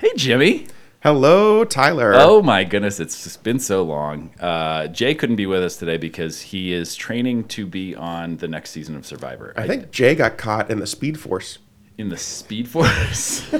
Hey, 0.00 0.10
Jimmy. 0.16 0.66
Hello, 1.02 1.62
Tyler. 1.64 2.12
Oh 2.14 2.40
my 2.42 2.64
goodness, 2.64 3.00
it's 3.00 3.22
just 3.24 3.42
been 3.42 3.58
so 3.58 3.82
long. 3.82 4.30
Uh, 4.40 4.86
Jay 4.86 5.14
couldn't 5.14 5.36
be 5.36 5.44
with 5.46 5.62
us 5.62 5.76
today 5.76 5.98
because 5.98 6.40
he 6.40 6.72
is 6.72 6.94
training 6.96 7.44
to 7.48 7.66
be 7.66 7.94
on 7.94 8.36
the 8.38 8.48
next 8.48 8.70
season 8.70 8.96
of 8.96 9.04
Survivor. 9.06 9.52
I 9.56 9.66
think 9.66 9.90
Jay 9.90 10.14
got 10.14 10.38
caught 10.38 10.70
in 10.70 10.78
the 10.78 10.86
Speed 10.86 11.20
Force. 11.20 11.58
in 11.98 12.08
the 12.08 12.16
Speed 12.16 12.66
Force. 12.68 13.50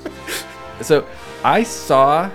so 0.82 1.06
I 1.42 1.62
saw. 1.62 2.30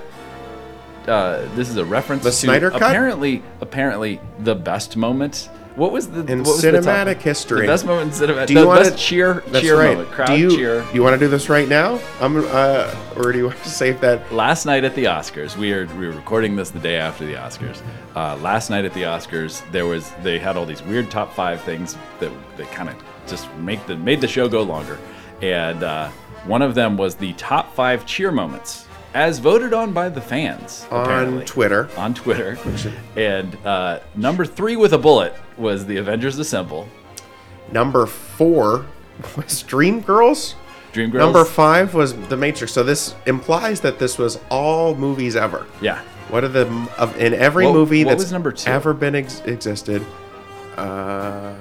Uh, 1.08 1.48
this 1.56 1.70
is 1.70 1.78
a 1.78 1.86
reference 1.86 2.24
The 2.24 2.30
to 2.30 2.36
Snyder 2.36 2.70
Cut? 2.72 2.82
apparently 2.84 3.42
apparently 3.60 4.20
the 4.40 4.56
best 4.56 4.98
moment. 4.98 5.50
What 5.76 5.92
was 5.94 6.10
the 6.10 6.20
In 6.26 6.40
what 6.40 6.48
was 6.48 6.62
the 6.62 6.72
cinematic 6.72 7.22
history. 7.22 7.62
The 7.62 7.68
best 7.68 7.86
moment 7.86 8.14
in 8.14 8.28
cinematic. 8.28 8.48
Do 8.48 8.54
you 8.54 8.60
the 8.62 8.68
wanna- 8.68 8.92
cheer 8.92 9.44
That's 9.48 9.62
cheer 9.64 9.78
right. 9.78 9.92
moment. 9.98 10.12
Crowd 10.12 10.28
do 10.28 10.38
you, 10.38 10.56
cheer. 10.56 10.86
You 10.94 11.02
want 11.02 11.14
to 11.18 11.20
do 11.26 11.30
this 11.30 11.48
right 11.50 11.68
now? 11.68 12.00
I'm, 12.20 12.38
uh, 12.38 12.94
or 13.16 13.32
do 13.32 13.38
you 13.38 13.46
want 13.46 13.58
to 13.64 13.70
save 13.82 14.02
that? 14.02 14.32
last 14.34 14.66
night 14.66 14.84
at 14.84 14.96
the 14.96 15.06
Oscars, 15.06 15.56
we 15.56 15.72
are 15.74 15.86
we 15.98 16.08
were 16.08 16.14
recording 16.14 16.56
this 16.56 16.72
the 16.72 16.80
day 16.80 16.98
after 16.98 17.26
the 17.26 17.36
Oscars. 17.36 17.82
Uh, 18.16 18.36
last 18.38 18.70
night 18.70 18.84
at 18.86 18.94
the 18.94 19.04
Oscars, 19.04 19.62
there 19.72 19.86
was 19.86 20.12
they 20.24 20.40
had 20.40 20.58
all 20.58 20.66
these 20.66 20.84
weird 20.84 21.10
top 21.10 21.34
five 21.34 21.62
things 21.62 21.98
that 22.20 22.32
that 22.58 22.70
kind 22.72 22.90
of 22.90 22.96
just 23.28 23.48
make 23.56 23.86
the 23.88 23.96
made 23.96 24.20
the 24.20 24.28
show 24.28 24.50
go 24.50 24.64
longer, 24.64 24.98
and 25.42 25.84
uh, 25.84 26.10
one 26.46 26.62
of 26.62 26.76
them 26.76 26.98
was 26.98 27.16
the 27.16 27.32
top 27.34 27.74
five 27.76 28.06
cheer 28.06 28.32
moments 28.32 28.88
as 29.14 29.40
voted 29.40 29.74
on 29.74 29.92
by 29.94 30.10
the 30.10 30.22
fans 30.22 30.86
On 30.92 31.02
apparently. 31.04 31.46
Twitter. 31.46 31.90
On 31.98 32.14
Twitter, 32.14 32.58
and 33.16 33.56
uh, 33.66 34.00
number 34.16 34.46
three 34.46 34.76
with 34.76 34.94
a 34.94 34.98
bullet 34.98 35.34
was 35.58 35.86
the 35.86 35.98
Avengers 35.98 36.38
Assemble. 36.40 36.88
Number 37.72 38.06
four 38.06 38.86
was 39.36 39.64
Dreamgirls. 39.64 40.56
Dreamgirls. 40.94 41.14
Number 41.14 41.46
five 41.46 41.94
was 41.94 42.14
The 42.28 42.36
Matrix. 42.36 42.74
So 42.74 42.84
this 42.84 43.16
implies 43.26 43.80
that 43.82 43.98
this 44.00 44.18
was 44.18 44.40
all 44.50 44.96
movies 44.96 45.36
ever. 45.36 45.66
yeah. 45.82 46.02
What 46.30 46.46
are 46.46 46.50
the 46.50 46.66
of 46.98 47.18
in 47.20 47.34
every 47.34 47.66
What- 47.66 47.74
movie 47.74 48.06
what 48.06 48.12
that's 48.12 48.24
was 48.24 48.32
number 48.32 48.52
two? 48.54 48.70
ever 48.72 48.94
been 48.94 49.16
ex- 49.16 49.42
existed? 49.42 50.02
Um, 50.78 51.58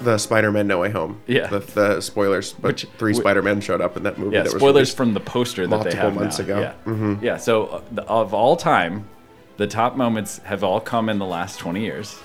the 0.00 0.18
Spider-Man 0.18 0.66
No 0.66 0.78
Way 0.80 0.90
Home. 0.90 1.20
Yeah. 1.26 1.46
The, 1.48 1.58
the 1.60 2.00
spoilers, 2.00 2.52
but 2.52 2.68
Which- 2.68 2.86
three 2.98 3.12
wh- 3.14 3.16
Spider-Men 3.16 3.60
showed 3.60 3.80
up 3.80 3.96
in 3.96 4.02
that 4.04 4.18
movie. 4.18 4.36
Yeah, 4.36 4.42
that 4.44 4.50
spoilers 4.52 4.92
from 4.94 5.14
the 5.14 5.20
poster 5.20 5.66
that 5.66 5.84
they 5.84 5.94
have 5.96 6.14
months 6.14 6.38
now. 6.38 6.44
ago. 6.44 6.60
Yeah, 6.60 6.72
Mhm. 6.86 7.22
yeah. 7.22 7.36
So 7.36 7.66
uh, 7.66 7.82
the, 7.92 8.02
of 8.04 8.32
all 8.34 8.56
time, 8.56 9.08
the 9.56 9.66
top 9.66 9.96
moments 9.96 10.38
have 10.44 10.62
all 10.62 10.80
come 10.80 11.08
in 11.08 11.18
the 11.18 11.26
last 11.26 11.58
twenty 11.58 11.82
years. 11.84 12.16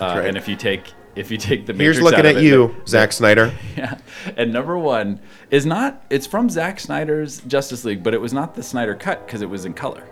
Uh, 0.00 0.06
right. 0.16 0.26
And 0.28 0.36
if 0.36 0.48
you 0.48 0.56
take 0.56 0.92
if 1.16 1.30
you 1.30 1.36
take 1.36 1.66
the 1.66 1.74
Here's 1.74 2.00
looking 2.00 2.20
at 2.20 2.36
it, 2.36 2.42
you, 2.42 2.74
the- 2.84 2.88
Zack 2.90 3.12
Snyder. 3.12 3.52
yeah. 3.76 3.98
And 4.36 4.52
number 4.52 4.78
one 4.78 5.20
is 5.50 5.66
not. 5.66 6.02
It's 6.08 6.26
from 6.26 6.48
Zack 6.48 6.80
Snyder's 6.80 7.40
Justice 7.40 7.84
League, 7.84 8.02
but 8.02 8.14
it 8.14 8.20
was 8.20 8.32
not 8.32 8.54
the 8.54 8.62
Snyder 8.62 8.94
cut 8.94 9.26
because 9.26 9.42
it 9.42 9.50
was 9.50 9.64
in 9.66 9.74
color. 9.74 10.04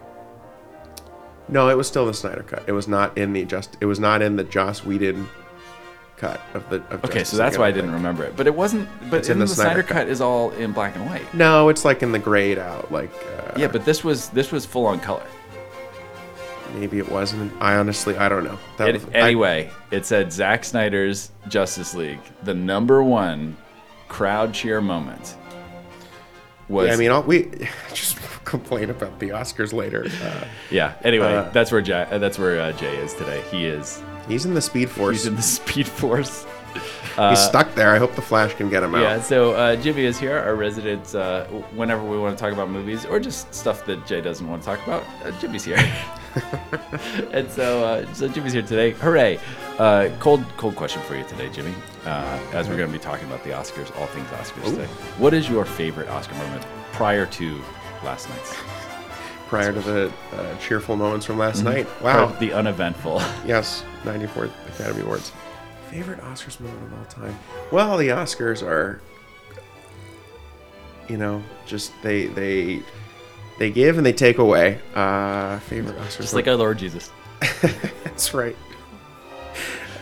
No, 1.48 1.70
it 1.70 1.76
was 1.76 1.86
still 1.88 2.04
the 2.04 2.12
Snyder 2.12 2.42
cut. 2.42 2.64
It 2.66 2.72
was 2.72 2.86
not 2.88 3.16
in 3.16 3.32
the 3.32 3.44
just. 3.46 3.76
It 3.80 3.86
was 3.86 3.98
not 3.98 4.20
in 4.20 4.36
the 4.36 4.44
Joss 4.44 4.84
Whedon 4.84 5.28
cut 6.18 6.40
of 6.54 6.68
the. 6.68 6.76
Of 6.90 7.04
Okay, 7.04 7.20
Justice 7.20 7.28
so 7.30 7.36
that's 7.38 7.54
League, 7.54 7.60
why 7.60 7.68
I 7.68 7.70
didn't 7.70 7.86
think. 7.90 7.96
remember 7.96 8.24
it. 8.24 8.36
But 8.36 8.46
it 8.46 8.54
wasn't. 8.54 8.88
But 9.10 9.18
It's 9.20 9.28
in 9.28 9.38
the 9.38 9.44
the, 9.46 9.54
Snyder 9.54 9.70
Snyder 9.70 9.82
cut. 9.82 9.94
cut 9.94 10.08
is 10.08 10.20
all 10.20 10.50
in 10.52 10.72
black 10.72 10.96
and 10.96 11.06
white. 11.06 11.32
No, 11.34 11.68
it's 11.68 11.84
like 11.84 12.02
in 12.02 12.12
the 12.12 12.18
grayed 12.18 12.58
out. 12.58 12.90
Like 12.92 13.10
uh, 13.38 13.52
Yeah, 13.56 13.68
but 13.68 13.84
this 13.84 14.04
was 14.04 14.28
this 14.30 14.52
was 14.52 14.66
full 14.66 14.86
on 14.86 15.00
color. 15.00 15.26
maybe 16.74 16.98
it 16.98 17.08
wasn't. 17.10 17.52
I 17.60 17.76
honestly, 17.76 18.16
I 18.16 18.28
don't 18.28 18.44
know. 18.44 18.58
That 18.76 18.88
It- 18.90 18.94
was, 18.94 19.04
I- 19.14 19.18
anyway, 19.18 19.70
it 19.90 20.04
said 20.06 20.32
Zack 20.32 20.64
Snyder's 20.64 21.30
Justice 21.48 21.94
League, 21.94 22.20
the 22.42 22.54
number 22.54 23.02
one 23.02 23.56
crowd 24.08 24.52
cheer 24.54 24.80
moment 24.80 25.36
was. 26.68 26.88
Yeah, 26.88 26.94
I 26.94 26.96
mean, 26.96 27.10
I'll, 27.10 27.22
we 27.22 27.50
just 27.94 28.18
complain 28.44 28.88
about 28.90 29.18
the 29.18 29.30
Oscars 29.30 29.72
later. 29.72 30.06
Uh, 30.22 30.44
yeah. 30.70 30.94
Anyway, 31.04 31.34
uh, 31.34 31.48
that's 31.50 31.70
where 31.72 31.80
Jay, 31.82 32.06
that's 32.10 32.38
where 32.38 32.60
uh, 32.60 32.72
Jay 32.72 32.96
is 32.96 33.12
today. 33.14 33.42
He 33.50 33.64
is 33.66 34.02
he's 34.28 34.44
in 34.44 34.54
the 34.54 34.60
Speed 34.60 34.90
Force. 34.90 35.16
he's 35.16 35.26
in 35.26 35.36
the 35.36 35.42
Speed 35.58 35.88
Force. 35.88 36.46
he's 37.16 37.40
stuck 37.40 37.74
there. 37.74 37.94
I 37.94 37.98
hope 37.98 38.14
the 38.14 38.22
Flash 38.22 38.54
can 38.54 38.68
get 38.68 38.82
him 38.82 38.94
out. 38.94 39.02
Yeah. 39.02 39.20
So 39.20 39.52
uh, 39.52 39.76
Jimmy 39.76 40.04
is 40.04 40.18
here, 40.18 40.38
our 40.38 40.54
resident. 40.54 41.14
Uh, 41.14 41.44
whenever 41.74 42.04
we 42.04 42.18
want 42.18 42.36
to 42.36 42.42
talk 42.42 42.52
about 42.52 42.70
movies 42.70 43.04
or 43.04 43.18
just 43.18 43.52
stuff 43.52 43.84
that 43.86 44.06
Jay 44.06 44.20
doesn't 44.20 44.48
want 44.48 44.62
to 44.62 44.66
talk 44.66 44.86
about, 44.86 45.02
uh, 45.24 45.30
Jimmy's 45.40 45.64
here. 45.64 45.78
and 47.32 47.50
so, 47.50 47.84
uh, 47.84 48.14
so 48.14 48.28
Jimmy's 48.28 48.52
here 48.52 48.62
today. 48.62 48.90
Hooray! 48.92 49.40
Uh, 49.78 50.10
cold, 50.20 50.44
cold 50.56 50.76
question 50.76 51.02
for 51.02 51.16
you 51.16 51.24
today, 51.24 51.48
Jimmy. 51.48 51.74
Uh, 52.04 52.40
as 52.52 52.68
we're 52.68 52.76
going 52.76 52.90
to 52.90 52.96
be 52.96 53.02
talking 53.02 53.26
about 53.26 53.42
the 53.44 53.50
Oscars, 53.50 53.94
all 53.98 54.06
things 54.08 54.28
Oscars 54.28 54.70
today. 54.70 54.86
What 55.18 55.34
is 55.34 55.48
your 55.48 55.64
favorite 55.64 56.08
Oscar 56.08 56.34
moment 56.34 56.64
prior 56.92 57.26
to 57.26 57.60
last 58.04 58.28
night's? 58.28 58.54
Prior 59.48 59.72
to 59.72 59.80
the 59.80 60.12
uh, 60.34 60.58
cheerful 60.58 60.94
moments 60.96 61.24
from 61.26 61.38
last 61.38 61.62
night. 61.62 61.86
Or 62.00 62.04
Wow. 62.04 62.26
the 62.38 62.52
uneventful. 62.52 63.20
Yes, 63.46 63.82
94th 64.04 64.50
Academy 64.68 65.00
Awards. 65.02 65.32
Favorite 65.90 66.20
Oscars 66.20 66.60
moment 66.60 66.82
of 66.92 66.98
all 66.98 67.04
time? 67.06 67.38
Well, 67.72 67.96
the 67.96 68.08
Oscars 68.08 68.62
are, 68.62 69.00
you 71.08 71.16
know, 71.16 71.42
just 71.66 71.92
they 72.02 72.26
they 72.26 72.82
they 73.58 73.70
give 73.70 73.96
and 73.96 74.04
they 74.04 74.12
take 74.12 74.36
away. 74.36 74.80
Uh, 74.94 75.58
favorite 75.60 75.96
Oscars. 75.96 76.18
Just 76.18 76.34
like 76.34 76.46
our 76.46 76.56
Lord 76.56 76.76
Jesus. 76.78 77.10
That's 78.04 78.34
right. 78.34 78.56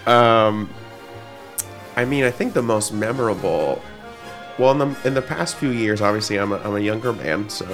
Um, 0.07 0.69
I 1.97 2.05
mean, 2.05 2.25
I 2.25 2.31
think 2.33 2.53
the 2.53 2.63
most 2.63 2.93
memorable. 2.93 3.81
Well, 4.59 4.73
in 4.73 4.79
the 4.79 4.97
in 5.07 5.15
the 5.15 5.23
past 5.23 5.57
few 5.57 5.71
years, 5.71 6.01
obviously, 6.01 6.37
I'm 6.39 6.51
a, 6.53 6.57
I'm 6.59 6.75
a 6.75 6.81
younger 6.81 7.13
man, 7.13 7.49
so 7.49 7.67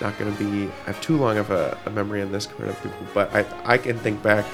not 0.00 0.18
going 0.18 0.34
to 0.36 0.44
be 0.44 0.70
I 0.84 0.86
have 0.86 1.00
too 1.00 1.16
long 1.16 1.38
of 1.38 1.50
a, 1.50 1.78
a 1.86 1.90
memory 1.90 2.22
on 2.22 2.32
this 2.32 2.46
compared 2.46 2.74
to 2.76 2.82
people. 2.82 3.06
But 3.14 3.34
I 3.34 3.44
I 3.64 3.78
can 3.78 3.98
think 3.98 4.22
back 4.22 4.44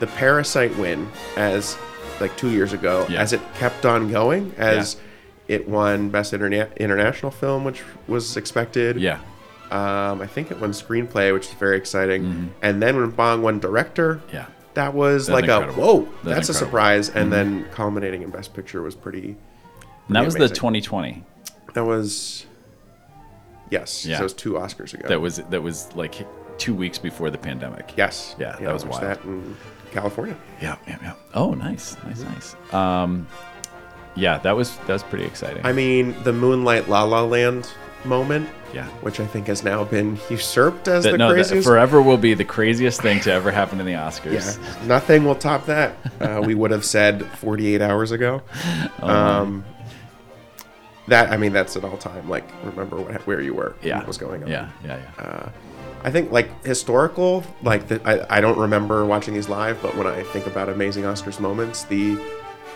the 0.00 0.06
Parasite 0.08 0.76
win 0.76 1.08
as 1.36 1.76
like 2.20 2.36
two 2.36 2.50
years 2.50 2.72
ago, 2.72 3.06
Yeah. 3.08 3.20
as 3.20 3.32
it 3.32 3.40
kept 3.54 3.86
on 3.86 4.10
going, 4.10 4.52
as 4.56 4.96
it 5.48 5.68
won 5.68 6.08
Best 6.10 6.32
Interna- 6.32 6.74
International 6.78 7.30
Film, 7.30 7.64
which 7.64 7.82
was 8.08 8.36
expected. 8.36 8.98
Yeah. 9.00 9.18
Um, 9.70 10.20
I 10.20 10.26
think 10.26 10.50
it 10.50 10.60
won 10.60 10.70
screenplay, 10.70 11.32
which 11.32 11.46
is 11.48 11.52
very 11.54 11.76
exciting. 11.76 12.52
And 12.62 12.80
then 12.82 12.96
when 12.96 13.10
Bong 13.10 13.42
won 13.42 13.58
director, 13.58 14.20
Yeah. 14.32 14.46
that 14.74 14.94
was 14.94 15.26
That's 15.26 15.34
like 15.34 15.44
incredible. 15.44 15.82
a 15.82 15.86
whoa, 16.02 16.08
That's 16.22 16.36
that's, 16.36 16.48
a 16.50 16.54
surprise. 16.54 17.08
And 17.08 17.32
then 17.32 17.66
culminating 17.72 18.22
in 18.22 18.30
Best 18.30 18.54
Picture 18.54 18.82
was 18.82 18.94
pretty. 18.94 19.36
And 20.08 20.16
that 20.16 20.24
was 20.24 20.34
amazing. 20.36 20.48
the 20.50 20.54
2020. 20.54 21.24
That 21.74 21.84
was 21.84 22.46
yes. 23.70 24.04
Yeah. 24.06 24.16
so 24.16 24.22
it 24.22 24.24
was 24.24 24.34
two 24.34 24.52
Oscars 24.52 24.94
ago. 24.94 25.08
That 25.08 25.20
was 25.20 25.36
that 25.36 25.62
was 25.62 25.94
like 25.94 26.14
two 26.58 26.74
weeks 26.74 26.98
before 26.98 27.30
the 27.30 27.38
pandemic. 27.38 27.92
yes. 27.96 28.36
Yeah, 28.38 28.56
that 28.60 28.72
was 28.72 28.84
wild. 28.84 29.02
That 29.02 29.24
in 29.24 29.56
California. 29.92 30.36
Yeah, 30.60 30.76
yeah, 30.86 30.98
yeah. 31.02 31.12
Oh, 31.34 31.54
nice, 31.54 31.96
nice, 32.04 32.20
nice. 32.20 32.56
Um, 32.72 33.26
yeah, 34.16 34.38
that 34.38 34.52
was 34.56 34.76
that 34.78 34.88
was 34.88 35.02
pretty 35.02 35.24
exciting. 35.24 35.64
I 35.64 35.72
mean, 35.72 36.14
the 36.24 36.32
Moonlight 36.32 36.88
La 36.88 37.02
La 37.04 37.22
Land 37.22 37.70
moment, 38.04 38.48
yeah. 38.72 38.86
which 39.00 39.20
I 39.20 39.26
think 39.26 39.46
has 39.46 39.64
now 39.64 39.84
been 39.84 40.18
usurped 40.28 40.88
as 40.88 41.04
That, 41.04 41.12
the 41.12 41.18
no, 41.18 41.28
that 41.28 41.34
craziest. 41.34 41.66
forever 41.66 42.02
will 42.02 42.18
be 42.18 42.34
the 42.34 42.44
craziest 42.44 43.00
thing 43.00 43.20
to 43.20 43.32
ever 43.32 43.50
happen 43.50 43.80
in 43.80 43.86
the 43.86 43.92
Oscars. 43.92 44.58
yeah, 44.58 44.86
nothing 44.86 45.24
will 45.24 45.34
top 45.34 45.66
that. 45.66 45.96
Uh, 46.20 46.40
we 46.40 46.54
would 46.54 46.70
have 46.70 46.84
said 46.86 47.22
48 47.38 47.82
hours 47.82 48.10
ago. 48.10 48.40
Oh, 49.02 49.08
um, 49.08 49.64
that 51.08 51.30
I 51.30 51.36
mean, 51.36 51.52
that's 51.52 51.76
an 51.76 51.84
all-time. 51.84 52.28
Like, 52.28 52.44
remember 52.64 52.96
what, 52.96 53.26
where 53.26 53.40
you 53.40 53.54
were, 53.54 53.74
yeah. 53.82 53.98
what 53.98 54.06
was 54.06 54.18
going 54.18 54.42
on. 54.42 54.48
Yeah, 54.50 54.70
yeah, 54.84 54.98
yeah. 55.18 55.24
Uh, 55.24 55.48
I 56.02 56.10
think 56.10 56.30
like 56.32 56.64
historical, 56.66 57.44
like 57.62 57.88
the, 57.88 58.00
I, 58.06 58.38
I 58.38 58.40
don't 58.40 58.58
remember 58.58 59.04
watching 59.06 59.32
these 59.34 59.48
live, 59.48 59.80
but 59.82 59.96
when 59.96 60.06
I 60.06 60.22
think 60.22 60.46
about 60.46 60.68
amazing 60.68 61.04
Oscars 61.04 61.40
moments, 61.40 61.84
the 61.84 62.18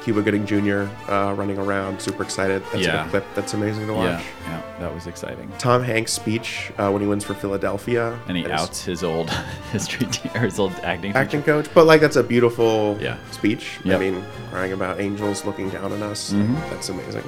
Cuba 0.03 0.23
Gooding 0.23 0.47
Jr. 0.47 0.89
Uh, 1.13 1.35
running 1.35 1.59
around, 1.59 2.01
super 2.01 2.23
excited. 2.23 2.63
That's 2.73 2.87
Yeah. 2.87 3.07
a 3.07 3.11
clip 3.11 3.25
that's 3.35 3.53
amazing 3.53 3.87
to 3.89 3.93
watch. 3.95 4.07
yeah, 4.07 4.23
yeah, 4.47 4.63
that 4.81 4.95
was 4.95 5.07
exciting. 5.07 5.53
Tom 5.59 5.83
Hanks' 5.83 6.13
speech 6.13 6.73
uh, 6.79 6.91
when 6.91 7.03
he 7.03 7.09
wins 7.09 7.25
for 7.25 7.35
Philadelphia, 7.35 8.19
And 8.29 8.37
he 8.37 8.47
outs 8.51 8.85
his 8.85 9.03
old 9.05 9.29
history 9.73 10.07
te- 10.07 10.31
or 10.35 10.43
his 10.43 10.59
old 10.59 10.73
acting. 10.83 11.13
acting 11.15 11.41
teacher. 11.43 11.63
coach. 11.63 11.75
But 11.75 11.85
like 11.87 12.01
that's 12.01 12.17
a 12.17 12.23
beautiful 12.23 12.97
Yeah. 12.99 13.19
speech. 13.33 13.79
Yep. 13.85 13.97
I 13.97 13.99
mean, 14.03 14.25
crying 14.51 14.73
about 14.73 15.01
angels 15.01 15.45
looking 15.45 15.69
down 15.69 15.93
on 15.93 16.03
us. 16.03 16.33
Mhm. 16.33 16.55
That's 16.71 16.89
amazing. 16.89 17.25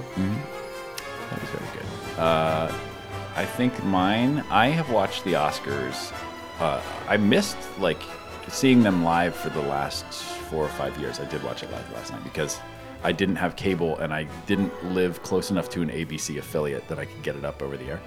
That 1.30 1.40
was 1.40 1.50
very 1.50 1.78
good. 1.78 2.18
Uh, 2.18 2.72
I 3.36 3.44
think 3.44 3.82
mine. 3.84 4.44
I 4.50 4.68
have 4.68 4.90
watched 4.90 5.24
the 5.24 5.34
Oscars. 5.34 6.12
Uh, 6.58 6.82
I 7.08 7.16
missed 7.16 7.56
like 7.78 8.02
seeing 8.48 8.82
them 8.82 9.04
live 9.04 9.34
for 9.34 9.50
the 9.50 9.62
last 9.62 10.04
four 10.04 10.64
or 10.64 10.68
five 10.68 10.98
years. 10.98 11.20
I 11.20 11.24
did 11.26 11.42
watch 11.42 11.62
it 11.62 11.70
live 11.70 11.90
last 11.92 12.12
night 12.12 12.24
because 12.24 12.60
I 13.02 13.12
didn't 13.12 13.36
have 13.36 13.56
cable 13.56 13.96
and 13.98 14.12
I 14.12 14.24
didn't 14.46 14.92
live 14.92 15.22
close 15.22 15.50
enough 15.50 15.70
to 15.70 15.82
an 15.82 15.88
ABC 15.88 16.38
affiliate 16.38 16.86
that 16.88 16.98
I 16.98 17.04
could 17.04 17.22
get 17.22 17.36
it 17.36 17.44
up 17.44 17.62
over 17.62 17.76
the 17.76 17.86
air. 17.86 18.00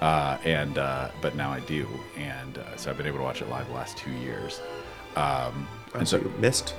Uh, 0.00 0.38
and 0.44 0.78
uh, 0.78 1.10
but 1.20 1.36
now 1.36 1.50
I 1.50 1.60
do, 1.60 1.86
and 2.16 2.56
uh, 2.56 2.76
so 2.76 2.90
I've 2.90 2.96
been 2.96 3.06
able 3.06 3.18
to 3.18 3.24
watch 3.24 3.42
it 3.42 3.50
live 3.50 3.66
the 3.66 3.74
last 3.74 3.98
two 3.98 4.12
years. 4.12 4.60
Um, 5.14 5.68
and 5.94 6.08
so 6.08 6.18
so 6.18 6.24
you 6.24 6.32
missed 6.38 6.74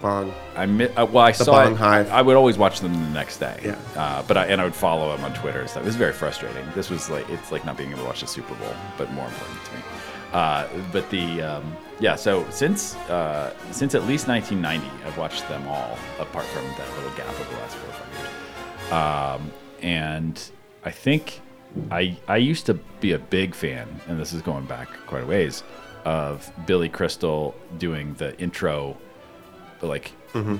Bong. 0.00 0.32
I 0.56 0.66
mi- 0.66 0.88
uh, 0.88 1.06
well, 1.06 1.24
I 1.24 1.32
saw 1.32 1.64
Bong 1.64 1.72
it. 1.72 1.76
Hive. 1.76 2.10
I 2.10 2.22
would 2.22 2.36
always 2.36 2.58
watch 2.58 2.80
them 2.80 2.92
the 2.92 3.10
next 3.10 3.38
day. 3.38 3.60
Yeah. 3.64 3.78
Uh, 3.96 4.22
but 4.22 4.36
I 4.36 4.46
and 4.46 4.60
I 4.60 4.64
would 4.64 4.74
follow 4.74 5.14
him 5.14 5.24
on 5.24 5.34
Twitter 5.34 5.60
and 5.60 5.68
stuff. 5.70 5.82
It 5.82 5.86
was 5.86 5.96
very 5.96 6.12
frustrating. 6.12 6.66
This 6.74 6.90
was 6.90 7.10
like 7.10 7.28
it's 7.28 7.52
like 7.52 7.64
not 7.64 7.76
being 7.76 7.90
able 7.90 8.00
to 8.02 8.06
watch 8.06 8.20
the 8.20 8.26
Super 8.26 8.54
Bowl, 8.54 8.74
but 8.96 9.10
more 9.12 9.26
important 9.26 9.64
to 9.64 9.72
me. 9.72 9.78
Uh, 10.32 10.68
but 10.92 11.08
the 11.10 11.42
um, 11.42 11.76
yeah. 12.00 12.14
So 12.16 12.48
since 12.50 12.96
uh, 13.08 13.54
since 13.70 13.94
at 13.94 14.04
least 14.04 14.28
1990, 14.28 15.06
I've 15.06 15.16
watched 15.18 15.48
them 15.48 15.66
all, 15.68 15.98
apart 16.18 16.44
from 16.46 16.64
that 16.64 16.96
little 16.96 17.16
gap 17.16 17.28
of 17.28 17.48
the 17.50 17.56
last 17.56 17.76
four 17.76 17.90
or 17.90 17.92
five 17.92 18.12
years. 18.18 18.92
Um, 18.92 19.52
and 19.82 20.50
I 20.84 20.90
think 20.90 21.40
I 21.90 22.16
I 22.28 22.36
used 22.36 22.66
to 22.66 22.74
be 22.74 23.12
a 23.12 23.18
big 23.18 23.54
fan, 23.54 23.88
and 24.06 24.20
this 24.20 24.32
is 24.32 24.42
going 24.42 24.66
back 24.66 24.88
quite 25.06 25.22
a 25.22 25.26
ways, 25.26 25.62
of 26.04 26.50
Billy 26.66 26.88
Crystal 26.88 27.54
doing 27.78 28.14
the 28.14 28.38
intro 28.40 28.96
like 29.82 30.12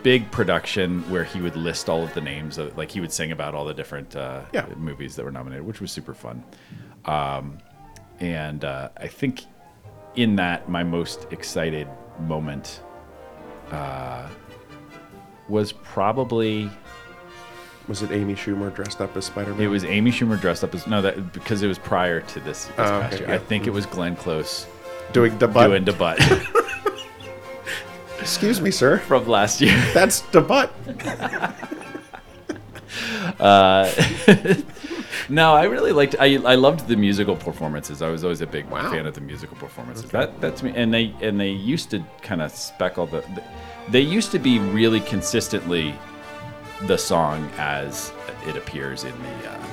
big 0.03 0.31
production 0.31 1.03
where 1.11 1.25
he 1.25 1.41
would 1.41 1.57
list 1.57 1.89
all 1.89 2.03
of 2.03 2.13
the 2.15 2.21
names 2.21 2.57
of 2.59 2.77
like 2.79 2.91
he 2.91 3.01
would 3.01 3.13
sing 3.13 3.33
about 3.33 3.55
all 3.55 3.65
the 3.65 3.75
different 3.75 4.15
uh, 4.17 4.43
Yeah. 4.53 4.67
movies 4.77 5.17
that 5.17 5.25
were 5.25 5.33
nominated, 5.33 5.67
which 5.67 5.81
was 5.81 5.91
super 5.91 6.15
fun. 6.15 6.43
Um, 7.05 7.59
and 8.21 8.65
uh, 8.65 8.89
I 8.97 9.07
think 9.09 9.45
in 10.15 10.37
that 10.37 10.69
my 10.69 10.83
most 10.85 11.27
excited 11.31 11.87
moment 12.21 12.81
uh, 13.71 14.27
was 15.49 15.73
probably 15.73 16.71
Was 17.87 18.03
it 18.03 18.11
Amy 18.11 18.35
Schumer 18.35 18.75
dressed 18.75 19.01
up 19.01 19.17
as 19.17 19.27
Spider 19.27 19.53
Man? 19.55 19.61
it 19.63 19.67
was 19.69 19.85
Amy 19.85 20.11
Schumer 20.11 20.41
dressed 20.41 20.65
up 20.65 20.75
as 20.75 20.87
no 20.87 21.03
that 21.03 21.33
because 21.33 21.63
it 21.63 21.69
was 21.69 21.79
prior 21.79 22.21
to 22.21 22.41
this, 22.41 22.65
this 22.67 22.75
Oh, 22.79 23.01
past 23.01 23.15
okay, 23.15 23.19
year. 23.25 23.29
yeah. 23.31 23.35
I 23.37 23.39
think 23.39 23.67
it 23.67 23.71
was 23.71 23.87
Glenn 23.87 24.17
Close 24.17 24.67
doing 25.13 25.37
the 25.39 25.49
butt. 25.49 25.69
doing 25.69 25.85
the 25.85 25.93
butt 25.93 26.19
Excuse 28.21 28.61
me, 28.61 28.71
sir. 28.71 28.99
from 28.99 29.27
last 29.27 29.61
year. 29.61 29.77
That's 29.95 30.21
the 30.21 30.41
butt. 30.41 30.73
No, 35.31 35.53
I 35.55 35.65
really 35.65 35.93
liked. 35.93 36.17
I, 36.19 36.37
I 36.37 36.55
loved 36.55 36.89
the 36.89 36.97
musical 36.97 37.37
performances. 37.37 38.01
I 38.01 38.09
was 38.09 38.25
always 38.25 38.41
a 38.41 38.47
big 38.47 38.65
Wow. 38.71 38.91
fan 38.91 39.05
of 39.07 39.15
the 39.15 39.21
musical 39.21 39.57
performances. 39.59 40.11
That 40.11 40.41
that's 40.41 40.63
me. 40.63 40.73
And 40.75 40.93
they 40.95 41.15
and 41.21 41.39
they 41.39 41.51
used 41.51 41.91
to 41.91 42.03
kind 42.23 42.41
of 42.41 42.51
speckle 42.51 43.05
the, 43.07 43.21
the. 43.35 43.43
They 43.91 44.01
used 44.01 44.31
to 44.33 44.39
be 44.39 44.59
really 44.59 45.01
consistently 45.01 45.95
the 46.87 46.97
song 46.97 47.51
as 47.59 48.11
it 48.47 48.57
appears 48.57 49.05
in 49.05 49.13
the 49.23 49.51
uh, 49.51 49.67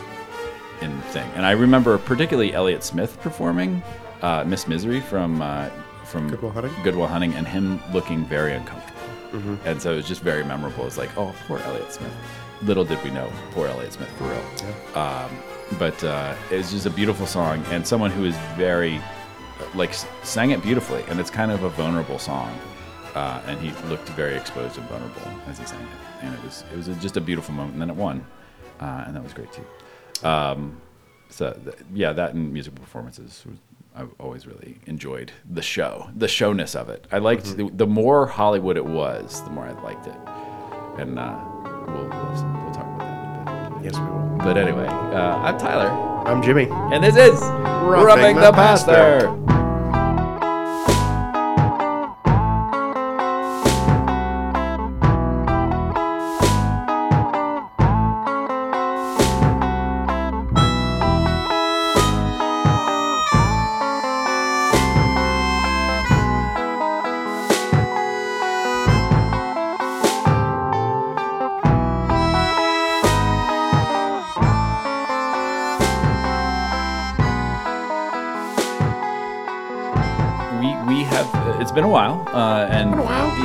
in 0.82 0.94
the 0.98 1.04
thing. 1.04 1.30
And 1.36 1.46
I 1.46 1.52
remember 1.52 1.98
particularly 2.00 2.54
Elliott 2.54 2.84
Smith 2.84 3.18
performing 3.22 3.82
uh, 4.22 4.44
Miss 4.46 4.68
Misery 4.68 5.00
from 5.00 5.42
uh, 5.42 5.70
from 6.16 6.30
Good 6.30 6.42
Will 6.42 6.52
Hunting? 6.52 6.74
Good 6.84 6.96
Will 6.96 7.08
Hunting, 7.08 7.34
and 7.34 7.48
him 7.48 7.82
looking 7.92 8.26
very 8.26 8.54
uncomfortable. 8.54 9.02
Mm-hmm. 9.32 9.56
And 9.68 9.82
so 9.82 9.94
it 9.94 9.98
was 9.98 10.08
just 10.08 10.22
very 10.22 10.44
memorable. 10.44 10.88
It's 10.88 10.98
like, 10.98 11.16
oh, 11.18 11.36
poor 11.48 11.60
Elliott 11.60 11.92
Smith. 11.92 12.14
Little 12.64 12.86
did 12.86 13.04
we 13.04 13.12
know, 13.12 13.30
poor 13.52 13.68
Elliott 13.68 13.94
Smith 13.94 14.10
for 14.18 14.30
real. 14.30 14.98
Um, 14.98 15.30
but 15.78 16.02
uh, 16.04 16.36
it's 16.52 16.72
just 16.72 16.86
a 16.86 16.90
beautiful 16.90 17.26
song, 17.26 17.64
and 17.70 17.86
someone 17.86 18.12
who 18.12 18.24
is 18.24 18.36
very, 18.56 19.02
like, 19.74 19.94
sang 20.24 20.52
it 20.52 20.62
beautifully, 20.64 21.04
and 21.10 21.20
it's 21.20 21.30
kind 21.30 21.52
of 21.52 21.64
a 21.64 21.70
vulnerable 21.70 22.20
song. 22.20 22.58
Uh, 23.14 23.42
and 23.48 23.60
he 23.60 23.72
looked 23.88 24.10
very 24.10 24.36
exposed 24.36 24.78
and 24.78 24.88
vulnerable 24.90 25.22
as 25.48 25.58
he 25.58 25.66
sang 25.66 25.82
it, 25.82 26.26
and 26.26 26.34
it 26.34 26.44
was 26.44 26.66
it 26.70 26.76
was 26.76 26.88
just 26.98 27.16
a 27.16 27.22
beautiful 27.22 27.54
moment. 27.54 27.74
And 27.74 27.82
then 27.82 27.90
it 27.90 27.96
won, 27.96 28.26
uh, 28.82 29.06
and 29.08 29.16
that 29.16 29.24
was 29.24 29.34
great 29.34 29.48
too. 29.54 29.66
Um, 30.28 30.82
so 31.30 31.54
th- 31.64 31.78
yeah, 31.94 32.12
that 32.12 32.34
and 32.34 32.52
musical 32.52 32.80
performances. 32.80 33.42
Was, 33.46 33.58
I've 33.98 34.14
always 34.20 34.46
really 34.46 34.78
enjoyed 34.88 35.32
the 35.50 35.62
show, 35.62 36.10
the 36.14 36.28
showness 36.28 36.76
of 36.76 36.90
it. 36.90 37.08
I 37.14 37.20
liked 37.20 37.56
the, 37.56 37.70
the 37.74 37.88
more 37.88 38.28
Hollywood 38.28 38.76
it 38.76 38.86
was, 38.86 39.42
the 39.44 39.50
more 39.52 39.64
I 39.66 39.72
liked 39.84 40.08
it. 40.08 40.16
And 41.00 41.18
uh, 41.18 41.40
we'll, 41.88 42.10
we'll 42.10 42.64
we'll 42.64 42.74
talk 42.74 42.86
about 42.94 43.46
that 43.46 43.68
in 43.68 43.74
a 43.74 43.76
bit. 43.78 43.86
Yes, 43.86 43.98
we 43.98 44.06
will. 44.06 44.38
But 44.40 44.58
anyway, 44.58 44.86
uh, 44.88 45.38
I'm 45.38 45.58
Tyler, 45.58 45.90
I'm 46.28 46.44
Jimmy. 46.44 46.68
and 46.70 47.02
this 47.04 47.16
is 47.16 47.40
Roughing, 47.42 48.36
the 48.36 48.42
the, 48.42 48.52
Pastor. 48.52 48.92
Pastor. 48.92 49.65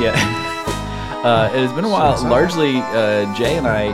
Yeah 0.01 1.21
uh, 1.23 1.49
it 1.53 1.59
has 1.59 1.71
been 1.73 1.85
a 1.85 1.89
while 1.89 2.13
uh, 2.13 2.29
largely 2.29 2.77
uh, 2.77 3.33
Jay 3.35 3.57
and 3.57 3.67
I 3.67 3.91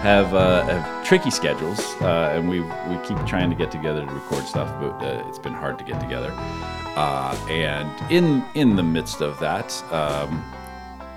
have, 0.00 0.32
uh, 0.32 0.64
have 0.64 1.04
tricky 1.04 1.30
schedules 1.30 1.80
uh, 2.02 2.32
and 2.32 2.48
we 2.48 2.60
we 2.60 2.96
keep 3.04 3.18
trying 3.26 3.50
to 3.50 3.56
get 3.56 3.70
together 3.70 4.06
to 4.06 4.12
record 4.12 4.44
stuff 4.44 4.68
but 4.80 4.92
uh, 5.04 5.26
it's 5.28 5.38
been 5.40 5.52
hard 5.52 5.78
to 5.78 5.84
get 5.84 6.00
together 6.00 6.32
uh, 6.36 7.36
and 7.50 7.90
in 8.12 8.44
in 8.54 8.76
the 8.76 8.82
midst 8.82 9.20
of 9.20 9.38
that 9.40 9.72
um, 9.92 10.44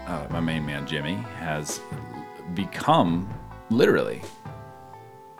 uh, 0.08 0.26
my 0.32 0.40
main 0.40 0.66
man 0.66 0.88
Jimmy 0.88 1.16
has 1.38 1.80
become 2.56 3.30
literally 3.70 4.22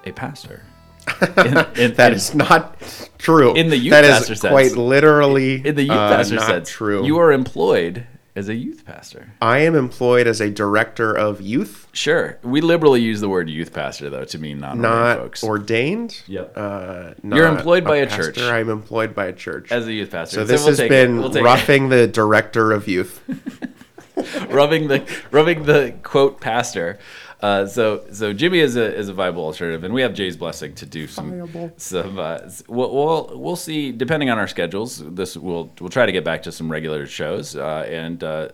a 0.06 0.12
pastor 0.12 0.64
in, 1.38 1.58
in- 1.78 1.94
That 1.96 2.12
in- 2.12 2.14
is 2.14 2.36
not 2.36 2.80
true. 3.18 3.56
In 3.56 3.70
the 3.70 3.78
youth 3.78 3.92
that 3.92 4.04
is 4.06 4.12
pastor 4.12 4.36
sense. 4.36 4.52
quite 4.52 4.78
literally 4.78 5.66
in 5.66 5.76
the 5.76 5.84
youth 5.84 5.96
pastor 5.96 6.36
not 6.36 6.46
sense, 6.46 6.70
true. 6.70 7.04
you 7.06 7.18
are 7.18 7.32
employed 7.32 8.06
as 8.36 8.48
a 8.50 8.56
youth 8.56 8.86
pastor. 8.86 9.34
I 9.42 9.60
am 9.60 9.76
employed 9.76 10.26
as 10.28 10.40
a 10.40 10.50
director 10.50 11.14
of 11.14 11.42
youth, 11.42 11.88
Sure, 11.94 12.38
we 12.44 12.62
liberally 12.62 13.02
use 13.02 13.20
the 13.20 13.28
word 13.28 13.50
youth 13.50 13.74
pastor 13.74 14.10
though 14.10 14.24
to 14.26 14.38
mean 14.40 14.60
non 14.60 14.82
not 14.82 15.18
folks. 15.18 15.44
ordained. 15.44 16.22
Yep. 16.28 16.54
Uh, 16.56 17.14
You're 17.24 17.48
not 17.50 17.58
employed 17.58 17.84
by 17.84 17.98
a 17.98 18.08
pastor. 18.08 18.32
church. 18.32 18.40
I'm 18.44 18.70
employed 18.70 19.14
by 19.14 19.26
a 19.26 19.34
church. 19.34 19.72
as 19.72 19.86
a 19.88 19.94
youth 19.94 20.12
pastor. 20.12 20.38
so 20.38 20.44
this 20.46 20.62
we'll 20.62 20.70
has 20.76 20.80
been. 20.80 21.20
We'll 21.20 21.30
take 21.30 21.42
it. 21.42 21.46
roughing 21.46 21.90
the 21.90 22.08
director 22.08 22.72
of 22.72 22.88
youth. 22.88 23.22
rubbing 24.50 24.88
the 24.88 25.04
rubbing 25.32 25.64
the 25.64 25.94
quote 26.04 26.40
pastor. 26.40 27.00
Uh, 27.42 27.66
so 27.66 28.06
so 28.12 28.34
Jimmy 28.34 28.60
is 28.60 28.76
a 28.76 28.96
is 28.96 29.10
a 29.10 29.14
viable 29.14 29.44
alternative, 29.44 29.84
and 29.84 29.94
we 29.94 30.02
have 30.02 30.14
Jay's 30.14 30.38
blessing 30.38 30.76
to 30.76 30.86
do 30.86 31.08
some 31.08 31.32
Viable. 31.32 31.74
some. 31.78 32.20
Uh, 32.20 32.40
we'll, 32.68 32.94
we'll 32.94 33.32
we'll 33.40 33.56
see 33.56 33.92
depending 33.92 34.30
on 34.30 34.38
our 34.38 34.48
schedules. 34.48 35.04
This 35.16 35.36
we'll 35.36 35.72
we'll 35.80 35.90
try 35.90 36.06
to 36.06 36.12
get 36.12 36.24
back 36.24 36.44
to 36.44 36.52
some 36.52 36.72
regular 36.72 37.08
shows, 37.08 37.56
uh, 37.56 37.88
and 37.90 38.24
uh, 38.24 38.50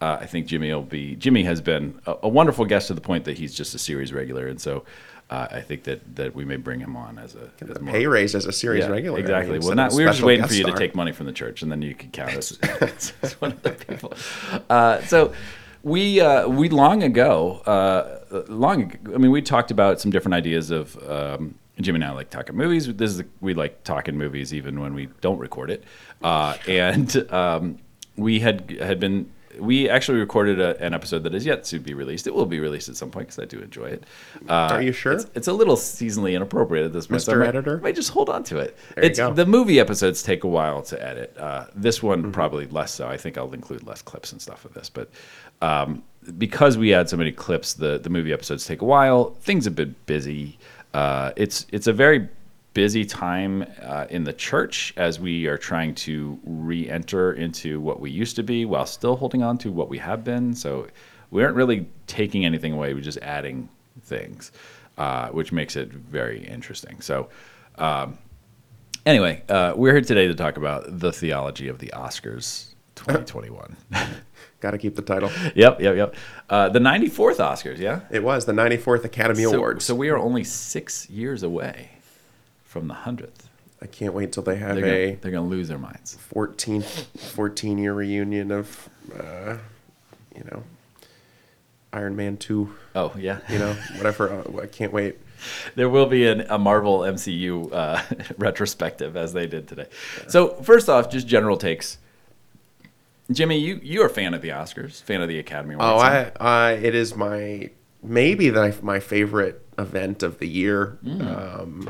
uh, 0.00 0.18
I 0.20 0.26
think 0.26 0.46
Jimmy 0.46 0.72
will 0.72 0.82
be. 0.82 1.16
Jimmy 1.16 1.42
has 1.44 1.60
been 1.60 2.00
a, 2.06 2.14
a 2.22 2.28
wonderful 2.28 2.64
guest 2.64 2.88
to 2.88 2.94
the 2.94 3.00
point 3.00 3.24
that 3.24 3.38
he's 3.38 3.54
just 3.54 3.74
a 3.74 3.78
series 3.78 4.12
regular, 4.12 4.46
and 4.46 4.60
so. 4.60 4.84
Uh, 5.30 5.48
I 5.50 5.60
think 5.62 5.84
that, 5.84 6.16
that 6.16 6.34
we 6.34 6.44
may 6.44 6.56
bring 6.56 6.78
him 6.78 6.94
on 6.94 7.16
as 7.18 7.34
a 7.34 7.50
as 7.62 7.80
more- 7.80 7.94
Pay 7.94 8.06
raise 8.06 8.34
as 8.34 8.44
a 8.44 8.52
series 8.52 8.84
yeah, 8.84 8.90
regular. 8.90 9.18
Exactly. 9.18 9.58
Well, 9.60 9.74
not, 9.74 9.94
we 9.94 10.04
were 10.04 10.10
just 10.10 10.20
waiting 10.20 10.46
for 10.46 10.52
you 10.52 10.64
to 10.64 10.74
take 10.74 10.94
money 10.94 11.12
from 11.12 11.24
the 11.24 11.32
church, 11.32 11.62
and 11.62 11.72
then 11.72 11.80
you 11.80 11.94
could 11.94 12.12
count 12.12 12.34
us 12.36 12.58
as 13.22 13.40
one 13.40 13.52
of 13.52 13.62
the 13.62 13.70
people. 13.70 14.12
Uh, 14.68 15.00
so 15.02 15.32
we 15.82 16.20
uh, 16.20 16.48
we 16.48 16.68
long 16.68 17.02
ago, 17.02 17.56
uh, 17.66 18.42
long. 18.48 18.82
ag- 18.82 19.00
I 19.14 19.18
mean, 19.18 19.30
we 19.30 19.42
talked 19.42 19.70
about 19.70 20.00
some 20.00 20.10
different 20.10 20.34
ideas 20.34 20.70
of. 20.70 20.96
Um, 21.08 21.54
Jim 21.80 21.94
and 21.94 22.04
I 22.04 22.10
like 22.12 22.28
talking 22.30 22.54
movies. 22.54 22.86
This 22.94 23.12
is 23.12 23.22
we 23.40 23.54
like 23.54 23.82
talking 23.82 24.16
movies 24.16 24.52
even 24.54 24.78
when 24.80 24.94
we 24.94 25.08
don't 25.20 25.38
record 25.38 25.70
it. 25.70 25.82
Uh, 26.22 26.56
and 26.68 27.16
um, 27.32 27.78
we 28.16 28.40
had 28.40 28.70
had 28.78 29.00
been 29.00 29.30
we 29.58 29.88
actually 29.88 30.18
recorded 30.18 30.60
a, 30.60 30.80
an 30.82 30.94
episode 30.94 31.24
that 31.24 31.34
is 31.34 31.44
yet 31.44 31.64
to 31.64 31.78
be 31.78 31.92
released. 31.92 32.26
It 32.26 32.34
will 32.34 32.46
be 32.46 32.58
released 32.60 32.88
at 32.88 32.96
some 32.96 33.10
point 33.10 33.28
because 33.28 33.38
I 33.42 33.44
do 33.46 33.58
enjoy 33.58 33.86
it. 33.86 34.04
Uh, 34.48 34.52
Are 34.52 34.82
you 34.82 34.92
sure? 34.92 35.12
It's, 35.12 35.26
it's 35.34 35.46
a 35.48 35.52
little 35.52 35.76
seasonally 35.76 36.34
inappropriate 36.34 36.86
at 36.86 36.92
this 36.94 37.06
point. 37.06 37.20
so 37.22 37.32
I 37.32 37.34
Mr. 37.34 37.38
might- 37.40 37.48
Editor? 37.48 37.78
might 37.78 37.94
just 37.94 38.10
hold 38.10 38.30
on 38.30 38.44
to 38.44 38.58
it. 38.58 38.76
There 38.94 39.04
you 39.04 39.10
it's 39.10 39.18
go. 39.18 39.32
the 39.32 39.44
movie 39.44 39.78
episodes 39.80 40.22
take 40.22 40.44
a 40.44 40.48
while 40.48 40.80
to 40.84 41.02
edit. 41.06 41.36
Uh, 41.36 41.66
this 41.74 42.02
one 42.02 42.22
Mm-hmm. 42.22 42.30
probably 42.30 42.66
less 42.68 42.94
so. 42.94 43.08
I 43.08 43.16
think 43.18 43.36
I'll 43.36 43.52
include 43.52 43.82
less 43.86 44.00
clips 44.00 44.32
and 44.32 44.40
stuff 44.40 44.64
of 44.64 44.72
this, 44.72 44.88
but 44.88 45.10
um, 45.62 46.02
because 46.36 46.76
we 46.76 46.90
had 46.90 47.08
so 47.08 47.16
many 47.16 47.32
clips, 47.32 47.74
the 47.74 47.98
the 47.98 48.10
movie 48.10 48.32
episodes 48.32 48.66
take 48.66 48.82
a 48.82 48.84
while. 48.84 49.30
Things 49.40 49.64
have 49.64 49.74
been 49.74 49.94
busy. 50.06 50.58
Uh, 50.92 51.32
it's 51.36 51.66
it's 51.72 51.86
a 51.86 51.92
very 51.92 52.28
busy 52.74 53.04
time 53.04 53.66
uh, 53.82 54.06
in 54.10 54.24
the 54.24 54.32
church 54.32 54.94
as 54.96 55.20
we 55.20 55.46
are 55.46 55.58
trying 55.58 55.94
to 55.94 56.38
re-enter 56.44 57.34
into 57.34 57.80
what 57.80 58.00
we 58.00 58.10
used 58.10 58.34
to 58.34 58.42
be 58.42 58.64
while 58.64 58.86
still 58.86 59.14
holding 59.14 59.42
on 59.42 59.58
to 59.58 59.70
what 59.70 59.90
we 59.90 59.98
have 59.98 60.24
been. 60.24 60.54
So 60.54 60.86
we 61.30 61.44
aren't 61.44 61.54
really 61.54 61.86
taking 62.06 62.46
anything 62.46 62.72
away. 62.72 62.94
We're 62.94 63.02
just 63.02 63.18
adding 63.18 63.68
things, 64.04 64.52
uh, 64.96 65.28
which 65.28 65.52
makes 65.52 65.76
it 65.76 65.92
very 65.92 66.44
interesting. 66.44 67.00
So. 67.00 67.28
Um, 67.78 68.18
Anyway, 69.04 69.42
uh, 69.48 69.72
we're 69.74 69.90
here 69.90 70.00
today 70.00 70.28
to 70.28 70.34
talk 70.34 70.56
about 70.56 71.00
the 71.00 71.12
theology 71.12 71.66
of 71.66 71.80
the 71.80 71.88
Oscars 71.88 72.74
2021. 72.94 73.76
Got 74.62 74.70
to 74.70 74.78
keep 74.78 74.94
the 74.94 75.02
title. 75.02 75.28
yep, 75.56 75.80
yep, 75.80 75.96
yep. 75.96 76.14
Uh, 76.48 76.68
the 76.68 76.78
94th 76.78 77.38
Oscars, 77.38 77.78
yeah? 77.78 78.02
It 78.12 78.22
was 78.22 78.44
the 78.44 78.52
94th 78.52 79.02
Academy 79.04 79.42
So, 79.42 79.56
Awards. 79.56 79.84
so 79.84 79.92
we 79.92 80.08
are 80.08 80.16
only 80.16 80.44
six 80.44 81.10
years 81.10 81.42
away 81.42 81.90
from 82.62 82.86
the 82.86 82.94
100th. 82.94 83.46
I 83.82 83.86
can't 83.86 84.14
wait 84.14 84.30
till 84.30 84.44
they 84.44 84.54
have 84.58 84.76
They're 84.76 84.84
a 84.84 85.06
gonna, 85.08 85.20
they're 85.20 85.32
gonna 85.32 85.48
lose 85.48 85.66
their 85.66 85.78
minds. 85.78 86.14
14, 86.28 86.80
14 86.82 87.76
year 87.78 87.92
reunion 87.92 88.52
of, 88.52 88.88
uh, 89.18 89.56
you 90.36 90.44
know, 90.44 90.62
Iron 91.92 92.14
Man 92.14 92.36
2, 92.36 92.72
Oh 92.94 93.12
yeah, 93.18 93.40
you 93.48 93.58
know, 93.58 93.72
whatever. 93.96 94.30
Uh, 94.30 94.62
I 94.62 94.66
can't 94.66 94.92
wait. 94.92 95.18
there 95.74 95.88
will 95.88 96.06
be 96.06 96.24
an, 96.28 96.42
a 96.42 96.56
Marvel 96.56 97.00
MCU 97.00 97.68
uh, 97.72 98.00
retrospective 98.38 99.16
as 99.16 99.32
they 99.32 99.48
did 99.48 99.66
today. 99.66 99.86
So 100.28 100.50
first 100.62 100.88
off, 100.88 101.10
just 101.10 101.26
general 101.26 101.56
takes. 101.56 101.98
Jimmy, 103.34 103.58
you 103.58 103.80
you're 103.82 104.06
a 104.06 104.10
fan 104.10 104.34
of 104.34 104.42
the 104.42 104.48
Oscars, 104.50 105.02
fan 105.02 105.20
of 105.22 105.28
the 105.28 105.38
Academy 105.38 105.74
Oh, 105.78 105.80
Awards. 105.80 106.02
I, 106.04 106.32
I, 106.40 106.72
it 106.72 106.94
is 106.94 107.14
my, 107.16 107.70
maybe 108.02 108.50
the, 108.50 108.76
my 108.82 109.00
favorite 109.00 109.64
event 109.78 110.22
of 110.22 110.38
the 110.38 110.48
year. 110.48 110.98
Um, 111.04 111.88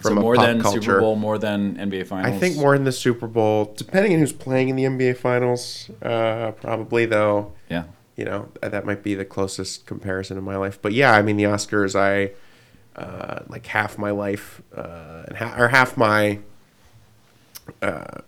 so 0.00 0.08
from 0.08 0.18
a 0.18 0.20
more 0.20 0.36
than 0.36 0.60
culture. 0.60 0.80
Super 0.82 1.00
Bowl, 1.00 1.16
more 1.16 1.38
than 1.38 1.76
NBA 1.76 2.06
Finals. 2.06 2.34
I 2.34 2.38
think 2.38 2.56
more 2.56 2.74
than 2.76 2.84
the 2.84 2.92
Super 2.92 3.26
Bowl, 3.28 3.72
depending 3.76 4.12
on 4.14 4.18
who's 4.18 4.32
playing 4.32 4.68
in 4.68 4.76
the 4.76 4.84
NBA 4.84 5.16
Finals. 5.16 5.90
Uh, 6.02 6.50
probably 6.52 7.06
though, 7.06 7.52
Yeah, 7.68 7.84
you 8.16 8.24
know 8.24 8.48
that 8.60 8.84
might 8.84 9.02
be 9.04 9.14
the 9.14 9.24
closest 9.24 9.86
comparison 9.86 10.36
in 10.36 10.42
my 10.44 10.56
life. 10.56 10.80
But 10.82 10.92
yeah, 10.92 11.12
I 11.12 11.22
mean 11.22 11.36
the 11.36 11.44
Oscars, 11.44 11.94
I 11.94 12.32
uh, 12.98 13.44
like 13.48 13.66
half 13.66 13.96
my 13.96 14.10
life 14.10 14.60
uh, 14.76 15.22
and 15.28 15.36
ha- 15.36 15.54
or 15.56 15.68
half 15.68 15.96
my 15.96 16.40
uh, 17.80 18.22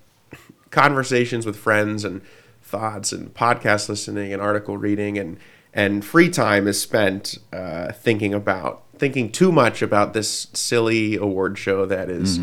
conversations 0.74 1.46
with 1.46 1.56
friends 1.56 2.04
and 2.04 2.20
thoughts 2.60 3.12
and 3.12 3.32
podcast 3.32 3.88
listening 3.88 4.32
and 4.32 4.42
article 4.42 4.76
reading 4.76 5.16
and 5.16 5.38
and 5.72 6.04
free 6.04 6.28
time 6.28 6.66
is 6.66 6.80
spent 6.80 7.38
uh, 7.52 7.92
thinking 7.92 8.34
about 8.34 8.82
thinking 8.98 9.30
too 9.30 9.50
much 9.50 9.82
about 9.82 10.12
this 10.12 10.48
silly 10.52 11.16
award 11.16 11.58
show 11.58 11.86
that 11.86 12.10
is 12.10 12.38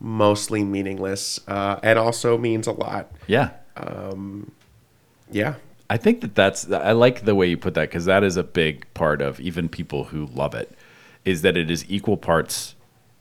mostly 0.00 0.64
meaningless 0.64 1.40
uh, 1.48 1.78
and 1.82 1.98
also 1.98 2.36
means 2.36 2.66
a 2.66 2.72
lot. 2.72 3.10
yeah. 3.26 3.50
Yeah, 5.30 5.54
I 5.90 5.96
think 5.96 6.20
that 6.20 6.34
that's 6.34 6.70
I 6.70 6.92
like 6.92 7.24
the 7.24 7.34
way 7.34 7.46
you 7.46 7.56
put 7.56 7.74
that 7.74 7.88
because 7.88 8.04
that 8.04 8.22
is 8.22 8.36
a 8.36 8.42
big 8.42 8.86
part 8.94 9.20
of 9.20 9.40
even 9.40 9.68
people 9.68 10.04
who 10.04 10.26
love 10.26 10.54
it 10.54 10.70
is 11.24 11.42
that 11.42 11.56
it 11.56 11.70
is 11.70 11.84
equal 11.88 12.16
parts 12.16 12.74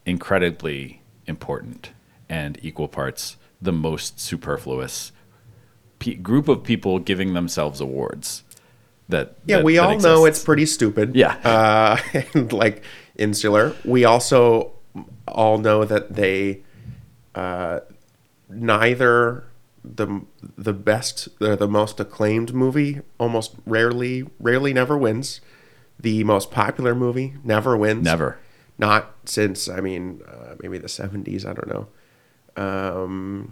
incredibly 0.05 1.01
important 1.25 1.91
and 2.29 2.59
equal 2.61 2.87
parts 2.87 3.37
the 3.63 3.71
most 3.71 4.19
superfluous 4.19 5.11
pe- 5.99 6.15
group 6.15 6.47
of 6.47 6.63
people 6.63 6.99
giving 6.99 7.33
themselves 7.33 7.79
awards 7.81 8.43
that 9.09 9.35
Yeah, 9.45 9.57
that- 9.57 9.65
we 9.65 9.75
that 9.75 9.83
all 9.83 9.99
know 9.99 10.25
it's 10.25 10.43
pretty 10.43 10.65
stupid. 10.65 11.15
Yeah. 11.15 11.35
Uh, 11.43 11.97
and 12.33 12.51
like 12.53 12.83
insular. 13.15 13.73
We 13.85 14.05
also 14.05 14.73
all 15.27 15.57
know 15.57 15.85
that 15.85 16.13
they 16.15 16.61
uh, 17.35 17.79
neither 18.49 19.45
the 19.83 20.21
the 20.57 20.73
best 20.73 21.27
or 21.41 21.55
the 21.55 21.67
most 21.67 21.99
acclaimed 21.99 22.53
movie 22.53 23.01
almost 23.19 23.55
rarely 23.65 24.23
rarely 24.39 24.73
never 24.73 24.97
wins. 24.97 25.41
The 25.99 26.23
most 26.23 26.51
popular 26.51 26.95
movie 26.95 27.35
never 27.43 27.77
wins. 27.77 28.03
never 28.03 28.39
Not 28.77 29.13
since 29.25 29.67
I 29.69 29.79
mean 29.79 30.21
uh, 30.27 30.55
maybe 30.61 30.77
the 30.77 30.89
seventies. 30.89 31.45
I 31.45 31.53
don't 31.53 31.67
know. 31.67 31.87
Um, 32.57 33.51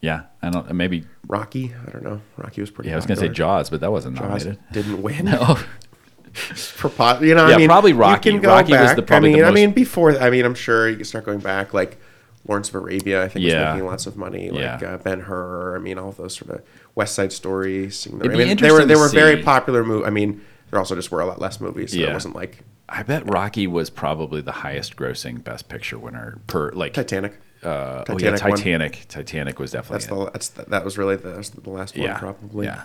yeah 0.00 0.24
I 0.42 0.50
don't 0.50 0.70
maybe 0.72 1.04
Rocky. 1.26 1.74
I 1.86 1.90
don't 1.90 2.02
know. 2.04 2.20
Rocky 2.36 2.60
was 2.60 2.70
pretty. 2.70 2.88
yeah 2.90 2.94
I 2.94 2.96
was 2.96 3.06
gonna 3.06 3.16
say 3.16 3.28
popular. 3.28 3.34
Jaws 3.34 3.70
but 3.70 3.80
that 3.80 3.90
wasn't 3.92 4.16
Jaws 4.16 4.44
nominated 4.44 4.58
didn't 4.72 5.02
win. 5.02 5.28
oh 5.32 5.64
for 6.32 6.90
po- 6.90 7.20
you 7.20 7.34
know, 7.34 7.48
Yeah, 7.48 7.54
I 7.54 7.58
mean, 7.58 7.68
probably 7.68 7.92
you 7.92 7.96
Rocky. 7.96 8.30
can 8.30 8.40
go 8.42 8.48
Rocky 8.50 8.72
was 8.72 8.80
back. 8.80 8.96
the- 8.96 9.02
probably 9.02 9.30
I 9.30 9.32
the 9.32 9.36
mean, 9.36 9.44
I 9.44 9.48
most- 9.48 9.54
mean, 9.54 9.70
before. 9.72 10.18
I 10.18 10.28
mean, 10.30 10.44
I'm 10.44 10.54
sure 10.54 10.86
you 10.88 10.96
can 10.96 11.04
start 11.06 11.24
going 11.24 11.38
back. 11.38 11.72
Like 11.72 11.98
Lawrence 12.46 12.68
of 12.68 12.74
Arabia, 12.74 13.24
I 13.24 13.28
think 13.28 13.46
Yeah. 13.46 13.70
was 13.70 13.74
making 13.76 13.86
lots 13.86 14.06
of 14.06 14.16
money. 14.18 14.50
Like 14.50 14.80
Yeah. 14.82 14.88
uh, 14.90 14.98
Ben 14.98 15.20
Hur. 15.20 15.76
I 15.76 15.78
mean, 15.78 15.96
all 15.98 16.12
those 16.12 16.36
sort 16.36 16.50
of 16.50 16.62
West 16.94 17.14
Side 17.14 17.32
Story. 17.32 17.88
Sing 17.90 18.18
the 18.18 18.26
It'd 18.26 18.32
I 18.34 18.38
be 18.38 18.44
mean, 18.44 18.56
they 18.58 18.70
were 18.70 18.80
interesting 18.82 18.88
they 18.88 18.94
to 18.94 19.00
were 19.00 19.08
very 19.08 19.42
popular. 19.42 19.82
movies. 19.82 20.06
I 20.06 20.10
mean, 20.10 20.42
there 20.70 20.78
also 20.78 20.94
just 20.94 21.10
were 21.10 21.20
a 21.22 21.26
lot 21.26 21.40
less 21.40 21.58
movies. 21.60 21.92
So 21.92 21.98
Yeah. 21.98 22.10
it 22.10 22.12
wasn't 22.12 22.34
like 22.36 22.58
I 22.88 23.02
bet 23.02 23.28
Rocky 23.28 23.66
was 23.66 23.88
probably 23.88 24.42
the 24.42 24.52
highest 24.52 24.94
grossing 24.94 25.42
Best 25.42 25.68
Picture 25.70 25.98
winner 25.98 26.38
per 26.46 26.70
like 26.72 26.92
Titanic. 26.92 27.40
Uh, 27.62 28.04
oh 28.08 28.18
yeah, 28.18 28.36
Titanic 28.36 28.92
won. 28.92 29.02
Titanic. 29.08 29.58
Was 29.58 29.72
definitely. 29.72 29.94
That's 29.94 30.06
it. 30.06 30.14
the 30.14 30.30
that's 30.30 30.48
the, 30.48 30.62
that 30.70 30.84
was 30.84 30.98
really 30.98 31.16
the, 31.16 31.30
that's 31.30 31.50
the 31.50 31.70
last 31.70 31.96
one 31.96 32.06
yeah, 32.06 32.18
probably. 32.18 32.66
Yeah, 32.66 32.84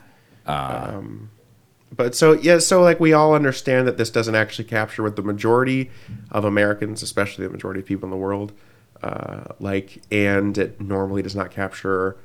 But 1.94 2.16
so 2.16 2.34
yeah, 2.34 2.60
so 2.60 2.82
like 2.82 3.00
we 3.00 3.14
all 3.14 3.36
understand 3.36 3.88
that 3.88 3.98
this 3.98 4.10
doesn't 4.10 4.36
actually 4.36 4.66
capture 4.66 5.04
what 5.04 5.16
the 5.16 5.22
majority 5.22 5.92
of 6.32 6.46
Americans, 6.46 7.04
especially 7.04 7.46
the 7.46 7.52
majority 7.52 7.82
of 7.82 7.86
people 7.86 8.08
in 8.08 8.12
the 8.12 8.18
world, 8.18 8.54
uh, 9.04 9.44
like, 9.60 10.02
and 10.12 10.58
it 10.58 10.80
normally 10.80 11.22
does 11.22 11.36
not 11.36 11.52
capture 11.52 12.18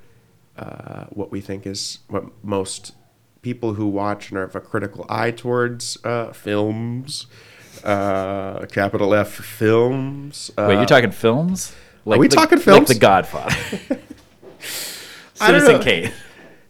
uh, 0.57 1.05
what 1.11 1.31
we 1.31 1.41
think 1.41 1.67
is 1.67 1.99
what 2.09 2.25
most 2.45 2.95
people 3.43 3.75
who 3.75 3.87
watch 3.87 4.31
and 4.31 4.39
have 4.39 4.55
a 4.55 4.61
critical 4.61 5.07
eye 5.09 5.31
towards 5.31 5.99
uh, 6.05 6.33
films, 6.33 7.27
uh, 7.85 8.67
capital 8.67 9.15
F 9.15 9.31
films. 9.31 10.51
Uh, 10.57 10.67
Wait, 10.69 10.75
you're 10.77 10.87
talking 10.87 11.11
films? 11.11 11.75
Like 12.07 12.21
we 12.21 12.29
the- 12.29 12.37
talking 12.37 12.59
Like? 12.59 12.87
The 12.87 12.95
Godfather. 12.95 13.55
Citizen. 15.35 15.83
Kane. 15.83 16.13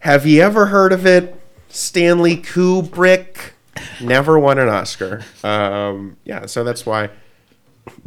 Have 0.01 0.27
you 0.27 0.43
ever 0.43 0.67
heard 0.67 0.93
of 0.93 1.07
it? 1.07 1.41
Stanley 1.69 2.37
Kubrick 2.37 3.53
never 4.01 4.39
won 4.39 4.59
an 4.59 4.69
Oscar. 4.69 5.23
Um, 5.45 6.17
yeah, 6.25 6.47
so 6.47 6.65
that's 6.65 6.87
why. 6.87 7.11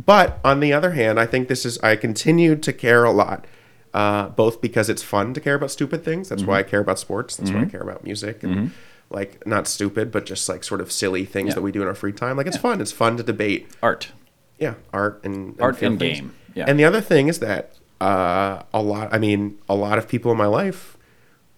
But 0.05 0.39
on 0.43 0.59
the 0.59 0.73
other 0.73 0.91
hand, 0.91 1.19
I 1.19 1.25
think 1.25 1.47
this 1.47 1.65
is. 1.65 1.77
I 1.79 1.95
continue 1.95 2.55
to 2.55 2.73
care 2.73 3.03
a 3.03 3.11
lot, 3.11 3.45
uh, 3.93 4.29
both 4.29 4.59
because 4.61 4.89
it's 4.89 5.03
fun 5.03 5.33
to 5.35 5.39
care 5.41 5.55
about 5.55 5.71
stupid 5.71 6.03
things. 6.03 6.29
That's 6.29 6.43
why 6.43 6.59
I 6.59 6.63
care 6.63 6.79
about 6.81 6.99
sports. 6.99 7.37
That's 7.37 7.51
why 7.51 7.61
I 7.61 7.65
care 7.65 7.81
about 7.81 8.03
music 8.03 8.43
and 8.43 8.71
like 9.09 9.45
not 9.47 9.67
stupid, 9.67 10.11
but 10.11 10.25
just 10.25 10.49
like 10.49 10.63
sort 10.63 10.81
of 10.81 10.91
silly 10.91 11.25
things 11.25 11.49
Yeah. 11.49 11.55
that 11.55 11.61
we 11.61 11.71
do 11.71 11.81
in 11.81 11.87
our 11.87 11.95
free 11.95 12.11
time. 12.11 12.37
Like 12.37 12.47
it's 12.47 12.57
fun. 12.57 12.81
It's 12.81 12.91
fun 12.91 13.17
to 13.17 13.23
debate 13.23 13.67
Art. 13.81 14.09
yeah, 14.57 14.75
art 14.93 15.21
and, 15.23 15.51
and 15.51 15.61
Art 15.61 15.81
and 15.81 15.97
things. 15.99 16.19
game, 16.19 16.35
yeah. 16.55 16.65
And 16.67 16.79
the 16.79 16.85
other 16.85 17.01
thing 17.01 17.27
is 17.27 17.39
that 17.39 17.73
uh, 18.01 18.63
a 18.73 18.81
lot. 18.81 19.13
I 19.13 19.17
mean, 19.17 19.57
a 19.67 19.75
lot 19.75 19.97
of 19.97 20.07
people 20.07 20.31
in 20.31 20.37
my 20.37 20.45
life 20.45 20.97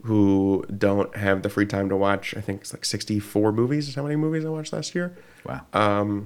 who 0.03 0.65
don't 0.75 1.15
have 1.15 1.43
the 1.43 1.49
free 1.49 1.65
time 1.65 1.89
to 1.89 1.95
watch. 1.95 2.35
I 2.35 2.41
think 2.41 2.61
it's 2.61 2.73
like 2.73 2.85
sixty-four 2.85 3.51
movies. 3.51 3.87
Is 3.87 3.95
how 3.95 4.03
many 4.03 4.15
movies 4.15 4.45
I 4.45 4.49
watched 4.49 4.73
last 4.73 4.95
year. 4.95 5.15
Wow. 5.45 5.61
Uh, 5.73 6.21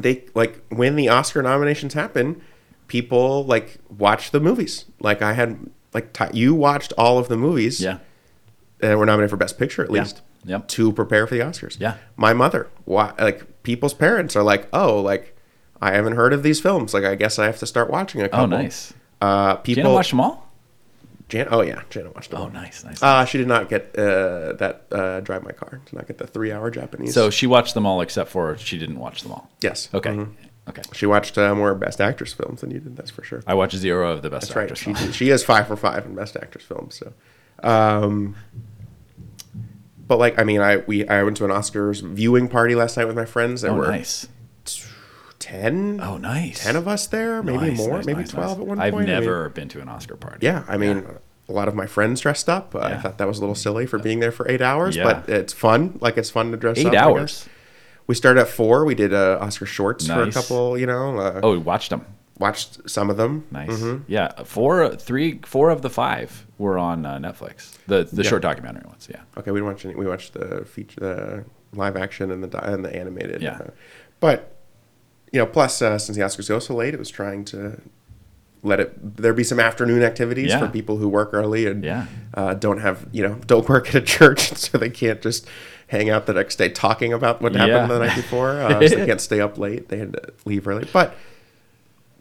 They 0.00 0.24
like 0.34 0.62
when 0.70 0.96
the 0.96 1.08
Oscar 1.08 1.42
nominations 1.42 1.94
happen, 1.94 2.42
people 2.88 3.44
like 3.44 3.78
watch 3.96 4.32
the 4.32 4.40
movies. 4.40 4.86
Like 5.00 5.22
I 5.22 5.34
had 5.34 5.70
like 5.92 6.12
ti 6.12 6.24
you 6.32 6.54
watched 6.54 6.92
all 6.98 7.18
of 7.18 7.28
the 7.28 7.36
movies 7.36 7.80
yeah. 7.80 7.98
that 8.80 8.98
were 8.98 9.06
nominated 9.06 9.30
for 9.30 9.36
Best 9.36 9.58
Picture 9.58 9.84
at 9.84 9.90
Yeah. 9.90 10.00
least. 10.00 10.22
Yep. 10.46 10.68
To 10.68 10.92
prepare 10.92 11.26
for 11.26 11.34
the 11.36 11.40
Oscars. 11.40 11.80
Yeah. 11.80 11.96
My 12.16 12.34
mother, 12.34 12.68
why, 12.84 13.14
like 13.18 13.62
people's 13.62 13.94
parents 13.94 14.36
are 14.36 14.42
like, 14.42 14.68
oh, 14.74 15.00
like 15.00 15.33
I 15.84 15.92
haven't 15.92 16.14
heard 16.14 16.32
of 16.32 16.42
these 16.42 16.60
films. 16.60 16.94
Like 16.94 17.04
I 17.04 17.14
guess 17.14 17.38
I 17.38 17.46
have 17.46 17.58
to 17.58 17.66
start 17.66 17.90
watching 17.90 18.22
a 18.22 18.28
couple. 18.28 18.44
Oh, 18.44 18.46
nice. 18.62 18.92
Uh, 19.20 19.56
people. 19.56 19.82
Jana 19.82 19.94
watched 19.94 20.10
them 20.10 20.20
all? 20.20 20.50
Jan- 21.28 21.48
oh 21.50 21.62
yeah, 21.62 21.82
Jana 21.90 22.10
watched 22.10 22.30
them. 22.30 22.38
All. 22.40 22.44
Oh, 22.44 22.48
all. 22.48 22.52
nice, 22.52 22.84
nice. 22.84 23.02
Uh, 23.02 23.24
she 23.24 23.38
did 23.38 23.48
not 23.48 23.68
get 23.68 23.94
uh, 23.98 24.52
that 24.54 24.86
uh, 24.92 25.20
drive 25.20 25.42
my 25.42 25.52
car. 25.52 25.80
Did 25.84 25.94
not 25.94 26.06
get 26.06 26.18
the 26.18 26.26
three-hour 26.26 26.70
Japanese. 26.70 27.14
so 27.14 27.30
she 27.30 27.46
watched 27.46 27.74
them 27.74 27.86
all 27.86 28.00
except 28.00 28.30
for 28.30 28.56
she 28.58 28.78
didn't 28.78 28.98
watch 28.98 29.22
them 29.22 29.32
all. 29.32 29.50
yes. 29.62 29.88
Okay. 29.94 30.10
Mhm. 30.10 30.30
Okay. 30.68 30.82
She 30.94 31.04
watched 31.06 31.36
uh, 31.36 31.54
more 31.54 31.74
Best 31.74 32.00
Actress 32.00 32.32
films 32.32 32.62
than 32.62 32.70
you 32.70 32.80
did. 32.80 32.96
That's 32.96 33.10
for 33.10 33.22
sure. 33.22 33.42
I 33.46 33.52
watched 33.54 33.76
zero 33.76 34.12
of 34.12 34.22
the 34.22 34.30
best 34.30 34.48
That's 34.48 34.56
right. 34.56 34.62
actress. 34.62 34.78
She 34.78 34.84
films. 34.94 35.00
did, 35.02 35.14
she 35.14 35.28
is 35.28 35.44
five 35.44 35.66
for 35.68 35.76
five 35.76 36.06
in 36.06 36.14
Best 36.14 36.36
Actress 36.36 36.64
films. 36.64 36.94
So, 36.94 37.12
um, 37.68 38.34
but 40.06 40.18
like 40.18 40.38
I 40.38 40.44
mean, 40.44 40.60
I 40.60 40.78
we 40.78 41.06
I 41.08 41.22
went 41.22 41.36
to 41.38 41.44
an 41.44 41.50
Oscars 41.50 42.02
viewing 42.02 42.48
party 42.48 42.74
last 42.74 42.96
night 42.96 43.04
with 43.06 43.16
my 43.16 43.24
friends. 43.26 43.60
There 43.62 43.70
Oh, 43.72 43.76
were 43.76 43.86
nice. 43.88 44.26
Ten. 45.44 46.00
Oh, 46.02 46.16
nice. 46.16 46.64
10 46.64 46.76
of 46.76 46.88
us 46.88 47.06
there, 47.06 47.42
maybe 47.42 47.70
Nice, 47.70 47.76
more, 47.78 47.96
nice, 47.96 48.06
maybe 48.06 48.20
nice, 48.20 48.30
12 48.30 48.48
nice. 48.50 48.58
at 48.60 48.66
one 48.66 48.78
I've 48.80 48.92
point. 48.92 49.08
I 49.10 49.14
mean, 49.14 49.20
never 49.20 49.48
been 49.50 49.68
to 49.68 49.80
an 49.80 49.88
Oscar 49.88 50.16
party. 50.16 50.38
yeah, 50.46 50.64
I 50.68 50.76
mean, 50.76 51.06
a 51.48 51.52
lot 51.52 51.68
of 51.68 51.74
my 51.74 51.86
friends 51.86 52.20
dressed 52.20 52.48
up. 52.48 52.74
Uh, 52.74 52.78
I 52.80 52.96
thought 52.96 53.18
that 53.18 53.28
was 53.28 53.38
a 53.38 53.40
little 53.40 53.54
silly 53.54 53.86
for 53.86 53.98
being 53.98 54.20
there 54.20 54.32
for 54.32 54.50
eight 54.50 54.62
hours, 54.62 54.96
Yeah. 54.96 55.04
but 55.04 55.28
it's 55.28 55.52
fun. 55.52 55.98
Like, 56.00 56.16
it's 56.16 56.30
fun 56.30 56.50
to 56.52 56.56
dress 56.56 56.78
Eight 56.78 56.86
up. 56.86 56.94
I 56.94 56.96
hours. 56.98 57.46
We 58.06 58.14
started 58.14 58.40
at 58.40 58.48
four. 58.48 58.84
We 58.84 58.94
did 58.94 59.12
uh, 59.14 59.38
Oscar 59.40 59.66
shorts 59.66 60.06
for 60.06 60.22
a 60.22 60.30
couple, 60.32 60.76
you 60.78 60.86
know, 60.86 61.18
uh, 61.18 61.40
Oh, 61.42 61.52
we 61.52 61.58
watched 61.58 61.90
them. 61.90 62.04
watched 62.38 62.88
some 62.88 63.08
of 63.10 63.16
them. 63.16 63.44
Nice. 63.50 63.70
Mm-hmm. 63.70 64.02
Yeah, 64.08 64.42
four, 64.44 64.94
three, 64.96 65.40
four 65.44 65.70
of 65.70 65.82
the 65.82 65.90
five 65.90 66.46
were 66.58 66.78
on 66.78 67.06
uh, 67.06 67.18
Netflix. 67.18 67.76
The 67.86 68.04
the 68.04 68.22
Yeah. 68.22 68.28
short 68.30 68.42
documentary 68.42 68.84
ones. 68.86 69.08
Yeah. 69.10 69.20
Okay, 69.38 69.50
we 69.50 69.58
didn't 69.60 69.72
watch 69.72 69.84
any, 69.84 69.94
we 69.94 70.06
watched 70.06 70.32
the 70.34 70.64
feature, 70.64 71.00
the 71.00 71.44
live 71.78 71.96
action 71.96 72.30
and 72.30 72.42
the 72.44 72.64
and 72.72 72.84
the 72.84 72.94
animated. 72.94 73.40
Yeah. 73.42 73.58
uh, 73.60 73.70
but 74.20 74.53
you 75.34 75.40
know, 75.40 75.46
plus 75.46 75.82
uh, 75.82 75.98
since 75.98 76.16
the 76.16 76.22
Oscars 76.24 76.48
go 76.48 76.58
so 76.60 76.74
late, 76.74 76.94
it 76.94 76.98
was 76.98 77.10
trying 77.10 77.44
to 77.46 77.80
let 78.62 78.80
it 78.80 79.16
there 79.18 79.34
be 79.34 79.44
some 79.44 79.60
afternoon 79.60 80.02
activities 80.02 80.50
Yeah. 80.50 80.60
for 80.60 80.68
people 80.68 80.96
who 80.96 81.08
work 81.08 81.30
early 81.34 81.66
and 81.66 81.84
Yeah. 81.84 82.06
uh, 82.32 82.54
don't 82.54 82.78
have 82.80 83.06
you 83.12 83.22
know 83.26 83.34
don't 83.46 83.68
work 83.68 83.88
at 83.88 83.94
a 83.96 84.00
church 84.00 84.40
so 84.64 84.78
they 84.78 84.88
can't 84.90 85.20
just 85.20 85.46
hang 85.88 86.08
out 86.08 86.24
the 86.26 86.32
next 86.32 86.56
day 86.56 86.70
talking 86.70 87.12
about 87.12 87.42
what 87.42 87.54
happened 87.54 87.88
Yeah. 87.90 87.98
the 87.98 88.06
night 88.06 88.16
before 88.16 88.52
uh, 88.62 88.80
so 88.88 88.96
they 88.96 89.04
can't 89.06 89.20
stay 89.20 89.40
up 89.40 89.58
late 89.58 89.88
they 89.90 89.98
had 89.98 90.14
to 90.14 90.22
leave 90.46 90.66
early 90.66 90.88
but 90.94 91.14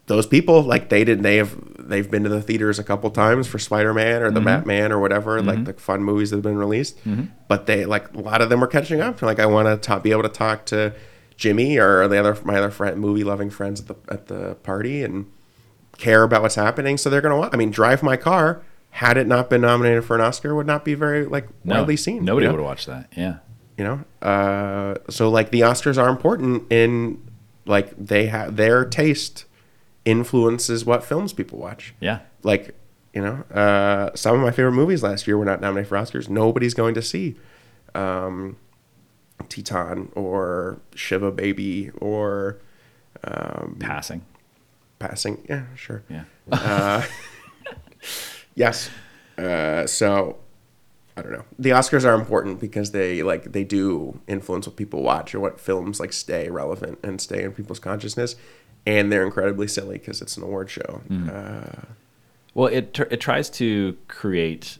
those 0.08 0.27
people 0.27 0.62
like 0.63 0.89
they 0.89 1.05
didn't, 1.05 1.24
they 1.24 1.38
have 1.38 1.55
they've 1.79 2.12
been 2.12 2.24
to 2.24 2.29
the 2.29 2.41
theaters 2.41 2.77
a 2.77 2.84
couple 2.84 3.10
times 3.10 3.48
for 3.48 3.58
spider-man 3.58 4.22
or 4.22 4.29
the 4.32 4.39
Mm-hmm. 4.41 4.46
batman 4.46 4.91
or 4.91 5.00
whatever 5.00 5.41
like 5.41 5.63
the 5.63 5.74
fun 5.74 6.03
movies 6.03 6.29
that 6.32 6.38
have 6.38 6.43
been 6.43 6.58
released 6.58 6.98
but 7.48 7.67
they 7.67 7.86
like 7.86 8.13
a 8.13 8.20
lot 8.20 8.41
of 8.41 8.50
them 8.50 8.62
are 8.63 8.67
catching 8.67 9.00
up 9.00 9.22
like 9.22 9.39
i 9.39 9.46
want 9.46 9.82
to 9.82 10.00
be 10.01 10.12
able 10.12 10.24
to 10.24 10.29
talk 10.29 10.65
to 10.65 10.93
jimmy 11.38 11.78
or 11.78 12.08
the 12.08 12.18
other 12.18 12.38
my 12.44 12.56
other 12.58 12.72
friend 12.72 13.00
movie 13.00 13.24
loving 13.24 13.50
friends 13.50 13.82
at 13.82 13.88
the 13.88 13.96
at 14.13 14.28
the 14.28 14.56
party 14.63 15.04
and 15.04 15.25
care 15.98 16.24
about 16.24 16.42
what's 16.42 16.56
happening 16.56 16.98
so 16.98 17.10
they're 17.10 17.22
gonna 17.22 17.38
watch 17.38 17.52
i 17.54 17.58
mean 17.58 17.72
drive 17.72 18.02
my 18.04 18.16
car 18.18 18.62
had 18.92 19.18
it 19.18 19.25
not 19.28 19.50
been 19.50 19.62
nominated 19.62 20.04
for 20.06 20.16
an 20.16 20.22
oscar 20.22 20.54
would 20.56 20.68
not 20.68 20.84
be 20.86 20.94
very 20.94 21.25
like 21.25 21.48
No, 21.63 21.78
widely 21.78 21.98
seen 21.98 22.24
Nobody 22.24 22.46
you 22.46 22.50
know? 22.52 22.56
would 22.58 22.62
have 22.62 22.66
watched 22.68 22.88
that. 22.88 23.10
Yeah. 23.16 23.38
you 23.78 23.84
know 23.84 24.04
uh 24.28 24.96
so 25.10 25.30
like 25.30 25.50
the 25.52 25.62
oscars 25.62 25.98
are 26.02 26.10
important 26.10 26.72
in 26.72 27.20
like 27.66 27.94
they 27.98 28.28
have 28.28 28.56
their 28.56 28.86
taste 28.86 29.46
influences 30.06 30.86
what 30.86 31.04
films 31.04 31.34
people 31.34 31.58
watch 31.60 31.94
Yeah. 32.00 32.20
like 32.44 32.75
you 33.13 33.22
know 33.22 33.44
uh 33.54 34.16
some 34.16 34.36
of 34.36 34.42
my 34.42 34.52
favorite 34.52 34.74
movies 34.74 35.02
last 35.04 35.28
year 35.28 35.38
were 35.38 35.46
not 35.46 35.62
nominated 35.62 35.88
for 35.90 35.98
oscars 35.98 36.30
nobody's 36.30 36.74
going 36.74 36.94
to 36.96 37.02
see 37.02 37.36
um 37.96 38.58
Titane 39.44 40.10
or 40.16 40.80
Shiva 40.96 41.32
Baby 41.32 41.92
or 42.00 42.60
Passing. 43.80 44.24
Passing. 45.00 45.46
Yeah, 45.50 45.63
sure. 45.75 46.04
Yeah. 46.10 47.06
Yes. 48.56 48.90
Uh, 49.38 49.88
so 49.88 50.38
I 51.18 51.22
don't 51.24 51.32
know. 51.32 51.46
The 51.58 51.72
Oscars 51.72 52.06
are 52.06 52.13
important 52.13 52.60
because 52.60 52.92
they 52.92 53.24
like 53.24 53.52
they 53.52 53.63
do 53.63 54.20
influence 54.28 54.68
what 54.68 54.75
people 54.75 55.02
watch 55.02 55.34
or 55.34 55.40
what 55.40 55.60
films 55.60 56.00
like 56.00 56.13
stay 56.13 56.50
relevant 56.50 57.00
and 57.04 57.20
stay 57.20 57.44
in 57.44 57.52
people's 57.54 57.80
consciousness, 57.80 58.36
and 58.86 59.12
they're 59.12 59.24
incredibly 59.25 59.68
silly 59.68 59.98
because 59.98 60.22
it's 60.22 60.38
an 60.38 60.44
award 60.44 60.70
show. 60.70 61.02
Uh, 61.32 61.94
Well, 62.54 62.68
it 62.68 62.94
tr- 62.94 63.04
it 63.10 63.20
tries 63.20 63.50
to 63.52 63.98
create 64.08 64.78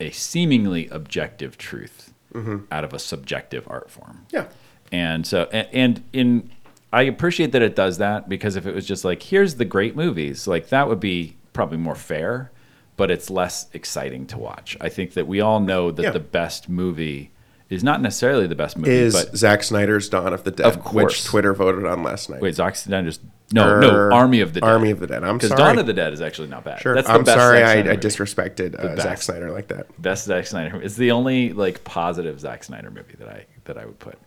a 0.00 0.10
seemingly 0.10 0.88
objective 0.88 1.56
truth 1.56 2.05
Mm-hmm. 2.34 2.64
out 2.70 2.84
of 2.84 2.92
a 2.92 2.98
subjective 2.98 3.64
art 3.68 3.90
form. 3.90 4.26
yeah. 4.30 4.46
And 4.92 5.26
so, 5.26 5.48
and, 5.52 5.68
and 5.72 6.04
in, 6.12 6.50
I 6.92 7.02
appreciate 7.02 7.52
that 7.52 7.62
it 7.62 7.74
does 7.74 7.98
that 7.98 8.28
because 8.28 8.54
if 8.56 8.66
it 8.66 8.74
was 8.74 8.86
just 8.86 9.04
like, 9.04 9.22
here's 9.22 9.56
the 9.56 9.64
great 9.64 9.96
movies, 9.96 10.46
like 10.46 10.68
that 10.68 10.88
would 10.88 11.00
be 11.00 11.36
probably 11.52 11.78
more 11.78 11.94
fair, 11.96 12.50
but 12.96 13.10
it's 13.10 13.28
less 13.30 13.66
exciting 13.72 14.26
to 14.28 14.38
watch. 14.38 14.76
I 14.80 14.88
think 14.90 15.14
that 15.14 15.26
we 15.26 15.40
all 15.40 15.60
know 15.60 15.90
that 15.90 16.02
Yeah. 16.02 16.10
the 16.10 16.20
best 16.20 16.68
movie 16.68 17.32
is 17.68 17.82
not 17.82 18.00
necessarily 18.00 18.46
the 18.46 18.54
best 18.54 18.76
movie, 18.76 18.92
Is 18.92 19.12
but 19.14 19.36
Zack 19.36 19.64
Snyder's 19.64 20.08
Dawn 20.08 20.32
of 20.32 20.44
the 20.44 20.50
Dead, 20.52 20.66
Of 20.66 20.80
course. 20.84 21.04
which 21.04 21.24
Twitter 21.24 21.52
voted 21.52 21.84
on 21.84 22.02
last 22.04 22.30
night. 22.30 22.40
wait, 22.40 22.54
Zack 22.54 22.76
Snyder 22.76 23.10
no, 23.52 23.80
no, 23.80 24.12
Army 24.12 24.40
of 24.40 24.54
the 24.54 24.60
Dead. 24.60 24.68
Army 24.68 24.90
of 24.90 24.98
the 24.98 25.06
Dead. 25.06 25.22
I'm 25.22 25.38
sorry. 25.40 25.50
because. 25.50 25.58
Dawn 25.58 25.78
of 25.78 25.86
the 25.86 25.92
Dead 25.92 26.12
is 26.12 26.20
actually 26.20 26.48
not 26.48 26.64
bad. 26.64 26.80
Sure. 26.80 26.94
That's 26.94 27.06
the 27.06 27.14
I'm 27.14 27.24
best 27.24 27.38
sorry 27.38 27.62
I, 27.62 27.80
I 27.92 27.96
disrespected 27.96 28.74
uh, 28.74 28.96
Zack. 29.00 29.22
Snyder 29.22 29.52
like 29.52 29.68
that. 29.68 30.00
best 30.00 30.24
Zack 30.24 30.46
Snyder. 30.46 30.80
It's 30.82 30.96
the 30.96 31.12
only 31.12 31.52
like 31.52 31.84
positive 31.84 32.40
Zack 32.40 32.64
Snyder 32.64 32.90
movie 32.90 33.14
that 33.18 33.28
I 33.28 33.46
that 33.64 33.78
I 33.78 33.86
would 33.86 33.98
put. 33.98 34.18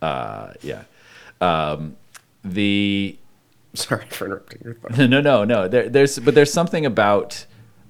Uh, 0.00 0.52
yeah. 0.62 0.84
Um, 1.40 1.96
the 2.44 3.18
Sorry 3.74 4.04
for 4.06 4.26
interrupting 4.26 4.62
your 4.64 4.74
thought. 4.74 4.98
no 5.08 5.20
no 5.20 5.44
no 5.44 5.68
there, 5.68 5.88
there's 5.88 6.18
but 6.18 6.34
there's 6.34 6.52
something 6.52 6.86
about 6.86 7.46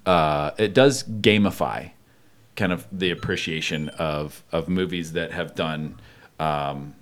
uh, 0.06 0.50
it 0.58 0.74
does 0.74 1.02
gamify 1.04 1.90
kind 2.56 2.72
of 2.72 2.86
the 2.92 3.10
appreciation 3.10 3.88
of 3.90 4.42
of 4.52 4.68
movies 4.68 5.12
that 5.12 5.32
have 5.32 5.54
done 5.54 5.98
um, 6.38 6.94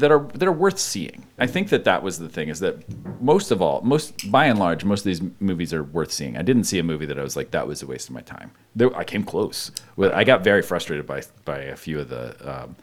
that 0.00 0.10
are 0.10 0.20
that 0.34 0.48
are 0.48 0.52
worth 0.52 0.78
seeing. 0.78 1.26
I 1.38 1.46
think 1.46 1.68
that 1.68 1.84
that 1.84 2.02
was 2.02 2.18
the 2.18 2.28
thing 2.28 2.48
is 2.48 2.60
that 2.60 2.84
most 3.22 3.50
of 3.50 3.62
all, 3.62 3.80
most 3.82 4.30
by 4.30 4.46
and 4.46 4.58
large, 4.58 4.84
most 4.84 5.00
of 5.00 5.04
these 5.04 5.22
movies 5.38 5.72
are 5.72 5.84
worth 5.84 6.10
seeing. 6.10 6.36
I 6.36 6.42
didn't 6.42 6.64
see 6.64 6.78
a 6.78 6.82
movie 6.82 7.06
that 7.06 7.18
I 7.18 7.22
was 7.22 7.36
like 7.36 7.50
that 7.52 7.66
was 7.66 7.82
a 7.82 7.86
waste 7.86 8.08
of 8.08 8.14
my 8.14 8.22
time. 8.22 8.50
There, 8.74 8.94
I 8.96 9.04
came 9.04 9.24
close. 9.24 9.70
I 9.98 10.24
got 10.24 10.42
very 10.42 10.62
frustrated 10.62 11.06
by 11.06 11.22
by 11.44 11.58
a 11.58 11.76
few 11.76 12.00
of 12.00 12.08
the 12.08 12.34
um, 12.40 12.76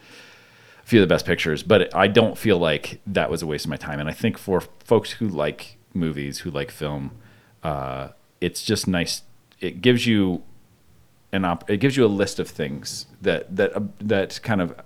a 0.84 0.88
few 0.88 1.02
of 1.02 1.08
the 1.08 1.13
best 1.13 1.26
pictures, 1.26 1.63
but 1.63 1.94
I 1.94 2.08
don't 2.08 2.38
feel 2.38 2.58
like 2.58 3.02
that 3.08 3.30
was 3.30 3.42
a 3.42 3.48
waste 3.48 3.65
of 3.65 3.70
my 3.70 3.78
time. 3.78 4.00
And 4.00 4.08
I 4.08 4.13
think 4.13 4.38
for 4.38 4.62
folks 4.84 5.12
who 5.13 5.28
like 5.28 5.78
movies, 5.94 6.39
who 6.39 6.52
like 6.52 6.72
film, 6.72 7.12
uh, 7.63 8.10
it's 8.39 8.63
just 8.63 8.88
nice. 8.88 9.24
It 9.60 9.82
gives 9.82 10.06
you 10.06 10.44
an 11.32 11.46
op- 11.46 11.70
it 11.70 11.78
gives 11.78 11.98
you 11.98 12.06
a 12.06 12.08
list 12.08 12.39
of 12.39 12.48
things 12.48 13.08
that 13.22 13.56
that 13.56 13.76
uh, 13.76 13.82
that 14.00 14.39
kind 14.44 14.62
of 14.62 14.80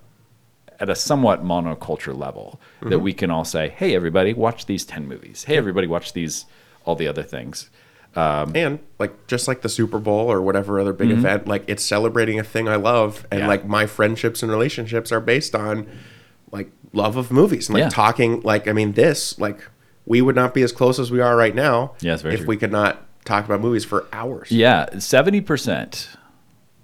at 0.81 0.89
a 0.89 0.95
somewhat 0.95 1.43
monoculture 1.45 2.17
level 2.17 2.59
that 2.81 2.99
we 2.99 3.13
can 3.13 3.29
all 3.31 3.45
say, 3.45 3.69
"Hey, 3.69 3.95
everybody, 3.95 4.33
watch 4.33 4.65
these 4.65 4.83
ten 4.83 5.07
movies. 5.07 5.45
Hey, 5.45 5.55
everybody, 5.57 5.87
watch 5.87 6.11
these 6.13 6.45
all 6.85 6.95
the 6.95 7.07
other 7.07 7.23
things." 7.23 7.69
and 8.15 8.79
like 8.99 9.27
just 9.27 9.47
like 9.47 9.61
the 9.61 9.69
Super 9.69 9.97
Bowl 9.99 10.29
or 10.29 10.41
whatever 10.41 10.79
other 10.79 10.91
big 10.91 11.11
event, 11.11 11.47
like 11.47 11.63
it's 11.67 11.83
celebrating 11.83 12.39
a 12.39 12.43
thing 12.43 12.67
I 12.67 12.75
love, 12.75 13.25
and 13.31 13.39
Mm-hmm. 13.39 13.39
Yeah. 13.41 13.47
like 13.47 13.65
my 13.65 13.85
friendships 13.85 14.43
and 14.43 14.51
relationships 14.51 15.11
are 15.13 15.21
based 15.21 15.55
on 15.55 15.87
like 16.51 16.69
love 16.91 17.15
of 17.15 17.31
movies 17.31 17.69
and 17.69 17.75
like 17.75 17.83
Yeah. 17.83 17.89
talking. 17.89 18.41
Like 18.41 18.67
I 18.67 18.73
mean, 18.73 18.93
this 18.93 19.39
like 19.39 19.61
we 20.05 20.21
would 20.21 20.35
not 20.35 20.53
be 20.53 20.61
as 20.63 20.71
close 20.73 20.99
as 20.99 21.09
we 21.11 21.21
are 21.21 21.37
right 21.37 21.55
now 21.55 21.93
Yeah, 22.01 22.15
if 22.15 22.21
true. 22.21 22.45
we 22.47 22.57
could 22.57 22.71
not 22.71 23.05
talk 23.23 23.45
about 23.45 23.61
movies 23.61 23.85
for 23.85 24.07
hours. 24.11 24.51
Yeah, 24.51 24.97
seventy 24.99 25.39
percent, 25.41 26.09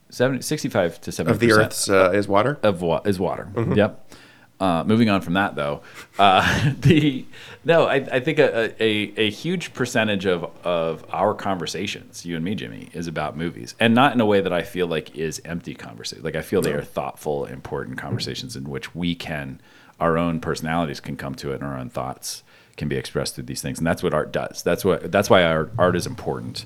70, 0.10 0.42
65 0.42 1.02
to 1.02 1.12
seventy 1.12 1.34
Of 1.34 1.40
the 1.40 1.52
Earth's 1.52 1.90
uh, 1.90 2.12
is 2.12 2.28
water. 2.28 2.58
of 2.64 2.82
wa- 2.82 3.02
is 3.06 3.20
water. 3.20 3.50
Yep. 3.76 4.12
Uh, 4.60 4.84
moving 4.88 5.08
on 5.08 5.22
from 5.22 5.34
that, 5.34 5.56
though, 5.56 5.82
uh, 6.18 6.72
the 6.80 7.24
no, 7.64 7.86
I, 7.86 7.96
I 8.12 8.20
think 8.20 8.40
a, 8.40 8.74
a, 8.82 9.14
a 9.16 9.30
huge 9.30 9.72
percentage 9.76 10.26
of, 10.26 10.50
of 10.66 11.06
our 11.14 11.36
conversations, 11.36 12.26
you 12.26 12.36
and 12.36 12.44
me, 12.44 12.56
Jimmy, 12.56 12.90
is 12.92 13.06
about 13.06 13.38
movies, 13.38 13.76
and 13.80 13.94
not 13.94 14.14
in 14.14 14.22
a 14.22 14.26
way 14.26 14.42
that 14.42 14.52
I 14.52 14.64
feel 14.64 14.88
like 14.88 15.16
is 15.16 15.40
empty 15.46 15.76
conversation. 15.76 16.24
Like 16.24 16.36
I 16.36 16.42
feel 16.42 16.64
they 16.64 16.74
are 16.74 16.82
thoughtful, 16.82 17.46
important 17.46 18.00
conversations 18.00 18.56
in 18.56 18.68
which 18.68 18.96
we 18.96 19.14
can, 19.14 19.62
our 20.00 20.18
own 20.18 20.40
personalities 20.40 21.00
can 21.00 21.18
come 21.18 21.36
to 21.36 21.52
it, 21.52 21.56
and 21.56 21.64
our 21.64 21.78
own 21.78 21.90
thoughts 21.90 22.42
can 22.78 22.88
be 22.88 22.96
expressed 22.96 23.36
through 23.36 23.44
these 23.44 23.62
things, 23.62 23.78
and 23.78 23.86
that's 23.86 24.02
what 24.02 24.14
art 24.14 24.32
does. 24.32 24.64
That's 24.64 24.84
what 24.84 25.12
that's 25.12 25.30
why 25.30 25.44
our 25.44 25.70
art 25.78 25.96
is 25.96 26.08
important 26.08 26.66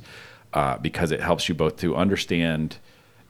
uh, 0.54 0.78
because 0.78 1.12
it 1.12 1.20
helps 1.20 1.50
you 1.50 1.56
both 1.56 1.76
to 1.78 1.98
understand 1.98 2.78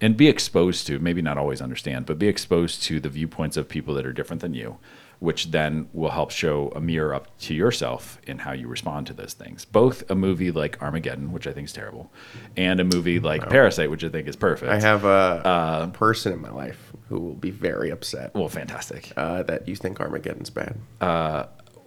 and 0.01 0.17
be 0.17 0.27
exposed 0.27 0.87
to 0.87 0.99
maybe 0.99 1.21
not 1.21 1.37
always 1.37 1.61
understand 1.61 2.05
but 2.05 2.17
be 2.19 2.27
exposed 2.27 2.83
to 2.83 2.99
the 2.99 3.09
viewpoints 3.09 3.55
of 3.55 3.69
people 3.69 3.93
that 3.93 4.05
are 4.05 4.13
different 4.13 4.41
than 4.41 4.53
you 4.53 4.77
which 5.19 5.51
then 5.51 5.87
will 5.93 6.09
help 6.09 6.31
show 6.31 6.71
a 6.75 6.81
mirror 6.81 7.13
up 7.13 7.27
to 7.37 7.53
yourself 7.53 8.19
in 8.25 8.39
how 8.39 8.51
you 8.53 8.67
respond 8.67 9.05
to 9.05 9.13
those 9.13 9.33
things. 9.33 9.65
Both 9.65 10.09
a 10.09 10.15
movie 10.15 10.49
like 10.49 10.81
armageddon 10.81 11.31
which 11.31 11.45
i 11.45 11.51
think 11.53 11.65
is 11.67 11.73
terrible 11.73 12.11
and 12.57 12.79
a 12.79 12.83
movie 12.83 13.19
like 13.19 13.47
parasite 13.47 13.91
which 13.91 14.03
i 14.03 14.09
think 14.09 14.27
is 14.27 14.35
perfect. 14.35 14.71
I 14.71 14.79
have 14.79 15.05
a, 15.05 15.07
Uh, 15.07 15.85
a 15.89 15.91
person 15.95 16.33
in 16.33 16.41
my 16.41 16.49
life 16.49 16.91
who 17.09 17.19
will 17.19 17.35
be 17.35 17.51
very 17.51 17.91
upset. 17.91 18.33
Well 18.33 18.49
fantastic. 18.49 19.11
Uh, 19.15 19.43
that 19.43 19.67
you 19.67 19.75
think 19.75 19.99
Armageddon's 19.99 20.49
bad. 20.49 20.75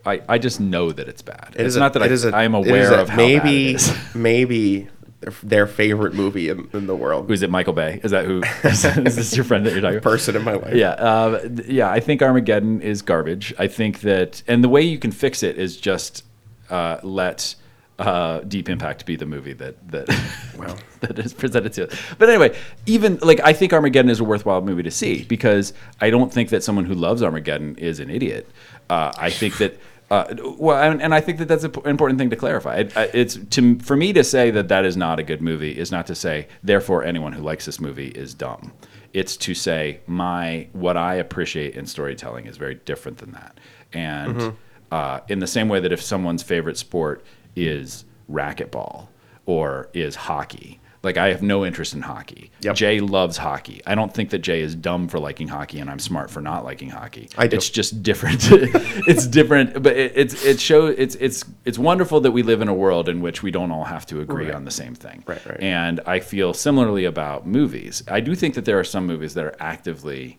I, 0.06 0.20
I 0.28 0.38
just 0.38 0.60
know 0.60 0.92
that 0.92 1.08
it's 1.08 1.22
bad. 1.22 1.54
It 1.56 1.60
it's 1.62 1.68
is 1.68 1.76
a- 1.76 1.80
not 1.80 1.94
that 1.94 2.02
it 2.02 2.10
I, 2.10 2.14
is 2.14 2.24
a- 2.26 2.36
i'm 2.36 2.54
it 2.54 2.60
is 2.66 2.68
aware 2.68 3.00
of 3.00 3.08
how 3.08 3.16
maybe 3.16 3.38
bad 3.38 3.48
it 3.48 3.74
is. 3.76 3.96
maybe 4.14 4.88
their, 5.24 5.32
their 5.42 5.66
favorite 5.66 6.14
movie 6.14 6.48
in, 6.48 6.68
in 6.72 6.86
the 6.86 6.94
world. 6.94 7.26
who's 7.28 7.42
it 7.42 7.50
michael 7.50 7.72
bay 7.72 8.00
is 8.02 8.10
that 8.10 8.24
who 8.26 8.42
is, 8.64 8.82
this 8.82 9.34
your 9.36 9.44
friend 9.44 9.64
that 9.66 9.72
you're 9.72 9.80
talking 9.80 9.98
about 9.98 10.10
person 10.10 10.36
in 10.36 10.44
my 10.44 10.54
life. 10.54 10.74
Yeah, 10.74 10.90
uh, 10.90 11.48
yeah. 11.66 11.90
I 11.90 12.00
think 12.00 12.22
Armageddon 12.22 12.80
is 12.82 13.02
garbage. 13.02 13.54
I 13.58 13.66
think 13.66 14.00
that, 14.00 14.42
and 14.46 14.62
the 14.62 14.68
way 14.68 14.82
you 14.82 14.98
can 14.98 15.12
fix 15.12 15.42
it 15.42 15.58
is 15.58 15.76
just 15.76 16.24
uh, 16.70 16.98
let 17.02 17.54
uh, 17.98 18.40
Deep 18.40 18.68
Impact 18.68 19.06
be 19.06 19.16
the 19.16 19.26
movie 19.26 19.52
that 19.54 19.76
that 19.90 20.08
Wow. 20.58 20.76
that 21.00 21.18
is 21.18 21.32
presented 21.32 21.72
to 21.74 21.88
us. 21.88 21.98
But 22.18 22.28
anyway, 22.28 22.56
even 22.86 23.18
like 23.22 23.40
I 23.40 23.52
think 23.52 23.72
Armageddon 23.72 24.10
is 24.10 24.20
a 24.20 24.24
worthwhile 24.24 24.60
movie 24.62 24.82
to 24.82 24.90
see 24.90 25.24
because 25.24 25.72
I 26.00 26.10
don't 26.10 26.32
think 26.32 26.50
that 26.50 26.62
someone 26.62 26.84
who 26.84 26.94
loves 26.94 27.22
Armageddon 27.22 27.76
is 27.76 28.00
an 28.00 28.10
idiot. 28.10 28.48
Uh, 28.90 29.12
I 29.16 29.30
think 29.30 29.58
that. 29.58 29.78
Uh, 30.10 30.34
well, 30.58 30.80
and, 30.82 31.00
and 31.00 31.14
I 31.14 31.20
think 31.20 31.38
that 31.38 31.48
that's 31.48 31.64
an 31.64 31.72
important 31.86 32.18
thing 32.18 32.30
to 32.30 32.36
clarify. 32.36 32.76
It, 32.76 32.92
it's 33.14 33.38
to 33.50 33.78
for 33.78 33.96
me 33.96 34.12
to 34.12 34.22
say 34.22 34.50
that 34.50 34.68
that 34.68 34.84
is 34.84 34.96
not 34.96 35.18
a 35.18 35.22
good 35.22 35.40
movie 35.40 35.76
is 35.76 35.90
not 35.90 36.06
to 36.08 36.14
say 36.14 36.46
therefore 36.62 37.04
anyone 37.04 37.32
who 37.32 37.42
likes 37.42 37.64
this 37.64 37.80
movie 37.80 38.08
is 38.08 38.34
dumb. 38.34 38.72
It's 39.12 39.36
to 39.38 39.54
say 39.54 40.00
my 40.06 40.68
what 40.72 40.96
I 40.96 41.14
appreciate 41.14 41.74
in 41.74 41.86
storytelling 41.86 42.46
is 42.46 42.56
very 42.56 42.74
different 42.74 43.18
than 43.18 43.32
that. 43.32 43.58
And 43.92 44.56
uh, 44.90 45.20
in 45.28 45.38
the 45.38 45.46
same 45.46 45.68
way 45.68 45.80
that 45.80 45.92
if 45.92 46.02
someone's 46.02 46.42
favorite 46.42 46.76
sport 46.76 47.24
is 47.56 48.04
racquetball 48.30 49.08
or 49.46 49.88
is 49.94 50.14
hockey, 50.14 50.80
Like 51.04 51.16
I 51.16 51.28
have 51.28 51.42
no 51.42 51.64
interest 51.64 51.94
in 51.94 52.02
hockey. 52.02 52.50
Yep. 52.62 52.74
Jay 52.76 53.00
loves 53.00 53.36
hockey. 53.36 53.82
I 53.86 53.94
don't 53.94 54.12
think 54.12 54.30
that 54.30 54.38
Jay 54.38 54.60
is 54.62 54.74
dumb 54.74 55.08
for 55.08 55.18
liking 55.18 55.48
hockey, 55.48 55.78
and 55.80 55.90
I'm 55.90 55.98
smart 55.98 56.30
for 56.30 56.40
not 56.40 56.64
liking 56.64 56.90
hockey. 56.90 57.28
I 57.36 57.46
do. 57.46 57.56
It's 57.56 57.70
just 57.70 58.02
different. 58.02 58.40
it's 58.50 59.26
different, 59.26 59.82
but 59.82 59.96
it, 59.96 60.12
it's 60.16 60.44
it 60.44 60.60
show 60.60 60.86
it's 60.86 61.14
it's 61.16 61.44
it's 61.64 61.78
wonderful 61.78 62.20
that 62.20 62.32
we 62.32 62.42
live 62.42 62.60
in 62.62 62.68
a 62.68 62.74
world 62.74 63.08
in 63.08 63.20
which 63.20 63.42
we 63.42 63.50
don't 63.50 63.70
all 63.70 63.84
have 63.84 64.06
to 64.06 64.20
agree 64.20 64.46
Right. 64.46 64.54
on 64.54 64.64
the 64.64 64.70
same 64.70 64.94
thing. 64.94 65.22
Right, 65.26 65.44
right. 65.46 65.60
And 65.60 66.00
I 66.06 66.20
feel 66.20 66.54
similarly 66.54 67.04
about 67.04 67.46
movies. 67.46 68.02
I 68.08 68.20
do 68.20 68.34
think 68.34 68.54
that 68.54 68.64
there 68.64 68.78
are 68.78 68.84
some 68.84 69.06
movies 69.06 69.34
that 69.34 69.44
are 69.44 69.54
actively 69.60 70.38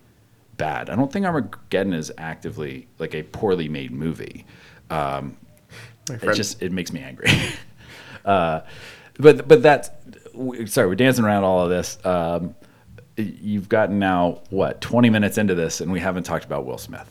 bad. 0.58 0.90
I 0.90 0.96
don't 0.96 1.12
think 1.12 1.26
Armageddon 1.26 1.94
is 1.94 2.12
actively 2.18 2.88
like 3.00 3.14
a 3.14 3.24
poorly 3.24 3.70
made 3.70 3.92
movie. 3.92 4.46
Um, 4.90 5.38
it 6.10 6.34
just 6.36 6.62
it 6.62 6.72
makes 6.72 6.92
me 6.92 7.02
angry. 7.02 7.30
uh, 8.26 8.62
but 9.18 9.48
but 9.48 9.62
that's 9.64 9.90
w- 10.36 10.68
sorry, 10.68 10.88
we're 10.88 10.96
dancing 10.96 11.26
around 11.26 11.44
all 11.44 11.62
of 11.62 11.70
this. 11.70 11.98
Um, 12.06 12.56
you've 13.18 13.70
gotten 13.70 14.00
now 14.00 14.42
what 14.50 14.82
20 14.82 15.10
minutes 15.10 15.38
into 15.38 15.56
this, 15.56 15.82
and 15.82 15.92
we 15.92 16.00
haven't 16.00 16.24
talked 16.24 16.46
about 16.46 16.66
Will 16.66 16.78
Smith. 16.78 17.10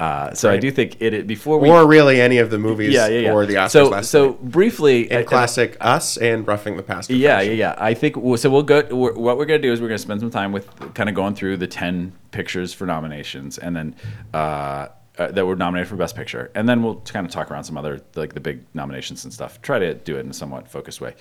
Uh, 0.00 0.32
so 0.32 0.50
I 0.50 0.56
do 0.56 0.70
think 0.70 0.96
it, 1.02 1.12
it 1.12 1.26
before 1.26 1.58
we 1.58 1.68
or 1.68 1.86
really 1.86 2.22
any 2.22 2.38
of 2.38 2.48
the 2.48 2.58
movies 2.58 2.94
yeah 2.94 3.06
yeah 3.06 3.18
yeah. 3.18 3.32
or 3.32 3.44
the 3.44 3.56
Oscars 3.56 3.70
so 3.70 4.00
so 4.00 4.28
night. 4.28 4.42
briefly 4.44 5.10
in 5.10 5.18
I- 5.18 5.22
classic 5.24 5.76
Us 5.78 6.16
and 6.16 6.46
Roughing 6.48 6.78
the 6.78 6.82
Pastor. 6.82 7.12
yeah, 7.12 7.42
yeah, 7.42 7.52
yeah. 7.52 7.74
I 7.76 7.92
think 7.92 8.14
so. 8.14 8.48
We'll 8.48 8.62
go. 8.62 8.82
We're, 8.90 9.12
what 9.12 9.36
we're 9.36 9.44
going 9.44 9.60
to 9.60 9.68
do 9.68 9.74
is 9.74 9.78
we're 9.78 9.88
going 9.88 9.98
to 9.98 10.02
spend 10.02 10.20
some 10.20 10.30
time 10.30 10.52
with 10.52 10.94
kind 10.94 11.10
of 11.10 11.14
going 11.14 11.34
through 11.34 11.58
the 11.58 11.66
ten 11.66 12.14
pictures 12.30 12.72
for 12.72 12.86
nominations, 12.86 13.58
and 13.58 13.76
then 13.76 13.94
uh, 14.32 14.88
uh, 15.18 15.32
that 15.32 15.44
were 15.44 15.54
nominated 15.54 15.88
for 15.88 15.96
Best 15.96 16.16
Picture, 16.16 16.50
and 16.54 16.66
then 16.66 16.82
we'll 16.82 17.00
kind 17.00 17.26
of 17.26 17.32
talk 17.32 17.50
around 17.50 17.64
some 17.64 17.76
other 17.76 18.00
like 18.14 18.32
the 18.32 18.40
big 18.40 18.64
nominations 18.72 19.24
and 19.24 19.34
stuff. 19.34 19.60
Try 19.60 19.78
to 19.78 19.92
do 19.92 20.16
it 20.16 20.20
in 20.20 20.30
a 20.30 20.34
somewhat 20.34 20.66
focused 20.66 21.02
way. 21.02 21.14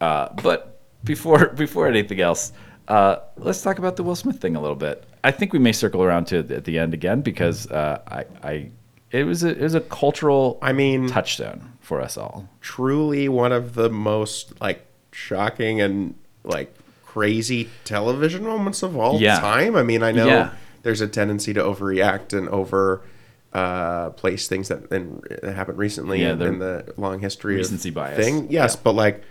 Uh, 0.00 0.28
but 0.40 0.79
before 1.04 1.46
before 1.56 1.86
anything 1.88 2.20
else, 2.20 2.52
uh, 2.88 3.16
let's 3.36 3.62
talk 3.62 3.78
about 3.78 3.96
the 3.96 4.02
Will 4.02 4.16
Smith 4.16 4.40
thing 4.40 4.56
a 4.56 4.60
little 4.60 4.76
bit. 4.76 5.04
I 5.22 5.30
think 5.30 5.52
we 5.52 5.58
may 5.58 5.72
circle 5.72 6.02
around 6.02 6.26
to 6.28 6.38
it 6.38 6.50
at 6.50 6.64
the 6.64 6.78
end 6.78 6.94
again 6.94 7.20
because 7.20 7.70
uh, 7.70 8.00
I, 8.06 8.24
I 8.42 8.70
it 9.10 9.24
was 9.24 9.42
a 9.44 9.50
it 9.50 9.60
was 9.60 9.74
a 9.74 9.80
cultural 9.80 10.58
I 10.62 10.72
mean, 10.72 11.08
touchstone 11.08 11.72
for 11.80 12.00
us 12.00 12.16
all. 12.16 12.48
truly 12.60 13.28
one 13.28 13.52
of 13.52 13.74
the 13.74 13.90
most 13.90 14.60
like 14.60 14.86
shocking 15.12 15.80
and 15.80 16.14
like 16.44 16.72
crazy 17.04 17.68
television 17.84 18.44
moments 18.44 18.82
of 18.82 18.96
all 18.96 19.20
Yeah. 19.20 19.40
time. 19.40 19.74
I 19.76 19.82
mean, 19.82 20.02
I 20.04 20.12
know 20.12 20.26
Yeah. 20.28 20.50
there's 20.84 21.00
a 21.00 21.08
tendency 21.08 21.52
to 21.54 21.60
overreact 21.60 22.32
and 22.32 22.48
over 22.48 23.02
uh, 23.52 24.10
place 24.10 24.46
things 24.46 24.68
that, 24.68 24.84
in, 24.92 25.20
that 25.42 25.54
happened 25.56 25.76
recently 25.76 26.22
Yeah, 26.22 26.32
in, 26.34 26.38
the 26.38 26.46
in 26.46 26.58
the 26.60 26.94
long 26.96 27.18
history 27.18 27.56
recency 27.56 27.88
of 27.88 27.96
bias. 27.96 28.16
thing. 28.24 28.46
Yes, 28.48 28.76
but 28.76 28.92
like, 28.94 29.24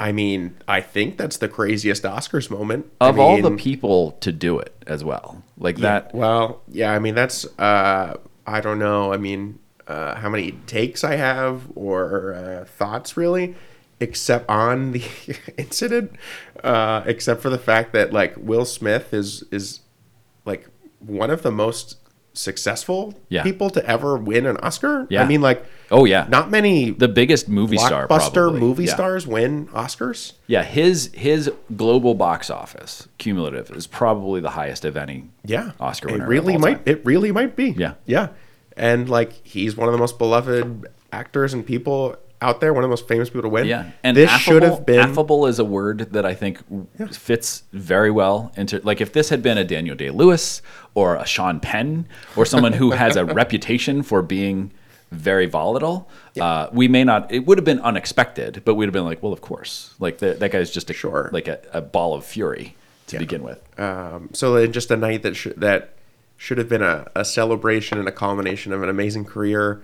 I 0.00 0.12
mean, 0.12 0.56
I 0.66 0.80
think 0.80 1.18
that's 1.18 1.36
the 1.36 1.48
craziest 1.48 2.04
Oscars 2.04 2.50
moment 2.50 2.86
Of 3.02 3.18
I 3.18 3.22
all 3.22 3.42
the 3.42 3.50
people 3.50 4.12
to 4.22 4.32
do 4.32 4.58
it 4.58 4.74
as 4.86 5.04
well, 5.04 5.42
like 5.58 5.76
Yeah, 5.76 5.82
that. 6.00 6.14
Well, 6.14 6.62
yeah, 6.68 6.92
I 6.92 6.98
mean 6.98 7.14
that's 7.14 7.44
uh 7.58 8.16
I 8.46 8.60
don't 8.62 8.78
know. 8.78 9.12
I 9.12 9.18
mean, 9.18 9.58
uh 9.86 10.14
how 10.14 10.30
many 10.30 10.52
takes 10.66 11.04
I 11.04 11.16
have 11.16 11.64
or 11.74 12.32
uh, 12.34 12.64
thoughts 12.64 13.16
really 13.18 13.54
except 14.00 14.48
on 14.48 14.92
the 14.92 15.04
incident 15.58 16.12
uh 16.64 17.02
except 17.04 17.42
for 17.42 17.50
the 17.50 17.58
fact 17.58 17.92
that 17.92 18.10
like 18.10 18.34
Will 18.38 18.64
Smith 18.64 19.12
is 19.12 19.44
is 19.52 19.80
like 20.46 20.66
one 21.00 21.28
of 21.30 21.42
the 21.42 21.50
most 21.52 21.96
successful 22.32 23.14
Yeah. 23.28 23.42
people 23.42 23.70
to 23.70 23.84
ever 23.86 24.16
win 24.16 24.46
an 24.46 24.56
Oscar. 24.58 25.06
Yeah. 25.10 25.22
I 25.22 25.26
mean 25.26 25.40
like 25.40 25.64
Oh 25.90 26.04
yeah, 26.04 26.26
not 26.28 26.50
many 26.50 26.90
the 26.90 27.08
biggest 27.08 27.48
movie 27.48 27.76
star, 27.76 28.06
blockbuster 28.06 28.32
probably. 28.34 28.60
movie 28.60 28.84
yeah. 28.84 28.94
stars 28.94 29.26
win 29.26 29.66
Oscars. 29.68 30.34
Yeah, 30.46 30.62
his 30.62 31.10
his 31.14 31.50
global 31.76 32.14
box 32.14 32.48
office 32.50 33.08
cumulative 33.18 33.70
is 33.72 33.86
probably 33.88 34.40
the 34.40 34.50
highest 34.50 34.84
of 34.84 34.96
any. 34.96 35.24
Yeah, 35.44 35.72
Oscar 35.80 36.10
It 36.10 36.22
really 36.22 36.56
might. 36.56 36.74
time. 36.74 36.82
It 36.86 37.04
really 37.04 37.32
might 37.32 37.56
be. 37.56 37.70
Yeah. 37.70 37.94
yeah, 38.06 38.28
and 38.76 39.08
like 39.08 39.32
he's 39.44 39.76
one 39.76 39.88
of 39.88 39.92
the 39.92 39.98
most 39.98 40.16
beloved 40.18 40.86
actors 41.12 41.52
and 41.52 41.66
people 41.66 42.14
out 42.42 42.60
there. 42.60 42.72
One 42.72 42.82
of 42.84 42.88
the 42.88 42.92
most 42.92 43.06
famous 43.08 43.28
people 43.28 43.42
to 43.42 43.48
win. 43.48 43.66
Yeah, 43.66 43.90
and 44.02 44.16
this 44.16 44.30
should 44.30 44.62
have 44.62 44.86
been. 44.86 45.00
affable 45.00 45.46
is 45.46 45.58
a 45.58 45.64
word 45.64 46.12
that 46.12 46.24
I 46.24 46.34
think 46.34 46.58
fits 47.12 47.64
very 47.72 48.10
well 48.10 48.52
into 48.56 48.80
like 48.84 49.00
if 49.00 49.12
this 49.12 49.28
had 49.28 49.42
been 49.42 49.58
a 49.58 49.64
Daniel 49.64 49.96
Day 49.96 50.10
Lewis 50.10 50.62
or 50.94 51.16
a 51.16 51.26
Sean 51.26 51.60
Penn 51.60 52.06
or 52.36 52.44
someone 52.46 52.72
who 52.72 52.92
has 52.92 53.16
a 53.16 53.24
reputation 53.40 54.02
for 54.02 54.22
being 54.22 54.72
very 55.10 55.46
volatile, 55.46 56.08
uh, 56.40 56.68
we 56.72 56.86
may 56.88 57.02
not. 57.04 57.30
It 57.32 57.46
would 57.46 57.58
have 57.58 57.64
been 57.64 57.80
unexpected, 57.80 58.62
but 58.64 58.74
we'd 58.76 58.86
have 58.86 58.92
been 58.92 59.04
like, 59.04 59.22
well, 59.22 59.32
of 59.32 59.40
course, 59.40 59.94
like 59.98 60.18
the, 60.18 60.34
that 60.34 60.52
guy's 60.52 60.70
just 60.70 60.88
a 60.88 60.92
Sure. 60.92 61.30
like 61.32 61.48
a, 61.48 61.60
a 61.72 61.80
ball 61.80 62.14
of 62.14 62.24
fury 62.24 62.76
to 63.08 63.18
begin 63.18 63.42
with. 63.42 63.60
Um, 63.78 64.30
so 64.32 64.54
in 64.56 64.72
just 64.72 64.90
a 64.90 64.96
night 64.96 65.22
that 65.22 65.34
should 65.34 65.60
that 65.60 65.94
should 66.36 66.58
have 66.58 66.68
been 66.68 66.82
a, 66.82 67.06
a 67.14 67.24
celebration 67.24 67.98
and 67.98 68.08
a 68.08 68.12
culmination 68.12 68.72
of 68.72 68.82
an 68.82 68.88
amazing 68.88 69.24
career. 69.24 69.82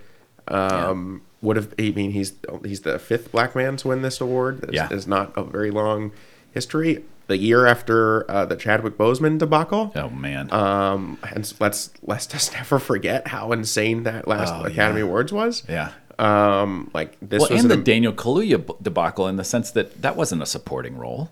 Um, 0.49 1.23
Would 1.47 1.57
have. 1.57 1.75
I 1.79 1.91
mean, 1.93 2.11
he's 2.11 2.33
he's 2.65 2.81
the 2.83 2.99
fifth 2.99 3.33
black 3.33 3.55
man 3.57 3.77
to 3.79 3.89
win 3.89 4.03
this 4.03 4.21
award. 4.21 4.65
It's, 4.65 4.73
Yeah. 4.75 4.89
it's 4.91 5.07
not 5.07 5.33
a 5.37 5.43
very 5.45 5.71
long 5.71 6.13
history. 6.53 7.05
The 7.29 7.37
year 7.37 7.67
after 7.67 8.29
uh, 8.31 8.45
the 8.47 8.55
Chadwick 8.57 8.97
Boseman 8.97 9.39
debacle. 9.39 9.93
Oh 9.97 10.11
man, 10.11 10.53
Um, 10.53 11.19
and 11.33 11.53
let's 11.59 11.91
let's 12.03 12.27
just 12.27 12.53
never 12.59 12.79
forget 12.79 13.29
how 13.29 13.51
insane 13.53 14.05
that 14.05 14.29
last 14.29 14.53
Oh, 14.55 14.65
Academy 14.65 15.01
yeah. 15.01 15.07
Awards 15.07 15.33
was. 15.33 15.63
yeah. 15.69 15.93
Um, 16.19 16.91
like 16.95 17.17
this 17.21 17.41
Well, 17.41 17.51
was 17.51 17.63
and 17.65 17.71
an, 17.73 17.79
the 17.79 17.85
Daniel 17.85 18.13
Kaluuya 18.13 18.83
debacle 18.83 19.27
in 19.29 19.37
the 19.37 19.45
sense 19.45 19.71
that 19.73 20.01
that 20.03 20.17
wasn't 20.17 20.41
a 20.43 20.47
supporting 20.47 20.97
role. 20.97 21.31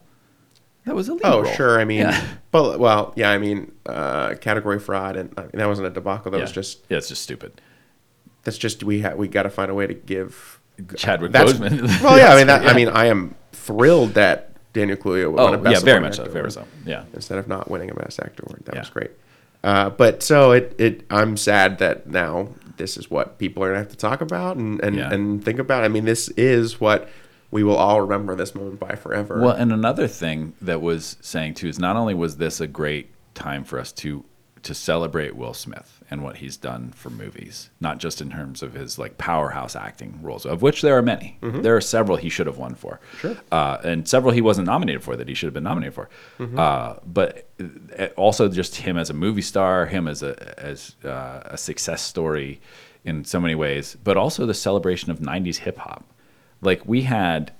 That 0.84 0.94
was 0.94 1.08
a 1.08 1.14
lead 1.14 1.22
oh 1.24 1.42
role. 1.42 1.52
sure. 1.54 1.80
I 1.80 1.84
mean, 1.84 2.00
Yeah. 2.00 2.22
but 2.50 2.78
well, 2.78 3.12
yeah. 3.16 3.30
I 3.30 3.38
mean, 3.38 3.72
uh, 3.86 4.34
category 4.40 4.78
fraud, 4.78 5.16
and 5.16 5.32
I 5.38 5.42
mean, 5.42 5.50
that 5.54 5.68
wasn't 5.68 5.86
a 5.86 5.90
debacle. 5.90 6.30
That 6.32 6.40
was 6.40 6.52
just 6.52 6.80
yeah, 6.90 6.98
it's 6.98 7.08
just 7.08 7.22
stupid. 7.22 7.60
That's 8.44 8.58
just 8.58 8.84
we 8.84 9.00
ha- 9.00 9.14
we 9.14 9.28
got 9.28 9.42
to 9.44 9.50
find 9.50 9.70
a 9.70 9.74
way 9.74 9.86
to 9.86 9.94
give 9.94 10.60
Chadwick 10.96 11.32
Boseman. 11.32 11.80
Well, 12.02 12.18
yeah. 12.18 12.32
I 12.32 12.36
mean, 12.36 12.46
that, 12.48 12.62
Yeah. 12.64 12.70
I 12.70 12.74
mean, 12.74 12.88
I 12.88 13.06
am 13.06 13.34
thrilled 13.52 14.14
that 14.14 14.50
Daniel 14.72 14.96
Kaluuya 14.96 15.30
won 15.32 15.54
Oh 15.54 15.54
a 15.54 15.58
Best 15.58 15.74
yeah, 15.80 15.84
very 15.84 16.00
much 16.00 16.16
so, 16.16 16.24
very 16.28 16.50
so. 16.50 16.64
Yeah. 16.84 17.04
instead 17.14 17.38
of 17.38 17.48
not 17.48 17.70
winning 17.70 17.90
a 17.90 17.94
Best 17.94 18.20
Actor 18.20 18.42
award. 18.46 18.62
That 18.66 18.74
Yeah. 18.74 18.80
was 18.80 18.90
great. 18.90 19.10
Uh, 19.62 19.88
but 19.90 20.22
so 20.22 20.52
it, 20.52 20.74
it 20.78 21.04
I'm 21.10 21.36
sad 21.36 21.78
that 21.78 22.06
now 22.06 22.48
this 22.76 22.96
is 22.96 23.08
what 23.10 23.38
people 23.38 23.62
are 23.64 23.68
gonna 23.68 23.78
have 23.78 23.88
to 23.90 23.96
talk 23.96 24.20
about 24.20 24.56
and 24.56 24.80
and, 24.82 24.96
Yeah. 24.96 25.12
and 25.12 25.42
think 25.44 25.58
about. 25.58 25.84
I 25.84 25.88
mean, 25.88 26.04
this 26.04 26.28
is 26.30 26.80
what 26.80 27.08
we 27.50 27.62
will 27.62 27.76
all 27.76 28.00
remember 28.00 28.34
this 28.34 28.54
moment 28.54 28.80
by 28.80 28.96
forever. 28.96 29.40
Well, 29.40 29.52
and 29.52 29.72
another 29.72 30.08
thing 30.08 30.54
that 30.60 30.82
was 30.82 31.16
saying 31.20 31.54
too 31.54 31.68
is 31.68 31.78
not 31.78 31.94
only 31.96 32.12
was 32.14 32.36
this 32.36 32.60
a 32.60 32.66
great 32.66 33.10
time 33.34 33.64
for 33.64 33.78
us 33.78 33.92
to 33.92 34.24
to 34.64 34.74
celebrate 34.74 35.36
Will 35.36 35.54
Smith 35.54 36.02
and 36.14 36.22
what 36.22 36.36
he's 36.36 36.56
done 36.56 36.92
for 36.96 37.10
movies, 37.10 37.68
not 37.80 37.98
just 37.98 38.20
in 38.22 38.30
terms 38.30 38.62
of 38.62 38.72
his 38.72 38.98
like 38.98 39.18
powerhouse 39.18 39.76
acting 39.76 40.18
roles, 40.22 40.46
of 40.46 40.62
which 40.62 40.80
there 40.80 40.96
are 40.96 41.02
many. 41.02 41.36
There 41.42 41.76
are 41.76 41.80
several 41.82 42.16
he 42.16 42.30
should 42.30 42.46
have 42.46 42.56
won 42.56 42.74
for, 42.74 43.00
Sure. 43.20 43.36
uh, 43.52 43.76
and 43.84 44.08
several 44.08 44.32
he 44.32 44.40
wasn't 44.40 44.66
nominated 44.66 45.02
for 45.02 45.14
that 45.16 45.28
he 45.28 45.34
should 45.34 45.48
have 45.48 45.54
been 45.54 45.64
nominated 45.72 45.94
for. 45.94 46.08
Uh, 46.58 46.94
but 47.04 47.46
uh, 47.98 48.06
also 48.16 48.48
just 48.48 48.76
him 48.76 48.96
as 48.96 49.10
a 49.10 49.14
movie 49.14 49.42
star, 49.42 49.86
him 49.86 50.08
as 50.08 50.22
a 50.22 50.32
as 50.58 50.94
uh, 51.04 51.42
a 51.44 51.58
success 51.58 52.00
story 52.02 52.60
in 53.04 53.24
so 53.24 53.38
many 53.38 53.54
ways, 53.54 53.96
but 54.02 54.16
also 54.16 54.46
the 54.46 54.54
celebration 54.54 55.10
of 55.10 55.18
'90s 55.18 55.58
hip 55.58 55.76
hop. 55.78 56.04
Like 56.62 56.80
we 56.86 57.02
had. 57.02 57.52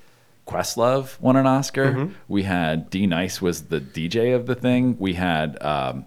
Questlove 0.46 1.18
won 1.22 1.36
an 1.36 1.46
Oscar. 1.46 2.10
We 2.28 2.42
had 2.42 2.90
D 2.90 3.06
Nice 3.06 3.40
was 3.40 3.62
the 3.72 3.80
DJ 3.80 4.34
of 4.36 4.44
the 4.44 4.54
thing. 4.54 4.94
We 4.98 5.14
had 5.14 5.56
um, 5.62 6.04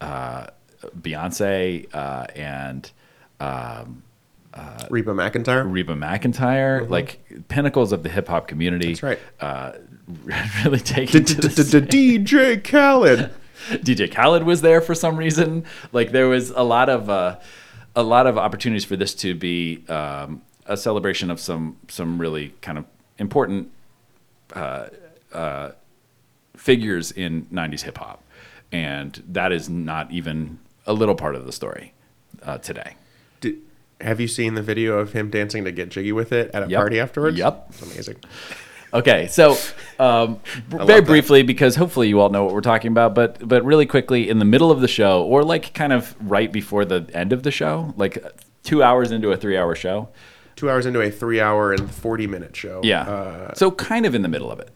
uh, 0.00 0.46
Beyonce 1.00 1.86
uh, 1.94 2.26
and 2.34 2.90
um, 3.40 4.02
Reba 4.90 5.12
McEntire. 5.12 5.70
Reba 5.70 5.94
McEntire, 5.94 6.88
like 6.88 7.20
pinnacles 7.48 7.92
of 7.92 8.02
the 8.02 8.08
hip 8.08 8.28
hop 8.28 8.48
community. 8.48 8.88
That's 8.88 9.02
right. 9.02 9.18
Uh, 9.40 9.72
really 10.64 10.80
taking 10.80 11.22
DJ 11.22 12.62
Khaled. 12.62 13.30
DJ 13.70 14.12
Khaled 14.12 14.44
was 14.44 14.60
there 14.60 14.80
for 14.80 14.94
some 14.94 15.16
reason. 15.16 15.64
Like 15.92 16.12
there 16.12 16.28
was 16.28 16.50
a 16.50 16.62
lot 16.62 16.88
of 16.88 17.10
uh, 17.10 17.38
a 17.94 18.02
lot 18.02 18.26
of 18.26 18.38
opportunities 18.38 18.84
for 18.84 18.96
this 18.96 19.14
to 19.16 19.34
be 19.34 19.84
um, 19.88 20.42
a 20.66 20.76
celebration 20.76 21.30
of 21.30 21.40
some 21.40 21.76
some 21.88 22.18
really 22.20 22.54
kind 22.62 22.78
of 22.78 22.84
important 23.18 23.70
uh, 24.54 24.86
uh, 25.32 25.72
figures 26.56 27.10
in 27.12 27.46
'90s 27.46 27.82
hip 27.82 27.98
hop, 27.98 28.22
and 28.70 29.22
that 29.28 29.52
is 29.52 29.68
not 29.68 30.10
even 30.12 30.58
a 30.86 30.92
little 30.92 31.14
part 31.14 31.34
of 31.34 31.46
the 31.46 31.52
story 31.52 31.92
uh, 32.42 32.58
today. 32.58 32.94
Did, 33.40 33.56
have 34.00 34.20
you 34.20 34.28
seen 34.28 34.54
the 34.54 34.62
video 34.62 34.98
of 34.98 35.12
him 35.12 35.30
dancing 35.30 35.64
to 35.64 35.72
"Get 35.72 35.88
Jiggy 35.90 36.12
with 36.12 36.32
It" 36.32 36.50
at 36.54 36.62
a 36.62 36.68
Yep. 36.68 36.78
party 36.78 37.00
afterwards? 37.00 37.38
Yep. 37.38 37.66
it's 37.70 37.82
amazing. 37.82 38.16
Okay, 38.94 39.26
so 39.26 39.56
um, 39.98 40.40
very 40.68 41.00
briefly, 41.02 41.42
because 41.42 41.74
hopefully 41.76 42.08
you 42.08 42.20
all 42.20 42.30
know 42.30 42.44
what 42.44 42.54
we're 42.54 42.60
talking 42.60 42.90
about, 42.92 43.14
but 43.14 43.46
but 43.46 43.64
really 43.64 43.84
quickly, 43.86 44.28
in 44.28 44.38
the 44.38 44.44
middle 44.44 44.70
of 44.70 44.80
the 44.80 44.88
show, 44.88 45.22
or 45.24 45.42
like 45.42 45.74
kind 45.74 45.92
of 45.92 46.14
right 46.20 46.50
before 46.52 46.84
the 46.84 47.08
end 47.12 47.32
of 47.32 47.42
the 47.42 47.50
show, 47.50 47.92
like 47.96 48.16
two 48.62 48.82
hours 48.82 49.10
into 49.12 49.32
a 49.32 49.36
three-hour 49.36 49.74
show, 49.74 50.08
Two 50.54 50.70
hours 50.70 50.86
into 50.86 51.00
a 51.02 51.10
three-hour 51.10 51.72
and 51.74 51.90
forty-minute 51.90 52.56
show. 52.56 52.80
yeah, 52.84 53.02
Uh, 53.02 53.54
so 53.54 53.70
kind 53.72 54.06
of 54.06 54.14
in 54.14 54.22
the 54.22 54.28
middle 54.28 54.50
of 54.50 54.60
it, 54.60 54.70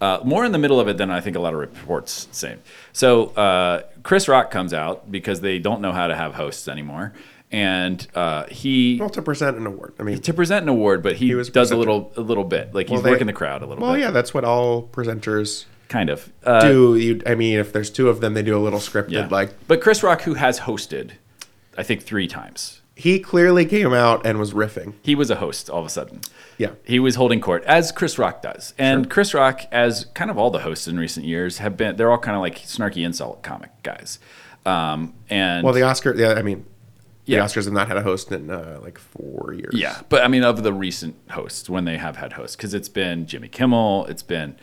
Uh, 0.00 0.20
more 0.24 0.44
in 0.44 0.52
the 0.52 0.58
middle 0.58 0.78
of 0.78 0.88
it 0.88 0.96
than 0.98 1.10
I 1.10 1.20
think 1.20 1.36
a 1.36 1.40
lot 1.40 1.54
of 1.54 1.60
reports 1.60 2.28
say. 2.32 2.56
So 2.92 3.26
uh, 3.28 3.82
Chris 4.02 4.28
Rock 4.28 4.50
comes 4.50 4.74
out 4.74 5.10
because 5.10 5.40
they 5.40 5.58
don't 5.58 5.80
know 5.80 5.92
how 5.92 6.06
to 6.06 6.14
have 6.14 6.34
hosts 6.34 6.68
anymore, 6.68 7.12
and 7.50 8.06
uh, 8.14 8.44
he 8.46 8.98
Well, 9.00 9.08
to 9.10 9.22
present 9.22 9.56
an 9.56 9.66
award. 9.66 9.94
I 9.98 10.02
mean, 10.02 10.20
to 10.20 10.34
present 10.34 10.64
an 10.64 10.68
award, 10.68 11.02
but 11.02 11.16
he, 11.16 11.34
was 11.34 11.48
a 11.48 11.52
does 11.52 11.70
a 11.70 11.76
little 11.76 12.12
a 12.16 12.20
little 12.20 12.44
bit 12.44 12.74
like 12.74 12.88
he's 12.88 12.94
Well, 12.94 13.02
they- 13.02 13.10
working 13.12 13.26
the 13.26 13.32
crowd 13.32 13.62
a 13.62 13.66
little 13.66 13.82
well, 13.82 13.94
bit. 13.94 14.00
yeah, 14.02 14.10
that's 14.10 14.34
what 14.34 14.44
all 14.44 14.82
presenters 14.88 15.64
kind 15.88 16.10
of. 16.10 16.30
Uh, 16.44 16.60
do. 16.68 16.96
You, 16.96 17.22
I 17.26 17.34
mean, 17.36 17.58
if 17.58 17.72
there's 17.72 17.90
two 17.90 18.08
of 18.08 18.20
them, 18.20 18.34
they 18.34 18.42
do 18.42 18.56
a 18.56 18.60
little 18.60 18.80
scripted. 18.80 19.12
yeah. 19.12 19.28
Like 19.30 19.54
but 19.68 19.80
Chris 19.80 20.02
Rock, 20.02 20.22
who 20.22 20.34
has 20.34 20.60
hosted, 20.60 21.12
I 21.78 21.82
think 21.84 22.02
three 22.02 22.26
times. 22.26 22.80
He 22.98 23.20
clearly 23.20 23.64
came 23.66 23.92
out 23.92 24.26
and 24.26 24.38
was 24.38 24.52
riffing. 24.54 24.94
He 25.02 25.14
was 25.14 25.30
a 25.30 25.36
host 25.36 25.68
all 25.68 25.80
of 25.80 25.86
a 25.86 25.90
sudden. 25.90 26.22
Yeah. 26.56 26.70
He 26.84 26.98
was 26.98 27.14
holding 27.16 27.40
court, 27.42 27.62
as 27.64 27.92
Chris 27.92 28.18
Rock 28.18 28.40
does. 28.40 28.72
And 28.78 29.10
Chris 29.10 29.34
Rock, 29.34 29.60
as 29.70 30.06
kind 30.14 30.30
of 30.30 30.38
all 30.38 30.50
the 30.50 30.60
hosts 30.60 30.88
in 30.88 30.98
recent 30.98 31.26
years, 31.26 31.58
have 31.58 31.76
been, 31.76 31.96
they're 31.96 32.10
all 32.10 32.16
kind 32.18 32.34
of 32.34 32.40
like 32.40 32.56
snarky 32.60 33.04
insult 33.04 33.42
comic 33.42 33.70
guys. 33.82 34.18
Um, 34.64 35.12
and 35.28 35.62
Well, 35.62 35.74
the 35.74 35.82
Oscar, 35.82 36.14
yeah, 36.16 36.32
I 36.32 36.42
mean, 36.42 36.64
Yeah. 37.26 37.40
the 37.40 37.44
Oscars 37.44 37.64
have 37.66 37.74
not 37.74 37.88
had 37.88 37.98
a 37.98 38.02
host 38.02 38.32
in 38.32 38.50
uh, 38.50 38.78
like 38.82 38.98
four 38.98 39.52
years. 39.52 39.74
yeah, 39.74 40.00
but 40.08 40.24
I 40.24 40.28
mean, 40.28 40.42
of 40.42 40.62
the 40.62 40.72
recent 40.72 41.16
hosts, 41.30 41.68
when 41.68 41.84
they 41.84 41.98
have 41.98 42.16
had 42.16 42.32
hosts, 42.32 42.56
because 42.56 42.72
it's 42.72 42.88
been 42.88 43.26
Jimmy 43.26 43.48
Kimmel, 43.48 44.06
it's 44.06 44.22
been 44.22 44.56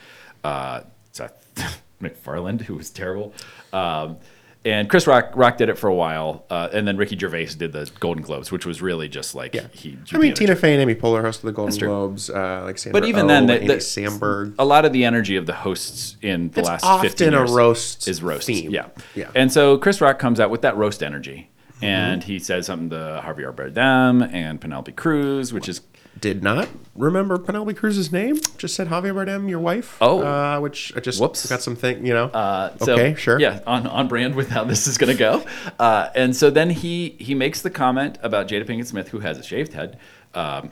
uh, 0.43 0.81
Seth 1.11 1.79
MacFarlane, 1.99 2.59
who 2.59 2.73
was 2.75 2.89
terrible. 2.89 3.33
Um, 3.71 4.17
and 4.65 4.89
Chris 4.89 5.07
Rock, 5.07 5.31
Rock 5.35 5.57
did 5.57 5.69
it 5.69 5.77
for 5.77 5.87
a 5.89 5.93
while, 5.93 6.45
uh, 6.49 6.69
and 6.71 6.87
then 6.87 6.95
Ricky 6.97 7.17
Gervais 7.17 7.47
did 7.57 7.73
the 7.73 7.89
Golden 7.99 8.23
Globes, 8.23 8.51
which 8.51 8.65
was 8.65 8.81
really 8.81 9.09
just 9.09 9.35
like 9.35 9.53
Yeah. 9.53 9.67
he. 9.71 9.97
I 10.13 10.17
mean, 10.17 10.33
Tina 10.33 10.55
Fey 10.55 10.73
and 10.73 10.81
Amy 10.81 10.95
Poehler 10.95 11.21
hosted 11.23 11.41
the 11.41 11.51
Golden. 11.51 11.77
Globes, 11.77 12.29
uh, 12.29 12.61
like 12.63 12.77
Sandra 12.77 13.01
But 13.01 13.07
even 13.07 13.25
Oh, 13.25 13.27
then, 13.27 13.45
the, 13.47 13.59
the, 13.59 13.75
Samberg. 13.75 14.55
a 14.57 14.65
lot 14.65 14.85
of 14.85 14.93
the 14.93 15.03
energy 15.05 15.35
of 15.35 15.45
the 15.45 15.53
hosts 15.53 16.15
in 16.21 16.49
the 16.51 16.59
It's 16.61 16.69
last 16.69 16.85
often 16.85 17.09
15 17.09 17.33
a 17.33 17.45
roast 17.45 18.07
is 18.07 18.23
roast. 18.23 18.47
theme. 18.47 18.71
Yeah. 18.71 18.87
Yeah. 19.15 19.29
And 19.35 19.51
so 19.51 19.77
Chris 19.77 19.99
Rock 20.01 20.19
comes 20.19 20.39
out 20.39 20.49
with 20.49 20.61
that 20.61 20.77
roast 20.77 21.03
energy. 21.03 21.49
Mm-hmm. 21.75 21.85
And 21.85 22.23
he 22.23 22.39
says 22.39 22.67
something 22.67 22.91
to 22.91 23.21
Javier. 23.25 23.53
Bardem 23.53 24.31
and 24.33 24.61
Penelope 24.61 24.93
Cruz, 24.93 25.51
which 25.51 25.67
is 25.67 25.81
Did 26.19 26.43
not 26.43 26.69
remember 26.95 27.37
Penelope 27.37 27.73
Cruz's 27.73 28.11
name. 28.11 28.39
Just 28.57 28.75
said 28.75 28.87
Javier 28.87 29.13
Bardem, 29.13 29.49
your 29.49 29.59
wife. 29.59 29.97
Oh. 29.99 30.21
uh, 30.21 30.59
which 30.59 30.93
I 30.95 30.99
just 30.99 31.19
Whoops. 31.19 31.49
got 31.49 31.61
something. 31.61 32.05
You 32.05 32.13
know. 32.13 32.25
Uh, 32.25 32.77
so, 32.77 32.93
okay, 32.93 33.15
sure. 33.15 33.39
Yeah, 33.39 33.61
on, 33.65 33.87
on 33.87 34.07
brand 34.07 34.35
with 34.35 34.49
how 34.49 34.63
this 34.63 34.87
is 34.87 34.97
going 34.97 35.11
to 35.11 35.17
go. 35.19 35.43
Uh, 35.79 36.09
and 36.15 36.35
so 36.35 36.49
then 36.49 36.69
he 36.69 37.15
he 37.19 37.33
makes 37.35 37.61
the 37.61 37.69
comment 37.69 38.17
about 38.21 38.47
Jada 38.47 38.65
Pinkett 38.65 38.87
Smith, 38.87 39.09
who 39.09 39.19
has 39.19 39.37
a 39.37 39.43
shaved 39.43 39.73
head. 39.73 39.97
Um, 40.33 40.71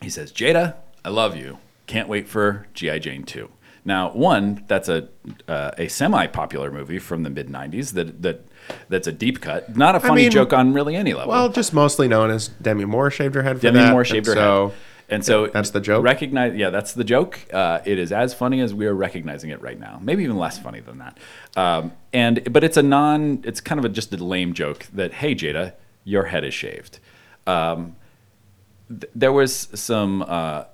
he 0.00 0.08
says, 0.10 0.32
"Jada, 0.32 0.76
I 1.04 1.10
love 1.10 1.36
you. 1.36 1.58
Can't 1.86 2.08
wait 2.08 2.26
for 2.28 2.66
GI 2.74 3.00
Jane 3.00 3.24
2." 3.24 3.48
Now, 3.84 4.12
one, 4.12 4.64
that's 4.68 4.88
a 4.88 5.08
uh, 5.48 5.72
a 5.76 5.88
semi-popular 5.88 6.70
movie 6.70 6.98
from 6.98 7.24
the 7.24 7.30
mid 7.30 7.48
'90s 7.48 7.92
that 7.92 8.22
that 8.22 8.46
that's 8.88 9.06
a 9.06 9.12
deep 9.12 9.40
cut, 9.40 9.76
not 9.76 9.94
a 9.94 10.00
funny 10.00 10.22
mean, 10.22 10.30
joke 10.30 10.52
on 10.52 10.72
really 10.72 10.96
any 10.96 11.14
level. 11.14 11.30
Well, 11.30 11.48
just 11.48 11.72
mostly 11.72 12.08
known 12.08 12.30
as 12.30 12.48
Demi 12.48 12.84
Moore 12.84 13.10
shaved 13.10 13.34
her 13.34 13.42
head 13.42 13.56
for 13.56 13.62
Demi 13.62 13.80
that. 13.80 13.92
Moore 13.92 14.04
shaved 14.04 14.26
her 14.26 14.32
and 14.32 14.38
so, 14.38 14.68
head. 14.68 14.78
And 15.08 15.22
so 15.22 15.46
That's 15.48 15.70
the 15.70 15.80
joke? 15.80 16.04
Recognize, 16.04 16.54
yeah, 16.56 16.70
that's 16.70 16.94
the 16.94 17.04
joke. 17.04 17.38
Uh, 17.52 17.80
it 17.84 17.98
is 17.98 18.12
as 18.12 18.32
funny 18.32 18.60
as 18.60 18.72
we 18.72 18.86
are 18.86 18.94
recognizing 18.94 19.50
it 19.50 19.60
right 19.60 19.78
now. 19.78 20.00
Maybe 20.02 20.24
even 20.24 20.38
less 20.38 20.58
funny 20.58 20.80
than 20.80 20.98
that. 20.98 21.18
Um, 21.54 21.92
and 22.14 22.50
but 22.50 22.64
it's 22.64 22.78
a 22.78 22.82
non. 22.82 23.42
It's 23.44 23.60
kind 23.60 23.78
of 23.78 23.84
a, 23.84 23.90
just 23.90 24.14
a 24.14 24.24
lame 24.24 24.54
joke 24.54 24.86
that 24.94 25.12
hey 25.12 25.34
Jada, 25.34 25.74
your 26.04 26.24
head 26.24 26.44
is 26.44 26.54
shaved. 26.54 26.98
Um, 27.46 27.96
th- 28.88 29.12
there 29.14 29.32
was 29.32 29.68
some 29.74 30.24
uh, 30.26 30.64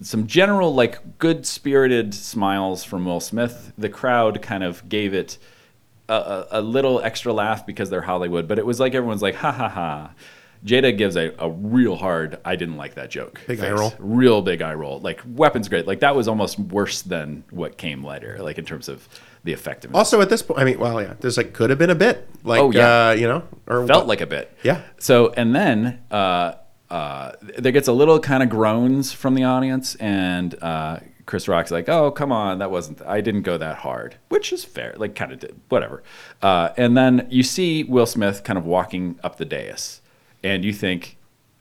some 0.00 0.26
general 0.26 0.74
like 0.74 1.18
good 1.18 1.46
spirited 1.46 2.14
smiles 2.14 2.84
from 2.84 3.04
Will 3.04 3.20
Smith. 3.20 3.72
The 3.76 3.90
crowd 3.90 4.40
kind 4.40 4.64
of 4.64 4.88
gave 4.88 5.12
it 5.12 5.36
a, 6.08 6.46
a 6.52 6.60
little 6.60 7.00
extra 7.00 7.32
laugh 7.32 7.64
because 7.66 7.90
they're 7.90 8.02
Hollywood, 8.02 8.48
but 8.48 8.58
it 8.58 8.66
was 8.66 8.80
like 8.80 8.94
everyone's 8.94 9.22
like 9.22 9.34
ha 9.36 9.52
ha 9.52 9.68
ha. 9.68 10.10
Jada 10.64 10.96
gives 10.96 11.16
a, 11.16 11.34
a 11.40 11.50
real 11.50 11.96
hard 11.96 12.38
I 12.44 12.54
didn't 12.54 12.76
like 12.76 12.94
that 12.94 13.10
joke. 13.10 13.40
Big 13.48 13.58
eye 13.60 13.72
roll. 13.72 13.92
Real 13.98 14.42
big 14.42 14.62
eye 14.62 14.74
roll. 14.74 15.00
Like 15.00 15.20
weapons 15.26 15.68
great. 15.68 15.88
Like 15.88 16.00
that 16.00 16.14
was 16.14 16.28
almost 16.28 16.56
worse 16.58 17.02
than 17.02 17.42
what 17.50 17.76
came 17.76 18.04
later, 18.04 18.38
like 18.40 18.58
in 18.58 18.64
terms 18.64 18.88
of 18.88 19.08
the 19.42 19.52
effectiveness. 19.52 19.98
Also, 19.98 20.20
at 20.20 20.28
this 20.28 20.40
point, 20.40 20.60
I 20.60 20.64
mean, 20.64 20.78
well, 20.78 21.02
yeah, 21.02 21.14
there's 21.18 21.36
like 21.36 21.52
could 21.52 21.70
have 21.70 21.80
been 21.80 21.90
a 21.90 21.96
bit, 21.96 22.28
like, 22.44 22.60
Oh, 22.60 22.70
yeah. 22.70 23.08
uh, 23.08 23.12
you 23.12 23.26
know, 23.26 23.42
or 23.66 23.84
felt 23.88 24.02
what- 24.02 24.06
like 24.06 24.20
a 24.20 24.26
bit. 24.26 24.56
Yeah. 24.62 24.82
So 25.00 25.32
and 25.36 25.52
then 25.52 26.00
uh, 26.12 26.54
uh, 26.88 27.32
there 27.58 27.72
gets 27.72 27.88
a 27.88 27.92
little 27.92 28.20
kind 28.20 28.44
of 28.44 28.48
groans 28.48 29.10
from 29.12 29.34
the 29.34 29.42
audience, 29.42 29.96
and 29.96 30.54
uh, 30.62 31.00
Chris 31.26 31.46
Rock's 31.48 31.70
like, 31.70 31.88
"Oh, 31.88 32.10
come 32.10 32.32
on, 32.32 32.58
that 32.58 32.70
wasn't. 32.70 33.00
I 33.06 33.20
didn't 33.20 33.42
go 33.42 33.56
that 33.58 33.76
hard," 33.78 34.16
which 34.28 34.52
is 34.52 34.64
fair. 34.64 34.94
Like, 34.96 35.14
kind 35.14 35.32
of 35.32 35.38
did, 35.38 35.58
whatever. 35.68 36.02
Uh, 36.42 36.70
and 36.76 36.96
then 36.96 37.26
you 37.30 37.42
see 37.42 37.84
Will 37.84 38.06
Smith 38.06 38.42
kind 38.44 38.58
of 38.58 38.66
walking 38.66 39.18
up 39.22 39.36
the 39.36 39.44
dais, 39.44 40.00
and 40.42 40.64
you 40.64 40.72
think, 40.72 41.16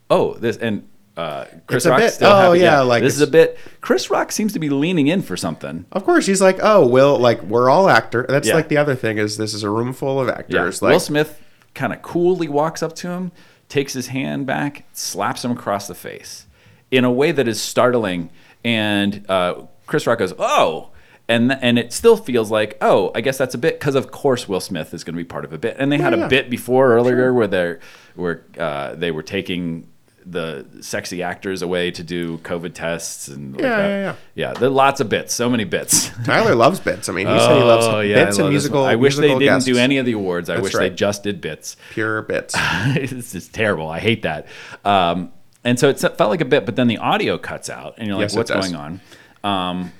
"Oh, 0.10 0.34
this." 0.34 0.58
And 0.58 0.88
uh, 1.17 1.45
Chris 1.67 1.78
It's 1.78 1.86
a 1.86 1.89
Rock's 1.91 2.04
bit. 2.04 2.13
still 2.13 2.32
Oh, 2.32 2.52
happy. 2.54 2.60
yeah, 2.62 2.80
like 2.82 3.04
this 3.04 3.13
is 3.15 3.21
a 3.21 3.28
bit. 3.28 3.58
Chris 3.82 4.10
Rock 4.10 4.32
seems 4.32 4.54
to 4.54 4.60
be 4.60 4.69
leaning 4.69 5.08
in 5.08 5.21
for 5.21 5.36
something. 5.38 5.86
Of 5.91 6.06
course, 6.06 6.26
he's 6.26 6.41
like, 6.41 6.58
oh, 6.63 6.88
Will, 6.88 7.19
like 7.19 7.41
we're 7.43 7.69
all 7.69 7.89
actor. 7.89 8.26
That's 8.28 8.47
Yeah. 8.47 8.56
like 8.56 8.69
the 8.69 8.78
other 8.78 8.95
thing 8.95 9.17
is 9.17 9.38
this 9.38 9.54
is 9.54 9.62
a 9.63 9.69
room 9.69 9.93
full 9.93 10.19
of 10.21 10.28
Yeah. 10.28 10.36
actors. 10.39 10.82
Like, 10.82 10.93
Will 10.93 11.00
Smith 11.02 11.39
kind 11.76 11.91
of 11.93 12.02
coolly 12.02 12.47
walks 12.47 12.82
up 12.82 12.95
to 12.95 13.10
him, 13.10 13.32
takes 13.69 13.93
his 13.93 14.08
hand 14.08 14.45
back, 14.45 14.86
slaps 14.93 15.43
him 15.45 15.52
across 15.52 15.88
the 15.88 15.95
face 15.95 16.47
in 16.89 17.04
a 17.04 17.12
way 17.12 17.32
that 17.32 17.47
is 17.47 17.62
startling. 17.62 18.30
And 18.63 19.26
uh, 19.30 19.65
Chris 19.88 20.06
Rock 20.08 20.19
goes, 20.19 20.34
"Oh." 20.38 20.89
And, 21.30 21.50
and 21.54 21.80
it 21.80 21.93
still 21.93 22.17
feels 22.17 22.52
like 22.52 22.78
oh 22.82 23.10
I 23.15 23.21
guess 23.21 23.38
that's 23.38 23.56
a 23.56 23.58
bit 23.58 23.80
because 23.80 23.95
of 23.95 24.12
course 24.12 24.50
Will 24.50 24.60
Smith 24.60 24.93
is 24.93 25.06
going 25.06 25.13
to 25.13 25.17
be 25.17 25.24
part 25.24 25.45
of 25.45 25.54
a 25.54 25.58
bit 25.58 25.78
and 25.80 25.89
they 25.89 25.97
had 25.97 26.12
Yeah, 26.12 26.17
a 26.17 26.21
yeah. 26.24 26.28
bit 26.28 26.50
before 26.50 26.91
earlier 26.93 27.34
where 27.34 27.47
they 27.47 27.78
where 28.15 28.43
uh, 28.60 28.95
they 28.95 29.12
were 29.12 29.24
taking 29.24 29.88
the 30.26 30.65
sexy 30.82 31.24
actors 31.24 31.62
away 31.62 31.89
to 31.91 32.04
do 32.04 32.38
COVID 32.39 32.74
tests 32.74 33.30
and 33.30 33.54
like 33.54 33.62
Yeah, 33.63 33.78
that. 33.78 33.88
yeah, 33.88 34.02
yeah. 34.02 34.15
yeah 34.47 34.54
there 34.56 34.67
are 34.67 34.71
lots 34.74 35.00
of 35.00 35.08
bits 35.08 35.34
so 35.34 35.50
many 35.50 35.63
bits 35.63 36.10
Tyler 36.26 36.54
loves 36.54 36.82
bits. 36.82 37.08
I 37.08 37.13
mean, 37.13 37.28
he 37.28 37.39
said 37.39 37.56
he 37.56 37.63
loves 37.63 37.86
Oh, 37.86 38.02
yeah, 38.02 38.26
bits 38.26 38.38
and 38.38 38.50
musical. 38.50 38.84
I 38.84 38.95
wish 38.95 39.15
they 39.15 39.30
didn't 39.30 39.39
guests. 39.39 39.65
do 39.65 39.78
any 39.78 40.00
of 40.00 40.06
the 40.06 40.13
awards. 40.13 40.50
I 40.50 40.56
That's 40.56 40.63
wish 40.65 40.74
they 40.74 40.89
just 40.89 41.24
did 41.24 41.39
bits. 41.39 41.78
pure 41.91 42.24
bits. 42.24 42.56
this 42.93 43.36
is 43.36 43.47
terrible. 43.47 43.88
I 43.88 44.00
hate 44.00 44.24
that. 44.24 44.47
Um, 44.84 45.32
and 45.63 45.80
so 45.80 45.89
it 45.89 46.00
felt 46.00 46.19
like 46.30 46.41
a 46.41 46.45
bit, 46.45 46.65
but 46.65 46.76
then 46.76 46.88
the 46.88 46.97
audio 46.97 47.38
cuts 47.38 47.69
out, 47.69 47.95
and 47.97 48.08
you're 48.08 48.15
like, 48.17 48.24
Yes, 48.24 48.36
"What's 48.36 48.52
going 48.52 48.76
on?" 48.76 49.02
Um, 49.43 49.91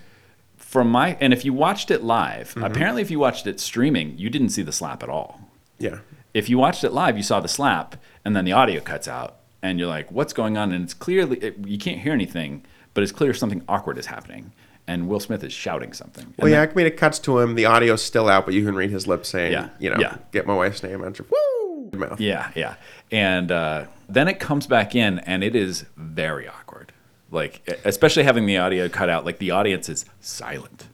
from 0.58 0.90
my 0.90 1.18
and 1.20 1.34
if 1.34 1.44
you 1.46 1.54
watched 1.54 1.92
it 1.92 2.04
live, 2.04 2.50
Mm-hmm. 2.50 2.64
apparently, 2.64 3.02
if 3.02 3.12
you 3.12 3.20
watched 3.20 3.48
it 3.48 3.60
streaming, 3.60 4.18
you 4.18 4.30
didn't 4.30 4.50
see 4.50 4.62
the 4.62 4.72
slap 4.72 5.04
at 5.04 5.10
all. 5.10 5.42
Yeah, 5.80 6.00
If 6.34 6.50
you 6.50 6.58
watched 6.58 6.84
it 6.84 6.92
live, 6.94 7.18
you 7.18 7.24
saw 7.24 7.40
the 7.40 7.48
slap, 7.48 7.96
and 8.24 8.36
then 8.36 8.46
the 8.46 8.52
audio 8.54 8.80
cuts 8.82 9.08
out, 9.08 9.38
and 9.62 9.80
you're 9.80 9.88
like, 9.88 10.12
"What's 10.12 10.34
going 10.34 10.58
on?" 10.58 10.72
And 10.72 10.84
it's 10.84 10.94
clearly 10.94 11.38
it, 11.38 11.56
you 11.66 11.78
can't 11.78 12.00
hear 12.00 12.14
anything, 12.14 12.64
but 12.94 13.04
it's 13.04 13.12
clear 13.12 13.34
something 13.34 13.64
awkward 13.68 13.98
is 13.98 14.06
happening, 14.08 14.52
and 14.88 15.08
Will 15.08 15.20
Smith 15.20 15.44
is 15.44 15.52
shouting 15.54 15.94
something. 15.94 16.26
And 16.26 16.36
well, 16.38 16.50
yeah. 16.52 16.62
I 16.62 16.74
mean, 16.74 16.86
it 16.86 16.98
cuts 16.98 17.20
to 17.20 17.40
him. 17.40 17.56
The 17.56 17.66
audio's 17.66 18.02
still 18.04 18.30
out, 18.30 18.46
but 18.46 18.54
you 18.54 18.64
can 18.66 18.76
read 18.76 18.92
his 18.92 19.08
lips 19.08 19.30
saying, 19.30 19.52
Yeah, 19.54 19.70
you 19.80 19.90
know, 19.90 19.98
yeah. 20.00 20.18
get 20.32 20.46
my 20.48 20.54
wife's 20.56 20.84
name 20.84 21.04
out 21.04 21.18
your 21.20 21.28
woo 21.30 21.92
mouth. 22.00 22.20
Yeah, 22.22 22.52
yeah. 22.56 22.76
And 23.12 23.52
uh, 23.52 23.86
then 24.14 24.28
it 24.28 24.40
comes 24.40 24.68
back 24.68 24.96
in, 24.96 25.20
and 25.20 25.44
it 25.44 25.56
is 25.56 25.86
very 25.98 26.48
awkward. 26.48 26.92
Like, 27.32 27.68
especially 27.86 28.24
having 28.24 28.46
the 28.46 28.58
audio 28.58 28.90
cut 28.90 29.10
out, 29.10 29.26
like 29.26 29.38
the 29.40 29.52
audience 29.52 29.88
is 29.90 30.06
silent. 30.20 30.88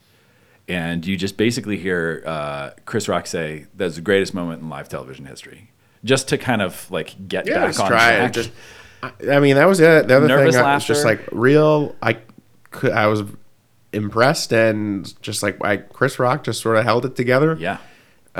And 0.67 1.05
you 1.05 1.15
just 1.17 1.37
basically 1.37 1.77
hear 1.77 2.23
uh, 2.25 2.71
Chris 2.85 3.07
Rock 3.07 3.25
say, 3.25 3.67
"That's 3.75 3.95
the 3.95 4.01
greatest 4.01 4.33
moment 4.33 4.61
in 4.61 4.69
live 4.69 4.89
television 4.89 5.25
history," 5.25 5.71
just 6.03 6.27
to 6.29 6.37
kind 6.37 6.61
of 6.61 6.89
like 6.91 7.15
get 7.27 7.47
Yeah, 7.47 7.65
back 7.67 7.79
on 7.79 7.87
try 7.87 8.11
it. 8.11 8.17
track. 8.17 8.33
Just, 8.33 8.51
I, 9.31 9.39
mean, 9.39 9.55
that 9.55 9.65
was 9.65 9.79
it. 9.79 10.07
The 10.09 10.17
other 10.17 10.27
Nervous 10.27 10.55
thing 10.55 10.65
I 10.65 10.73
was 10.75 10.83
just 10.85 11.05
like 11.05 11.21
real. 11.31 11.95
I 12.01 12.17
could, 12.69 12.91
I 12.91 13.07
was 13.07 13.23
impressed 13.93 14.51
and 14.51 15.19
just 15.21 15.41
like 15.41 15.63
I, 15.63 15.77
Chris 15.77 16.19
Rock 16.19 16.43
just 16.43 16.61
sort 16.61 16.75
of 16.77 16.83
held 16.83 17.05
it 17.05 17.15
together. 17.15 17.55
yeah, 17.57 17.77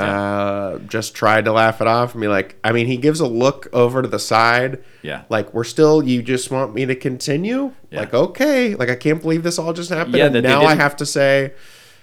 Uh, 0.02 0.78
just 0.88 1.16
tried 1.16 1.46
to 1.46 1.52
laugh 1.52 1.82
it 1.82 1.88
off 1.88 2.14
and 2.14 2.22
be 2.22 2.28
like, 2.28 2.56
I 2.64 2.72
mean, 2.72 2.88
he 2.88 2.98
gives 2.98 3.20
a 3.20 3.28
look 3.28 3.68
over 3.74 4.02
to 4.02 4.08
the 4.08 4.20
side. 4.20 4.84
Yeah. 5.02 5.24
Like, 5.30 5.54
we're 5.54 5.64
still, 5.64 6.04
you 6.04 6.22
just 6.22 6.52
want 6.52 6.74
me 6.74 6.86
to 6.86 6.96
continue? 6.96 7.74
Yeah. 7.90 8.02
Like, 8.02 8.14
okay. 8.14 8.76
Like, 8.76 8.90
I 8.90 8.96
can't 8.96 9.22
believe 9.22 9.44
this 9.44 9.58
all 9.58 9.74
just 9.74 9.90
happened. 9.90 10.16
Yeah, 10.16 10.26
and 10.28 10.44
now 10.44 10.62
I 10.64 10.76
have 10.76 10.96
to 10.98 11.06
say, 11.06 11.54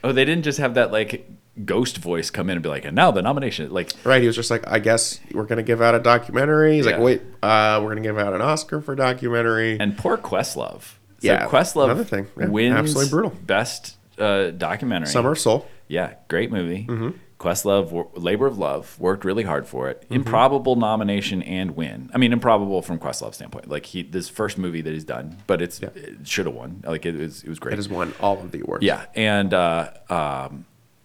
Oh, 0.03 0.13
they 0.13 0.25
didn't 0.25 0.45
just 0.45 0.59
have 0.59 0.75
that 0.75 0.93
like 0.93 1.27
ghost 1.65 1.97
voice 1.99 2.29
come 2.31 2.51
in 2.51 2.57
and 2.57 2.63
be 2.63 2.69
like, 2.69 2.85
"And 2.85 2.95
now 2.97 3.11
the 3.11 3.23
nomination." 3.23 3.71
Like, 3.73 3.93
right. 4.05 4.21
He 4.21 4.27
was 4.27 4.37
just 4.37 4.51
like, 4.51 4.67
I 4.67 4.79
guess 4.79 5.19
we're 5.33 5.45
going 5.45 5.57
to 5.57 5.63
give 5.63 5.81
out 5.81 5.95
a 5.95 5.99
documentary. 5.99 6.77
He's 6.77 6.85
Yeah. 6.85 6.93
like, 6.97 7.01
wait, 7.01 7.23
uh, 7.43 7.79
we're 7.81 7.91
going 7.95 8.03
to 8.03 8.09
give 8.09 8.19
out 8.19 8.35
an 8.35 8.43
Oscar 8.43 8.83
for 8.83 8.95
documentary. 8.95 9.79
and 9.81 9.97
poor 9.97 10.19
Questlove. 10.19 10.83
So 10.83 10.97
Yeah, 11.21 11.47
Questlove 11.47 11.85
another 11.85 12.05
thing. 12.05 12.27
Yeah, 12.39 12.49
wins 12.49 12.75
absolutely 12.77 13.11
brutal. 13.11 13.31
best 13.47 13.97
uh, 14.19 14.51
documentary. 14.51 15.07
Summer 15.09 15.35
Soul. 15.35 15.67
Yeah, 15.89 16.15
great 16.29 16.51
movie. 16.53 16.87
Mm-hmm. 16.89 17.11
Questlove, 17.45 18.11
labor 18.15 18.47
of 18.47 18.59
love, 18.59 18.99
worked 18.99 19.25
really 19.25 19.43
hard 19.43 19.67
for 19.67 19.91
it. 19.91 20.01
Mm-hmm. 20.03 20.15
Improbable 20.15 20.77
nomination 20.77 21.43
and 21.43 21.77
win. 21.77 22.11
I 22.15 22.19
mean, 22.19 22.33
improbable 22.33 22.81
from 22.81 22.99
Questlove's 22.99 23.37
standpoint. 23.37 23.69
Like 23.69 23.85
he, 23.85 24.03
this 24.03 24.31
first 24.31 24.57
movie 24.57 24.81
that 24.81 24.93
he's 24.93 25.05
done, 25.05 25.37
but 25.47 25.61
it's 25.61 25.81
it 25.81 26.27
should 26.27 26.47
have 26.47 26.55
won. 26.55 26.83
Like 26.87 27.05
it 27.05 27.15
was, 27.15 27.43
it 27.43 27.49
was 27.51 27.59
great. 27.59 27.75
It 27.75 27.77
has 27.77 27.89
won 27.89 28.15
all 28.19 28.39
of 28.39 28.51
the 28.51 28.61
awards. 28.61 28.83
Yeah, 28.83 29.05
and 29.15 29.53
uh, 29.53 29.91
um, 30.09 30.65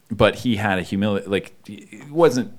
but 0.10 0.36
he 0.36 0.56
had 0.56 0.80
a 0.80 0.82
humility. 0.82 1.28
Like 1.28 1.54
it 1.68 2.10
wasn't. 2.10 2.54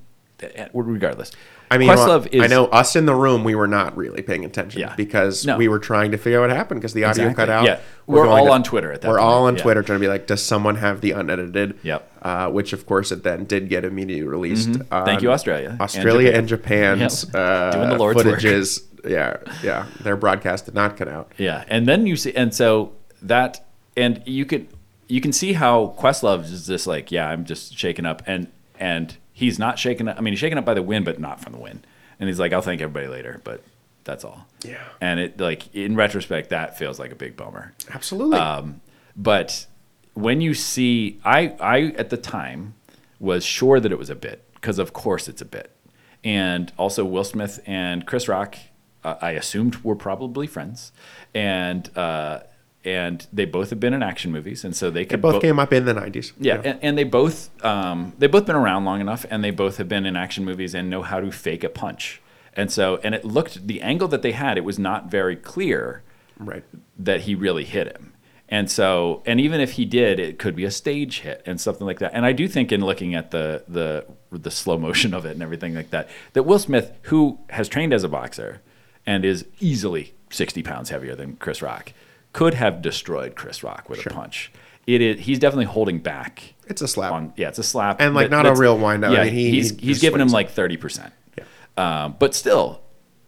Regardless, 0.73 1.33
I 1.73 1.79
mean, 1.79 1.89
Questlove 1.89 2.27
is. 2.33 2.43
I 2.43 2.47
know 2.49 2.67
us 2.67 2.97
in 2.97 3.07
the 3.07 3.15
room, 3.15 3.45
we 3.45 3.55
were 3.55 3.69
not 3.69 3.97
really 3.97 4.23
paying 4.23 4.45
attention 4.45 4.81
Yeah. 4.81 4.95
because 4.97 5.47
No. 5.47 5.57
we 5.57 5.69
were 5.69 5.79
trying 5.79 6.11
to 6.11 6.19
figure 6.19 6.41
out 6.43 6.49
what 6.49 6.57
happened 6.57 6.81
because 6.81 6.95
the 6.95 7.05
audio 7.05 7.27
Exactly. 7.27 7.43
cut 7.47 7.49
out. 7.49 7.65
Yeah. 7.65 7.79
We're 8.09 8.25
going 8.25 8.47
all 8.49 8.51
on 8.53 8.65
Twitter 8.65 8.91
at 8.93 9.03
that 9.03 9.09
We're 9.09 9.19
point. 9.19 9.29
all 9.29 9.47
on 9.47 9.55
Yeah. 9.57 9.63
Twitter 9.63 9.83
trying 9.85 10.01
to 10.01 10.05
be 10.05 10.09
like, 10.09 10.27
does 10.27 10.43
someone 10.43 10.77
have 10.77 11.01
the 11.01 11.13
unedited? 11.13 11.75
Yep. 11.85 12.11
Uh, 12.23 12.49
which 12.49 12.73
of 12.73 12.87
course 12.87 13.13
it 13.13 13.23
then 13.23 13.45
did 13.45 13.69
get 13.69 13.85
immediately 13.85 14.27
released. 14.27 14.71
Mm-hmm. 14.73 15.05
Thank 15.05 15.23
you, 15.23 15.31
Australia 15.31 15.69
and 15.71 15.81
Australia 15.81 16.31
Japan. 16.33 16.39
and 16.39 16.49
Japan's 16.49 17.25
Yep. 17.33 17.35
uh, 17.41 17.71
Doing 17.71 17.89
the 17.91 17.97
Lord's 17.99 18.25
work. 18.25 18.41
footages. 18.41 18.83
Yeah, 19.09 19.37
yeah. 19.63 19.87
Their 20.03 20.17
broadcast 20.17 20.65
did 20.67 20.75
not 20.75 20.97
cut 20.97 21.07
out. 21.09 21.31
Yeah, 21.39 21.65
and 21.69 21.87
then 21.87 22.07
you 22.07 22.17
see, 22.17 22.35
and 22.35 22.53
so 22.53 22.93
that, 23.23 23.65
and 23.97 24.21
you 24.27 24.45
could, 24.45 24.67
you 25.07 25.21
can 25.21 25.33
see 25.33 25.53
how 25.55 25.95
Questlove 25.99 26.45
is 26.53 26.67
just 26.67 26.87
like, 26.87 27.11
yeah, 27.11 27.29
I'm 27.29 27.45
just 27.45 27.79
shaken 27.79 28.05
up, 28.05 28.23
and 28.27 28.49
and 28.79 29.17
he's 29.41 29.59
not 29.59 29.79
shaken 29.79 30.07
up. 30.07 30.19
I 30.19 30.21
mean, 30.21 30.33
he's 30.33 30.39
shaken 30.39 30.59
up 30.59 30.67
by 30.67 30.75
the 30.75 30.83
win, 30.83 31.03
but 31.03 31.19
not 31.19 31.41
from 31.41 31.55
the 31.55 31.59
win. 31.59 31.83
And 32.19 32.29
he's 32.29 32.39
like, 32.39 32.53
I'll 32.53 32.61
thank 32.61 32.83
everybody 32.83 33.07
later, 33.07 33.41
but 33.43 33.65
that's 34.05 34.23
all. 34.23 34.47
Yeah. 34.63 34.85
And 35.01 35.19
it 35.19 35.41
like 35.41 35.75
in 35.75 35.97
retrospect, 35.97 36.51
that 36.51 36.77
feels 36.77 36.99
like 36.99 37.11
a 37.11 37.15
big 37.15 37.37
bummer. 37.37 37.73
Absolutely. 37.91 38.39
Um, 38.39 38.83
but 39.17 39.67
when 40.13 40.43
you 40.43 40.53
see, 40.53 41.19
I, 41.25 41.57
I 41.59 41.81
at 41.97 42.11
the 42.11 42.19
time 42.19 42.75
was 43.19 43.43
sure 43.43 43.81
that 43.81 43.91
it 43.91 43.99
was 43.99 44.11
a 44.11 44.15
bit 44.15 44.45
because 44.55 44.79
of 44.79 44.93
course 44.93 45.27
it's 45.27 45.41
a 45.41 45.47
bit, 45.47 45.75
and 46.23 46.71
also 46.77 47.03
Will 47.03 47.25
Smith 47.25 47.61
and 47.67 48.07
Chris 48.07 48.29
Rock, 48.29 48.59
uh, 49.05 49.15
I 49.23 49.31
assumed 49.31 49.77
were 49.77 49.97
probably 49.97 50.47
friends, 50.47 50.93
and 51.35 51.89
uh, 51.97 52.41
and 52.85 53.27
they 53.33 53.45
both 53.45 53.71
have 53.71 53.81
been 53.81 53.93
in 53.93 54.03
action 54.03 54.33
movies, 54.33 54.65
and 54.65 54.75
so 54.75 54.91
they 54.91 55.05
they 55.05 55.17
both 55.17 55.35
bo- 55.35 55.41
came 55.41 55.59
up 55.59 55.73
in 55.73 55.85
the 55.85 55.95
'90s. 55.95 56.33
yeah, 56.39 56.61
and, 56.65 56.79
and 56.83 56.99
they 56.99 57.05
both 57.05 57.51
um, 57.65 58.15
they 58.19 58.27
both 58.27 58.47
been 58.47 58.57
around 58.57 58.85
long 58.85 59.01
enough, 59.01 59.27
and 59.31 59.45
they 59.45 59.51
both 59.51 59.77
have 59.77 59.89
been 59.89 60.07
in 60.07 60.17
action 60.17 60.45
movies 60.45 60.75
and 60.75 60.89
know 60.89 61.03
how 61.03 61.21
to 61.21 61.31
fake 61.31 61.65
a 61.65 61.69
punch. 61.69 62.21
And 62.55 62.71
so, 62.71 62.99
and 63.05 63.15
it 63.15 63.25
looked 63.25 63.67
the 63.67 63.81
angle 63.81 64.09
that 64.09 64.23
they 64.23 64.33
had, 64.33 64.59
it 64.59 64.65
was 64.65 64.79
not 64.79 65.11
very 65.11 65.37
clear 65.37 66.03
right. 66.39 66.65
that 66.99 67.23
he 67.23 67.35
really 67.35 67.65
hit 67.65 67.87
him. 67.87 68.13
And 68.49 68.69
so, 68.69 69.23
and 69.27 69.41
even 69.41 69.61
if 69.61 69.73
he 69.73 69.85
did, 69.85 70.19
it 70.19 70.41
could 70.41 70.57
be 70.57 70.65
a 70.65 70.73
stage 70.73 71.21
hit 71.21 71.41
and 71.47 71.61
something 71.61 71.87
like 71.87 72.01
that. 72.01 72.11
And 72.13 72.27
I 72.27 72.33
do 72.33 72.49
think, 72.49 72.73
in 72.73 72.85
looking 72.85 73.15
at 73.15 73.31
the 73.31 73.65
the 73.69 74.07
the 74.33 74.51
slow 74.51 74.77
motion 74.79 75.15
of 75.15 75.25
it 75.25 75.33
and 75.33 75.43
everything 75.43 75.75
like 75.75 75.91
that, 75.91 76.09
that 76.33 76.43
Will 76.43 76.59
Smith, 76.59 76.93
who 77.03 77.39
has 77.51 77.69
trained 77.69 77.93
as 77.93 78.03
a 78.03 78.09
boxer 78.09 78.61
and 79.07 79.25
is 79.25 79.47
easily 79.61 80.15
sixty 80.31 80.65
pounds 80.65 80.91
heavier 80.91 81.15
than 81.15 81.37
Chris 81.37 81.63
Rock, 81.63 81.93
could 82.33 82.55
have 82.55 82.81
destroyed 82.83 83.35
Chris 83.37 83.63
Rock 83.63 83.89
with 83.89 84.05
a 84.07 84.11
punch. 84.11 84.53
It 84.87 85.01
is 85.01 85.21
he's 85.21 85.39
definitely 85.39 85.67
holding 85.67 85.99
back. 85.99 86.55
It's 86.67 86.83
a 86.83 86.89
slap. 86.89 87.13
On, 87.13 87.33
yeah, 87.37 87.49
it's 87.49 87.59
a 87.59 87.63
slap, 87.63 88.01
And, 88.01 88.15
like, 88.15 88.31
that- 88.31 88.43
not 88.45 88.47
a 88.47 88.55
real 88.59 88.79
wind-up. 88.79 89.11
I 89.11 89.15
Yeah, 89.15 89.25
mean, 89.25 89.33
he- 89.35 89.51
he's 89.51 89.71
he 89.79 89.87
he's 89.89 90.01
giving 90.01 90.21
him 90.21 90.29
like 90.29 90.51
thirty 90.51 90.77
percent. 90.77 91.13
Yeah. 91.37 91.45
Um, 91.77 92.17
but 92.19 92.35
still, 92.35 92.81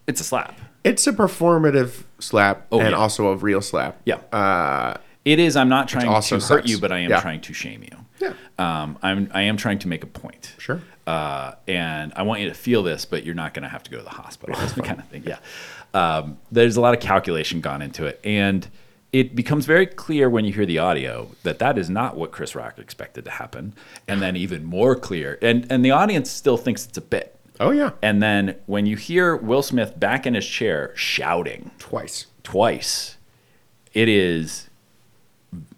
it's 0.06 0.20
a 0.20 0.24
slap. 0.24 0.58
It's 0.84 1.06
a 1.06 1.12
performative 1.12 2.04
slap 2.18 2.66
Oh, 2.72 2.80
and 2.80 2.90
yeah. 2.90 2.96
also 2.96 3.28
a 3.28 3.36
real 3.36 3.60
slap. 3.60 4.00
Yeah. 4.04 4.16
Uh, 4.32 4.96
It 5.24 5.38
is. 5.38 5.56
I'm 5.56 5.68
not 5.68 5.86
trying 5.88 6.06
to 6.22 6.40
hurt 6.40 6.66
you, 6.66 6.78
but 6.80 6.90
I 6.90 6.98
am 6.98 7.10
Yeah. 7.10 7.20
trying 7.20 7.40
to 7.42 7.52
shame 7.54 7.82
you. 7.84 7.96
Yeah. 8.18 8.32
Um, 8.58 8.98
I'm. 9.02 9.30
I 9.32 9.42
am 9.42 9.56
trying 9.56 9.78
to 9.80 9.88
make 9.88 10.02
a 10.02 10.06
point. 10.08 10.54
Sure. 10.58 10.80
Uh, 11.06 11.52
and 11.68 12.12
I 12.16 12.22
want 12.22 12.40
you 12.40 12.48
to 12.48 12.54
feel 12.54 12.82
this, 12.82 13.04
but 13.04 13.24
you're 13.24 13.34
not 13.34 13.54
going 13.54 13.62
to 13.64 13.68
have 13.68 13.82
to 13.84 13.90
go 13.90 13.98
to 13.98 14.02
the 14.04 14.10
hospital. 14.10 14.54
kind 14.84 14.98
of 15.00 15.06
thing. 15.08 15.24
Yeah. 15.26 15.38
Um, 15.94 16.38
there's 16.50 16.76
a 16.76 16.80
lot 16.80 16.94
of 16.94 17.00
calculation 17.00 17.60
gone 17.60 17.82
into 17.82 18.06
it, 18.06 18.20
and 18.24 18.66
it 19.12 19.36
becomes 19.36 19.66
very 19.66 19.86
clear 19.86 20.30
when 20.30 20.44
you 20.44 20.52
hear 20.52 20.64
the 20.66 20.78
audio 20.78 21.28
that 21.42 21.58
that 21.58 21.76
is 21.76 21.90
not 21.90 22.16
what 22.16 22.32
Chris 22.32 22.54
Rock 22.54 22.78
expected 22.78 23.24
to 23.26 23.30
happen, 23.32 23.74
and 24.08 24.22
then 24.22 24.36
even 24.36 24.64
more 24.64 24.96
clear, 24.96 25.38
and 25.42 25.66
and 25.70 25.84
the 25.84 25.90
audience 25.90 26.30
still 26.30 26.56
thinks 26.56 26.86
it's 26.86 26.98
a 26.98 27.02
bit. 27.02 27.36
oh 27.60 27.70
yeah. 27.70 27.90
And 28.02 28.22
then 28.22 28.56
when 28.66 28.86
you 28.86 28.96
hear 28.96 29.36
Will 29.36 29.62
Smith 29.62 29.98
back 30.00 30.26
in 30.26 30.34
his 30.34 30.46
chair 30.46 30.92
shouting 30.96 31.70
Twice. 31.78 32.26
twice, 32.42 33.16
it 33.92 34.08
is 34.08 34.70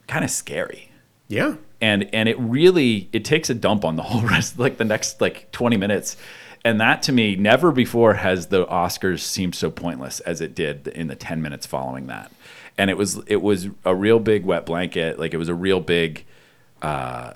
kind 0.07 0.25
of 0.25 0.31
scary. 0.31 0.91
Yeah. 1.29 1.57
And 1.81 2.09
and 2.15 2.29
it 2.29 2.39
really 2.39 3.09
it 3.13 3.25
takes 3.25 3.51
a 3.51 3.55
dump 3.55 3.85
on 3.85 3.97
the 3.97 4.03
whole 4.05 4.23
rest 4.29 4.59
like 4.59 4.77
the 4.79 4.85
next 4.85 5.21
like 5.21 5.51
20 5.53 5.77
minutes. 5.77 6.17
And 6.65 6.81
that 6.81 7.03
to 7.03 7.13
me 7.13 7.37
never 7.37 7.73
before 7.73 8.15
has 8.15 8.47
the 8.47 8.65
Oscars 8.67 9.21
seemed 9.21 9.55
so 9.55 9.71
pointless 9.71 10.21
as 10.21 10.41
it 10.41 10.55
did 10.55 10.87
in 10.89 11.09
the 11.09 11.17
10 11.17 11.43
minutes 11.43 11.67
following 11.67 12.07
that. 12.07 12.33
And 12.77 12.91
it 12.91 12.97
was 12.97 13.21
it 13.27 13.41
was 13.43 13.69
a 13.85 13.95
real 13.95 14.19
big 14.19 14.45
wet 14.45 14.67
blanket, 14.67 15.19
like 15.19 15.33
it 15.33 15.37
was 15.39 15.49
a 15.49 15.55
real 15.55 15.81
big 15.81 16.25
uh 16.83 17.35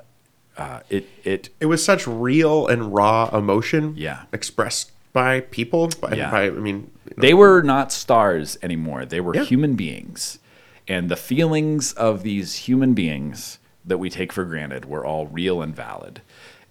uh, 0.57 0.81
it 0.91 1.07
it 1.25 1.51
It 1.61 1.67
was 1.67 1.85
such 1.85 2.07
real 2.09 2.67
and 2.67 2.93
raw 2.93 3.31
emotion. 3.33 3.95
Yeah. 3.97 4.25
Expressed 4.33 4.91
by 5.13 5.41
people. 5.41 5.89
By, 6.01 6.15
Yeah. 6.15 6.31
by 6.33 6.47
I 6.47 6.51
mean, 6.51 6.91
you 7.05 7.15
know, 7.17 7.21
they 7.23 7.33
were 7.35 7.63
not 7.63 7.93
stars 7.93 8.59
anymore. 8.63 9.05
They 9.05 9.21
were 9.21 9.35
Yeah. 9.37 9.45
human 9.45 9.75
beings. 9.77 10.41
And 10.89 11.09
the 11.11 11.17
feelings 11.17 11.93
of 11.93 12.23
these 12.25 12.57
human 12.67 12.95
beings 12.95 13.59
that 13.85 13.99
we 13.99 14.11
take 14.11 14.33
for 14.33 14.45
granted 14.45 14.85
were 14.87 15.05
all 15.07 15.27
real 15.29 15.63
and 15.63 15.75
valid. 15.77 16.23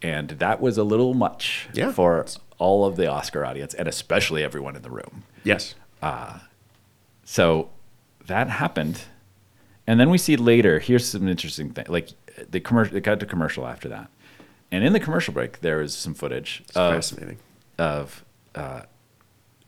And 0.01 0.29
that 0.31 0.59
was 0.59 0.77
a 0.77 0.83
little 0.83 1.13
much 1.13 1.69
Yeah. 1.73 1.91
for 1.93 2.25
all 2.57 2.83
of 2.85 2.97
the 2.97 3.07
Oscar 3.07 3.45
audience 3.45 3.73
and 3.73 3.87
especially 3.87 4.43
everyone 4.43 4.75
in 4.75 4.81
the 4.81 4.89
room. 4.91 5.23
yes. 5.45 5.75
So 7.23 7.69
that 8.27 8.49
happened. 8.49 9.01
And 9.85 9.99
then 9.99 10.09
we 10.09 10.17
see 10.17 10.35
later, 10.35 10.79
here's 10.79 11.07
some 11.07 11.27
interesting 11.27 11.71
thing. 11.71 11.85
Like 11.89 12.09
the 12.49 12.59
commercial 12.59 12.95
it 12.97 13.01
got 13.03 13.19
to 13.19 13.25
commercial 13.25 13.65
after 13.65 13.89
that. 13.89 14.09
And 14.71 14.83
in 14.83 14.93
the 14.93 14.99
commercial 14.99 15.33
break 15.33 15.61
there 15.61 15.81
is 15.81 15.95
some 15.95 16.13
footage 16.13 16.61
It's 16.67 16.75
of, 16.77 16.93
fascinating. 16.93 17.37
of 17.77 18.23
uh, 18.53 18.81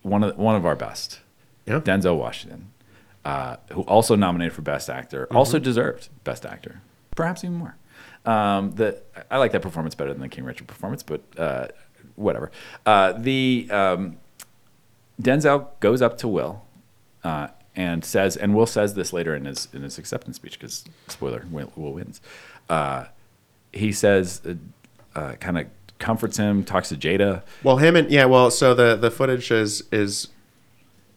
one 0.01 0.23
of 0.23 0.37
one 0.37 0.55
of 0.55 0.65
our 0.65 0.75
best. 0.75 1.21
Yeah. 1.65 1.79
Denzel 1.79 2.17
Washington, 2.17 2.71
uh, 3.25 3.57
who 3.73 3.81
also 3.83 4.15
nominated 4.15 4.53
for 4.53 4.61
Best 4.63 4.89
Actor, 4.89 5.27
also 5.31 5.59
deserved 5.59 6.09
Best 6.23 6.45
Actor, 6.45 6.81
perhaps 7.15 7.43
even 7.43 7.57
more. 7.57 7.75
Um, 8.25 8.71
the 8.71 9.01
I 9.29 9.37
like 9.37 9.51
that 9.51 9.61
performance 9.61 9.93
better 9.95 10.11
than 10.11 10.21
the 10.21 10.29
King 10.29 10.45
Richard 10.45 10.67
performance, 10.67 11.03
but 11.03 11.21
uh, 11.37 11.67
whatever. 12.15 12.51
Uh, 12.85 13.13
the 13.13 13.67
um, 13.71 14.17
Denzel 15.21 15.67
goes 15.79 16.01
up 16.01 16.17
to 16.19 16.27
Will 16.27 16.65
uh, 17.23 17.49
and 17.79 18.03
says, 18.03 18.35
and 18.35 18.53
Will 18.53 18.65
says 18.65 18.93
this 18.93 19.13
later 19.13 19.33
in 19.35 19.45
his 19.45 19.67
in 19.73 19.81
his 19.83 19.97
acceptance 19.97 20.35
speech 20.35 20.59
because 20.59 20.83
spoiler, 21.07 21.45
Will, 21.49 21.71
Will 21.75 21.93
wins. 21.93 22.19
Uh, 22.69 23.05
he 23.71 23.91
says, 23.91 24.41
uh, 24.45 24.53
uh, 25.19 25.33
kind 25.35 25.57
of 25.57 25.67
comforts 25.97 26.37
him, 26.37 26.63
talks 26.63 26.89
to 26.89 26.95
Jada. 26.95 27.41
Well, 27.63 27.77
him 27.77 27.95
and 27.95 28.09
yeah, 28.11 28.25
well, 28.25 28.51
so 28.51 28.73
the 28.73 28.95
the 28.95 29.09
footage 29.09 29.49
is 29.51 29.83
is 29.91 30.27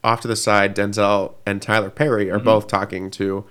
off 0.04 0.20
to 0.22 0.28
the 0.28 0.36
side. 0.36 0.74
Denzel 0.76 1.34
and 1.46 1.60
Tyler 1.60 1.90
Perry 1.90 2.26
Mm-hmm. 2.26 2.36
are 2.36 2.40
both 2.40 2.66
talking 2.68 3.10
to 3.12 3.44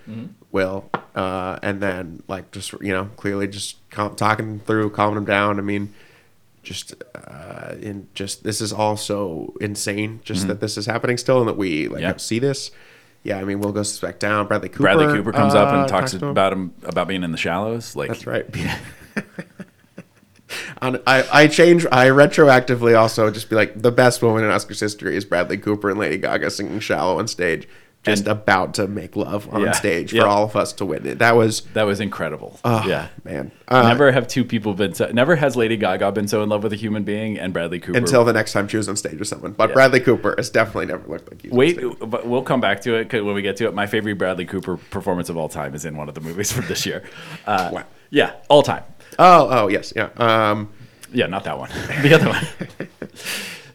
Will, 0.52 0.90
uh, 1.16 1.60
and 1.62 1.82
then 1.82 2.24
like 2.28 2.52
just 2.52 2.74
you 2.82 2.94
know 2.94 3.10
clearly 3.18 3.48
just 3.48 3.78
cal- 3.90 4.16
talking 4.16 4.60
through, 4.62 4.90
calming 4.92 5.18
him 5.18 5.26
down. 5.26 5.60
I 5.60 5.62
mean, 5.62 5.94
just 6.64 6.94
uh, 7.16 7.76
in 7.82 8.08
just 8.14 8.44
this 8.44 8.62
is 8.62 8.72
all 8.74 8.96
so 8.98 9.54
insane. 9.62 10.20
Just 10.24 10.48
that 10.48 10.60
this 10.62 10.78
is 10.78 10.86
happening 10.86 11.18
still, 11.18 11.40
and 11.40 11.48
that 11.48 11.58
we 11.58 11.88
like 11.88 12.04
Mm-hmm. 12.04 12.18
See 12.20 12.40
this. 12.40 12.72
Yeah, 13.24 13.38
I 13.38 13.44
mean, 13.44 13.60
we'll 13.60 13.72
goes 13.72 14.00
back 14.00 14.20
down. 14.20 14.48
Bradley 14.48 14.70
Cooper. 14.70 14.84
Bradley 14.84 15.06
Cooper 15.08 15.32
comes 15.32 15.54
up 15.54 15.72
uh, 15.74 15.80
and 15.80 15.88
talks 15.88 16.12
to 16.12 16.18
him. 16.18 16.30
about 16.30 16.54
him 16.54 16.74
about 16.84 17.08
being 17.08 17.24
in 17.24 17.32
the 17.32 17.38
shallows. 17.38 17.96
Like 17.96 18.10
That's 18.10 18.26
right. 18.26 18.46
On, 20.82 21.00
I, 21.08 21.24
I 21.32 21.48
change 21.48 21.86
I 21.92 22.08
retroactively 22.08 22.98
also 22.98 23.32
just 23.32 23.50
be 23.50 23.56
like 23.56 23.82
the 23.82 23.92
best 23.92 24.22
woman 24.22 24.44
in 24.44 24.50
Oscars 24.50 24.82
history 24.82 25.16
is 25.16 25.24
Bradley 25.24 25.58
Cooper 25.58 25.90
and 25.90 26.00
Lady 26.00 26.18
Gaga 26.18 26.50
singing 26.52 26.80
"Shallow" 26.80 27.20
on 27.20 27.28
stage, 27.28 27.70
just 28.04 28.24
And- 28.24 28.32
about 28.32 28.74
to 28.76 28.88
make 28.88 29.16
love 29.16 29.48
on 29.54 29.62
Yeah. 29.62 29.72
stage 29.72 30.12
Yeah. 30.12 30.24
for 30.24 30.28
all 30.28 30.44
of 30.44 30.56
us 30.56 30.74
to 30.74 30.86
witness. 30.86 31.20
That 31.20 31.36
was 31.36 31.62
That 31.74 31.84
was 31.84 32.00
incredible. 32.00 32.60
oh, 32.66 32.84
yeah. 32.88 33.08
man. 33.24 33.52
Uh, 33.68 33.84
never 33.88 34.12
have 34.12 34.28
two 34.28 34.44
people 34.44 34.74
been 34.74 34.94
so. 34.94 35.10
Never 35.14 35.36
has 35.36 35.56
Lady 35.56 35.78
Gaga 35.78 36.12
been 36.12 36.28
so 36.28 36.42
in 36.44 36.50
love 36.50 36.64
with 36.64 36.74
a 36.74 36.76
human 36.76 37.04
being 37.04 37.38
and 37.38 37.54
Bradley 37.54 37.80
Cooper. 37.80 37.98
until 37.98 38.24
the 38.26 38.34
next 38.34 38.54
time 38.54 38.68
she 38.68 38.78
was 38.78 38.90
on 38.90 38.96
stage 38.96 39.20
with 39.20 39.28
someone, 39.28 39.52
but 39.52 39.70
Yeah. 39.70 39.74
Bradley 39.76 40.00
Cooper 40.00 40.34
has 40.38 40.50
definitely 40.50 40.88
never 40.88 41.08
looked 41.08 41.32
like 41.32 41.42
on 41.52 41.56
Wait, 41.58 41.80
but 42.00 42.26
we'll 42.28 42.42
come 42.42 42.60
back 42.60 42.82
to 42.82 42.96
it 42.96 43.14
when 43.24 43.36
we 43.36 43.42
get 43.44 43.56
to 43.58 43.66
it. 43.68 43.74
My 43.76 43.86
favorite 43.86 44.18
Bradley 44.18 44.46
Cooper 44.46 44.78
performance 44.78 45.30
of 45.30 45.38
all 45.38 45.50
time 45.50 45.76
is 45.76 45.86
in 45.86 45.96
one 45.96 46.10
of 46.10 46.16
the 46.16 46.22
movies 46.22 46.52
from 46.52 46.66
this 46.68 46.86
year. 46.86 47.04
Uh, 47.46 47.70
Wow. 47.72 47.84
Yeah, 48.10 48.32
all 48.50 48.64
time. 48.64 48.84
Oh, 49.20 49.48
oh 49.52 49.68
yes, 49.68 49.94
yeah. 49.96 50.10
Um, 50.18 50.70
Yeah, 51.14 51.28
not 51.28 51.44
that 51.44 51.60
one. 51.60 51.70
The 52.02 52.14
other 52.16 52.30
one. 52.30 52.48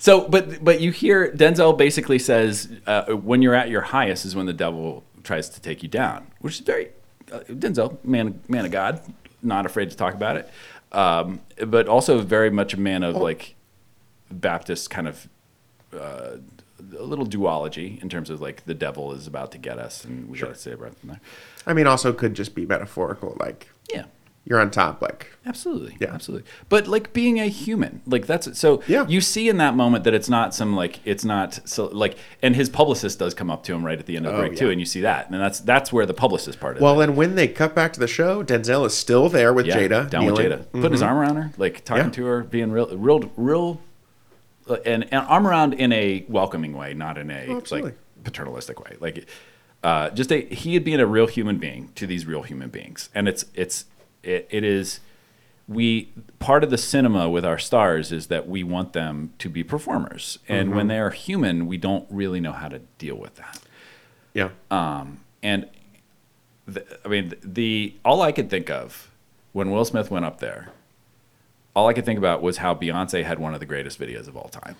so, 0.06 0.28
but 0.28 0.62
but 0.62 0.80
you 0.80 0.92
hear 0.92 1.32
Denzel 1.32 1.76
basically 1.76 2.20
says 2.20 2.70
uh, 2.86 3.07
when 3.07 3.42
you're 3.42 3.57
at 3.57 3.70
your 3.70 3.80
highest 3.80 4.24
is 4.24 4.36
when 4.36 4.46
the 4.46 4.52
devil 4.52 5.02
tries 5.24 5.48
to 5.48 5.61
take 5.61 5.82
you 5.82 5.88
down, 5.88 6.28
which 6.38 6.54
is 6.54 6.61
very 6.61 6.90
uh, 7.32 7.40
Denzel, 7.48 7.98
man 8.04 8.40
man 8.46 8.64
of 8.64 8.70
God, 8.70 9.02
not 9.42 9.66
afraid 9.66 9.90
to 9.90 9.96
talk 9.96 10.14
about 10.14 10.36
it, 10.36 10.48
um, 10.92 11.40
but 11.66 11.88
also 11.88 12.20
very 12.20 12.50
much 12.50 12.72
a 12.72 12.78
man 12.78 13.02
of 13.02 13.16
like 13.16 13.57
Baptist 14.30 14.90
kind 14.90 15.09
of 15.09 15.28
uh, 15.92 16.36
a 16.96 17.02
little 17.02 17.26
duology 17.26 18.00
in 18.00 18.09
terms 18.09 18.30
of 18.30 18.40
like 18.40 18.64
the 18.64 18.74
devil 18.74 19.12
is 19.12 19.26
about 19.26 19.50
to 19.52 19.59
get 19.59 19.76
us, 19.76 20.04
and 20.04 20.30
we 20.30 20.38
got 20.38 20.54
to 20.54 20.54
save 20.54 20.80
right 20.80 20.96
from 20.96 21.09
there. 21.09 21.20
I 21.66 21.72
mean, 21.72 21.88
also 21.88 22.12
could 22.12 22.34
just 22.34 22.54
be 22.54 22.64
metaphorical, 22.64 23.36
like 23.40 23.70
Yeah. 23.92 24.04
You're 24.49 24.61
on 24.61 24.70
top, 24.70 25.03
like 25.03 25.32
Absolutely. 25.44 25.97
Yeah. 26.01 26.12
Absolutely. 26.14 26.49
But 26.68 26.86
like 26.88 27.12
being 27.12 27.38
a 27.38 27.47
human, 27.47 28.01
like 28.07 28.26
that's 28.26 28.59
so 28.59 28.82
Yeah. 28.86 29.07
you 29.09 29.20
see 29.20 29.49
in 29.49 29.59
that 29.59 29.74
moment 29.74 30.05
that 30.05 30.14
it's 30.14 30.28
not 30.28 30.55
some 30.55 30.74
like 30.74 31.01
it's 31.05 31.24
not 31.24 31.61
so 31.68 31.86
like 31.86 32.16
and 32.42 32.57
his 32.57 32.68
publicist 32.68 33.18
does 33.18 33.34
come 33.34 33.51
up 33.51 33.62
to 33.64 33.74
him 33.74 33.84
right 33.84 33.99
at 33.99 34.07
the 34.07 34.16
end 34.16 34.26
of 34.26 34.32
the 34.32 34.38
Oh, 34.38 34.47
break 34.47 34.57
too 34.57 34.70
and 34.70 34.80
you 34.80 34.86
see 34.86 35.03
that. 35.03 35.30
And 35.30 35.40
that's 35.40 35.61
that's 35.61 35.92
where 35.92 36.07
the 36.07 36.14
publicist 36.14 36.59
part 36.61 36.76
is. 36.76 36.82
Well, 36.82 37.01
and 37.01 37.16
when 37.16 37.34
they 37.34 37.49
cut 37.49 37.74
back 37.74 37.92
to 37.94 38.01
the 38.01 38.07
show, 38.09 38.42
Denzel 38.42 38.86
is 38.86 38.97
still 38.97 39.28
there 39.28 39.53
with 39.53 39.66
yeah, 39.66 39.76
Jada, 39.78 40.09
down 40.11 40.24
with 40.26 40.38
kneeling. 40.38 40.59
Jada. 40.59 40.72
Putting 40.72 40.92
his 40.92 41.03
arm 41.03 41.18
around 41.18 41.36
her, 41.36 41.51
like 41.59 41.84
talking 41.84 42.07
Yeah. 42.07 42.11
to 42.12 42.24
her, 42.26 42.42
being 42.44 42.70
real 42.72 42.88
real 42.97 43.30
real 43.36 43.80
uh, 44.68 44.76
and, 44.84 45.05
and 45.12 45.26
arm 45.26 45.47
around 45.47 45.74
in 45.74 45.92
a 45.92 46.24
welcoming 46.28 46.72
way, 46.76 46.94
not 46.94 47.18
in 47.18 47.30
a 47.30 47.47
Oh, 47.49 47.62
like 47.70 47.97
paternalistic 48.24 48.80
way. 48.80 48.97
Like 49.01 49.26
uh, 49.84 50.11
just 50.11 50.32
a 50.32 50.40
he 50.47 50.74
had 50.74 50.82
being 50.84 50.99
a 51.01 51.07
real 51.07 51.26
human 51.28 51.59
being 51.59 51.90
to 51.94 52.07
these 52.07 52.26
real 52.26 52.42
human 52.42 52.70
beings. 52.70 53.11
And 53.14 53.28
it's 53.28 53.44
it's 53.55 53.84
it, 54.27 54.47
it 54.51 54.64
is 54.64 55.01
we 55.68 56.12
part 56.39 56.62
of 56.62 56.70
the 56.70 56.79
cinema 56.79 57.29
with 57.29 57.45
our 57.45 57.59
stars 57.59 58.12
is 58.12 58.27
that 58.29 58.49
we 58.49 58.62
want 58.62 58.93
them 58.93 59.33
to 59.39 59.49
be 59.49 59.64
performers. 59.64 60.39
And 60.49 60.68
Mm-hmm. 60.68 60.77
when 60.77 60.89
they 60.89 60.99
are 60.99 61.11
human 61.11 61.66
we 61.66 61.77
don't 61.77 62.07
really 62.11 62.41
know 62.41 62.53
how 62.53 62.68
to 62.68 62.79
deal 62.99 63.16
with 63.16 63.35
that. 63.37 63.61
Yeah, 64.35 64.51
um, 64.70 65.20
and 65.43 65.68
the, 66.66 66.85
i 67.05 67.09
mean 67.09 67.33
the 67.43 67.95
all 68.05 68.20
i 68.22 68.33
could 68.33 68.51
think 68.51 68.68
of 68.70 69.11
when 69.53 69.70
will 69.70 69.85
smith 69.85 70.11
went 70.11 70.24
up 70.24 70.41
there 70.41 70.70
all 71.77 71.87
i 71.89 71.93
could 71.93 72.05
think 72.05 72.18
about 72.18 72.43
was 72.43 72.57
how 72.59 72.74
beyonce 72.74 73.22
had 73.24 73.39
one 73.39 73.55
of 73.55 73.61
the 73.61 73.66
greatest 73.66 74.01
videos 74.01 74.27
of 74.27 74.37
all 74.37 74.49
time 74.49 74.74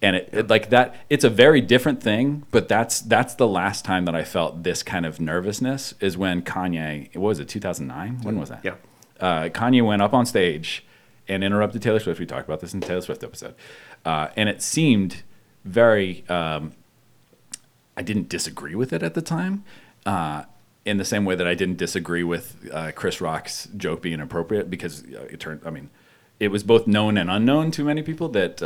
and 0.00 0.16
it, 0.16 0.28
it 0.32 0.48
like 0.48 0.70
that 0.70 0.94
it's 1.10 1.24
a 1.24 1.30
very 1.30 1.60
different 1.60 2.02
thing 2.02 2.44
but 2.50 2.68
that's 2.68 3.00
that's 3.00 3.34
the 3.34 3.46
last 3.48 3.84
time 3.84 4.04
that 4.04 4.14
i 4.14 4.24
felt 4.24 4.62
this 4.62 4.82
kind 4.82 5.04
of 5.04 5.20
nervousness 5.20 5.94
is 6.00 6.16
when 6.16 6.42
kanye 6.42 7.14
what 7.16 7.28
was 7.28 7.40
it 7.40 7.48
2009 7.48 8.22
when 8.22 8.38
was 8.38 8.48
that? 8.48 8.64
Yeah. 8.64 8.74
uh, 9.20 9.48
kanye 9.48 9.84
went 9.84 10.02
up 10.02 10.14
on 10.14 10.26
stage 10.26 10.84
and 11.26 11.44
interrupted 11.44 11.82
taylor 11.82 12.00
swift. 12.00 12.20
We 12.20 12.26
talked 12.26 12.48
about 12.48 12.60
this 12.60 12.72
in 12.72 12.80
the 12.80 12.86
taylor 12.86 13.02
swift 13.02 13.22
episode. 13.22 13.54
Uh, 14.04 14.28
and 14.36 14.48
it 14.48 14.62
seemed 14.62 15.22
very 15.64 16.24
um, 16.28 16.72
i 17.96 18.02
didn't 18.02 18.28
disagree 18.28 18.74
with 18.74 18.92
it 18.92 19.02
at 19.02 19.14
the 19.14 19.22
time 19.22 19.64
uh, 20.06 20.44
in 20.84 20.96
the 20.96 21.04
same 21.04 21.24
way 21.24 21.34
that 21.34 21.46
i 21.46 21.54
didn't 21.54 21.76
disagree 21.76 22.22
with 22.22 22.70
uh, 22.72 22.92
chris 22.94 23.20
rock's 23.20 23.68
joke 23.76 24.00
being 24.00 24.20
appropriate 24.20 24.70
because 24.70 25.02
uh, 25.04 25.26
it 25.30 25.40
turned 25.40 25.60
i 25.66 25.70
mean 25.70 25.90
it 26.38 26.48
was 26.48 26.62
both 26.62 26.86
known 26.86 27.18
and 27.18 27.28
unknown 27.28 27.72
to 27.72 27.82
many 27.82 28.00
people 28.00 28.28
that 28.28 28.62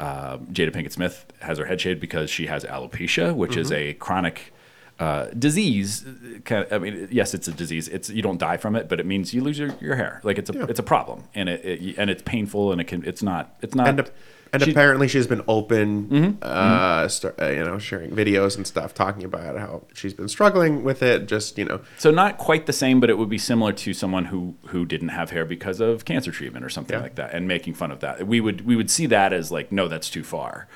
uh, 0.00 0.38
Jada 0.38 0.70
Pinkett 0.72 0.92
Smith 0.92 1.26
has 1.40 1.58
her 1.58 1.64
head 1.66 1.80
shaved 1.80 2.00
because 2.00 2.30
she 2.30 2.46
has 2.46 2.64
alopecia, 2.64 3.34
which 3.34 3.56
is 3.56 3.72
a 3.72 3.94
chronic 3.94 4.52
uh, 4.98 5.26
disease. 5.38 6.04
Kind 6.44 6.64
of, 6.66 6.72
I 6.72 6.78
mean, 6.78 7.08
yes, 7.10 7.34
it's 7.34 7.48
a 7.48 7.52
disease. 7.52 7.88
It's 7.88 8.10
you 8.10 8.22
don't 8.22 8.38
die 8.38 8.56
from 8.56 8.74
it, 8.76 8.88
but 8.88 8.98
it 9.00 9.06
means 9.06 9.32
you 9.34 9.42
lose 9.42 9.58
your, 9.58 9.70
your 9.80 9.96
hair. 9.96 10.20
Like 10.24 10.38
it's 10.38 10.50
a 10.50 10.54
Yeah. 10.54 10.66
it's 10.68 10.80
a 10.80 10.82
problem, 10.84 11.24
and 11.34 11.48
it, 11.48 11.64
it 11.64 11.98
and 11.98 12.10
it's 12.10 12.22
painful, 12.22 12.72
and 12.72 12.80
it 12.80 12.84
can 12.84 13.04
it's 13.04 13.22
not 13.22 13.56
it's 13.62 13.74
not. 13.74 14.10
And 14.52 14.62
she- 14.62 14.70
apparently 14.70 15.08
she's 15.08 15.26
been 15.26 15.42
open, 15.48 16.08
Mm-hmm. 16.08 16.38
uh, 16.42 17.08
start, 17.08 17.40
uh, 17.40 17.48
you 17.50 17.64
know, 17.64 17.78
sharing 17.78 18.10
videos 18.10 18.56
and 18.56 18.66
stuff, 18.66 18.94
talking 18.94 19.24
about 19.24 19.56
how 19.58 19.82
she's 19.94 20.14
been 20.14 20.28
struggling 20.28 20.82
with 20.84 21.02
it. 21.02 21.26
Just 21.26 21.58
you 21.58 21.64
know, 21.64 21.80
So 21.98 22.10
not 22.10 22.38
quite 22.38 22.66
the 22.66 22.72
same, 22.72 23.00
but 23.00 23.10
it 23.10 23.18
would 23.18 23.28
be 23.28 23.38
similar 23.38 23.72
to 23.72 23.92
someone 23.92 24.26
who 24.26 24.54
who 24.66 24.84
didn't 24.86 25.08
have 25.10 25.30
hair 25.30 25.44
because 25.44 25.80
of 25.80 26.04
cancer 26.04 26.30
treatment 26.32 26.64
or 26.64 26.68
something 26.68 26.96
Yeah. 26.96 27.02
like 27.02 27.14
that, 27.16 27.34
and 27.34 27.46
making 27.48 27.74
fun 27.74 27.90
of 27.90 28.00
that. 28.00 28.26
We 28.26 28.40
would 28.40 28.66
we 28.66 28.76
would 28.76 28.90
see 28.90 29.06
that 29.06 29.32
as 29.32 29.50
like, 29.50 29.70
no, 29.72 29.88
that's 29.88 30.10
too 30.10 30.24
far. 30.24 30.68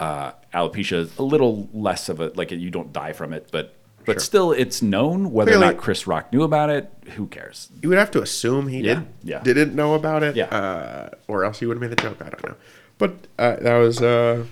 Uh, 0.00 0.32
alopecia 0.52 0.94
is 0.98 1.16
a 1.18 1.22
little 1.22 1.68
less 1.72 2.08
of 2.08 2.18
a 2.20 2.28
like 2.34 2.50
you 2.50 2.70
don't 2.70 2.92
die 2.92 3.12
from 3.12 3.32
it, 3.32 3.48
but 3.52 3.74
but 4.04 4.14
Sure. 4.14 4.20
still 4.20 4.52
it's 4.52 4.82
known. 4.82 5.30
Whether 5.30 5.54
or 5.54 5.58
not 5.60 5.76
Chris 5.76 6.08
Rock 6.08 6.32
knew 6.32 6.42
about 6.42 6.70
it, 6.70 6.90
who 7.14 7.28
cares? 7.28 7.68
you 7.80 7.88
would 7.88 7.98
have 7.98 8.10
to 8.12 8.20
assume 8.22 8.66
he 8.66 8.80
Yeah, 8.80 8.94
did 8.94 9.06
yeah. 9.22 9.40
didn't 9.44 9.76
know 9.76 9.94
about 9.94 10.24
it, 10.24 10.34
Yeah. 10.34 10.46
uh, 10.46 11.10
or 11.28 11.44
else 11.44 11.60
he 11.60 11.66
would 11.66 11.76
have 11.76 11.80
made 11.82 11.96
the 11.96 12.02
joke. 12.02 12.16
I 12.20 12.30
don't 12.30 12.42
know, 12.48 12.54
but 13.02 13.14
uh, 13.36 13.56
that 13.56 13.78
was 13.78 14.00
uh, 14.00 14.44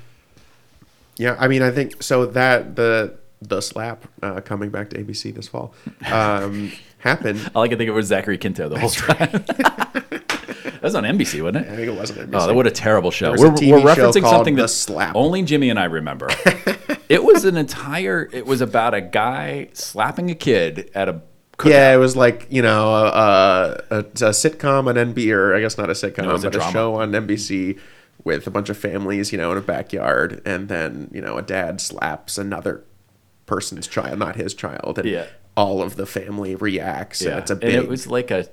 yeah. 1.16 1.36
I 1.38 1.46
mean, 1.46 1.62
I 1.62 1.70
think 1.70 2.02
so 2.02 2.26
that 2.26 2.74
the 2.74 3.14
the 3.40 3.60
slap 3.60 4.06
uh, 4.22 4.40
coming 4.40 4.70
back 4.70 4.90
to 4.90 4.98
ABC 4.98 5.32
this 5.32 5.46
fall 5.46 5.72
um, 6.10 6.72
happened. 6.98 7.48
All 7.54 7.62
I 7.62 7.68
can 7.68 7.78
think 7.78 7.88
of 7.90 7.94
was 7.94 8.06
Zachary 8.06 8.38
Quinto 8.38 8.68
the 8.68 8.80
whole 8.80 8.90
time. 8.90 9.30
that 9.30 10.82
was 10.82 10.96
on 10.96 11.04
NBC, 11.04 11.44
wasn't 11.44 11.64
it? 11.64 11.70
I 11.70 11.74
it? 11.74 11.76
think 11.76 11.88
it 11.90 11.94
wasn't. 11.94 12.30
NBC. 12.32 12.48
Oh, 12.50 12.54
what 12.54 12.66
a 12.66 12.72
terrible 12.72 13.12
show. 13.12 13.30
was 13.30 13.40
We're, 13.40 13.50
TV 13.50 13.70
we're 13.70 13.88
referencing 13.88 14.22
called 14.22 14.34
something 14.34 14.56
The 14.56 14.62
that 14.62 14.68
Slap. 14.68 15.14
only 15.14 15.42
Jimmy 15.44 15.70
and 15.70 15.78
I 15.78 15.84
remember. 15.84 16.26
it 17.08 17.22
was 17.22 17.44
an 17.44 17.56
entire. 17.56 18.28
It 18.32 18.46
was 18.46 18.60
about 18.60 18.94
a 18.94 19.00
guy 19.00 19.68
slapping 19.74 20.28
a 20.28 20.34
kid 20.34 20.90
at 20.96 21.08
a. 21.08 21.20
cookout. 21.56 21.70
Yeah, 21.70 21.94
it 21.94 21.98
was 21.98 22.16
like 22.16 22.48
you 22.50 22.62
know 22.62 22.92
uh, 22.94 23.80
a, 23.90 23.98
a 23.98 24.32
sitcom 24.32 24.88
on 24.88 24.96
NBC, 24.96 25.32
or 25.32 25.54
I 25.54 25.60
guess 25.60 25.78
not 25.78 25.88
a 25.88 25.92
sitcom, 25.92 26.24
No, 26.24 26.30
it 26.30 26.32
was 26.32 26.42
a 26.42 26.48
but 26.48 26.56
a, 26.56 26.58
drama. 26.58 26.72
show 26.72 26.94
on 26.96 27.12
NBC 27.12 27.78
with 28.24 28.46
a 28.46 28.50
bunch 28.50 28.68
of 28.68 28.76
families, 28.76 29.32
you 29.32 29.38
know, 29.38 29.52
in 29.52 29.58
a 29.58 29.62
backyard, 29.62 30.42
and 30.44 30.68
then 30.68 31.10
you 31.12 31.20
know 31.20 31.36
a 31.38 31.42
dad 31.42 31.80
slaps 31.80 32.38
another 32.38 32.84
person's 33.46 33.86
child, 33.86 34.18
not 34.18 34.36
his 34.36 34.54
child, 34.54 34.98
and 34.98 35.08
Yeah. 35.08 35.26
all 35.56 35.82
of 35.82 35.96
the 35.96 36.06
family 36.06 36.54
reacts, 36.54 37.22
Yeah, 37.22 37.30
and 37.32 37.38
it's 37.40 37.50
a 37.50 37.56
big. 37.56 37.74
and 37.74 37.82
it 37.84 37.88
was 37.88 38.06
like 38.06 38.30
a. 38.30 38.46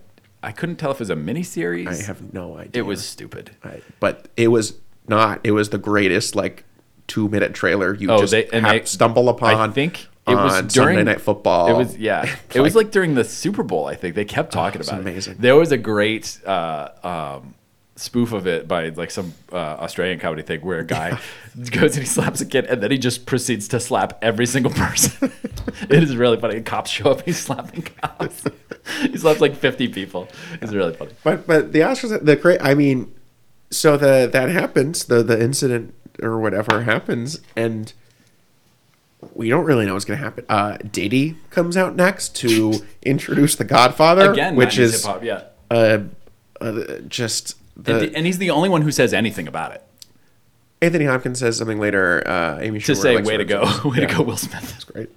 I 0.44 0.52
couldn't 0.52 0.76
tell 0.78 0.92
if 0.92 0.98
it 0.98 1.00
was 1.02 1.10
a 1.10 1.16
miniseries. 1.16 1.88
I 1.88 2.06
have 2.06 2.34
no 2.34 2.58
idea. 2.58 2.82
It 2.82 2.86
was 2.86 3.04
stupid. 3.06 3.52
I, 3.64 3.82
but 4.00 4.28
it 4.38 4.50
was 4.50 4.76
not. 5.08 5.40
It 5.44 5.52
was 5.52 5.70
the 5.70 5.78
greatest 5.80 6.36
like 6.36 6.64
two 7.08 7.28
minute 7.30 7.54
trailer 7.54 7.94
you 7.94 8.10
Oh, 8.12 8.20
just 8.20 8.32
they- 8.32 8.48
and 8.50 8.66
they- 8.66 8.84
stumble 8.86 9.30
upon. 9.30 9.56
I 9.56 9.68
think 9.74 10.08
it 10.28 10.36
was 10.36 10.74
during 10.74 10.98
Sunday 10.98 11.04
Night 11.04 11.22
Football. 11.22 11.70
It 11.70 11.74
was 11.78 11.98
yeah. 11.98 12.36
It 12.54 12.60
was 12.62 12.76
like 12.76 12.92
during 12.92 13.16
the 13.16 13.24
Super 13.24 13.64
Bowl. 13.64 13.86
I 13.88 13.96
think 13.96 14.14
they 14.16 14.26
kept 14.26 14.52
talking 14.52 14.80
it's 14.82 14.90
about 14.90 15.02
amazing. 15.02 15.16
it. 15.16 15.36
Amazing. 15.36 15.42
There 15.42 15.56
was 15.56 15.72
a 15.72 15.78
great 15.78 16.40
uh, 16.46 16.90
um, 17.04 17.54
spoof 17.98 18.32
of 18.32 18.46
it 18.46 18.68
by 18.68 18.90
like 18.90 19.12
some 19.12 19.34
uh, 19.52 19.56
Australian 19.56 20.20
comedy 20.20 20.44
thing 20.44 20.62
where 20.62 20.80
a 20.80 20.86
guy 20.86 21.20
goes 21.72 21.96
and 21.96 22.04
he 22.04 22.06
slaps 22.06 22.40
a 22.42 22.46
kid 22.46 22.66
and 22.66 22.82
then 22.82 22.92
he 22.92 22.98
just 22.98 23.26
proceeds 23.26 23.68
to 23.70 23.80
slap 23.80 24.18
every 24.22 24.46
single 24.46 24.72
person. 24.72 25.32
it 25.90 26.04
is 26.04 26.16
really 26.16 26.38
funny. 26.38 26.62
Cops 26.62 26.92
show 26.92 27.12
up. 27.12 27.24
He's 27.24 27.40
slapping 27.40 27.82
cops. 27.82 28.46
he 29.02 29.18
slaps 29.18 29.42
like 29.42 29.56
fifty 29.56 29.88
people. 29.88 30.30
It's 30.62 30.72
really 30.72 30.94
funny. 30.94 31.12
But 31.24 31.48
but 31.48 31.74
the 31.74 31.80
Oscars, 31.80 32.24
the 32.24 32.36
great. 32.36 32.62
I 32.62 32.76
mean, 32.76 33.14
so 33.72 33.98
the 33.98 34.30
that 34.32 34.50
happens, 34.50 35.06
the 35.06 35.24
the 35.24 35.42
incident 35.42 35.94
or 36.22 36.40
whatever 36.40 36.84
happens, 36.84 37.42
and 37.56 37.94
we 39.34 39.50
don't 39.50 39.66
really 39.66 39.86
know 39.86 39.94
what's 39.94 40.06
going 40.06 40.20
to 40.20 40.24
happen. 40.24 40.46
Uh, 40.48 40.78
Diddy 40.92 41.38
comes 41.50 41.76
out 41.76 41.96
next 41.96 42.36
to 42.38 42.86
introduce 43.02 43.56
the 43.56 43.64
Godfather, 43.64 44.32
Again, 44.32 44.56
which 44.56 44.78
is 44.78 45.08
yeah. 45.22 45.44
uh, 45.72 46.00
uh, 46.62 47.00
just 47.08 47.56
the 47.78 48.08
and, 48.08 48.16
and 48.18 48.26
he's 48.26 48.38
the 48.40 48.50
only 48.50 48.70
one 48.70 48.82
who 48.82 48.92
says 48.92 49.14
anything 49.14 49.48
about 49.48 49.72
it. 49.72 49.84
Anthony 50.80 51.06
Hopkins 51.06 51.40
says 51.40 51.58
something 51.58 51.80
later. 51.80 52.22
Uh, 52.28 52.60
Amy 52.60 52.80
To 52.82 52.92
Schumer 52.92 52.96
say, 53.02 53.18
way 53.24 53.38
to 53.38 53.46
go, 53.46 53.62
way 53.86 53.98
Yeah. 54.02 54.08
to 54.08 54.16
go, 54.18 54.22
Will 54.22 54.38
Smith. 54.38 54.62
That's 54.72 54.84
great. 54.84 55.10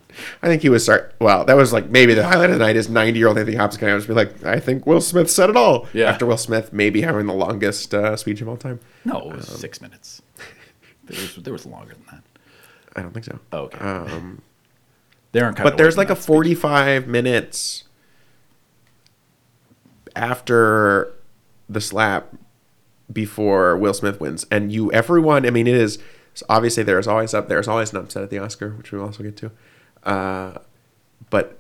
I 0.42 0.46
think 0.46 0.62
he 0.62 0.70
was 0.70 0.84
start. 0.84 1.14
Well, 1.20 1.44
that 1.44 1.54
was 1.54 1.70
like 1.70 1.90
maybe 1.90 2.14
the 2.14 2.26
highlight 2.26 2.48
of 2.48 2.58
the 2.58 2.64
night 2.64 2.76
is 2.76 2.88
90 2.88 3.18
year 3.18 3.28
old 3.28 3.36
Anthony 3.36 3.56
Hopkins 3.58 3.82
and 3.82 3.98
just 3.98 4.08
be 4.08 4.14
like, 4.14 4.42
I 4.44 4.58
think 4.58 4.86
Will 4.86 5.02
Smith 5.02 5.30
said 5.30 5.50
it 5.50 5.56
all. 5.56 5.86
Yeah. 5.92 6.06
After 6.06 6.24
Will 6.24 6.38
Smith 6.38 6.72
maybe 6.72 7.02
having 7.02 7.26
the 7.26 7.34
longest 7.34 7.92
uh, 7.92 8.16
speech 8.16 8.40
of 8.40 8.48
all 8.48 8.56
time. 8.56 8.80
No, 9.04 9.18
it 9.30 9.36
was 9.36 9.48
six 9.48 9.82
minutes. 9.82 10.22
There 11.04 11.20
was, 11.20 11.36
there 11.36 11.52
was 11.52 11.66
longer 11.66 11.92
than 11.92 12.04
that. 12.10 12.22
I 12.96 13.02
don't 13.02 13.12
think 13.12 13.26
so. 13.26 13.38
Oh, 13.52 13.58
okay. 13.64 13.78
Um, 13.78 14.40
They 15.32 15.40
aren't. 15.40 15.58
but 15.58 15.76
there's 15.76 15.98
like 15.98 16.08
a 16.08 16.16
45 16.16 17.06
minutes 17.06 17.84
after 20.16 21.12
the 21.68 21.80
slap 21.80 22.32
before 23.12 23.76
Will 23.76 23.94
Smith 23.94 24.20
wins, 24.20 24.46
and 24.50 24.72
you 24.72 24.90
everyone. 24.92 25.46
I 25.46 25.50
mean, 25.50 25.66
it 25.66 25.74
is 25.74 25.98
obviously 26.48 26.82
there's 26.82 27.06
always 27.06 27.34
up 27.34 27.48
there's 27.48 27.68
always 27.68 27.92
an 27.92 27.98
upset 27.98 28.22
at 28.22 28.30
the 28.30 28.38
Oscar, 28.38 28.70
which 28.70 28.92
we'll 28.92 29.02
also 29.04 29.22
get 29.22 29.36
to, 29.38 29.50
uh, 30.04 30.58
but 31.30 31.58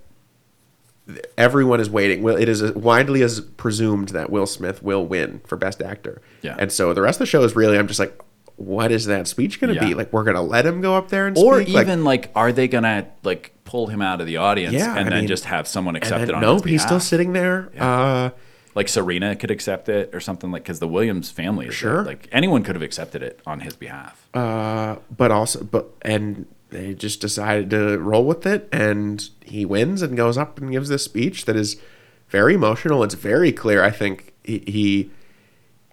everyone 1.36 1.80
is 1.80 1.90
waiting. 1.90 2.22
Well, 2.22 2.36
it 2.36 2.48
is 2.48 2.62
widely 2.72 3.22
as 3.22 3.40
presumed 3.40 4.10
that 4.10 4.30
Will 4.30 4.46
Smith 4.46 4.82
will 4.82 5.04
win 5.06 5.40
for 5.46 5.56
Best 5.56 5.82
Actor. 5.82 6.20
Yeah. 6.42 6.56
and 6.58 6.70
so 6.70 6.94
the 6.94 7.02
rest 7.02 7.16
of 7.16 7.20
the 7.20 7.26
show 7.26 7.42
is 7.42 7.54
really 7.56 7.78
I'm 7.78 7.86
just 7.88 8.00
like. 8.00 8.18
What 8.56 8.92
is 8.92 9.06
that 9.06 9.26
speech 9.26 9.58
going 9.58 9.72
to 9.74 9.80
Yeah. 9.80 9.88
be 9.88 9.94
like? 9.94 10.12
We're 10.12 10.22
going 10.22 10.34
to 10.36 10.42
let 10.42 10.66
him 10.66 10.82
go 10.82 10.94
up 10.94 11.08
there 11.08 11.26
and 11.26 11.34
or 11.38 11.62
speak? 11.62 11.72
Like, 11.74 11.86
even 11.86 12.04
like, 12.04 12.30
are 12.34 12.52
they 12.52 12.68
gonna 12.68 13.06
like 13.22 13.54
pull 13.64 13.86
him 13.86 14.02
out 14.02 14.20
of 14.20 14.26
the 14.26 14.36
audience 14.36 14.74
Yeah, 14.74 14.90
and 14.98 15.06
I 15.06 15.10
then 15.10 15.18
mean- 15.20 15.28
just 15.28 15.46
have 15.46 15.66
someone 15.66 15.96
accept 15.96 16.24
it 16.24 16.30
on 16.34 16.42
nope, 16.42 16.66
he's 16.66 16.82
still 16.82 17.00
sitting 17.00 17.32
there. 17.32 17.70
Uh, 17.78 18.28
like 18.74 18.88
Serena 18.88 19.34
could 19.36 19.50
accept 19.50 19.88
it 19.88 20.14
or 20.14 20.20
something 20.20 20.50
like 20.52 20.62
because 20.62 20.78
the 20.78 20.86
Williams 20.88 21.30
family 21.30 21.66
is 21.66 21.74
Sure. 21.74 21.96
there. 21.96 22.04
like 22.04 22.28
anyone 22.32 22.62
could 22.62 22.74
have 22.76 22.82
accepted 22.82 23.22
it 23.22 23.40
on 23.46 23.60
his 23.60 23.74
behalf. 23.74 24.26
uh, 24.34 24.96
but 25.16 25.30
also, 25.30 25.64
but 25.64 25.88
and 26.02 26.46
they 26.70 26.94
just 26.94 27.20
decided 27.20 27.68
to 27.70 27.98
roll 27.98 28.24
with 28.24 28.46
it, 28.46 28.68
and 28.70 29.28
he 29.44 29.64
wins 29.64 30.02
and 30.02 30.16
goes 30.16 30.38
up 30.38 30.58
and 30.60 30.70
gives 30.70 30.88
this 30.88 31.02
speech 31.04 31.44
that 31.46 31.56
is 31.56 31.80
very 32.28 32.54
emotional. 32.54 33.02
It's 33.02 33.14
very 33.14 33.50
clear. 33.50 33.82
I 33.82 33.90
think 33.90 34.32
he, 34.44 34.58
he 34.60 35.10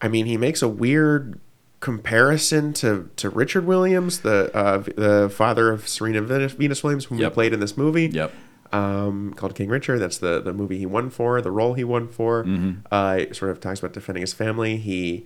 I 0.01 0.07
mean, 0.07 0.27
he 0.27 0.37
makes 0.37 0.61
a 0.61 0.67
weird 0.67 1.39
comparison 1.79 2.73
to, 2.73 3.09
to 3.15 3.29
Richard 3.29 3.65
Williams, 3.65 4.19
the 4.21 4.55
uh, 4.55 4.77
the 4.79 5.29
father 5.33 5.71
of 5.71 5.87
Serena 5.87 6.21
Venus, 6.21 6.53
Venus 6.53 6.83
Williams, 6.83 7.05
who 7.05 7.17
Yep. 7.17 7.31
he 7.31 7.33
played 7.33 7.53
in 7.53 7.59
this 7.59 7.75
movie. 7.77 8.07
Yep. 8.07 8.31
Um, 8.73 9.33
called 9.35 9.55
King 9.55 9.69
Richard. 9.69 9.99
That's 9.99 10.17
the, 10.17 10.41
the 10.41 10.53
movie 10.53 10.77
he 10.77 10.85
won 10.85 11.09
for, 11.09 11.41
the 11.41 11.51
role 11.51 11.73
he 11.73 11.83
won 11.83 12.07
for. 12.07 12.45
Uh, 12.91 13.33
sort 13.33 13.51
of 13.51 13.59
talks 13.59 13.79
about 13.79 13.93
defending 13.93 14.21
his 14.21 14.33
family. 14.33 14.77
He 14.77 15.25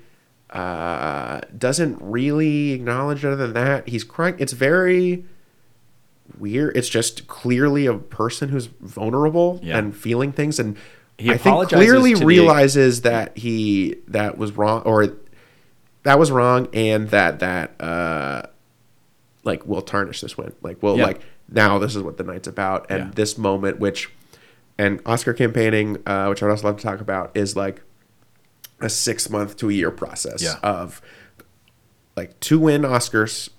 uh, 0.52 1.42
doesn't 1.58 1.98
really 2.02 2.72
acknowledge 2.72 3.24
other 3.26 3.36
than 3.36 3.54
that. 3.54 3.88
He's 3.90 4.04
crying. 4.04 4.36
It's 4.38 4.54
very 4.54 5.24
weird. 6.38 6.76
It's 6.78 6.90
just 6.90 7.28
clearly 7.28 7.86
a 7.86 7.96
person 7.96 8.50
who's 8.50 8.68
vulnerable 8.68 9.60
Yeah. 9.64 9.78
and 9.78 9.96
feeling 9.96 10.32
things, 10.32 10.60
and 10.60 10.78
He 11.18 11.32
I 11.32 11.38
think 11.38 11.70
clearly 11.70 12.14
to 12.14 12.20
the- 12.20 12.26
realizes 12.26 13.02
that 13.02 13.38
he 13.38 13.96
that 14.08 14.38
was 14.38 14.52
wrong 14.54 14.82
or 14.84 15.14
that 16.04 16.18
was 16.20 16.32
wrong, 16.32 16.68
and 16.74 17.10
that 17.10 17.40
that 17.40 17.80
uh, 17.82 18.44
like 19.44 19.66
will 19.66 19.82
tarnish 19.82 20.22
this 20.22 20.38
win. 20.38 20.54
Like, 20.62 20.82
will 20.82 20.98
Yeah. 20.98 21.06
like 21.08 21.22
now 21.50 21.78
this 21.80 21.96
is 21.96 22.04
what 22.04 22.18
the 22.18 22.24
night's 22.24 22.48
about, 22.48 22.86
and 22.90 23.00
Yeah. 23.06 23.12
this 23.16 23.38
moment, 23.38 23.80
which 23.80 24.10
and 24.78 25.00
Oscar 25.06 25.34
campaigning, 25.34 25.98
uh, 26.08 26.28
which 26.28 26.42
I'd 26.42 26.50
also 26.50 26.66
love 26.68 26.78
to 26.78 26.84
talk 26.84 27.02
about, 27.02 27.32
is 27.36 27.56
like 27.56 27.82
a 28.80 28.90
six 28.90 29.30
month 29.30 29.56
to 29.58 29.70
a 29.70 29.74
year 29.74 29.92
process 29.92 30.42
Yeah. 30.42 30.56
of 30.64 31.02
like 32.16 32.40
to 32.42 32.60
win 32.60 32.82
Oscars 32.82 33.50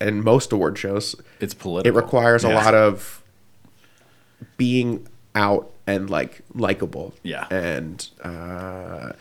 and 0.00 0.22
most 0.24 0.52
award 0.52 0.78
shows. 0.78 1.16
It's 1.40 1.54
political. 1.54 1.92
It 1.92 2.00
requires 2.02 2.44
a 2.44 2.48
lot 2.50 2.74
of 2.74 3.22
being 4.56 5.06
out 5.34 5.70
and 5.86 6.08
like 6.10 6.40
likable. 6.54 7.14
Yeah. 7.22 7.46
And 7.50 8.08
uh, 8.22 9.12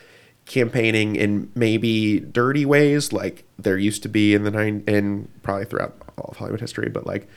campaigning 0.46 1.16
in 1.16 1.52
maybe 1.56 2.20
dirty 2.20 2.66
ways, 2.66 3.12
like 3.12 3.44
there 3.60 3.78
used 3.78 4.02
to 4.04 4.10
be 4.10 4.34
in 4.34 4.44
the 4.44 4.52
nine, 4.52 4.84
in 4.88 5.28
probably 5.44 5.66
throughout 5.66 5.96
all 6.18 6.30
of 6.32 6.38
Hollywood 6.38 6.62
history, 6.62 6.90
but 6.90 7.06
like 7.06 7.28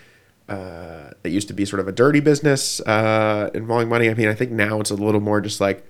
uh, 0.49 1.11
it 1.25 1.31
used 1.33 1.49
to 1.49 1.55
be 1.55 1.65
sort 1.65 1.81
of 1.81 1.89
a 1.89 1.93
dirty 1.93 2.21
business 2.21 2.81
uh, 2.81 3.51
involving 3.55 3.89
money. 3.89 4.09
I 4.11 4.15
mean, 4.15 4.29
I 4.29 4.35
think 4.35 4.51
now 4.51 4.81
it's 4.81 4.91
a 4.91 4.95
little 4.95 5.21
more 5.21 5.41
just 5.41 5.61
like 5.61 5.85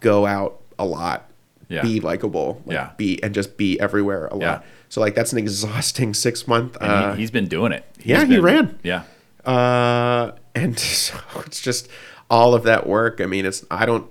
go 0.00 0.26
out 0.26 0.60
a 0.78 0.84
lot, 0.84 1.30
Yeah. 1.68 1.82
be 1.82 2.00
likable, 2.00 2.62
like 2.66 2.74
Yeah. 2.74 2.90
be 2.96 3.22
and 3.22 3.34
just 3.34 3.56
be 3.56 3.78
everywhere 3.80 4.26
a 4.26 4.34
lot. 4.34 4.40
Yeah. 4.40 4.60
So 4.88 5.00
like 5.00 5.14
that's 5.14 5.32
an 5.32 5.38
exhausting 5.38 6.14
six 6.26 6.46
month. 6.48 6.76
Uh, 6.80 7.12
he, 7.14 7.20
he's 7.20 7.30
been 7.30 7.48
doing 7.48 7.72
it. 7.72 7.84
He's 7.98 8.06
yeah, 8.06 8.24
he 8.24 8.38
ran. 8.38 8.78
Yeah. 8.82 9.02
uh, 9.44 10.32
and 10.54 10.78
so 10.98 11.16
it's 11.46 11.60
just 11.60 11.88
all 12.30 12.54
of 12.54 12.62
that 12.64 12.86
work. 12.86 13.20
I 13.20 13.26
mean, 13.26 13.46
it's 13.46 13.64
I 13.70 13.86
don't 13.86 14.06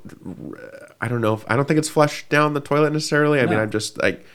I 1.01 1.07
don't 1.07 1.21
know 1.21 1.33
if 1.33 1.43
I 1.49 1.55
don't 1.55 1.67
think 1.67 1.77
it's 1.77 1.89
flushed 1.89 2.29
down 2.29 2.53
the 2.53 2.61
toilet 2.61 2.91
necessarily. 2.93 3.39
I 3.39 3.45
mean, 3.45 3.59
I'm 3.59 3.69
just 3.71 3.97
like 4.01 4.25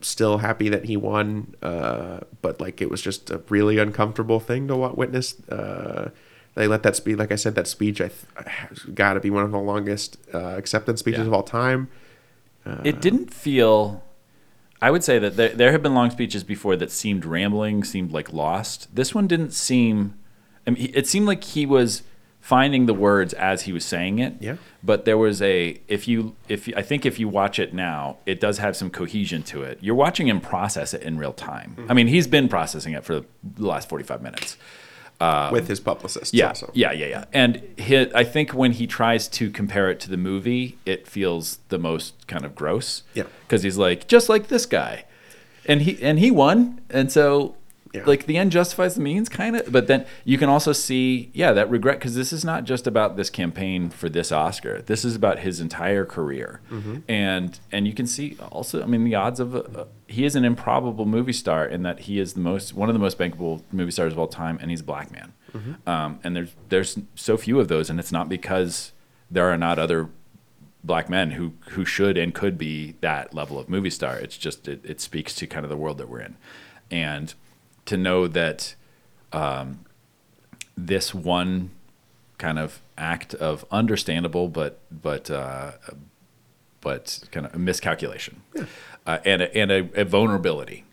still 0.00 0.38
happy 0.38 0.68
that 0.68 0.84
he 0.84 0.96
won, 0.96 1.54
uh, 1.62 2.20
but 2.42 2.60
like 2.60 2.80
it 2.82 2.90
was 2.90 3.00
just 3.02 3.30
a 3.30 3.40
really 3.48 3.78
uncomfortable 3.78 4.40
thing 4.40 4.68
to 4.68 4.76
witness. 4.76 5.40
Uh, 5.48 6.10
they 6.54 6.66
let 6.66 6.82
that 6.84 6.96
speech, 6.96 7.18
like 7.18 7.32
I 7.32 7.36
said, 7.36 7.54
that 7.54 7.66
speech 7.66 8.00
I 8.00 8.08
th- 8.08 8.94
got 8.94 9.14
to 9.14 9.20
be 9.20 9.30
one 9.30 9.44
of 9.44 9.52
the 9.52 9.58
longest 9.58 10.16
uh, 10.32 10.38
acceptance 10.56 11.00
speeches 11.00 11.20
Yeah. 11.20 11.26
of 11.26 11.32
all 11.34 11.42
time. 11.42 11.88
it 12.84 13.00
didn't 13.00 13.32
feel 13.32 14.02
i 14.82 14.90
would 14.90 15.04
say 15.04 15.20
that 15.20 15.36
there, 15.36 15.50
there 15.50 15.70
have 15.72 15.82
been 15.84 15.94
long 15.94 16.10
speeches 16.10 16.42
before 16.42 16.74
that 16.74 16.90
seemed 16.90 17.24
rambling 17.24 17.84
seemed 17.84 18.10
like 18.10 18.32
lost 18.32 18.92
this 18.94 19.14
one 19.14 19.26
didn't 19.28 19.52
seem 19.52 20.14
I 20.66 20.70
mean, 20.70 20.90
it 20.92 21.06
seemed 21.06 21.26
like 21.28 21.44
he 21.44 21.64
was 21.64 22.02
finding 22.54 22.86
the 22.86 22.94
words 22.94 23.32
as 23.34 23.62
he 23.62 23.72
was 23.72 23.84
saying 23.84 24.20
it 24.20 24.32
Yeah. 24.40 24.56
but 24.90 25.04
there 25.04 25.18
was 25.18 25.42
a 25.42 25.80
if 25.88 26.06
you 26.06 26.36
if 26.48 26.68
you, 26.68 26.74
i 26.76 26.82
think 26.82 27.04
if 27.04 27.18
you 27.18 27.28
watch 27.28 27.58
it 27.58 27.74
now 27.74 28.18
it 28.24 28.38
does 28.40 28.58
have 28.58 28.76
some 28.76 28.88
cohesion 28.88 29.42
to 29.52 29.62
it 29.64 29.78
you're 29.80 29.96
watching 30.06 30.28
him 30.28 30.40
process 30.40 30.94
it 30.94 31.02
in 31.02 31.18
real 31.18 31.32
time 31.32 31.70
i 31.88 31.92
mean 31.94 32.06
he's 32.06 32.28
been 32.28 32.48
processing 32.48 32.92
it 32.94 33.02
for 33.04 33.14
the 33.20 33.26
last 33.72 33.88
45 33.88 34.22
minutes 34.22 34.56
with 35.50 35.66
his 35.66 35.80
publicist. 35.80 36.34
Um, 36.34 36.38
yeah, 36.38 36.48
also. 36.48 36.70
yeah, 36.74 36.92
yeah, 36.92 37.06
yeah. 37.06 37.24
And 37.32 37.62
he, 37.78 37.96
I 38.14 38.22
think 38.22 38.52
when 38.52 38.72
he 38.72 38.86
tries 38.86 39.28
to 39.28 39.50
compare 39.50 39.90
it 39.90 39.98
to 40.00 40.10
the 40.10 40.18
movie, 40.18 40.76
it 40.84 41.08
feels 41.08 41.58
the 41.70 41.78
most 41.78 42.26
kind 42.26 42.44
of 42.44 42.54
gross. 42.54 43.02
Yeah. 43.14 43.24
because 43.44 43.62
he's 43.62 43.78
like 43.78 44.08
just 44.08 44.28
like 44.28 44.48
this 44.48 44.66
guy, 44.66 45.04
and 45.64 45.80
he 45.86 45.92
and 46.02 46.18
he 46.18 46.30
won, 46.30 46.82
and 46.90 47.10
so 47.10 47.54
Yeah. 47.96 48.04
like 48.06 48.26
the 48.26 48.36
end 48.36 48.52
justifies 48.52 48.94
the 48.94 49.00
means, 49.00 49.28
kind 49.28 49.56
of. 49.56 49.70
But 49.72 49.86
then 49.86 50.06
you 50.24 50.38
can 50.38 50.48
also 50.48 50.72
see, 50.72 51.30
yeah, 51.34 51.52
that 51.52 51.68
regret 51.70 51.98
because 51.98 52.14
this 52.14 52.32
is 52.32 52.44
not 52.44 52.64
just 52.64 52.86
about 52.86 53.16
this 53.16 53.30
campaign 53.30 53.90
for 53.90 54.08
this 54.08 54.30
Oscar. 54.32 54.82
This 54.82 55.04
is 55.04 55.14
about 55.16 55.38
his 55.40 55.60
entire 55.60 56.04
career, 56.04 56.60
Mm-hmm. 56.70 56.96
and 57.08 57.58
and 57.72 57.86
you 57.86 57.92
can 57.94 58.06
see 58.06 58.36
also, 58.52 58.82
I 58.82 58.86
mean, 58.86 59.04
the 59.04 59.14
odds 59.14 59.40
of 59.40 59.54
uh, 59.56 59.84
he 60.06 60.24
is 60.24 60.36
an 60.36 60.44
improbable 60.44 61.06
movie 61.06 61.32
star 61.32 61.66
in 61.66 61.82
that 61.82 62.00
he 62.00 62.18
is 62.20 62.34
the 62.34 62.40
most 62.40 62.74
one 62.74 62.88
of 62.88 62.94
the 62.94 63.00
most 63.00 63.18
bankable 63.18 63.62
movie 63.72 63.90
stars 63.90 64.12
of 64.12 64.18
all 64.18 64.28
time, 64.28 64.58
and 64.60 64.70
he's 64.70 64.80
a 64.80 64.84
black 64.84 65.10
man. 65.10 65.32
Um, 65.86 66.20
and 66.22 66.36
there's 66.36 66.52
there's 66.68 66.98
so 67.14 67.36
few 67.38 67.58
of 67.60 67.68
those, 67.68 67.88
and 67.88 67.98
it's 67.98 68.12
not 68.12 68.28
because 68.28 68.92
there 69.30 69.46
are 69.50 69.56
not 69.56 69.78
other 69.78 70.10
black 70.84 71.08
men 71.08 71.30
who 71.32 71.52
who 71.70 71.84
should 71.86 72.18
and 72.18 72.34
could 72.34 72.58
be 72.58 72.94
that 73.00 73.32
level 73.32 73.58
of 73.58 73.68
movie 73.68 73.88
star. 73.90 74.18
It's 74.18 74.36
just 74.36 74.68
it, 74.68 74.80
it 74.84 75.00
speaks 75.00 75.34
to 75.36 75.46
kind 75.46 75.64
of 75.64 75.70
the 75.70 75.76
world 75.76 75.96
that 75.98 76.08
we're 76.10 76.20
in, 76.20 76.36
and 76.90 77.32
to 77.86 77.96
know 77.96 78.26
that 78.28 78.74
um, 79.32 79.84
this 80.76 81.14
one 81.14 81.70
kind 82.38 82.58
of 82.58 82.82
act 82.98 83.34
of 83.34 83.64
understandable 83.70 84.48
but 84.48 84.78
but 84.90 85.30
uh, 85.30 85.72
but 86.80 87.20
kind 87.32 87.46
of 87.46 87.54
a 87.54 87.58
miscalculation 87.58 88.42
uh, 89.06 89.18
and 89.24 89.42
a, 89.42 89.56
and 89.56 89.70
a, 89.70 90.00
a 90.00 90.04
vulnerability. 90.04 90.84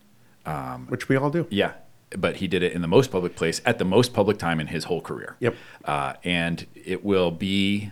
which 0.88 1.08
we 1.08 1.16
all 1.16 1.30
do. 1.30 1.48
Yeah, 1.50 1.74
but 2.18 2.38
he 2.38 2.48
did 2.48 2.64
it 2.64 2.74
in 2.74 2.82
the 2.82 2.88
most 2.88 3.12
public 3.12 3.36
place 3.36 3.62
at 3.66 3.78
the 3.78 3.86
most 3.86 4.14
public 4.14 4.38
time 4.38 4.60
in 4.60 4.68
his 4.68 4.86
whole 4.86 5.02
career. 5.02 5.36
Yep. 5.40 5.56
Uh, 5.86 6.14
and 6.24 6.66
it 6.74 7.04
will 7.04 7.32
be 7.32 7.92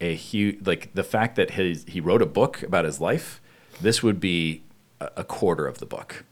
a 0.00 0.14
huge 0.14 0.66
like 0.66 0.94
the 0.94 1.02
fact 1.02 1.36
that 1.36 1.52
his 1.52 1.84
he 1.88 2.00
wrote 2.00 2.22
a 2.22 2.26
book 2.26 2.62
about 2.62 2.84
his 2.84 3.00
life. 3.00 3.40
This 3.80 4.02
would 4.02 4.20
be 4.20 4.62
a, 5.00 5.22
quarter 5.22 5.66
of 5.66 5.78
the 5.78 5.86
book, 5.86 6.24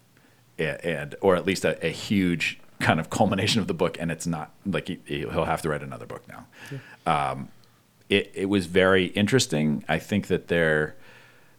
and 0.59 1.15
or 1.21 1.37
at 1.37 1.47
least 1.47 1.65
a, 1.65 1.85
a 1.85 1.91
huge 1.91 2.61
kind 2.81 3.01
of 3.01 3.11
culmination 3.11 3.61
of 3.61 3.67
the 3.67 3.75
book. 3.75 3.97
And 3.99 4.11
it's 4.11 4.27
not 4.27 4.53
like 4.65 4.89
he, 4.89 5.01
he'll 5.07 5.45
have 5.45 5.63
to 5.63 5.69
write 5.69 5.83
another 5.83 6.07
book 6.07 6.25
now. 6.29 6.47
Um, 7.07 7.49
it 8.09 8.31
it 8.35 8.47
was 8.47 8.67
very 8.67 9.07
interesting. 9.07 9.85
I 9.89 9.99
think 9.99 10.29
that 10.29 10.49
there 10.49 10.97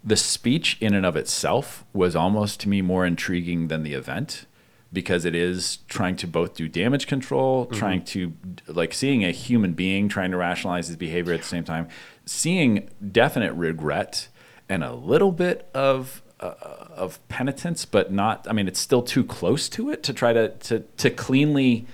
the 0.04 0.16
speech 0.16 0.78
in 0.80 0.94
and 0.94 1.06
of 1.06 1.16
itself 1.16 1.84
was 1.94 2.16
almost 2.16 2.60
to 2.62 2.70
me 2.70 2.82
more 2.82 3.06
intriguing 3.06 3.68
than 3.68 3.84
the 3.84 3.94
event 3.94 4.46
because 4.94 5.26
it 5.26 5.36
is 5.36 5.80
trying 5.90 6.16
to 6.16 6.26
both 6.26 6.54
do 6.54 6.70
damage 6.70 7.08
control, 7.08 7.66
trying 7.66 8.02
to 8.06 8.34
like 8.68 8.94
seeing 8.94 9.26
a 9.26 9.32
human 9.32 9.74
being 9.74 10.08
trying 10.08 10.32
to 10.32 10.38
rationalize 10.38 10.88
his 10.88 10.96
behavior 10.96 11.34
at 11.34 11.42
the 11.42 11.48
same 11.48 11.66
time, 11.66 11.90
seeing 12.26 12.90
definite 13.12 13.54
regret 13.54 14.30
and 14.70 14.84
a 14.84 14.94
little 14.94 15.32
bit 15.32 15.70
of 15.74 16.22
uh, 16.40 16.54
of 16.96 17.20
penitence, 17.30 17.86
but 17.86 18.12
not. 18.12 18.46
I 18.50 18.54
mean, 18.54 18.68
it's 18.68 18.80
still 18.80 19.02
too 19.02 19.24
close 19.24 19.70
to 19.70 19.90
it 19.90 20.04
to 20.04 20.14
try 20.14 20.34
to 20.34 20.50
to 20.50 20.80
to 20.98 21.10
cleanly. 21.10 21.86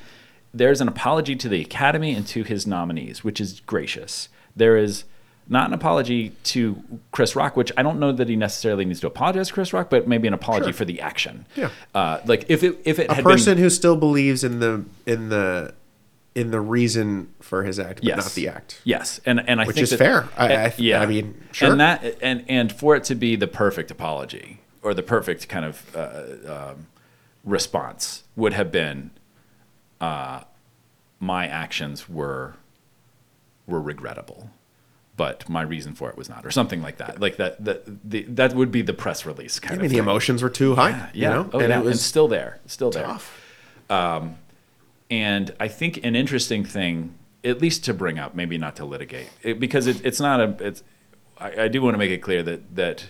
There's 0.55 0.81
an 0.81 0.87
apology 0.87 1.35
to 1.37 1.49
the 1.49 1.61
Academy 1.61 2.13
and 2.13 2.27
to 2.27 2.43
his 2.43 2.67
nominees, 2.67 3.23
which 3.23 3.41
is 3.41 3.59
gracious. 3.61 4.29
There 4.55 4.77
is 4.77 5.03
not 5.49 5.67
an 5.67 5.73
apology 5.73 6.29
to 6.43 6.81
Chris 7.11 7.35
Rock, 7.35 7.57
which 7.57 7.71
I 7.75 7.81
don't 7.83 7.99
know 7.99 8.11
that 8.11 8.29
he 8.29 8.35
necessarily 8.35 8.85
needs 8.85 8.99
to 9.01 9.07
apologize 9.07 9.47
to 9.47 9.53
Chris 9.53 9.73
Rock, 9.73 9.89
but 9.89 10.07
maybe 10.07 10.27
an 10.27 10.33
apology 10.33 10.65
Sure. 10.67 10.73
for 10.73 10.85
the 10.85 11.01
action. 11.01 11.45
Yeah. 11.55 11.69
Uh, 11.95 12.19
like 12.25 12.45
if 12.49 12.63
it 12.63 12.77
if 12.85 12.99
it 12.99 13.09
a 13.09 13.21
person 13.23 13.55
been, 13.55 13.63
who 13.63 13.69
still 13.69 13.95
believes 13.97 14.43
in 14.43 14.59
the 14.59 14.85
in 15.05 15.29
the 15.29 15.73
in 16.35 16.49
the 16.51 16.59
reason 16.61 17.31
for 17.39 17.63
his 17.63 17.79
act, 17.79 17.95
but 17.99 18.05
yes, 18.05 18.17
not 18.17 18.33
the 18.33 18.47
act. 18.47 18.81
Yes, 18.83 19.19
and 19.25 19.39
and 19.47 19.61
I 19.61 19.65
Which 19.65 19.75
think 19.75 19.83
is 19.83 19.89
that- 19.91 19.97
fair. 19.99 20.27
I- 20.37 20.55
I 20.67 20.73
yeah, 20.77 21.01
I 21.01 21.05
mean, 21.05 21.41
sure. 21.51 21.71
And 21.71 21.79
that 21.79 22.17
and 22.21 22.43
and 22.47 22.71
for 22.71 22.95
it 22.95 23.03
to 23.05 23.15
be 23.15 23.35
the 23.35 23.47
perfect 23.47 23.91
apology 23.91 24.61
or 24.81 24.93
the 24.93 25.03
perfect 25.03 25.47
kind 25.47 25.65
of 25.65 25.95
uh, 25.95 26.71
um, 26.71 26.87
response 27.43 28.23
would 28.35 28.53
have 28.53 28.71
been, 28.71 29.11
uh, 30.01 30.41
my 31.19 31.47
actions 31.47 32.09
were 32.09 32.55
were 33.67 33.79
regrettable, 33.81 34.49
but 35.15 35.47
my 35.47 35.61
reason 35.61 35.93
for 35.93 36.09
it 36.09 36.17
was 36.17 36.27
not, 36.29 36.45
or 36.45 36.51
something 36.51 36.81
like 36.81 36.97
that. 36.97 37.21
Like 37.21 37.37
that 37.37 37.63
that 37.63 38.09
the, 38.09 38.23
that 38.23 38.53
would 38.55 38.71
be 38.71 38.81
the 38.81 38.93
press 38.93 39.25
release 39.25 39.59
kind 39.59 39.73
I 39.73 39.75
of. 39.75 39.81
mean, 39.83 39.91
the 39.91 39.97
emotions 39.99 40.41
were 40.41 40.49
too 40.49 40.75
high. 40.75 41.11
Yeah, 41.13 41.29
you 41.29 41.35
know, 41.35 41.49
oh, 41.53 41.59
and 41.59 41.69
yeah, 41.69 41.79
it 41.79 41.83
was 41.85 41.91
and 41.93 41.99
still 42.01 42.27
there, 42.27 42.59
still 42.65 42.89
there. 42.91 43.05
tough. 43.05 43.39
And 45.13 45.53
I 45.59 45.67
think 45.67 46.03
an 46.03 46.15
interesting 46.15 46.65
thing, 46.65 47.13
at 47.43 47.61
least 47.61 47.85
to 47.85 47.93
bring 47.93 48.17
up, 48.17 48.33
maybe 48.33 48.57
not 48.57 48.75
to 48.77 48.85
litigate, 48.85 49.29
it, 49.43 49.59
because 49.59 49.85
it, 49.85 50.03
it's 50.03 50.19
not 50.19 50.41
a. 50.41 50.55
It's. 50.59 50.81
I, 51.37 51.65
I 51.65 51.67
do 51.67 51.83
want 51.83 51.93
to 51.93 51.99
make 51.99 52.09
it 52.09 52.17
clear 52.17 52.41
that 52.41 52.75
that 52.75 53.05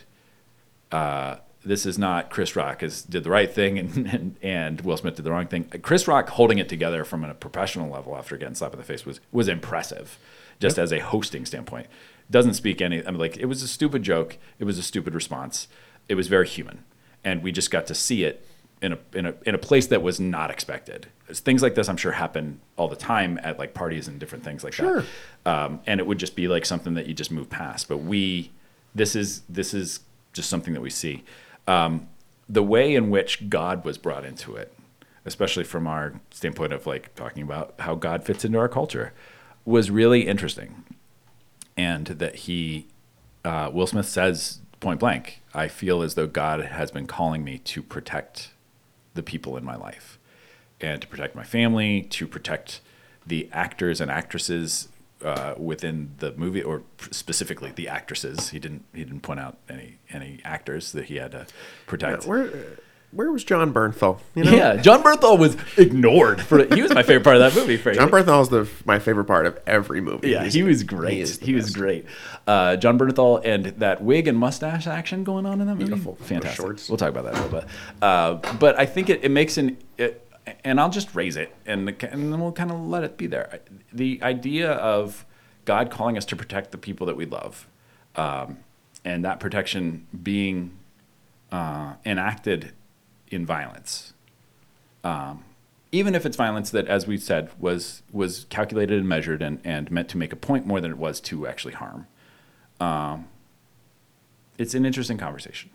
uh, 0.92 1.38
this 1.64 1.86
is 1.86 1.98
not 1.98 2.30
Chris 2.30 2.58
Rock 2.58 2.84
is 2.84 3.04
did 3.04 3.24
the 3.24 3.30
right 3.30 3.50
thing 3.50 3.80
and, 3.80 4.06
and 4.08 4.36
and 4.42 4.82
Will 4.82 4.98
Smith 4.98 5.16
did 5.16 5.24
the 5.24 5.32
wrong 5.32 5.48
thing. 5.48 5.64
Chris 5.82 6.06
Rock 6.06 6.28
holding 6.32 6.58
it 6.58 6.68
together 6.68 7.06
from 7.06 7.24
a 7.24 7.34
professional 7.34 7.90
level 7.90 8.18
after 8.18 8.36
getting 8.36 8.56
slapped 8.56 8.74
in 8.74 8.82
the 8.82 8.86
face 8.86 9.06
was 9.06 9.22
was 9.32 9.48
impressive, 9.48 10.20
just 10.60 10.78
as 10.78 10.92
a 10.92 11.00
hosting 11.00 11.46
standpoint. 11.46 11.88
Doesn't 12.30 12.56
speak 12.56 12.82
any. 12.82 13.00
I 13.08 13.12
mean, 13.12 13.20
like 13.20 13.38
it 13.38 13.46
was 13.46 13.64
a 13.64 13.68
stupid 13.70 14.04
joke. 14.04 14.38
It 14.60 14.66
was 14.66 14.78
a 14.78 14.84
stupid 14.84 15.16
response. 15.16 15.70
It 16.10 16.16
was 16.16 16.28
very 16.28 16.50
human, 16.50 16.84
and 17.24 17.42
we 17.42 17.54
just 17.54 17.72
got 17.72 17.88
to 17.88 17.96
see 17.96 18.26
it 18.26 18.46
in 18.84 18.94
a 18.94 19.00
in 19.14 19.26
a 19.26 19.34
in 19.46 19.56
a 19.56 19.58
place 19.58 19.88
that 19.88 20.04
was 20.04 20.20
not 20.20 20.52
expected. 20.52 21.08
Things 21.30 21.64
like 21.64 21.74
this, 21.74 21.88
I'm 21.90 21.98
sure, 21.98 22.12
happen 22.12 22.60
all 22.78 22.88
the 22.88 22.96
time 22.98 23.40
at 23.42 23.58
like 23.58 23.74
parties 23.74 24.08
and 24.08 24.20
different 24.20 24.44
things 24.44 24.64
like 24.64 24.74
Sure. 24.74 25.04
that. 25.46 25.52
Um, 25.52 25.80
and 25.88 26.00
it 26.00 26.06
would 26.06 26.20
just 26.20 26.36
be 26.36 26.48
like 26.48 26.66
something 26.66 26.94
that 26.94 27.08
you 27.08 27.14
just 27.16 27.32
move 27.32 27.50
past. 27.50 27.88
But 27.88 27.98
we, 28.00 28.52
this 28.94 29.16
is 29.16 29.42
this 29.50 29.74
is 29.74 30.02
just 30.34 30.50
something 30.50 30.74
that 30.74 30.82
we 30.82 30.90
see. 30.90 31.24
Um, 31.68 32.10
the 32.50 32.62
way 32.62 32.94
in 32.94 33.10
which 33.10 33.50
God 33.50 33.86
was 33.86 33.98
brought 33.98 34.26
into 34.26 34.56
it, 34.56 34.74
especially 35.26 35.64
from 35.64 35.88
our 35.88 36.20
standpoint 36.32 36.74
of 36.74 36.86
like 36.86 37.16
talking 37.16 37.42
about 37.42 37.74
how 37.80 37.96
God 37.96 38.26
fits 38.26 38.44
into 38.44 38.60
our 38.60 38.68
culture, 38.70 39.14
was 39.66 39.90
really 39.90 40.28
interesting. 40.28 40.84
And 41.76 42.06
that 42.08 42.36
he, 42.36 42.88
uh, 43.44 43.72
Will 43.74 43.88
Smith 43.88 44.08
says 44.08 44.60
point 44.80 45.00
blank, 45.00 45.42
I 45.54 45.68
feel 45.70 46.04
as 46.04 46.14
though 46.16 46.28
God 46.28 46.60
has 46.62 46.92
been 46.92 47.08
calling 47.08 47.44
me 47.44 47.58
to 47.60 47.82
protect 47.82 48.52
the 49.14 49.24
people 49.24 49.58
in 49.58 49.64
my 49.64 49.76
life 49.76 50.20
and 50.82 51.02
to 51.02 51.08
protect 51.08 51.36
my 51.36 51.44
family, 51.44 52.04
to 52.04 52.28
protect 52.28 52.82
the 53.26 53.50
actors 53.52 54.02
and 54.02 54.12
actresses 54.12 54.90
uh, 55.24 55.54
within 55.58 56.14
the 56.18 56.34
movie, 56.34 56.62
or 56.62 56.84
specifically 57.12 57.72
the 57.72 57.88
actresses. 57.88 58.50
He 58.50 58.60
didn't 58.60 58.84
he 58.94 59.04
didn't 59.06 59.22
point 59.22 59.40
out 59.40 59.58
any 59.70 59.98
any 60.10 60.42
actors 60.44 60.92
that 60.92 61.06
he 61.06 61.16
had 61.16 61.32
to 61.32 61.48
protect. 61.88 62.26
Where 62.26 62.50
where 63.14 63.32
was 63.32 63.44
Jon 63.44 63.74
Bernthal? 63.74 64.20
You 64.36 64.44
know, 64.44 64.52
Yeah, 64.52 64.76
Jon 64.78 65.04
Bernthal 65.04 65.38
was 65.38 65.56
ignored 65.78 66.42
for. 66.42 66.64
He 66.74 66.82
was 66.82 66.94
my 66.94 67.04
favorite 67.04 67.24
part 67.24 67.38
of 67.38 67.42
that 67.42 67.60
movie. 67.60 67.78
Frankly. 67.78 68.00
Jon 68.04 68.12
Bernthal 68.12 68.42
is 68.42 68.50
the 68.50 68.68
my 68.86 69.00
favorite 69.00 69.26
part 69.26 69.46
of 69.46 69.60
every 69.68 70.02
movie. 70.02 70.30
Yeah, 70.32 70.42
He's- 70.42 70.54
he 70.54 70.64
was 70.64 70.84
great. 70.84 71.14
He, 71.14 71.24
the 71.24 71.54
was 71.56 71.74
great. 71.76 72.06
Uh, 72.48 72.76
John 72.76 72.98
Bernthal 72.98 73.42
and 73.46 73.66
that 73.80 74.02
wig 74.04 74.28
and 74.28 74.38
mustache 74.38 74.88
action 74.88 75.24
going 75.24 75.46
on 75.46 75.62
in 75.62 75.68
that 75.68 75.76
movie. 75.76 75.86
Beautiful. 75.86 76.16
Fantastic. 76.16 76.58
shorts. 76.58 76.90
We'll 76.90 76.98
talk 76.98 77.10
about 77.10 77.26
that 77.26 77.34
a 77.36 77.42
little 77.44 77.60
bit. 77.62 77.70
Uh, 78.02 78.34
but 78.60 78.78
I 78.80 78.86
think 78.86 79.10
it, 79.10 79.24
it 79.24 79.30
makes 79.30 79.58
an. 79.58 79.78
It, 79.98 80.20
and 80.66 80.80
I'll 80.80 80.90
just 80.90 81.16
raise 81.16 81.38
it 81.38 81.56
and, 81.66 81.88
and 82.04 82.34
then 82.34 82.42
we'll 82.42 82.52
kind 82.52 82.70
of 82.70 82.78
let 82.82 83.06
it 83.06 83.16
be 83.18 83.28
there. 83.28 83.62
The 83.94 84.20
idea 84.22 84.72
of 84.74 85.26
God 85.64 85.90
calling 85.90 86.18
us 86.18 86.26
to 86.26 86.36
protect 86.36 86.72
the 86.72 86.78
people 86.78 87.08
that 87.08 87.16
we 87.16 87.26
love 87.26 87.66
um, 88.18 88.58
and 89.06 89.24
that 89.24 89.40
protection 89.40 90.06
being 90.22 90.72
uh, 91.50 91.94
enacted 92.06 92.74
in 93.34 93.46
violence 93.46 94.14
Um, 95.04 95.44
even 95.92 96.16
if 96.16 96.26
it's 96.26 96.36
violence 96.36 96.72
that, 96.72 96.88
as 96.88 97.06
we 97.06 97.18
said, 97.18 97.50
was 97.60 98.02
was 98.12 98.46
calculated 98.50 98.98
and 98.98 99.08
measured 99.08 99.42
and, 99.42 99.60
and 99.64 99.92
meant 99.92 100.10
to 100.10 100.18
make 100.18 100.34
a 100.34 100.36
point 100.36 100.66
more 100.66 100.82
than 100.82 100.92
it 100.92 100.98
was 100.98 101.22
to 101.22 101.46
actually 101.48 101.76
harm. 101.76 102.08
Um, 102.80 103.28
it's 104.58 104.74
an 104.74 104.86
interesting 104.86 105.18
conversation, 105.18 105.70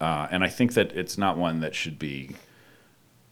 uh, 0.00 0.28
and 0.30 0.44
I 0.44 0.48
think 0.48 0.74
that 0.74 0.92
it's 0.92 1.18
not 1.18 1.36
one 1.36 1.60
that 1.60 1.74
should 1.74 1.98
be 1.98 2.36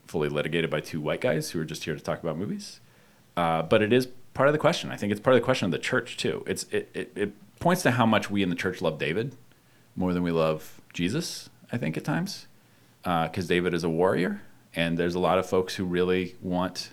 fully 0.07 0.28
litigated 0.28 0.70
by 0.70 0.80
two 0.80 1.01
white 1.01 1.20
guys 1.20 1.51
who 1.51 1.61
are 1.61 1.64
just 1.64 1.84
here 1.84 1.94
to 1.94 2.01
talk 2.01 2.20
about 2.20 2.36
movies. 2.36 2.80
Uh, 3.36 3.62
but 3.62 3.80
it 3.80 3.92
is 3.92 4.09
part 4.34 4.48
of 4.48 4.53
the 4.53 4.59
question. 4.59 4.90
I 4.90 4.96
think 4.96 5.12
it's 5.12 5.20
part 5.20 5.36
of 5.36 5.40
the 5.40 5.44
question 5.44 5.66
of 5.66 5.72
the 5.72 5.78
church 5.78 6.16
too. 6.16 6.42
It's 6.46 6.64
it, 6.72 6.90
it, 6.94 7.12
it 7.14 7.32
points 7.61 7.82
to 7.82 7.92
how 7.92 8.07
much 8.07 8.30
we 8.30 8.42
in 8.42 8.48
the 8.48 8.57
church 8.57 8.82
love 8.82 8.98
David 8.98 9.36
more 9.94 10.12
than 10.12 10.24
we 10.24 10.32
love 10.32 10.80
Jesus. 10.92 11.51
I 11.72 11.76
think 11.76 11.96
at 11.96 12.05
times 12.05 12.48
because 13.03 13.46
David 13.46 13.74
is 13.74 13.84
a 13.84 13.88
warrior, 13.88 14.42
and 14.74 14.98
there's 14.98 15.14
a 15.14 15.20
lot 15.20 15.38
of 15.38 15.46
folks 15.46 15.74
who 15.74 15.84
really 15.84 16.36
want 16.40 16.92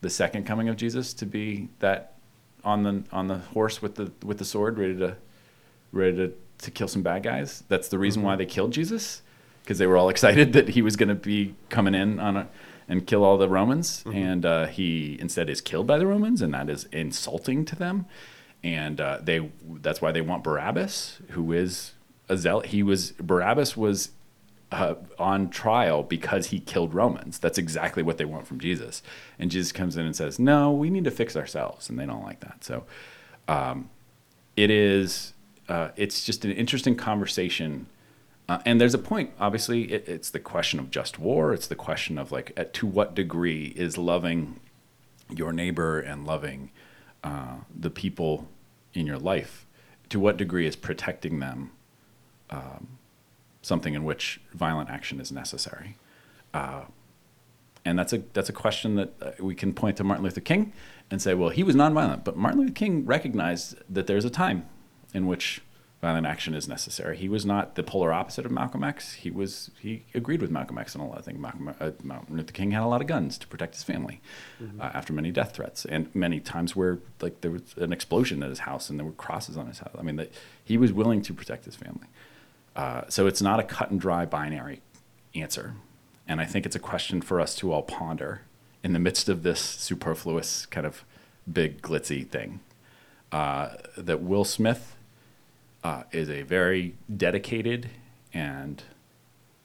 the 0.00 0.10
second 0.10 0.44
coming 0.46 0.68
of 0.68 0.76
Jesus 0.76 1.12
to 1.14 1.26
be 1.26 1.68
that 1.80 2.14
on 2.64 2.82
the 2.82 3.04
on 3.12 3.28
the 3.28 3.38
horse 3.38 3.82
with 3.82 3.96
the 3.96 4.12
with 4.24 4.38
the 4.38 4.44
sword, 4.44 4.78
ready 4.78 4.96
to 4.98 5.16
ready 5.92 6.16
to, 6.16 6.32
to 6.58 6.70
kill 6.70 6.88
some 6.88 7.02
bad 7.02 7.22
guys. 7.22 7.64
That's 7.68 7.88
the 7.88 7.98
reason 7.98 8.22
why 8.22 8.36
they 8.36 8.46
killed 8.46 8.72
Jesus, 8.72 9.22
because 9.62 9.78
they 9.78 9.86
were 9.86 9.96
all 9.96 10.08
excited 10.14 10.52
that 10.52 10.70
he 10.70 10.82
was 10.82 10.96
going 10.96 11.08
to 11.08 11.14
be 11.14 11.54
coming 11.68 11.94
in 11.94 12.18
on 12.18 12.36
a 12.36 12.48
and 12.90 13.06
kill 13.06 13.22
all 13.22 13.38
the 13.38 13.48
Romans, 13.48 14.02
and 14.12 14.44
uh, 14.44 14.66
he 14.66 15.16
instead 15.20 15.48
is 15.48 15.60
killed 15.60 15.86
by 15.86 15.96
the 15.96 16.08
Romans, 16.08 16.42
and 16.42 16.52
that 16.52 16.68
is 16.68 16.88
insulting 16.90 17.64
to 17.66 17.76
them. 17.76 18.04
And 18.64 19.00
uh, 19.00 19.18
they 19.22 19.48
that's 19.64 20.02
why 20.02 20.10
they 20.10 20.20
want 20.20 20.42
Barabbas, 20.42 21.20
who 21.30 21.52
is 21.52 21.92
a 22.28 22.36
zealot. 22.36 22.66
He 22.66 22.82
was 22.82 23.12
Barabbas 23.12 23.76
was 23.76 24.10
uh, 24.72 24.94
on 25.18 25.50
trial 25.50 26.02
because 26.02 26.46
he 26.46 26.60
killed 26.60 26.94
Romans. 26.94 27.38
That's 27.38 27.58
exactly 27.58 28.02
what 28.02 28.18
they 28.18 28.24
want 28.24 28.46
from 28.46 28.60
Jesus. 28.60 29.02
And 29.38 29.50
Jesus 29.50 29.72
comes 29.72 29.96
in 29.96 30.06
and 30.06 30.14
says, 30.14 30.38
"No, 30.38 30.72
we 30.72 30.90
need 30.90 31.04
to 31.04 31.10
fix 31.10 31.36
ourselves," 31.36 31.88
and 31.88 31.98
they 31.98 32.06
don't 32.06 32.22
like 32.22 32.40
that. 32.40 32.64
So, 32.64 32.84
um, 33.48 33.90
it 34.56 34.70
is. 34.70 35.32
Uh, 35.68 35.90
it's 35.96 36.24
just 36.24 36.44
an 36.44 36.50
interesting 36.52 36.96
conversation. 36.96 37.86
Uh, 38.48 38.58
and 38.66 38.80
there's 38.80 38.94
a 38.94 38.98
point. 38.98 39.30
Obviously, 39.38 39.92
it, 39.92 40.08
it's 40.08 40.30
the 40.30 40.40
question 40.40 40.80
of 40.80 40.90
just 40.90 41.20
war. 41.20 41.52
It's 41.52 41.68
the 41.68 41.76
question 41.76 42.18
of 42.18 42.32
like, 42.32 42.52
at 42.56 42.74
to 42.74 42.86
what 42.86 43.14
degree 43.14 43.72
is 43.76 43.96
loving 43.96 44.58
your 45.28 45.52
neighbor 45.52 46.00
and 46.00 46.26
loving 46.26 46.72
uh, 47.22 47.58
the 47.72 47.90
people 47.90 48.48
in 48.92 49.06
your 49.06 49.18
life, 49.18 49.66
to 50.08 50.18
what 50.18 50.36
degree 50.36 50.66
is 50.66 50.74
protecting 50.74 51.38
them 51.38 51.70
um, 52.50 52.98
something 53.62 53.94
in 53.94 54.04
which 54.04 54.40
violent 54.52 54.90
action 54.90 55.20
is 55.20 55.30
necessary? 55.30 55.96
Uh, 56.52 56.84
and 57.84 57.98
that's 57.98 58.12
a 58.12 58.18
that's 58.32 58.48
a 58.48 58.52
question 58.52 58.96
that 58.96 59.14
uh, 59.22 59.30
we 59.40 59.54
can 59.54 59.72
point 59.72 59.96
to 59.96 60.04
Martin 60.04 60.24
Luther 60.24 60.40
King 60.40 60.72
and 61.10 61.20
say, 61.20 61.34
well, 61.34 61.48
he 61.48 61.62
was 61.62 61.74
nonviolent, 61.74 62.24
but 62.24 62.36
Martin 62.36 62.60
Luther 62.60 62.72
King 62.72 63.04
recognized 63.06 63.76
that 63.88 64.06
there's 64.06 64.24
a 64.24 64.30
time 64.30 64.68
in 65.12 65.26
which 65.26 65.62
violent 66.00 66.26
action 66.26 66.54
is 66.54 66.66
necessary. 66.66 67.16
He 67.16 67.28
was 67.28 67.44
not 67.44 67.74
the 67.74 67.82
polar 67.82 68.12
opposite 68.12 68.46
of 68.46 68.50
Malcolm 68.50 68.82
X. 68.82 69.14
He 69.14 69.30
was 69.30 69.70
he 69.80 70.04
agreed 70.14 70.40
with 70.40 70.50
Malcolm 70.50 70.78
X 70.78 70.96
on 70.96 71.02
a 71.02 71.08
lot 71.08 71.18
of 71.18 71.24
things. 71.24 71.38
Malcolm, 71.38 71.74
uh, 71.80 71.90
Martin 72.02 72.36
Luther 72.36 72.52
King 72.52 72.70
had 72.70 72.82
a 72.82 72.86
lot 72.86 73.00
of 73.00 73.06
guns 73.06 73.36
to 73.38 73.46
protect 73.46 73.74
his 73.74 73.82
family 73.82 74.20
uh, 74.80 74.90
after 74.94 75.12
many 75.12 75.30
death 75.30 75.54
threats 75.54 75.84
and 75.84 76.14
many 76.14 76.40
times 76.40 76.74
where 76.74 76.98
like 77.20 77.40
there 77.42 77.50
was 77.50 77.74
an 77.76 77.92
explosion 77.92 78.42
at 78.42 78.48
his 78.48 78.60
house 78.60 78.88
and 78.88 78.98
there 78.98 79.06
were 79.06 79.12
crosses 79.12 79.56
on 79.56 79.66
his 79.66 79.80
house. 79.80 79.94
I 79.98 80.02
mean, 80.02 80.16
that 80.16 80.32
he 80.64 80.78
was 80.78 80.92
willing 80.92 81.20
to 81.22 81.34
protect 81.34 81.66
his 81.66 81.76
family. 81.76 82.06
Uh, 82.76 83.02
so 83.08 83.26
it's 83.26 83.42
not 83.42 83.60
a 83.60 83.62
cut 83.62 83.90
and 83.90 84.00
dry 84.00 84.24
binary 84.24 84.80
answer. 85.34 85.74
And 86.26 86.40
I 86.40 86.44
think 86.44 86.66
it's 86.66 86.76
a 86.76 86.80
question 86.80 87.20
for 87.20 87.40
us 87.40 87.54
to 87.56 87.72
all 87.72 87.82
ponder 87.82 88.42
in 88.82 88.92
the 88.92 88.98
midst 88.98 89.28
of 89.28 89.42
this 89.42 89.60
superfluous 89.60 90.66
kind 90.66 90.86
of 90.86 91.04
big 91.50 91.82
glitzy 91.82 92.26
thing. 92.26 92.60
Uh, 93.32 93.76
that 93.96 94.20
Will 94.20 94.44
Smith 94.44 94.96
uh, 95.84 96.02
is 96.10 96.28
a 96.28 96.42
very 96.42 96.94
dedicated 97.14 97.88
and 98.34 98.82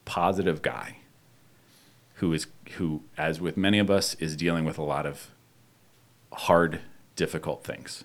positive 0.05 0.61
guy 0.61 0.97
who 2.15 2.31
is 2.31 2.47
who, 2.77 3.01
as 3.17 3.41
with 3.41 3.57
many 3.57 3.79
of 3.79 3.89
us, 3.89 4.15
is 4.15 4.35
dealing 4.35 4.65
with 4.65 4.77
a 4.77 4.83
lot 4.83 5.05
of 5.05 5.31
hard, 6.31 6.81
difficult 7.15 7.63
things, 7.63 8.03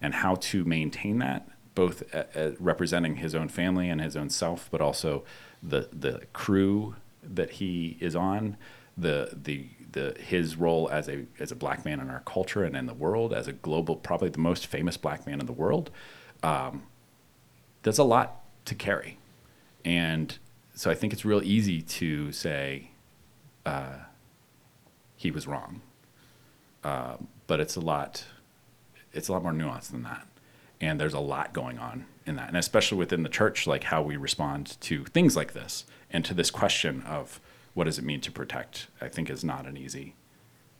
and 0.00 0.14
how 0.14 0.34
to 0.36 0.64
maintain 0.64 1.18
that, 1.18 1.48
both 1.80 2.14
uh, 2.14 2.24
uh, 2.36 2.50
representing 2.60 3.16
his 3.16 3.34
own 3.34 3.48
family 3.48 3.88
and 3.88 4.02
his 4.02 4.14
own 4.14 4.28
self, 4.28 4.68
but 4.70 4.82
also 4.82 5.24
the 5.62 5.88
the 5.90 6.20
crew 6.34 6.94
that 7.22 7.52
he 7.52 7.96
is 8.00 8.14
on, 8.14 8.58
the 8.98 9.30
the 9.32 9.66
the 9.92 10.14
his 10.20 10.56
role 10.56 10.90
as 10.90 11.08
a 11.08 11.24
as 11.38 11.50
a 11.50 11.56
black 11.56 11.82
man 11.86 11.98
in 11.98 12.10
our 12.10 12.20
culture 12.26 12.64
and 12.64 12.76
in 12.76 12.84
the 12.84 12.92
world, 12.92 13.32
as 13.32 13.48
a 13.48 13.54
global, 13.54 13.96
probably 13.96 14.28
the 14.28 14.38
most 14.50 14.66
famous 14.66 14.98
black 14.98 15.26
man 15.26 15.40
in 15.40 15.46
the 15.46 15.54
world. 15.54 15.90
Um, 16.42 16.82
that's 17.82 17.96
a 17.96 18.04
lot 18.04 18.42
to 18.66 18.74
carry, 18.74 19.16
and 19.82 20.38
so 20.74 20.90
I 20.90 20.94
think 20.94 21.14
it's 21.14 21.24
real 21.24 21.42
easy 21.42 21.80
to 21.80 22.30
say 22.30 22.90
uh, 23.64 24.00
he 25.16 25.30
was 25.30 25.46
wrong, 25.46 25.80
uh, 26.84 27.16
but 27.46 27.58
it's 27.58 27.76
a 27.76 27.80
lot. 27.80 28.26
It's 29.14 29.28
a 29.28 29.32
lot 29.32 29.42
more 29.42 29.54
nuanced 29.54 29.92
than 29.92 30.02
that, 30.02 30.26
and 30.80 31.00
there's 31.00 31.14
a 31.14 31.20
lot 31.20 31.52
going 31.52 31.78
on 31.78 32.06
in 32.26 32.36
that, 32.36 32.48
and 32.48 32.56
especially 32.56 32.98
within 32.98 33.22
the 33.22 33.28
church, 33.28 33.66
like 33.66 33.84
how 33.84 34.02
we 34.02 34.16
respond 34.16 34.76
to 34.82 35.04
things 35.06 35.36
like 35.36 35.52
this, 35.52 35.84
and 36.10 36.24
to 36.24 36.34
this 36.34 36.50
question 36.50 37.02
of 37.02 37.40
what 37.74 37.84
does 37.84 37.98
it 37.98 38.04
mean 38.04 38.20
to 38.22 38.32
protect. 38.32 38.88
I 39.00 39.08
think 39.08 39.30
is 39.30 39.44
not 39.44 39.66
an 39.66 39.76
easy. 39.76 40.14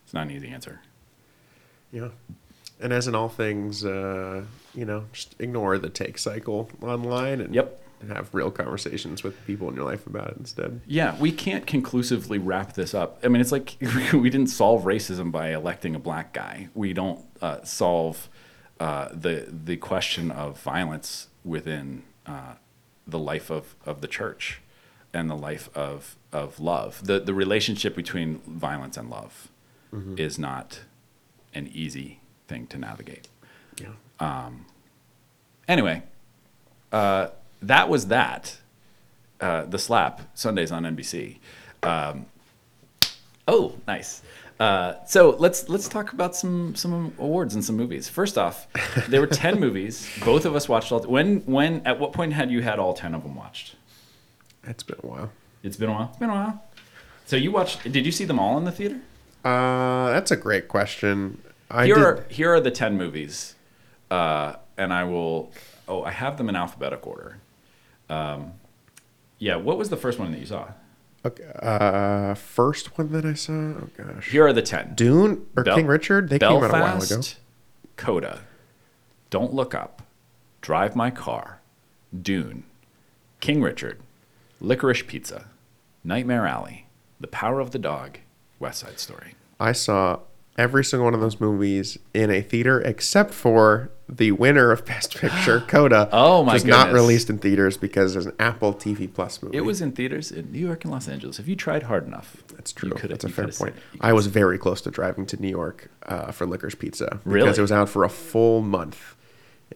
It's 0.03 0.13
not 0.13 0.27
an 0.27 0.31
easy 0.31 0.49
answer. 0.49 0.81
Yeah. 1.91 2.09
And 2.79 2.91
as 2.91 3.07
in 3.07 3.15
all 3.15 3.29
things, 3.29 3.85
uh, 3.85 4.43
you 4.73 4.85
know, 4.85 5.05
just 5.13 5.35
ignore 5.39 5.77
the 5.77 5.89
take 5.89 6.17
cycle 6.17 6.69
online 6.81 7.39
and 7.41 7.53
Yep. 7.53 7.81
have 8.07 8.33
real 8.33 8.49
conversations 8.49 9.21
with 9.23 9.35
people 9.45 9.69
in 9.69 9.75
your 9.75 9.85
life 9.85 10.07
about 10.07 10.29
it 10.31 10.37
instead. 10.37 10.81
Yeah, 10.87 11.15
we 11.19 11.31
can't 11.31 11.67
conclusively 11.67 12.39
wrap 12.39 12.73
this 12.73 12.95
up. 12.95 13.19
I 13.23 13.27
mean, 13.27 13.39
it's 13.39 13.51
like 13.51 13.77
we 14.13 14.29
didn't 14.31 14.47
solve 14.47 14.83
racism 14.83 15.31
by 15.31 15.53
electing 15.53 15.93
a 15.95 15.99
black 15.99 16.33
guy. 16.33 16.69
We 16.73 16.93
don't 16.93 17.23
uh, 17.41 17.63
solve 17.63 18.29
uh, 18.83 19.07
the 19.25 19.35
the 19.65 19.77
question 19.77 20.25
of 20.31 20.49
violence 20.73 21.27
within 21.53 22.03
uh, 22.25 22.53
the 23.13 23.19
life 23.31 23.49
of, 23.57 23.63
of 23.85 23.95
the 24.01 24.07
church. 24.19 24.45
and 25.13 25.29
the 25.29 25.41
life 25.49 25.67
of 25.75 26.15
of 26.31 26.59
love. 26.59 26.91
The 27.09 27.17
the 27.29 27.33
relationship 27.33 27.93
between 27.95 28.29
violence 28.67 28.95
and 28.99 29.07
love 29.09 29.33
is 30.17 30.33
not 30.39 30.69
an 31.53 31.65
easy 31.83 32.09
thing 32.47 32.63
to 32.67 32.77
navigate. 32.77 33.27
Yeah. 33.83 34.49
Anyway, 35.67 35.97
uh, 36.93 37.27
that 37.61 37.89
was 37.89 38.07
that. 38.07 38.43
Uh, 39.41 39.65
the 39.65 39.79
slap 39.79 40.21
Sundays 40.33 40.71
on 40.71 40.83
NBC. 40.83 41.37
Um, 41.83 42.25
oh, 43.47 43.75
nice. 43.87 44.21
Uh, 44.61 45.03
so 45.05 45.31
let's 45.39 45.67
let's 45.69 45.89
talk 45.89 46.13
about 46.13 46.35
some 46.35 46.75
some 46.75 47.11
awards 47.17 47.55
and 47.55 47.65
some 47.65 47.75
movies. 47.75 48.07
First 48.07 48.37
off, 48.37 48.67
there 49.09 49.19
were 49.19 49.25
ten 49.25 49.59
movies. 49.65 50.07
Both 50.23 50.45
of 50.45 50.55
us 50.55 50.69
watched 50.69 50.91
all. 50.91 51.01
When 51.01 51.39
when 51.47 51.81
at 51.83 51.99
what 51.99 52.13
point 52.13 52.33
had 52.33 52.51
you 52.51 52.61
had 52.61 52.77
all 52.77 52.93
ten 52.93 53.15
of 53.15 53.23
them 53.23 53.33
watched? 53.35 53.75
It's 54.63 54.83
been 54.83 54.99
a 55.03 55.07
while. 55.07 55.31
It's 55.63 55.77
been 55.77 55.89
a 55.89 55.93
while. 55.93 56.09
It's 56.09 56.17
been 56.17 56.29
a 56.29 56.33
while. 56.33 56.63
So 57.25 57.37
you 57.37 57.51
watched? 57.51 57.91
Did 57.91 58.05
you 58.05 58.11
see 58.11 58.23
them 58.23 58.37
all 58.37 58.55
in 58.59 58.65
the 58.65 58.71
theater? 58.71 59.01
Uh, 59.43 60.11
that's 60.11 60.29
a 60.29 60.37
great 60.37 60.67
question. 60.67 61.41
I 61.71 61.87
here 61.87 61.95
did. 61.95 62.03
are 62.03 62.25
here 62.29 62.53
are 62.53 62.61
the 62.61 62.69
ten 62.69 62.97
movies, 62.97 63.55
uh, 64.11 64.57
and 64.77 64.93
I 64.93 65.05
will. 65.05 65.51
Oh, 65.87 66.03
I 66.03 66.11
have 66.11 66.37
them 66.37 66.49
in 66.49 66.55
alphabetical 66.55 67.13
order. 67.13 67.37
Um, 68.11 68.53
yeah, 69.39 69.55
what 69.55 69.79
was 69.79 69.89
the 69.89 69.97
first 69.97 70.19
one 70.19 70.31
that 70.31 70.39
you 70.39 70.45
saw? 70.45 70.67
Okay, 71.23 71.43
uh, 71.61 72.33
first 72.33 72.97
one 72.97 73.11
that 73.11 73.25
I 73.25 73.33
saw. 73.33 73.53
Oh 73.53 73.89
gosh. 73.95 74.29
Here 74.31 74.45
are 74.45 74.53
the 74.53 74.61
ten. 74.63 74.95
Dune 74.95 75.45
or 75.55 75.63
Bel- 75.63 75.75
King 75.75 75.87
Richard. 75.87 76.29
They 76.29 76.39
came 76.39 76.49
out 76.49 76.63
a 76.63 76.73
while 76.73 77.01
ago. 77.03 77.21
Coda, 77.95 78.39
Don't 79.29 79.53
Look 79.53 79.75
Up, 79.75 80.01
Drive 80.61 80.95
My 80.95 81.11
Car, 81.11 81.61
Dune, 82.19 82.63
King 83.39 83.61
Richard, 83.61 83.99
Licorice 84.59 85.05
Pizza, 85.05 85.45
Nightmare 86.03 86.47
Alley, 86.47 86.87
The 87.19 87.27
Power 87.27 87.59
of 87.59 87.69
the 87.71 87.77
Dog, 87.79 88.17
West 88.59 88.79
Side 88.79 88.99
Story. 88.99 89.35
I 89.59 89.73
saw 89.73 90.21
every 90.57 90.83
single 90.83 91.05
one 91.05 91.13
of 91.13 91.21
those 91.21 91.39
movies 91.39 91.97
in 92.13 92.29
a 92.29 92.41
theater 92.41 92.81
except 92.81 93.33
for 93.33 93.89
the 94.09 94.31
winner 94.33 94.71
of 94.71 94.85
Best 94.85 95.15
Picture, 95.17 95.61
Coda. 95.67 96.09
Oh, 96.11 96.43
my 96.43 96.53
was 96.53 96.65
not 96.65 96.91
released 96.91 97.29
in 97.29 97.37
theaters 97.37 97.77
because 97.77 98.15
it's 98.15 98.25
an 98.25 98.35
Apple 98.39 98.73
TV 98.73 99.11
Plus 99.11 99.41
movie. 99.41 99.55
It 99.57 99.61
was 99.61 99.81
in 99.81 99.93
theaters 99.93 100.31
in 100.31 100.51
New 100.51 100.59
York 100.59 100.83
and 100.83 100.91
Los 100.91 101.07
Angeles. 101.07 101.39
If 101.39 101.47
you 101.47 101.55
tried 101.55 101.83
hard 101.83 102.05
enough, 102.05 102.43
That's 102.53 102.73
true. 102.73 102.91
That's 103.01 103.23
a 103.23 103.29
fair 103.29 103.45
point. 103.45 103.55
seen 103.55 103.67
it. 103.69 103.75
You 103.93 103.99
I 104.01 104.11
was 104.13 104.27
very 104.27 104.57
close 104.57 104.81
to 104.81 104.91
driving 104.91 105.25
to 105.27 105.41
New 105.41 105.47
York 105.49 105.89
uh, 106.07 106.31
for 106.31 106.45
Licorice 106.45 106.75
Pizza 106.77 107.19
Really? 107.23 107.45
because 107.45 107.57
it 107.57 107.61
was 107.61 107.71
out 107.71 107.87
for 107.87 108.03
a 108.03 108.09
full 108.09 108.61
month 108.61 109.15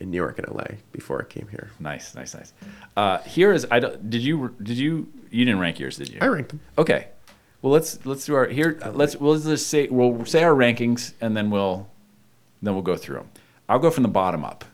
in 0.02 0.12
New 0.12 0.18
York 0.18 0.38
and 0.38 0.48
LA 0.54 0.66
before 0.92 1.22
it 1.22 1.30
came 1.30 1.48
here. 1.48 1.70
Nice, 1.80 2.14
nice, 2.14 2.34
nice. 2.36 2.52
Uh, 2.98 3.20
here 3.20 3.54
is 3.54 3.66
I 3.72 3.80
don't, 3.80 4.10
did 4.10 4.22
you 4.22 4.54
did 4.62 4.78
you 4.78 5.08
you 5.32 5.46
didn't 5.46 5.62
rank 5.62 5.80
yours 5.80 5.96
did 5.96 6.10
you? 6.10 6.18
I 6.20 6.28
ranked 6.28 6.50
them. 6.50 6.60
Okay. 6.78 7.08
Well, 7.66 7.74
let's 7.74 8.06
let's 8.06 8.28
do 8.28 8.36
our 8.36 8.46
here. 8.46 8.80
Let's 8.94 9.16
we'll 9.16 9.40
just 9.40 9.66
say 9.70 9.88
we'll 9.88 10.24
say 10.28 10.44
our 10.44 10.54
rankings 10.54 11.14
and 11.20 11.36
then 11.36 11.50
we'll 11.50 11.90
then 12.62 12.76
we'll 12.76 12.84
go 12.84 12.96
through 12.96 13.16
them. 13.16 13.30
I'll 13.68 13.80
go 13.80 13.90
from 13.90 14.04
the 14.04 14.08
bottom 14.08 14.46
up. 14.46 14.66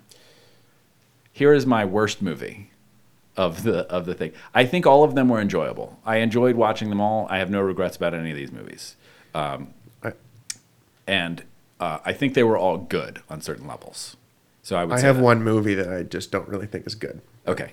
Here 1.32 1.54
is 1.54 1.66
my 1.66 1.86
worst 1.86 2.22
movie 2.22 2.70
of 3.38 3.64
the 3.64 3.88
of 3.90 4.06
the 4.06 4.14
thing. 4.14 4.34
I 4.54 4.66
think 4.66 4.86
all 4.86 5.06
of 5.06 5.16
them 5.16 5.30
were 5.30 5.40
enjoyable. 5.40 6.00
I 6.06 6.18
enjoyed 6.18 6.58
watching 6.58 6.90
them 6.90 7.00
all. 7.00 7.28
I 7.30 7.38
have 7.38 7.50
no 7.50 7.62
regrets 7.62 7.96
about 7.96 8.14
any 8.14 8.30
of 8.30 8.36
these 8.36 8.52
movies, 8.52 8.98
um, 9.34 9.74
I, 10.04 10.12
and 11.08 11.44
uh, 11.80 12.00
I 12.04 12.12
think 12.12 12.34
they 12.34 12.44
were 12.44 12.58
all 12.58 12.78
good 12.78 13.22
on 13.30 13.40
certain 13.40 13.68
levels. 13.68 14.18
So 14.64 14.76
I 14.76 14.84
would. 14.84 14.98
I 14.98 15.00
have 15.00 15.16
that. 15.16 15.24
one 15.24 15.42
movie 15.42 15.76
that 15.76 15.88
I 15.88 16.04
just 16.04 16.30
don't 16.30 16.50
really 16.50 16.68
think 16.68 16.86
is 16.86 16.96
good. 16.96 17.22
Okay. 17.48 17.72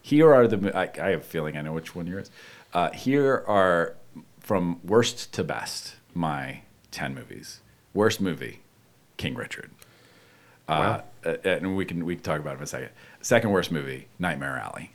Here 0.00 0.32
are 0.32 0.48
the. 0.48 0.74
I, 0.74 0.88
I 1.06 1.10
have 1.10 1.20
a 1.20 1.22
feeling 1.22 1.58
I 1.58 1.60
know 1.60 1.74
which 1.74 1.94
one 1.94 2.06
yours. 2.06 2.30
Uh, 2.72 2.90
here 2.92 3.44
are 3.46 3.94
from 4.44 4.78
worst 4.84 5.32
to 5.32 5.42
best 5.42 5.96
my 6.12 6.60
ten 6.90 7.14
movies. 7.14 7.60
Worst 7.94 8.20
movie, 8.20 8.60
King 9.16 9.34
Richard. 9.34 9.70
Uh, 10.68 11.00
uh, 11.24 11.36
and 11.44 11.76
we 11.76 11.84
can 11.84 12.04
we 12.04 12.14
can 12.14 12.22
talk 12.22 12.38
about 12.38 12.54
it 12.54 12.58
in 12.58 12.62
a 12.62 12.66
second. 12.66 12.90
Second 13.20 13.50
worst 13.50 13.72
movie, 13.72 14.06
Nightmare 14.18 14.58
Alley. 14.58 14.92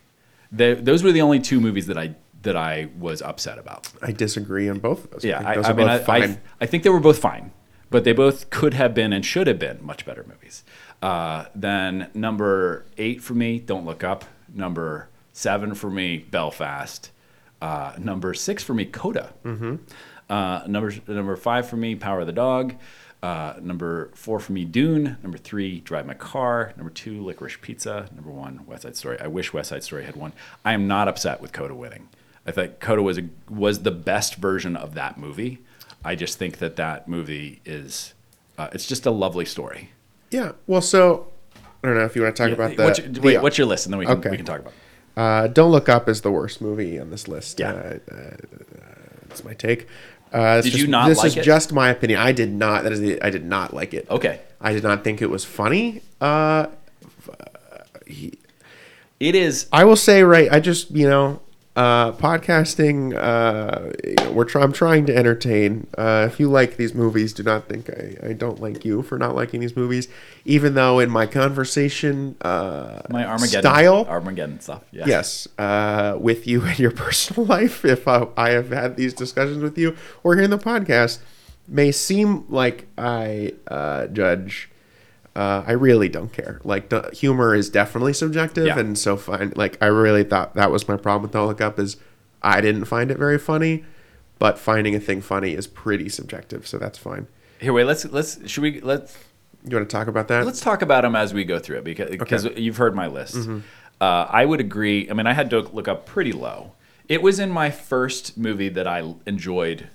They, 0.51 0.75
those 0.75 1.03
were 1.03 1.11
the 1.11 1.21
only 1.21 1.39
two 1.39 1.59
movies 1.59 1.87
that 1.87 1.97
I 1.97 2.15
that 2.43 2.55
I 2.55 2.89
was 2.97 3.21
upset 3.21 3.57
about. 3.57 3.91
I 4.01 4.11
disagree 4.11 4.69
on 4.69 4.79
both 4.79 5.05
of 5.05 5.11
those. 5.11 5.25
Yeah, 5.25 5.41
I, 5.45 5.55
those 5.55 5.65
I 5.65 5.71
are 5.71 5.73
mean, 5.73 5.87
both 5.87 6.09
I, 6.09 6.15
I, 6.15 6.21
fine. 6.21 6.41
I 6.61 6.65
think 6.65 6.83
they 6.83 6.89
were 6.89 6.99
both 6.99 7.19
fine, 7.19 7.51
but 7.89 8.03
they 8.03 8.13
both 8.13 8.49
could 8.49 8.75
have 8.75 8.93
been 8.93 9.11
and 9.11 9.25
should 9.25 9.47
have 9.47 9.59
been 9.59 9.83
much 9.83 10.05
better 10.05 10.23
movies. 10.27 10.63
Uh, 11.01 11.45
then 11.55 12.09
number 12.13 12.85
eight 12.97 13.21
for 13.23 13.33
me, 13.33 13.59
Don't 13.59 13.85
Look 13.85 14.03
Up. 14.03 14.25
Number 14.53 15.09
seven 15.33 15.73
for 15.73 15.89
me, 15.89 16.17
Belfast. 16.17 17.11
Uh, 17.61 17.93
number 17.97 18.33
six 18.33 18.63
for 18.63 18.73
me, 18.73 18.85
Coda. 18.85 19.33
Mm-hmm. 19.43 19.75
Uh, 20.29 20.63
number 20.67 20.93
number 21.07 21.35
five 21.35 21.67
for 21.67 21.75
me, 21.77 21.95
Power 21.95 22.21
of 22.21 22.27
the 22.27 22.33
Dog. 22.33 22.75
Uh, 23.21 23.55
number 23.61 24.11
four 24.15 24.39
for 24.39 24.53
me, 24.53 24.63
Dune. 24.63 25.17
Number 25.21 25.37
three, 25.37 25.81
Drive 25.81 26.05
My 26.05 26.13
Car. 26.13 26.73
Number 26.77 26.91
two, 26.91 27.21
Licorice 27.21 27.59
Pizza. 27.61 28.07
Number 28.15 28.29
one, 28.31 28.65
West 28.65 28.83
Side 28.83 28.95
Story. 28.95 29.19
I 29.19 29.27
wish 29.27 29.51
West 29.51 29.69
Side 29.69 29.83
Story 29.83 30.05
had 30.05 30.15
won. 30.15 30.31
I 30.63 30.73
am 30.73 30.87
not 30.87 31.07
upset 31.09 31.41
with 31.41 31.51
Coda 31.51 31.75
winning. 31.75 32.07
I 32.45 32.51
think 32.51 32.79
Coda 32.79 33.01
was 33.01 33.17
a, 33.17 33.23
was 33.49 33.79
the 33.83 33.91
best 33.91 34.35
version 34.35 34.77
of 34.77 34.93
that 34.93 35.17
movie. 35.17 35.59
I 36.05 36.15
just 36.15 36.37
think 36.39 36.59
that 36.59 36.77
that 36.77 37.09
movie 37.09 37.59
is 37.65 38.13
uh, 38.57 38.69
it's 38.71 38.85
just 38.87 39.05
a 39.05 39.11
lovely 39.11 39.45
story. 39.45 39.89
Yeah. 40.31 40.53
Well, 40.65 40.81
so 40.81 41.27
I 41.83 41.87
don't 41.87 41.97
know 41.97 42.05
if 42.05 42.15
you 42.15 42.21
want 42.23 42.35
to 42.37 42.43
talk 42.43 42.51
about 42.53 42.77
that. 42.77 42.85
what's 42.85 42.99
your, 42.99 43.21
wait, 43.21 43.41
what's 43.41 43.57
your 43.57 43.67
list, 43.67 43.85
and 43.85 43.93
then 43.93 43.99
we 43.99 44.05
can 44.05 44.17
Okay. 44.19 44.29
we 44.29 44.37
can 44.37 44.45
talk 44.45 44.59
about. 44.61 44.71
it. 44.71 44.79
Uh, 45.19 45.47
Don't 45.47 45.71
Look 45.71 45.89
Up 45.89 46.07
is 46.07 46.21
the 46.21 46.31
worst 46.31 46.61
movie 46.61 46.97
on 46.99 47.09
this 47.09 47.27
list. 47.27 47.59
Yeah. 47.59 47.71
Uh, 47.71 47.97
uh, 48.13 48.35
that's 49.27 49.43
my 49.43 49.53
take. 49.53 49.87
Uh, 50.31 50.61
Did 50.61 50.73
you 50.73 50.79
just- 50.79 50.89
not 50.89 51.07
This 51.09 51.17
like 51.17 51.27
is 51.27 51.37
it? 51.37 51.43
just 51.43 51.73
my 51.73 51.89
opinion. 51.89 52.19
I 52.19 52.31
did 52.31 52.51
not. 52.53 52.83
That 52.83 52.93
is 52.93 52.99
the. 53.01 53.21
I 53.21 53.29
did 53.29 53.43
not 53.45 53.73
like 53.73 53.93
it. 53.93 54.07
Okay, 54.09 54.39
I 54.61 54.71
did 54.73 54.83
not 54.83 55.03
think 55.03 55.21
it 55.21 55.29
was 55.29 55.43
funny. 55.43 56.01
Uh, 56.21 56.67
it 59.19 59.35
is. 59.35 59.67
I 59.73 59.83
will 59.83 59.95
say, 59.95 60.23
right. 60.23 60.49
I 60.51 60.59
just 60.59 60.91
you 60.91 61.09
know, 61.09 61.41
uh, 61.79 62.11
podcasting. 62.11 63.15
Uh, 63.15 63.93
you 64.03 64.15
know, 64.15 64.31
we're 64.33 64.43
try- 64.43 64.61
I'm 64.61 64.73
trying 64.73 65.05
to 65.05 65.15
entertain. 65.15 65.87
Uh, 65.97 66.27
if 66.29 66.37
you 66.37 66.49
like 66.49 66.75
these 66.75 66.93
movies, 66.93 67.31
do 67.31 67.41
not 67.41 67.69
think 67.69 67.89
I, 67.89 68.29
I 68.29 68.33
don't 68.33 68.59
like 68.59 68.83
you 68.83 69.01
for 69.01 69.17
not 69.17 69.33
liking 69.33 69.61
these 69.61 69.77
movies. 69.77 70.09
Even 70.43 70.73
though 70.73 70.99
in 70.99 71.09
my 71.09 71.25
conversation, 71.25 72.35
uh, 72.41 73.01
My 73.09 73.23
Armageddon 73.25 73.61
style, 73.61 74.05
Armageddon 74.09 74.59
stuff. 74.59 74.83
Yeah. 74.91 75.05
yes, 75.07 75.47
uh, 75.57 76.17
with 76.19 76.45
you 76.45 76.65
in 76.71 76.75
your 76.75 76.91
personal 76.91 77.45
life, 77.45 77.85
if 77.85 78.07
I, 78.07 78.27
I 78.35 78.49
have 78.49 78.71
had 78.71 78.97
these 78.97 79.13
discussions 79.13 79.63
with 79.63 79.77
you 79.77 79.95
or 80.23 80.35
here 80.35 80.43
in 80.43 80.51
the 80.51 80.57
podcast, 80.57 81.19
may 81.65 81.93
seem 81.93 82.43
like 82.49 82.87
I 82.97 83.53
uh, 83.67 84.07
judge. 84.07 84.69
Uh, 85.35 85.63
I 85.65 85.71
really 85.73 86.09
don't 86.09 86.33
care. 86.33 86.59
Like 86.63 86.91
humor 87.13 87.55
is 87.55 87.69
definitely 87.69 88.13
subjective, 88.13 88.65
Yeah. 88.67 88.79
and 88.79 88.97
so 88.97 89.15
fine. 89.15 89.53
Like 89.55 89.77
I 89.81 89.85
really 89.87 90.23
thought 90.23 90.55
that 90.55 90.71
was 90.71 90.87
my 90.87 90.97
problem 90.97 91.23
with 91.23 91.31
Don't 91.31 91.47
Look 91.47 91.61
Up 91.61 91.79
is 91.79 91.97
I 92.41 92.61
didn't 92.61 92.85
find 92.85 93.11
it 93.11 93.17
very 93.17 93.37
funny, 93.37 93.85
but 94.39 94.57
finding 94.57 94.95
a 94.95 94.99
thing 94.99 95.21
funny 95.21 95.53
is 95.53 95.67
pretty 95.67 96.09
subjective, 96.09 96.67
so 96.67 96.77
that's 96.77 96.97
fine. 96.97 97.27
Here, 97.59 97.71
wait. 97.73 97.85
Let's 97.85 98.05
let's 98.05 98.49
should 98.49 98.63
we 98.63 98.81
let's 98.81 99.17
You 99.65 99.75
want 99.77 99.89
to 99.89 99.93
talk 99.95 100.07
about 100.07 100.27
that? 100.29 100.45
let's 100.45 100.61
talk 100.61 100.81
about 100.81 101.03
them 101.03 101.15
as 101.15 101.33
we 101.33 101.43
go 101.45 101.59
through 101.59 101.77
it 101.79 101.83
because 101.83 102.09
because 102.09 102.45
you've 102.57 102.77
heard 102.77 102.95
my 102.95 103.07
list. 103.07 103.35
Uh, 104.01 104.25
I 104.29 104.45
would 104.45 104.59
agree. 104.61 105.09
I 105.09 105.13
mean, 105.13 105.27
I 105.27 105.33
had 105.33 105.49
to 105.51 105.59
look 105.59 105.87
up 105.89 106.05
pretty 106.05 106.31
low. 106.31 106.71
It 107.09 107.21
was 107.21 107.39
in 107.39 107.49
my 107.51 107.69
first 107.69 108.37
movie 108.37 108.69
that 108.69 108.87
I 108.87 109.13
enjoyed 109.25 109.87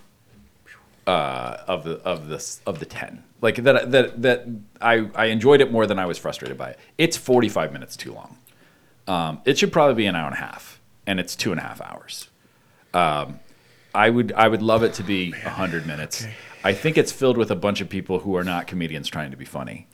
uh, 1.06 1.58
of 1.66 1.84
the 1.84 1.96
of 2.02 2.28
the 2.28 2.58
of 2.66 2.78
the 2.80 2.86
ten. 2.86 3.22
Like 3.40 3.56
that 3.56 3.90
that 3.92 4.22
that 4.22 4.46
I 4.80 5.08
I 5.14 5.26
enjoyed 5.26 5.60
it 5.60 5.70
more 5.70 5.86
than 5.86 5.98
I 5.98 6.06
was 6.06 6.18
frustrated 6.18 6.56
by 6.58 6.70
it. 6.70 6.78
It's 6.98 7.16
forty 7.16 7.48
five 7.48 7.72
minutes 7.72 7.96
too 7.96 8.12
long. 8.12 8.38
Um, 9.06 9.40
it 9.44 9.58
should 9.58 9.72
probably 9.72 9.94
be 9.94 10.06
an 10.06 10.16
hour 10.16 10.26
and 10.26 10.34
a 10.34 10.40
half, 10.40 10.80
and 11.06 11.20
it's 11.20 11.36
two 11.36 11.50
and 11.52 11.60
a 11.60 11.64
half 11.64 11.80
hours. 11.82 12.28
Um, 12.94 13.40
I 13.94 14.08
would 14.10 14.32
I 14.32 14.48
would 14.48 14.62
love 14.62 14.82
it 14.82 14.94
to 14.94 15.02
be 15.02 15.30
hundred 15.32 15.86
minutes. 15.86 16.26
I 16.64 16.72
think 16.72 16.96
it's 16.96 17.12
filled 17.12 17.36
with 17.36 17.50
a 17.50 17.56
bunch 17.56 17.82
of 17.82 17.88
people 17.90 18.20
who 18.20 18.34
are 18.36 18.44
not 18.44 18.66
comedians 18.66 19.08
trying 19.08 19.30
to 19.30 19.36
be 19.36 19.44
funny. 19.44 19.86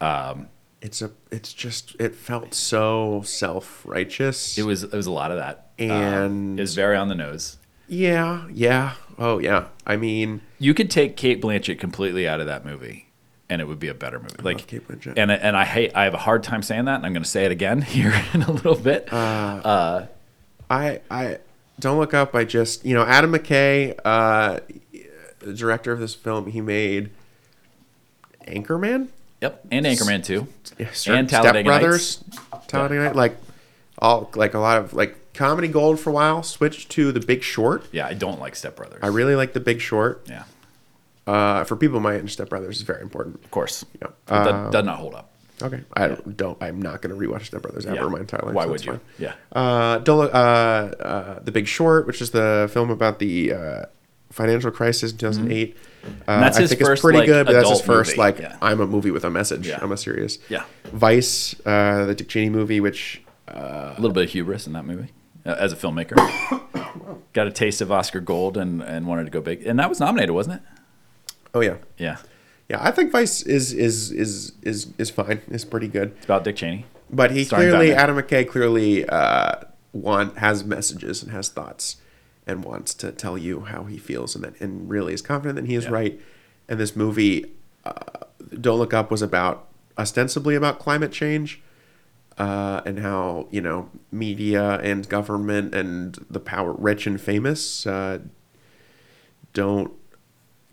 it's 0.00 1.00
a. 1.00 1.10
It's 1.30 1.52
just. 1.54 1.96
It 1.98 2.14
felt 2.14 2.52
so 2.54 3.22
self 3.24 3.82
righteous. 3.86 4.58
It 4.58 4.64
was 4.64 4.82
it 4.84 4.92
was 4.92 5.06
a 5.06 5.10
lot 5.12 5.30
of 5.30 5.38
that, 5.38 5.70
Um, 5.80 5.90
And- 5.90 6.58
it 6.60 6.62
was 6.62 6.74
very 6.74 6.96
on 6.96 7.08
the 7.08 7.14
nose. 7.14 7.56
Yeah. 7.88 8.46
Yeah. 8.52 8.94
Oh 9.18 9.38
yeah. 9.38 9.66
I 9.86 9.96
mean. 9.96 10.42
You 10.58 10.74
could 10.74 10.90
take 10.90 11.16
Cate 11.16 11.40
Blanchett 11.40 11.78
completely 11.78 12.26
out 12.26 12.40
of 12.40 12.46
that 12.46 12.64
movie, 12.64 13.08
and 13.48 13.60
it 13.60 13.66
would 13.66 13.78
be 13.78 13.88
a 13.88 13.94
better 13.94 14.18
movie. 14.18 14.34
like 14.42 14.66
Cate 14.66 14.86
Blanchett. 14.88 15.14
and 15.16 15.30
and 15.30 15.56
I 15.56 15.64
hate 15.64 15.92
I 15.94 16.04
have 16.04 16.14
a 16.14 16.18
hard 16.18 16.42
time 16.42 16.62
saying 16.62 16.86
that, 16.86 16.96
and 16.96 17.06
I'm 17.06 17.12
going 17.12 17.22
to 17.22 17.28
say 17.28 17.44
it 17.44 17.52
again 17.52 17.82
here 17.96 18.12
in 18.34 18.42
a 18.42 18.50
little 18.50 18.74
bit. 18.74 19.12
Uh, 19.12 20.06
I 20.70 21.00
I 21.10 21.38
don't 21.80 21.98
look 21.98 22.12
up. 22.14 22.34
I 22.34 22.44
just 22.44 22.84
you 22.84 22.94
know 22.94 23.04
Adam 23.04 23.32
McKay, 23.32 23.98
uh, 24.04 24.60
the 25.38 25.54
director 25.54 25.92
of 25.92 26.00
this 26.00 26.14
film, 26.14 26.48
he 26.50 26.60
made 26.60 27.10
Anchorman, 28.46 29.08
yep, 29.40 29.60
and 29.70 29.86
Anchorman 29.86 30.24
too, 30.24 30.48
yeah, 30.78 30.86
and 30.88 30.96
Step 30.96 31.28
Talladega 31.28 31.64
Brothers, 31.68 32.24
Talladega 32.66 33.02
Nights, 33.04 33.16
like 33.16 33.36
all 33.98 34.30
like 34.34 34.54
a 34.54 34.58
lot 34.58 34.78
of 34.78 34.92
like 34.94 35.16
comedy 35.38 35.68
gold 35.68 35.98
for 36.00 36.10
a 36.10 36.12
while. 36.12 36.42
Switched 36.42 36.90
to 36.90 37.12
The 37.12 37.20
Big 37.20 37.42
Short. 37.42 37.86
Yeah, 37.92 38.06
I 38.06 38.14
don't 38.14 38.38
like 38.40 38.54
Step 38.56 38.76
Brothers. 38.76 39.00
I 39.02 39.06
really 39.06 39.34
like 39.36 39.52
The 39.54 39.60
Big 39.60 39.80
Short. 39.80 40.26
yeah, 40.28 40.44
Uh, 41.26 41.64
for 41.64 41.76
people 41.76 42.00
my 42.00 42.14
age, 42.16 42.32
Step 42.32 42.48
Brothers 42.50 42.76
is 42.76 42.82
very 42.82 43.02
important. 43.02 43.36
of 43.44 43.50
course. 43.50 43.84
Yeah. 44.02 44.08
It 44.08 44.14
does, 44.28 44.46
Um, 44.54 44.70
does 44.70 44.84
not 44.84 44.98
hold 44.98 45.14
up. 45.14 45.30
Okay, 45.60 45.80
I 45.96 46.08
don't. 46.36 46.56
I'm 46.62 46.80
not 46.80 47.02
going 47.02 47.18
to 47.18 47.26
rewatch 47.26 47.46
Step 47.46 47.62
Brothers 47.62 47.84
ever 47.86 47.96
Yeah. 47.96 48.06
in 48.06 48.12
my 48.12 48.20
entire 48.20 48.42
life. 48.44 48.54
Why 48.54 48.64
so 48.64 48.70
would 48.70 48.84
you? 48.84 48.92
fine. 48.92 49.00
Yeah. 49.18 49.32
Uh, 49.52 49.98
don't 49.98 50.32
uh, 50.32 50.36
uh, 50.38 51.38
The 51.42 51.50
Big 51.50 51.66
Short, 51.66 52.06
which 52.06 52.22
is 52.22 52.30
the 52.30 52.70
film 52.72 52.90
about 52.90 53.18
the 53.18 53.52
uh, 53.52 53.82
financial 54.30 54.70
crisis 54.70 55.10
in 55.12 55.18
2008. 55.18 55.76
Uh, 55.76 55.80
Mm-hmm. 55.98 56.40
That's 56.40 56.56
I 56.56 56.60
his 56.60 56.70
think 56.70 56.80
first, 56.80 56.92
it's 56.92 57.00
pretty 57.02 57.18
like, 57.18 57.26
good, 57.26 57.44
but 57.46 57.52
that's 57.54 57.68
his 57.68 57.80
first 57.82 58.10
movie. 58.10 58.20
like 58.20 58.38
Yeah. 58.38 58.56
I'm 58.62 58.80
a 58.80 58.86
movie 58.86 59.10
with 59.10 59.24
a 59.24 59.30
message. 59.30 59.66
Yeah. 59.66 59.80
I'm 59.82 59.90
a 59.90 59.96
serious. 59.96 60.38
Yeah. 60.48 60.62
Vice, 60.92 61.56
uh, 61.66 62.06
the 62.06 62.14
Dick 62.14 62.28
Cheney 62.28 62.48
movie, 62.50 62.80
which 62.80 63.20
A 63.48 63.94
little 63.98 64.12
bit 64.14 64.24
of 64.24 64.30
hubris 64.30 64.66
in 64.68 64.72
that 64.74 64.86
movie 64.86 65.08
uh, 65.10 65.17
as 65.44 65.72
a 65.72 65.76
filmmaker. 65.76 66.16
Got 67.32 67.46
a 67.46 67.50
taste 67.50 67.80
of 67.80 67.90
Oscar 67.92 68.20
Gold 68.20 68.56
and, 68.56 68.82
and 68.82 69.06
wanted 69.06 69.24
to 69.24 69.30
go 69.30 69.40
big. 69.40 69.66
And 69.66 69.78
that 69.78 69.88
was 69.88 70.00
nominated, 70.00 70.34
wasn't 70.34 70.56
it? 70.56 70.62
oh 71.54 71.60
yeah, 71.60 71.76
Yeah. 71.96 72.16
yeah. 72.68 72.78
I 72.80 72.90
think 72.90 73.10
Vice 73.12 73.42
is 73.42 73.72
is 73.72 74.10
is 74.12 74.52
is 74.62 74.88
is 74.98 75.10
fine. 75.10 75.40
It's 75.48 75.64
pretty 75.64 75.88
good. 75.88 76.12
It's 76.16 76.24
about 76.26 76.44
Dick 76.44 76.56
Cheney. 76.56 76.84
But 77.10 77.30
he 77.30 77.44
Starring 77.44 77.70
clearly, 77.70 77.88
Batman. 77.88 78.02
Adam 78.02 78.16
McKay 78.44 78.48
clearly 78.48 79.08
uh, 79.08 79.54
want 79.92 80.38
has 80.38 80.64
messages 80.64 81.22
and 81.22 81.32
has 81.32 81.48
thoughts, 81.48 81.96
and 82.46 82.62
wants 82.64 82.92
to 82.94 83.12
tell 83.12 83.38
you 83.38 83.60
how 83.60 83.84
he 83.84 83.96
feels, 83.96 84.34
and 84.34 84.44
that, 84.44 84.60
and 84.60 84.88
really 84.90 85.14
is 85.14 85.22
confident 85.22 85.56
that 85.56 85.66
he 85.66 85.74
is 85.74 85.84
Yeah. 85.84 85.90
right. 85.90 86.20
And 86.68 86.78
this 86.78 86.94
movie, 86.94 87.46
uh, 87.86 87.94
Don't 88.60 88.78
Look 88.78 88.92
Up, 88.92 89.10
was 89.10 89.22
about 89.22 89.68
ostensibly 89.96 90.54
about 90.54 90.78
climate 90.78 91.10
change, 91.12 91.62
uh, 92.38 92.80
and 92.86 92.98
how 93.00 93.48
you 93.50 93.60
know 93.60 93.90
media 94.12 94.78
and 94.80 95.08
government 95.08 95.74
and 95.74 96.24
the 96.30 96.40
power, 96.40 96.72
rich 96.72 97.06
and 97.06 97.20
famous, 97.20 97.86
uh, 97.86 98.18
don't 99.52 99.92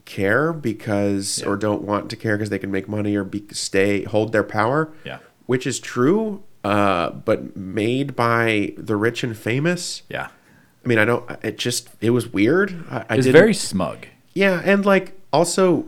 care 0.05 0.53
because 0.53 1.39
Yeah. 1.41 1.47
or 1.49 1.57
don't 1.57 1.82
want 1.82 2.09
to 2.11 2.16
care 2.16 2.38
because 2.38 2.49
they 2.49 2.59
can 2.59 2.72
make 2.72 2.88
money 2.88 3.16
or 3.16 3.24
be 3.24 3.43
stay 3.51 4.03
hold 4.03 4.32
their 4.32 4.43
power 4.43 4.91
Yeah. 5.03 5.18
which 5.47 5.66
is 5.66 5.80
true, 5.80 6.43
uh, 6.63 7.09
but 7.11 7.55
made 7.57 8.16
by 8.16 8.74
the 8.78 8.95
rich 8.95 9.24
and 9.24 9.36
famous. 9.36 10.03
Yeah. 10.09 10.28
I 10.84 10.88
mean, 10.88 10.99
I 10.99 11.05
don't. 11.05 11.28
It 11.43 11.57
just 11.57 11.89
it 12.01 12.11
was 12.11 12.32
weird. 12.32 12.84
I, 12.91 13.05
I 13.09 13.16
It's 13.16 13.26
very 13.28 13.55
smug. 13.55 14.05
yeah, 14.34 14.61
and 14.63 14.86
like 14.86 15.20
also, 15.34 15.86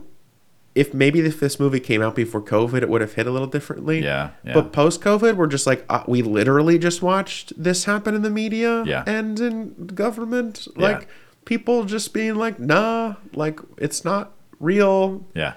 if 0.78 0.94
maybe 0.94 1.18
if 1.20 1.40
this 1.40 1.58
movie 1.58 1.80
came 1.80 2.00
out 2.02 2.14
before 2.14 2.40
COVID, 2.42 2.82
it 2.82 2.88
would 2.88 3.00
have 3.00 3.14
hit 3.14 3.26
a 3.26 3.30
little 3.30 3.48
differently. 3.48 4.02
Yeah, 4.02 4.30
yeah. 4.44 4.54
But 4.54 4.72
post 4.72 5.00
COVID, 5.00 5.36
we're 5.36 5.46
just 5.46 5.66
like 5.66 5.84
uh, 5.88 6.04
we 6.06 6.22
literally 6.22 6.78
just 6.78 7.02
watched 7.02 7.52
this 7.62 7.84
happen 7.84 8.14
in 8.14 8.22
the 8.22 8.30
media. 8.30 8.84
Yeah. 8.84 9.02
And 9.06 9.38
in 9.40 9.86
government, 9.94 10.68
Yeah. 10.76 10.82
like 10.88 11.08
people 11.44 11.84
just 11.84 12.12
being 12.12 12.34
like, 12.36 12.60
nah, 12.60 13.16
like 13.32 13.60
it's 13.78 14.04
not 14.04 14.32
real 14.60 15.24
Yeah. 15.34 15.54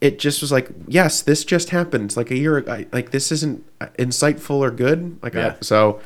it 0.00 0.18
just 0.18 0.40
was 0.40 0.50
like, 0.50 0.70
yes, 0.86 1.20
this 1.22 1.44
just 1.44 1.70
happened 1.70 2.16
like 2.16 2.30
a 2.30 2.36
year 2.38 2.56
ago. 2.56 2.72
I- 2.72 2.86
Like 2.92 3.10
this 3.10 3.30
isn't 3.32 3.64
insightful 3.98 4.56
or 4.66 4.70
good. 4.70 5.18
Like 5.22 5.34
Yeah. 5.34 5.54
I, 5.60 5.64
so, 5.64 6.00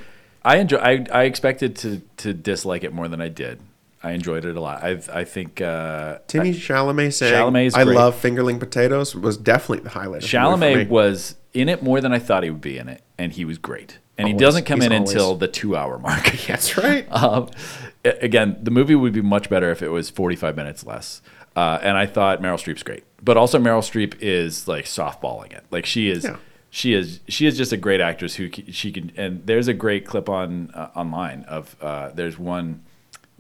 I 0.45 0.57
enjoy. 0.57 0.78
I, 0.78 1.07
I 1.12 1.22
expected 1.24 1.76
to 1.76 2.03
to 2.18 2.34
dislike 2.34 2.82
it 2.82 2.93
more 2.93 3.07
than 3.09 3.20
I 3.20 3.28
did. 3.28 3.61
I 4.03 4.12
enjoyed 4.12 4.44
it 4.44 4.57
a 4.57 4.61
lot. 4.61 4.82
I 4.82 5.00
I 5.12 5.24
think 5.24 5.61
uh, 5.61 6.18
Timmy 6.26 6.53
Chalamet 6.53 7.12
saying, 7.12 7.34
Chalamet's 7.34 7.74
"I 7.74 7.84
great. 7.84 7.96
love 7.96 8.20
fingerling 8.20 8.59
potatoes" 8.59 9.14
was 9.14 9.36
definitely 9.36 9.80
the 9.84 9.90
highlight. 9.90 10.22
Of 10.24 10.30
the 10.30 10.36
Chalamet 10.36 10.88
was 10.88 11.36
in 11.55 11.68
it 11.68 11.82
more 11.82 12.00
than 12.00 12.12
I 12.12 12.18
thought 12.18 12.42
he 12.42 12.50
would 12.50 12.61
be 12.61 12.78
in 12.78 12.88
it, 12.88 13.03
and 13.18 13.32
he 13.32 13.44
was 13.44 13.59
great. 13.59 13.98
And 14.18 14.28
he 14.28 14.34
doesn't 14.34 14.64
come 14.64 14.80
He's 14.80 14.86
in 14.86 14.92
always- 14.92 15.11
until 15.11 15.34
the 15.36 15.48
two 15.48 15.76
hour 15.76 15.98
mark. 15.98 16.30
That's 16.46 16.76
right. 16.76 17.07
um, 17.12 17.48
again, 18.05 18.59
the 18.62 18.70
movie 18.70 18.94
would 18.94 19.12
be 19.12 19.22
much 19.22 19.48
better 19.48 19.70
if 19.70 19.82
it 19.82 19.88
was 19.88 20.11
45 20.11 20.55
minutes 20.57 20.84
less. 20.84 21.22
Uh, 21.57 21.78
and 21.82 21.96
I 21.96 22.07
thought 22.07 22.40
Meryl 22.40 22.55
Streep's 22.55 22.82
great, 22.82 23.05
but 23.22 23.36
also 23.36 23.59
Meryl 23.59 23.80
Streep 23.80 24.14
is 24.20 24.68
like 24.68 24.84
softballing 24.84 25.53
it. 25.53 25.64
Like 25.70 25.86
she 25.86 26.09
is, 26.09 26.24
Yeah. 26.24 26.36
she 26.70 26.92
is, 26.94 27.20
she 27.28 27.46
is 27.46 27.57
just 27.57 27.72
a 27.72 27.76
great 27.76 28.00
actress 28.00 28.34
who 28.36 28.48
she 28.70 28.92
can. 28.92 29.12
And 29.16 29.46
there's 29.46 29.68
a 29.68 29.74
great 29.74 30.07
clip 30.07 30.28
on 30.28 30.70
uh, 30.74 30.90
online 30.94 31.44
of 31.44 31.76
uh, 31.82 32.11
there's 32.11 32.38
one 32.38 32.82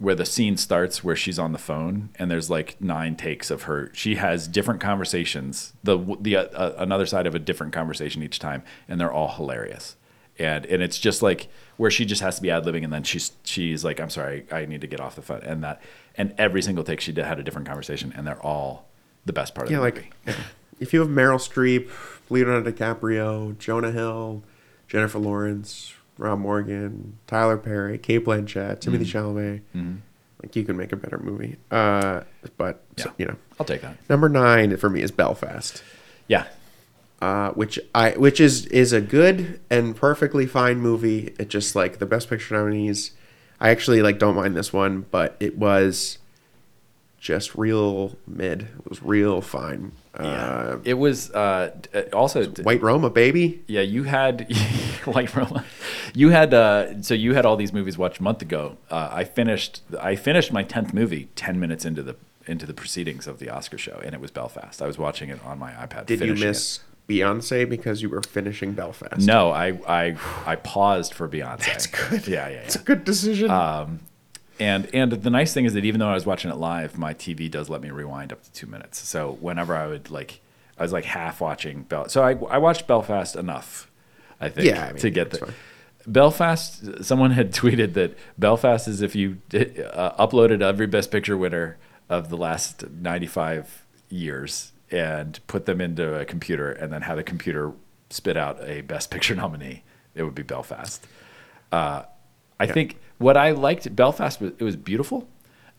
where 0.02 0.16
the 0.16 0.26
scene 0.26 0.56
starts 0.56 1.04
where 1.04 1.14
she's 1.14 1.38
on 1.38 1.52
the 1.52 1.58
phone 1.58 2.10
and 2.16 2.28
there's 2.28 2.50
like 2.50 2.76
nine 2.80 3.14
takes 3.14 3.52
of 3.52 3.62
her. 3.62 3.88
She 3.94 4.16
has 4.16 4.48
different 4.48 4.80
conversations, 4.80 5.72
the 5.84 5.96
the 6.20 6.36
uh, 6.36 6.44
uh, 6.46 6.74
another 6.76 7.06
side 7.06 7.26
of 7.26 7.36
a 7.36 7.38
different 7.38 7.72
conversation 7.72 8.20
each 8.20 8.40
time, 8.40 8.64
and 8.88 9.00
they're 9.00 9.12
all 9.12 9.28
hilarious. 9.28 9.96
And 10.38 10.66
and 10.66 10.82
it's 10.82 10.98
just 10.98 11.22
like 11.22 11.48
where 11.76 11.90
she 11.90 12.04
just 12.04 12.20
has 12.20 12.36
to 12.36 12.42
be 12.42 12.50
ad 12.50 12.64
libbing, 12.64 12.82
and 12.82 12.92
then 12.92 13.04
she's 13.04 13.30
she's 13.44 13.84
like, 13.84 14.00
I'm 14.00 14.10
sorry, 14.10 14.44
I 14.50 14.66
need 14.66 14.80
to 14.80 14.88
get 14.88 15.00
off 15.00 15.14
the 15.14 15.22
phone, 15.22 15.42
and 15.42 15.62
that 15.62 15.80
and 16.16 16.34
every 16.36 16.62
single 16.62 16.82
take 16.82 17.00
she 17.00 17.12
did 17.12 17.24
had 17.24 17.38
a 17.38 17.44
different 17.44 17.68
conversation, 17.68 18.12
and 18.16 18.26
they're 18.26 18.42
all 18.42 18.88
the 19.24 19.32
best 19.32 19.54
part 19.54 19.68
of 19.68 19.70
yeah, 19.70 19.78
the 19.78 19.82
like 19.84 19.94
movie. 20.26 20.38
if 20.80 20.92
you 20.92 20.98
have 20.98 21.08
Meryl 21.08 21.38
Streep, 21.38 21.88
Leonardo 22.28 22.72
DiCaprio, 22.72 23.56
Jonah 23.56 23.92
Hill, 23.92 24.42
Jennifer 24.88 25.20
Lawrence, 25.20 25.94
Rob 26.22 26.38
Morgan, 26.38 27.18
Tyler 27.26 27.58
Perry, 27.58 27.98
Cate 27.98 28.24
Blanchett, 28.24 28.80
Timothy 28.80 29.04
Mm-hmm. 29.04 29.18
Chalamet, 29.74 29.96
like 30.42 30.56
you 30.56 30.64
can 30.64 30.76
make 30.76 30.92
a 30.92 30.96
better 30.96 31.18
movie. 31.18 31.56
Uh, 31.70 32.22
but 32.56 32.82
so, 32.96 33.12
you 33.18 33.26
know, 33.26 33.36
I'll 33.58 33.66
take 33.66 33.82
that. 33.82 33.96
number 34.08 34.28
nine 34.28 34.76
for 34.76 34.88
me 34.88 35.02
is 35.02 35.10
Belfast. 35.10 35.82
Yeah, 36.28 36.46
uh, 37.20 37.50
which 37.50 37.78
I 37.94 38.10
which 38.12 38.40
is 38.40 38.66
is 38.66 38.92
a 38.92 39.00
good 39.00 39.60
and 39.70 39.94
perfectly 39.96 40.46
fine 40.46 40.78
movie. 40.78 41.34
It 41.38 41.48
just 41.48 41.74
like 41.76 41.98
the 41.98 42.06
best 42.06 42.28
picture 42.30 42.54
nominees. 42.56 43.12
I 43.60 43.70
actually 43.70 44.02
like 44.02 44.18
don't 44.18 44.34
mind 44.36 44.56
this 44.56 44.72
one, 44.72 45.06
but 45.10 45.36
it 45.38 45.56
was 45.58 46.18
just 47.22 47.54
real 47.54 48.16
mid. 48.26 48.62
It 48.62 48.90
was 48.90 49.00
real 49.00 49.40
fine. 49.40 49.92
Uh, 50.12 50.78
it 50.82 50.94
was 50.94 51.30
uh, 51.30 51.70
d- 51.92 52.00
also 52.12 52.46
White 52.48 52.82
Roma, 52.82 53.10
baby. 53.10 53.62
Yeah, 53.68 53.82
you 53.82 54.02
had 54.02 54.52
White 55.04 55.34
Roma. 55.34 55.64
You 56.14 56.30
had 56.30 56.52
uh, 56.52 57.00
so 57.00 57.14
you 57.14 57.34
had 57.34 57.46
all 57.46 57.56
these 57.56 57.72
movies 57.72 57.96
watched 57.96 58.18
a 58.18 58.22
month 58.24 58.42
ago. 58.42 58.76
Uh, 58.90 59.08
I 59.12 59.22
finished 59.22 59.82
I 60.00 60.16
finished 60.16 60.52
my 60.52 60.64
tenth 60.64 60.92
movie 60.92 61.28
ten 61.36 61.60
minutes 61.60 61.84
into 61.84 62.02
the 62.02 62.16
into 62.48 62.66
the 62.66 62.74
proceedings 62.74 63.28
of 63.28 63.38
the 63.38 63.48
Oscar 63.50 63.78
show, 63.78 64.00
and 64.04 64.14
it 64.14 64.20
was 64.20 64.32
Belfast. 64.32 64.82
I 64.82 64.88
was 64.88 64.98
watching 64.98 65.30
it 65.30 65.38
on 65.44 65.60
my 65.60 65.70
iPad. 65.70 66.06
Did 66.06 66.20
you 66.22 66.34
miss 66.34 66.80
Beyonce 67.08 67.68
because 67.68 68.02
you 68.02 68.08
were 68.08 68.22
finishing 68.22 68.72
Belfast? 68.72 69.24
No, 69.24 69.52
I 69.52 69.78
I 69.86 70.16
I 70.44 70.56
paused 70.56 71.14
for 71.14 71.28
Beyonce. 71.28 71.66
That's 71.66 71.86
good. 71.86 72.26
Yeah, 72.26 72.48
yeah, 72.48 72.56
it's 72.56 72.74
a 72.74 72.80
good 72.80 73.04
decision. 73.04 73.48
And 74.60 74.88
and 74.94 75.12
the 75.12 75.30
nice 75.30 75.52
thing 75.54 75.64
is 75.64 75.72
that 75.74 75.84
even 75.84 75.98
though 76.00 76.08
I 76.10 76.14
was 76.14 76.26
watching 76.26 76.50
it 76.50 76.56
live, 76.56 76.98
my 76.98 77.14
TV 77.14 77.50
does 77.50 77.68
let 77.70 77.80
me 77.80 77.90
rewind 77.90 78.32
up 78.32 78.42
to 78.42 78.52
two 78.52 78.66
minutes. 78.66 78.98
So 79.06 79.38
whenever 79.40 79.74
I 79.74 79.86
would 79.86 80.10
like, 80.10 80.40
I 80.78 80.82
was 80.82 80.92
like 80.92 81.04
half 81.04 81.40
watching 81.40 81.82
Bel. 81.82 82.08
So 82.08 82.22
I 82.22 82.32
I 82.54 82.58
watched 82.58 82.86
Belfast 82.86 83.34
enough, 83.36 83.90
I 84.40 84.48
think, 84.50 84.66
Yeah, 84.68 84.84
I 84.84 84.88
mean, 84.88 84.96
to 84.98 85.10
get 85.10 85.30
the. 85.30 85.38
fine. 85.38 85.54
Belfast. 86.06 87.04
Someone 87.04 87.30
had 87.32 87.52
tweeted 87.60 87.94
that 87.94 88.16
Belfast 88.38 88.88
is 88.88 89.02
if 89.02 89.14
you 89.14 89.38
uh, 89.54 90.26
uploaded 90.26 90.60
every 90.62 90.86
Best 90.86 91.10
Picture 91.10 91.36
winner 91.36 91.78
of 92.08 92.28
the 92.28 92.36
last 92.36 92.88
ninety-five 92.90 93.84
years 94.10 94.72
and 94.90 95.40
put 95.46 95.64
them 95.64 95.80
into 95.80 96.14
a 96.18 96.24
computer, 96.24 96.70
and 96.70 96.92
then 96.92 97.02
had 97.02 97.18
a 97.18 97.22
computer 97.22 97.72
spit 98.10 98.36
out 98.36 98.60
a 98.62 98.82
Best 98.82 99.10
Picture 99.10 99.34
nominee, 99.34 99.82
it 100.14 100.22
would 100.24 100.34
be 100.34 100.42
Belfast. 100.42 101.06
Uh, 101.70 102.02
I 102.60 102.66
think 102.66 102.98
what 103.18 103.36
I 103.36 103.50
liked 103.52 103.94
Belfast 103.96 104.40
was 104.40 104.52
it 104.58 104.62
was 104.64 104.76
beautiful, 104.76 105.28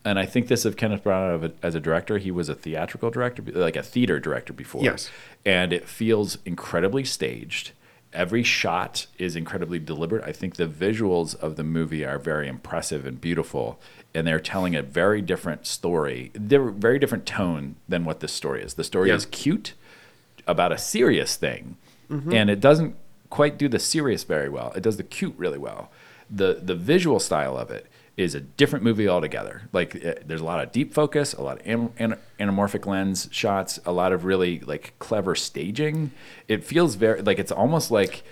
and 0.04 0.18
I 0.18 0.26
think 0.26 0.48
this 0.48 0.64
of 0.64 0.76
Kenneth 0.76 1.06
a- 1.06 1.52
as 1.62 1.74
a 1.74 1.80
director. 1.80 2.18
He 2.18 2.30
was 2.30 2.48
a 2.48 2.54
theatrical 2.54 3.10
director, 3.10 3.42
like 3.42 3.76
a 3.76 3.82
theater 3.82 4.18
director 4.20 4.52
before. 4.52 4.82
Yes. 4.82 5.10
and 5.46 5.72
it 5.72 5.86
feels 5.88 6.38
incredibly 6.46 7.04
staged. 7.04 7.72
Every 8.14 8.42
shot 8.44 9.06
is 9.18 9.34
incredibly 9.34 9.78
deliberate. 9.80 10.22
I 10.24 10.30
think 10.32 10.54
the 10.54 10.66
visuals 10.68 11.34
of 11.34 11.56
the 11.56 11.64
movie 11.64 12.04
are 12.04 12.18
very 12.18 12.46
impressive 12.48 13.04
and 13.06 13.20
beautiful, 13.20 13.80
and 14.14 14.26
they're 14.26 14.38
telling 14.40 14.74
a 14.76 14.82
very 14.82 15.20
different 15.20 15.66
story. 15.66 16.30
They're 16.32 16.70
very 16.70 16.98
different 17.00 17.26
tone 17.26 17.74
than 17.88 18.04
what 18.04 18.20
this 18.20 18.32
story 18.32 18.62
is. 18.62 18.74
The 18.74 18.84
story 18.84 19.08
Yeah. 19.08 19.16
is 19.16 19.26
cute 19.26 19.74
about 20.46 20.70
a 20.72 20.78
serious 20.78 21.36
thing, 21.36 21.76
Mm-hmm. 22.10 22.32
and 22.34 22.50
it 22.50 22.60
doesn't 22.60 22.94
quite 23.30 23.58
do 23.58 23.68
the 23.68 23.78
serious 23.80 24.22
very 24.24 24.48
well. 24.48 24.72
It 24.76 24.82
does 24.82 24.96
the 24.98 25.02
cute 25.02 25.34
really 25.36 25.58
well. 25.58 25.90
The 26.30 26.60
The 26.62 26.74
visual 26.74 27.20
style 27.20 27.56
of 27.56 27.70
it 27.70 27.86
is 28.16 28.34
a 28.34 28.40
different 28.40 28.84
movie 28.84 29.08
altogether. 29.08 29.62
Like 29.72 29.96
eh, 29.96 30.14
there's 30.24 30.40
a 30.40 30.44
lot 30.44 30.62
of 30.62 30.72
deep 30.72 30.94
focus, 30.94 31.32
a 31.32 31.42
lot 31.42 31.60
of 31.60 31.66
an, 31.66 31.92
an, 31.98 32.18
anamorphic 32.38 32.86
lens 32.86 33.28
shots, 33.32 33.80
a 33.84 33.92
lot 33.92 34.12
of 34.12 34.24
really 34.24 34.60
like 34.60 34.94
clever 34.98 35.34
staging. 35.34 36.12
It 36.46 36.64
feels 36.64 36.94
very 36.94 37.22
like 37.22 37.38
it's 37.38 37.52
almost 37.52 37.90
like 37.90 38.22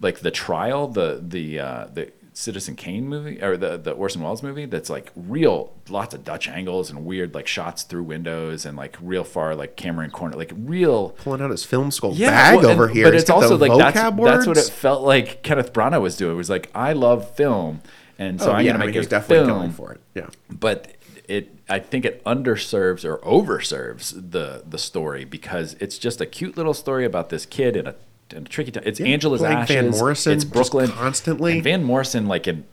like 0.00 0.20
the 0.20 0.30
trial, 0.30 0.88
the 0.88 1.22
the 1.26 1.60
uh, 1.60 1.86
the 1.92 2.12
Citizen 2.40 2.74
Kane 2.74 3.06
movie 3.06 3.42
or 3.42 3.56
the 3.56 3.76
the 3.76 3.92
Orson 3.92 4.22
Welles 4.22 4.42
movie 4.42 4.64
that's 4.64 4.88
like 4.88 5.12
real 5.14 5.72
lots 5.88 6.14
of 6.14 6.24
Dutch 6.24 6.48
angles 6.48 6.88
and 6.90 7.04
weird 7.04 7.34
like 7.34 7.46
shots 7.46 7.82
through 7.82 8.04
windows 8.04 8.64
and 8.64 8.76
like 8.76 8.96
real 9.00 9.24
far 9.24 9.54
like 9.54 9.76
camera 9.76 10.04
in 10.06 10.10
corner 10.10 10.36
like 10.36 10.52
real 10.56 11.10
Pulling 11.10 11.42
out 11.42 11.50
his 11.50 11.64
film 11.64 11.90
school 11.90 12.14
bag 12.16 12.56
well, 12.56 12.66
over 12.66 12.86
and- 12.86 12.94
here. 12.96 13.04
But 13.06 13.12
He's 13.14 13.22
it's 13.22 13.30
also 13.30 13.56
like 13.58 13.76
that's, 13.76 13.94
that's 13.94 14.46
what 14.46 14.56
it 14.56 14.70
felt 14.70 15.02
like 15.02 15.42
Kenneth 15.42 15.72
Branagh 15.72 16.00
was 16.00 16.16
doing. 16.16 16.32
It 16.32 16.36
was 16.36 16.48
like 16.50 16.70
I 16.74 16.92
love 16.94 17.34
film, 17.36 17.82
and 18.18 18.40
so 18.40 18.50
Oh, 18.50 18.54
I'm 18.54 18.64
yeah, 18.64 18.72
gonna 18.72 18.84
I 18.84 18.86
mean, 18.88 18.96
make 18.96 19.04
a 19.04 19.08
definitely 19.08 19.46
film. 19.46 19.58
going 19.58 19.72
for 19.72 19.92
it. 19.92 20.00
Yeah. 20.14 20.28
But 20.50 20.96
it, 21.28 21.54
I 21.68 21.78
think 21.78 22.04
it 22.04 22.24
underserves 22.24 23.04
or 23.04 23.18
overserves 23.18 24.30
the 24.32 24.64
the 24.68 24.78
story 24.78 25.24
because 25.24 25.76
it's 25.78 25.98
just 25.98 26.20
a 26.20 26.26
cute 26.26 26.56
little 26.56 26.74
story 26.74 27.04
about 27.04 27.28
this 27.28 27.44
kid 27.46 27.76
in 27.76 27.86
a 27.86 27.94
tricky 28.48 28.70
time. 28.70 28.82
It's 28.86 29.00
Angela's 29.00 29.40
playing 29.40 29.56
Ashes. 29.58 29.74
Van 29.76 29.90
Morrison 29.90 30.32
It's 30.34 30.44
Brooklyn 30.44 30.90
constantly. 30.90 31.52
And 31.54 31.64
Van 31.64 31.84
Morrison 31.84 32.26
like 32.26 32.46
in 32.48 32.64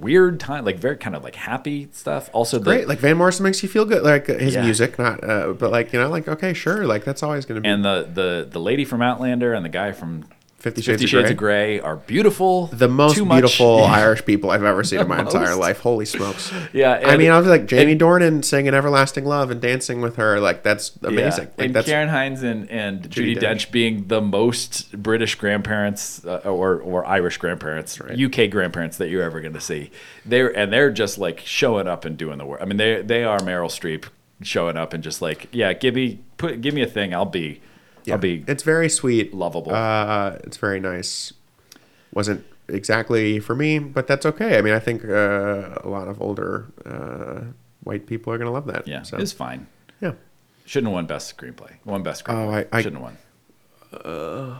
weird 0.00 0.40
time, 0.40 0.64
like 0.64 0.78
very 0.78 0.96
kind 0.96 1.14
of 1.14 1.22
like 1.22 1.34
happy 1.34 1.88
stuff. 1.92 2.30
Also, 2.32 2.58
the, 2.58 2.64
Great. 2.64 2.88
Like 2.88 2.98
Van 2.98 3.16
Morrison 3.16 3.44
makes 3.44 3.62
you 3.62 3.68
feel 3.68 3.84
good. 3.84 4.02
Like 4.02 4.28
uh, 4.30 4.34
his 4.38 4.54
Yeah. 4.54 4.64
music, 4.64 4.98
not, 4.98 5.22
uh, 5.22 5.52
but 5.52 5.70
like, 5.70 5.92
you 5.92 6.00
know, 6.00 6.08
like, 6.08 6.28
okay, 6.28 6.54
sure. 6.54 6.86
Like, 6.86 7.04
that's 7.04 7.22
always 7.22 7.44
going 7.44 7.56
to 7.56 7.60
be. 7.62 7.68
and 7.68 7.84
the 7.84 8.08
the 8.12 8.48
the 8.50 8.58
lady 8.60 8.84
from 8.84 9.02
Outlander 9.02 9.52
and 9.52 9.64
the 9.64 9.68
guy 9.68 9.92
from 9.92 10.24
Fifty 10.62 10.80
Fifty 10.80 11.06
Shades 11.06 11.10
Shades, 11.10 11.24
of 11.24 11.30
of 11.32 11.36
Grey 11.36 11.80
are 11.80 11.96
beautiful. 11.96 12.66
the 12.68 12.86
most 12.88 13.20
much- 13.20 13.40
beautiful 13.42 13.78
Yeah. 13.80 13.84
Irish 14.04 14.24
people 14.24 14.50
I've 14.50 14.62
ever 14.62 14.84
seen 14.84 15.00
in 15.00 15.08
my 15.08 15.20
entire 15.20 15.56
life. 15.56 15.80
Holy 15.80 16.04
smokes. 16.06 16.52
Yeah, 16.72 17.00
I 17.04 17.16
mean, 17.16 17.30
I 17.30 17.38
was 17.38 17.46
like 17.48 17.66
Jamie 17.66 17.92
and- 17.92 18.00
Dornan 18.00 18.44
singing 18.44 18.72
"Everlasting 18.74 19.24
Love" 19.24 19.50
and 19.50 19.60
dancing 19.60 20.00
with 20.00 20.16
her. 20.16 20.38
Like 20.40 20.62
that's 20.62 20.92
Yeah. 21.02 21.08
amazing. 21.08 21.48
Like 21.58 21.66
and 21.66 21.74
that's 21.74 21.88
Ciarán 21.88 22.08
Hinds 22.10 22.42
and, 22.42 22.70
and 22.70 23.10
Judy, 23.10 23.34
Judi 23.34 23.40
Dench. 23.42 23.66
Dench. 23.66 23.70
being 23.72 24.06
the 24.06 24.20
most 24.20 24.92
British 25.02 25.34
grandparents 25.34 26.24
uh, 26.24 26.36
or 26.44 26.78
or 26.80 27.04
Irish 27.06 27.38
grandparents, 27.38 28.00
UK 28.00 28.48
grandparents 28.50 28.96
that 28.98 29.08
you're 29.08 29.22
ever 29.24 29.40
going 29.40 29.54
to 29.54 29.60
see. 29.60 29.90
They're 30.24 30.56
and 30.56 30.72
they're 30.72 30.90
just 30.92 31.18
like 31.18 31.40
showing 31.40 31.88
up 31.88 32.04
and 32.04 32.16
doing 32.16 32.38
the 32.38 32.46
work. 32.46 32.60
I 32.62 32.66
mean, 32.66 32.76
they 32.76 33.02
they 33.02 33.24
are 33.24 33.38
Meryl 33.40 33.66
Streep 33.68 34.04
showing 34.42 34.76
up 34.76 34.92
and 34.92 35.02
just 35.04 35.20
like, 35.22 35.48
yeah, 35.52 35.72
give 35.72 35.94
me 35.94 36.20
put 36.36 36.60
give 36.60 36.72
me 36.74 36.82
a 36.82 36.86
thing, 36.86 37.12
I'll 37.14 37.24
be 37.24 37.60
yeah. 38.04 38.14
I'll 38.14 38.20
be 38.20 38.44
It's 38.46 38.62
very 38.62 38.88
sweet, 38.88 39.34
lovable. 39.34 39.74
Uh, 39.74 40.36
it's 40.44 40.56
very 40.56 40.80
nice. 40.80 41.32
Wasn't 42.12 42.44
exactly 42.68 43.38
for 43.38 43.54
me, 43.54 43.78
but 43.78 44.06
that's 44.06 44.26
okay. 44.26 44.58
I 44.58 44.62
mean, 44.62 44.74
I 44.74 44.78
think 44.78 45.04
uh, 45.04 45.78
a 45.82 45.88
lot 45.88 46.08
of 46.08 46.20
older 46.20 46.66
uh, 46.84 47.52
white 47.84 48.06
people 48.06 48.32
are 48.32 48.38
gonna 48.38 48.50
love 48.52 48.66
that. 48.66 48.86
yeah, 48.86 49.02
So, 49.02 49.16
it's 49.18 49.32
fine. 49.32 49.66
yeah. 50.00 50.12
Shouldn't 50.64 50.88
have 50.88 50.94
won 50.94 51.06
best 51.06 51.36
screenplay. 51.36 51.72
Won 51.84 52.02
best 52.02 52.24
screenplay. 52.24 52.46
Oh, 52.46 52.50
I- 52.72 52.78
I- 52.78 52.82
shouldn't 52.82 53.02
have 53.02 53.04
won. 53.04 53.18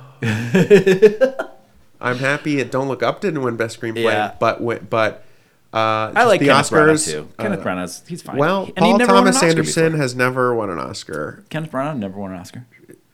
I'm 2.01 2.18
happy 2.18 2.59
it 2.59 2.70
Don't 2.70 2.88
Look 2.88 3.03
Up 3.03 3.20
didn't 3.20 3.43
win 3.43 3.57
Best 3.57 3.80
Screenplay, 3.80 4.05
Yeah. 4.05 4.34
but 4.38 4.61
but 4.90 5.24
uh, 5.72 6.12
I 6.14 6.24
like 6.24 6.40
the 6.40 6.49
Kenneth 6.49 6.70
Branagh 6.70 6.93
Oscars. 6.95 7.11
too. 7.11 7.28
uh, 7.38 7.43
Kenneth 7.43 7.61
Branagh's 7.61 8.03
he's 8.07 8.20
fine. 8.22 8.36
well, 8.36 8.64
And 8.66 8.76
Paul 8.76 8.99
never 8.99 9.14
won 9.14 9.26
an 9.28 9.32
Thomas 9.32 9.43
Anderson 9.43 9.95
has 9.95 10.14
never 10.14 10.55
won 10.55 10.68
an 10.68 10.78
Oscar. 10.78 11.45
Kenneth 11.49 11.70
Branagh 11.70 11.97
never 11.99 12.18
won 12.18 12.32
an 12.32 12.40
Oscar. 12.40 12.66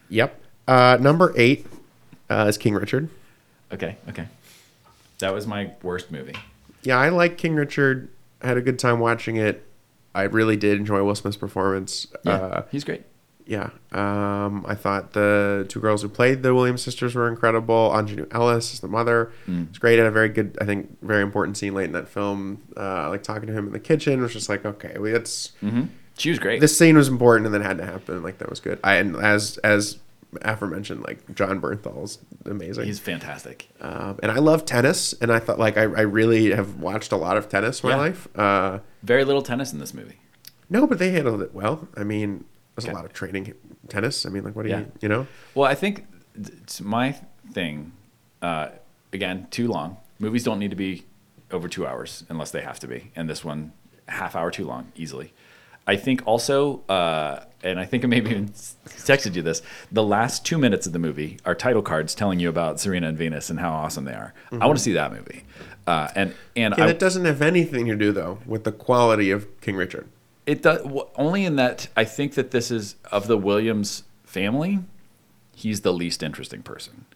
Yep. 0.09 0.41
Uh, 0.67 0.99
number 1.01 1.33
eight 1.37 1.67
uh, 2.31 2.47
is 2.49 2.59
King 2.59 2.75
Richard. 2.75 3.09
Okay, 3.73 3.97
okay. 4.09 4.27
That 5.19 5.35
was 5.35 5.47
my 5.47 5.71
worst 5.83 6.11
movie. 6.11 6.35
Yeah, 6.83 6.99
I 6.99 7.09
like 7.09 7.39
King 7.39 7.55
Richard. 7.55 8.09
I 8.43 8.47
had 8.49 8.57
a 8.57 8.63
good 8.63 8.79
time 8.79 9.01
watching 9.01 9.37
it. 9.37 9.65
I 10.15 10.23
really 10.23 10.57
did 10.57 10.79
enjoy 10.79 11.03
Will 11.03 11.15
Smith's 11.15 11.37
performance. 11.37 12.07
Yeah, 12.25 12.33
Uh, 12.35 12.63
he's 12.71 12.85
great. 12.85 13.03
yeah. 13.47 13.71
Um, 13.93 14.65
I 14.69 14.75
thought 14.75 15.13
the 15.13 15.67
two 15.69 15.81
girls 15.81 16.03
who 16.03 16.09
played 16.09 16.43
the 16.43 16.55
Williams 16.55 16.83
sisters 16.83 17.15
were 17.15 17.29
incredible. 17.29 17.91
Aunjanue 17.95 18.27
Ellis 18.33 18.75
is 18.75 18.81
the 18.81 18.89
mother. 18.89 19.33
Mm. 19.49 19.69
It's 19.71 19.79
great. 19.79 19.99
Had 19.99 20.07
a 20.07 20.11
very 20.11 20.29
good, 20.29 20.57
I 20.61 20.65
think, 20.65 20.99
very 21.03 21.23
important 21.23 21.57
scene 21.57 21.75
late 21.75 21.85
in 21.87 21.93
that 21.93 22.09
film. 22.09 22.63
Uh, 22.77 23.09
like 23.11 23.23
talking 23.23 23.47
to 23.49 23.53
him 23.53 23.67
in 23.67 23.73
the 23.73 23.81
kitchen 23.81 24.21
was 24.23 24.33
just 24.33 24.49
like, 24.49 24.65
okay, 24.65 24.97
well, 24.99 25.15
it's 25.15 25.53
hmm 25.61 25.85
She 26.19 26.31
was 26.31 26.39
great. 26.39 26.61
this 26.61 26.77
scene 26.77 26.97
was 26.97 27.09
important 27.09 27.47
and 27.47 27.55
then 27.55 27.62
had 27.62 27.79
to 27.79 27.87
happen. 27.87 28.23
Like 28.23 28.39
that 28.39 28.51
was 28.51 28.61
good. 28.61 28.79
I 28.85 28.97
and 28.97 29.16
as 29.16 29.57
as 29.59 29.99
aforementioned, 30.43 31.03
like 31.03 31.35
Jon 31.35 31.61
Bernthal's 31.61 32.19
amazing. 32.45 32.85
he's 32.85 32.99
fantastic. 32.99 33.69
Um, 33.81 34.19
and 34.23 34.31
I 34.31 34.37
love 34.39 34.64
tennis, 34.66 35.14
and 35.14 35.33
I 35.33 35.39
thought 35.39 35.59
like 35.59 35.77
I, 35.79 35.83
I 35.83 36.03
really 36.03 36.51
have 36.55 36.77
watched 36.77 37.12
a 37.12 37.16
lot 37.16 37.37
of 37.37 37.49
tennis 37.49 37.83
in 37.83 37.89
my 37.89 37.95
Yeah. 37.97 38.01
life. 38.03 38.29
Uh, 38.37 38.79
Very 39.03 39.25
little 39.25 39.43
tennis 39.43 39.73
in 39.73 39.79
this 39.79 39.95
movie. 39.95 40.16
no, 40.69 40.87
but 40.87 40.99
they 40.99 41.11
handled 41.12 41.41
it 41.41 41.55
well. 41.55 41.89
I 41.97 42.05
mean, 42.05 42.45
there's 42.77 42.85
Okay. 42.85 42.93
a 42.93 42.95
lot 42.97 43.05
of 43.07 43.12
training 43.12 43.55
tennis. 43.89 44.27
I 44.27 44.29
mean, 44.29 44.45
like 44.45 44.55
what 44.55 44.64
do 44.64 44.69
Yeah. 44.69 44.81
you 44.81 44.93
you 45.01 45.09
know? 45.09 45.27
Well, 45.55 45.71
I 45.71 45.75
think 45.75 46.07
it's 46.35 46.81
my 46.81 47.16
thing. 47.53 47.93
Uh, 48.43 48.69
again, 49.12 49.47
too 49.51 49.66
long. 49.69 49.97
Movies 50.19 50.45
don't 50.45 50.59
need 50.59 50.71
to 50.71 50.77
be 50.77 51.05
over 51.51 51.69
two 51.69 51.87
hours 51.87 52.25
unless 52.29 52.51
they 52.51 52.61
have 52.61 52.79
to 52.81 52.87
be, 52.87 53.11
and 53.16 53.31
this 53.31 53.43
one 53.45 53.73
half 54.09 54.37
hour 54.37 54.51
too 54.51 54.66
long 54.66 54.93
easily. 54.95 55.33
I 55.89 55.97
think 55.97 56.22
also, 56.26 56.82
uh, 56.89 57.45
and 57.62 57.80
I 57.80 57.86
think 57.86 58.05
I 58.05 58.09
maybe 58.09 58.30
even 58.30 58.49
texted 58.51 59.34
you 59.34 59.43
this. 59.43 59.62
The 59.91 60.05
last 60.05 60.45
two 60.45 60.59
minutes 60.59 60.86
of 60.86 60.93
the 60.93 60.99
movie 60.99 61.39
are 61.47 61.55
title 61.55 61.82
cards 61.82 62.14
telling 62.14 62.39
you 62.39 62.51
about 62.51 62.78
Serena 62.78 63.09
and 63.09 63.16
Venus 63.16 63.49
and 63.49 63.59
how 63.59 63.72
awesome 63.72 64.05
they 64.05 64.12
are. 64.12 64.34
I 64.53 64.66
want 64.66 64.76
to 64.78 64.84
see 64.84 64.93
that 64.93 65.12
movie. 65.12 65.45
Uh, 65.86 66.09
and 66.14 66.34
and 66.55 66.74
And 66.74 66.84
I, 66.84 66.89
it 66.91 66.99
doesn't 66.99 67.24
have 67.24 67.41
anything 67.41 67.86
to 67.86 67.97
do 67.97 68.12
though 68.12 68.39
with 68.45 68.64
the 68.64 68.72
quality 68.72 69.30
of 69.30 69.61
King 69.62 69.76
Richard. 69.76 70.07
It 70.45 70.62
does 70.62 70.86
only 71.16 71.47
in 71.47 71.57
that 71.57 71.89
I 71.97 72.05
think 72.05 72.34
that 72.34 72.51
this 72.51 72.70
is 72.70 72.97
of 73.11 73.26
the 73.26 73.39
Williams 73.39 74.03
family, 74.24 74.80
he's 75.55 75.80
the 75.80 75.93
least 75.93 76.22
interesting 76.22 76.62
person. 76.62 77.07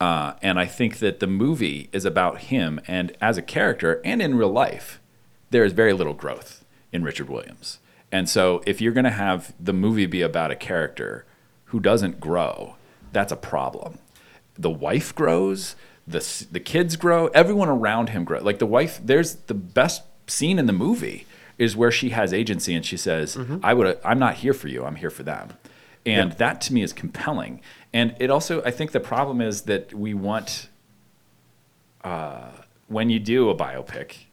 Uh, 0.00 0.34
and 0.42 0.60
I 0.60 0.66
think 0.66 0.98
that 0.98 1.18
the 1.18 1.26
movie 1.26 1.88
is 1.92 2.04
about 2.04 2.38
him, 2.42 2.80
and 2.86 3.16
as 3.20 3.36
a 3.36 3.42
character 3.42 4.00
and 4.04 4.22
in 4.22 4.36
real 4.36 4.52
life, 4.52 5.00
there 5.50 5.64
is 5.64 5.72
very 5.72 5.92
little 5.92 6.14
growth 6.14 6.64
in 6.92 7.02
Richard 7.02 7.28
Williams. 7.28 7.80
And 8.10 8.28
so, 8.28 8.62
if 8.66 8.80
you're 8.80 8.92
going 8.92 9.04
to 9.04 9.10
have 9.10 9.54
the 9.60 9.72
movie 9.72 10.06
be 10.06 10.22
about 10.22 10.50
a 10.50 10.56
character 10.56 11.26
who 11.66 11.80
doesn't 11.80 12.20
grow, 12.20 12.76
that's 13.12 13.32
a 13.32 13.36
problem. 13.36 13.98
The 14.56 14.70
wife 14.70 15.14
grows, 15.14 15.76
the 16.06 16.46
the 16.50 16.60
kids 16.60 16.96
grow, 16.96 17.26
everyone 17.28 17.68
around 17.68 18.10
him 18.10 18.24
grows. 18.24 18.42
Like 18.42 18.58
the 18.58 18.66
wife, 18.66 19.00
there's 19.02 19.34
the 19.34 19.54
best 19.54 20.02
scene 20.26 20.58
in 20.58 20.66
the 20.66 20.72
movie 20.72 21.26
is 21.58 21.76
where 21.76 21.90
she 21.90 22.10
has 22.10 22.32
agency 22.32 22.74
and 22.74 22.84
she 22.84 22.96
says, 22.96 23.36
"I 23.62 23.74
would, 23.74 23.98
I'm 24.04 24.18
not 24.18 24.36
here 24.36 24.54
for 24.54 24.68
you. 24.68 24.84
I'm 24.84 24.96
here 24.96 25.10
for 25.10 25.22
them." 25.22 25.50
And 26.06 26.32
that 26.32 26.60
to 26.62 26.72
me 26.72 26.82
is 26.82 26.94
compelling. 26.94 27.60
And 27.92 28.14
it 28.18 28.30
also, 28.30 28.62
I 28.64 28.70
think 28.70 28.92
the 28.92 29.00
problem 29.00 29.42
is 29.42 29.62
that 29.62 29.92
we 29.92 30.14
want, 30.14 30.68
uh, 32.02 32.50
when 32.86 33.10
you 33.10 33.18
do 33.18 33.50
a 33.50 33.54
biopic, 33.54 34.24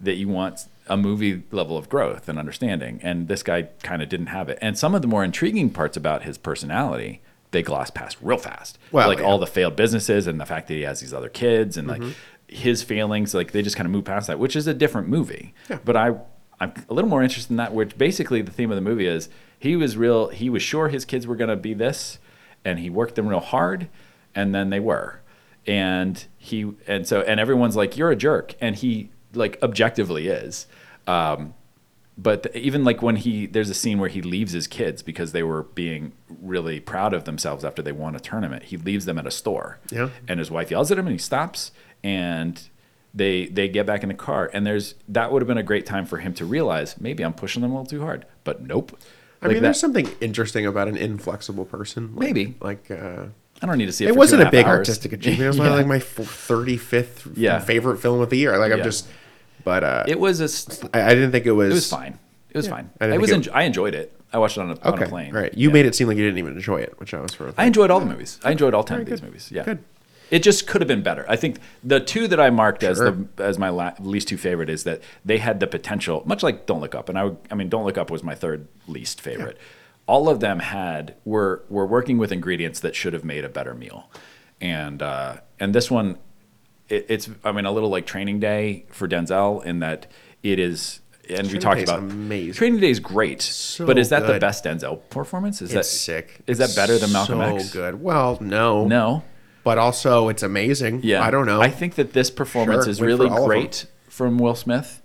that 0.00 0.14
you 0.14 0.28
want 0.28 0.66
a 0.92 0.96
movie 0.96 1.42
level 1.50 1.78
of 1.78 1.88
growth 1.88 2.28
and 2.28 2.38
understanding. 2.38 3.00
And 3.02 3.26
this 3.26 3.42
guy 3.42 3.62
kind 3.82 4.02
of 4.02 4.10
didn't 4.10 4.26
have 4.26 4.50
it. 4.50 4.58
And 4.60 4.76
some 4.78 4.94
of 4.94 5.00
the 5.00 5.08
more 5.08 5.24
intriguing 5.24 5.70
parts 5.70 5.96
about 5.96 6.22
his 6.22 6.36
personality, 6.36 7.22
they 7.50 7.62
gloss 7.62 7.88
past 7.88 8.18
real 8.20 8.36
fast. 8.36 8.78
Well, 8.92 9.08
like 9.08 9.18
yeah. 9.18 9.24
all 9.24 9.38
the 9.38 9.46
failed 9.46 9.74
businesses 9.74 10.26
and 10.26 10.38
the 10.38 10.44
fact 10.44 10.68
that 10.68 10.74
he 10.74 10.82
has 10.82 11.00
these 11.00 11.14
other 11.14 11.30
kids 11.30 11.78
and 11.78 11.88
like 11.88 12.02
mm-hmm. 12.02 12.12
his 12.46 12.82
failings, 12.82 13.32
like 13.32 13.52
they 13.52 13.62
just 13.62 13.74
kind 13.74 13.86
of 13.86 13.90
move 13.90 14.04
past 14.04 14.26
that, 14.26 14.38
which 14.38 14.54
is 14.54 14.66
a 14.66 14.74
different 14.74 15.08
movie. 15.08 15.54
Yeah. 15.70 15.78
But 15.82 15.96
I, 15.96 16.14
I'm 16.60 16.74
a 16.90 16.92
little 16.92 17.08
more 17.08 17.22
interested 17.22 17.50
in 17.50 17.56
that, 17.56 17.72
which 17.72 17.96
basically 17.96 18.42
the 18.42 18.52
theme 18.52 18.70
of 18.70 18.76
the 18.76 18.82
movie 18.82 19.06
is 19.06 19.30
he 19.58 19.76
was 19.76 19.96
real, 19.96 20.28
he 20.28 20.50
was 20.50 20.62
sure 20.62 20.88
his 20.88 21.06
kids 21.06 21.26
were 21.26 21.36
going 21.36 21.48
to 21.48 21.56
be 21.56 21.72
this 21.72 22.18
and 22.66 22.78
he 22.78 22.90
worked 22.90 23.14
them 23.14 23.28
real 23.28 23.40
hard 23.40 23.88
and 24.34 24.54
then 24.54 24.68
they 24.68 24.80
were. 24.80 25.22
And 25.66 26.22
he, 26.36 26.74
and 26.86 27.08
so, 27.08 27.22
and 27.22 27.40
everyone's 27.40 27.76
like, 27.76 27.96
you're 27.96 28.10
a 28.10 28.16
jerk. 28.16 28.54
And 28.60 28.76
he 28.76 29.10
like 29.34 29.58
objectively 29.62 30.28
is. 30.28 30.66
Um, 31.06 31.54
but 32.18 32.54
even 32.54 32.84
like 32.84 33.00
when 33.02 33.16
he 33.16 33.46
there's 33.46 33.70
a 33.70 33.74
scene 33.74 33.98
where 33.98 34.08
he 34.10 34.20
leaves 34.20 34.52
his 34.52 34.66
kids 34.66 35.02
because 35.02 35.32
they 35.32 35.42
were 35.42 35.62
being 35.62 36.12
really 36.42 36.78
proud 36.78 37.14
of 37.14 37.24
themselves 37.24 37.64
after 37.64 37.80
they 37.80 37.90
won 37.90 38.14
a 38.14 38.20
tournament 38.20 38.64
he 38.64 38.76
leaves 38.76 39.06
them 39.06 39.18
at 39.18 39.26
a 39.26 39.30
store 39.30 39.78
Yeah. 39.90 40.10
and 40.28 40.38
his 40.38 40.50
wife 40.50 40.70
yells 40.70 40.92
at 40.92 40.98
him 40.98 41.06
and 41.06 41.14
he 41.14 41.18
stops 41.18 41.72
and 42.04 42.62
they 43.14 43.46
they 43.46 43.66
get 43.66 43.86
back 43.86 44.02
in 44.02 44.10
the 44.10 44.14
car 44.14 44.50
and 44.52 44.66
there's 44.66 44.94
that 45.08 45.32
would 45.32 45.40
have 45.40 45.46
been 45.48 45.56
a 45.58 45.62
great 45.62 45.86
time 45.86 46.04
for 46.04 46.18
him 46.18 46.34
to 46.34 46.44
realize 46.44 47.00
maybe 47.00 47.22
i'm 47.24 47.32
pushing 47.32 47.62
them 47.62 47.70
a 47.72 47.74
little 47.74 47.86
too 47.86 48.02
hard 48.02 48.26
but 48.44 48.60
nope 48.62 48.92
I 49.40 49.46
Like 49.46 49.54
mean, 49.54 49.62
that- 49.62 49.68
there's 49.68 49.80
something 49.80 50.08
interesting 50.20 50.66
about 50.66 50.86
an 50.88 50.96
inflexible 50.96 51.64
person. 51.64 52.14
Like, 52.14 52.26
Maybe. 52.28 52.54
like 52.60 52.90
uh, 52.90 53.24
i 53.62 53.66
don't 53.66 53.78
need 53.78 53.86
to 53.86 53.92
see 53.92 54.04
it 54.04 54.08
it 54.10 54.16
wasn't 54.16 54.42
a 54.42 54.50
big 54.50 54.66
hours. 54.66 54.78
artistic 54.80 55.12
achievement. 55.14 55.42
It 55.42 55.46
was 55.48 55.58
my, 55.58 55.64
Yeah. 55.68 55.74
like 55.74 55.86
my 55.86 55.98
thirty 55.98 56.76
fifth 56.76 57.26
Yeah. 57.34 57.58
favorite 57.58 57.96
film 57.98 58.20
of 58.20 58.28
the 58.30 58.36
year. 58.36 58.56
Like 58.58 58.70
I'm 58.70 58.78
Yeah. 58.78 58.84
just, 58.84 59.08
but 59.64 59.84
uh, 59.84 60.04
it 60.08 60.18
was 60.18 60.40
a 60.40 60.88
I, 60.96 61.02
I 61.10 61.14
didn't 61.14 61.32
think 61.32 61.46
it 61.46 61.52
was. 61.52 61.70
it 61.70 61.74
was 61.74 61.88
fine 61.90 62.18
it 62.50 62.56
was 62.56 62.66
Yeah. 62.66 62.72
fine 62.72 62.90
I 63.00 63.16
was 63.18 63.30
it- 63.30 63.40
enj- 63.42 63.48
i 63.54 63.62
enjoyed 63.62 63.94
it 63.94 64.12
i 64.32 64.38
watched 64.38 64.56
it 64.56 64.60
on 64.62 64.70
a, 64.70 64.78
on 64.82 65.02
a 65.02 65.06
plane 65.08 65.32
right. 65.32 65.52
You 65.54 65.68
Yeah. 65.68 65.74
made 65.74 65.86
it 65.86 65.94
seem 65.94 66.08
like 66.08 66.16
you 66.16 66.24
didn't 66.24 66.38
even 66.38 66.54
enjoy 66.56 66.78
it, 66.80 66.98
which 67.00 67.12
I 67.14 67.20
was 67.20 67.38
of. 67.40 67.54
I 67.58 67.64
enjoyed 67.66 67.90
all 67.90 68.00
the 68.00 68.06
movies. 68.06 68.38
I 68.44 68.50
enjoyed 68.52 68.72
all 68.74 68.82
ten 68.84 68.96
Very 68.98 69.02
of 69.02 69.08
these 69.10 69.20
good. 69.20 69.26
movies. 69.26 69.50
Yeah, 69.52 69.64
Good. 69.64 69.78
It 70.30 70.42
just 70.42 70.66
could 70.66 70.80
have 70.80 70.88
been 70.88 71.02
better. 71.02 71.26
I 71.28 71.36
think 71.36 71.58
the 71.84 72.00
two 72.00 72.26
that 72.28 72.40
I 72.40 72.48
marked 72.48 72.82
as 72.82 72.96
the 72.98 73.26
as 73.36 73.58
my 73.58 73.68
la- 73.68 73.92
least 74.00 74.28
two 74.28 74.38
favorite 74.38 74.70
is 74.70 74.84
that 74.84 75.02
they 75.26 75.36
had 75.36 75.60
the 75.60 75.66
potential, 75.66 76.22
much 76.24 76.42
like 76.42 76.64
Don't 76.64 76.80
Look 76.80 76.94
Up, 76.94 77.10
and 77.10 77.18
I 77.18 77.24
would, 77.24 77.36
I 77.50 77.54
mean 77.54 77.68
Don't 77.68 77.84
Look 77.84 77.98
Up 77.98 78.10
was 78.10 78.22
my 78.24 78.34
third 78.34 78.66
least 78.88 79.20
favorite. 79.20 79.58
All 80.06 80.30
of 80.30 80.40
them 80.40 80.60
had 80.60 81.14
were 81.26 81.62
were 81.68 81.84
working 81.86 82.16
with 82.16 82.32
ingredients 82.32 82.80
that 82.80 82.94
should 82.96 83.12
have 83.12 83.24
made 83.26 83.44
a 83.44 83.50
better 83.50 83.74
meal, 83.74 84.10
and 84.62 85.02
uh, 85.02 85.36
and 85.60 85.74
this 85.74 85.90
one 85.90 86.16
it, 86.92 87.06
it's 87.08 87.30
I 87.44 87.52
mean 87.52 87.64
a 87.64 87.72
little 87.72 87.88
like 87.88 88.06
Training 88.06 88.40
Day 88.40 88.84
for 88.90 89.08
Denzel 89.08 89.64
in 89.64 89.80
that 89.80 90.06
it 90.42 90.58
is. 90.58 91.00
And 91.30 91.50
we 91.50 91.58
talked 91.58 91.80
about 91.82 92.00
amazing. 92.00 92.52
Training 92.54 92.80
Day 92.80 92.90
is 92.90 92.98
great, 93.00 93.40
So 93.42 93.86
but 93.86 93.96
is 93.96 94.08
that 94.10 94.26
the 94.26 94.38
best 94.40 94.64
Denzel 94.64 95.00
performance? 95.08 95.62
Is 95.62 95.70
that 95.72 95.86
sick. 95.86 96.40
Is 96.46 96.58
that 96.58 96.74
better 96.74 96.98
than 96.98 97.12
Malcolm 97.12 97.38
so 97.38 97.56
X? 97.56 97.72
good. 97.72 98.02
Well, 98.02 98.38
no. 98.40 98.84
No. 98.86 99.22
But 99.64 99.78
also, 99.78 100.28
it's 100.28 100.42
amazing. 100.42 101.00
Yeah, 101.04 101.22
I 101.24 101.30
don't 101.30 101.46
know. 101.46 101.62
I 101.62 101.70
think 101.70 101.94
that 101.94 102.12
this 102.12 102.30
performance 102.30 102.84
Sure, 102.84 102.90
is 102.90 103.00
really 103.00 103.28
for 103.28 103.34
all 103.34 103.44
of 103.44 103.48
them. 103.50 103.60
great 103.60 103.86
from 104.08 104.36
Will 104.38 104.56
Smith. 104.56 105.00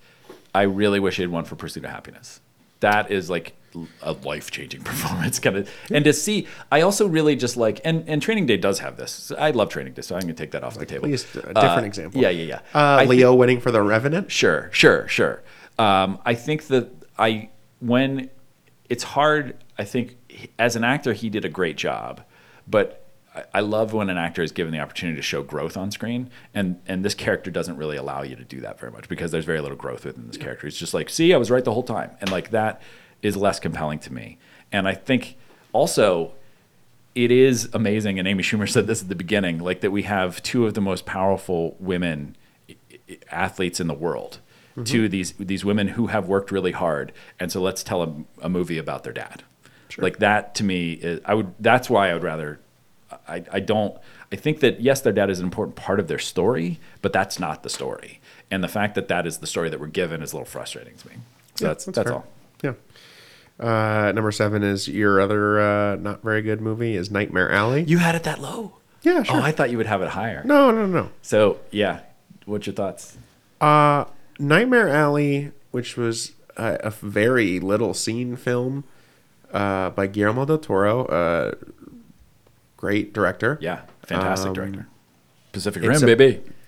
I 0.55 0.63
really 0.63 0.99
wish 0.99 1.17
he 1.17 1.21
had 1.21 1.29
won 1.31 1.45
for 1.45 1.55
Pursuit 1.55 1.85
of 1.85 1.91
Happiness. 1.91 2.41
That 2.79 3.11
is 3.11 3.29
like 3.29 3.53
a 4.01 4.13
life 4.13 4.49
changing 4.51 4.81
performance, 4.91 5.39
kind 5.39 5.57
of. 5.57 5.69
And 5.91 6.03
to 6.05 6.13
see, 6.13 6.47
I 6.71 6.81
also 6.81 7.07
really 7.07 7.35
just 7.35 7.57
like, 7.57 7.79
and 7.85 8.03
and 8.07 8.21
Training 8.21 8.45
Day 8.45 8.57
does 8.57 8.79
have 8.79 8.97
this. 8.97 9.31
I 9.37 9.51
love 9.51 9.69
Training 9.69 9.93
Day, 9.93 10.01
so 10.01 10.15
I'm 10.15 10.21
gonna 10.21 10.33
take 10.33 10.51
that 10.51 10.63
off 10.63 10.77
the 10.77 10.85
table. 10.85 11.03
please, 11.07 11.23
a 11.35 11.53
different 11.53 11.57
Uh, 11.57 11.81
example. 11.83 12.21
Yeah, 12.21 12.29
yeah, 12.29 12.59
yeah. 12.73 12.99
uh, 12.99 13.03
Leo 13.07 13.33
winning 13.33 13.59
for 13.61 13.71
The 13.71 13.81
Revenant. 13.81 14.31
Sure, 14.31 14.69
sure, 14.71 15.07
sure. 15.07 15.43
Um, 15.77 16.19
I 16.25 16.33
think 16.33 16.67
that 16.67 16.89
I 17.17 17.49
when 17.79 18.29
it's 18.89 19.03
hard. 19.03 19.55
I 19.77 19.83
think 19.83 20.15
as 20.57 20.75
an 20.75 20.83
actor, 20.83 21.13
he 21.13 21.29
did 21.29 21.45
a 21.45 21.49
great 21.49 21.77
job, 21.77 22.21
but 22.67 23.03
I, 23.35 23.43
I 23.55 23.59
love 23.59 23.93
when 23.93 24.09
an 24.09 24.17
actor 24.17 24.41
is 24.41 24.51
given 24.51 24.73
the 24.73 24.79
opportunity 24.79 25.15
to 25.17 25.21
show 25.21 25.43
growth 25.43 25.77
on 25.77 25.91
screen, 25.91 26.29
and 26.55 26.79
and 26.87 27.05
this 27.05 27.13
character 27.13 27.51
doesn't 27.51 27.77
really 27.77 27.97
allow 27.97 28.23
you 28.23 28.35
to 28.35 28.43
do 28.43 28.59
that 28.61 28.79
very 28.79 28.91
much 28.91 29.07
because 29.07 29.31
there's 29.31 29.45
very 29.45 29.61
little 29.61 29.77
growth 29.77 30.05
within 30.05 30.25
this 30.27 30.37
character. 30.37 30.65
It's 30.65 30.77
just 30.79 30.93
like, 30.95 31.09
see, 31.09 31.33
I 31.33 31.37
was 31.37 31.51
right 31.51 31.63
the 31.63 31.73
whole 31.73 31.83
time, 31.83 32.11
and 32.21 32.31
like 32.31 32.49
that 32.51 32.81
is 33.21 33.35
less 33.37 33.59
compelling 33.59 33.99
to 33.99 34.13
me. 34.13 34.37
And 34.71 34.87
I 34.87 34.93
think 34.93 35.37
also 35.73 36.33
it 37.15 37.31
is 37.31 37.69
amazing, 37.73 38.19
and 38.19 38.27
Amy 38.27 38.43
Schumer 38.43 38.69
said 38.69 38.85
this 38.85 39.01
at 39.01 39.09
the 39.09 39.15
beginning, 39.15 39.59
like 39.59 39.81
that 39.81 39.91
we 39.91 40.03
have 40.03 40.41
two 40.43 40.67
of 40.67 40.75
the 40.75 40.81
most 40.81 41.05
powerful 41.05 41.75
women 41.79 42.35
athletes 43.31 43.79
in 43.79 43.87
the 43.87 43.93
world. 43.93 44.39
Mm-hmm. 44.71 44.83
Two 44.83 45.05
of 45.05 45.11
these 45.11 45.31
these 45.33 45.65
women 45.65 45.89
who 45.89 46.07
have 46.07 46.27
worked 46.27 46.51
really 46.51 46.73
hard, 46.73 47.11
and 47.39 47.51
so 47.51 47.59
let's 47.61 47.83
tell 47.83 48.03
a, 48.03 48.13
a 48.43 48.49
movie 48.49 48.77
about 48.77 49.03
their 49.03 49.13
dad. 49.13 49.43
Like 49.97 50.19
that 50.19 50.53
to 50.55 50.63
me, 50.63 50.93
is, 50.93 51.19
I 51.25 51.33
would. 51.33 51.55
That's 51.59 51.89
why 51.89 52.11
I 52.11 52.13
would 52.13 52.21
rather. 52.21 52.59
I, 53.27 53.43
I 53.51 53.59
don't. 53.61 53.97
I 54.31 54.35
think 54.35 54.59
that 54.59 54.79
yes, 54.79 55.01
their 55.01 55.13
dad 55.13 55.31
is 55.31 55.39
an 55.39 55.45
important 55.45 55.75
part 55.75 55.99
of 55.99 56.07
their 56.07 56.19
story, 56.19 56.79
but 57.01 57.13
that's 57.13 57.39
not 57.39 57.63
the 57.63 57.69
story. 57.69 58.19
And 58.51 58.63
the 58.63 58.67
fact 58.67 58.93
that 58.93 59.07
that 59.07 59.25
is 59.25 59.39
the 59.39 59.47
story 59.47 59.69
that 59.69 59.79
we're 59.79 59.87
given 59.87 60.21
is 60.21 60.33
a 60.33 60.35
little 60.35 60.45
frustrating 60.45 60.95
to 60.97 61.07
me. 61.07 61.15
So 61.55 61.65
Yeah, 61.65 61.69
that's 61.69 61.85
that's, 61.85 61.97
fair. 61.97 62.13
all. 62.13 62.27
Uh, 63.59 64.11
number 64.13 64.31
seven 64.31 64.61
is 64.63 64.87
your 64.87 65.19
other 65.19 65.59
uh, 65.59 65.95
not 65.95 66.21
very 66.21 66.41
good 66.41 66.61
movie 66.61 66.95
is 66.95 67.09
Nightmare 67.09 67.51
Alley. 67.51 67.83
You 67.83 67.97
had 67.97 68.13
it 68.15 68.23
that 68.23 68.39
low. 68.39 68.73
yeah, 69.01 69.23
sure. 69.23 69.37
Oh, 69.37 69.41
I 69.41 69.51
thought 69.51 69.71
you 69.71 69.77
would 69.77 69.87
have 69.87 70.01
it 70.01 70.09
higher. 70.09 70.43
no, 70.45 70.69
no, 70.71 70.85
no. 70.85 71.09
So 71.23 71.59
yeah, 71.71 72.01
what's 72.45 72.67
your 72.67 72.75
thoughts? 72.75 73.17
Uh, 73.59 74.05
Nightmare 74.39 74.87
Alley, 74.89 75.51
which 75.71 75.97
was 75.97 76.33
a, 76.55 76.77
a 76.83 76.89
very 76.91 77.59
little 77.59 77.93
seen 77.95 78.35
film 78.35 78.83
uh, 79.51 79.89
by 79.89 80.05
Guillermo 80.05 80.45
del 80.45 80.59
Toro, 80.59 81.05
uh, 81.05 81.53
great 82.75 83.13
director. 83.13 83.57
Yeah, 83.59 83.81
fantastic 84.03 84.49
Um, 84.49 84.53
director. 84.53 84.87
Pacific 85.51 85.81
Rim, 85.81 86.03
a- 86.03 86.05
baby. 86.05 86.41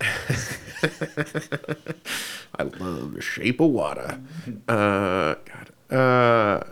I 2.58 2.62
love 2.64 3.14
The 3.14 3.20
Shape 3.20 3.60
of 3.60 3.70
Water. 3.70 4.18
Uh, 4.66 5.34
God. 5.44 5.70
Uh, 5.96 6.64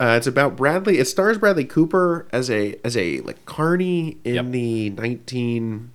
uh, 0.00 0.14
it's 0.16 0.26
about 0.26 0.56
Bradley. 0.56 0.98
It 0.98 1.06
stars 1.06 1.38
Bradley 1.38 1.64
Cooper 1.64 2.26
as 2.32 2.50
a 2.50 2.76
as 2.84 2.96
a 2.96 3.20
like 3.20 3.44
carny 3.46 4.16
in 4.24 4.34
Yep. 4.36 4.46
the 4.52 4.90
nineteen 4.90 5.90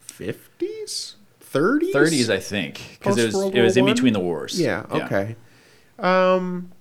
fifties, 0.00 1.16
thirties, 1.40 1.94
30s, 1.94 2.28
I 2.30 2.38
think, 2.40 2.80
because 2.98 3.16
it 3.18 3.26
was 3.26 3.34
Post-World 3.34 3.54
it 3.54 3.62
was 3.62 3.76
in 3.76 3.84
between 3.86 4.12
the 4.12 4.20
wars. 4.20 4.60
Yeah. 4.60 4.84
Okay. 4.90 5.36
Um, 5.98 6.72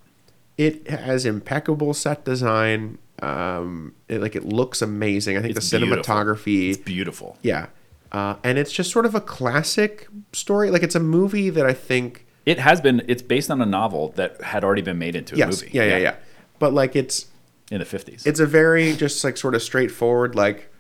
it 0.58 0.88
has 0.90 1.26
impeccable 1.26 1.94
set 1.94 2.26
design. 2.26 2.98
Um, 3.22 3.94
it, 4.08 4.22
like 4.22 4.36
it 4.36 4.44
looks 4.46 4.82
amazing. 4.82 5.38
I 5.38 5.42
think 5.42 5.56
It's 5.56 5.70
the 5.70 5.80
beautiful. 5.80 6.04
cinematography. 6.04 6.70
It's 6.70 6.78
beautiful. 6.78 7.38
Yeah. 7.42 7.68
Uh, 8.12 8.36
and 8.44 8.58
it's 8.58 8.72
just 8.72 8.92
sort 8.92 9.06
of 9.06 9.16
a 9.16 9.22
classic 9.22 10.08
story. 10.34 10.70
Like 10.72 10.84
it's 10.84 10.96
a 10.96 11.00
movie 11.00 11.50
that 11.50 11.66
I 11.66 11.74
think. 11.74 12.26
It 12.46 12.60
has 12.60 12.80
been. 12.80 13.04
It's 13.08 13.22
based 13.22 13.52
on 13.52 13.62
a 13.62 13.66
novel 13.66 14.14
that 14.16 14.42
had 14.42 14.64
already 14.64 14.82
been 14.82 14.98
made 14.98 15.16
into 15.18 15.36
a 15.36 15.38
Yes. 15.38 15.62
movie. 15.62 15.72
Yeah, 15.78 15.84
yeah, 15.84 15.98
yeah. 15.98 16.16
But 16.60 16.74
like 16.74 16.96
it's 16.96 17.28
In 17.72 17.80
the 17.80 17.86
50s. 17.86 18.26
it's 18.26 18.40
a 18.40 18.46
very 18.46 18.94
just 18.96 19.24
like 19.24 19.38
sort 19.38 19.56
of 19.56 19.62
straightforward 19.62 20.36
like 20.36 20.72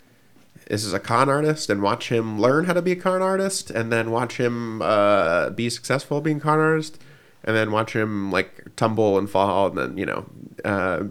this 0.67 0.83
is 0.83 0.93
a 0.93 0.99
con 0.99 1.29
artist 1.29 1.69
and 1.69 1.81
watch 1.81 2.09
him 2.09 2.41
learn 2.41 2.65
how 2.65 2.73
to 2.73 2.81
be 2.81 2.91
a 2.91 2.95
con 2.95 3.21
artist 3.21 3.69
and 3.71 3.91
then 3.91 4.11
watch 4.11 4.37
him 4.37 4.81
uh, 4.81 5.49
be 5.51 5.69
successful 5.69 6.19
being 6.21 6.37
a 6.37 6.41
con 6.41 6.59
artist 6.59 6.99
and 7.43 7.55
then 7.55 7.71
watch 7.71 7.95
him 7.95 8.31
like 8.31 8.65
tumble 8.75 9.17
and 9.17 9.29
fall 9.29 9.67
and 9.67 9.77
then 9.77 9.97
you 9.97 10.05
know 10.05 10.25
uh, 10.65 11.03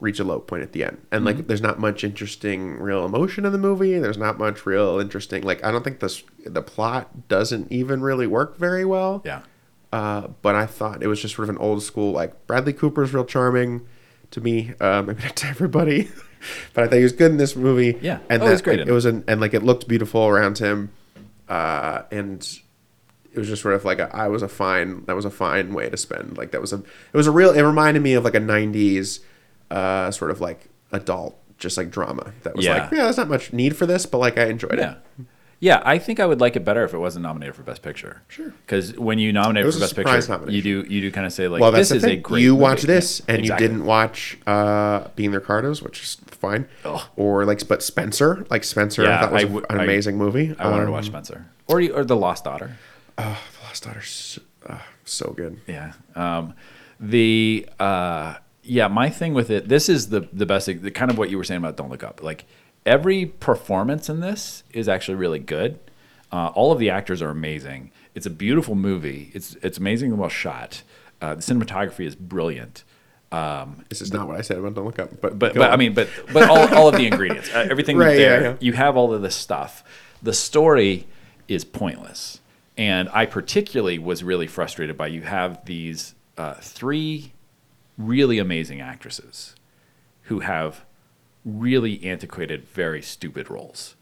reach 0.00 0.18
a 0.18 0.24
low 0.24 0.40
point 0.40 0.62
at 0.64 0.72
the 0.72 0.82
end. 0.84 0.98
And 1.12 1.24
like 1.24 1.46
there's 1.46 1.62
not 1.62 1.78
much 1.78 2.02
interesting 2.04 2.76
real 2.80 3.04
emotion 3.06 3.46
in 3.46 3.52
the 3.52 3.58
movie. 3.58 3.98
There's 4.00 4.18
not 4.18 4.36
much 4.36 4.66
real 4.66 4.98
interesting 4.98 5.42
like 5.44 5.62
i 5.64 5.70
don't 5.70 5.84
think 5.84 6.00
this 6.00 6.24
the 6.44 6.60
plot 6.62 7.28
doesn't 7.28 7.70
even 7.70 8.02
really 8.02 8.26
work 8.26 8.58
very 8.58 8.84
well. 8.84 9.22
Yeah. 9.24 9.42
uh, 9.92 10.26
but 10.42 10.54
I 10.56 10.66
thought 10.66 11.02
it 11.02 11.06
was 11.06 11.22
just 11.22 11.36
sort 11.36 11.48
of 11.48 11.54
an 11.54 11.62
old 11.62 11.82
school 11.82 12.10
like 12.12 12.46
Bradley 12.48 12.72
Cooper's 12.72 13.14
real 13.14 13.24
charming 13.24 13.86
to 14.32 14.40
me, 14.40 14.72
maybe 14.80 15.22
not 15.22 15.36
to 15.36 15.46
everybody, 15.46 16.10
but 16.74 16.84
I 16.84 16.86
thought 16.88 16.96
he 16.96 17.02
was 17.02 17.12
good 17.12 17.30
in 17.30 17.36
this 17.38 17.54
movie. 17.56 17.98
Yeah. 18.02 18.18
and 18.28 18.42
Oh, 18.42 18.48
that, 18.48 18.62
great 18.64 18.80
like, 18.80 18.88
it. 18.88 18.92
was 18.92 19.04
an, 19.04 19.24
and 19.28 19.40
like 19.40 19.54
it 19.54 19.62
looked 19.62 19.86
beautiful 19.88 20.26
around 20.26 20.58
him, 20.58 20.90
uh, 21.48 22.02
and 22.10 22.40
it 23.32 23.38
was 23.38 23.48
just 23.48 23.62
sort 23.62 23.74
of 23.74 23.84
like 23.84 23.98
a, 23.98 24.14
I 24.14 24.28
was 24.28 24.42
a 24.42 24.48
fine 24.48 25.04
that 25.06 25.16
was 25.16 25.24
a 25.24 25.30
fine 25.30 25.72
way 25.72 25.88
to 25.88 25.96
spend 25.96 26.36
like 26.36 26.50
that 26.50 26.60
was 26.60 26.72
a 26.72 26.76
it 26.76 27.16
was 27.16 27.26
a 27.26 27.30
real 27.30 27.52
it 27.52 27.62
reminded 27.62 28.02
me 28.02 28.12
of 28.14 28.24
like 28.24 28.34
a 28.34 28.40
'90s 28.40 29.20
uh, 29.70 30.10
sort 30.10 30.30
of 30.30 30.40
like 30.40 30.68
adult 30.92 31.38
just 31.58 31.76
like 31.78 31.90
drama 31.90 32.32
that 32.42 32.54
was 32.56 32.64
Yeah. 32.66 32.82
like 32.82 32.90
yeah 32.92 33.04
there's 33.04 33.16
not 33.16 33.28
much 33.28 33.52
need 33.52 33.74
for 33.76 33.86
this 33.86 34.04
but 34.04 34.18
like 34.18 34.36
I 34.36 34.46
enjoyed 34.46 34.76
Yeah. 34.78 34.96
it. 35.18 35.26
Yeah, 35.64 35.80
I 35.84 35.98
think 35.98 36.18
I 36.18 36.26
would 36.26 36.40
like 36.40 36.56
it 36.56 36.64
better 36.64 36.82
if 36.82 36.92
it 36.92 36.98
wasn't 36.98 37.22
nominated 37.22 37.54
for 37.54 37.62
Best 37.62 37.82
Picture. 37.82 38.22
Sure. 38.26 38.52
Because 38.66 38.98
when 38.98 39.20
you 39.20 39.32
nominate 39.32 39.62
It 39.62 39.66
was 39.66 39.76
for 39.76 39.78
a 39.78 39.82
Best 39.82 39.94
surprise 39.94 40.26
Picture, 40.26 40.32
nomination. 40.40 40.54
you 40.68 40.82
do 40.82 40.92
you 40.92 41.00
do 41.02 41.12
kind 41.12 41.24
of 41.24 41.32
say 41.32 41.46
like, 41.46 41.60
well, 41.60 41.70
that's 41.70 41.82
"This 41.88 41.90
the 41.90 41.96
is 41.98 42.02
thing. 42.02 42.18
a 42.18 42.20
great." 42.20 42.42
you 42.42 42.50
movie. 42.54 42.62
watched 42.62 42.86
this 42.88 43.20
and 43.28 43.38
Exactly. 43.38 43.64
you 43.64 43.68
didn't 43.70 43.84
watch 43.86 44.38
uh, 44.44 45.06
Being 45.14 45.30
the 45.30 45.38
Ricardos, 45.38 45.80
which 45.80 46.02
is 46.02 46.16
fine. 46.26 46.66
Or 47.14 47.44
like, 47.44 47.68
but 47.68 47.80
Spencer, 47.80 48.44
like 48.50 48.64
Spencer, 48.64 49.02
I 49.02 49.06
Yeah, 49.06 49.20
thought 49.20 49.32
was 49.32 49.42
I 49.42 49.44
would- 49.46 49.66
an 49.70 49.78
I- 49.80 49.84
amazing 49.84 50.18
movie. 50.18 50.52
I 50.58 50.66
wanted 50.68 50.80
to 50.80 50.86
Um, 50.88 50.92
watch 50.94 51.06
Spencer 51.06 51.46
or 51.68 51.80
you- 51.80 51.94
or 51.94 52.04
The 52.04 52.16
Lost 52.16 52.42
Daughter. 52.42 52.76
Oh, 53.16 53.38
The 53.60 53.64
Lost 53.68 53.84
Daughter's 53.84 54.38
uh, 54.68 54.78
so 55.04 55.32
good. 55.36 55.60
Yeah. 55.68 55.92
Um, 56.16 56.54
the 56.98 57.68
uh, 57.78 58.34
yeah, 58.64 58.88
my 58.88 59.08
thing 59.10 59.32
with 59.32 59.48
it. 59.50 59.68
This 59.68 59.88
is 59.88 60.08
the 60.08 60.26
the 60.32 60.44
best. 60.46 60.66
The 60.66 60.90
kind 60.90 61.10
of 61.12 61.18
what 61.18 61.30
you 61.30 61.36
were 61.38 61.44
saying 61.44 61.58
about 61.58 61.76
Don't 61.76 61.88
Look 61.90 62.02
Up. 62.02 62.20
Like 62.20 62.46
every 62.86 63.26
performance 63.26 64.08
in 64.08 64.20
this 64.20 64.62
is 64.70 64.88
actually 64.88 65.14
really 65.16 65.38
good. 65.38 65.78
Uh, 66.30 66.48
all 66.54 66.72
of 66.72 66.78
the 66.78 66.90
actors 66.90 67.20
are 67.20 67.30
amazing. 67.30 67.90
It's 68.14 68.26
a 68.26 68.30
beautiful 68.30 68.74
movie. 68.74 69.30
It's 69.34 69.54
it's 69.62 69.78
amazingly 69.78 70.16
well 70.16 70.28
shot. 70.28 70.82
Uh, 71.20 71.34
the 71.34 71.42
cinematography 71.42 72.06
is 72.06 72.14
brilliant. 72.14 72.84
Um, 73.30 73.84
This 73.88 74.02
is 74.02 74.12
not 74.12 74.28
what 74.28 74.36
I 74.36 74.42
said 74.42 74.58
about 74.58 74.74
Don't 74.74 74.84
Look 74.84 74.98
Up, 74.98 75.20
but 75.20 75.38
but 75.38 75.54
but 75.54 75.70
I 75.70 75.76
mean, 75.76 75.94
but 75.94 76.08
but 76.32 76.48
all, 76.50 76.74
all 76.74 76.88
of 76.88 76.96
the 76.96 77.06
ingredients, 77.06 77.48
uh, 77.54 77.66
everything 77.70 77.96
Right, 77.96 78.12
yeah, 78.12 78.16
there, 78.16 78.42
yeah. 78.42 78.56
you 78.60 78.72
have 78.74 78.96
all 78.96 79.12
of 79.14 79.22
this 79.22 79.34
stuff. 79.34 79.84
The 80.22 80.34
story 80.34 81.06
is 81.48 81.64
pointless, 81.64 82.40
and 82.76 83.08
I 83.12 83.24
particularly 83.26 83.98
was 83.98 84.22
really 84.22 84.46
frustrated 84.46 84.96
by 84.98 85.06
you 85.06 85.22
have 85.22 85.64
these 85.64 86.14
uh, 86.36 86.54
three 86.54 87.32
really 87.96 88.38
amazing 88.38 88.80
actresses 88.80 89.54
who 90.24 90.40
have 90.40 90.84
really 91.44 92.02
antiquated, 92.04 92.64
very 92.68 93.02
stupid 93.02 93.50
roles. 93.50 93.96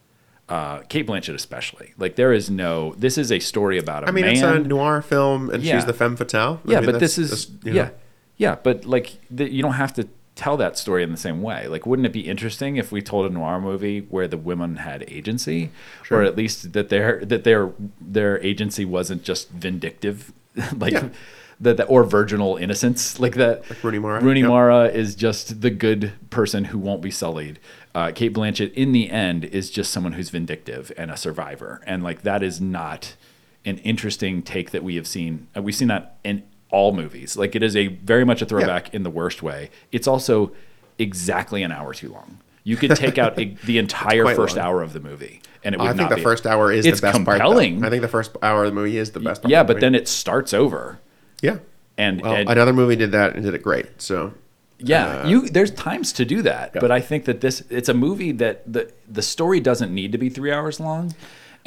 Uh, 0.48 0.80
Cate 0.88 1.06
Blanchett, 1.06 1.34
especially. 1.34 1.94
Like 1.96 2.16
there 2.16 2.32
is 2.32 2.50
no. 2.50 2.94
This 2.98 3.16
is 3.16 3.30
a 3.30 3.38
story 3.38 3.78
about 3.78 4.02
a 4.04 4.08
I 4.08 4.10
mean, 4.10 4.24
man. 4.24 4.32
it's 4.32 4.42
a 4.42 4.58
noir 4.58 5.00
film, 5.00 5.48
and 5.50 5.62
Yeah. 5.62 5.76
she's 5.76 5.86
the 5.86 5.92
femme 5.92 6.16
fatale. 6.16 6.60
I 6.66 6.72
Yeah, 6.72 6.80
mean, 6.80 6.90
but 6.90 7.00
this 7.00 7.18
is 7.18 7.50
you 7.62 7.72
yeah, 7.72 7.84
know. 7.84 7.90
yeah. 8.36 8.56
But 8.60 8.84
like, 8.84 9.12
the, 9.30 9.48
you 9.48 9.62
don't 9.62 9.74
have 9.74 9.94
to 9.94 10.08
tell 10.34 10.56
that 10.56 10.76
story 10.76 11.02
in 11.04 11.10
the 11.12 11.16
same 11.18 11.40
way. 11.42 11.68
Like, 11.68 11.86
wouldn't 11.86 12.06
it 12.06 12.12
be 12.12 12.22
interesting 12.28 12.76
if 12.76 12.90
we 12.90 13.00
told 13.00 13.30
a 13.30 13.34
noir 13.34 13.60
movie 13.60 14.00
where 14.00 14.26
the 14.26 14.38
women 14.38 14.76
had 14.76 15.04
agency, 15.06 15.70
Sure. 16.02 16.18
or 16.18 16.22
at 16.24 16.36
least 16.36 16.72
that 16.72 16.88
their 16.88 17.24
that 17.24 17.44
their 17.44 17.70
their 18.00 18.40
agency 18.42 18.84
wasn't 18.84 19.22
just 19.22 19.50
vindictive, 19.50 20.32
like. 20.76 20.94
Yeah. 20.94 21.08
That, 21.62 21.76
that 21.76 21.84
or 21.84 22.04
virginal 22.04 22.56
innocence 22.56 23.20
like 23.20 23.34
that. 23.34 23.68
Like 23.68 23.84
Rooney 23.84 23.98
Mara, 23.98 24.20
Rooney 24.22 24.40
yep. 24.40 24.48
Mara 24.48 24.84
is 24.86 25.14
just 25.14 25.60
the 25.60 25.68
good 25.70 26.12
person 26.30 26.64
who 26.64 26.78
won't 26.78 27.02
be 27.02 27.10
sullied. 27.10 27.58
Uh, 27.94 28.12
Cate 28.12 28.32
Blanchett, 28.32 28.72
in 28.72 28.92
the 28.92 29.10
end, 29.10 29.44
is 29.44 29.70
just 29.70 29.90
someone 29.92 30.12
who's 30.14 30.30
vindictive 30.30 30.90
and 30.96 31.10
a 31.10 31.16
survivor, 31.18 31.82
and 31.86 32.02
like 32.02 32.22
that 32.22 32.42
is 32.42 32.60
not 32.62 33.14
an 33.66 33.76
interesting 33.78 34.42
take 34.42 34.70
that 34.70 34.82
we 34.82 34.94
have 34.96 35.06
seen. 35.06 35.48
Uh, 35.54 35.60
we've 35.60 35.74
seen 35.74 35.88
that 35.88 36.16
in 36.24 36.42
all 36.70 36.92
movies. 36.92 37.36
Like 37.36 37.54
it 37.54 37.62
is 37.62 37.76
a 37.76 37.88
very 37.88 38.24
much 38.24 38.40
a 38.40 38.46
throwback 38.46 38.94
in 38.94 39.02
the 39.02 39.10
worst 39.10 39.42
way. 39.42 39.68
It's 39.92 40.06
also 40.08 40.52
exactly 40.98 41.62
an 41.62 41.72
hour 41.72 41.92
too 41.92 42.10
long. 42.10 42.38
You 42.64 42.76
could 42.76 42.94
take 42.96 43.18
out 43.18 43.38
e- 43.40 43.56
the 43.64 43.76
entire 43.78 44.34
first 44.34 44.56
long. 44.56 44.64
hour 44.66 44.82
of 44.82 44.92
the 44.94 45.00
movie, 45.00 45.42
and 45.64 45.74
it 45.74 45.78
would 45.78 45.84
I 45.88 45.92
not 45.92 45.96
think 45.96 46.08
the 46.10 46.16
be- 46.16 46.22
first 46.22 46.46
hour 46.46 46.72
is 46.72 46.86
It's 46.86 47.00
the 47.00 47.08
best 47.08 47.24
part. 47.24 47.36
compelling. 47.38 47.80
though. 47.80 47.86
I 47.86 47.90
think 47.90 48.00
the 48.02 48.08
first 48.08 48.36
hour 48.42 48.64
of 48.64 48.70
the 48.70 48.74
movie 48.74 48.96
is 48.96 49.10
the 49.12 49.20
best 49.20 49.42
part. 49.42 49.50
Yeah, 49.50 49.62
but 49.62 49.80
then 49.80 49.94
it 49.94 50.08
starts 50.08 50.54
over, 50.54 51.00
yeah. 51.42 51.58
and, 51.98 52.20
Well, 52.22 52.34
and 52.34 52.48
another 52.48 52.72
movie 52.72 52.96
did 52.96 53.12
that 53.12 53.34
and 53.34 53.44
did 53.44 53.54
it 53.54 53.62
great. 53.62 53.86
So 54.02 54.32
Yeah, 54.78 55.06
Uh, 55.24 55.28
you 55.28 55.48
there's 55.48 55.70
times 55.70 56.12
to 56.14 56.24
do 56.24 56.40
that, 56.42 56.72
Yeah. 56.74 56.80
but 56.80 56.90
I 56.90 57.00
think 57.00 57.24
that 57.26 57.40
this 57.42 57.62
it's 57.70 57.88
a 57.90 57.94
movie 57.94 58.32
that 58.32 58.70
the 58.72 58.90
the 59.10 59.22
story 59.22 59.60
doesn't 59.60 59.92
need 59.94 60.12
to 60.12 60.18
be 60.18 60.28
three 60.30 60.50
hours 60.52 60.80
long, 60.80 61.14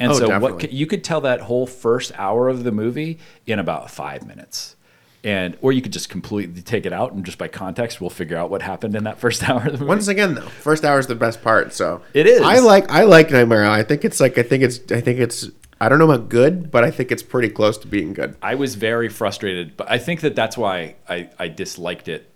and 0.00 0.10
Oh, 0.10 0.14
so 0.14 0.20
what 0.22 0.30
definitely. 0.40 0.68
ca- 0.68 0.74
you 0.74 0.86
could 0.86 1.04
tell 1.04 1.20
that 1.20 1.42
whole 1.42 1.66
first 1.66 2.10
hour 2.18 2.48
of 2.48 2.64
the 2.64 2.72
movie 2.72 3.18
in 3.46 3.58
about 3.60 3.88
five 3.90 4.26
minutes, 4.26 4.74
and 5.22 5.56
or 5.62 5.70
you 5.72 5.80
could 5.80 5.92
just 5.92 6.08
completely 6.08 6.60
take 6.60 6.84
it 6.86 6.92
out 6.92 7.12
and 7.12 7.24
just 7.24 7.38
by 7.38 7.46
context 7.46 8.00
we'll 8.00 8.10
figure 8.10 8.36
out 8.36 8.50
what 8.50 8.62
happened 8.62 8.96
in 8.96 9.04
that 9.04 9.18
first 9.20 9.42
hour 9.48 9.58
of 9.60 9.66
the 9.66 9.72
movie. 9.78 9.84
once 9.84 10.08
again, 10.08 10.34
though, 10.34 10.48
first 10.70 10.84
hour 10.84 10.98
is 10.98 11.06
the 11.06 11.14
best 11.14 11.40
part. 11.40 11.72
So 11.72 12.02
It 12.14 12.26
is. 12.26 12.40
I 12.40 12.58
like 12.58 12.90
I 12.90 13.04
like 13.04 13.30
Nightmare 13.30 13.64
I 13.64 13.84
think 13.84 14.04
it's 14.04 14.18
like 14.18 14.36
I 14.38 14.42
think 14.42 14.64
it's 14.64 14.80
I 14.90 15.00
think 15.00 15.20
it's 15.20 15.48
I 15.80 15.88
don't 15.88 15.98
know 15.98 16.10
about 16.10 16.28
good, 16.28 16.70
but 16.70 16.84
I 16.84 16.90
think 16.90 17.10
it's 17.12 17.22
pretty 17.22 17.48
close 17.48 17.76
to 17.78 17.86
being 17.86 18.12
good. 18.14 18.36
I 18.40 18.54
was 18.54 18.74
very 18.76 19.08
frustrated, 19.08 19.76
but 19.76 19.90
I 19.90 19.98
think 19.98 20.20
that 20.20 20.34
that's 20.36 20.56
why 20.56 20.96
I, 21.08 21.30
I 21.38 21.48
disliked 21.48 22.08
it 22.08 22.30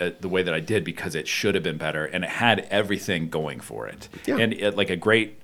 uh, 0.00 0.10
the 0.20 0.28
way 0.28 0.42
that 0.42 0.54
I 0.54 0.60
did 0.60 0.84
because 0.84 1.14
it 1.14 1.28
should 1.28 1.54
have 1.54 1.64
been 1.64 1.76
better 1.76 2.04
and 2.04 2.24
it 2.24 2.30
had 2.30 2.60
everything 2.70 3.28
going 3.28 3.60
for 3.60 3.86
it. 3.86 4.08
Yeah. 4.26 4.38
And 4.38 4.52
it, 4.54 4.76
like 4.76 4.90
a 4.90 4.96
great 4.96 5.40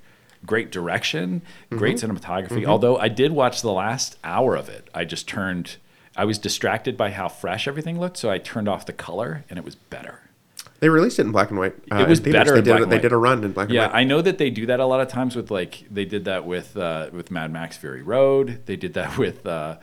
great 0.47 0.71
direction, 0.71 1.41
Mm-hmm. 1.67 1.79
great 1.79 1.97
cinematography. 1.97 2.67
Although 2.67 2.99
I 2.99 3.09
did 3.09 3.33
watch 3.33 3.63
the 3.63 3.73
last 3.73 4.19
hour 4.23 4.55
of 4.57 4.69
it. 4.69 4.89
I 4.95 5.05
just 5.05 5.27
turned 5.27 5.77
I 6.17 6.25
was 6.27 6.39
distracted 6.39 6.97
by 6.97 7.11
how 7.11 7.29
fresh 7.29 7.67
everything 7.67 7.99
looked, 7.99 8.17
so 8.19 8.31
I 8.31 8.39
turned 8.39 8.69
off 8.69 8.87
the 8.87 8.93
color 8.93 9.45
and 9.51 9.59
it 9.59 9.65
was 9.65 9.75
better. 9.75 10.21
They 10.85 10.91
released 10.91 11.19
it 11.19 11.23
in 11.23 11.33
black 11.33 11.49
and 11.49 11.59
white. 11.59 11.75
uh, 11.91 11.97
It 11.97 12.09
was 12.09 12.21
better 12.21 12.61
They 12.61 12.61
did 12.61 12.83
a- 12.83 12.85
They 12.85 12.99
did 12.99 13.13
a 13.13 13.17
run 13.17 13.43
in 13.43 13.53
black 13.53 13.71
and 13.71 13.79
white. 13.79 13.85
Yeah. 13.91 13.91
I 13.97 14.05
know 14.05 14.21
that 14.21 14.37
they 14.37 14.51
do 14.51 14.67
that 14.67 14.81
a 14.81 14.85
lot 14.85 15.01
of 15.01 15.09
times 15.09 15.35
with 15.35 15.51
like 15.51 15.85
they 15.91 16.05
did 16.05 16.27
that 16.27 16.45
with 16.45 16.77
uh, 16.77 17.09
with 17.11 17.31
Mad 17.31 17.51
Max 17.51 17.79
Fury 17.79 18.03
Road. 18.03 18.61
They 18.67 18.77
did 18.77 18.93
that 18.93 19.17
with 19.25 19.47
uh, 19.47 19.77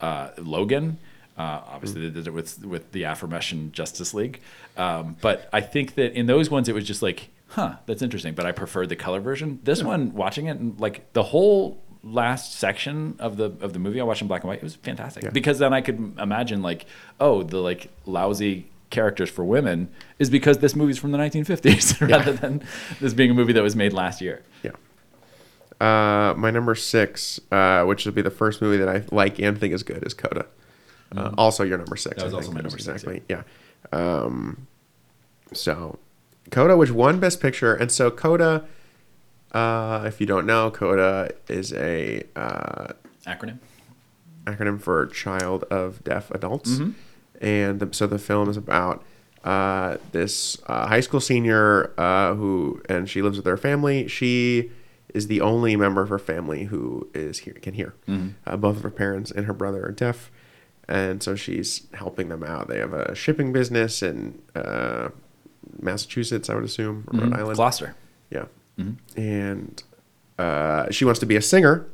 uh, 0.00 0.28
Logan. 0.38 0.98
Uh, 1.36 1.60
obviously, 1.66 2.02
they 2.02 2.10
did 2.10 2.28
it 2.28 2.32
with 2.32 2.64
with 2.64 2.92
the 2.92 3.02
aforementioned 3.02 3.72
Justice 3.72 4.14
League. 4.14 4.40
Um, 4.76 5.16
but 5.20 5.48
I 5.52 5.60
think 5.60 5.96
that 5.96 6.12
in 6.12 6.26
those 6.26 6.50
ones, 6.50 6.68
it 6.68 6.74
was 6.76 6.84
just 6.86 7.02
like, 7.02 7.30
huh, 7.48 7.74
that's 7.86 8.00
interesting. 8.02 8.34
But 8.34 8.46
I 8.46 8.52
preferred 8.52 8.90
the 8.90 8.96
color 8.96 9.18
version. 9.18 9.58
This 9.64 9.82
one, 9.82 10.14
watching 10.14 10.46
it, 10.46 10.56
and 10.58 10.78
like 10.78 11.12
the 11.14 11.24
whole 11.24 11.82
last 12.04 12.54
section 12.60 13.16
of 13.18 13.36
the 13.38 13.46
of 13.60 13.72
the 13.72 13.80
movie, 13.80 14.00
I 14.00 14.04
watched 14.04 14.22
in 14.22 14.28
black 14.28 14.42
and 14.42 14.48
white. 14.50 14.58
It 14.58 14.62
was 14.62 14.76
fantastic 14.76 15.24
Yeah. 15.24 15.30
because 15.30 15.58
then 15.58 15.72
I 15.72 15.80
could 15.80 16.16
imagine 16.20 16.62
like, 16.62 16.86
oh, 17.18 17.42
the 17.42 17.58
like 17.58 17.88
lousy 18.06 18.68
characters 18.94 19.28
for 19.28 19.44
women 19.44 19.88
is 20.18 20.30
because 20.30 20.58
this 20.58 20.74
movie's 20.74 20.98
from 20.98 21.12
the 21.12 21.18
1950s 21.18 22.08
rather 22.08 22.32
than 22.32 22.62
this 23.00 23.12
being 23.12 23.30
a 23.30 23.34
movie 23.34 23.52
that 23.52 23.62
was 23.62 23.76
made 23.76 23.92
last 23.92 24.20
year. 24.20 24.42
Yeah. 24.62 24.70
Uh, 25.80 26.34
my 26.36 26.50
number 26.50 26.74
six, 26.74 27.40
uh, 27.50 27.84
which 27.84 28.06
would 28.06 28.14
be 28.14 28.22
the 28.22 28.30
first 28.30 28.62
movie 28.62 28.78
that 28.78 28.88
I 28.88 29.04
like 29.10 29.38
and 29.38 29.58
think 29.58 29.74
is 29.74 29.82
good, 29.82 30.06
is 30.06 30.14
Coda. 30.14 30.46
Uh, 31.14 31.32
also, 31.36 31.62
your 31.64 31.78
number 31.78 31.96
six. 31.96 32.16
Mm-hmm. 32.16 32.20
That 32.20 32.24
was 32.26 32.34
I 32.34 32.36
also 32.36 32.52
my 32.52 32.60
number 32.60 32.78
six, 32.78 32.88
exactly. 32.88 33.22
Yeah. 33.28 33.42
Um, 33.92 34.66
so, 35.52 35.98
Coda, 36.50 36.76
which 36.76 36.90
won 36.90 37.20
Best 37.20 37.40
Picture, 37.40 37.74
and 37.74 37.90
so 37.92 38.10
Coda, 38.10 38.64
uh, 39.52 40.04
if 40.06 40.20
you 40.20 40.26
don't 40.26 40.46
know, 40.46 40.70
Coda 40.70 41.30
is 41.48 41.72
a 41.72 42.22
uh, 42.34 42.92
Acronym. 43.26 43.58
acronym 44.44 44.80
for 44.80 45.06
Child 45.06 45.64
of 45.64 46.02
Deaf 46.04 46.30
Adults. 46.30 46.70
Mm-hmm. 46.70 46.90
And 47.40 47.80
the, 47.80 47.88
so 47.92 48.06
the 48.06 48.18
film 48.18 48.48
is 48.48 48.56
about 48.56 49.04
uh, 49.42 49.98
this 50.12 50.58
uh, 50.66 50.86
high 50.86 51.00
school 51.00 51.20
senior 51.20 51.92
uh, 51.98 52.34
who, 52.34 52.82
and 52.88 53.08
she 53.08 53.22
lives 53.22 53.36
with 53.36 53.46
her 53.46 53.56
family. 53.56 54.08
She 54.08 54.70
is 55.12 55.26
the 55.26 55.40
only 55.40 55.76
member 55.76 56.02
of 56.02 56.08
her 56.08 56.18
family 56.18 56.64
who 56.64 57.08
is 57.14 57.40
here, 57.40 57.54
can 57.54 57.74
hear. 57.74 57.94
Mm-hmm. 58.08 58.28
Uh, 58.46 58.56
both 58.56 58.76
of 58.76 58.82
her 58.82 58.90
parents 58.90 59.30
and 59.30 59.46
her 59.46 59.52
brother 59.52 59.84
are 59.84 59.92
deaf. 59.92 60.30
And 60.88 61.22
so 61.22 61.34
she's 61.34 61.86
helping 61.94 62.28
them 62.28 62.42
out. 62.42 62.68
They 62.68 62.78
have 62.78 62.92
a 62.92 63.14
shipping 63.14 63.52
business 63.52 64.02
in 64.02 64.42
uh, 64.54 65.10
Massachusetts, 65.80 66.50
I 66.50 66.54
would 66.54 66.64
assume, 66.64 67.04
or 67.08 67.20
Rhode 67.20 67.32
Island. 67.32 67.42
Mm-hmm. 67.42 67.54
Gloucester. 67.54 67.94
Yeah. 68.30 68.46
And 69.16 69.82
uh, 70.38 70.90
she 70.90 71.04
wants 71.04 71.20
to 71.20 71.26
be 71.26 71.36
a 71.36 71.42
singer, 71.42 71.86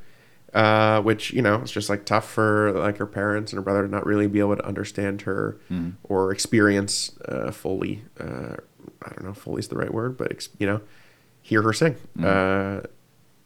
uh, 0.54 1.00
which, 1.02 1.32
you 1.32 1.42
know, 1.42 1.56
it's 1.56 1.70
just 1.72 1.88
like 1.88 2.04
tough 2.04 2.28
for 2.30 2.72
like 2.72 2.96
her 2.98 3.06
parents 3.06 3.52
and 3.52 3.58
her 3.58 3.62
brother 3.62 3.82
to 3.86 3.88
not 3.90 4.04
really 4.06 4.26
be 4.26 4.40
able 4.40 4.56
to 4.56 4.66
understand 4.66 5.22
her 5.22 5.56
or 6.04 6.32
experience 6.32 7.16
uh, 7.26 7.50
fully. 7.50 8.02
Uh, 8.18 8.56
I 9.02 9.08
don't 9.10 9.24
know 9.24 9.30
if 9.30 9.38
fully 9.38 9.60
is 9.60 9.68
the 9.68 9.76
right 9.76 9.92
word, 9.92 10.16
but, 10.16 10.30
ex- 10.32 10.48
you 10.58 10.66
know, 10.66 10.80
hear 11.42 11.62
her 11.62 11.72
sing. 11.72 11.96
Uh, 12.22 12.82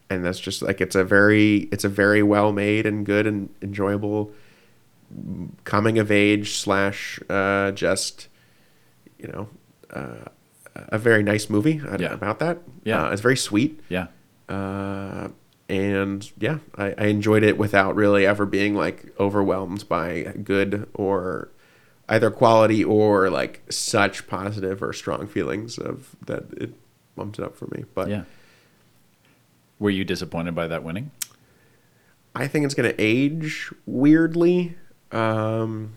and 0.09 0.23
that's 0.25 0.39
just 0.39 0.61
like, 0.61 0.81
it's 0.81 0.95
a 0.95 1.03
very, 1.03 1.69
it's 1.71 1.83
a 1.83 1.89
very 1.89 2.21
well 2.23 2.51
made 2.51 2.85
and 2.85 3.05
good 3.05 3.25
and 3.27 3.49
enjoyable 3.61 4.31
coming 5.63 5.97
of 5.99 6.11
age 6.11 6.57
slash 6.57 7.19
uh, 7.29 7.71
just, 7.71 8.27
you 9.19 9.27
know, 9.27 9.47
uh, 9.93 10.25
a 10.75 10.97
very 10.97 11.23
nice 11.23 11.49
movie 11.49 11.81
Yeah. 11.99 12.13
about 12.13 12.39
that. 12.39 12.57
Yeah. 12.83 13.11
It's 13.11 13.21
very 13.21 13.37
sweet. 13.37 13.79
Yeah. 13.89 14.07
And 15.67 16.31
yeah, 16.37 16.59
I, 16.77 16.93
I 16.97 17.05
enjoyed 17.05 17.43
it 17.43 17.57
without 17.57 17.95
really 17.95 18.25
ever 18.25 18.45
being 18.45 18.75
like 18.75 19.13
overwhelmed 19.19 19.89
by 19.89 20.21
good 20.43 20.87
or 20.93 21.49
either 22.07 22.29
quality 22.29 22.83
or 22.83 23.29
like 23.31 23.63
such 23.71 24.27
positive 24.27 24.83
or 24.83 24.93
strong 24.93 25.25
feelings 25.25 25.79
of 25.79 26.15
that 26.25 26.43
it 26.55 26.73
bumped 27.15 27.39
it 27.39 27.45
up 27.45 27.55
for 27.55 27.65
me. 27.67 27.85
But 27.93 28.09
Yeah. 28.09 28.23
Were 29.79 29.89
you 29.89 30.05
disappointed 30.05 30.55
by 30.55 30.67
that 30.67 30.83
winning? 30.83 31.11
I 32.33 32.47
think 32.47 32.65
it's 32.65 32.73
going 32.73 32.89
to 32.89 33.01
age 33.01 33.73
weirdly. 33.85 34.75
Um, 35.11 35.93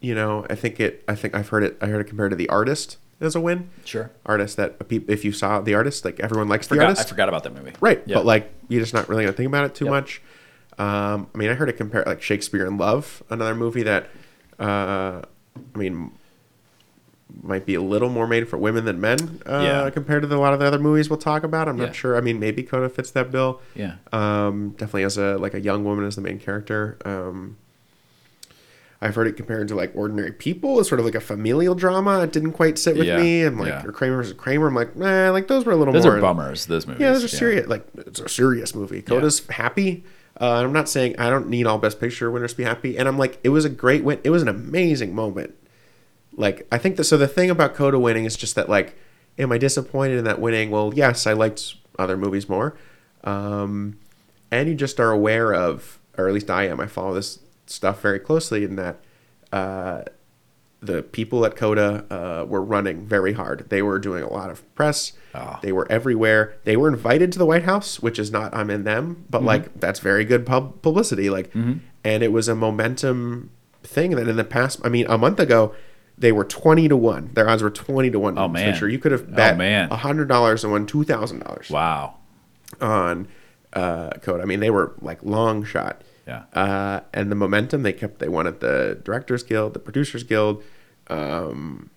you 0.00 0.14
know, 0.14 0.46
I 0.48 0.54
think 0.54 0.80
it. 0.80 1.04
I 1.06 1.14
think 1.14 1.34
I've 1.34 1.48
heard 1.48 1.62
it. 1.62 1.76
I 1.80 1.86
heard 1.86 2.00
it 2.00 2.08
compared 2.08 2.30
to 2.30 2.36
the 2.36 2.48
artist 2.48 2.96
as 3.20 3.34
a 3.34 3.40
win. 3.40 3.68
Sure. 3.84 4.10
Artist 4.26 4.56
that 4.56 4.76
if 4.90 5.24
you 5.24 5.32
saw 5.32 5.60
the 5.60 5.74
artist, 5.74 6.04
like 6.04 6.20
everyone 6.20 6.48
likes 6.48 6.66
the 6.66 6.80
artist. 6.80 7.02
I 7.06 7.08
forgot 7.08 7.28
about 7.28 7.44
that 7.44 7.54
movie. 7.54 7.72
Right. 7.80 8.02
Yeah. 8.06 8.16
But 8.16 8.26
like 8.26 8.52
you're 8.68 8.80
just 8.80 8.94
not 8.94 9.08
really 9.08 9.24
gonna 9.24 9.36
think 9.36 9.48
about 9.48 9.64
it 9.64 9.74
too 9.74 9.84
Yep. 9.86 9.90
much. 9.92 10.22
Um, 10.78 11.26
I 11.34 11.38
mean, 11.38 11.50
I 11.50 11.54
heard 11.54 11.68
it 11.68 11.74
compare 11.76 12.02
like 12.06 12.22
Shakespeare 12.22 12.64
in 12.66 12.78
Love, 12.78 13.22
another 13.28 13.54
movie 13.54 13.82
that, 13.82 14.08
uh, 14.58 15.20
I 15.74 15.78
mean, 15.78 16.12
might 17.42 17.64
be 17.66 17.74
a 17.74 17.82
little 17.82 18.08
more 18.08 18.26
made 18.26 18.48
for 18.48 18.56
women 18.56 18.84
than 18.86 19.00
men 19.00 19.40
uh, 19.46 19.60
Yeah. 19.62 19.90
compared 19.90 20.22
to 20.22 20.28
the, 20.28 20.36
a 20.36 20.38
lot 20.40 20.52
of 20.52 20.58
the 20.58 20.66
other 20.66 20.78
movies 20.78 21.08
we'll 21.10 21.18
talk 21.18 21.44
about. 21.44 21.68
I'm 21.68 21.78
Yeah. 21.78 21.86
not 21.86 21.94
sure. 21.94 22.16
I 22.16 22.20
mean, 22.20 22.40
maybe 22.40 22.62
Coda 22.62 22.88
fits 22.88 23.10
that 23.12 23.30
bill. 23.30 23.60
Yeah. 23.74 23.96
Um, 24.12 24.70
definitely 24.70 25.04
as 25.04 25.16
a 25.18 25.36
like 25.38 25.54
a 25.54 25.60
young 25.60 25.84
woman 25.84 26.04
as 26.06 26.16
the 26.16 26.22
main 26.22 26.38
character. 26.38 26.96
Um, 27.04 27.56
I've 29.02 29.14
heard 29.14 29.26
it 29.26 29.32
compared 29.36 29.68
to 29.68 29.74
like 29.74 29.92
Ordinary 29.94 30.32
People 30.32 30.78
as 30.78 30.88
sort 30.88 30.98
of 30.98 31.06
like 31.06 31.14
a 31.14 31.20
familial 31.20 31.74
drama. 31.74 32.20
It 32.20 32.32
didn't 32.32 32.52
quite 32.52 32.78
sit 32.78 32.96
with 32.98 33.06
Yeah, 33.06 33.16
me. 33.18 33.42
I'm 33.44 33.58
like, 33.58 33.68
yeah. 33.68 33.84
or 33.86 33.92
Kramer 33.92 34.16
versus 34.16 34.34
Kramer. 34.34 34.66
I'm 34.66 34.74
like, 34.74 34.94
nah, 34.94 35.30
like 35.30 35.48
those 35.48 35.64
were 35.64 35.72
a 35.72 35.76
little 35.76 35.94
Those 35.94 36.04
more. 36.04 36.18
are 36.18 36.20
bummers, 36.20 36.66
those 36.66 36.86
movies. 36.86 37.00
Yeah, 37.00 37.12
those 37.12 37.24
are 37.24 37.28
serious. 37.28 37.66
Like 37.66 37.86
it's 37.96 38.20
a 38.20 38.28
serious 38.28 38.74
movie. 38.74 39.00
Coda's 39.00 39.46
happy. 39.48 40.04
Uh, 40.38 40.62
I'm 40.64 40.72
not 40.72 40.88
saying 40.88 41.16
I 41.18 41.30
don't 41.30 41.48
need 41.48 41.66
all 41.66 41.78
Best 41.78 41.98
Picture 41.98 42.30
winners 42.30 42.52
to 42.52 42.56
be 42.58 42.64
happy. 42.64 42.98
And 42.98 43.08
I'm 43.08 43.16
like, 43.18 43.38
it 43.42 43.48
was 43.50 43.64
a 43.64 43.70
great 43.70 44.04
win. 44.04 44.20
It 44.22 44.30
was 44.30 44.42
an 44.42 44.48
amazing 44.48 45.14
moment. 45.14 45.54
Like 46.34 46.66
I 46.70 46.76
think 46.78 46.96
that. 46.96 47.04
So 47.04 47.16
the 47.16 47.26
thing 47.28 47.48
about 47.50 47.74
Coda 47.74 47.98
winning 47.98 48.26
is 48.26 48.36
just 48.36 48.54
that. 48.54 48.68
Like, 48.68 48.96
am 49.38 49.50
I 49.50 49.56
disappointed 49.58 50.18
in 50.18 50.24
that 50.24 50.40
winning? 50.40 50.70
Well, 50.70 50.92
yes, 50.94 51.26
I 51.26 51.32
liked 51.32 51.74
other 51.98 52.16
movies 52.18 52.48
more. 52.50 52.76
Um, 53.24 53.98
and 54.50 54.68
you 54.68 54.74
just 54.74 55.00
are 55.00 55.10
aware 55.10 55.52
of, 55.54 55.98
or 56.18 56.28
at 56.28 56.34
least 56.34 56.50
I 56.50 56.66
am. 56.68 56.80
I 56.80 56.86
follow 56.86 57.14
this 57.14 57.38
stuff 57.70 58.00
very 58.02 58.18
closely 58.18 58.64
in 58.64 58.76
that. 58.76 59.00
Uh, 59.52 60.02
the 60.82 61.02
people 61.02 61.44
at 61.44 61.56
Coda 61.56 62.06
uh, 62.10 62.46
were 62.46 62.62
running 62.62 63.04
very 63.06 63.34
hard. 63.34 63.68
They 63.68 63.82
were 63.82 63.98
doing 63.98 64.22
a 64.22 64.32
lot 64.32 64.48
of 64.48 64.74
press. 64.74 65.12
Oh. 65.34 65.58
They 65.60 65.72
were 65.72 65.86
everywhere. 65.92 66.54
They 66.64 66.74
were 66.76 66.88
invited 66.88 67.32
to 67.32 67.38
the 67.38 67.44
White 67.44 67.64
House, 67.64 68.00
which 68.00 68.18
is 68.18 68.30
not 68.30 68.54
I'm 68.56 68.70
in 68.70 68.84
them, 68.84 69.26
but 69.28 69.42
like 69.42 69.78
that's 69.78 70.00
very 70.00 70.24
good 70.24 70.46
pub- 70.46 70.80
publicity. 70.80 71.28
Like, 71.28 71.54
and 71.54 72.22
it 72.22 72.32
was 72.32 72.48
a 72.48 72.54
momentum 72.54 73.50
thing 73.82 74.12
that 74.12 74.26
in 74.26 74.36
the 74.36 74.44
past, 74.44 74.80
I 74.82 74.88
mean, 74.88 75.04
a 75.10 75.18
month 75.18 75.38
ago, 75.38 75.74
they 76.16 76.32
were 76.32 76.44
twenty 76.44 76.88
to 76.88 76.96
one. 76.96 77.30
Their 77.34 77.48
odds 77.50 77.62
were 77.62 77.70
twenty 77.70 78.10
to 78.10 78.18
one. 78.18 78.38
Oh, 78.38 78.48
man. 78.48 78.74
Sure, 78.74 78.88
you 78.88 78.98
could 78.98 79.12
have 79.12 79.26
Oh, 79.30 79.34
bet 79.34 79.60
a 79.92 79.96
hundred 79.96 80.28
dollars 80.28 80.64
and 80.64 80.72
won 80.72 80.86
two 80.86 81.04
thousand 81.04 81.40
dollars 81.40 81.68
Wow. 81.68 82.14
on 82.80 83.28
uh, 83.74 84.10
Coda. 84.22 84.42
I 84.42 84.46
mean, 84.46 84.60
they 84.60 84.70
were 84.70 84.94
like 85.02 85.22
long 85.22 85.62
shot. 85.62 86.00
Yeah. 86.30 86.42
Uh, 86.62 87.00
and 87.12 87.30
the 87.30 87.34
momentum 87.34 87.82
they 87.82 87.92
kept, 87.92 88.18
they 88.20 88.28
won 88.28 88.46
at 88.46 88.60
the 88.60 88.98
Directors 89.04 89.42
Guild, 89.42 89.74
the 89.74 89.80
Producers 89.80 90.22
Guild, 90.22 90.62
um, 91.08 91.90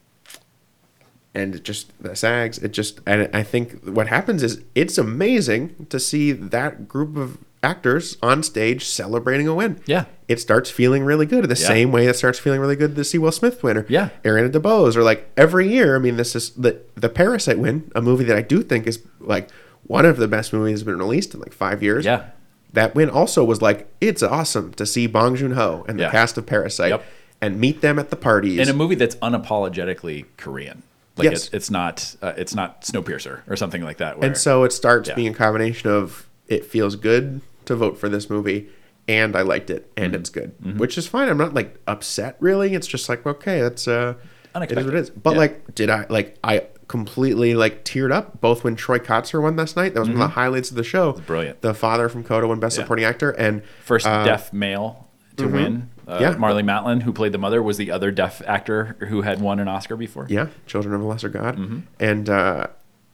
and 1.35 1.55
it 1.55 1.63
just 1.63 1.91
the 2.01 2.15
SAGs. 2.15 2.57
It 2.63 2.69
just, 2.73 2.99
and 3.05 3.29
I 3.33 3.43
think 3.43 3.83
what 3.85 4.07
happens 4.07 4.43
is 4.43 4.61
it's 4.75 4.97
amazing 4.97 5.87
to 5.89 5.99
see 5.99 6.31
that 6.31 6.87
group 6.87 7.15
of 7.17 7.37
actors 7.63 8.17
on 8.21 8.43
stage 8.43 8.85
celebrating 8.85 9.47
a 9.47 9.53
win. 9.55 9.79
Yeah. 9.85 10.05
it 10.27 10.39
starts 10.39 10.69
feeling 10.69 11.03
really 11.03 11.25
good 11.25 11.43
the 11.45 11.49
Yeah. 11.59 11.67
same 11.67 11.91
way 11.91 12.07
it 12.07 12.15
starts 12.15 12.39
feeling 12.39 12.59
really 12.59 12.75
good 12.77 12.95
to 12.95 13.03
see 13.03 13.17
Will 13.17 13.31
Smith 13.31 13.61
win 13.63 13.77
or 13.77 13.85
Yeah. 13.89 14.09
Ariana 14.23 14.49
DeBose 14.51 14.95
or 14.95 15.03
like 15.03 15.29
every 15.37 15.67
year. 15.69 15.95
I 15.95 15.99
mean, 15.99 16.17
this 16.17 16.35
is 16.35 16.49
the 16.51 16.77
the 16.95 17.09
Parasite 17.09 17.59
win, 17.59 17.91
a 17.95 18.01
movie 18.01 18.23
that 18.25 18.35
I 18.37 18.41
do 18.41 18.63
think 18.63 18.87
is 18.87 18.99
like 19.19 19.49
one 19.85 20.05
of 20.05 20.17
the 20.17 20.27
best 20.27 20.51
movies 20.53 20.79
that's 20.79 20.85
been 20.85 20.97
released 20.97 21.33
in 21.33 21.39
like 21.39 21.53
five 21.53 21.83
years. 21.83 22.03
Yeah. 22.05 22.23
That 22.73 22.95
win 22.95 23.09
also 23.09 23.43
was 23.43 23.61
like 23.61 23.87
it's 24.01 24.21
awesome 24.23 24.73
to 24.73 24.85
see 24.85 25.07
Bong 25.07 25.35
Joon 25.35 25.51
Ho 25.51 25.85
and 25.87 25.97
the 25.99 26.03
Yeah. 26.03 26.11
cast 26.11 26.37
of 26.37 26.45
Parasite 26.45 26.89
Yep. 26.89 27.05
and 27.41 27.59
meet 27.59 27.81
them 27.81 27.99
at 27.99 28.09
the 28.09 28.15
parties. 28.15 28.59
in 28.59 28.67
a 28.69 28.73
movie 28.73 28.95
that's 28.95 29.15
unapologetically 29.17 30.25
Korean. 30.37 30.83
Like 31.15 31.25
Yes. 31.29 31.45
it's, 31.45 31.53
it's 31.53 31.71
not 31.71 32.15
uh, 32.21 32.33
it's 32.35 32.55
not 32.55 32.81
Snowpiercer 32.81 33.41
or 33.47 33.55
something 33.55 33.83
like 33.83 33.97
that. 33.97 34.17
Where, 34.19 34.27
and 34.27 34.37
so 34.37 34.63
it 34.63 34.73
starts 34.73 35.09
Yeah. 35.09 35.15
being 35.15 35.33
a 35.33 35.37
combination 35.37 35.89
of 35.89 36.27
it 36.47 36.65
feels 36.65 36.95
good 36.95 37.41
to 37.65 37.75
vote 37.75 37.97
for 37.99 38.09
this 38.09 38.29
movie 38.29 38.67
and 39.07 39.35
I 39.35 39.41
liked 39.43 39.69
it 39.69 39.91
and 39.95 40.13
Mm-hmm. 40.13 40.19
it's 40.19 40.29
good, 40.29 40.79
which 40.79 40.97
is 40.97 41.07
fine. 41.07 41.29
I'm 41.29 41.37
not 41.37 41.53
like 41.53 41.77
upset 41.87 42.37
really. 42.39 42.73
It's 42.73 42.87
just 42.87 43.07
like 43.09 43.25
okay, 43.25 43.61
that's 43.61 43.87
uh, 43.87 44.15
it 44.15 44.17
is 44.17 44.55
Unexpected. 44.55 44.85
what 44.85 44.93
it 44.95 44.99
is. 44.99 45.09
But 45.11 45.31
Yeah. 45.33 45.37
like, 45.39 45.75
did 45.75 45.89
I 45.91 46.05
like 46.09 46.37
I 46.43 46.63
completely 46.93 47.55
like 47.55 47.83
teared 47.83 48.11
up 48.13 48.39
both 48.39 48.63
when 48.63 48.75
Troy 48.75 48.99
Kotsur 48.99 49.41
won 49.41 49.55
last 49.55 49.75
night. 49.75 49.95
That 49.95 50.01
was 50.01 50.09
one 50.09 50.17
of 50.21 50.29
the 50.29 50.35
highlights 50.35 50.69
of 50.69 50.75
the 50.77 50.83
show. 50.83 51.13
Mm-hmm. 51.13 51.23
brilliant. 51.25 51.61
The 51.61 51.73
father 51.73 52.07
from 52.07 52.23
Coda 52.23 52.47
won 52.47 52.59
Best 52.59 52.77
Yeah. 52.77 52.83
Supporting 52.83 53.05
Actor 53.05 53.31
and 53.31 53.63
first 53.83 54.05
uh, 54.05 54.23
deaf 54.23 54.53
male 54.53 55.09
to 55.37 55.47
win. 55.47 55.89
Uh, 56.07 56.19
Yeah. 56.21 56.35
Marlee 56.35 56.63
Matlin, 56.63 57.01
who 57.01 57.11
played 57.11 57.31
the 57.31 57.39
mother, 57.39 57.63
was 57.63 57.77
the 57.77 57.89
other 57.89 58.11
deaf 58.11 58.43
actor 58.45 58.95
who 59.09 59.23
had 59.23 59.41
won 59.41 59.59
an 59.59 59.67
Oscar 59.67 59.95
before. 59.97 60.27
Yeah, 60.29 60.47
Children 60.67 60.93
of 60.93 61.01
a 61.01 61.05
Lesser 61.05 61.29
God, 61.29 61.57
Mm-hmm. 61.57 61.79
and 61.99 62.29
uh, 62.29 62.67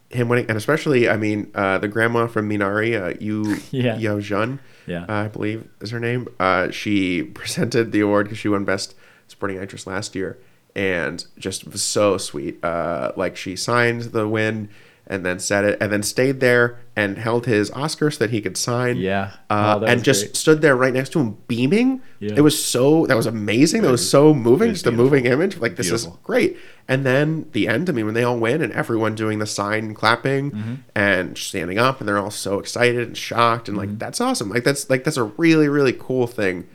him 0.09 0.27
winning, 0.27 0.47
and 0.49 0.57
especially, 0.57 1.07
I 1.07 1.15
mean, 1.15 1.49
uh, 1.55 1.77
the 1.77 1.87
grandma 1.87 2.27
from 2.27 2.49
Minari, 2.49 2.99
uh, 3.01 3.17
Yu 3.21 3.55
Yeah. 3.71 3.95
Yo 3.97 4.19
Jun, 4.19 4.59
Yeah. 4.87 5.05
uh, 5.07 5.13
I 5.25 5.27
believe 5.29 5.69
is 5.79 5.91
her 5.91 5.99
name. 6.01 6.27
Uh, 6.37 6.69
she 6.71 7.23
presented 7.41 7.93
the 7.93 8.01
award 8.01 8.25
because 8.25 8.39
she 8.39 8.49
won 8.49 8.65
Best 8.65 8.93
Supporting 9.27 9.57
Actress 9.59 9.87
last 9.87 10.15
year, 10.15 10.37
and 10.75 11.25
just 11.37 11.65
was 11.65 11.81
so 11.83 12.17
sweet. 12.17 12.63
Uh, 12.63 13.11
like 13.15 13.35
she 13.37 13.55
signed 13.55 14.01
the 14.03 14.27
win. 14.27 14.69
And 15.11 15.25
then 15.25 15.39
said 15.39 15.65
it, 15.65 15.79
and 15.81 15.91
then 15.91 16.03
stayed 16.03 16.39
there 16.39 16.77
and 16.95 17.17
held 17.17 17.47
his 17.47 17.71
Oscar 17.71 18.11
so 18.11 18.19
that 18.19 18.29
he 18.29 18.41
could 18.41 18.55
sign. 18.55 18.97
Yeah. 18.97 19.31
uh, 19.49 19.79
Oh, 19.81 19.83
and 19.83 20.03
just 20.03 20.23
great. 20.25 20.35
stood 20.35 20.61
there 20.61 20.75
right 20.75 20.93
next 20.93 21.09
to 21.13 21.19
him, 21.19 21.35
beaming. 21.47 22.03
Yeah. 22.19 22.33
It 22.35 22.41
was 22.41 22.63
so 22.63 23.07
that 23.07 23.17
was 23.17 23.25
amazing. 23.25 23.81
That 23.81 23.89
was 23.89 24.07
so 24.07 24.35
moving, 24.35 24.69
was 24.69 24.83
just 24.83 24.85
a 24.85 24.91
moving 24.91 25.25
image. 25.25 25.57
Like 25.57 25.77
this 25.77 25.89
is 25.89 26.05
great. 26.21 26.57
And 26.87 27.07
then 27.07 27.47
the 27.53 27.67
end, 27.67 27.89
I 27.89 27.93
mean, 27.93 28.05
when 28.05 28.13
they 28.13 28.21
all 28.23 28.37
win 28.37 28.61
and 28.61 28.71
everyone 28.71 29.15
doing 29.15 29.39
the 29.39 29.47
sign 29.47 29.95
clapping 29.95 30.51
Mm-hmm. 30.51 30.73
and 30.93 31.35
standing 31.39 31.79
up 31.79 31.99
and 31.99 32.07
they're 32.07 32.19
all 32.19 32.29
so 32.29 32.59
excited 32.59 33.07
and 33.07 33.17
shocked 33.17 33.67
and 33.67 33.79
Mm-hmm. 33.79 33.89
like 33.89 33.97
that's 33.97 34.21
awesome. 34.21 34.49
Like 34.51 34.63
that's 34.63 34.91
like 34.91 35.05
that's 35.05 35.17
a 35.17 35.23
really 35.23 35.69
really 35.69 35.93
cool 35.93 36.27
thing. 36.27 36.67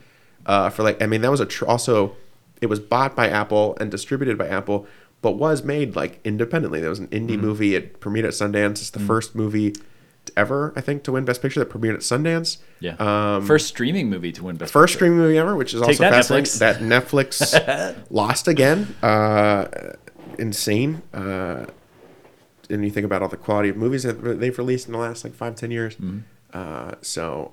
Uh, 0.44 0.70
for 0.70 0.82
like 0.82 1.00
I 1.00 1.06
mean 1.06 1.20
that 1.20 1.30
was 1.30 1.38
a 1.40 1.46
tr- 1.46 1.66
also 1.66 2.16
it 2.60 2.66
was 2.66 2.80
bought 2.80 3.14
by 3.16 3.28
Apple 3.28 3.76
and 3.80 3.90
distributed 3.90 4.36
by 4.38 4.48
Apple, 4.48 4.86
but 5.22 5.32
was 5.32 5.62
made 5.62 5.96
like 5.96 6.20
independently. 6.24 6.80
There 6.80 6.90
was 6.90 6.98
an 6.98 7.08
indie 7.08 7.30
Mm-hmm. 7.32 7.40
movie. 7.40 7.74
It 7.74 8.00
premiered 8.00 8.24
at 8.24 8.30
Sundance. 8.32 8.72
It's 8.80 8.90
the 8.90 9.00
first 9.00 9.34
movie 9.34 9.74
ever 10.38 10.72
I 10.74 10.80
think 10.80 11.02
to 11.04 11.12
win 11.12 11.26
Best 11.26 11.42
Picture 11.42 11.60
that 11.60 11.68
premiered 11.68 11.94
at 11.94 12.00
Sundance. 12.00 12.56
Yeah. 12.80 12.96
Um, 12.98 13.44
first 13.46 13.68
streaming 13.68 14.08
movie 14.08 14.32
to 14.32 14.44
win 14.44 14.56
Best 14.56 14.72
first 14.72 14.92
Picture. 14.92 14.98
streaming 14.98 15.18
movie 15.18 15.36
ever, 15.38 15.54
which 15.54 15.74
is 15.74 15.82
also 15.82 16.02
that, 16.02 16.12
fascinating. 16.12 16.44
Netflix. 16.46 16.58
That 16.60 16.80
Netflix 16.80 18.04
lost 18.10 18.48
again. 18.48 18.94
Uh, 19.02 19.66
insane. 20.38 21.02
Uh, 21.12 21.66
and 22.70 22.82
you 22.84 22.90
think 22.90 23.04
about 23.04 23.20
all 23.22 23.28
the 23.28 23.36
quality 23.36 23.68
of 23.68 23.76
movies 23.76 24.04
that 24.04 24.12
they've 24.40 24.56
released 24.56 24.86
in 24.86 24.92
the 24.92 24.98
last 24.98 25.24
like 25.24 25.34
five, 25.34 25.54
ten 25.56 25.70
years. 25.70 25.94
Mm-hmm. 25.96 26.20
Uh, 26.52 26.92
so 27.02 27.52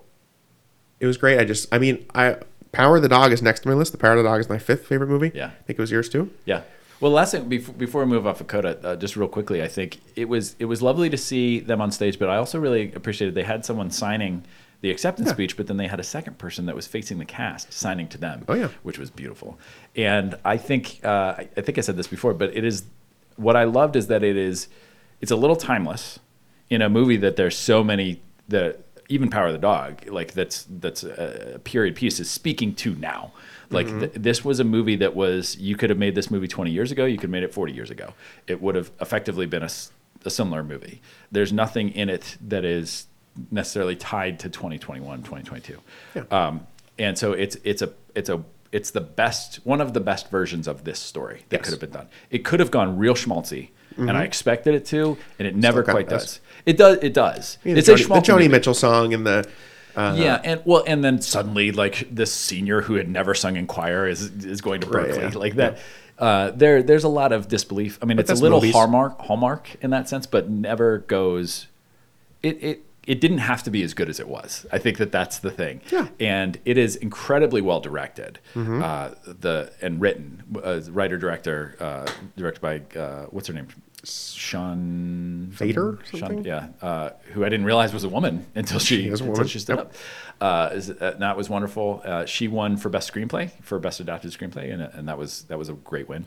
it 1.02 1.06
was 1.06 1.18
great. 1.18 1.40
I 1.40 1.44
just, 1.44 1.68
I 1.74 1.78
mean, 1.80 2.06
I 2.16 2.38
Power 2.72 2.98
of 2.98 3.02
the 3.02 3.10
Dog 3.10 3.32
is 3.32 3.42
next 3.42 3.62
to 3.62 3.68
my 3.70 3.74
list. 3.74 3.92
The 3.92 3.98
Power 3.98 4.12
of 4.14 4.18
the 4.24 4.30
Dog 4.30 4.40
is 4.40 4.50
my 4.50 4.58
fifth 4.58 4.86
favorite 4.88 5.08
movie. 5.08 5.32
Yeah. 5.34 5.48
I 5.48 5.64
think 5.64 5.78
it 5.78 5.82
was 5.82 5.92
yours 5.92 6.10
too. 6.10 6.32
Yeah. 6.46 6.62
Well, 7.00 7.12
last 7.12 7.32
thing 7.32 7.50
before, 7.50 7.74
before 7.74 8.04
we 8.06 8.10
move 8.12 8.28
off 8.28 8.42
of 8.42 8.48
Coda, 8.48 8.80
uh, 8.84 8.96
just 8.96 9.16
real 9.16 9.28
quickly, 9.28 9.64
I 9.64 9.68
think 9.68 10.00
it 10.16 10.30
was 10.30 10.56
it 10.60 10.66
was 10.66 10.82
lovely 10.82 11.10
to 11.10 11.18
see 11.18 11.60
them 11.60 11.82
on 11.82 11.92
stage, 11.92 12.20
but 12.20 12.30
I 12.30 12.38
also 12.38 12.60
really 12.60 12.94
appreciated 12.94 13.34
they 13.36 13.44
had 13.44 13.66
someone 13.66 13.90
signing 13.90 14.44
the 14.82 14.92
acceptance 14.92 15.28
Yeah. 15.28 15.34
speech, 15.34 15.58
but 15.58 15.68
then 15.68 15.78
they 15.78 15.88
had 15.88 16.00
a 16.00 16.04
second 16.04 16.38
person 16.38 16.66
that 16.68 16.76
was 16.76 16.88
facing 16.88 17.18
the 17.20 17.26
cast 17.26 17.74
signing 17.74 18.08
to 18.10 18.18
them. 18.18 18.46
Oh, 18.48 18.54
yeah. 18.54 18.70
which 18.84 18.98
was 19.00 19.10
beautiful. 19.10 19.60
And 19.96 20.38
I 20.46 20.58
think 20.58 21.00
uh, 21.04 21.36
I, 21.38 21.44
think 21.62 21.78
I 21.78 21.82
said 21.82 21.98
this 21.98 22.08
before, 22.08 22.34
but 22.36 22.56
it 22.56 22.64
is 22.64 22.84
what 23.36 23.56
I 23.56 23.64
loved 23.64 23.96
is 23.96 24.08
that 24.08 24.24
it 24.24 24.38
is 24.38 24.68
it's 25.22 25.32
a 25.32 25.36
little 25.36 25.56
timeless 25.56 26.20
in 26.70 26.82
a 26.84 26.90
movie 26.90 27.18
that 27.18 27.36
there's 27.36 27.58
so 27.58 27.84
many 27.84 28.22
the 28.48 28.78
even 29.12 29.30
Power 29.30 29.48
of 29.48 29.54
the 29.54 29.60
Dog 29.60 30.08
like 30.08 30.34
that's 30.34 30.66
that's 30.70 31.04
a 31.04 31.60
period 31.64 31.96
piece 31.96 32.20
is 32.20 32.30
speaking 32.30 32.74
to 32.76 32.96
now. 32.96 33.32
Like 33.70 33.88
th- 33.88 34.12
this 34.16 34.44
was 34.44 34.60
a 34.60 34.64
movie 34.66 34.96
that 34.98 35.16
was 35.16 35.58
you 35.58 35.76
could 35.78 35.90
have 35.90 36.00
made 36.00 36.16
this 36.16 36.30
movie 36.30 36.48
20 36.48 36.72
years 36.72 36.92
ago, 36.92 37.06
you 37.06 37.16
could 37.18 37.24
have 37.24 37.32
made 37.32 37.44
it 37.44 37.54
40 37.54 37.72
years 37.74 37.90
ago. 37.90 38.14
It 38.48 38.62
would 38.62 38.76
have 38.76 38.92
effectively 39.00 39.46
been 39.46 39.64
a 39.64 40.30
similar 40.30 40.62
movie. 40.64 41.02
There's 41.32 41.54
nothing 41.54 41.90
in 41.90 42.10
it 42.10 42.38
that 42.48 42.66
is 42.66 43.08
necessarily 43.50 43.96
tied 43.96 44.40
to 44.40 44.50
2021, 44.50 45.20
2022. 45.24 45.80
Yeah. 46.16 46.24
Um, 46.32 46.68
and 47.00 47.18
so 47.18 47.32
it's 47.32 47.56
it's 47.64 47.82
a 47.82 47.94
it's 48.14 48.30
a 48.30 48.44
it's 48.74 48.92
the 48.92 49.02
best 49.02 49.62
one 49.66 49.80
of 49.80 49.94
the 49.94 50.02
best 50.02 50.30
versions 50.30 50.68
of 50.68 50.84
this 50.84 51.00
story 51.00 51.46
that 51.50 51.58
Yes. 51.58 51.64
could 51.66 51.72
have 51.72 51.80
been 51.80 51.92
done. 51.92 52.08
It 52.30 52.44
could 52.44 52.60
have 52.60 52.72
gone 52.72 52.98
real 52.98 53.14
schmaltzy, 53.16 53.70
and 53.98 54.12
I 54.12 54.24
expected 54.24 54.76
it 54.76 54.86
to, 54.88 55.18
and 55.40 55.48
it 55.48 55.56
never 55.56 55.82
quite 55.84 56.10
does. 56.10 56.41
It 56.66 56.78
does. 56.78 56.98
It 57.02 57.14
does. 57.14 57.58
I 57.64 57.68
mean, 57.68 57.78
it's 57.78 57.88
the 57.88 57.94
a 57.94 57.98
Joni, 57.98 58.08
the 58.08 58.32
Joni. 58.34 58.50
Mitchell 58.50 58.74
song 58.74 59.14
and 59.14 59.26
the. 59.26 59.48
Uh, 59.96 60.16
Yeah, 60.18 60.40
and 60.44 60.62
well, 60.64 60.84
and 60.88 61.04
then 61.04 61.22
suddenly, 61.22 61.72
like 61.72 62.08
this 62.10 62.32
senior 62.34 62.82
who 62.82 62.96
had 62.96 63.10
never 63.10 63.34
sung 63.34 63.58
in 63.58 63.68
choir 63.68 64.08
is 64.08 64.22
is 64.46 64.62
going 64.62 64.82
to 64.82 64.88
Right, 64.88 65.10
Berklee, 65.10 65.34
yeah. 65.34 65.40
like 65.40 65.56
that. 65.56 65.80
Uh, 66.18 66.52
there, 66.52 66.84
there's 66.84 67.04
a 67.04 67.10
lot 67.10 67.32
of 67.32 67.48
disbelief. 67.48 67.98
I 68.02 68.06
mean, 68.06 68.20
it's 68.20 68.30
a 68.30 68.36
little 68.36 68.60
movies. 68.60 68.74
hallmark, 68.74 69.20
hallmark 69.22 69.76
in 69.82 69.90
that 69.90 70.08
sense, 70.08 70.28
but 70.28 70.50
never 70.50 71.00
goes. 71.00 71.66
It, 72.44 72.64
it, 72.64 72.86
it 73.08 73.20
didn't 73.20 73.40
have 73.40 73.64
to 73.64 73.72
be 73.72 73.82
as 73.84 73.94
good 73.96 74.10
as 74.10 74.20
it 74.20 74.28
was. 74.28 74.66
I 74.72 74.78
think 74.78 74.98
that 74.98 75.12
that's 75.12 75.40
the 75.40 75.50
thing. 75.52 75.82
Yeah. 75.92 76.08
And 76.20 76.60
it 76.66 76.78
is 76.78 76.96
incredibly 76.96 77.60
well 77.62 77.80
directed, 77.80 78.40
uh, 78.56 79.12
the 79.26 79.74
and 79.82 80.00
written. 80.00 80.44
Uh, 80.64 80.82
writer 80.92 81.18
director, 81.18 81.76
uh, 81.80 82.06
directed 82.38 82.62
by 82.62 83.00
uh, 83.00 83.26
what's 83.32 83.48
her 83.48 83.54
name, 83.54 83.68
Sean 84.04 85.48
Vader, 85.52 86.00
Sean, 86.14 86.44
yeah, 86.44 86.68
uh, 86.82 87.12
who 87.34 87.44
I 87.46 87.50
didn't 87.50 87.66
realize 87.66 87.94
was 87.94 88.04
a 88.04 88.10
woman 88.10 88.46
until 88.56 88.80
she, 88.80 89.08
is 89.08 89.22
a 89.22 89.26
until 89.26 89.46
she 89.48 89.60
stood 89.60 89.78
Yep. 89.78 89.86
up. 89.88 89.94
Uh, 90.42 90.70
is, 90.74 90.90
uh, 90.90 91.16
that 91.20 91.38
was 91.38 91.50
wonderful. 91.50 92.02
Uh, 92.04 92.26
she 92.26 92.48
won 92.48 92.78
for 92.78 92.90
best 92.90 93.12
screenplay 93.12 93.52
for 93.62 93.78
best 93.80 94.00
adapted 94.00 94.32
screenplay, 94.32 94.72
and, 94.74 94.82
and 94.82 95.08
that 95.08 95.18
was 95.18 95.44
that 95.44 95.58
was 95.58 95.70
a 95.70 95.74
great 95.74 96.08
win. 96.10 96.26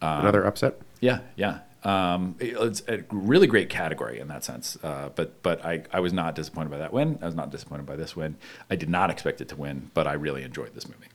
Another 0.00 0.44
upset. 0.44 0.80
Yeah, 1.00 1.20
yeah. 1.36 1.60
Um, 1.84 2.36
it- 2.38 2.56
it's 2.58 2.82
a 2.88 3.02
really 3.10 3.46
great 3.46 3.68
category 3.68 4.18
in 4.20 4.28
that 4.28 4.44
sense. 4.44 4.78
Uh, 4.82 5.08
but 5.14 5.42
but 5.42 5.64
I, 5.64 5.82
I 5.92 6.00
was 6.00 6.12
not 6.12 6.34
disappointed 6.34 6.70
by 6.70 6.78
that 6.78 6.92
win. 6.92 7.18
I 7.20 7.26
was 7.26 7.34
not 7.34 7.50
disappointed 7.50 7.86
by 7.86 7.96
this 7.96 8.14
win. 8.14 8.36
I 8.70 8.76
did 8.76 8.88
not 8.88 9.10
expect 9.10 9.40
it 9.40 9.48
to 9.48 9.56
win, 9.56 9.90
but 9.94 10.06
I 10.06 10.12
really 10.12 10.42
enjoyed 10.44 10.74
this 10.74 10.86
movie. 10.88 11.08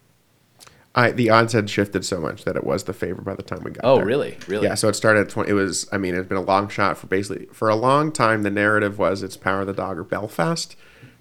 I 0.95 1.11
the 1.11 1.29
odds 1.29 1.53
had 1.53 1.69
shifted 1.69 2.03
so 2.05 2.19
much 2.19 2.43
that 2.45 2.55
it 2.55 2.63
was 2.63 2.85
the 2.85 2.93
favorite 2.93 3.23
by 3.23 3.35
the 3.35 3.43
time 3.43 3.61
we 3.63 3.71
got 3.71 3.81
Oh, 3.85 3.97
there. 3.97 4.05
really? 4.05 4.37
Really? 4.47 4.65
Yeah, 4.67 4.73
so 4.75 4.89
it 4.89 4.95
started 4.95 5.21
at 5.21 5.29
20. 5.29 5.49
It 5.49 5.53
was, 5.53 5.87
I 5.91 5.97
mean, 5.97 6.15
it's 6.15 6.27
been 6.27 6.37
a 6.37 6.41
long 6.41 6.69
shot 6.69 6.97
for 6.97 7.07
basically, 7.07 7.45
for 7.53 7.69
a 7.69 7.75
long 7.75 8.11
time, 8.11 8.43
the 8.43 8.49
narrative 8.49 8.97
was 8.97 9.21
it's 9.23 9.37
Power 9.37 9.61
of 9.61 9.67
the 9.67 9.73
Dog 9.73 9.97
or 9.99 10.03
Belfast. 10.03 10.75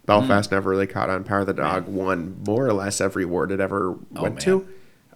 Belfast 0.06 0.50
never 0.52 0.70
really 0.70 0.86
caught 0.86 1.10
on. 1.10 1.24
Power 1.24 1.40
of 1.40 1.46
the 1.46 1.52
Dog 1.52 1.88
won 1.88 2.40
more 2.46 2.64
or 2.66 2.72
less 2.72 3.00
every 3.00 3.24
award 3.24 3.50
it 3.50 3.60
ever 3.60 3.96
Oh, 4.16 4.22
went 4.22 4.36
man. 4.36 4.42
to 4.44 4.68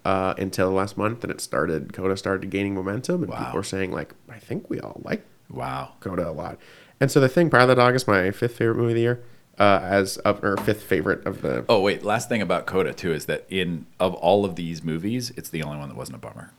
uh, 0.05 0.33
until 0.37 0.71
last 0.71 0.97
month. 0.97 1.23
And 1.23 1.31
it 1.31 1.41
started, 1.41 1.93
Coda 1.93 2.17
started 2.17 2.49
gaining 2.49 2.73
momentum. 2.75 3.23
And 3.23 3.31
Wow. 3.31 3.39
people 3.39 3.55
were 3.55 3.63
saying, 3.63 3.91
like, 3.91 4.13
I 4.29 4.39
think 4.39 4.69
we 4.69 4.79
all 4.79 5.01
like 5.03 5.23
Wow. 5.49 5.93
Coda 5.99 6.29
a 6.29 6.31
lot. 6.31 6.57
And 6.99 7.11
so 7.11 7.19
the 7.19 7.27
thing, 7.29 7.49
Power 7.49 7.61
of 7.61 7.67
the 7.69 7.75
Dog 7.75 7.95
is 7.95 8.07
my 8.07 8.31
fifth 8.31 8.55
favorite 8.57 8.75
movie 8.77 8.91
of 8.91 8.95
the 8.95 9.01
year. 9.01 9.23
Uh, 9.59 9.79
as 9.83 10.17
of, 10.19 10.43
or 10.43 10.57
fifth 10.57 10.81
favorite 10.81 11.23
of 11.25 11.41
the. 11.41 11.65
Oh 11.69 11.81
wait, 11.81 12.03
last 12.03 12.29
thing 12.29 12.41
about 12.41 12.65
Coda 12.65 12.93
too 12.93 13.13
is 13.13 13.25
that 13.25 13.45
in 13.49 13.85
of 13.99 14.13
all 14.15 14.43
of 14.45 14.55
these 14.55 14.81
movies, 14.81 15.31
it's 15.35 15.49
the 15.49 15.61
only 15.61 15.77
one 15.77 15.89
that 15.89 15.97
wasn't 15.97 16.15
a 16.15 16.19
bummer. 16.19 16.51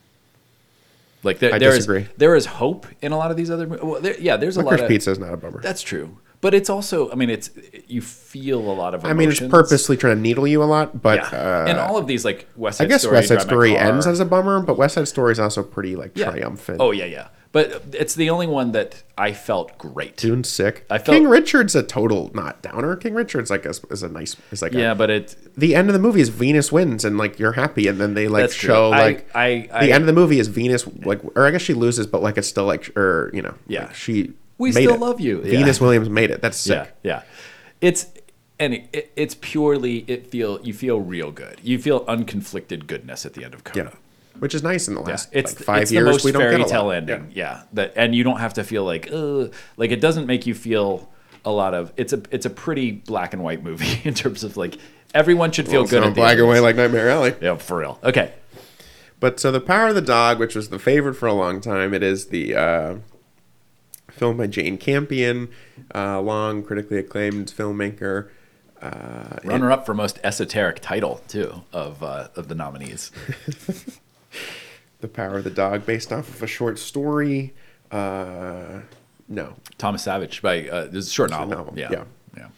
Like 1.25 1.39
there, 1.39 1.55
I 1.55 1.59
there 1.59 1.75
is 1.75 1.89
there 2.17 2.37
is 2.37 2.47
hope 2.47 2.87
in 3.01 3.11
a 3.13 3.17
lot 3.17 3.31
of 3.31 3.37
these 3.37 3.51
other. 3.51 3.67
Well, 3.67 4.01
there, 4.01 4.19
yeah, 4.21 4.37
there's 4.37 4.57
a 4.57 4.63
lot 4.63 4.79
of 4.79 4.89
Pizza 4.89 5.11
is 5.11 5.19
not 5.19 5.33
a 5.33 5.37
bummer. 5.37 5.61
That's 5.63 5.83
true, 5.83 6.19
but 6.43 6.53
it's 6.53 6.69
also. 6.69 7.11
I 7.11 7.15
mean, 7.15 7.31
it's 7.31 7.49
you 7.89 8.03
feel 8.03 8.59
a 8.61 8.75
lot 8.75 8.93
of. 8.95 9.07
I 9.07 9.15
mean, 9.15 9.31
it's 9.31 9.41
purposely 9.41 9.97
trying 9.97 10.17
to 10.17 10.21
needle 10.21 10.47
you 10.47 10.63
a 10.63 10.67
lot, 10.67 11.01
but 11.01 11.21
Yeah, 11.33 11.39
uh, 11.63 11.67
and 11.69 11.79
all 11.79 11.97
of 11.97 12.07
these 12.07 12.25
like 12.27 12.47
West 12.57 12.81
I 12.81 12.85
Side 12.85 12.89
guess 12.91 13.01
Story, 13.03 13.15
West 13.17 13.29
Side 13.29 13.41
Story 13.41 13.77
ends 13.79 14.07
as 14.07 14.21
a 14.21 14.27
bummer, 14.27 14.61
but 14.61 14.77
West 14.77 14.97
Side 14.97 15.09
Story 15.09 15.33
is 15.33 15.41
also 15.41 15.63
pretty 15.63 15.97
like 15.97 16.13
yeah. 16.19 16.31
triumphant. 16.31 16.79
Oh 16.83 16.91
yeah, 16.91 17.07
yeah. 17.07 17.29
But 17.53 17.83
it's 17.93 18.15
the 18.15 18.31
only 18.31 18.47
one 18.47 18.73
that 18.73 19.03
I 19.19 19.35
felt 19.35 19.77
great. 19.77 20.17
Dune's 20.17 20.49
sick. 20.49 20.87
I 20.89 20.97
felt- 20.97 21.15
King 21.15 21.29
Richard's 21.29 21.75
a 21.75 21.83
total 21.83 22.31
not 22.33 22.63
downer. 22.63 22.97
King 22.97 23.13
Richard's 23.13 23.51
like 23.51 23.67
a, 23.67 23.75
is 23.91 24.03
a 24.03 24.09
nice. 24.09 24.37
Is 24.51 24.63
like 24.63 24.73
Yeah, 24.73 24.93
a, 24.93 24.95
but 24.95 25.11
it. 25.11 25.37
the 25.55 25.75
end 25.75 25.91
of 25.91 25.93
the 25.93 25.99
movie 25.99 26.23
is 26.23 26.31
Venus 26.31 26.73
wins 26.73 27.05
and 27.05 27.19
like 27.19 27.39
you're 27.39 27.53
happy, 27.53 27.89
and 27.89 28.01
then 28.01 28.15
they 28.15 28.27
like 28.27 28.51
true. 28.51 28.69
show 28.69 28.91
I- 28.91 28.99
like 29.03 29.29
I- 29.37 29.69
I- 29.71 29.85
the 29.87 29.93
end 29.93 30.03
of 30.03 30.07
the 30.07 30.15
movie 30.15 30.39
is 30.39 30.49
Venus 30.49 30.87
like 31.05 31.21
or 31.37 31.47
I 31.47 31.51
guess 31.51 31.61
she 31.63 31.75
loses, 31.75 32.07
but 32.07 32.23
like 32.23 32.39
it's 32.39 32.49
still 32.49 32.65
like 32.65 32.91
or 32.97 33.31
you 33.35 33.43
know 33.43 33.55
Yeah. 33.69 33.85
like, 33.85 33.95
she 33.95 34.33
We 34.63 34.73
still 34.73 34.95
it. 34.95 35.01
love 35.01 35.21
you. 35.21 35.43
Venus 35.43 35.81
Williams 35.81 36.09
made 36.09 36.31
it. 36.31 36.41
That's 36.43 36.57
sick. 36.57 36.93
Yeah, 37.03 37.11
yeah. 37.11 37.23
It's 37.81 38.07
and 38.59 38.75
it, 38.75 38.89
it, 38.93 39.13
it's 39.17 39.35
purely 39.41 40.05
it 40.09 40.27
feel 40.29 40.61
you 40.63 40.73
feel 40.73 41.01
real 41.01 41.31
good. 41.31 41.61
You 41.63 41.79
feel 41.79 42.05
unconflicted 42.07 42.87
goodness 42.87 43.27
at 43.27 43.35
the 43.35 43.45
end 43.45 43.55
of 43.55 43.65
Coda. 43.65 43.91
Yeah. 43.93 43.99
Which 44.39 44.55
is 44.55 44.63
nice 44.63 44.89
in 44.89 44.95
the 44.95 45.03
Yeah, 45.03 45.09
last 45.09 45.29
it's 45.33 45.55
like, 45.57 45.65
five 45.65 45.83
it's 45.83 45.93
years. 45.93 46.05
the 46.07 46.11
most 46.11 46.25
we 46.25 46.33
don't 46.33 46.41
fairy 46.43 46.57
get 46.57 46.67
a 46.67 46.71
tale 46.71 46.85
lot. 46.87 46.97
ending. 46.97 47.33
Yeah. 47.35 47.63
that 47.75 47.93
and 47.97 48.15
you 48.15 48.25
don't 48.25 48.39
have 48.41 48.55
to 48.55 48.65
feel 48.65 48.85
like 48.85 49.09
Ugh. 49.13 49.53
like 49.77 49.91
it 49.91 50.01
doesn't 50.01 50.27
make 50.27 50.47
you 50.47 50.55
feel 50.55 51.11
a 51.45 51.51
lot 51.51 51.75
of. 51.75 51.93
It's 51.97 52.13
a 52.13 52.23
it's 52.31 52.47
a 52.47 52.51
pretty 52.51 52.93
black 52.93 53.33
and 53.35 53.43
white 53.43 53.63
movie 53.63 54.01
in 54.09 54.15
terms 54.15 54.43
of 54.45 54.57
like 54.57 54.79
everyone 55.15 55.51
should 55.53 55.67
feel 55.69 55.83
Well, 55.83 55.91
good 55.91 56.05
at 56.05 56.15
black 56.15 56.39
and 56.39 56.47
white 56.47 56.61
like 56.61 56.77
Nightmare 56.77 57.11
Alley. 57.11 57.35
Yeah, 57.41 57.57
for 57.57 57.79
real. 57.79 57.99
Okay, 58.05 58.33
But 59.21 59.39
so 59.41 59.51
the 59.53 59.61
Power 59.61 59.89
of 59.89 59.95
the 59.97 60.01
Dog, 60.01 60.39
which 60.39 60.55
was 60.55 60.69
the 60.71 60.79
favorite 60.79 61.15
for 61.15 61.27
a 61.27 61.35
long 61.35 61.61
time, 61.61 61.93
it 61.93 62.03
is 62.03 62.29
the 62.29 62.55
uh, 62.55 62.95
film 64.23 64.37
by 64.37 64.47
Jane 64.47 64.79
Campion, 64.79 65.49
uh, 65.93 66.21
long 66.21 66.63
critically 66.63 66.97
acclaimed 66.99 67.49
filmmaker. 67.49 68.29
Uh, 68.81 69.39
runner 69.43 69.73
up 69.73 69.85
for 69.85 69.95
most 69.95 70.21
esoteric 70.23 70.79
title 70.79 71.21
too 71.27 71.63
of 71.73 72.05
uh, 72.05 72.29
of 72.37 72.47
the 72.47 72.55
nominees. 72.55 73.11
the 75.01 75.09
Power 75.09 75.39
of 75.39 75.45
the 75.45 75.51
Dog, 75.51 75.85
based 75.85 76.13
off 76.13 76.29
of 76.29 76.41
a 76.41 76.47
short 76.47 76.79
story. 76.79 77.53
Uh, 77.91 78.83
no, 79.29 79.55
Thomas 79.77 80.05
Savage 80.05 80.41
by 80.41 80.69
uh, 80.69 80.85
this 80.85 81.07
is 81.07 81.09
a 81.09 81.13
short 81.13 81.31
a 81.31 81.33
novel. 81.33 81.57
novel, 81.57 81.75
Yeah, 81.77 81.91
yeah. 81.91 82.05
yeah. 82.37 82.49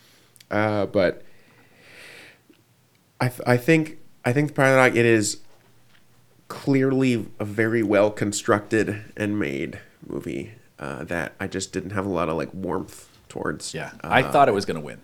Uh, 0.50 0.84
but 0.84 1.22
I, 3.22 3.28
th- 3.28 3.40
I 3.46 3.56
think 3.56 4.00
I 4.22 4.34
think 4.34 4.48
the 4.48 4.54
Power 4.54 4.66
of 4.66 4.72
the 4.72 4.90
Dog 4.90 4.96
it 4.98 5.06
is 5.06 5.38
clearly 6.48 7.26
a 7.38 7.44
very 7.46 7.82
well 7.82 8.10
constructed 8.10 9.02
and 9.16 9.38
made 9.38 9.80
movie 10.06 10.52
uh, 10.78 11.04
that 11.04 11.34
I 11.40 11.46
just 11.46 11.72
didn't 11.72 11.90
have 11.90 12.06
a 12.06 12.08
lot 12.08 12.28
of 12.28 12.36
like 12.36 12.52
warmth 12.52 13.08
towards. 13.28 13.74
Yeah, 13.74 13.90
Uh, 14.02 14.08
I 14.10 14.22
thought 14.22 14.48
it 14.48 14.54
was 14.54 14.64
going 14.64 14.76
to 14.80 14.84
win. 14.84 14.98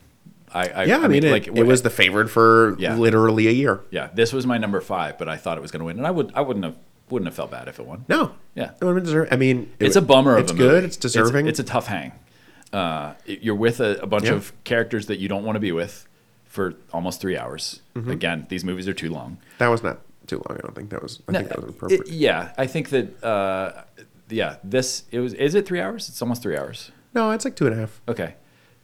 I, 0.53 0.69
I 0.69 0.85
yeah, 0.85 0.99
I, 0.99 1.07
mean, 1.09 1.23
it, 1.25 1.47
it 1.47 1.63
was 1.65 1.83
the 1.83 1.91
favorite 1.91 2.29
for 2.29 2.75
Yeah. 2.79 2.97
literally 2.97 3.47
a 3.47 3.53
year. 3.53 3.81
yeah. 3.91 4.09
This 4.13 4.33
was 4.33 4.47
my 4.47 4.59
number 4.59 4.81
five, 4.81 5.17
but 5.17 5.29
I 5.29 5.37
thought 5.37 5.57
it 5.59 5.61
was 5.61 5.71
going 5.71 5.81
to 5.81 5.87
win, 5.87 5.97
and 5.99 6.07
I 6.07 6.11
would 6.11 6.33
I 6.35 6.41
wouldn't 6.41 6.65
have 6.65 6.75
wouldn't 7.09 7.27
have 7.29 7.35
felt 7.37 7.51
bad 7.53 7.67
if 7.69 7.79
it 7.79 7.87
won. 7.87 8.05
No, 8.09 8.33
Yeah. 8.55 8.71
it 8.81 8.85
would 8.85 8.89
have 8.89 8.95
been 8.97 9.05
deserving. 9.05 9.33
I 9.33 9.37
mean, 9.37 9.73
it 9.79 9.87
it's 9.87 9.97
a 9.97 10.03
bummer 10.03 10.39
It's 10.39 10.51
of 10.53 10.57
a 10.57 10.59
good. 10.59 10.73
movie. 10.75 10.87
It's 10.87 10.97
deserving. 10.97 11.47
It's, 11.49 11.59
a 11.61 11.65
tough 11.65 11.87
hang. 11.87 12.13
Uh, 12.73 13.15
you're 13.27 13.55
with 13.57 13.81
a, 13.81 14.01
a 14.03 14.07
bunch 14.07 14.25
Yeah. 14.27 14.35
of 14.35 14.53
characters 14.65 15.07
that 15.07 15.19
you 15.19 15.29
don't 15.29 15.45
want 15.45 15.57
to 15.57 15.61
be 15.61 15.73
with 15.73 16.07
for 16.47 16.75
almost 16.93 17.21
three 17.21 17.37
hours. 17.37 17.81
Mm-hmm. 17.97 18.11
Again, 18.11 18.47
these 18.49 18.65
movies 18.65 18.87
are 18.89 18.93
too 18.95 19.11
long. 19.11 19.39
that 19.59 19.69
was 19.69 19.83
not 19.83 19.99
too 20.29 20.37
long. 20.49 20.59
I 20.59 20.61
don't 20.63 20.75
think 20.75 20.91
that 20.91 21.03
was. 21.03 21.21
I 21.29 21.33
think 21.33 21.49
that 21.49 21.57
was 21.61 21.71
it- 21.71 21.77
appropriate. 21.77 22.09
yeah, 22.09 22.53
I 22.59 22.67
think 22.67 22.91
that. 22.91 23.23
Uh, 23.25 23.83
yeah, 24.31 24.57
this 24.65 25.05
it 25.11 25.21
was. 25.21 25.35
Is 25.35 25.55
it 25.55 25.67
three 25.67 25.81
hours? 25.81 26.09
It's 26.09 26.21
almost 26.23 26.43
three 26.43 26.57
hours. 26.57 26.91
no, 27.15 27.31
it's 27.33 27.45
like 27.45 27.57
two 27.57 27.67
and 27.67 27.75
a 27.77 27.79
half. 27.79 28.01
Okay. 28.09 28.35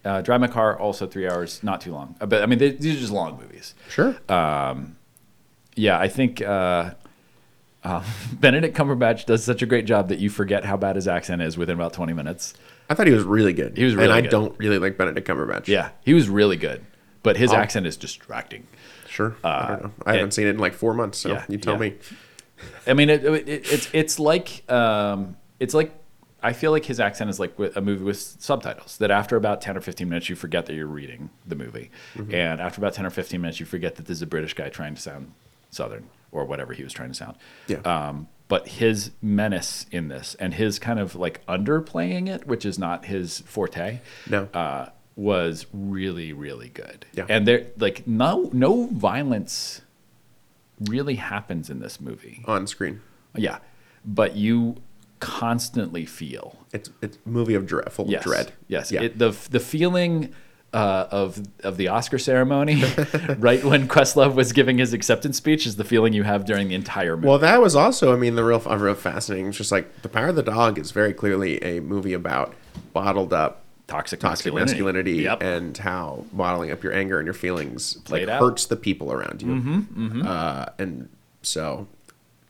Uh, 0.05 0.21
Drive 0.23 0.41
My 0.41 0.47
Car 0.47 0.79
also 0.79 1.07
three 1.07 1.29
hours, 1.29 1.61
not 1.65 1.81
too 1.81 1.93
long. 1.93 2.15
Uh, 2.21 2.27
But 2.27 2.43
I 2.43 2.47
mean, 2.47 2.61
they, 2.61 2.71
these 2.71 2.97
are 2.97 3.01
just 3.01 3.13
long 3.13 3.41
movies. 3.41 3.75
Sure. 3.89 4.15
Yeah, 5.79 5.99
I 5.99 6.09
think 6.09 6.41
uh, 6.41 6.93
uh, 7.85 8.03
Benedict 8.33 8.77
Cumberbatch 8.77 9.27
does 9.27 9.45
such 9.45 9.63
a 9.63 9.67
great 9.67 9.85
job 9.85 10.09
that 10.09 10.19
you 10.19 10.31
forget 10.31 10.65
how 10.65 10.77
bad 10.77 10.97
his 10.97 11.07
accent 11.09 11.43
is 11.43 11.59
within 11.59 11.75
about 11.75 11.93
twenty 11.93 12.13
minutes. 12.13 12.55
I 12.89 12.95
thought 12.95 13.07
he 13.09 13.13
was 13.13 13.25
really 13.25 13.53
good. 13.53 13.77
He 13.77 13.85
was 13.85 13.95
really 13.95 14.07
and 14.07 14.13
I 14.15 14.21
good. 14.21 14.31
don't 14.31 14.59
really 14.59 14.79
like 14.79 14.97
Benedict 14.97 15.27
Cumberbatch. 15.29 15.67
Yeah, 15.69 15.91
he 16.03 16.15
was 16.15 16.29
really 16.29 16.57
good, 16.57 16.85
but 17.23 17.37
his 17.37 17.53
Oh. 17.53 17.57
accent 17.57 17.87
is 17.87 17.97
distracting. 17.97 18.67
Sure. 19.09 19.35
I 19.43 19.69
don't 19.69 19.83
know. 19.85 19.93
I 20.07 20.15
haven't 20.15 20.33
seen 20.33 20.47
it 20.47 20.51
in 20.51 20.59
like 20.59 20.73
four 20.75 20.95
months, 20.95 21.19
so 21.19 21.31
Yeah, 21.31 21.45
you 21.49 21.59
tell 21.59 21.75
yeah. 21.75 21.81
me. 21.81 21.95
I 22.87 22.95
mean, 22.95 23.11
it, 23.11 23.25
it, 23.25 23.49
it's 23.49 23.89
it's 23.93 24.19
like 24.19 24.69
um, 24.71 25.37
it's 25.61 25.75
like 25.75 25.93
I 26.43 26.53
feel 26.53 26.71
like 26.71 26.85
his 26.85 27.01
accent 27.01 27.31
is 27.31 27.41
like 27.41 27.55
a 27.75 27.81
movie 27.81 28.05
with 28.05 28.19
subtitles. 28.19 28.99
That 28.99 29.11
after 29.11 29.37
about 29.37 29.61
ten 29.61 29.77
or 29.77 29.81
fifteen 29.81 30.09
minutes, 30.09 30.29
you 30.29 30.37
forget 30.37 30.67
that 30.67 30.75
you're 30.75 30.87
reading 30.87 31.31
the 31.47 31.57
movie, 31.57 31.91
Mm-hmm. 32.15 32.35
and 32.35 32.61
after 32.61 32.81
about 32.81 32.95
ten 32.95 33.05
or 33.07 33.11
fifteen 33.11 33.41
minutes, 33.41 33.59
you 33.61 33.67
forget 33.67 33.97
that 33.97 34.07
this 34.07 34.17
is 34.19 34.23
a 34.23 34.27
British 34.27 34.55
guy 34.55 34.69
trying 34.69 34.95
to 34.95 35.01
sound 35.01 35.33
Southern 35.71 36.09
or 36.33 36.45
whatever 36.45 36.73
he 36.73 36.83
was 36.85 36.93
trying 36.93 37.09
to 37.09 37.15
sound. 37.15 37.37
Yeah. 37.67 37.79
Um, 37.85 38.29
but 38.49 38.69
his 38.69 39.11
menace 39.21 39.87
in 39.91 40.07
this 40.09 40.37
and 40.39 40.55
his 40.55 40.79
kind 40.79 41.01
of 41.01 41.17
like 41.17 41.45
underplaying 41.47 42.29
it, 42.29 42.47
which 42.47 42.65
is 42.65 42.79
not 42.79 43.07
his 43.07 43.41
forte, 43.41 44.01
No. 44.31 44.45
uh, 44.55 44.91
was 45.17 45.67
really 45.73 46.33
really 46.33 46.69
good. 46.69 47.07
Yeah. 47.13 47.27
And 47.29 47.47
there 47.49 47.67
like 47.79 48.07
no 48.07 48.51
no 48.53 48.87
violence 48.93 49.81
really 50.81 51.17
happens 51.17 51.71
in 51.71 51.81
this 51.81 52.01
movie. 52.01 52.45
On 52.47 52.67
screen. 52.67 53.01
Yeah, 53.35 53.59
but 54.05 54.37
you 54.37 54.77
constantly 55.21 56.05
feel 56.05 56.59
It's 56.73 56.91
it's 57.01 57.17
a 57.25 57.29
movie 57.29 57.55
of 57.55 57.67
dread, 57.67 57.91
full 57.93 58.07
yes, 58.09 58.21
of 58.25 58.31
dread. 58.33 58.53
Yes, 58.69 58.93
Yeah. 58.93 59.03
it, 59.03 59.19
the 59.19 59.31
the 59.51 59.61
feeling 59.61 60.35
uh, 60.75 61.07
of 61.11 61.43
of 61.65 61.79
the 61.79 61.89
Oscar 61.89 62.19
ceremony, 62.19 62.83
right 63.39 63.65
when 63.65 63.89
Questlove 63.89 64.35
was 64.35 64.53
giving 64.53 64.77
his 64.79 64.93
acceptance 64.93 65.37
speech, 65.39 65.67
is 65.67 65.77
the 65.77 65.85
feeling 65.85 66.13
you 66.13 66.23
have 66.25 66.45
during 66.45 66.69
the 66.69 66.75
entire 66.75 67.17
movie. 67.17 67.29
well, 67.29 67.39
that 67.39 67.63
was 67.63 67.75
also, 67.75 68.13
I 68.13 68.17
mean, 68.17 68.35
the 68.35 68.45
real, 68.45 68.61
real 68.61 68.95
fascinating. 68.95 69.47
It's 69.49 69.57
just 69.57 69.73
like 69.73 70.03
The 70.03 70.09
Power 70.11 70.29
of 70.29 70.37
the 70.37 70.43
Dog 70.43 70.79
is 70.79 70.91
very 70.91 71.15
clearly 71.15 71.63
a 71.63 71.81
movie 71.81 72.13
about 72.13 72.55
bottled 72.93 73.33
up 73.33 73.63
toxic, 73.87 74.19
toxic 74.21 74.53
masculinity, 74.53 74.73
masculinity, 74.73 75.13
Yep. 75.23 75.43
and 75.43 75.79
how 75.79 76.25
bottling 76.33 76.71
up 76.71 76.83
your 76.83 76.93
anger 76.93 77.19
and 77.19 77.27
your 77.27 77.35
feelings 77.35 77.95
Played 78.05 78.29
like 78.29 78.37
out. 78.37 78.41
hurts 78.43 78.67
the 78.67 78.77
people 78.77 79.13
around 79.13 79.43
you. 79.43 79.49
Mm-hmm, 79.49 80.23
Uh, 80.27 80.67
and 80.79 81.09
so, 81.43 81.87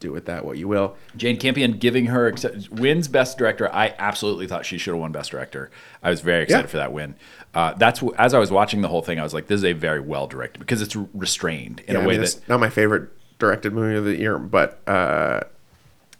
do 0.00 0.12
with 0.12 0.26
that 0.26 0.44
what 0.44 0.58
you 0.58 0.68
will. 0.68 0.96
Jane 1.16 1.38
Campion 1.38 1.72
giving 1.78 2.06
her 2.06 2.32
wins 2.70 3.08
Best 3.08 3.38
Director. 3.38 3.72
I 3.74 3.94
absolutely 3.98 4.46
thought 4.46 4.66
she 4.66 4.76
should 4.78 4.92
have 4.92 5.00
won 5.00 5.10
Best 5.12 5.30
Director. 5.30 5.70
I 6.02 6.10
was 6.10 6.20
very 6.20 6.42
excited 6.44 6.64
Yeah. 6.64 6.70
for 6.70 6.76
that 6.78 6.92
win. 6.92 7.14
Uh, 7.54 7.72
that's 7.74 8.02
as 8.18 8.34
I 8.34 8.38
was 8.38 8.50
watching 8.50 8.82
the 8.82 8.88
whole 8.88 9.00
thing, 9.02 9.18
I 9.18 9.22
was 9.22 9.32
like, 9.32 9.46
"This 9.46 9.58
is 9.58 9.64
a 9.64 9.72
very 9.72 10.00
well 10.00 10.26
directed 10.26 10.58
because 10.58 10.82
it's 10.82 10.94
restrained 11.14 11.80
in 11.86 11.94
Yeah, 11.94 12.00
a 12.00 12.04
I 12.04 12.06
way 12.06 12.12
mean, 12.14 12.20
that." 12.22 12.40
not 12.48 12.60
my 12.60 12.68
favorite 12.68 13.08
directed 13.38 13.72
movie 13.72 13.96
of 13.96 14.04
the 14.04 14.16
year, 14.16 14.38
but 14.38 14.80
uh, 14.86 15.40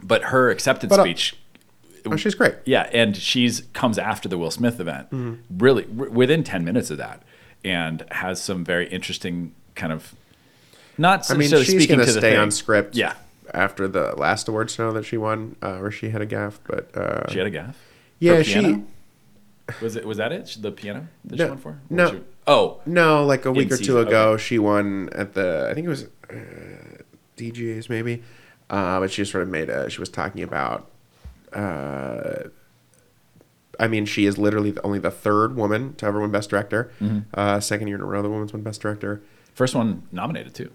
But 0.02 0.24
her 0.24 0.51
acceptance 0.51 0.90
But, 0.90 1.01
uh, 1.01 1.02
speech 1.05 1.36
oh, 2.12 2.16
she's 2.16 2.35
great. 2.35 2.55
Yeah, 2.65 2.89
and 2.93 3.16
she's 3.16 3.62
comes 3.73 3.99
after 3.99 4.28
the 4.28 4.39
Will 4.39 4.51
Smith 4.51 4.81
event, 4.81 5.11
Mm-hmm. 5.11 5.59
really 5.59 5.85
r- 5.99 6.09
within 6.11 6.43
ten 6.45 6.65
minutes 6.65 6.91
of 6.91 6.99
that, 6.99 7.23
and 7.65 8.05
has 8.11 8.43
some 8.43 8.65
very 8.65 8.89
interesting 8.89 9.55
kind 9.74 9.93
of 9.93 10.15
not 10.99 11.31
I 11.31 11.35
mean, 11.35 11.49
she's 11.51 11.87
going 11.87 12.01
to 12.01 12.07
stay 12.11 12.37
on 12.37 12.51
script. 12.51 12.97
Yeah, 12.97 13.15
After 13.53 13.87
the 13.87 14.15
last 14.16 14.49
award 14.49 14.70
show 14.70 14.93
that 14.93 15.05
she 15.05 15.16
won, 15.19 15.57
uh, 15.61 15.77
where 15.78 15.91
she 15.91 16.09
had 16.11 16.23
a 16.23 16.27
gaff, 16.27 16.59
but 16.66 16.97
uh, 16.97 17.31
she 17.31 17.39
had 17.39 17.47
a 17.47 17.51
gaff. 17.51 17.77
yeah, 18.19 18.43
she 18.43 18.83
was 19.83 19.97
it 19.97 20.07
was 20.07 20.16
that 20.19 20.33
it 20.33 20.57
the 20.61 20.70
piano 20.70 21.09
that 21.24 21.39
she 21.39 21.45
won 21.45 21.59
for? 21.59 21.70
Or 21.70 21.81
no. 21.91 22.11
she- 22.12 22.20
oh, 22.47 22.81
No, 22.87 23.24
like 23.27 23.45
a 23.45 23.53
week 23.53 23.70
or 23.73 23.77
season, 23.77 23.95
two 23.95 23.99
ago, 24.01 24.31
okay. 24.33 24.43
she 24.43 24.59
won 24.59 25.09
at 25.12 25.35
the 25.35 25.69
I 25.70 25.74
think 25.74 25.87
it 25.87 25.91
was 25.91 26.05
uh, 26.31 26.35
DJs 27.37 27.89
maybe, 27.91 28.23
uh, 28.70 29.01
but 29.01 29.11
she 29.12 29.24
sort 29.24 29.43
of 29.43 29.49
made 29.51 29.69
a. 29.69 29.91
She 29.91 30.01
was 30.01 30.09
talking 30.09 30.43
about. 30.43 30.89
Uh, 31.57 32.49
I 33.78 33.89
mean, 33.89 34.07
she 34.07 34.27
is 34.27 34.39
literally 34.39 34.70
the, 34.70 34.83
only 34.83 34.99
the 34.99 35.11
third 35.11 35.57
woman 35.57 35.95
to 35.97 36.07
ever 36.07 36.20
win 36.20 36.31
Best 36.31 36.51
Director. 36.51 36.91
Mm-hmm. 37.01 37.20
Uh, 37.35 37.61
second 37.61 37.89
year 37.89 37.97
in 37.97 38.03
a 38.03 38.07
row, 38.07 38.23
the 38.23 38.31
woman's 38.31 38.53
won 38.53 38.62
Best 38.62 38.81
Director. 38.81 39.23
first 39.55 39.74
one 39.74 40.03
nominated 40.12 40.55
too. 40.55 40.70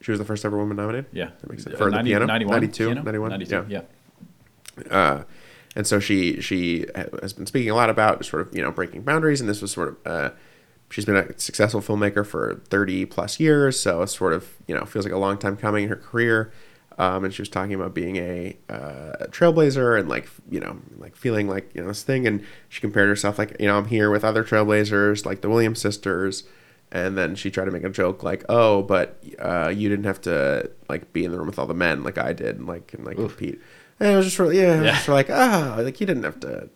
She 0.00 0.10
was 0.10 0.18
the 0.18 0.24
first 0.26 0.44
ever 0.44 0.56
woman 0.56 0.76
nominated. 0.76 1.06
Yeah, 1.12 1.30
that 1.40 1.50
makes 1.50 1.64
sense. 1.64 1.76
Uh, 1.76 1.78
For 1.78 1.90
90 1.90 2.04
the 2.04 2.10
piano, 2.10 2.26
91, 2.26 2.54
92, 2.54 2.84
piano? 2.86 3.02
91, 3.02 3.30
92, 3.30 3.66
yeah. 3.68 3.80
yeah. 4.78 4.92
Uh, 4.96 5.24
and 5.76 5.86
so 5.86 5.98
she 5.98 6.40
she 6.40 6.86
has 7.22 7.32
been 7.32 7.46
speaking 7.46 7.70
a 7.70 7.74
lot 7.74 7.90
about 7.90 8.24
sort 8.24 8.46
of 8.46 8.54
you 8.54 8.62
know 8.62 8.70
breaking 8.70 9.02
boundaries, 9.02 9.40
and 9.40 9.48
this 9.48 9.60
was 9.60 9.72
sort 9.72 9.88
of 9.88 9.96
uh, 10.06 10.30
she's 10.90 11.04
been 11.04 11.16
a 11.16 11.38
successful 11.38 11.80
filmmaker 11.80 12.26
for 12.26 12.60
thirty 12.68 13.04
plus 13.04 13.40
years, 13.40 13.78
so 13.78 14.02
it's 14.02 14.16
sort 14.16 14.32
of 14.32 14.54
you 14.66 14.74
know 14.74 14.84
feels 14.84 15.04
like 15.04 15.14
a 15.14 15.18
long 15.18 15.38
time 15.38 15.56
coming 15.56 15.84
in 15.84 15.88
her 15.88 15.96
career. 15.96 16.52
Um, 16.96 17.24
and 17.24 17.34
she 17.34 17.42
was 17.42 17.48
talking 17.48 17.74
about 17.74 17.92
being 17.92 18.16
a 18.16 18.56
uh, 18.68 19.26
trailblazer 19.30 19.98
and 19.98 20.08
like 20.08 20.28
you 20.48 20.60
know 20.60 20.78
like 20.96 21.16
feeling 21.16 21.48
like 21.48 21.70
you 21.74 21.80
know 21.82 21.88
this 21.88 22.02
thing, 22.04 22.26
and 22.26 22.44
she 22.68 22.80
compared 22.80 23.08
herself 23.08 23.38
like 23.38 23.56
you 23.58 23.66
know 23.66 23.76
I'm 23.78 23.86
here 23.86 24.10
with 24.10 24.24
other 24.24 24.44
trailblazers 24.44 25.26
like 25.26 25.40
the 25.40 25.48
Williams 25.50 25.80
sisters. 25.80 26.44
And 26.92 27.18
then 27.18 27.34
she 27.34 27.50
tried 27.50 27.64
to 27.64 27.72
make 27.72 27.82
a 27.82 27.88
joke 27.90 28.22
like, 28.22 28.44
"Oh, 28.48 28.82
but 28.82 29.20
uh, 29.40 29.72
you 29.74 29.88
didn't 29.88 30.04
have 30.04 30.20
to 30.22 30.70
like 30.88 31.12
be 31.12 31.24
in 31.24 31.32
the 31.32 31.38
room 31.38 31.48
with 31.48 31.58
all 31.58 31.66
the 31.66 31.74
men 31.74 32.04
like 32.04 32.18
I 32.18 32.32
did, 32.32 32.56
and 32.58 32.68
like 32.68 32.94
and 32.94 33.04
like 33.04 33.16
compete." 33.16 33.60
And 33.98 34.10
it 34.12 34.16
was 34.16 34.26
just 34.26 34.38
really, 34.38 34.58
yeah, 34.58 34.74
it 34.74 34.78
was 34.78 34.86
Yeah. 34.86 34.92
just 34.92 35.08
like, 35.08 35.28
ah, 35.30 35.76
like 35.80 36.00
you 36.00 36.06
didn't 36.06 36.22
have 36.22 36.38
to, 36.40 36.68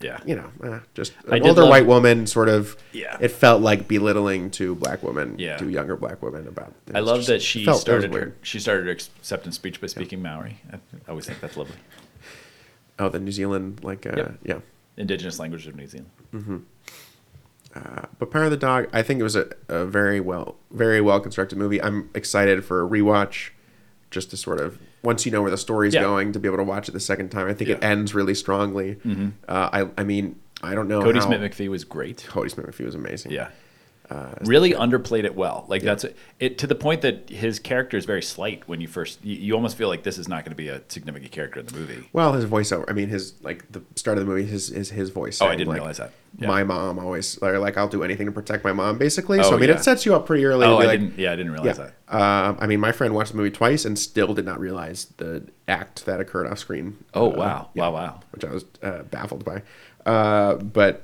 Yeah. 0.00 0.18
you 0.24 0.36
know, 0.36 0.50
uh, 0.62 0.78
just 0.94 1.12
an 1.26 1.42
older 1.42 1.62
love- 1.62 1.70
white 1.70 1.86
woman. 1.86 2.26
Sort 2.26 2.48
of, 2.48 2.76
Yeah. 2.92 3.16
It 3.20 3.28
felt 3.32 3.62
like 3.62 3.88
belittling 3.88 4.50
to 4.52 4.74
black 4.76 5.02
women, 5.02 5.34
Yeah. 5.38 5.56
to 5.56 5.68
younger 5.68 5.96
black 5.96 6.22
women 6.22 6.46
about. 6.46 6.72
I 6.94 7.00
love 7.00 7.26
that 7.26 7.42
she 7.42 7.64
felt- 7.64 7.80
started 7.80 8.14
her 8.14 8.34
she 8.42 8.60
started 8.60 8.86
her 8.86 8.92
acceptance 8.92 9.56
speech 9.56 9.80
by 9.80 9.88
speaking 9.88 10.22
Maori. 10.22 10.60
I 10.72 10.78
always 11.08 11.26
think 11.26 11.40
that's 11.40 11.56
lovely. 11.56 11.76
Oh, 13.00 13.08
the 13.08 13.20
New 13.20 13.30
Zealand, 13.30 13.84
like, 13.84 14.06
uh, 14.06 14.14
Yep. 14.16 14.38
yeah. 14.44 14.58
Indigenous 14.96 15.38
language 15.38 15.68
of 15.68 15.76
New 15.76 15.86
Zealand. 15.86 16.10
But 18.18 18.30
Power 18.32 18.44
of 18.44 18.50
the 18.50 18.56
Dog, 18.56 18.88
I 18.92 19.02
think 19.02 19.20
it 19.20 19.22
was 19.22 19.36
a, 19.36 19.50
a 19.68 19.84
very 19.86 20.18
well, 20.20 20.56
very 20.72 21.00
well 21.00 21.20
constructed 21.20 21.58
movie. 21.58 21.80
I'm 21.80 22.10
excited 22.14 22.64
for 22.64 22.84
a 22.84 22.88
rewatch, 22.88 23.50
just 24.10 24.30
to 24.30 24.36
sort 24.36 24.60
of 24.60 24.78
once 25.02 25.24
you 25.26 25.32
know 25.32 25.42
where 25.42 25.50
the 25.50 25.58
story's 25.58 25.94
Yeah. 25.94 26.02
going, 26.02 26.32
to 26.32 26.38
be 26.38 26.48
able 26.48 26.56
to 26.58 26.64
watch 26.64 26.88
it 26.88 26.92
the 26.92 27.00
second 27.00 27.30
time. 27.30 27.46
I 27.48 27.54
think 27.54 27.70
it 27.70 27.82
ends 27.82 28.14
really 28.14 28.34
strongly. 28.34 28.96
Uh, 29.48 29.68
I, 29.72 29.88
I 29.96 30.04
mean, 30.04 30.36
I 30.62 30.74
don't 30.74 30.88
know. 30.88 31.00
Kodi 31.02 31.14
how, 31.16 31.26
Smith 31.26 31.40
McPhee 31.40 31.68
was 31.68 31.84
great. 31.84 32.26
Kodi 32.28 32.50
Smith 32.50 32.66
McPhee 32.66 32.84
was 32.84 32.94
amazing. 32.94 33.32
Yeah. 33.32 33.48
Really 34.44 34.72
underplayed 34.72 35.24
it 35.24 35.34
well. 35.34 35.64
Like 35.68 35.82
that's 35.82 36.04
it 36.40 36.58
to 36.58 36.66
the 36.66 36.74
point 36.74 37.02
that 37.02 37.28
his 37.28 37.58
character 37.58 37.96
is 37.96 38.04
very 38.04 38.22
slight 38.22 38.66
when 38.66 38.80
you 38.80 38.88
first. 38.88 39.24
You, 39.24 39.36
you 39.36 39.54
almost 39.54 39.76
feel 39.76 39.88
like 39.88 40.02
this 40.02 40.18
is 40.18 40.28
not 40.28 40.44
going 40.44 40.52
to 40.52 40.56
be 40.56 40.68
a 40.68 40.80
significant 40.88 41.30
character 41.32 41.60
in 41.60 41.66
the 41.66 41.74
movie. 41.74 42.08
Well, 42.12 42.32
his 42.32 42.44
voiceover. 42.46 42.84
I 42.88 42.92
mean, 42.92 43.08
his 43.08 43.34
like 43.42 43.70
the 43.70 43.82
start 43.96 44.18
of 44.18 44.24
the 44.26 44.30
movie 44.32 44.50
is 44.50 44.68
his, 44.68 44.90
his 44.90 45.10
voice. 45.10 45.40
Oh, 45.42 45.46
I 45.46 45.56
didn't 45.56 45.68
like, 45.68 45.76
realize 45.76 45.98
that. 45.98 46.12
Yeah. 46.38 46.48
My 46.48 46.62
mom 46.62 46.98
always 46.98 47.38
or 47.38 47.58
like 47.58 47.76
I'll 47.76 47.88
do 47.88 48.02
anything 48.02 48.26
to 48.26 48.32
protect 48.32 48.62
my 48.64 48.72
mom, 48.72 48.98
basically. 48.98 49.42
so 49.42 49.50
Oh, 49.50 49.56
I 49.56 49.60
mean, 49.60 49.68
yeah. 49.70 49.76
it 49.76 49.82
sets 49.84 50.04
you 50.06 50.14
up 50.14 50.26
pretty 50.26 50.44
early. 50.44 50.66
Oh, 50.66 50.76
I 50.76 50.84
like, 50.86 51.00
didn't. 51.00 51.18
Yeah, 51.18 51.32
I 51.32 51.36
didn't 51.36 51.52
Yeah. 51.52 51.58
realize 51.60 51.78
that. 51.78 51.94
Um, 52.08 52.58
I 52.60 52.66
mean, 52.66 52.80
my 52.80 52.92
friend 52.92 53.14
watched 53.14 53.32
the 53.32 53.36
movie 53.36 53.50
twice 53.50 53.84
and 53.84 53.98
still 53.98 54.34
did 54.34 54.44
not 54.44 54.60
realize 54.60 55.06
the 55.18 55.46
act 55.66 56.04
that 56.06 56.20
occurred 56.20 56.46
off 56.46 56.58
screen. 56.58 56.96
Oh 57.14 57.32
Uh, 57.32 57.36
wow, 57.36 57.68
yeah, 57.74 57.82
wow, 57.88 57.92
wow. 57.92 58.20
Which 58.30 58.44
I 58.44 58.52
was 58.52 58.64
uh, 58.82 59.02
baffled 59.04 59.44
by. 59.44 59.62
Uh, 60.06 60.54
but 60.56 61.02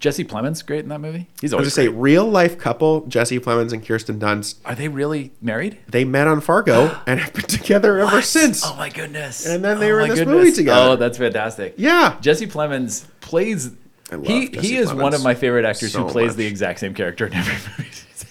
Jesse 0.00 0.24
Plemons 0.24 0.64
great 0.66 0.80
in 0.80 0.88
that 0.88 1.00
movie. 1.00 1.28
He's 1.40 1.52
I 1.52 1.56
was 1.56 1.62
always 1.66 1.74
to 1.74 1.80
say, 1.82 1.88
real 1.88 2.24
life 2.26 2.58
couple 2.58 3.06
Jesse 3.06 3.38
Plemons 3.38 3.72
and 3.72 3.86
Kirsten 3.86 4.18
Dunst. 4.18 4.56
Are 4.64 4.74
they 4.74 4.88
really 4.88 5.30
married? 5.42 5.78
They 5.88 6.04
met 6.04 6.26
on 6.26 6.40
Fargo 6.40 6.98
and 7.06 7.20
have 7.20 7.32
been 7.34 7.44
together 7.44 7.98
ever 8.00 8.16
What? 8.16 8.24
since. 8.24 8.64
Oh 8.66 8.74
my 8.76 8.88
goodness! 8.88 9.46
And 9.46 9.62
then 9.64 9.78
they 9.78 9.90
Oh 9.92 9.94
were 9.94 10.00
in 10.00 10.08
this 10.10 10.26
movie 10.26 10.52
together. 10.52 10.92
Oh, 10.92 10.96
that's 10.96 11.18
fantastic. 11.18 11.74
Yeah. 11.76 12.16
Jesse 12.20 12.46
Plemons 12.46 13.04
plays. 13.20 13.70
I 14.10 14.16
love 14.16 14.26
he 14.26 14.48
Jesse 14.48 14.66
he 14.66 14.76
is 14.76 14.92
one 14.92 15.14
of 15.14 15.22
my 15.22 15.34
favorite 15.34 15.64
actors 15.64 15.92
so 15.92 16.02
who 16.04 16.10
plays 16.10 16.28
much. 16.30 16.36
the 16.38 16.46
exact 16.46 16.80
same 16.80 16.94
character 16.94 17.26
in 17.26 17.34
every 17.34 17.52
movie. 17.78 17.90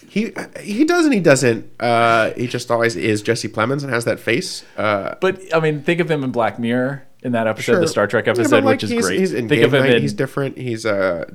He 0.09 0.33
he 0.59 0.85
does 0.85 1.05
and 1.05 1.13
he 1.13 1.19
doesn't. 1.19 1.69
Uh, 1.79 2.31
he 2.33 2.47
just 2.47 2.71
always 2.71 2.95
is 2.95 3.21
Jesse 3.21 3.47
Plemons 3.47 3.83
and 3.83 3.93
has 3.93 4.05
that 4.05 4.19
face. 4.19 4.65
Uh, 4.75 5.15
But 5.21 5.39
I 5.53 5.59
mean, 5.59 5.83
think 5.83 5.99
of 6.01 6.09
him 6.09 6.23
in 6.23 6.31
Black 6.31 6.57
Mirror 6.57 7.03
in 7.21 7.33
that 7.33 7.45
episode, 7.45 7.73
sure. 7.73 7.79
the 7.81 7.87
Star 7.87 8.07
Trek 8.07 8.25
Yeah, 8.25 8.31
episode, 8.31 8.63
like, 8.63 8.73
which 8.75 8.83
is 8.85 8.89
he's, 8.89 9.05
great. 9.05 9.19
He's 9.19 9.33
in 9.33 9.47
think 9.47 9.61
of 9.63 9.71
him 9.73 9.83
Night, 9.83 9.93
in 9.97 10.01
he's 10.01 10.13
different. 10.13 10.57
He's 10.57 10.83
uh 10.85 11.29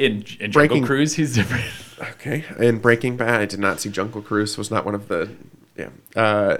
in, 0.00 0.24
in 0.40 0.50
Jungle 0.52 0.84
Cruise. 0.84 1.14
He's 1.14 1.34
different. 1.34 1.64
okay 2.12 2.44
in 2.58 2.78
Breaking 2.78 3.16
Bad. 3.16 3.40
I 3.40 3.46
did 3.46 3.60
not 3.60 3.80
see 3.80 3.90
Jungle 3.90 4.22
Cruise. 4.22 4.56
Was 4.58 4.70
not 4.70 4.84
one 4.84 4.94
of 4.94 5.08
the 5.08 5.30
yeah. 5.76 5.90
Uh, 6.16 6.58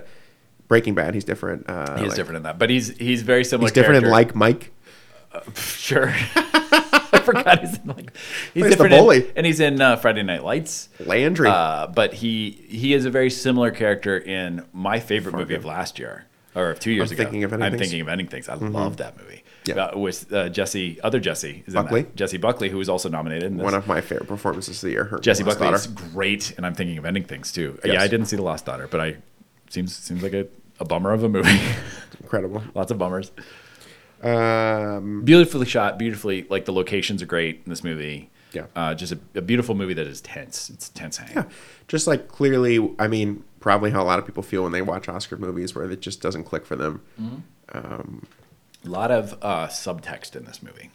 Breaking 0.69 0.95
Bad. 0.95 1.15
He's 1.15 1.25
different. 1.25 1.69
Uh, 1.69 1.97
He's 1.99 2.09
like- 2.09 2.17
different 2.17 2.37
in 2.39 2.43
that, 2.45 2.59
but 2.59 2.71
he's 2.71 2.97
he's 2.99 3.23
very 3.23 3.45
similar. 3.45 3.67
He's 3.69 3.73
different 3.75 4.05
in. 4.05 4.11
Like 4.11 4.35
Mike. 4.35 4.73
Sure. 5.55 6.12
I 7.12 7.21
forgot 7.25 7.61
he's 7.61 7.79
in 7.79 7.87
like 7.89 8.17
he's 8.55 8.62
Plays 8.62 8.65
the 8.65 8.71
different 8.71 8.95
in- 8.95 9.01
bully. 9.01 9.31
and 9.37 9.47
he's 9.47 9.61
in 9.61 9.81
uh, 9.81 9.97
Friday 9.97 10.23
Night 10.23 10.43
Lights. 10.45 10.89
Landry. 11.05 11.49
Uh, 11.49 11.87
but 11.89 12.15
he 12.15 12.51
he 12.69 12.95
is 12.95 13.05
a 13.05 13.11
very 13.11 13.31
similar 13.31 13.71
character 13.71 14.17
in 14.19 14.65
my 14.73 14.99
favorite 15.01 15.35
movie 15.35 15.55
of 15.55 15.65
last 15.65 15.99
year 15.99 16.25
or 16.55 16.71
of 16.71 16.81
two 16.81 16.91
years 16.93 17.11
I'm 17.11 17.15
ago. 17.17 17.25
Thinking 17.25 17.45
of 17.45 17.53
I'm 17.53 17.79
thinking 17.79 18.01
of 18.01 18.09
ending 18.09 18.27
things. 18.29 18.49
I 18.49 18.55
love 18.55 18.97
that 18.99 19.17
movie. 19.19 19.40
Yeah. 19.66 19.74
Uh, 19.87 19.99
with 19.99 20.32
uh, 20.32 20.49
Jesse, 20.49 20.99
other 21.03 21.20
Jesse 21.20 21.62
is 21.66 21.74
Buckley. 21.74 22.03
that. 22.03 22.16
Jessie 22.16 22.39
Buckley, 22.39 22.70
who 22.70 22.78
was 22.78 22.89
also 22.89 23.09
nominated. 23.11 23.45
In 23.45 23.57
this. 23.59 23.65
one 23.65 23.74
of 23.74 23.87
my 23.87 24.01
favorite 24.01 24.27
performances 24.27 24.82
of 24.82 24.87
the 24.87 24.91
year. 24.93 25.05
Her 25.05 25.19
Jessie 25.19 25.45
Buckley 25.45 25.69
is 25.69 25.87
great, 25.87 26.55
and 26.57 26.65
I'm 26.65 26.74
thinking 26.74 26.97
of 26.97 27.05
ending 27.05 27.24
things 27.24 27.53
too. 27.53 27.78
Yes. 27.85 27.95
Yeah, 27.95 28.03
I 28.03 28.09
didn't 28.09 28.27
see 28.27 28.37
The 28.37 28.43
Lost 28.43 28.65
Daughter, 28.65 28.89
but 28.91 29.01
I 29.01 29.16
seems 29.69 29.95
seems 29.95 30.23
like 30.23 30.32
a, 30.32 30.47
a 30.81 30.85
bummer 30.85 31.12
of 31.12 31.23
a 31.24 31.28
movie. 31.28 31.61
incredible. 32.23 32.62
Lots 32.74 32.91
of 32.91 32.99
bummers. 32.99 33.32
Um, 34.23 35.23
Beautifully 35.24 35.66
shot, 35.66 35.99
beautifully 35.99 36.47
like 36.51 36.65
the 36.66 36.73
locations 36.73 37.23
are 37.23 37.27
great 37.27 37.62
in 37.65 37.70
this 37.70 37.82
movie. 37.85 38.31
Yeah. 38.53 38.66
uh, 38.74 38.95
just 38.95 39.12
a, 39.12 39.19
a 39.37 39.41
beautiful 39.43 39.74
movie 39.77 39.95
that 39.95 40.07
is 40.09 40.20
tense. 40.20 40.70
It's 40.70 40.89
tense 40.89 41.19
hang. 41.19 41.31
yeah, 41.37 41.45
just 41.87 42.07
like 42.09 42.27
clearly, 42.28 42.91
I 42.99 43.07
mean, 43.09 43.45
probably 43.61 43.93
how 43.93 44.03
a 44.03 44.05
lot 44.05 44.19
of 44.19 44.27
people 44.27 44.43
feel 44.43 44.65
when 44.65 44.73
they 44.73 44.82
watch 44.82 45.09
Oscar 45.09 45.37
movies, 45.37 45.74
where 45.74 45.89
it 45.91 46.01
just 46.01 46.20
doesn't 46.20 46.45
click 46.45 46.66
for 46.66 46.74
them. 46.77 47.03
A 48.85 48.89
lot 48.89 49.11
of 49.11 49.35
uh, 49.43 49.66
subtext 49.69 50.35
in 50.36 50.44
this 50.44 50.62
movie. 50.62 50.90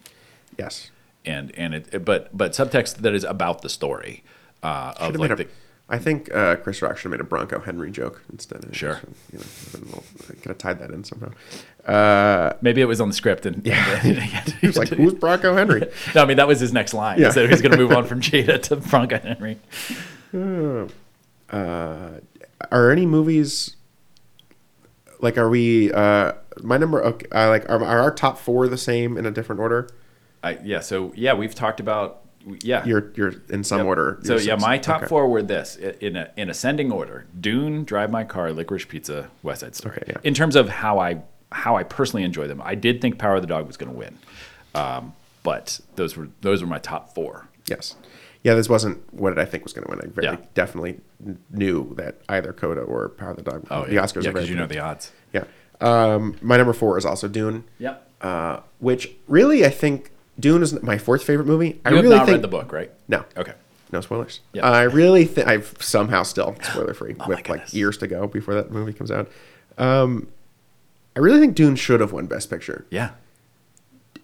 Yes. 0.58 0.90
and 1.24 1.54
and 1.56 1.74
it 1.74 2.04
but 2.04 2.36
but 2.36 2.52
subtext 2.52 2.96
that 2.98 3.14
is 3.14 3.24
about 3.24 3.62
the 3.62 3.68
story 3.68 4.22
uh, 4.62 4.94
of 4.96 5.14
like 5.16 5.30
made 5.30 5.40
a- 5.40 5.44
the, 5.44 5.50
I 5.88 5.98
think 5.98 6.34
uh, 6.34 6.56
Chris 6.56 6.82
Rock 6.82 6.96
should 6.96 7.04
have 7.04 7.10
made 7.12 7.20
a 7.20 7.24
Bronco 7.24 7.60
Henry 7.60 7.92
joke 7.92 8.22
instead. 8.32 8.64
Of, 8.64 8.74
Sure. 8.76 8.98
You 9.32 9.38
know, 9.38 9.44
little- 9.74 10.04
could 10.26 10.46
have 10.46 10.58
tied 10.58 10.78
that 10.80 10.90
in 10.90 11.04
somehow. 11.04 11.30
Uh, 11.86 12.54
maybe 12.60 12.80
it 12.80 12.86
was 12.86 13.00
on 13.00 13.06
the 13.08 13.14
script 13.14 13.46
and 13.46 13.64
Yeah. 13.64 13.98
he 14.00 14.14
he 14.60 14.66
was 14.66 14.76
like, 14.76 14.88
"Who's 14.88 15.14
Bronco 15.14 15.54
Henry?" 15.54 15.82
no, 16.14 16.22
I 16.22 16.24
mean 16.26 16.38
that 16.38 16.48
was 16.48 16.58
his 16.58 16.72
next 16.72 16.92
line. 16.94 17.20
Yeah. 17.20 17.30
So 17.30 17.42
he 17.44 17.48
was 17.50 17.62
going 17.62 17.70
to 17.72 17.78
move 17.78 17.92
on 17.92 18.04
from 18.06 18.20
Jada 18.20 18.60
to 18.64 18.76
Bronco 18.76 19.18
Henry. 19.20 19.58
Are 21.52 22.90
any 22.90 23.06
movies 23.06 23.76
like? 25.20 25.38
Are 25.38 25.48
we? 25.48 25.92
Uh, 25.92 26.32
my 26.62 26.76
number. 26.76 27.02
Okay, 27.04 27.26
uh, 27.32 27.48
like, 27.48 27.68
are, 27.68 27.82
are 27.84 28.00
our 28.00 28.14
top 28.14 28.38
four 28.38 28.68
the 28.68 28.76
same 28.78 29.16
in 29.16 29.26
a 29.26 29.30
different 29.30 29.60
order? 29.60 29.88
I, 30.42 30.58
yeah. 30.62 30.80
So 30.80 31.12
yeah, 31.16 31.34
we've 31.34 31.54
talked 31.54 31.80
about 31.80 32.22
yeah. 32.62 32.84
You're 32.84 33.10
you're 33.16 33.34
in 33.48 33.64
some 33.64 33.78
Yep. 33.78 33.86
order. 33.86 34.18
So 34.22 34.34
yeah, 34.34 34.54
six. 34.54 34.62
my 34.62 34.78
top 34.78 34.98
Okay. 35.02 35.08
four 35.08 35.28
were 35.28 35.42
this 35.42 35.76
in 35.76 36.16
a, 36.16 36.30
in 36.36 36.48
ascending 36.50 36.92
order: 36.92 37.26
Dune, 37.40 37.84
Drive 37.84 38.10
My 38.10 38.24
Car, 38.24 38.50
Licorice 38.52 38.86
Pizza, 38.88 39.28
West 39.42 39.60
Side 39.62 39.74
Story. 39.74 39.98
Okay, 40.02 40.12
yeah. 40.12 40.20
In 40.22 40.34
terms 40.34 40.54
of 40.56 40.68
how 40.68 40.98
I 41.00 41.22
how 41.52 41.76
I 41.76 41.82
personally 41.82 42.22
enjoy 42.24 42.46
them, 42.46 42.60
I 42.64 42.74
did 42.74 43.00
think 43.00 43.18
Power 43.18 43.36
of 43.36 43.42
the 43.42 43.48
Dog 43.48 43.66
was 43.66 43.76
going 43.76 43.90
to 43.90 43.98
win, 43.98 44.18
um, 44.74 45.14
but 45.42 45.80
those 45.96 46.16
were 46.16 46.28
those 46.42 46.60
were 46.62 46.68
my 46.68 46.78
top 46.78 47.14
four. 47.14 47.48
Yes. 47.68 47.96
Yeah, 48.44 48.54
this 48.54 48.68
wasn't 48.68 49.12
what 49.12 49.40
I 49.40 49.44
think 49.44 49.64
was 49.64 49.72
going 49.72 49.84
to 49.86 49.90
win. 49.90 50.00
I 50.04 50.06
very 50.06 50.26
Yeah. 50.28 50.36
definitely 50.54 51.00
knew 51.50 51.92
that 51.96 52.20
either 52.28 52.52
Coda 52.52 52.82
or 52.82 53.08
Power 53.08 53.30
of 53.30 53.36
the 53.38 53.42
Dog. 53.42 53.66
Oh, 53.72 53.86
the 53.86 53.94
yeah. 53.94 54.02
Oscars 54.02 54.22
yeah, 54.22 54.30
are 54.30 54.32
very 54.32 54.44
because 54.44 54.50
you 54.50 54.54
know 54.54 54.66
the 54.68 54.78
odds. 54.78 55.10
Um, 55.80 56.36
my 56.40 56.56
number 56.56 56.72
four 56.72 56.96
is 56.98 57.04
also 57.04 57.28
Dune. 57.28 57.64
Yep. 57.78 58.02
Uh, 58.20 58.60
which 58.78 59.10
really 59.28 59.64
I 59.64 59.68
think 59.70 60.10
Dune 60.40 60.62
is 60.62 60.80
my 60.82 60.98
fourth 60.98 61.22
favorite 61.22 61.46
movie. 61.46 61.80
I 61.84 61.90
have 61.90 62.02
really 62.02 62.16
not 62.16 62.26
think 62.26 62.36
read 62.36 62.42
the 62.42 62.48
book, 62.48 62.72
right? 62.72 62.90
no. 63.08 63.24
Okay. 63.36 63.52
No 63.92 64.00
spoilers. 64.00 64.40
Yeah. 64.52 64.64
I 64.68 64.82
really 64.82 65.24
think 65.26 65.46
I've 65.46 65.76
somehow 65.78 66.24
still 66.24 66.56
spoiler 66.62 66.92
free 66.92 67.14
Oh 67.20 67.28
with 67.28 67.48
like 67.48 67.72
years 67.72 67.96
to 67.98 68.06
go 68.08 68.26
before 68.26 68.54
that 68.54 68.70
movie 68.72 68.92
comes 68.92 69.10
out. 69.12 69.30
Um, 69.78 70.28
I 71.14 71.20
really 71.20 71.38
think 71.38 71.54
Dune 71.54 71.76
should 71.76 72.00
have 72.00 72.10
won 72.12 72.26
Best 72.26 72.50
Picture. 72.50 72.84
Yeah. 72.90 73.10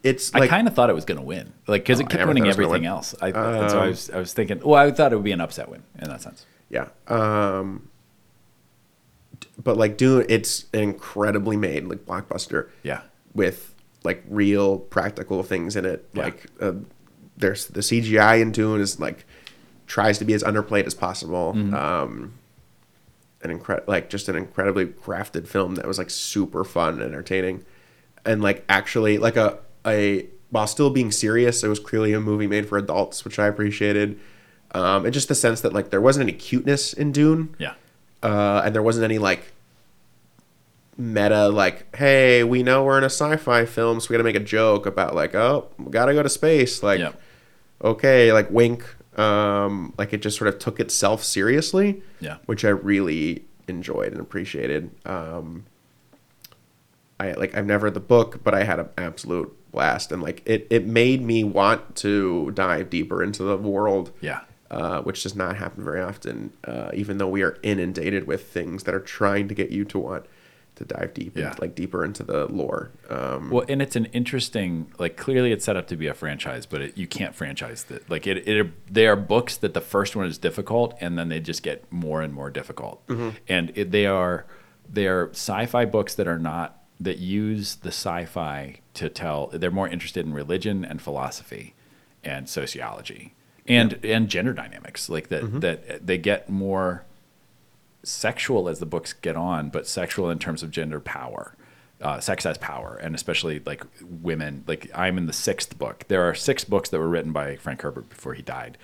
It's 0.03 0.35
I 0.35 0.49
kind 0.49 0.67
of 0.67 0.75
thought 0.75 0.91
it 0.91 0.95
was 0.95 1.05
going 1.05 1.19
to 1.21 1.25
win, 1.25 1.53
like 1.69 1.83
because 1.83 2.01
Oh, 2.01 2.03
it 2.05 2.09
kept 2.11 2.27
winning 2.27 2.43
thought 2.43 2.47
it 2.47 2.49
was 2.49 2.57
gonna 2.57 2.67
everything 2.67 2.83
win. 2.83 2.91
else. 2.91 3.15
I, 3.23 3.27
and 3.29 3.71
so 3.71 3.79
I 3.79 3.83
Um, 3.83 3.89
was, 3.91 4.11
I 4.11 4.19
was 4.19 4.33
thinking, 4.33 4.59
well, 4.65 4.75
I 4.75 4.91
thought 4.91 5.13
it 5.13 5.17
would 5.17 5.25
be 5.25 5.31
an 5.33 5.41
upset 5.41 5.69
win 5.69 5.85
in 6.01 6.09
that 6.09 6.21
sense. 6.23 6.45
yeah. 6.69 6.89
Um, 7.07 7.89
but 9.63 9.77
like 9.77 9.97
Dune, 9.97 10.25
it's 10.29 10.67
an 10.73 10.81
incredibly 10.81 11.57
made 11.57 11.85
like 11.85 12.05
blockbuster. 12.07 12.69
Yeah. 12.83 13.03
with 13.35 13.75
like 14.05 14.25
real 14.29 14.79
practical 14.79 15.43
things 15.43 15.77
in 15.77 15.85
it. 15.85 16.09
Yeah. 16.13 16.25
Like 16.25 16.47
uh, 16.61 16.73
there's 17.37 17.69
the 17.69 17.81
CGI 17.81 18.41
in 18.41 18.53
Dune 18.53 18.81
is 18.81 18.99
like 18.99 19.25
tries 19.87 20.19
to 20.19 20.25
be 20.25 20.35
as 20.35 20.43
underplayed 20.43 20.87
as 20.87 20.95
possible. 20.95 21.53
Mm-hmm. 21.55 21.75
Um, 21.75 22.35
an 23.43 23.51
incredible, 23.51 23.91
like 23.93 24.09
just 24.09 24.29
an 24.29 24.37
incredibly 24.37 24.87
crafted 24.87 25.47
film 25.47 25.75
that 25.77 25.87
was 25.87 25.99
like 25.99 26.11
super 26.11 26.65
fun 26.65 26.95
and 26.95 27.03
entertaining, 27.03 27.65
and 28.25 28.43
like 28.43 28.65
actually 28.69 29.19
like 29.19 29.37
a 29.37 29.59
a 29.87 30.27
while 30.51 30.67
still 30.67 30.91
being 30.91 31.11
serious, 31.11 31.65
it 31.65 31.69
was 31.69 31.81
clearly 31.81 32.13
a 32.13 32.21
movie 32.21 32.47
made 32.47 32.69
for 32.69 32.79
adults, 32.79 33.25
which 33.25 33.39
I 33.39 33.47
appreciated. 33.47 34.19
Um, 34.75 35.05
and 35.05 35.13
just 35.15 35.29
the 35.29 35.35
sense 35.35 35.61
that 35.63 35.73
like 35.73 35.91
there 35.91 36.01
wasn't 36.01 36.29
any 36.29 36.33
cuteness 36.39 36.93
in 36.93 37.13
Dune 37.13 37.55
Yeah. 37.59 37.75
Uh, 38.23 38.63
and 38.65 38.75
there 38.75 38.83
wasn't 38.83 39.05
any 39.05 39.19
like 39.19 39.53
meta 40.99 41.49
like 41.49 41.95
hey 41.97 42.45
we 42.45 42.63
know 42.63 42.85
we're 42.85 42.99
in 42.99 43.03
a 43.05 43.07
sci-fi 43.07 43.65
film 43.65 43.99
so 43.99 44.09
we 44.11 44.15
gotta 44.15 44.23
make 44.25 44.37
a 44.37 44.41
joke 44.41 44.85
about 44.85 45.15
like 45.15 45.35
oh 45.35 45.67
we 45.79 45.91
gotta 45.91 46.13
go 46.13 46.23
to 46.23 46.29
space 46.29 46.83
like 46.83 47.01
Yeah. 47.01 47.13
okay 47.83 48.31
like 48.33 48.51
wink 48.51 48.85
um 49.19 49.95
like 49.97 50.13
it 50.13 50.21
just 50.21 50.37
sort 50.37 50.49
of 50.49 50.59
took 50.59 50.79
itself 50.81 51.25
seriously 51.25 52.03
Yeah. 52.21 52.37
which 52.47 52.65
i 52.65 52.69
really 52.69 53.45
enjoyed 53.69 54.13
and 54.13 54.21
appreciated 54.21 54.91
um 55.07 55.65
i 57.19 57.33
like 57.33 57.57
i've 57.57 57.67
never 57.67 57.85
read 57.87 57.95
the 57.95 58.01
book 58.01 58.45
but 58.45 58.53
i 58.55 58.63
had 58.65 58.79
an 58.79 58.89
absolute 58.99 59.51
blast 59.73 60.13
and 60.13 60.23
like 60.23 60.43
it 60.45 60.67
it 60.69 60.87
made 60.87 61.23
me 61.23 61.43
want 61.43 61.97
to 61.97 62.51
dive 62.53 62.91
deeper 62.91 63.23
into 63.23 63.43
the 63.43 63.57
world 63.57 64.13
Yeah. 64.21 64.41
Uh, 64.73 65.01
which 65.03 65.23
does 65.23 65.37
not 65.37 65.57
happen 65.57 65.85
very 65.85 66.01
often, 66.01 66.53
uh, 66.65 66.91
even 66.95 67.19
though 67.19 67.29
we 67.29 67.43
are 67.43 67.57
inundated 67.63 68.27
with 68.27 68.43
things 68.47 68.83
that 68.85 68.95
are 68.95 69.01
trying 69.19 69.47
to 69.49 69.55
get 69.55 69.71
you 69.71 69.85
to 69.85 69.99
want 69.99 70.25
to 70.77 70.85
dive 70.87 71.13
deep, 71.13 71.37
Yeah. 71.37 71.49
into, 71.51 71.61
like 71.61 71.75
deeper 71.75 72.03
into 72.03 72.23
the 72.23 72.47
lore. 72.47 72.91
Um, 73.11 73.51
Well, 73.51 73.65
and 73.69 73.83
it's 73.83 73.95
an 73.95 74.07
interesting, 74.07 74.91
like 74.99 75.19
clearly 75.19 75.53
it's 75.53 75.65
set 75.67 75.77
up 75.77 75.87
to 75.89 75.97
be 75.97 76.07
a 76.07 76.15
franchise, 76.15 76.65
but 76.65 76.81
it, 76.81 76.97
you 76.97 77.07
can't 77.07 77.35
franchise 77.35 77.85
that. 77.91 78.09
Like 78.09 78.27
it, 78.27 78.49
it, 78.49 78.67
they 78.93 79.07
are 79.07 79.15
books 79.17 79.57
that 79.59 79.75
the 79.75 79.83
first 79.83 80.17
one 80.17 80.27
is 80.27 80.39
difficult, 80.39 80.95
and 81.01 81.19
then 81.19 81.29
they 81.29 81.41
just 81.41 81.63
get 81.63 81.85
more 81.93 82.23
and 82.23 82.33
more 82.33 82.51
difficult. 82.51 83.03
And 83.49 83.71
it, 83.75 83.91
they 83.91 84.07
are 84.07 84.47
they 84.91 85.07
are 85.07 85.29
sci-fi 85.31 85.85
books 85.85 86.15
that 86.15 86.27
are 86.27 86.39
not 86.39 86.79
that 86.99 87.19
use 87.19 87.77
the 87.77 87.89
sci-fi 87.91 88.81
to 88.95 89.09
tell. 89.11 89.49
They're 89.53 89.71
more 89.71 89.89
interested 89.89 90.25
in 90.27 90.33
religion 90.33 90.85
and 90.87 91.01
philosophy, 91.03 91.75
and 92.25 92.49
sociology, 92.49 93.35
and 93.67 93.99
and 94.05 94.29
gender 94.29 94.53
dynamics. 94.53 95.09
Like 95.09 95.29
that 95.29 95.61
that 95.61 96.07
they 96.07 96.19
get 96.19 96.49
more 96.49 97.05
sexual 98.03 98.69
as 98.69 98.79
the 98.81 98.87
books 98.87 99.13
get 99.13 99.37
on, 99.37 99.71
but 99.71 99.87
sexual 99.87 100.31
in 100.31 100.39
terms 100.39 100.63
of 100.63 100.71
gender 100.71 101.01
power, 101.01 101.55
uh, 102.01 102.21
sex 102.21 102.45
as 102.45 102.59
power, 102.59 102.99
and 103.01 103.15
especially 103.15 103.61
like 103.65 103.85
women. 104.01 104.65
Like 104.67 104.91
I'm 104.95 105.19
in 105.19 105.27
the 105.27 105.33
sixth 105.33 105.79
book. 105.79 106.05
There 106.09 106.23
are 106.29 106.35
six 106.35 106.65
books 106.65 106.89
that 106.91 106.99
were 106.99 107.09
written 107.09 107.33
by 107.33 107.57
Frank 107.57 107.83
Herbert 107.83 108.09
before 108.09 108.35
he 108.35 108.43
died, 108.43 108.79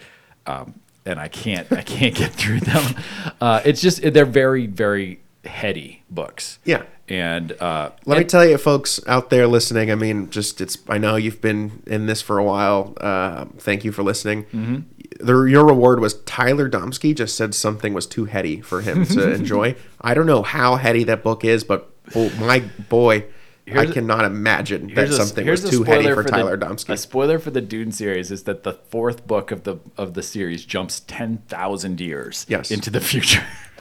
um, 0.46 0.80
and 1.05 1.18
I 1.18 1.28
can't 1.28 1.70
I 1.72 1.82
can't 1.82 2.14
get 2.22 2.32
through 2.32 2.60
them. 2.60 2.94
Uh, 3.40 3.60
it's 3.64 3.80
just 3.80 4.02
they're 4.02 4.24
very 4.24 4.66
very 4.66 5.20
heady 5.44 6.02
books. 6.10 6.59
Yeah. 6.65 6.82
And 7.09 7.52
uh, 7.52 7.90
Let 8.05 8.16
and- 8.19 8.24
me 8.24 8.28
tell 8.28 8.44
you, 8.47 8.59
folks 8.59 9.01
out 9.06 9.31
there 9.31 9.47
listening. 9.47 9.90
I 9.90 9.94
mean, 9.94 10.28
just 10.31 10.60
it's. 10.60 10.77
I 10.89 10.98
know 10.98 11.16
you've 11.16 11.40
been 11.40 11.82
in 11.86 12.06
this 12.06 12.20
for 12.20 12.39
a 12.39 12.44
while. 12.44 12.94
Uh, 13.01 13.47
thank 13.59 13.85
you 13.85 13.93
for 13.93 14.02
listening. 14.02 14.44
Mm-hmm. 14.44 15.24
The, 15.24 15.44
your 15.44 15.66
reward 15.66 16.01
was 16.01 16.15
Tyler 16.24 16.69
Domsky 16.69 17.16
just 17.16 17.35
said 17.36 17.55
something 17.55 17.94
was 17.94 18.06
too 18.06 18.27
heady 18.27 18.60
for 18.60 18.82
him 18.82 19.05
to 19.06 19.32
enjoy. 19.35 19.74
I 20.01 20.12
don't 20.15 20.27
know 20.27 20.43
how 20.43 20.77
heady 20.77 21.02
that 21.05 21.23
book 21.23 21.44
is, 21.44 21.65
but 21.65 21.90
oh 22.15 22.31
my 22.39 22.60
boy, 22.90 23.24
Here's 23.65 23.90
I 23.90 23.93
cannot 23.93 24.24
imagine 24.27 24.94
that 24.94 25.09
a- 25.09 25.12
something 25.15 25.47
was 25.47 25.69
too 25.69 25.82
heady 25.85 26.12
for, 26.12 26.23
the- 26.23 26.28
Tyler 26.31 26.59
Domsky. 26.59 26.90
A 26.90 26.97
spoiler 26.98 27.39
for 27.39 27.51
the 27.51 27.62
Dune 27.62 27.90
series 27.90 28.31
is 28.31 28.43
that 28.44 28.62
the 28.65 28.74
fourth 28.74 29.27
book 29.27 29.51
of 29.51 29.65
the 29.65 29.78
of 29.97 30.12
the 30.15 30.23
series 30.23 30.65
jumps 30.66 31.01
ten 31.01 31.39
thousand 31.48 32.01
years 32.01 32.44
Yes. 32.48 32.70
into 32.70 32.90
the 32.90 33.01
future, 33.01 33.44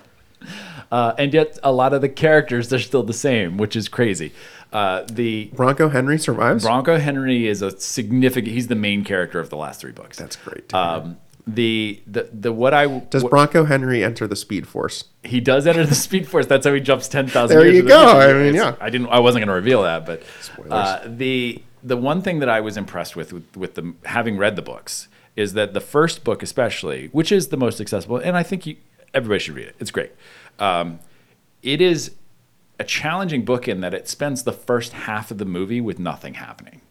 uh, 0.92 1.14
and 1.18 1.34
yet 1.34 1.58
a 1.64 1.72
lot 1.72 1.94
of 1.94 2.02
the 2.02 2.10
characters 2.10 2.70
they're 2.70 2.80
still 2.80 3.04
the 3.04 3.14
same, 3.14 3.58
which 3.58 3.76
is 3.76 3.88
crazy. 3.90 4.32
Uh, 4.74 5.04
the 5.12 5.50
Bronco 5.54 5.90
Henry 5.90 6.18
survives. 6.20 6.64
Bronco 6.64 6.98
Henry 6.98 7.48
is 7.48 7.62
a 7.62 7.78
significant. 7.80 8.54
He's 8.54 8.68
the 8.68 8.76
main 8.76 9.04
character 9.04 9.40
of 9.40 9.50
the 9.50 9.58
last 9.58 9.80
three 9.82 9.94
books. 9.94 10.18
That's 10.18 10.36
great. 10.36 10.74
Um, 10.74 11.18
the 11.46 12.02
the 12.06 12.30
the 12.34 12.52
what 12.52 12.74
I 12.74 13.00
Does 13.00 13.24
what- 13.24 13.30
Bronco 13.30 13.64
Henry 13.64 14.04
enter 14.04 14.28
the 14.28 14.36
Speed 14.36 14.68
Force? 14.68 15.06
he 15.24 15.40
does 15.40 15.66
enter 15.66 15.86
the 15.86 15.96
Speed 15.96 16.28
Force. 16.28 16.46
That's 16.46 16.66
how 16.68 16.74
he 16.74 16.82
jumps 16.82 17.08
ten 17.08 17.28
thousand. 17.28 17.56
There 17.58 17.66
years 17.66 17.78
you 17.78 17.82
the 17.84 17.88
go. 17.88 18.00
future. 18.12 18.30
I 18.30 18.34
mean, 18.34 18.46
It's- 18.56 18.56
yeah. 18.56 18.76
I 18.86 18.90
didn't. 18.90 19.08
I 19.08 19.20
wasn't 19.20 19.42
going 19.46 19.48
to 19.48 19.54
reveal 19.54 19.84
that, 19.84 20.06
but 20.06 20.24
uh, 20.70 21.00
the 21.06 21.62
the 21.84 21.96
one 21.96 22.22
thing 22.22 22.40
that 22.40 22.50
I 22.50 22.60
was 22.60 22.76
impressed 22.76 23.16
with, 23.16 23.32
with 23.32 23.56
with 23.56 23.76
the 23.76 23.94
having 24.04 24.36
read 24.38 24.58
the 24.58 24.62
books 24.62 25.08
is 25.38 25.54
that 25.54 25.74
the 25.74 25.80
first 25.80 26.26
book, 26.26 26.44
especially, 26.44 27.08
which 27.14 27.32
is 27.32 27.48
the 27.48 27.58
most 27.58 27.80
accessible, 27.80 28.18
and 28.18 28.36
I 28.36 28.44
think 28.44 28.66
you, 28.66 28.76
everybody 29.14 29.40
should 29.40 29.56
read 29.56 29.68
it. 29.68 29.76
It's 29.80 29.92
great. 29.92 30.12
Um, 30.60 31.00
it 31.62 31.82
is 31.82 32.12
a 32.80 32.84
challenging 32.84 33.44
book 33.44 33.68
in 33.68 33.82
that 33.82 33.94
it 33.94 34.08
spends 34.08 34.44
the 34.44 34.54
first 34.54 34.94
half 34.94 35.32
of 35.32 35.38
the 35.38 35.46
movie 35.46 35.82
with 35.82 36.00
nothing 36.00 36.36
happening. 36.36 36.82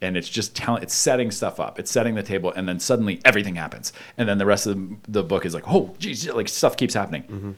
And 0.00 0.16
it's 0.16 0.28
just 0.28 0.54
telling, 0.56 0.82
it's 0.82 0.94
setting 0.94 1.30
stuff 1.30 1.60
up, 1.60 1.78
it's 1.78 1.90
setting 1.90 2.14
the 2.14 2.22
table, 2.22 2.52
and 2.52 2.68
then 2.68 2.78
suddenly 2.80 3.20
everything 3.24 3.54
happens, 3.54 3.92
and 4.18 4.28
then 4.28 4.38
the 4.38 4.44
rest 4.44 4.66
of 4.66 4.76
the, 4.76 4.96
the 5.08 5.22
book 5.22 5.46
is 5.46 5.54
like, 5.54 5.64
oh, 5.66 5.94
geez, 5.98 6.28
like 6.28 6.48
stuff 6.48 6.76
keeps 6.76 6.94
happening. 6.94 7.56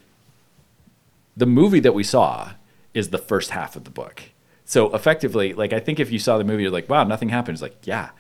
The 1.37 1.47
movie 1.47 1.81
that 1.81 1.93
we 1.95 2.05
saw 2.05 2.53
is 2.95 3.11
the 3.11 3.19
first 3.19 3.51
half 3.51 3.75
of 3.75 3.85
the 3.85 3.91
book. 3.91 4.23
So 4.65 4.95
effectively, 4.95 5.55
like 5.55 5.73
I 5.73 5.81
think 5.81 5.99
if 5.99 6.11
you 6.11 6.19
saw 6.19 6.39
the 6.39 6.45
movie, 6.45 6.65
you're 6.65 6.73
like, 6.73 6.89
wow, 6.89 7.05
nothing 7.05 7.31
happens. 7.31 7.63
Like, 7.63 7.77
yeah, 7.85 8.11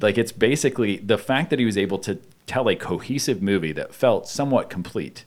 like 0.00 0.16
it's 0.18 0.32
basically 0.32 0.98
the 0.98 1.18
fact 1.18 1.50
that 1.50 1.58
he 1.58 1.64
was 1.64 1.78
able 1.78 1.98
to 2.00 2.18
tell 2.46 2.68
a 2.68 2.76
cohesive 2.76 3.42
movie 3.42 3.72
that 3.72 3.94
felt 3.94 4.28
somewhat 4.28 4.70
complete, 4.70 5.24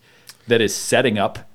that 0.47 0.61
is 0.61 0.75
setting 0.75 1.17
up 1.17 1.48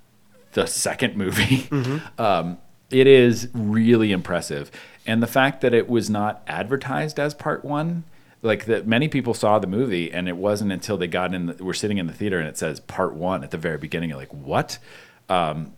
the 0.55 0.67
second 0.67 1.17
movie. 1.17 1.69
Um, 2.19 2.59
it 2.91 3.07
is 3.07 3.49
really 3.55 4.13
impressive, 4.13 4.71
and 5.07 5.23
the 5.23 5.27
fact 5.27 5.61
that 5.63 5.75
it 5.75 5.89
was 5.89 6.09
not 6.11 6.43
advertised 6.47 7.19
as 7.19 7.35
part 7.35 7.65
one, 7.65 8.05
like 8.43 8.67
that 8.67 8.87
many 8.87 9.09
people 9.09 9.35
saw 9.35 9.59
the 9.59 9.67
movie, 9.67 10.13
and 10.13 10.29
it 10.29 10.37
wasn't 10.37 10.71
until 10.71 10.97
they 10.97 11.07
got 11.09 11.35
in, 11.35 11.47
the, 11.47 11.65
were 11.65 11.75
sitting 11.75 11.99
in 11.99 12.07
the 12.07 12.13
theater, 12.13 12.39
and 12.39 12.47
it 12.49 12.57
says 12.59 12.79
part 12.81 13.15
one 13.15 13.43
at 13.43 13.51
the 13.51 13.59
very 13.59 13.79
beginning. 13.79 14.11
You're 14.11 14.19
like, 14.19 14.33
what? 14.35 14.79
Um, 15.29 15.73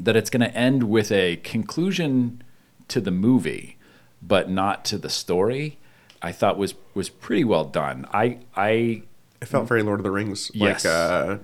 that 0.00 0.16
it's 0.16 0.30
going 0.30 0.40
to 0.40 0.54
end 0.54 0.84
with 0.84 1.10
a 1.12 1.36
conclusion 1.36 2.42
to 2.88 3.00
the 3.00 3.10
movie, 3.12 3.78
but 4.20 4.50
not 4.50 4.84
to 4.86 4.98
the 4.98 5.08
story. 5.10 5.78
I 6.20 6.32
thought 6.32 6.58
was 6.58 6.74
was 6.94 7.08
pretty 7.08 7.44
well 7.44 7.64
done. 7.64 8.06
I 8.12 8.38
I 8.56 9.02
It 9.40 9.46
felt 9.46 9.68
very 9.68 9.82
Lord 9.82 10.00
of 10.00 10.04
the 10.04 10.10
Rings, 10.10 10.50
Yes. 10.54 10.84
like 10.84 10.92
uh, 10.92 11.38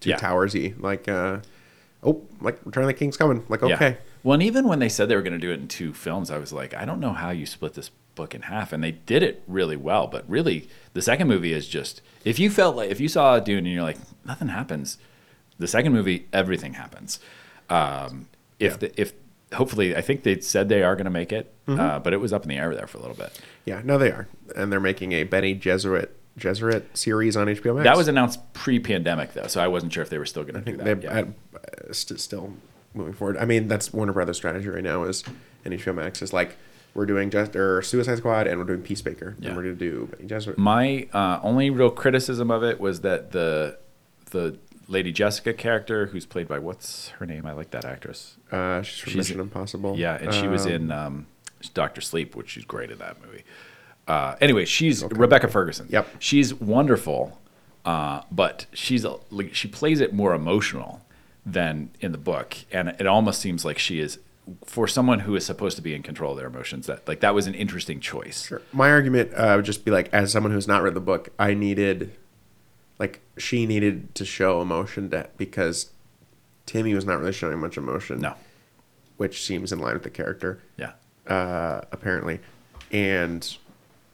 Two 0.00 0.10
Yeah. 0.10 0.16
Towersy, 0.18 0.80
like 0.80 1.08
uh, 1.08 1.38
oh, 2.02 2.22
like 2.40 2.58
Return 2.64 2.84
of 2.84 2.88
the 2.88 2.94
King's 2.94 3.16
coming. 3.16 3.44
Like 3.48 3.60
Yeah. 3.62 3.74
okay, 3.74 3.98
Well, 4.22 4.34
and 4.34 4.42
even 4.42 4.66
when 4.68 4.78
they 4.78 4.88
said 4.88 5.08
they 5.08 5.16
were 5.16 5.22
going 5.22 5.32
to 5.32 5.38
do 5.38 5.50
it 5.50 5.60
in 5.60 5.68
two 5.68 5.92
films, 5.92 6.30
I 6.30 6.38
was 6.38 6.52
like, 6.52 6.74
I 6.74 6.84
don't 6.84 7.00
know 7.00 7.12
how 7.12 7.30
you 7.30 7.46
split 7.46 7.74
this 7.74 7.90
book 8.14 8.34
in 8.34 8.42
half, 8.42 8.72
and 8.72 8.82
they 8.82 8.90
did 8.92 9.22
it 9.22 9.42
really 9.46 9.76
well. 9.76 10.06
But 10.06 10.28
really, 10.28 10.68
the 10.92 11.02
second 11.02 11.28
movie 11.28 11.52
is 11.52 11.68
just 11.68 12.02
if 12.24 12.38
you 12.38 12.50
felt 12.50 12.76
like 12.76 12.90
if 12.90 13.00
you 13.00 13.08
saw 13.08 13.38
Dune 13.38 13.58
and 13.58 13.68
you're 13.68 13.82
like 13.82 13.98
nothing 14.24 14.48
happens, 14.48 14.98
the 15.58 15.66
second 15.68 15.92
movie 15.92 16.26
everything 16.32 16.74
happens. 16.74 17.20
Um, 17.70 18.28
if 18.58 18.72
Yeah. 18.72 18.76
the, 18.78 19.00
if 19.00 19.12
hopefully, 19.52 19.96
I 19.96 20.00
think 20.02 20.22
they 20.24 20.40
said 20.40 20.68
they 20.68 20.82
are 20.82 20.94
going 20.96 21.04
to 21.06 21.10
make 21.10 21.32
it, 21.32 21.52
Mm-hmm. 21.66 21.80
uh, 21.80 21.98
but 21.98 22.12
it 22.14 22.16
was 22.20 22.32
up 22.32 22.42
in 22.44 22.48
the 22.48 22.56
air 22.56 22.74
there 22.74 22.86
for 22.86 22.96
a 22.98 23.00
little 23.02 23.16
bit. 23.16 23.38
yeah, 23.66 23.82
no, 23.84 23.98
they 23.98 24.10
are, 24.10 24.26
and 24.56 24.72
they're 24.72 24.80
making 24.80 25.12
a 25.12 25.24
Bene 25.24 25.54
Gesserit 25.58 26.08
Gesserit 26.38 26.84
series 26.96 27.36
on 27.36 27.46
HBO 27.48 27.74
Max. 27.76 27.84
That 27.84 27.96
was 27.96 28.08
announced 28.08 28.40
pre-pandemic 28.52 29.32
though, 29.34 29.46
so 29.46 29.60
I 29.62 29.68
wasn't 29.68 29.92
sure 29.92 30.02
if 30.02 30.10
they 30.10 30.18
were 30.18 30.26
still 30.26 30.44
going 30.44 30.62
to 30.64 30.70
do 30.72 30.76
that. 30.78 31.00
they 31.00 31.06
yeah. 31.06 31.24
uh, 31.54 31.92
st- 31.92 32.20
still 32.20 32.52
moving 32.94 33.12
forward. 33.14 33.36
I 33.36 33.44
mean, 33.44 33.68
that's 33.68 33.92
Warner 33.92 34.12
Brothers' 34.12 34.36
strategy 34.36 34.68
right 34.68 34.82
now 34.82 35.04
is, 35.04 35.24
and 35.64 35.74
HBO 35.74 35.94
Max 35.94 36.22
is 36.22 36.32
like, 36.32 36.56
we're 36.94 37.06
doing 37.06 37.30
just 37.30 37.54
or 37.54 37.82
Suicide 37.82 38.18
Squad 38.18 38.46
and 38.46 38.58
we're 38.58 38.64
doing 38.64 38.82
Peacemaker, 38.82 39.36
Yeah. 39.38 39.48
and 39.48 39.56
we're 39.56 39.62
gonna 39.64 39.74
do 39.74 40.08
Jesuit. 40.26 40.58
My 40.58 41.06
uh, 41.12 41.38
only 41.42 41.70
real 41.70 41.90
criticism 41.90 42.50
of 42.50 42.62
it 42.64 42.80
was 42.80 43.02
that 43.02 43.30
the 43.32 43.78
the 44.30 44.58
Lady 44.88 45.12
Jessica 45.12 45.52
character, 45.52 46.06
who's 46.06 46.24
played 46.24 46.48
by 46.48 46.58
what's 46.58 47.08
her 47.18 47.26
name? 47.26 47.44
I 47.46 47.52
like 47.52 47.70
that 47.72 47.84
actress. 47.84 48.36
Uh, 48.50 48.80
she's 48.82 48.98
from 49.00 49.12
She's- 49.12 49.28
Mission 49.28 49.40
Impossible. 49.40 49.96
Yeah, 49.98 50.14
and 50.14 50.32
she 50.32 50.48
was 50.48 50.64
Um, 50.66 50.72
in 50.72 50.90
um, 50.90 51.26
Doctor 51.74 52.00
Sleep, 52.00 52.34
which 52.34 52.50
she's 52.50 52.64
great 52.64 52.90
in 52.90 52.98
that 52.98 53.16
movie. 53.24 53.44
Uh, 54.08 54.34
anyway, 54.40 54.64
she's 54.64 55.04
Rebecca 55.04 55.46
Ferguson. 55.48 55.86
Yep. 55.90 56.08
she's 56.18 56.54
wonderful, 56.54 57.38
uh, 57.84 58.22
but 58.32 58.66
she's 58.72 59.04
a, 59.04 59.16
like 59.30 59.54
she 59.54 59.68
plays 59.68 60.00
it 60.00 60.12
more 60.14 60.34
emotional 60.34 61.04
than 61.44 61.90
in 62.00 62.12
the 62.12 62.18
book, 62.18 62.56
and 62.72 62.88
it 62.88 63.06
almost 63.06 63.40
seems 63.40 63.64
like 63.64 63.78
she 63.78 64.00
is 64.00 64.18
for 64.64 64.88
someone 64.88 65.20
who 65.20 65.36
is 65.36 65.44
supposed 65.44 65.76
to 65.76 65.82
be 65.82 65.94
in 65.94 66.02
control 66.02 66.32
of 66.32 66.38
their 66.38 66.46
emotions. 66.46 66.86
That 66.86 67.06
like 67.06 67.20
that 67.20 67.34
was 67.34 67.46
an 67.46 67.54
interesting 67.54 68.00
choice. 68.00 68.46
Sure. 68.46 68.62
My 68.72 68.90
argument 68.90 69.32
uh, 69.34 69.52
would 69.56 69.66
just 69.66 69.84
be 69.84 69.90
like, 69.90 70.08
as 70.12 70.32
someone 70.32 70.52
who's 70.52 70.66
not 70.66 70.82
read 70.82 70.94
the 70.94 71.00
book, 71.00 71.28
I 71.38 71.52
needed, 71.52 72.16
like, 72.98 73.20
she 73.36 73.66
needed 73.66 74.14
to 74.14 74.24
show 74.24 74.62
emotion 74.62 75.10
to, 75.10 75.28
because 75.36 75.90
Timmy 76.64 76.94
was 76.94 77.04
not 77.04 77.18
really 77.20 77.32
showing 77.32 77.58
much 77.58 77.76
emotion. 77.76 78.20
No, 78.20 78.34
Which 79.18 79.44
seems 79.44 79.70
in 79.70 79.80
line 79.80 79.92
with 79.94 80.02
the 80.02 80.10
character, 80.10 80.60
yeah, 80.78 80.92
uh, 81.26 81.82
apparently. 81.92 82.40
And 82.90 83.54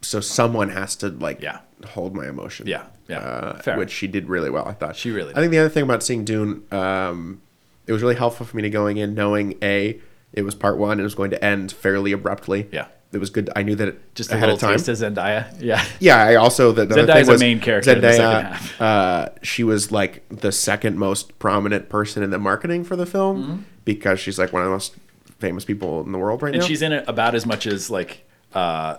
so 0.05 0.21
someone 0.21 0.69
has 0.71 0.97
to, 0.97 1.09
like, 1.09 1.41
Yeah. 1.43 1.59
hold 1.89 2.15
my 2.15 2.27
emotion. 2.29 2.67
Yeah, 2.67 2.85
yeah. 3.09 3.19
Uh, 3.19 3.59
Fair. 3.63 3.79
which 3.79 3.91
she 3.91 4.07
did 4.07 4.29
really 4.29 4.51
well, 4.51 4.67
I 4.67 4.73
thought. 4.73 4.97
She 4.97 5.11
really 5.11 5.33
I 5.35 5.41
think 5.41 5.51
the 5.51 5.59
other 5.59 5.69
thing 5.69 5.83
about 5.85 6.03
seeing 6.03 6.25
Dune, 6.25 6.63
um, 6.73 7.41
it 7.87 7.93
was 7.93 8.03
really 8.03 8.15
helpful 8.17 8.47
for 8.47 8.57
me 8.57 8.63
to 8.63 8.71
going 8.71 8.97
in 8.97 9.15
knowing, 9.15 9.57
A, 9.63 10.01
it 10.33 10.43
was 10.43 10.55
part 10.55 10.79
one, 10.79 10.93
and 10.93 11.01
it 11.01 11.05
was 11.05 11.15
going 11.15 11.31
to 11.31 11.45
end 11.45 11.71
fairly 11.73 12.13
abruptly. 12.13 12.69
Yeah. 12.73 12.87
It 13.13 13.19
was 13.19 13.31
good. 13.31 13.49
I 13.55 13.63
knew 13.63 13.77
that 13.77 13.87
it 13.87 14.15
just 14.17 14.33
a 14.33 14.35
ahead 14.35 14.49
little 14.49 14.55
of 14.57 14.61
time. 14.61 14.73
taste 14.77 14.89
of 14.89 14.97
Zendaya. 14.99 15.47
Yeah, 15.61 15.85
Yeah, 16.01 16.17
I 16.21 16.35
also 16.35 16.73
the, 16.73 16.85
the 16.85 16.97
Zendaya's 16.97 17.13
thing 17.15 17.29
a 17.29 17.31
was 17.33 17.41
main 17.41 17.61
character 17.61 17.93
in 17.93 18.01
the 18.01 18.13
second 18.13 18.25
Zendaya, 18.25 18.53
half. 18.53 18.81
Uh, 18.81 19.29
she 19.43 19.63
was 19.63 19.93
like 19.93 20.29
the 20.31 20.51
second 20.51 20.99
most 20.99 21.39
prominent 21.39 21.89
person 21.89 22.25
in 22.25 22.31
the 22.31 22.39
marketing 22.41 22.83
for 22.83 22.97
the 22.97 23.07
film 23.07 23.67
because 23.85 24.19
she's 24.19 24.37
like 24.37 24.53
one 24.53 24.63
of 24.63 24.67
the 24.67 24.73
most 24.73 24.97
famous 25.39 25.65
people 25.65 26.01
in 26.01 26.11
the 26.11 26.19
world 26.19 26.43
right 26.43 26.55
Mm-hmm. 26.55 26.61
and 26.61 26.67
she's 26.69 26.83
in 26.83 26.93
it 26.93 27.05
about 27.07 27.37
as 27.37 27.47
much 27.47 27.67
as 27.69 27.89
like, 27.89 28.25
uh, 28.53 28.97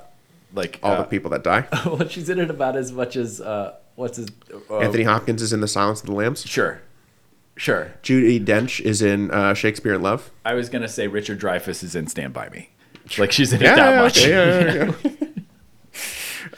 like 0.55 0.79
all 0.81 0.93
uh, 0.93 0.97
the 0.97 1.03
people 1.03 1.29
that 1.31 1.43
die. 1.43 1.67
well, 1.85 2.07
she's 2.07 2.29
in 2.29 2.39
it 2.39 2.49
about 2.49 2.75
as 2.75 2.91
much 2.91 3.15
as 3.15 3.41
uh, 3.41 3.75
what's 3.95 4.17
his 4.17 4.29
uh, 4.69 4.79
Anthony 4.79 5.03
Hopkins 5.03 5.41
is 5.41 5.53
in 5.53 5.61
The 5.61 5.67
Silence 5.67 5.99
of 6.01 6.07
the 6.07 6.13
Lambs. 6.13 6.45
Sure, 6.47 6.81
sure. 7.55 7.93
Judi 8.03 8.43
Dench 8.43 8.79
is 8.81 9.01
in 9.01 9.29
uh, 9.31 9.53
Shakespeare 9.53 9.93
in 9.93 10.01
Love. 10.01 10.31
I 10.45 10.53
was 10.53 10.69
gonna 10.69 10.87
say 10.87 11.07
Richard 11.07 11.39
Dreyfuss 11.39 11.83
is 11.83 11.95
in 11.95 12.07
Stand 12.07 12.33
by 12.33 12.49
Me. 12.49 12.69
Like 13.19 13.31
she's 13.31 13.53
in 13.53 13.61
it 13.61 13.65
that 13.65 13.77
yeah, 13.77 14.01
much. 14.01 14.17
okay, 14.17 14.29
yeah, 14.31 14.73
yeah, 14.73 15.17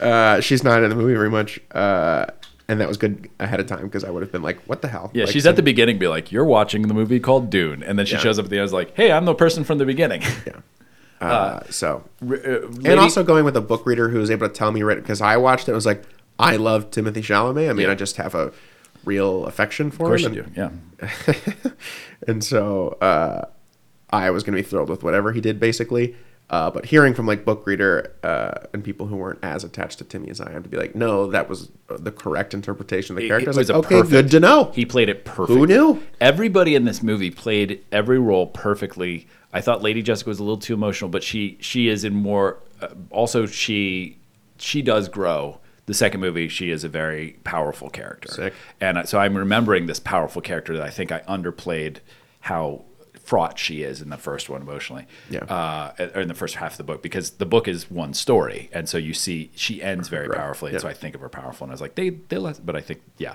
uh, 0.06 0.40
she's 0.40 0.64
not 0.64 0.82
in 0.82 0.88
the 0.90 0.96
movie 0.96 1.14
very 1.14 1.30
much, 1.30 1.60
uh, 1.72 2.26
and 2.68 2.80
that 2.80 2.88
was 2.88 2.96
good 2.96 3.28
ahead 3.38 3.60
of 3.60 3.66
time 3.66 3.82
because 3.84 4.04
I 4.04 4.10
would 4.10 4.22
have 4.22 4.32
been 4.32 4.42
like, 4.42 4.58
"What 4.66 4.80
the 4.82 4.88
hell?" 4.88 5.10
Yeah, 5.14 5.24
Like, 5.24 5.32
she's 5.32 5.46
at 5.46 5.56
the 5.56 5.62
beginning, 5.62 5.98
be 5.98 6.08
like, 6.08 6.32
"You're 6.32 6.44
watching 6.44 6.82
the 6.88 6.94
movie 6.94 7.20
called 7.20 7.50
Dune," 7.50 7.82
and 7.82 7.98
then 7.98 8.06
she 8.06 8.14
Yeah. 8.14 8.20
shows 8.20 8.38
up 8.38 8.46
at 8.46 8.50
the 8.50 8.56
end, 8.58 8.64
is 8.66 8.72
like, 8.72 8.94
"Hey, 8.96 9.12
I'm 9.12 9.24
the 9.26 9.34
person 9.34 9.64
from 9.64 9.78
the 9.78 9.84
beginning." 9.86 10.22
Yeah. 10.46 10.60
Uh, 11.20 11.60
so 11.70 12.04
R- 12.26 12.36
uh, 12.36 12.66
and 12.84 13.00
also 13.00 13.22
going 13.24 13.44
with 13.44 13.56
a 13.56 13.60
book 13.60 13.86
reader 13.86 14.08
who 14.08 14.18
was 14.18 14.30
able 14.30 14.48
to 14.48 14.54
tell 14.54 14.70
me 14.72 14.82
right 14.82 14.96
because 14.98 15.20
I 15.20 15.36
watched 15.36 15.68
it. 15.68 15.72
Was 15.72 15.86
like, 15.86 16.04
I 16.38 16.56
love 16.56 16.90
Timothée 16.90 17.14
Chalamet. 17.24 17.68
I 17.70 17.72
mean, 17.72 17.86
Yeah. 17.86 17.92
I 17.92 17.94
just 17.96 18.16
have 18.16 18.34
a 18.34 18.52
real 19.04 19.46
affection 19.46 19.90
for 19.90 20.04
of 20.04 20.08
course 20.10 20.22
you 20.22 20.28
him. 20.28 20.52
do. 20.54 20.62
and, 20.62 20.80
Yeah, 21.00 21.34
and 22.28 22.44
so 22.44 22.90
uh, 23.00 23.46
I 24.10 24.30
was 24.30 24.42
going 24.44 24.56
to 24.56 24.62
be 24.62 24.68
thrilled 24.68 24.88
with 24.90 25.02
whatever 25.02 25.32
he 25.32 25.40
did, 25.40 25.58
basically. 25.60 26.14
Uh, 26.50 26.70
but 26.70 26.86
hearing 26.86 27.12
from 27.12 27.26
like 27.26 27.44
book 27.44 27.66
reader 27.66 28.10
uh, 28.22 28.52
and 28.72 28.82
people 28.82 29.06
who 29.06 29.16
weren't 29.16 29.38
as 29.42 29.64
attached 29.64 29.98
to 29.98 30.04
Timmy 30.04 30.30
as 30.30 30.40
I 30.40 30.50
am 30.52 30.62
to 30.62 30.68
be 30.68 30.78
like, 30.78 30.94
no, 30.94 31.26
that 31.30 31.46
was 31.46 31.68
the 31.90 32.10
correct 32.10 32.54
interpretation 32.54 33.14
of 33.16 33.20
the 33.22 33.28
character. 33.28 33.50
it 33.50 33.56
was 33.56 33.68
like, 33.68 33.76
okay, 33.84 33.96
perfect- 33.96 34.10
good 34.10 34.30
to 34.30 34.40
know. 34.40 34.72
he 34.74 34.86
played 34.86 35.10
it 35.10 35.26
perfect. 35.26 35.58
Who 35.58 35.66
knew? 35.66 36.02
Everybody 36.22 36.74
in 36.74 36.86
this 36.86 37.02
movie 37.02 37.30
played 37.30 37.84
every 37.92 38.18
role 38.18 38.46
perfectly. 38.46 39.26
I 39.52 39.60
thought 39.60 39.82
Lady 39.82 40.02
Jessica 40.02 40.28
was 40.30 40.38
a 40.38 40.42
little 40.42 40.58
too 40.58 40.74
emotional, 40.74 41.08
but 41.10 41.22
she 41.22 41.56
she 41.60 41.88
is 41.88 42.04
in 42.04 42.14
more. 42.14 42.58
Uh, 42.80 42.88
also, 43.10 43.46
she 43.46 44.18
she 44.58 44.82
does 44.82 45.08
grow 45.08 45.58
The 45.86 45.94
second 45.94 46.20
movie, 46.20 46.48
she 46.48 46.70
is 46.70 46.84
a 46.84 46.88
very 46.88 47.36
powerful 47.44 47.88
character, 47.88 48.28
Sick. 48.28 48.52
and 48.80 49.08
so 49.08 49.18
I'm 49.18 49.36
remembering 49.36 49.86
this 49.86 49.98
powerful 50.00 50.42
character 50.42 50.76
that 50.76 50.82
I 50.86 50.90
think 50.90 51.10
I 51.12 51.20
underplayed 51.20 51.98
how 52.40 52.84
fraught 53.24 53.58
she 53.58 53.82
is 53.82 54.00
in 54.02 54.10
the 54.10 54.16
first 54.16 54.48
one 54.50 54.60
emotionally. 54.62 55.06
Yeah. 55.30 55.40
Uh, 55.44 55.92
or 56.14 56.20
in 56.20 56.28
the 56.28 56.34
first 56.34 56.54
half 56.56 56.72
of 56.72 56.76
the 56.78 56.84
book 56.84 57.02
because 57.02 57.30
the 57.32 57.46
book 57.46 57.68
is 57.68 57.90
one 57.90 58.12
story, 58.14 58.68
and 58.72 58.86
so 58.88 58.98
you 58.98 59.14
see 59.14 59.50
she 59.54 59.82
ends 59.82 60.08
very 60.08 60.28
Right. 60.28 60.38
powerfully. 60.38 60.72
Yeah. 60.72 60.76
And 60.76 60.82
so 60.82 60.88
I 60.88 60.94
think 60.94 61.14
of 61.14 61.20
her 61.22 61.28
powerful, 61.30 61.64
and 61.64 61.72
I 61.72 61.74
was 61.74 61.80
like, 61.80 61.94
they 61.94 62.10
they 62.10 62.36
let, 62.38 62.64
but 62.66 62.76
I 62.76 62.80
think 62.82 63.00
yeah, 63.16 63.34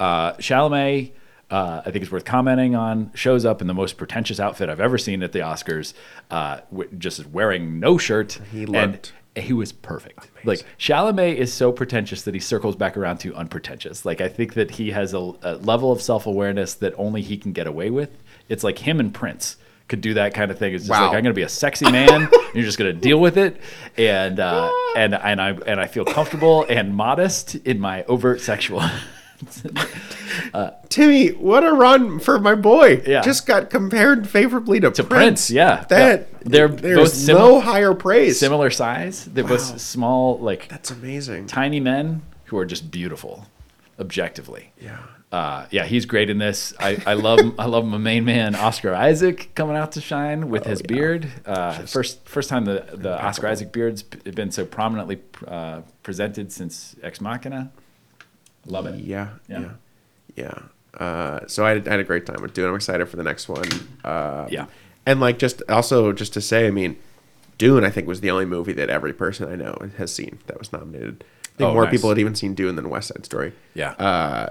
uh, 0.00 0.32
Chalamet. 0.34 1.12
Uh, 1.52 1.82
I 1.84 1.90
think 1.90 2.02
it's 2.02 2.10
worth 2.10 2.24
commenting 2.24 2.74
on. 2.74 3.10
Shows 3.14 3.44
up 3.44 3.60
in 3.60 3.66
the 3.66 3.74
most 3.74 3.98
pretentious 3.98 4.40
outfit 4.40 4.68
I've 4.70 4.80
ever 4.80 4.96
seen 4.96 5.22
at 5.22 5.32
the 5.32 5.40
Oscars, 5.40 5.92
uh, 6.30 6.60
wi- 6.70 6.88
just 6.98 7.26
wearing 7.26 7.78
no 7.78 7.98
shirt. 7.98 8.40
He 8.50 8.62
and 8.62 8.70
looked 8.72 9.12
he 9.36 9.52
was 9.52 9.72
perfect. 9.72 10.28
Like 10.44 10.62
Chalamet 10.78 11.36
is 11.36 11.52
so 11.52 11.72
pretentious 11.72 12.22
that 12.22 12.34
he 12.34 12.40
circles 12.40 12.76
back 12.76 12.96
around 12.96 13.18
to 13.18 13.34
unpretentious. 13.34 14.04
Like 14.04 14.20
I 14.20 14.28
think 14.28 14.54
that 14.54 14.72
he 14.72 14.90
has 14.90 15.14
a, 15.14 15.18
a 15.42 15.56
level 15.56 15.92
of 15.92 16.02
self 16.02 16.26
awareness 16.26 16.74
that 16.74 16.94
only 16.98 17.22
he 17.22 17.36
can 17.38 17.52
get 17.52 17.66
away 17.66 17.90
with. 17.90 18.10
It's 18.48 18.64
like 18.64 18.78
him 18.80 18.98
and 19.00 19.12
Prince 19.14 19.56
could 19.88 20.00
do 20.00 20.14
that 20.14 20.32
kind 20.34 20.50
of 20.50 20.58
thing. 20.58 20.74
It's 20.74 20.84
just 20.86 20.90
Wow. 20.90 21.06
like 21.08 21.16
I'm 21.16 21.22
going 21.22 21.34
to 21.34 21.38
be 21.38 21.42
a 21.42 21.48
sexy 21.48 21.90
man. 21.90 22.10
and 22.24 22.28
you're 22.54 22.64
just 22.64 22.78
going 22.78 22.94
to 22.94 22.98
deal 22.98 23.20
with 23.20 23.36
it, 23.38 23.60
and 23.96 24.38
uh, 24.40 24.70
and 24.96 25.14
and 25.14 25.40
I 25.40 25.50
and 25.50 25.80
I 25.80 25.86
feel 25.86 26.04
comfortable 26.04 26.64
and 26.68 26.94
modest 26.94 27.54
in 27.54 27.78
my 27.80 28.04
overt 28.04 28.40
sexual. 28.40 28.82
Timmy, 30.88 31.28
what 31.28 31.64
a 31.64 31.72
run 31.72 32.18
for 32.18 32.38
my 32.38 32.54
boy! 32.54 33.02
Yeah. 33.06 33.22
just 33.22 33.46
got 33.46 33.70
compared 33.70 34.28
favorably 34.28 34.80
to, 34.80 34.90
To 34.90 35.04
Prince, 35.04 35.50
yeah. 35.50 35.84
That 35.88 36.20
Yeah. 36.20 36.38
They're 36.44 36.68
there's 36.68 36.96
both 36.98 37.14
simi- 37.14 37.38
no 37.38 37.60
higher 37.60 37.94
praise. 37.94 38.38
Similar 38.38 38.70
size. 38.70 39.24
There 39.26 39.44
was 39.44 39.70
Wow. 39.70 39.76
small, 39.76 40.38
like 40.38 40.68
That's 40.68 40.90
amazing. 40.90 41.46
tiny 41.46 41.80
men 41.80 42.22
who 42.46 42.58
are 42.58 42.64
just 42.66 42.90
beautiful, 42.90 43.46
objectively. 43.98 44.72
Yeah. 44.80 44.98
Uh, 45.30 45.64
yeah, 45.70 45.84
he's 45.84 46.04
great 46.04 46.28
in 46.28 46.36
this. 46.36 46.74
I, 46.78 47.02
I 47.06 47.14
love 47.14 47.40
I 47.58 47.64
love 47.64 47.86
my 47.86 47.96
main 47.96 48.26
man 48.26 48.54
Oscar 48.54 48.92
Isaac 48.94 49.50
coming 49.54 49.76
out 49.76 49.92
to 49.92 50.00
shine 50.02 50.50
with 50.50 50.66
his 50.66 50.80
Oh, 50.80 50.84
yeah. 50.90 50.94
beard. 50.96 51.28
Uh, 51.46 51.72
first 51.86 52.28
first 52.28 52.50
time 52.50 52.66
the, 52.66 52.84
the 52.92 53.18
Oscar. 53.24 53.46
Isaac 53.48 53.72
beard's 53.72 54.02
been 54.02 54.50
so 54.50 54.66
prominently 54.66 55.20
uh, 55.48 55.80
presented 56.02 56.52
since 56.52 56.96
Ex 57.02 57.20
Machina. 57.22 57.70
Love 58.66 58.86
it. 58.86 59.00
Yeah, 59.00 59.30
Yeah. 59.48 59.70
yeah. 60.36 60.54
Uh, 60.94 61.40
so 61.46 61.64
I 61.64 61.70
had, 61.70 61.88
I 61.88 61.92
had 61.92 62.00
a 62.00 62.04
great 62.04 62.26
time 62.26 62.40
with 62.42 62.52
Dune. 62.54 62.68
I'm 62.68 62.74
excited 62.76 63.08
for 63.08 63.16
the 63.16 63.22
next 63.22 63.48
one. 63.48 63.64
Uh, 64.04 64.46
Yeah. 64.50 64.66
and 65.06 65.20
like 65.20 65.38
just 65.38 65.62
also 65.68 66.12
just 66.12 66.32
to 66.34 66.40
say, 66.40 66.66
I 66.66 66.70
mean, 66.70 66.96
Dune 67.58 67.84
I 67.84 67.90
think 67.90 68.06
was 68.06 68.20
the 68.20 68.30
only 68.30 68.44
movie 68.44 68.72
that 68.74 68.90
every 68.90 69.12
person 69.12 69.50
I 69.50 69.56
know 69.56 69.76
has 69.96 70.12
seen 70.12 70.38
that 70.46 70.58
was 70.58 70.72
nominated. 70.72 71.24
I 71.54 71.56
think 71.58 71.70
Oh, 71.70 71.74
more 71.74 71.84
nice. 71.84 71.92
people 71.92 72.08
had 72.08 72.18
even 72.18 72.34
seen 72.34 72.54
Dune 72.54 72.76
than 72.76 72.88
West 72.90 73.08
Side 73.08 73.24
Story. 73.24 73.52
Yeah. 73.74 73.92
Uh, 73.92 74.50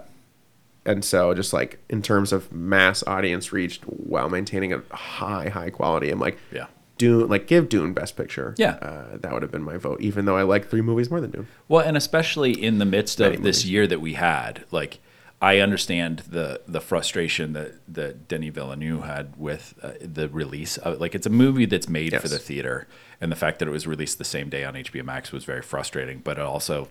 and 0.86 1.06
so 1.06 1.34
just 1.34 1.54
like 1.54 1.80
in 1.90 2.02
terms 2.02 2.32
of 2.34 2.52
mass 2.52 3.04
audience 3.06 3.54
reached 3.54 3.84
while 3.86 4.30
maintaining 4.30 4.74
a 4.74 4.82
high 4.92 5.50
high 5.50 5.70
quality, 5.70 6.10
I'm 6.10 6.20
like, 6.20 6.38
Yeah. 6.52 6.66
Dune 7.02 7.28
like 7.28 7.48
give 7.48 7.68
Dune 7.70 7.94
Best 7.94 8.16
Picture. 8.16 8.54
Yeah. 8.58 8.76
uh, 8.82 9.18
that 9.18 9.32
would 9.34 9.42
have 9.42 9.52
been 9.52 9.64
my 9.64 9.78
vote, 9.78 10.00
even 10.02 10.26
though 10.26 10.38
I 10.38 10.44
like 10.44 10.70
three 10.70 10.82
movies 10.82 11.10
more 11.10 11.20
than 11.22 11.32
Dune. 11.32 11.48
Well, 11.68 11.86
and 11.86 11.98
especially 11.98 12.52
in 12.52 12.78
the 12.78 12.86
midst 12.86 13.20
of 13.20 13.32
Many 13.32 13.38
this 13.44 13.60
movies. 13.64 13.72
year 13.72 13.88
that 13.88 14.00
we 14.02 14.14
had, 14.14 14.64
like 14.72 15.00
I 15.42 15.58
understand 15.60 16.20
the 16.30 16.62
the 16.68 16.80
frustration 16.82 17.54
that 17.54 17.72
that 17.94 18.28
Denis 18.28 18.54
Villeneuve 18.54 19.04
had 19.04 19.34
with 19.38 19.74
uh, 19.82 19.92
the 20.00 20.30
release. 20.30 20.78
Of, 20.78 21.00
like 21.02 21.16
it's 21.16 21.26
a 21.26 21.32
movie 21.32 21.66
that's 21.66 21.90
made 21.90 22.12
for 22.22 22.28
the 22.28 22.38
theater, 22.40 22.88
and 23.20 23.32
the 23.32 23.36
fact 23.36 23.60
that 23.60 23.68
it 23.68 23.72
was 23.72 23.88
released 23.88 24.18
the 24.20 24.24
same 24.24 24.50
day 24.50 24.64
on 24.64 24.76
HBO 24.76 25.04
Max 25.04 25.32
was 25.32 25.44
very 25.44 25.64
frustrating. 25.64 26.20
But 26.20 26.38
it 26.38 26.44
also, 26.44 26.88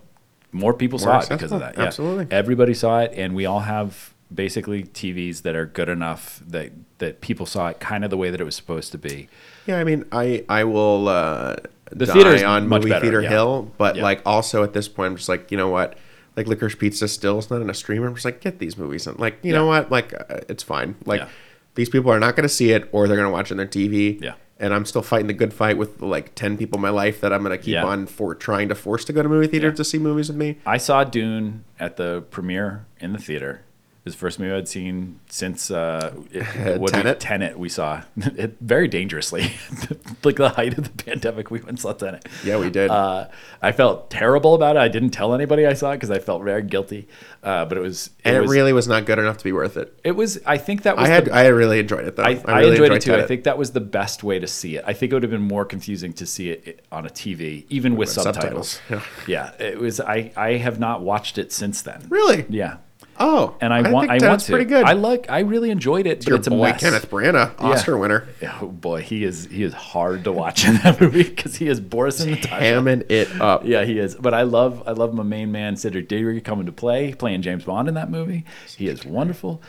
more 0.51 0.73
people 0.73 0.99
More 0.99 1.21
saw 1.21 1.21
it 1.21 1.29
because 1.29 1.51
of 1.53 1.61
that. 1.61 1.77
Yeah. 1.77 1.85
Absolutely. 1.85 2.27
everybody 2.29 2.73
saw 2.73 2.99
it, 2.99 3.13
and 3.15 3.33
we 3.35 3.45
all 3.45 3.61
have 3.61 4.13
basically 4.33 4.83
TVs 4.83 5.41
that 5.43 5.55
are 5.55 5.65
good 5.65 5.89
enough 5.89 6.41
that 6.47 6.71
that 6.99 7.21
people 7.21 7.45
saw 7.45 7.67
it 7.69 7.79
kind 7.79 8.03
of 8.03 8.09
the 8.09 8.17
way 8.17 8.29
that 8.29 8.39
it 8.39 8.43
was 8.43 8.55
supposed 8.55 8.91
to 8.91 8.97
be. 8.97 9.27
Yeah, 9.65 9.77
I 9.77 9.83
mean, 9.83 10.05
I 10.11 10.43
I 10.49 10.63
will 10.63 11.07
uh, 11.07 11.55
The 11.91 12.05
die 12.05 12.13
theater's 12.13 12.43
on 12.43 12.67
much 12.67 12.81
movie 12.81 12.91
better, 12.91 13.01
theater 13.01 13.21
yeah. 13.21 13.29
hill, 13.29 13.71
but 13.77 13.95
Yeah. 13.95 14.03
like 14.03 14.21
also 14.25 14.63
at 14.63 14.73
this 14.73 14.87
point, 14.87 15.11
I'm 15.11 15.17
just 15.17 15.29
like, 15.29 15.51
you 15.51 15.57
know 15.57 15.69
what? 15.69 15.97
Like 16.37 16.47
Licorice 16.47 16.75
Pizza 16.79 17.07
still 17.07 17.39
is 17.39 17.49
not 17.49 17.61
in 17.61 17.69
a 17.69 17.73
streamer. 17.73 18.07
I'm 18.07 18.13
just 18.13 18.23
like, 18.25 18.39
get 18.39 18.59
these 18.59 18.77
movies, 18.77 19.05
and 19.07 19.19
like, 19.19 19.37
you 19.43 19.51
know 19.51 19.65
what? 19.65 19.91
Like, 19.91 20.13
uh, 20.13 20.39
it's 20.47 20.63
fine. 20.63 20.95
Like, 21.05 21.19
Yeah. 21.21 21.27
these 21.75 21.89
people 21.89 22.09
are 22.11 22.19
not 22.19 22.35
going 22.37 22.43
to 22.47 22.53
see 22.53 22.71
it, 22.71 22.87
or 22.93 23.07
they're 23.07 23.17
going 23.17 23.27
to 23.27 23.33
watch 23.33 23.51
it 23.51 23.53
on 23.53 23.57
their 23.57 23.67
TV. 23.67 24.21
Yeah. 24.21 24.35
And 24.57 24.73
I'm 24.75 24.85
still 24.85 25.01
fighting 25.01 25.25
the 25.27 25.33
good 25.33 25.53
fight 25.53 25.77
with 25.77 26.01
like 26.01 26.35
ten 26.35 26.55
people 26.55 26.77
in 26.77 26.81
my 26.83 26.89
life 26.91 27.19
that 27.21 27.33
I'm 27.33 27.43
going 27.43 27.57
to 27.57 27.61
keep 27.61 27.73
Yeah. 27.73 27.83
on 27.83 28.05
for 28.05 28.35
trying 28.35 28.69
to 28.69 28.75
force 28.75 29.03
to 29.05 29.13
go 29.13 29.23
to 29.23 29.27
movie 29.27 29.47
theater 29.47 29.69
Yeah. 29.69 29.73
to 29.73 29.83
see 29.83 29.97
movies 29.97 30.29
with 30.29 30.37
me. 30.37 30.59
I 30.65 30.77
saw 30.77 31.03
Dune 31.03 31.63
at 31.79 31.97
the 31.97 32.23
premiere 32.29 32.85
in 32.99 33.11
the 33.13 33.19
theater. 33.19 33.61
It 34.01 34.05
was 34.05 34.15
the 34.15 34.19
first 34.19 34.39
movie 34.39 34.51
I'd 34.51 34.67
seen 34.67 35.19
since 35.29 35.69
uh, 35.69 36.11
it, 36.31 36.79
what 36.81 36.91
Tenet? 36.91 37.17
We, 37.17 37.19
Tenet. 37.19 37.59
We 37.59 37.69
saw 37.69 38.01
it 38.17 38.57
very 38.59 38.87
dangerously, 38.87 39.53
like 40.23 40.37
the 40.37 40.49
height 40.49 40.75
of 40.75 40.85
the 40.85 41.03
pandemic. 41.03 41.51
We 41.51 41.59
went 41.59 41.69
and 41.69 41.79
saw 41.79 41.93
Tenet. 41.93 42.27
Yeah, 42.43 42.57
we 42.57 42.71
did. 42.71 42.89
Uh, 42.89 43.27
I 43.61 43.71
felt 43.71 44.09
terrible 44.09 44.55
about 44.55 44.75
it. 44.75 44.79
I 44.79 44.87
didn't 44.87 45.11
tell 45.11 45.35
anybody 45.35 45.67
I 45.67 45.73
saw 45.73 45.91
it 45.91 45.97
because 45.97 46.09
I 46.09 46.17
felt 46.17 46.41
very 46.41 46.63
guilty. 46.63 47.07
Uh, 47.43 47.65
but 47.65 47.77
it 47.77 47.81
was, 47.81 48.09
and 48.25 48.35
it 48.35 48.41
was, 48.41 48.49
really 48.49 48.73
was 48.73 48.87
not 48.87 49.05
good 49.05 49.19
enough 49.19 49.37
to 49.37 49.43
be 49.43 49.51
worth 49.51 49.77
it. 49.77 49.95
it 50.03 50.13
was. 50.13 50.39
I 50.47 50.57
think 50.57 50.81
that 50.81 50.97
was. 50.97 51.07
I 51.07 51.11
had 51.11 51.25
the, 51.25 51.35
I 51.35 51.45
really 51.49 51.77
enjoyed 51.77 52.05
it 52.05 52.15
though. 52.15 52.23
I, 52.23 52.41
I, 52.45 52.61
really 52.61 52.77
enjoyed, 52.77 52.93
it 52.93 53.01
too. 53.03 53.13
I 53.13 53.27
think 53.27 53.43
that 53.43 53.59
was 53.59 53.73
the 53.73 53.81
best 53.81 54.23
way 54.23 54.39
to 54.39 54.47
see 54.47 54.77
it. 54.77 54.83
I 54.87 54.93
think 54.93 55.11
it 55.11 55.15
would 55.15 55.21
have 55.21 55.31
been 55.31 55.41
more 55.43 55.63
confusing 55.63 56.11
to 56.13 56.25
see 56.25 56.49
it 56.49 56.83
on 56.91 57.05
a 57.05 57.09
TV, 57.09 57.65
even 57.69 57.91
with, 57.91 58.09
With 58.09 58.23
subtitles. 58.23 58.81
subtitles, 58.87 59.27
Yeah, 59.27 59.51
it 59.59 59.77
was. 59.77 59.99
I 60.01 60.31
I 60.35 60.53
have 60.53 60.79
not 60.79 61.01
watched 61.01 61.37
it 61.37 61.51
since 61.51 61.83
then. 61.83 62.07
Really? 62.09 62.47
Yeah, 62.49 62.77
Oh, 63.23 63.55
and 63.61 63.71
I, 63.71 63.91
want. 63.91 64.09
think 64.09 64.23
I 64.23 64.27
want 64.27 64.41
to. 64.41 64.51
pretty 64.51 64.65
good. 64.65 64.83
I 64.83 64.93
like. 64.93 65.29
I 65.29 65.39
really 65.41 65.69
enjoyed 65.69 66.07
it, 66.07 66.19
but 66.19 66.27
Your 66.27 66.37
it's 66.37 66.47
a 66.47 66.49
boy 66.49 66.69
mess. 66.71 66.81
Kenneth 66.81 67.09
Branagh, 67.09 67.53
Oscar 67.61 67.97
winner, 67.97 68.27
Oh 68.61 68.67
boy, 68.67 69.01
he 69.01 69.23
is. 69.23 69.45
He 69.45 69.63
is 69.63 69.73
hard 69.73 70.23
to 70.23 70.31
watch 70.31 70.65
in 70.67 70.75
that 70.77 70.99
movie 70.99 71.23
because 71.23 71.55
he 71.55 71.67
is 71.67 71.79
Boris 71.79 72.19
and 72.19 72.35
hamming 72.37 73.09
it 73.09 73.39
up. 73.39 73.63
Yeah, 73.63 73.85
he 73.85 73.99
is. 73.99 74.15
But 74.15 74.33
I 74.33 74.41
love. 74.41 74.83
I 74.87 74.91
love 74.91 75.13
my 75.13 75.23
main 75.23 75.51
man 75.51 75.77
Cedric 75.77 76.07
Diggory 76.07 76.41
coming 76.41 76.65
to 76.65 76.71
play, 76.71 77.13
playing 77.13 77.43
James 77.43 77.63
Bond 77.63 77.87
in 77.87 77.93
that 77.93 78.09
movie. 78.09 78.43
He 78.75 78.87
is 78.87 79.05
wonderful. 79.05 79.61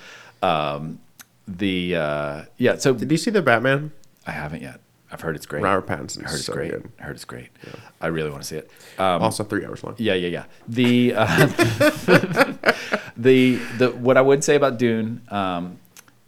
Um, 0.43 1.01
the 1.47 1.97
uh, 1.97 2.43
yeah. 2.57 2.77
So 2.77 2.95
Did 2.95 3.11
you 3.11 3.19
see 3.19 3.31
the 3.31 3.43
Batman? 3.43 3.93
I 4.27 4.31
haven't 4.33 4.63
yet. 4.63 4.81
I've 5.13 5.21
heard 5.21 5.37
it's 5.37 5.45
great. 5.47 5.63
Robert 5.63 5.87
Pattinson 5.87 6.25
I 6.25 6.31
heard 6.31 6.37
it's 6.37 6.47
so 6.47 6.55
great. 6.55 6.71
good. 6.71 6.91
I 6.99 7.03
heard 7.03 7.17
it's 7.17 7.25
great. 7.27 7.49
I 8.01 8.07
really 8.07 8.31
want 8.31 8.43
to 8.43 8.49
see 8.49 8.57
it. 8.57 8.71
Um, 8.99 9.23
also 9.23 9.45
three 9.45 9.65
hours 9.65 9.85
long. 9.85 9.95
yeah, 9.99 10.15
yeah, 10.15 10.29
yeah. 10.29 10.45
The 10.69 11.13
uh, 11.15 11.47
the 13.17 13.57
the 13.77 13.91
what 13.99 14.17
I 14.17 14.23
would 14.23 14.43
say 14.43 14.57
about 14.57 14.79
Dune 14.79 15.21
um, 15.29 15.79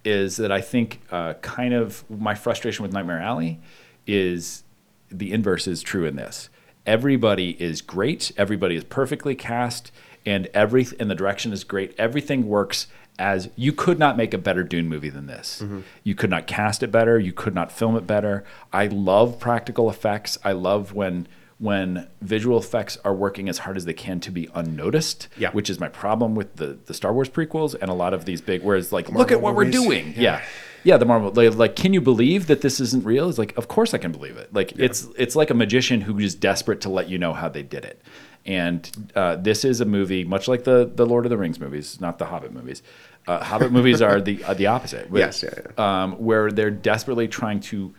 is 0.05 0.37
that 0.37 0.53
I 0.53 0.61
think 0.61 1.01
uh, 1.11 1.35
kind 1.35 1.73
of 1.73 2.09
my 2.11 2.35
frustration 2.35 2.83
with 2.83 2.93
Nightmare 2.93 3.21
Alley 3.21 3.59
is 4.07 4.65
the 5.11 5.33
inverse 5.33 5.67
is 5.67 5.83
true 5.83 6.05
in 6.05 6.17
this. 6.17 6.51
Everybody 6.87 7.61
is 7.63 7.81
great. 7.81 8.33
Everybody 8.37 8.77
is 8.77 8.85
perfectly 8.85 9.35
cast, 9.35 9.91
and 10.27 10.47
every 10.53 10.87
and 11.01 11.11
the 11.11 11.15
direction 11.15 11.53
is 11.53 11.65
great. 11.65 11.95
Everything 11.97 12.47
works 12.47 12.87
as 13.19 13.49
you 13.57 13.73
could 13.73 13.99
not 13.99 14.17
make 14.17 14.35
a 14.35 14.39
better 14.39 14.65
Dune 14.65 14.89
movie 14.89 15.09
than 15.09 15.27
this. 15.27 15.61
Mm-hmm. 15.63 15.81
You 16.03 16.15
could 16.15 16.31
not 16.31 16.47
cast 16.47 16.83
it 16.83 16.91
better. 16.91 17.19
You 17.19 17.33
could 17.33 17.55
not 17.55 17.71
film 17.71 17.97
it 17.97 18.07
better. 18.07 18.45
I 18.73 18.87
love 18.87 19.39
practical 19.39 19.89
effects. 19.89 20.39
I 20.45 20.53
love 20.53 20.93
when 20.93 21.29
when 21.59 22.09
visual 22.21 22.59
effects 22.59 22.99
are 23.05 23.15
working 23.15 23.49
as 23.49 23.59
hard 23.59 23.77
as 23.77 23.85
they 23.85 23.93
can 23.93 24.19
to 24.21 24.33
be 24.33 24.49
unnoticed. 24.55 25.29
Yeah. 25.39 25.51
Which 25.53 25.71
is 25.71 25.79
my 25.79 25.89
problem 25.89 26.35
with 26.35 26.57
the 26.57 26.79
the 26.87 26.95
Star 26.95 27.13
Wars 27.13 27.29
prequels 27.29 27.75
and 27.81 27.91
a 27.91 27.95
lot 27.95 28.15
of 28.15 28.25
these 28.25 28.41
big. 28.41 28.63
Whereas 28.63 28.93
like, 28.93 29.09
look 29.09 29.31
at 29.31 29.41
Marvel 29.41 29.43
what 29.43 29.55
we're 29.55 29.71
doing. 29.71 30.15
Yeah. 30.17 30.43
yeah. 30.83 30.97
the 30.97 31.05
Marvel 31.05 31.31
like, 31.31 31.55
like, 31.55 31.77
can 31.77 31.93
you 31.93 32.01
believe 32.01 32.49
that 32.49 32.63
this 32.63 32.81
isn't 32.81 33.05
real? 33.05 33.29
It's 33.29 33.39
like, 33.39 33.57
of 33.57 33.69
course 33.69 33.95
I 33.95 33.99
can 33.99 34.11
believe 34.11 34.37
it. 34.37 34.53
Like 34.53 34.73
it's 34.73 35.07
it's 35.17 35.37
like 35.37 35.51
a 35.51 35.55
magician 35.55 36.01
who 36.01 36.19
is 36.19 36.35
desperate 36.35 36.81
to 36.81 36.89
let 36.89 37.09
you 37.09 37.19
know 37.19 37.33
how 37.33 37.49
they 37.49 37.63
did 37.63 37.85
it. 37.85 38.03
And 38.47 39.11
uh, 39.15 39.37
this 39.37 39.65
is 39.65 39.81
a 39.81 39.85
movie 39.87 40.23
much 40.25 40.49
like 40.49 40.65
the 40.65 40.91
the 40.95 41.07
Lord 41.07 41.25
of 41.27 41.31
the 41.31 41.39
Rings 41.39 41.59
movies, 41.59 42.01
not 42.01 42.19
the 42.19 42.27
Hobbit 42.27 42.53
movies. 42.53 42.83
Uh, 43.27 43.43
Hobbit 43.43 43.73
movies 43.73 44.03
are 44.03 44.21
the 44.21 44.45
uh, 44.45 44.53
the 44.55 44.67
opposite. 44.67 45.11
where- 45.11 45.23
Yes, 45.23 45.43
yeah, 45.43 45.51
yeah. 45.79 46.03
Um, 46.03 46.13
where 46.23 46.51
they're 46.53 46.71
desperately 46.71 47.27
trying 47.27 47.61
to 47.61 47.95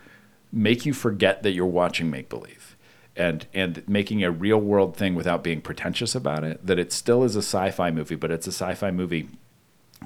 make 0.51 0.85
you 0.85 0.93
forget 0.93 1.41
that 1.43 1.51
you're 1.53 1.65
watching 1.65 2.09
make 2.11 2.29
believe 2.29 2.77
and 3.15 3.45
and 3.53 3.83
making 3.87 4.23
a 4.23 4.29
real 4.29 4.59
world 4.59 4.95
thing 4.95 5.15
without 5.15 5.43
being 5.43 5.61
pretentious 5.61 6.13
about 6.15 6.43
it 6.43 6.65
that 6.65 6.77
it 6.77 6.91
still 6.93 7.23
is 7.23 7.35
a 7.35 7.39
sci-fi 7.41 7.89
movie 7.91 8.15
but 8.15 8.29
it's 8.31 8.45
a 8.47 8.51
sci-fi 8.51 8.91
movie 8.91 9.27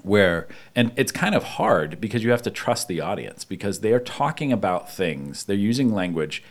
where 0.03 0.47
and 0.75 0.91
it's 0.95 1.11
kind 1.11 1.35
of 1.35 1.43
hard 1.43 1.99
because 1.99 2.23
you 2.23 2.31
have 2.31 2.41
to 2.41 2.49
trust 2.51 2.87
the 2.87 3.01
audience 3.01 3.43
because 3.43 3.81
they 3.81 3.91
are 3.91 3.99
talking 3.99 4.51
about 4.53 4.89
things 4.91 5.43
they're 5.43 5.55
using 5.55 5.93
language 5.93 6.41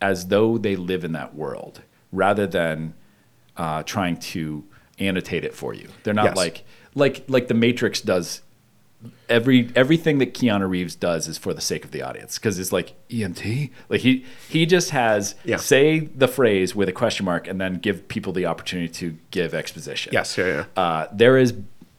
as 0.00 0.28
though 0.28 0.56
they 0.56 0.76
live 0.76 1.02
in 1.04 1.12
that 1.12 1.34
world 1.34 1.82
rather 2.12 2.46
than 2.46 2.94
uh, 3.56 3.82
trying 3.84 4.16
to 4.16 4.64
annotate 4.98 5.44
it 5.44 5.54
for 5.54 5.74
you 5.74 5.88
they're 6.02 6.14
not 6.14 6.26
Yes. 6.26 6.36
like 6.36 6.64
like 6.94 7.24
like 7.28 7.48
the 7.48 7.54
matrix 7.54 8.00
does 8.00 8.42
every 9.28 9.70
everything 9.76 10.18
that 10.18 10.32
Keanu 10.34 10.68
Reeves 10.68 10.94
does 10.94 11.28
is 11.28 11.36
for 11.38 11.52
the 11.52 11.60
sake 11.60 11.84
of 11.84 11.90
the 11.90 12.02
audience 12.02 12.38
because 12.38 12.58
it's 12.58 12.72
like 12.72 12.94
EMT. 13.10 13.70
Like 13.90 14.00
he 14.00 14.24
he 14.48 14.64
just 14.66 14.90
has 14.90 15.34
Yeah. 15.44 15.58
say 15.58 16.00
the 16.00 16.26
phrase 16.28 16.74
with 16.74 16.88
a 16.88 16.92
question 16.92 17.26
mark 17.26 17.46
and 17.46 17.60
then 17.60 17.74
give 17.74 18.08
people 18.08 18.32
the 18.32 18.46
opportunity 18.46 18.88
to 18.94 19.16
give 19.30 19.54
exposition. 19.54 20.12
Yes, 20.14 20.36
yeah, 20.38 20.46
yeah. 20.46 20.64
Uh, 20.82 21.06
there 21.12 21.36
is 21.36 21.52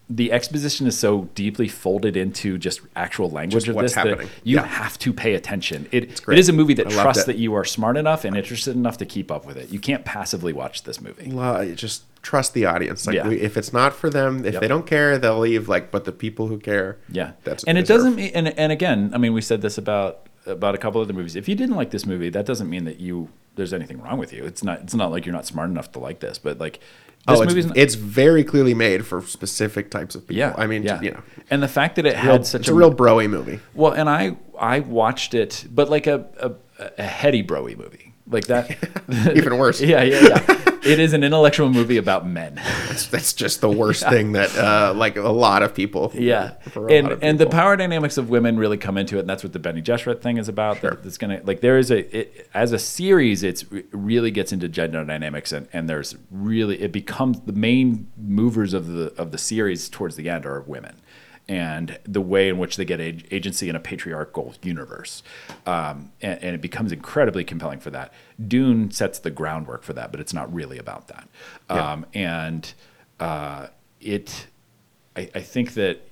the 0.10 0.32
exposition 0.32 0.88
is 0.88 0.98
so 0.98 1.26
deeply 1.36 1.68
folded 1.68 2.16
into 2.16 2.58
just 2.58 2.80
actual 2.96 3.30
language 3.30 3.66
Just 3.66 3.68
of 3.68 3.76
what's 3.76 3.94
this 3.94 4.04
that 4.04 4.22
you 4.46 4.56
Yeah. 4.56 4.66
have 4.66 4.98
to 5.00 5.12
pay 5.12 5.34
attention. 5.36 5.86
It, 5.92 6.22
it 6.30 6.40
is 6.40 6.48
a 6.48 6.54
movie 6.54 6.74
that 6.76 6.88
I 6.88 6.92
trusts 6.92 7.26
that 7.26 7.38
you 7.38 7.54
are 7.56 7.66
smart 7.66 7.98
enough 7.98 8.24
and 8.24 8.38
interested 8.38 8.74
enough 8.76 8.98
to 9.00 9.06
keep 9.06 9.30
up 9.32 9.46
with 9.46 9.58
it. 9.58 9.70
You 9.70 9.80
can't 9.80 10.06
passively 10.06 10.54
watch 10.54 10.84
this 10.84 11.02
movie. 11.02 11.30
Lo- 11.30 11.74
just 11.76 12.04
trust 12.22 12.54
the 12.54 12.66
audience. 12.66 13.06
Like 13.06 13.18
Yeah. 13.18 13.28
we, 13.28 13.42
if 13.42 13.58
it's 13.58 13.74
not 13.74 13.94
for 13.94 14.10
them, 14.10 14.46
if 14.46 14.54
Yep. 14.54 14.62
they 14.62 14.68
don't 14.70 14.86
care, 14.88 15.18
they'll 15.18 15.40
leave. 15.40 15.68
Like, 15.68 15.92
but 15.92 16.06
the 16.06 16.14
people 16.14 16.48
who 16.48 16.58
care, 16.58 16.98
Yeah, 17.12 17.32
that's 17.44 17.66
and 17.66 17.78
it 17.78 17.86
doesn't 17.86 18.16
mean. 18.16 18.32
And, 18.34 18.48
and 18.58 18.72
again, 18.72 19.12
I 19.14 19.18
mean, 19.18 19.34
we 19.34 19.42
said 19.42 19.62
this 19.62 19.78
about 19.78 20.22
about 20.46 20.74
a 20.74 20.78
couple 20.78 21.02
of 21.02 21.10
the 21.10 21.14
movies. 21.14 21.36
If 21.36 21.50
you 21.50 21.56
didn't 21.56 21.76
like 21.76 21.92
this 21.92 22.06
movie, 22.06 22.30
that 22.30 22.46
doesn't 22.46 22.70
mean 22.70 22.86
that 22.86 23.02
you 23.02 23.28
there's 23.56 23.74
anything 23.74 24.02
wrong 24.02 24.18
with 24.20 24.32
you. 24.32 24.46
It's 24.46 24.64
not. 24.64 24.80
It's 24.84 24.96
not 24.96 25.12
like 25.12 25.26
you're 25.26 25.36
not 25.36 25.46
smart 25.46 25.70
enough 25.70 25.92
to 25.92 26.00
like 26.00 26.22
this. 26.22 26.38
But 26.38 26.60
like 26.60 26.80
Oh, 27.28 27.44
this 27.44 27.54
Oh, 27.54 27.58
it's, 27.58 27.68
not, 27.68 27.78
it's 27.78 27.95
very 27.95 28.44
clearly 28.44 28.74
made 28.74 29.06
for 29.06 29.22
specific 29.22 29.91
types 29.91 30.16
of 30.16 30.28
people. 30.28 30.38
yeah. 30.38 30.54
I 30.58 30.68
mean, 30.68 30.84
yeah. 30.84 31.02
you 31.02 31.12
know, 31.12 31.22
and 31.49 31.62
the 31.62 31.68
fact 31.68 31.95
that 31.98 32.06
it 32.06 32.14
real, 32.14 32.22
had 32.34 32.45
such 32.45 32.62
it's 32.62 32.70
a 32.70 32.74
real 32.74 32.94
broy 32.94 33.30
movie. 33.30 33.60
Well, 33.74 33.94
and 33.94 34.10
I 34.10 34.38
I 34.60 34.80
watched 34.80 35.34
it, 35.34 35.66
but 35.70 35.90
like 35.90 36.08
a 36.08 36.26
a, 36.40 36.52
a 36.98 37.04
heady 37.04 37.44
broy 37.44 37.78
movie, 37.78 38.07
like 38.30 38.48
that. 38.48 38.72
Even 39.36 39.58
worse. 39.58 39.82
yeah, 39.88 40.04
yeah, 40.04 40.22
yeah. 40.22 40.78
it 40.84 40.99
is 40.99 41.14
an 41.14 41.24
intellectual 41.24 41.70
movie 41.70 41.98
about 41.98 42.28
men. 42.28 42.56
That's, 42.56 43.08
that's 43.08 43.34
just 43.34 43.62
the 43.62 43.70
worst 43.70 44.08
thing 44.08 44.34
that, 44.34 44.56
uh, 44.58 44.94
like, 44.95 45.16
a 45.18 45.30
lot 45.30 45.64
of 45.64 45.74
people. 45.74 46.12
Yeah, 46.28 46.56
and 46.90 47.24
and 47.24 47.40
the 47.40 47.45
power 47.45 47.78
dynamics 47.78 48.18
of 48.18 48.30
women 48.30 48.58
really 48.58 48.76
come 48.76 48.98
into 48.98 49.16
it, 49.18 49.22
and 49.22 49.30
that's 49.30 49.44
what 49.44 49.54
the 49.54 49.60
Bene 49.60 49.82
Gesserit 49.82 50.22
thing 50.22 50.38
is 50.38 50.49
about. 50.49 50.80
Sure. 50.80 50.91
That 50.91 51.06
it's 51.06 51.18
gonna 51.18 51.40
like 51.45 51.62
there 51.62 51.78
is 51.78 51.90
a 51.90 52.18
it, 52.18 52.49
as 52.54 52.74
a 52.74 52.80
series, 52.80 53.44
it's 53.44 53.64
it 53.72 53.86
really 53.91 54.30
gets 54.30 54.52
into 54.52 54.68
gender 54.68 55.06
dynamics, 55.06 55.54
and 55.54 55.70
and 55.72 55.90
there's 55.90 56.16
really 56.32 56.82
it 56.82 56.91
becomes 56.91 57.40
the 57.41 57.54
main 57.54 58.12
movers 58.18 58.74
of 58.74 58.88
the 58.88 59.14
of 59.18 59.32
the 59.32 59.38
series 59.38 59.88
towards 59.88 60.18
the 60.18 60.30
end 60.30 60.45
are 60.45 60.62
women. 60.62 60.95
And 61.49 61.98
the 62.03 62.19
way 62.19 62.49
in 62.49 62.57
which 62.57 62.76
they 62.76 62.84
get 62.84 62.99
ag- 62.99 63.28
agency 63.32 63.69
in 63.69 63.76
a 63.76 63.80
patriarchal 63.80 64.56
universe, 64.61 65.24
um, 65.65 66.11
and, 66.22 66.44
and 66.44 66.56
it 66.56 66.61
becomes 66.61 66.91
incredibly 66.91 67.45
compelling 67.45 67.80
for 67.80 67.90
that. 67.91 68.11
Dune 68.48 68.91
sets 68.91 69.19
the 69.19 69.32
groundwork 69.32 69.84
for 69.84 69.94
that, 69.94 70.11
but 70.11 70.19
it's 70.19 70.34
not 70.34 70.53
really 70.53 70.78
about 70.78 71.07
that. 71.07 71.30
Yeah. 71.69 71.91
Um, 71.91 72.06
and 72.14 72.74
uh, 73.19 73.68
it, 74.02 74.48
I, 75.15 75.30
I 75.36 75.41
think 75.41 75.74
that 75.76 76.07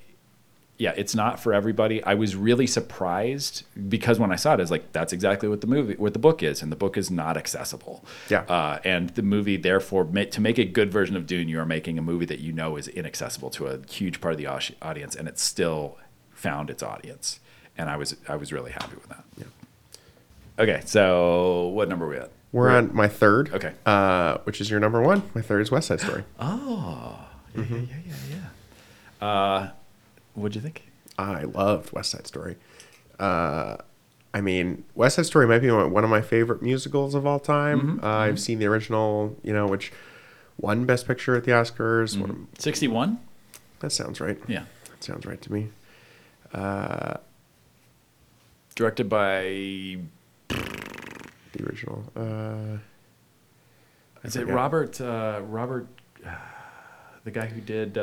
yeah, 0.78 0.92
it's 0.96 1.14
not 1.14 1.40
for 1.40 1.54
everybody. 1.54 2.02
I 2.04 2.14
was 2.14 2.36
really 2.36 2.66
surprised 2.66 3.64
because 3.88 4.18
when 4.18 4.30
I 4.30 4.36
saw 4.36 4.52
it, 4.52 4.54
I 4.54 4.62
was 4.62 4.70
like, 4.70 4.92
"That's 4.92 5.12
exactly 5.12 5.48
what 5.48 5.60
the 5.62 5.66
movie, 5.66 5.94
what 5.94 6.12
the 6.12 6.18
book 6.18 6.42
is," 6.42 6.62
and 6.62 6.70
the 6.70 6.76
book 6.76 6.96
is 6.96 7.10
not 7.10 7.36
accessible. 7.36 8.04
Yeah. 8.28 8.40
uh, 8.42 8.78
and 8.84 9.10
the 9.10 9.22
movie, 9.22 9.56
therefore, 9.56 10.04
to 10.04 10.40
make 10.40 10.58
a 10.58 10.64
good 10.64 10.92
version 10.92 11.16
of 11.16 11.26
Dune, 11.26 11.48
you 11.48 11.58
are 11.60 11.66
making 11.66 11.98
a 11.98 12.02
movie 12.02 12.26
that 12.26 12.40
you 12.40 12.52
know 12.52 12.76
is 12.76 12.88
inaccessible 12.88 13.50
to 13.50 13.66
a 13.66 13.78
huge 13.88 14.20
part 14.20 14.32
of 14.32 14.38
the 14.38 14.46
audience, 14.46 15.16
and 15.16 15.28
it 15.28 15.38
still 15.38 15.98
found 16.32 16.68
its 16.68 16.82
audience, 16.82 17.40
and 17.78 17.88
I 17.88 17.96
was 17.96 18.16
I 18.28 18.36
was 18.36 18.52
really 18.52 18.72
happy 18.72 18.94
with 18.96 19.08
that. 19.08 19.24
Yeah. 19.38 19.44
Okay, 20.58 20.82
so 20.84 21.68
what 21.68 21.88
number 21.88 22.06
are 22.06 22.08
we 22.08 22.16
at? 22.16 22.30
We're 22.52 22.70
on 22.70 22.94
my 22.94 23.08
third. 23.08 23.52
Okay. 23.52 23.72
Uh, 23.84 24.38
which 24.44 24.60
is 24.60 24.70
your 24.70 24.80
number 24.80 25.02
one. 25.02 25.22
My 25.34 25.42
third 25.42 25.60
is 25.60 25.70
West 25.70 25.88
Side 25.88 26.00
Story. 26.00 26.24
Oh, 26.40 27.28
yeah, 27.54 27.64
yeah, 27.68 27.76
yeah, 27.76 27.96
yeah. 28.06 28.36
yeah. 29.20 29.26
Uh, 29.26 29.70
what'd 30.36 30.54
you 30.54 30.60
think? 30.60 30.86
I 31.18 31.42
loved 31.42 31.92
West 31.92 32.10
Side 32.12 32.26
Story. 32.26 32.56
Uh, 33.18 33.76
I 34.34 34.40
mean, 34.42 34.84
West 34.94 35.16
Side 35.16 35.26
Story 35.26 35.46
might 35.46 35.60
be 35.60 35.70
one 35.70 36.04
of 36.04 36.10
my 36.10 36.20
favorite 36.20 36.60
musicals 36.62 37.14
of 37.14 37.26
all 37.26 37.38
time. 37.40 37.98
Uh, 38.02 38.06
I've 38.06 38.38
seen 38.38 38.58
the 38.58 38.66
original, 38.66 39.34
you 39.42 39.52
know, 39.52 39.66
which 39.66 39.92
won 40.58 40.84
Best 40.84 41.06
Picture 41.06 41.34
at 41.36 41.44
the 41.44 41.52
Oscars. 41.52 42.22
Of- 42.22 42.36
Sixty-one. 42.58 43.18
that 43.80 43.90
sounds 43.92 44.20
right. 44.20 44.38
Yeah. 44.46 44.64
That 44.90 45.02
sounds 45.02 45.24
right 45.26 45.40
to 45.42 45.52
me. 45.52 45.68
Directed 48.74 49.08
by 49.08 49.42
The 50.48 51.64
original. 51.64 52.04
Uh, 52.14 52.78
Is 54.22 54.36
it. 54.36 54.46
Robert? 54.46 55.00
Uh, 55.00 55.40
Robert, 55.44 55.86
uh, 56.26 56.30
the 57.24 57.30
guy 57.30 57.46
who 57.46 57.60
did. 57.62 57.96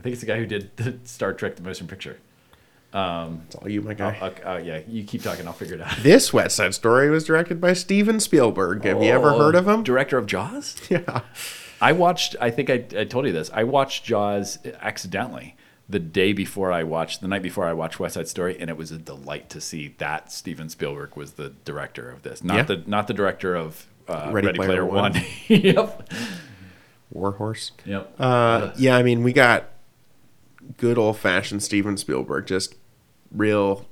I 0.00 0.02
think 0.02 0.14
it's 0.14 0.20
the 0.22 0.26
guy 0.26 0.38
who 0.38 0.46
did 0.46 0.74
the 0.76 0.98
Star 1.04 1.32
Trek: 1.34 1.56
The 1.56 1.62
Motion 1.62 1.86
Picture. 1.86 2.16
Um, 2.92 3.42
it's 3.46 3.54
all 3.54 3.68
you, 3.68 3.82
my 3.82 3.94
guy. 3.94 4.18
I'll- 4.20 4.32
I'll- 4.44 4.56
uh, 4.56 4.58
yeah, 4.58 4.80
you 4.88 5.04
keep 5.04 5.22
talking. 5.22 5.46
I'll 5.46 5.52
figure 5.52 5.74
it 5.76 5.80
out. 5.80 5.96
this 6.02 6.32
West 6.32 6.56
Side 6.56 6.74
Story 6.74 7.08
was 7.10 7.24
directed 7.24 7.60
by 7.60 7.72
Steven 7.74 8.18
Spielberg. 8.18 8.82
Have 8.84 9.02
you 9.02 9.10
ever 9.10 9.30
Oh, 9.30 9.38
heard 9.38 9.54
of 9.54 9.68
him? 9.68 9.82
Director 9.84 10.18
of 10.18 10.26
Jaws. 10.26 10.76
Yeah. 10.90 11.20
I 11.82 11.92
watched. 11.92 12.34
I 12.40 12.50
think 12.50 12.68
I, 12.70 12.84
I 12.98 13.04
told 13.04 13.26
you 13.26 13.32
this. 13.32 13.50
I 13.54 13.62
watched 13.64 14.04
Jaws 14.04 14.58
accidentally 14.80 15.54
the 15.88 15.98
day 16.00 16.32
before 16.32 16.72
I 16.72 16.82
watched 16.82 17.20
the 17.20 17.28
night 17.28 17.42
before 17.42 17.64
I 17.66 17.72
watched 17.74 17.98
West 18.00 18.14
Side 18.14 18.28
Story, 18.28 18.56
and 18.58 18.68
it 18.70 18.76
was 18.76 18.90
a 18.90 18.98
delight 18.98 19.48
to 19.50 19.60
see 19.60 19.94
that 19.98 20.30
Steven 20.32 20.68
Spielberg 20.68 21.16
was 21.16 21.32
the 21.32 21.50
director 21.64 22.10
of 22.10 22.22
this, 22.22 22.42
not 22.42 22.56
Yeah. 22.56 22.62
the 22.64 22.82
not 22.86 23.06
the 23.06 23.14
director 23.14 23.54
of 23.54 23.86
uh, 24.08 24.30
Ready 24.32 24.46
Ready, 24.48 24.56
Player 24.58 24.68
Player, 24.68 24.84
One. 24.86 25.12
One. 25.14 25.22
yep. 25.48 26.10
Warhorse. 27.12 27.72
Yep. 27.84 28.14
Uh, 28.18 28.70
yeah, 28.76 28.96
I 28.96 29.02
mean, 29.02 29.22
we 29.22 29.32
got 29.32 29.68
good 30.76 30.98
old 30.98 31.18
fashioned 31.18 31.62
Steven 31.62 31.96
Spielberg, 31.96 32.46
just 32.46 32.74
real 33.32 33.86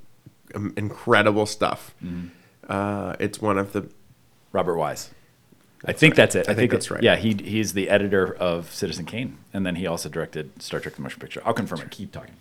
um, 0.55 0.73
incredible 0.75 1.45
stuff. 1.45 1.93
Mm-hmm. 2.03 2.27
Uh, 2.67 3.15
it's 3.19 3.41
one 3.41 3.57
of 3.57 3.73
the 3.73 3.89
Robert 4.51 4.77
Wise. 4.77 5.11
I 5.85 5.93
think 5.93 6.15
that's 6.15 6.35
it. 6.35 6.49
I 6.49 6.53
think 6.53 6.71
that's 6.71 6.91
right. 6.91 7.01
Yeah, 7.01 7.15
he 7.15 7.33
he's 7.33 7.73
the 7.73 7.89
editor 7.89 8.35
of 8.35 8.71
Citizen 8.73 9.05
Kane, 9.05 9.37
and 9.53 9.65
then 9.65 9.75
he 9.75 9.87
also 9.87 10.09
directed 10.09 10.61
Star 10.61 10.79
Trek: 10.79 10.95
The 10.95 11.01
Motion 11.01 11.19
Picture. 11.19 11.41
I'll 11.45 11.53
confirm 11.53 11.79
it. 11.79 11.89
Keep 11.89 12.11
talking. 12.11 12.35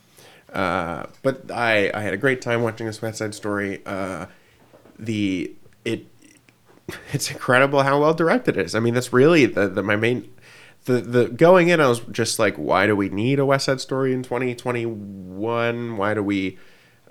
Uh, 0.52 1.06
but 1.22 1.50
I, 1.50 1.90
I 1.92 2.00
had 2.00 2.14
a 2.14 2.16
great 2.16 2.40
time 2.40 2.62
watching 2.62 2.86
this 2.86 3.00
West 3.00 3.18
Side 3.18 3.34
Story. 3.34 3.80
Uh, 3.86 4.26
the 4.98 5.54
it 5.84 6.06
it's 7.12 7.30
incredible 7.30 7.82
how 7.82 8.00
well 8.00 8.14
directed 8.14 8.56
it 8.56 8.66
is. 8.66 8.74
I 8.74 8.80
mean, 8.80 8.94
that's 8.94 9.12
really 9.12 9.46
the, 9.46 9.68
the 9.68 9.82
my 9.82 9.96
main 9.96 10.28
the 10.88 11.00
the 11.00 11.28
going 11.28 11.68
in. 11.68 11.80
I 11.80 11.86
was 11.86 12.00
just 12.10 12.38
like, 12.38 12.56
why 12.56 12.86
do 12.86 12.96
we 12.96 13.08
need 13.10 13.38
a 13.38 13.46
West 13.46 13.66
Side 13.66 13.80
Story 13.80 14.12
in 14.12 14.22
2021? 14.22 15.96
Why 15.96 16.14
do 16.14 16.22
we 16.22 16.58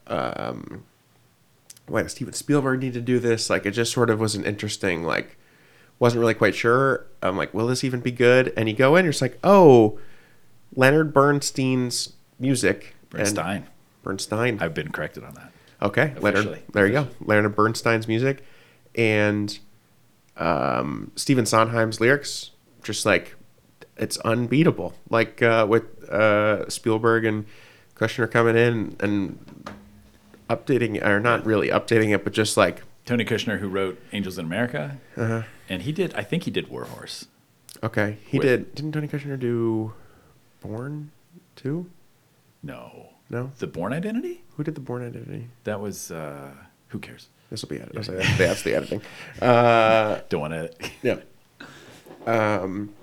um 0.08 0.84
why 1.86 2.04
does 2.04 2.12
Steven 2.12 2.34
Spielberg 2.34 2.82
need 2.82 2.94
to 2.94 3.02
do 3.02 3.20
this? 3.20 3.50
Like, 3.50 3.66
it 3.66 3.72
just 3.72 3.94
sort 3.94 4.10
of 4.10 4.20
was 4.20 4.36
an 4.36 4.44
interesting 4.44 5.04
like. 5.04 5.38
Wasn't 6.00 6.20
really 6.20 6.36
quite 6.36 6.54
sure. 6.54 7.08
I'm 7.24 7.38
like, 7.38 7.56
will 7.56 7.66
this 7.66 7.84
even 7.84 8.02
be 8.02 8.12
good? 8.12 8.54
And 8.56 8.70
you 8.70 8.76
go 8.76 8.96
in, 8.96 9.04
you're 9.04 9.12
just 9.14 9.22
like, 9.22 9.40
oh, 9.44 9.98
Leonard 10.76 11.12
Bernstein's 11.12 12.14
music. 12.38 12.96
Bernstein. 13.10 13.66
Bernstein. 14.04 14.60
I've 14.62 14.76
been 14.76 14.92
corrected 14.92 15.24
on 15.24 15.34
that. 15.34 15.52
okay, 15.82 16.14
Leonard. 16.20 16.62
There 16.72 16.86
you 16.86 16.94
go. 16.94 17.08
Leonard 17.20 17.56
Bernstein's 17.56 18.08
music, 18.08 18.44
and 18.94 19.58
um, 20.36 21.12
Stephen 21.16 21.48
Sondheim's 21.48 22.00
lyrics. 22.00 22.52
Just 22.84 23.04
like 23.04 23.36
it's 23.98 24.18
unbeatable. 24.20 24.94
Like 25.10 25.42
uh, 25.42 25.66
with 25.70 26.04
uh, 26.10 26.70
Spielberg 26.70 27.26
and 27.26 27.46
Kushner 27.96 28.30
coming 28.30 28.56
in 28.56 28.96
and 29.00 29.40
updating, 30.50 31.04
or 31.06 31.20
not 31.20 31.46
really 31.46 31.70
updating 31.70 32.14
it, 32.14 32.24
but 32.24 32.34
just 32.34 32.58
like 32.58 32.84
Tony 33.06 33.26
Kushner, 33.26 33.60
who 33.60 33.68
wrote 33.70 34.00
Angels 34.14 34.38
in 34.38 34.46
America, 34.46 34.98
Uh-huh. 35.16 35.44
and 35.70 35.82
he 35.84 35.92
did. 35.92 36.14
I 36.14 36.24
think 36.24 36.44
he 36.44 36.52
did 36.52 36.70
Warhorse. 36.70 37.28
okay, 37.84 38.18
he 38.28 38.40
Wait. 38.40 38.46
did. 38.46 38.76
Didn't 38.76 38.92
Tony 38.94 39.08
Kushner 39.08 39.40
do 39.40 39.94
Bourne 40.62 41.12
too? 41.56 41.90
No, 42.64 43.10
No, 43.30 43.52
The 43.60 43.68
Bourne 43.68 43.94
Identity. 43.94 44.44
who 44.58 44.64
did 44.64 44.76
the 44.76 44.82
Bourne 44.82 45.06
Identity? 45.06 45.48
That 45.64 45.80
was. 45.80 46.12
Uh, 46.12 46.52
who 46.90 47.00
cares? 47.00 47.28
This 47.50 47.62
will 47.62 47.70
be 47.70 47.78
edited. 47.80 47.96
That's, 48.04 48.38
that's 48.38 48.64
the 48.64 48.74
editing. 48.76 49.02
Uh, 49.42 50.20
Don't 50.30 50.42
want 50.42 50.54
to. 50.54 50.72
Yeah. 51.02 51.20
Um, 52.26 52.94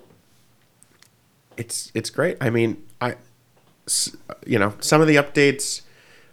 it's 1.56 1.90
it's 1.94 2.10
great. 2.10 2.36
I 2.40 2.51
mean, 2.51 2.82
I, 3.01 3.16
you 4.47 4.59
know, 4.59 4.74
some 4.81 5.01
of 5.01 5.06
the 5.06 5.16
updates 5.16 5.82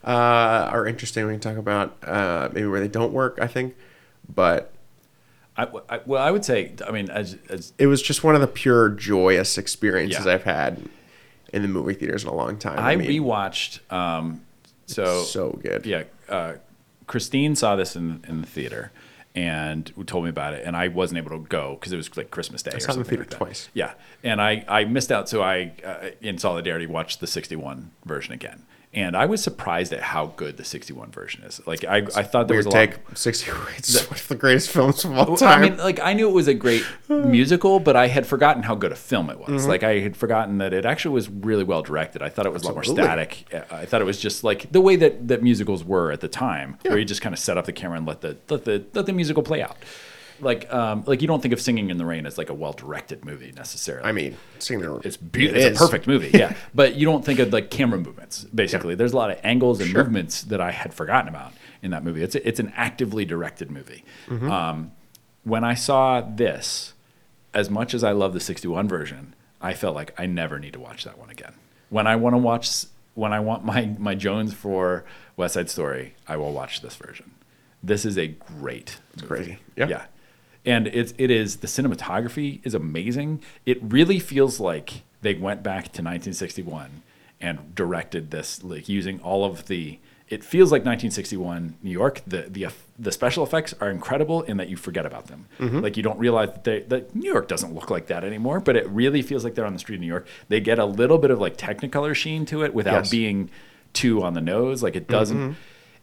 uh, 0.04 0.70
are 0.72 0.88
interesting. 0.88 1.26
We 1.26 1.34
can 1.34 1.40
talk 1.40 1.58
about 1.58 1.98
uh, 2.04 2.50
maybe 2.52 2.68
where 2.68 2.80
they 2.80 2.88
don't 2.88 3.14
work. 3.14 3.38
I 3.42 3.48
think, 3.48 3.76
but 4.34 4.74
I, 5.58 5.68
I, 5.90 6.00
well, 6.06 6.22
I 6.22 6.32
would 6.32 6.46
say. 6.46 6.74
I 6.86 6.92
mean, 6.92 7.10
as, 7.10 7.38
as 7.50 7.74
it 7.78 7.88
was 7.88 8.02
just 8.02 8.24
one 8.24 8.36
of 8.36 8.42
the 8.42 8.48
pure 8.48 8.90
joyous 8.90 9.58
experiences 9.58 10.26
Yeah. 10.26 10.34
I've 10.34 10.44
had 10.44 10.90
in 11.54 11.62
the 11.62 11.68
movie 11.68 11.94
theaters 11.94 12.24
in 12.24 12.30
a 12.30 12.36
long 12.36 12.58
time. 12.58 12.80
I, 12.80 12.96
mean, 12.96 13.10
rewatched. 13.10 13.92
Um, 13.92 14.42
so 14.86 15.24
so 15.24 15.60
good. 15.62 15.86
yeah, 15.86 16.04
uh, 16.30 16.54
Christine 17.08 17.56
saw 17.56 17.76
this 17.76 17.96
in 17.96 18.24
in 18.28 18.42
the 18.42 18.48
theater 18.48 18.92
and 19.34 19.92
told 20.08 20.26
me 20.26 20.30
about 20.30 20.54
it, 20.54 20.66
and 20.66 20.76
I 20.76 20.90
wasn't 20.90 21.18
able 21.20 21.32
to 21.32 21.40
go 21.48 21.78
because 21.80 21.94
it 21.94 21.98
was 21.98 22.16
like 22.18 22.32
Christmas 22.32 22.62
Day. 22.62 22.72
I 22.74 22.78
or 22.78 22.80
saw 22.80 22.92
in 22.94 23.00
the 23.00 23.06
something 23.06 23.18
theater 23.18 23.30
like 23.30 23.38
twice. 23.38 23.70
Yeah, 23.74 23.94
and 24.24 24.42
I 24.42 24.66
I 24.68 24.86
missed 24.86 25.12
out, 25.12 25.30
so 25.30 25.42
I 25.42 25.74
uh, 25.86 26.10
in 26.22 26.38
solidarity 26.38 26.86
watched 26.86 27.20
the 27.20 27.28
'61 27.28 27.92
version 28.06 28.34
again, 28.34 28.66
and 28.94 29.16
I 29.16 29.26
was 29.26 29.42
surprised 29.42 29.94
at 29.94 30.02
how 30.02 30.28
good 30.36 30.58
the 30.58 30.66
'61 30.66 31.12
version 31.12 31.44
is. 31.44 31.62
Like 31.66 31.86
I, 31.86 31.98
I 32.16 32.24
thought 32.24 32.48
there 32.48 32.56
Weird 32.56 32.66
was 32.66 32.74
a 32.74 32.78
lot. 32.78 32.92
take. 32.92 33.18
60 33.18 33.52
It's 33.78 34.08
one 34.08 34.20
of 34.20 34.28
the 34.28 34.36
greatest 34.36 34.70
films 34.70 35.06
of 35.06 35.18
all 35.18 35.38
time. 35.38 35.64
I 35.64 35.70
mean, 35.70 35.78
like 35.78 36.00
I 36.02 36.14
knew 36.14 36.28
it 36.28 36.34
was 36.34 36.48
a 36.48 36.54
great 36.54 36.86
musical, 37.10 37.80
but 37.80 37.96
I 37.96 38.08
had 38.08 38.28
forgotten 38.28 38.64
how 38.64 38.76
good 38.76 38.92
a 38.92 38.96
film 38.96 39.30
it 39.30 39.40
was. 39.40 39.62
Mm-hmm. 39.62 39.70
Like 39.70 39.84
I 39.84 40.00
had 40.00 40.18
forgotten 40.18 40.58
that 40.58 40.74
it 40.74 40.86
actually 40.86 41.14
was 41.16 41.30
really 41.30 41.64
well 41.64 41.82
directed. 41.82 42.22
I 42.22 42.30
thought 42.30 42.46
it 42.46 42.52
was 42.54 42.64
a 42.64 42.68
lot 42.68 42.76
more 42.76 42.84
static. 42.84 43.46
I 43.72 43.86
thought 43.86 44.02
it 44.02 44.06
was 44.06 44.20
just 44.20 44.44
like 44.44 44.72
the 44.72 44.82
way 44.82 44.98
that, 44.98 45.28
that 45.30 45.42
musicals 45.42 45.84
were 45.86 46.12
at 46.12 46.20
the 46.20 46.28
time, 46.28 46.78
where 46.84 46.98
you 46.98 47.06
just 47.06 47.22
kind 47.22 47.34
of 47.34 47.40
set 47.40 47.58
up 47.58 47.66
the 47.66 47.74
camera 47.74 47.98
and 47.98 48.06
let 48.06 48.22
the 48.22 48.38
let 48.50 48.66
the 48.66 48.84
let 48.94 49.06
the 49.06 49.14
musical 49.14 49.44
play 49.44 49.62
out. 49.62 49.78
Like 50.42 50.72
um, 50.74 51.04
like 51.06 51.22
you 51.22 51.28
don't 51.28 51.42
think 51.42 51.54
of 51.54 51.62
Singing 51.62 51.90
in 51.90 51.98
the 51.98 52.06
Rain 52.06 52.26
as 52.26 52.38
like 52.38 52.50
a 52.50 52.54
well 52.54 52.74
directed 52.74 53.24
movie 53.26 53.52
necessarily. 53.56 54.08
I 54.08 54.12
mean, 54.12 54.38
seeing 54.60 54.80
the 54.82 54.96
it's 54.98 55.18
be- 55.18 55.48
it 55.48 55.56
it's 55.56 55.66
is. 55.66 55.78
a 55.78 55.80
perfect 55.80 56.08
movie, 56.08 56.32
yeah. 56.38 56.56
but 56.76 56.96
you 56.96 57.06
don't 57.06 57.24
think 57.24 57.40
of 57.40 57.54
like 57.54 57.70
camera 57.70 58.00
movements. 58.00 58.44
Basically, 58.46 58.96
there's 58.96 59.14
a 59.14 59.18
lot 59.18 59.30
of 59.32 59.40
angles 59.44 59.80
and 59.80 59.90
Sure. 59.90 60.04
movements 60.04 60.42
that 60.44 60.60
I 60.60 60.72
had 60.72 60.94
forgotten 60.94 61.30
about 61.30 61.54
in 61.82 61.92
that 61.92 62.04
movie. 62.04 62.24
It's 62.24 62.36
it's 62.36 62.60
an 62.60 62.74
actively 62.76 63.26
directed 63.26 63.70
movie. 63.72 64.04
Mm-hmm. 64.28 64.52
Um, 64.52 64.92
when 65.44 65.64
I 65.64 65.74
saw 65.74 66.22
this, 66.22 66.94
as 67.54 67.70
much 67.70 67.94
as 67.94 68.04
I 68.04 68.12
love 68.12 68.34
the 68.34 68.40
'61 68.40 68.88
version, 68.88 69.36
I 69.62 69.74
felt 69.74 69.96
like 69.96 70.14
I 70.20 70.26
never 70.26 70.60
need 70.60 70.74
to 70.74 70.80
watch 70.80 71.04
that 71.04 71.18
one 71.18 71.30
again. 71.30 71.54
When 71.90 72.08
I 72.08 72.16
want 72.16 72.34
to 72.34 72.38
watch, 72.38 72.86
when 73.16 73.34
I 73.34 73.40
want 73.40 73.64
my 73.66 73.94
my 74.00 74.16
Jones 74.16 74.54
for 74.54 75.04
West 75.38 75.54
Side 75.54 75.70
Story, 75.70 76.16
I 76.28 76.38
will 76.38 76.52
watch 76.54 76.82
this 76.82 76.96
version. 76.96 77.32
This 77.84 78.06
is 78.06 78.18
a 78.18 78.28
great. 78.28 78.98
It's 79.14 79.24
crazy. 79.24 79.58
Yeah. 79.76 79.88
yeah 79.88 80.06
and 80.66 80.88
it's 80.88 81.14
it 81.18 81.32
is 81.32 81.58
the 81.58 81.68
cinematography 81.68 82.60
is 82.64 82.74
amazing. 82.74 83.42
It 83.66 83.80
really 83.82 84.20
feels 84.20 84.60
like 84.60 85.04
they 85.22 85.34
went 85.36 85.64
back 85.64 85.84
to 85.86 86.02
1961 86.04 87.02
and 87.40 87.74
directed 87.76 88.32
this 88.32 88.64
like 88.64 88.88
using 88.90 89.20
all 89.22 89.44
of 89.46 89.68
the. 89.68 90.00
It 90.30 90.46
feels 90.46 90.72
like 90.72 90.86
1961 90.86 91.76
New 91.84 91.92
York. 91.92 92.22
The 92.26 92.44
the 92.44 92.68
the 92.98 93.12
special 93.12 93.44
effects 93.44 93.74
are 93.82 93.90
incredible 93.90 94.44
in 94.44 94.58
that 94.58 94.70
you 94.70 94.78
forget 94.78 95.06
about 95.06 95.28
them. 95.28 95.48
Mm-hmm. 95.60 95.80
Like 95.80 95.98
you 95.98 96.04
don't 96.04 96.18
realize 96.20 96.50
that, 96.54 96.64
they, 96.64 96.80
that 96.82 97.14
New 97.14 97.30
York 97.30 97.48
doesn't 97.50 97.74
look 97.74 97.90
like 97.90 98.08
that 98.08 98.24
anymore. 98.24 98.60
But 98.62 98.78
it 98.78 98.88
really 98.88 99.22
feels 99.24 99.44
like 99.44 99.56
they're 99.56 99.66
on 99.66 99.74
the 99.74 99.80
street 99.80 99.96
of 99.96 100.02
New 100.02 100.08
York. 100.08 100.26
They 100.48 100.62
get 100.62 100.80
a 100.80 100.86
little 100.86 101.18
bit 101.18 101.32
of 101.32 101.40
like 101.42 101.58
Technicolor 101.58 102.16
sheen 102.16 102.46
to 102.46 102.64
it 102.64 102.74
without 102.74 102.94
Yes. 102.94 103.10
being 103.10 103.50
too 103.92 104.24
on 104.24 104.34
the 104.34 104.42
nose. 104.42 104.82
Like 104.82 104.96
it 104.96 105.08
doesn't. 105.10 105.38
Mm-hmm. 105.38 105.54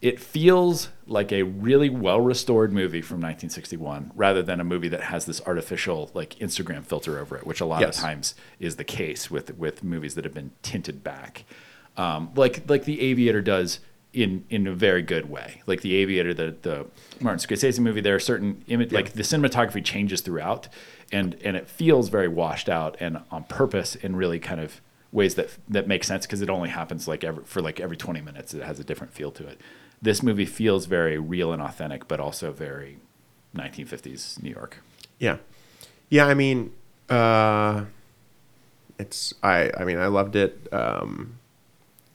It 0.00 0.20
feels 0.20 0.90
like 1.08 1.32
a 1.32 1.42
really 1.42 1.88
well 1.88 2.20
restored 2.20 2.72
movie 2.72 3.02
from 3.02 3.16
1961 3.16 4.12
rather 4.14 4.42
than 4.42 4.60
a 4.60 4.64
movie 4.64 4.88
that 4.88 5.02
has 5.04 5.26
this 5.26 5.40
artificial 5.44 6.10
like 6.14 6.36
Instagram 6.36 6.84
filter 6.84 7.18
over 7.18 7.36
it, 7.36 7.46
which 7.46 7.60
a 7.60 7.64
lot 7.66 7.80
Yes. 7.80 7.96
of 7.98 8.02
times 8.04 8.34
is 8.60 8.76
the 8.76 8.84
case 8.84 9.28
with 9.30 9.56
with 9.58 9.82
movies 9.82 10.14
that 10.14 10.24
have 10.24 10.34
been 10.34 10.52
tinted 10.62 11.02
back. 11.02 11.44
Um, 11.96 12.30
like 12.36 12.68
like 12.70 12.84
The 12.84 13.00
Aviator 13.00 13.42
does 13.42 13.80
in 14.12 14.44
in 14.48 14.68
a 14.68 14.72
very 14.74 15.02
good 15.02 15.28
way. 15.28 15.62
Like 15.66 15.80
The 15.80 15.96
Aviator, 15.96 16.32
the 16.32 16.54
the 16.62 16.86
Martin 17.20 17.40
Scorsese 17.44 17.80
movie, 17.80 18.00
there 18.00 18.14
are 18.14 18.20
certain 18.20 18.62
imi- 18.68 18.92
like 18.92 19.14
the 19.14 19.22
cinematography 19.22 19.84
changes 19.84 20.20
throughout, 20.20 20.68
and 21.10 21.36
and 21.42 21.56
it 21.56 21.68
feels 21.68 22.08
very 22.08 22.28
washed 22.28 22.68
out 22.68 22.96
and 23.00 23.18
on 23.32 23.42
purpose 23.44 23.96
in 23.96 24.14
really 24.14 24.38
kind 24.38 24.60
of 24.60 24.80
ways 25.10 25.34
that 25.34 25.48
that 25.68 25.88
make 25.88 26.04
sense 26.04 26.24
because 26.26 26.40
it 26.42 26.50
only 26.50 26.68
happens 26.68 27.08
like 27.08 27.24
every 27.24 27.42
for 27.44 27.60
like 27.60 27.80
every 27.80 27.96
20 27.96 28.20
minutes. 28.20 28.54
It 28.54 28.62
has 28.62 28.78
a 28.78 28.84
different 28.84 29.12
feel 29.12 29.32
to 29.32 29.46
it. 29.48 29.60
This 30.00 30.22
movie 30.22 30.46
feels 30.46 30.86
very 30.86 31.18
real 31.18 31.52
and 31.52 31.60
authentic, 31.60 32.06
but 32.08 32.20
also 32.20 32.52
very 32.52 32.98
1950s 33.56 34.42
New 34.42 34.50
York. 34.50 34.78
Yeah, 35.18 35.38
yeah. 36.08 36.26
I 36.26 36.34
mean, 36.34 36.72
uh, 37.08 37.84
it's 38.98 39.34
I. 39.42 39.70
I 39.76 39.84
mean, 39.84 39.98
I 39.98 40.06
loved 40.06 40.36
it. 40.36 40.68
Um, 40.72 41.38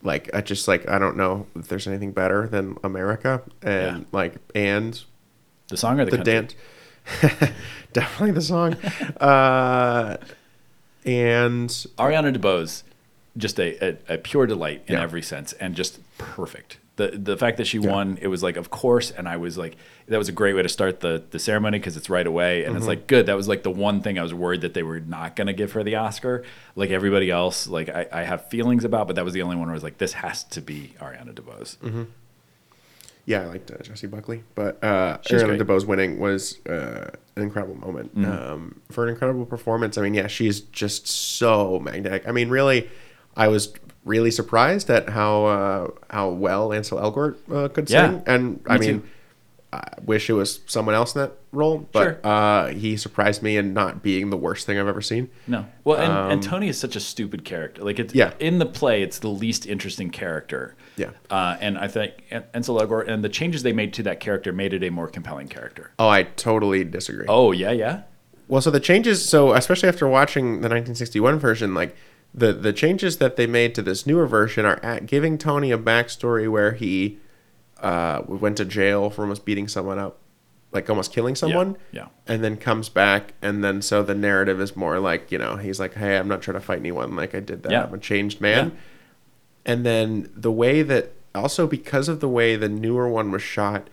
like 0.02 0.30
I 0.34 0.42
just 0.42 0.68
like 0.68 0.88
I 0.90 0.98
don't 1.00 1.18
know 1.18 1.48
if 1.56 1.68
there's 1.68 1.88
anything 1.88 2.12
better 2.12 2.48
than 2.48 2.78
America 2.84 3.42
and 3.62 3.98
Yeah. 4.00 4.04
like 4.12 4.36
and 4.56 5.02
The 5.70 5.78
song 5.78 6.00
or 6.00 6.06
the, 6.06 6.18
the 6.18 6.24
dance. 6.24 6.56
Definitely 7.94 8.32
the 8.32 8.42
song. 8.42 8.74
uh, 9.20 10.18
and 11.06 11.70
Ariana 11.98 12.36
DeBose, 12.36 12.84
just 13.38 13.60
a, 13.60 13.98
a, 14.10 14.16
a 14.16 14.18
pure 14.18 14.46
delight 14.46 14.84
in 14.88 14.94
Yeah. 14.96 15.04
every 15.04 15.22
sense 15.22 15.54
and 15.54 15.76
just 15.76 16.00
perfect. 16.18 16.78
The 16.95 17.07
the 17.07 17.36
fact 17.38 17.57
that 17.57 17.65
she 17.65 17.80
won, 17.80 18.20
it 18.22 18.28
was 18.28 18.44
like, 18.44 18.56
of 18.56 18.70
course, 18.70 19.10
and 19.10 19.28
I 19.28 19.38
was 19.38 19.57
like, 19.57 19.78
that 20.07 20.18
was 20.20 20.30
a 20.30 20.32
great 20.32 20.53
way 20.53 20.61
to 20.61 20.70
start 20.70 20.99
the 20.99 21.24
the 21.32 21.40
ceremony 21.40 21.80
because 21.80 21.98
it's 21.98 22.07
right 22.07 22.28
away, 22.28 22.65
and 22.65 22.78
it's 22.78 22.86
like 22.86 23.07
good. 23.07 23.26
That 23.26 23.36
was 23.36 23.48
like 23.48 23.64
the 23.64 23.72
one 23.72 24.02
thing 24.02 24.20
I 24.20 24.22
was 24.22 24.32
worried 24.34 24.61
that 24.61 24.76
they 24.76 24.84
were 24.84 24.99
not 24.99 25.36
going 25.36 25.48
to 25.48 25.53
give 25.53 25.72
her 25.72 25.84
the 25.84 25.95
Oscar, 25.95 26.44
like 26.76 26.91
everybody 26.91 27.32
else. 27.32 27.68
Like 27.68 27.90
I, 27.90 28.06
I 28.11 28.22
have 28.24 28.48
feelings 28.49 28.84
about, 28.86 29.07
but 29.07 29.15
that 29.15 29.26
was 29.26 29.34
the 29.34 29.41
only 29.41 29.56
one 29.56 29.65
where 29.65 29.74
I 29.74 29.74
was 29.74 29.82
like, 29.84 29.98
this 29.98 30.14
has 30.14 30.44
to 30.45 30.61
be 30.61 30.94
Ariana 30.99 31.34
DeBose. 31.34 32.06
yeah, 33.26 33.41
I 33.41 33.45
liked 33.45 33.72
uh, 33.72 33.78
Jessie 33.82 34.06
Buckley, 34.07 34.44
but 34.53 34.84
uh, 34.84 35.18
She's 35.22 35.41
Ariana 35.41 35.45
great. 35.48 35.60
Mm-hmm. 35.61 35.72
DeBose 35.72 35.86
winning 35.86 36.20
was 36.20 36.64
uh, 36.68 37.10
an 37.36 37.41
incredible 37.41 37.76
moment 37.76 38.11
um, 38.24 38.82
for 38.91 39.03
an 39.06 39.10
incredible 39.10 39.48
performance. 39.48 39.98
I 39.98 40.02
mean, 40.02 40.14
yeah, 40.14 40.28
she's 40.28 40.60
just 40.61 41.07
so 41.07 41.80
magnetic. 41.80 42.28
I 42.28 42.32
mean, 42.32 42.49
really, 42.49 42.88
I 43.36 43.48
was 43.48 43.74
really 44.06 44.32
surprised 44.32 44.90
at 44.90 45.10
how 45.10 45.46
uh, 45.46 45.88
how 46.10 46.30
well 46.30 46.74
Ansel 46.74 47.00
Elgort 47.00 47.36
uh, 47.54 47.68
could 47.70 47.90
Yeah, 47.90 48.10
sing, 48.10 48.24
and 48.28 48.60
I 48.68 48.78
me 48.78 48.88
mean, 48.88 49.02
too. 49.02 49.08
I 49.72 49.82
wish 50.06 50.30
it 50.30 50.34
was 50.34 50.60
someone 50.68 50.94
else 50.94 51.16
in 51.16 51.22
that 51.22 51.32
role, 51.52 51.88
but 51.92 52.04
Sure. 52.04 52.20
uh, 52.24 52.68
he 52.68 52.96
surprised 52.96 53.42
me 53.42 53.58
in 53.58 53.74
not 53.74 54.04
being 54.04 54.30
the 54.30 54.38
worst 54.38 54.68
thing 54.68 54.78
I've 54.78 54.88
ever 54.88 55.02
seen. 55.02 55.30
No. 55.48 55.66
Well, 55.84 55.98
and, 56.00 56.32
and 56.34 56.44
Tony 56.44 56.68
is 56.68 56.78
such 56.78 56.96
a 56.96 57.00
stupid 57.00 57.44
character. 57.44 57.84
Like, 57.84 57.98
it's, 57.98 58.14
Um, 58.14 58.18
Yeah. 58.20 58.34
in 58.40 58.60
the 58.60 58.68
play, 58.68 59.02
it's 59.02 59.18
the 59.18 59.30
least 59.30 59.66
interesting 59.66 60.12
character. 60.12 60.76
Yeah. 60.96 61.10
Uh, 61.32 61.58
and 61.60 61.80
I 61.80 61.88
think 61.88 62.12
Ansel 62.54 62.80
Elgort 62.80 63.08
and 63.08 63.24
the 63.24 63.30
changes 63.30 63.64
they 63.64 63.74
made 63.74 63.94
to 63.94 64.04
that 64.04 64.20
character 64.20 64.54
made 64.54 64.74
it 64.76 64.84
a 64.84 64.92
more 64.92 65.08
compelling 65.08 65.48
character. 65.48 65.90
Oh, 65.98 66.08
I 66.08 66.22
totally 66.22 66.84
disagree. 66.84 67.26
Oh, 67.28 67.52
yeah, 67.52 67.72
yeah. 67.72 68.02
Well, 68.48 68.62
so 68.62 68.70
the 68.70 68.80
changes, 68.80 69.28
so 69.28 69.54
especially 69.54 69.90
after 69.90 70.08
watching 70.08 70.62
the 70.62 70.70
1961 70.70 71.40
version, 71.40 71.74
like 71.74 71.96
the 72.34 72.54
the 72.54 72.74
changes 72.74 73.18
that 73.18 73.36
they 73.36 73.46
made 73.48 73.76
to 73.76 73.82
this 73.82 74.06
newer 74.08 74.26
version 74.28 74.66
are 74.66 74.80
at 74.84 75.06
giving 75.06 75.38
Tony 75.38 75.72
a 75.72 75.78
backstory 75.78 76.50
where 76.50 76.72
he 76.74 77.20
uh, 77.82 78.22
went 78.28 78.58
to 78.58 78.66
jail 78.66 79.10
for 79.10 79.22
almost 79.24 79.46
beating 79.46 79.68
someone 79.68 80.00
up, 80.00 80.20
like 80.72 80.90
almost 80.90 81.12
killing 81.14 81.36
someone. 81.36 81.78
yeah. 81.92 82.08
And 82.28 82.44
then 82.44 82.58
comes 82.58 82.90
back, 82.90 83.34
and 83.42 83.64
then 83.64 83.82
so 83.82 84.02
the 84.04 84.16
narrative 84.16 84.60
is 84.62 84.76
more 84.76 85.00
like 85.00 85.32
you 85.32 85.38
know 85.38 85.58
he's 85.58 85.80
like, 85.80 85.94
hey, 85.96 86.18
I'm 86.18 86.28
not 86.28 86.42
trying 86.42 86.56
to 86.56 86.62
fight 86.62 86.80
anyone, 86.80 87.16
like 87.16 87.36
I 87.36 87.40
did 87.40 87.64
that, 87.64 87.72
Yeah. 87.72 87.84
I'm 87.84 87.94
a 87.94 87.98
changed 88.00 88.42
man. 88.42 88.70
Yeah. 88.70 88.76
And 89.66 89.86
then 89.86 90.30
the 90.36 90.52
way 90.52 90.82
that 90.82 91.12
also 91.36 91.68
because 91.68 92.10
of 92.10 92.20
the 92.20 92.28
way 92.30 92.56
the 92.56 92.70
newer 92.70 93.08
one 93.08 93.32
was 93.32 93.42
shot, 93.42 93.90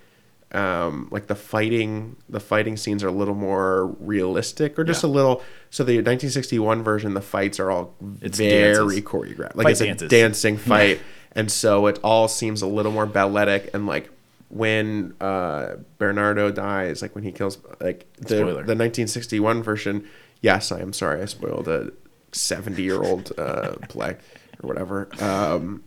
um, 0.52 1.08
like 1.10 1.26
the 1.28 1.34
fighting, 1.34 2.16
the 2.28 2.40
fighting 2.40 2.76
scenes 2.76 3.04
are 3.04 3.08
a 3.08 3.12
little 3.12 3.34
more 3.34 3.86
realistic, 4.00 4.78
or 4.78 4.84
just 4.84 5.02
Yeah. 5.04 5.08
a 5.08 5.12
little. 5.12 5.42
So 5.70 5.84
the 5.84 5.94
1961 5.96 6.82
version, 6.82 7.14
the 7.14 7.20
fights 7.20 7.60
are 7.60 7.70
all 7.70 7.94
It's 8.20 8.38
very 8.38 8.74
dances. 8.76 9.00
choreographed, 9.02 9.54
like 9.54 9.64
Fight 9.64 9.70
it's 9.72 9.80
dances. 9.80 10.06
a 10.06 10.08
dancing 10.08 10.56
fight, 10.56 11.00
and 11.32 11.50
so 11.50 11.86
it 11.86 11.98
all 12.02 12.26
seems 12.28 12.62
a 12.62 12.66
little 12.66 12.92
more 12.92 13.06
balletic 13.06 13.70
and 13.74 13.86
like. 13.86 14.10
When 14.52 15.14
uh, 15.20 15.76
Bernardo 15.98 16.50
dies, 16.50 17.02
like 17.02 17.14
when 17.14 17.22
he 17.22 17.30
kills, 17.30 17.56
like 17.80 18.12
the 18.16 18.38
Spoiler. 18.38 18.46
the 18.64 18.74
1961 18.74 19.62
version. 19.62 20.08
Yes, 20.40 20.72
I 20.72 20.80
am 20.80 20.92
sorry, 20.92 21.22
I 21.22 21.26
spoiled 21.26 21.68
a 21.68 21.92
70 22.32 22.82
year 22.82 23.00
old 23.00 23.30
uh, 23.38 23.74
play 23.88 24.16
or 24.60 24.66
whatever. 24.66 25.08
Um, 25.20 25.84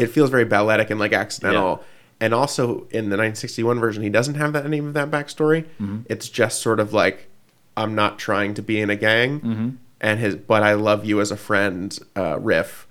it 0.00 0.06
feels 0.08 0.30
very 0.30 0.44
balletic 0.44 0.90
and 0.90 0.98
like 0.98 1.12
accidental. 1.12 1.84
And 2.20 2.34
also 2.34 2.86
in 2.90 3.04
the 3.08 3.16
961 3.16 3.80
version, 3.80 4.02
he 4.02 4.10
doesn't 4.10 4.34
have 4.34 4.52
that 4.52 4.66
any 4.66 4.78
of 4.78 4.92
that 4.94 5.10
backstory. 5.10 5.64
It's 6.08 6.28
just 6.28 6.60
sort 6.60 6.78
of 6.80 6.92
like, 6.92 7.28
I'm 7.76 7.94
not 7.94 8.18
trying 8.18 8.54
to 8.54 8.62
be 8.62 8.78
in 8.80 8.90
a 8.90 8.96
gang, 8.96 9.78
and 10.00 10.20
his 10.20 10.36
but 10.36 10.62
I 10.62 10.74
love 10.74 11.04
you 11.04 11.20
as 11.20 11.30
a 11.30 11.36
friend 11.36 11.98
uh, 12.16 12.38
riff, 12.38 12.86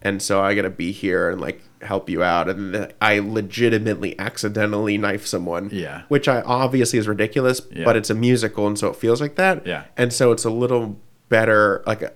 and 0.00 0.22
so 0.22 0.40
I 0.40 0.54
gotta 0.54 0.70
be 0.70 0.90
here 0.92 1.28
and 1.30 1.40
like 1.40 1.60
help 1.82 2.08
you 2.08 2.22
out. 2.22 2.48
And 2.48 2.72
th- 2.72 2.90
I 3.00 3.18
legitimately 3.18 4.18
accidentally 4.18 4.96
knife 4.96 5.26
someone, 5.26 5.68
Yeah. 5.72 6.02
which 6.08 6.28
I 6.28 6.40
obviously 6.42 6.98
is 6.98 7.06
ridiculous, 7.08 7.60
Yeah. 7.72 7.84
but 7.84 7.96
it's 7.96 8.08
a 8.10 8.14
musical, 8.14 8.66
and 8.66 8.78
so 8.78 8.88
it 8.88 8.96
feels 8.96 9.20
like 9.20 9.34
that. 9.36 9.66
Yeah. 9.66 9.84
and 9.98 10.12
so 10.12 10.32
it's 10.32 10.44
a 10.44 10.50
little 10.50 10.96
better 11.28 11.82
like 11.86 12.02
uh, 12.04 12.08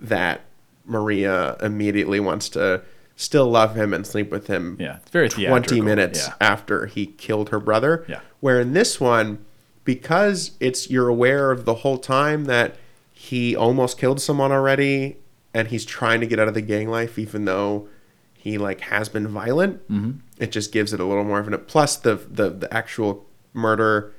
that 0.00 0.40
Maria 0.86 1.56
immediately 1.62 2.20
wants 2.20 2.48
to 2.50 2.82
still 3.16 3.46
love 3.48 3.76
him 3.76 3.94
and 3.94 4.06
sleep 4.06 4.30
with 4.30 4.46
him 4.48 4.76
Yeah, 4.80 4.96
it's 4.96 5.10
very 5.10 5.28
20 5.28 5.80
minutes 5.80 6.26
yeah. 6.28 6.34
after 6.40 6.86
he 6.86 7.06
killed 7.06 7.50
her 7.50 7.60
brother. 7.60 8.04
Yeah. 8.08 8.20
Where 8.40 8.60
in 8.60 8.72
this 8.72 9.00
one, 9.00 9.44
because 9.84 10.52
it's 10.60 10.90
you're 10.90 11.08
aware 11.08 11.50
of 11.50 11.64
the 11.64 11.74
whole 11.76 11.98
time 11.98 12.46
that 12.46 12.76
he 13.12 13.54
almost 13.54 13.98
killed 13.98 14.20
someone 14.20 14.50
already 14.52 15.16
and 15.52 15.68
he's 15.68 15.84
trying 15.84 16.20
to 16.20 16.26
get 16.26 16.38
out 16.40 16.48
of 16.48 16.54
the 16.54 16.60
gang 16.60 16.88
life 16.88 17.18
even 17.18 17.44
though 17.44 17.88
he 18.34 18.58
like 18.58 18.80
has 18.80 19.08
been 19.08 19.28
violent. 19.28 19.76
Mm-hmm. 19.90 20.18
It 20.38 20.50
just 20.52 20.72
gives 20.72 20.92
it 20.92 21.00
a 21.00 21.04
little 21.04 21.24
more 21.24 21.38
of 21.38 21.46
an 21.48 21.56
plus 21.66 21.96
the 21.96 22.16
the, 22.16 22.50
the 22.50 22.74
actual 22.74 23.24
murder 23.52 24.12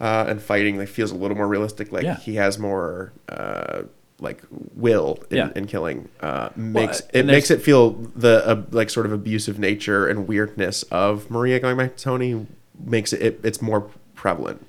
uh, 0.00 0.24
and 0.28 0.40
fighting 0.40 0.78
like 0.78 0.88
feels 0.88 1.10
a 1.10 1.14
little 1.14 1.36
more 1.36 1.46
realistic. 1.46 1.92
Like 1.92 2.04
Yeah. 2.04 2.16
he 2.16 2.36
has 2.36 2.58
more 2.58 3.12
uh, 3.28 3.82
like 4.20 4.42
will 4.74 5.18
in, 5.30 5.36
Yeah. 5.36 5.50
in 5.56 5.66
killing 5.66 6.08
uh, 6.20 6.50
makes 6.56 7.00
and 7.00 7.10
it 7.14 7.26
makes 7.26 7.50
it 7.50 7.62
feel 7.62 7.90
the 8.14 8.46
uh, 8.46 8.62
like 8.70 8.90
sort 8.90 9.06
of 9.06 9.12
abusive 9.12 9.58
nature 9.58 10.06
and 10.06 10.28
weirdness 10.28 10.82
of 10.84 11.30
Maria 11.30 11.58
going 11.58 11.76
back 11.76 11.96
to 11.96 12.02
Tony 12.04 12.46
makes 12.78 13.12
it, 13.12 13.22
it 13.22 13.40
it's 13.42 13.60
more 13.62 13.88
prevalent. 14.14 14.66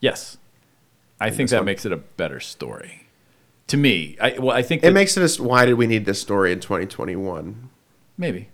Yes, 0.00 0.38
I 1.20 1.30
think 1.30 1.50
that 1.50 1.58
one? 1.58 1.66
makes 1.66 1.84
it 1.84 1.92
a 1.92 1.96
better 1.96 2.40
story. 2.40 3.06
To 3.68 3.76
me, 3.76 4.16
I 4.20 4.38
well, 4.38 4.56
I 4.56 4.62
think 4.62 4.82
It 4.82 4.86
that- 4.88 4.92
makes 4.92 5.16
it 5.16 5.22
as 5.22 5.40
why 5.40 5.64
did 5.64 5.74
we 5.74 5.86
need 5.86 6.04
this 6.06 6.20
story 6.20 6.52
in 6.52 6.60
2021? 6.60 7.70
maybe, 8.16 8.48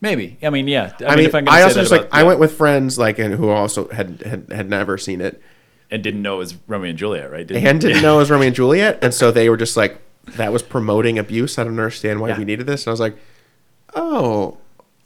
maybe. 0.00 0.36
I 0.42 0.50
mean, 0.50 0.68
yeah. 0.68 0.92
I, 1.00 1.04
I, 1.04 1.16
mean, 1.16 1.30
mean, 1.32 1.48
I 1.48 1.62
also 1.62 1.80
just 1.80 1.90
like 1.90 2.02
about- 2.02 2.14
I 2.14 2.22
went 2.24 2.38
with 2.40 2.52
friends 2.52 2.98
like 2.98 3.18
and 3.18 3.34
who 3.34 3.48
also 3.48 3.88
had 3.88 4.22
had, 4.22 4.52
had 4.52 4.68
never 4.70 4.98
seen 4.98 5.20
it 5.20 5.40
and 5.90 6.02
didn't 6.02 6.22
know 6.22 6.34
it 6.36 6.38
was 6.38 6.54
Romeo 6.68 6.90
and 6.90 6.98
Juliet, 6.98 7.30
right? 7.30 7.46
Didn't- 7.46 7.66
and 7.66 7.80
didn't 7.80 7.96
yeah. 7.96 8.02
know 8.06 8.16
it 8.16 8.18
was 8.18 8.30
Romeo 8.30 8.46
and 8.48 8.56
Juliet, 8.56 8.98
and 9.02 9.12
so 9.14 9.30
they 9.30 9.48
were 9.48 9.56
just 9.56 9.76
like 9.76 10.00
that 10.36 10.52
was 10.52 10.62
promoting 10.62 11.18
abuse. 11.18 11.58
I 11.58 11.64
don't 11.64 11.72
understand 11.72 12.20
why 12.20 12.28
Yeah. 12.28 12.38
we 12.38 12.44
needed 12.44 12.66
this. 12.66 12.82
And 12.84 12.88
I 12.88 12.92
was 12.92 13.00
like, 13.00 13.16
oh, 13.94 14.58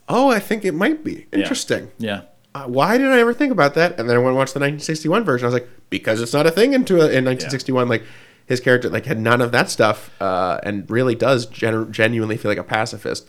oh, 0.09 0.31
I 0.31 0.39
think 0.39 0.65
it 0.65 0.73
might 0.75 1.05
be 1.05 1.27
interesting. 1.33 1.91
Yeah, 1.99 2.23
Uh, 2.55 2.65
why 2.67 2.97
didn't 2.99 3.13
I 3.13 3.21
ever 3.21 3.33
think 3.35 3.53
about 3.53 3.75
that? 3.75 3.99
And 3.99 4.09
then 4.09 4.17
I 4.17 4.19
went 4.19 4.29
and 4.29 4.37
watched 4.37 4.55
the 4.55 4.61
1961 4.61 5.25
version. 5.25 5.47
I 5.47 5.49
was 5.49 5.55
like, 5.55 5.69
because 5.91 6.21
it's 6.21 6.33
not 6.33 6.47
a 6.47 6.51
thing 6.51 6.73
into 6.75 6.95
in 6.95 7.25
1961. 7.25 7.89
Like 7.89 8.03
his 8.47 8.61
character 8.61 8.91
like 8.91 9.07
had 9.07 9.19
none 9.19 9.41
of 9.41 9.53
that 9.53 9.71
stuff, 9.71 10.11
uh, 10.21 10.59
and 10.63 10.89
really 10.91 11.15
does 11.15 11.47
gen- 11.47 11.91
genuinely 11.93 12.37
feel 12.37 12.51
like 12.51 12.59
a 12.59 12.65
pacifist. 12.65 13.27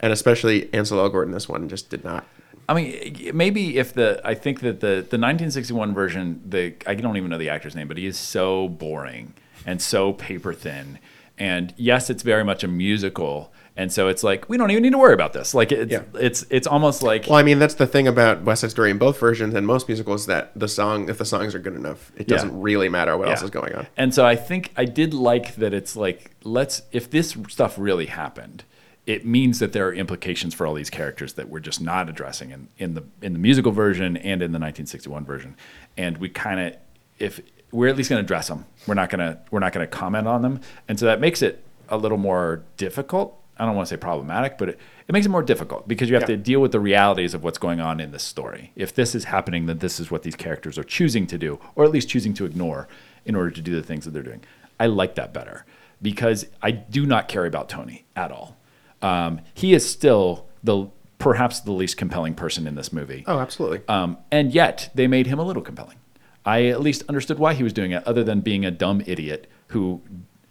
And 0.00 0.12
especially 0.12 0.68
Ansel 0.74 0.98
Elgort 0.98 1.24
in 1.24 1.30
this 1.30 1.48
one 1.48 1.68
just 1.68 1.88
did 1.88 2.04
not. 2.04 2.26
I 2.68 2.74
mean, 2.74 3.30
maybe 3.34 3.78
if 3.78 3.94
the 3.94 4.20
I 4.24 4.34
think 4.34 4.60
that 4.60 4.80
the 4.80 4.86
the 5.08 5.18
1961 5.18 5.94
version, 5.94 6.42
the 6.44 6.74
I 6.86 6.94
don't 6.94 7.16
even 7.16 7.30
know 7.30 7.38
the 7.38 7.48
actor's 7.50 7.76
name, 7.76 7.88
but 7.88 7.96
he 7.96 8.06
is 8.06 8.18
so 8.18 8.68
boring 8.68 9.34
and 9.64 9.80
so 9.80 10.12
paper 10.12 10.52
thin. 10.52 10.98
And 11.38 11.74
yes, 11.76 12.08
it's 12.08 12.22
very 12.22 12.44
much 12.44 12.64
a 12.64 12.68
musical, 12.68 13.52
and 13.76 13.92
so 13.92 14.08
it's 14.08 14.24
like 14.24 14.48
we 14.48 14.56
don't 14.56 14.70
even 14.70 14.82
need 14.82 14.92
to 14.92 14.98
worry 14.98 15.12
about 15.12 15.34
this. 15.34 15.54
Like 15.54 15.70
it's 15.70 15.92
Yeah. 15.92 16.02
it's 16.14 16.46
it's 16.48 16.66
almost 16.66 17.02
like 17.02 17.26
Well, 17.28 17.38
I 17.38 17.42
mean, 17.42 17.58
that's 17.58 17.74
the 17.74 17.86
thing 17.86 18.08
about 18.08 18.42
West 18.42 18.62
Side 18.62 18.70
Story 18.70 18.90
in 18.90 18.96
both 18.98 19.20
versions 19.20 19.54
and 19.54 19.66
most 19.66 19.86
musicals 19.86 20.24
that 20.26 20.50
the 20.58 20.66
song, 20.66 21.10
if 21.10 21.18
the 21.18 21.26
songs 21.26 21.54
are 21.54 21.58
good 21.58 21.74
enough, 21.76 22.10
it 22.16 22.26
doesn't 22.26 22.58
really 22.58 22.88
matter 22.88 23.16
what 23.18 23.28
else 23.28 23.42
is 23.42 23.50
going 23.50 23.74
on. 23.74 23.86
And 23.98 24.14
so 24.14 24.24
I 24.24 24.34
think 24.34 24.72
I 24.76 24.86
did 24.86 25.12
like 25.12 25.56
that 25.56 25.74
it's 25.74 25.94
like 25.94 26.30
let's 26.42 26.82
if 26.90 27.10
this 27.10 27.36
stuff 27.48 27.78
really 27.78 28.06
happened, 28.06 28.64
it 29.06 29.24
means 29.24 29.60
that 29.60 29.72
there 29.72 29.86
are 29.86 29.94
implications 29.94 30.52
for 30.52 30.66
all 30.66 30.74
these 30.74 30.90
characters 30.90 31.34
that 31.34 31.48
we're 31.48 31.60
just 31.60 31.80
not 31.80 32.08
addressing 32.08 32.50
in, 32.50 32.68
in 32.76 32.94
the 32.94 33.04
in 33.22 33.32
the 33.32 33.38
musical 33.38 33.72
version 33.72 34.16
and 34.16 34.42
in 34.42 34.52
the 34.52 34.58
1961 34.58 35.24
version. 35.24 35.56
And 35.96 36.18
we 36.18 36.28
kind 36.28 36.60
of 36.60 36.76
if 37.18 37.40
we're 37.70 37.88
at 37.88 37.96
least 37.96 38.10
going 38.10 38.18
to 38.20 38.24
address 38.24 38.48
them. 38.48 38.64
We're 38.86 38.94
not 38.94 39.10
going 39.10 39.20
to 39.20 39.38
we're 39.50 39.60
not 39.60 39.72
going 39.72 39.86
to 39.86 39.90
comment 39.90 40.26
on 40.26 40.42
them. 40.42 40.60
And 40.88 40.98
so 40.98 41.06
that 41.06 41.20
makes 41.20 41.42
it 41.42 41.62
a 41.88 41.96
little 41.96 42.18
more 42.18 42.62
difficult. 42.76 43.40
I 43.58 43.64
don't 43.64 43.74
want 43.74 43.88
to 43.88 43.94
say 43.94 43.98
problematic, 43.98 44.58
but 44.58 44.68
it, 44.70 44.78
it 45.08 45.12
makes 45.12 45.24
it 45.24 45.30
more 45.30 45.42
difficult 45.42 45.88
because 45.88 46.08
you 46.10 46.14
have 46.16 46.24
Yeah. 46.28 46.36
to 46.36 46.36
deal 46.36 46.60
with 46.60 46.72
the 46.72 46.80
realities 46.80 47.32
of 47.32 47.42
what's 47.42 47.58
going 47.58 47.80
on 47.80 48.00
in 48.00 48.10
this 48.10 48.22
story. 48.22 48.72
If 48.76 48.94
this 48.94 49.14
is 49.14 49.24
happening, 49.24 49.66
then 49.66 49.78
this 49.78 49.98
is 49.98 50.10
what 50.10 50.24
these 50.24 50.36
characters 50.36 50.76
are 50.78 50.84
choosing 50.84 51.26
to 51.28 51.38
do, 51.38 51.58
or 51.74 51.84
at 51.84 51.90
least 51.90 52.08
choosing 52.08 52.34
to 52.34 52.44
ignore 52.44 52.86
in 53.24 53.34
order 53.34 53.50
to 53.50 53.62
do 53.62 53.74
the 53.74 53.82
things 53.82 54.04
that 54.04 54.10
they're 54.10 54.22
doing. 54.22 54.42
I 54.78 54.86
like 54.86 55.14
that 55.14 55.32
better 55.32 55.64
because 56.02 56.46
I 56.62 56.70
do 56.72 57.06
not 57.06 57.28
care 57.28 57.46
about 57.46 57.68
Tony 57.68 58.04
at 58.14 58.30
all. 58.30 58.55
Um, 59.02 59.40
he 59.54 59.74
is 59.74 59.88
still 59.88 60.46
the 60.64 60.88
perhaps 61.18 61.60
the 61.60 61.72
least 61.72 61.96
compelling 61.96 62.34
person 62.34 62.66
in 62.66 62.74
this 62.74 62.92
movie. 62.92 63.24
Oh, 63.26 63.38
absolutely. 63.38 63.80
Um, 63.88 64.18
and 64.30 64.52
yet 64.52 64.90
they 64.94 65.06
made 65.06 65.26
him 65.26 65.38
a 65.38 65.44
little 65.44 65.62
compelling. 65.62 65.96
I 66.44 66.66
at 66.66 66.80
least 66.80 67.02
understood 67.08 67.38
why 67.38 67.54
he 67.54 67.62
was 67.62 67.72
doing 67.72 67.90
it, 67.92 68.06
other 68.06 68.22
than 68.22 68.40
being 68.40 68.64
a 68.64 68.70
dumb 68.70 69.02
idiot 69.06 69.48
who 69.68 70.00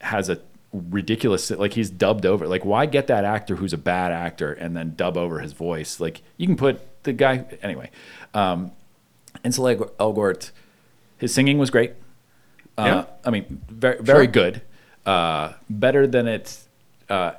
has 0.01 0.29
a 0.29 0.39
ridiculous 0.73 1.49
like 1.51 1.73
he's 1.73 1.89
dubbed 1.89 2.25
over. 2.25 2.47
Like, 2.47 2.65
why 2.65 2.85
get 2.85 3.07
that 3.07 3.23
actor 3.23 3.55
who's 3.55 3.71
a 3.73 3.77
bad 3.77 4.11
actor 4.11 4.51
and 4.51 4.75
then 4.75 4.93
dub 4.95 5.15
over 5.17 5.39
his 5.39 5.53
voice? 5.53 5.99
Like, 5.99 6.21
you 6.37 6.47
can 6.47 6.57
put 6.57 6.81
the 7.03 7.13
guy 7.13 7.45
anyway. 7.61 7.91
Um, 8.33 8.71
Ansel 9.43 9.65
Elg- 9.65 9.91
Elgort, 9.97 10.51
his 11.17 11.33
singing 11.33 11.57
was 11.57 11.69
great. 11.69 11.93
Uh, 12.77 12.83
Yeah. 12.85 13.05
I 13.23 13.29
mean, 13.29 13.61
very 13.69 14.01
very 14.01 14.25
Sure. 14.25 14.31
good. 14.31 14.61
Uh, 15.05 15.53
better 15.69 16.07
than 16.07 16.27
it. 16.27 16.57
Uh, 17.09 17.33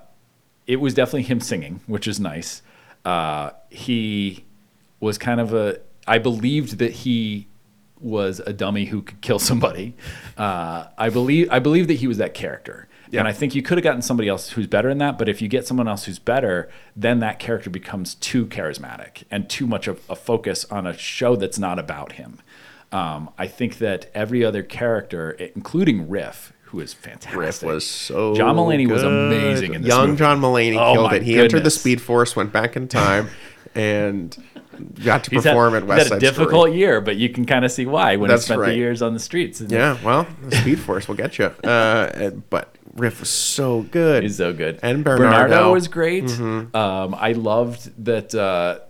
it 0.67 0.77
was 0.77 0.95
definitely 0.95 1.23
him 1.23 1.41
singing, 1.41 1.81
which 1.87 2.07
is 2.09 2.19
nice. 2.21 2.63
Uh, 3.05 3.51
he 3.71 4.45
was 5.01 5.19
kind 5.19 5.41
of 5.41 5.55
a. 5.55 5.79
I 6.07 6.19
believed 6.19 6.79
that 6.79 6.93
he 6.93 7.49
was 8.01 8.41
a 8.41 8.53
dummy 8.53 8.87
who 8.87 9.03
could 9.03 9.21
kill 9.21 9.39
somebody. 9.39 9.95
Uh, 10.37 10.87
I 10.99 11.09
believe 11.11 11.49
I 11.51 11.59
believe 11.59 11.87
that 11.89 11.95
he 11.95 12.07
was 12.07 12.19
that 12.19 12.35
character, 12.35 12.89
Yeah. 13.11 13.21
and 13.21 13.29
I 13.29 13.33
think 13.33 13.55
you 13.55 13.63
could 13.63 13.79
have 13.79 13.83
gotten 13.85 14.03
somebody 14.03 14.29
else 14.29 14.51
who's 14.51 14.67
better 14.67 14.91
in 14.91 14.99
that. 14.99 15.19
But 15.19 15.29
if 15.29 15.41
you 15.41 15.49
get 15.49 15.67
someone 15.67 15.89
else 15.89 16.05
who's 16.05 16.19
better, 16.19 16.69
then 16.95 17.21
that 17.21 17.39
character 17.39 17.71
becomes 17.71 18.15
too 18.17 18.47
charismatic 18.47 19.25
and 19.31 19.49
too 19.49 19.67
much 19.67 19.87
of 19.89 20.01
a 20.11 20.17
focus 20.17 20.65
on 20.67 20.87
a 20.87 20.97
show 20.97 21.37
that's 21.37 21.59
not 21.59 21.79
about 21.79 22.13
him. 22.13 22.39
Um, 22.93 23.31
I 23.39 23.47
think 23.49 23.79
that 23.79 24.11
every 24.15 24.45
other 24.45 24.63
character, 24.63 25.31
including 25.55 26.09
Riff, 26.09 26.53
who 26.77 26.83
is 26.83 26.93
fantastic, 26.93 27.39
Riff 27.39 27.63
was 27.63 27.87
so 27.87 28.35
John 28.35 28.55
Mulaney 28.57 28.87
was 28.87 29.03
amazing 29.03 29.75
in 29.75 29.83
this 29.83 29.89
Young 29.89 30.09
movie. 30.09 30.19
John 30.19 30.41
Mulaney 30.41 30.77
Oh 30.79 30.93
killed 30.93 31.13
it. 31.15 31.23
He 31.23 31.41
entered 31.41 31.65
the. 31.65 31.71
Speed 31.71 32.03
Force, 32.03 32.37
went 32.37 32.53
back 32.53 32.77
in 32.77 32.87
time, 32.87 33.31
and 33.75 34.37
got 35.03 35.25
to 35.25 35.31
He's 35.31 35.45
had, 35.45 35.53
perform 35.53 35.75
at 35.75 35.83
he's 35.83 35.89
West 35.89 36.09
had 36.11 36.17
a 36.19 36.21
difficult 36.21 36.67
Story. 36.67 36.79
year, 36.79 37.01
but 37.01 37.17
you 37.17 37.31
can 37.31 37.47
kind 37.47 37.65
of 37.65 37.73
see 37.73 37.87
why 37.87 38.17
when 38.17 38.29
That's 38.29 38.43
he 38.43 38.47
spent 38.47 38.61
right. 38.61 38.69
the 38.71 38.77
years 38.77 39.01
on 39.01 39.15
the 39.15 39.21
streets. 39.21 39.61
Yeah, 39.61 39.97
well, 40.05 40.27
the 40.43 40.57
Speed 40.57 40.81
Force 40.81 41.09
will 41.09 41.17
get 41.17 41.39
you. 41.39 41.51
Uh, 41.65 42.31
but 42.51 42.77
Riff 42.95 43.21
was 43.21 43.31
so 43.31 43.83
good. 43.83 44.23
He's 44.23 44.37
so 44.37 44.53
good. 44.53 44.79
And 44.83 45.03
Bernardo. 45.03 45.25
Mm-hmm. 45.25 45.49
Bernardo 45.49 45.73
was 45.73 45.89
great. 45.89 46.31
Um, 46.75 47.15
I 47.15 47.33
loved 47.33 48.05
that 48.05 48.35
uh, 48.35 48.81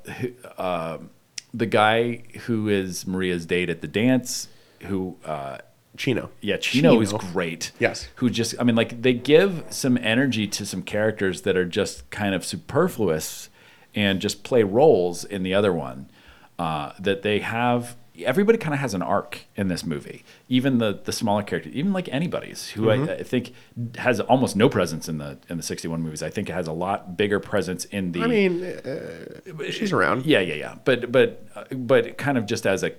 um 0.61 1.11
the 1.55 1.67
guy 1.67 2.23
who 2.47 2.69
is 2.69 3.07
Maria's 3.07 3.47
date 3.47 3.71
at 3.71 3.81
the 3.81 3.89
dance, 3.89 4.49
who 4.83 5.17
uh, 5.25 5.59
Chino. 5.97 6.31
yeah, 6.41 6.57
Chino, 6.57 7.01
is 7.01 7.13
great. 7.13 7.73
Yes. 7.79 8.09
Who 8.17 8.31
just, 8.31 8.55
I 8.61 8.65
mean, 8.65 8.77
like 8.77 9.03
they 9.03 9.13
give 9.13 9.65
some 9.71 9.97
energy 9.99 10.47
to 10.49 10.67
some 10.67 10.83
characters 10.83 11.43
that 11.43 11.57
are 11.57 11.65
just 11.65 12.09
kind 12.11 12.35
of 12.35 12.45
superfluous 12.45 13.49
and 13.95 14.21
just 14.21 14.43
play 14.45 14.63
roles 14.63 15.25
in 15.25 15.43
the 15.43 15.55
other 15.55 15.73
one. 15.73 16.11
Uh, 16.59 16.93
that 16.99 17.21
they 17.21 17.41
have, 17.41 17.97
everybody 18.25 18.57
kind 18.57 18.73
of 18.73 18.81
has 18.81 18.95
an 18.95 19.03
arc 19.03 19.41
in 19.57 19.69
this 19.69 19.85
movie. 19.85 20.25
Even 20.49 20.79
the 20.79 20.99
the 21.05 21.13
smaller 21.13 21.43
characters, 21.43 21.75
even 21.75 21.93
like 21.93 22.09
anybody's, 22.09 22.71
who 22.71 22.83
Mm-hmm. 22.87 23.11
I, 23.11 23.15
I 23.17 23.23
think 23.23 23.53
has 23.99 24.21
almost 24.21 24.57
no 24.57 24.71
presence 24.71 25.07
in 25.07 25.19
the 25.19 25.37
in 25.51 25.59
the 25.59 25.63
'61 25.63 26.01
movies. 26.01 26.23
I 26.23 26.31
think 26.31 26.49
it 26.49 26.55
has 26.55 26.67
a 26.67 26.73
lot 26.73 27.19
bigger 27.19 27.41
presence 27.41 27.85
in 27.87 28.13
the. 28.13 28.23
I 28.23 28.27
mean, 28.27 28.65
uh, 28.65 29.71
she's 29.71 29.93
around. 29.93 30.25
Yeah, 30.25 30.41
yeah, 30.41 30.55
yeah. 30.55 30.77
But 30.85 31.13
but 31.13 31.45
uh, 31.55 31.65
but 31.75 32.17
kind 32.17 32.39
of 32.39 32.47
just 32.47 32.67
as 32.67 32.83
a 32.83 32.93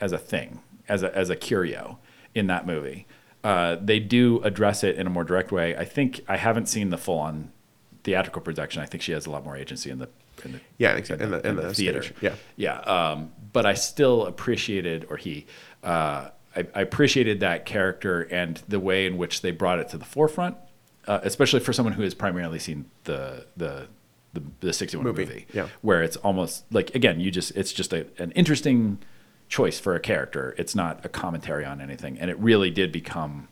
as 0.00 0.10
a 0.10 0.18
thing, 0.18 0.60
as 0.88 1.04
a 1.04 1.16
as 1.16 1.30
a 1.30 1.36
curio 1.36 2.00
in 2.34 2.46
that 2.48 2.66
movie. 2.66 3.06
Uh, 3.42 3.76
they 3.80 3.98
do 3.98 4.40
address 4.42 4.82
it 4.82 4.96
in 4.96 5.06
a 5.06 5.10
more 5.10 5.24
direct 5.24 5.52
way. 5.52 5.76
I 5.76 5.84
think 5.84 6.20
I 6.28 6.36
haven't 6.36 6.66
seen 6.68 6.90
the 6.90 6.96
full 6.98 7.18
on 7.18 7.52
theatrical 8.02 8.40
production. 8.42 8.82
I 8.82 8.86
think 8.86 9.02
she 9.02 9.12
has 9.12 9.26
a 9.26 9.30
lot 9.30 9.44
more 9.44 9.56
agency 9.56 9.90
in 9.90 9.98
the 9.98 10.08
in 10.44 10.52
the 10.52 10.60
Yeah, 10.78 10.92
exactly. 10.94 11.24
In 11.26 11.30
the- 11.32 11.46
in 11.48 11.56
the 11.56 11.72
theater. 11.74 12.02
stage, 12.02 12.14
yeah. 12.20 12.34
yeah. 12.56 12.78
Um, 12.80 13.32
but 13.52 13.66
I 13.66 13.74
still 13.74 14.26
appreciated, 14.26 15.06
or 15.08 15.16
he, 15.16 15.46
uh, 15.84 16.30
I, 16.56 16.66
I 16.74 16.80
appreciated 16.80 17.40
that 17.40 17.66
character 17.66 18.22
and 18.22 18.60
the 18.66 18.80
way 18.80 19.06
in 19.06 19.16
which 19.16 19.42
they 19.42 19.50
brought 19.52 19.78
it 19.78 19.88
to 19.90 19.98
the 19.98 20.04
forefront, 20.04 20.56
uh, 21.06 21.20
especially 21.22 21.60
for 21.60 21.72
someone 21.72 21.92
who 21.94 22.02
has 22.02 22.14
primarily 22.14 22.58
seen 22.58 22.86
the 23.04 23.46
the 23.56 23.88
the, 24.32 24.42
the 24.60 24.72
61 24.72 25.04
Movie, 25.04 25.24
movie, 25.26 25.46
yeah. 25.52 25.68
where 25.82 26.02
it's 26.02 26.16
almost 26.16 26.64
like 26.72 26.94
again, 26.94 27.20
you 27.20 27.30
just 27.30 27.52
it's 27.56 27.72
just 27.72 27.92
a, 27.92 28.06
an 28.18 28.32
interesting 28.32 28.98
choice 29.48 29.78
for 29.78 29.94
a 29.94 30.00
character. 30.00 30.54
It's 30.58 30.74
not 30.74 31.04
a 31.04 31.08
commentary 31.08 31.64
on 31.64 31.80
anything, 31.80 32.18
and 32.18 32.30
it 32.30 32.38
really 32.38 32.70
did 32.70 32.92
become 32.92 33.48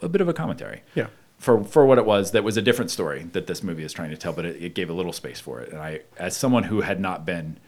a 0.00 0.08
bit 0.08 0.20
of 0.20 0.28
a 0.28 0.32
commentary. 0.32 0.82
Yeah. 0.94 1.08
For 1.38 1.62
for 1.64 1.84
what 1.84 1.98
it 1.98 2.06
was, 2.06 2.30
that 2.32 2.44
was 2.44 2.56
a 2.56 2.62
different 2.62 2.90
story 2.90 3.24
that 3.32 3.46
this 3.46 3.62
movie 3.62 3.84
is 3.84 3.92
trying 3.92 4.10
to 4.10 4.16
tell, 4.16 4.32
but 4.32 4.46
it, 4.46 4.62
it 4.62 4.74
gave 4.74 4.88
a 4.88 4.92
little 4.92 5.12
space 5.12 5.40
for 5.40 5.60
it. 5.60 5.72
And 5.72 5.80
I, 5.80 6.00
as 6.16 6.36
someone 6.36 6.64
who 6.64 6.82
had 6.82 7.00
not 7.00 7.26
been 7.26 7.58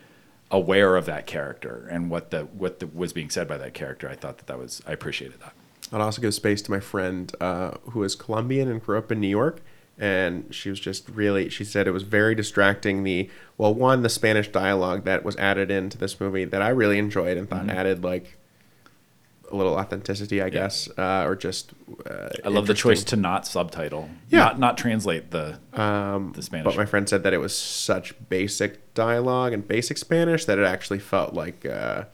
aware 0.50 0.96
of 0.96 1.06
that 1.06 1.26
character 1.26 1.88
and 1.90 2.08
what 2.08 2.30
the 2.30 2.44
what 2.44 2.78
the, 2.78 2.86
was 2.86 3.12
being 3.12 3.30
said 3.30 3.48
by 3.48 3.58
that 3.58 3.74
character, 3.74 4.08
I 4.08 4.14
thought 4.14 4.38
that 4.38 4.46
that 4.46 4.58
was 4.58 4.82
I 4.86 4.92
appreciated 4.92 5.40
that. 5.40 5.52
I'd 5.92 6.00
also 6.00 6.22
give 6.22 6.34
space 6.34 6.62
to 6.62 6.70
my 6.70 6.80
friend 6.80 7.32
uh, 7.40 7.72
who 7.90 8.02
is 8.02 8.14
Colombian 8.14 8.68
and 8.70 8.82
grew 8.82 8.98
up 8.98 9.12
in 9.12 9.20
New 9.20 9.28
York. 9.28 9.60
And 9.98 10.54
she 10.54 10.68
was 10.68 10.78
just 10.78 11.08
really, 11.08 11.48
she 11.48 11.64
said 11.64 11.86
it 11.86 11.92
was 11.92 12.02
very 12.02 12.34
distracting. 12.34 13.02
The, 13.02 13.30
well, 13.56 13.72
one, 13.72 14.02
the 14.02 14.10
Spanish 14.10 14.48
dialogue 14.48 15.04
that 15.04 15.24
was 15.24 15.36
added 15.36 15.70
into 15.70 15.96
this 15.96 16.20
movie 16.20 16.44
that 16.44 16.60
I 16.60 16.68
really 16.68 16.98
enjoyed 16.98 17.36
and 17.38 17.48
thought 17.48 17.60
Mm-hmm. 17.66 17.70
added 17.78 18.04
like 18.04 18.36
a 19.50 19.56
little 19.56 19.74
authenticity, 19.76 20.42
I 20.42 20.48
guess, 20.50 20.88
uh, 20.98 21.24
or 21.24 21.36
just. 21.36 21.72
Uh, 22.04 22.28
I 22.44 22.48
love 22.48 22.66
the 22.66 22.74
choice 22.74 23.04
to 23.04 23.16
not 23.16 23.46
subtitle, 23.46 24.10
Yeah. 24.28 24.38
not 24.40 24.58
not 24.58 24.76
translate 24.78 25.30
the 25.30 25.58
Um, 25.72 26.32
the 26.34 26.42
Spanish. 26.42 26.64
But 26.64 26.76
my 26.76 26.84
friend 26.84 27.08
said 27.08 27.22
that 27.22 27.32
it 27.32 27.38
was 27.38 27.56
such 27.56 28.12
basic 28.28 28.92
dialogue 28.94 29.52
and 29.52 29.66
basic 29.66 29.98
Spanish 29.98 30.44
that 30.46 30.58
it 30.58 30.64
actually 30.66 30.98
felt 30.98 31.32
like 31.32 31.64
uh, 31.64 32.04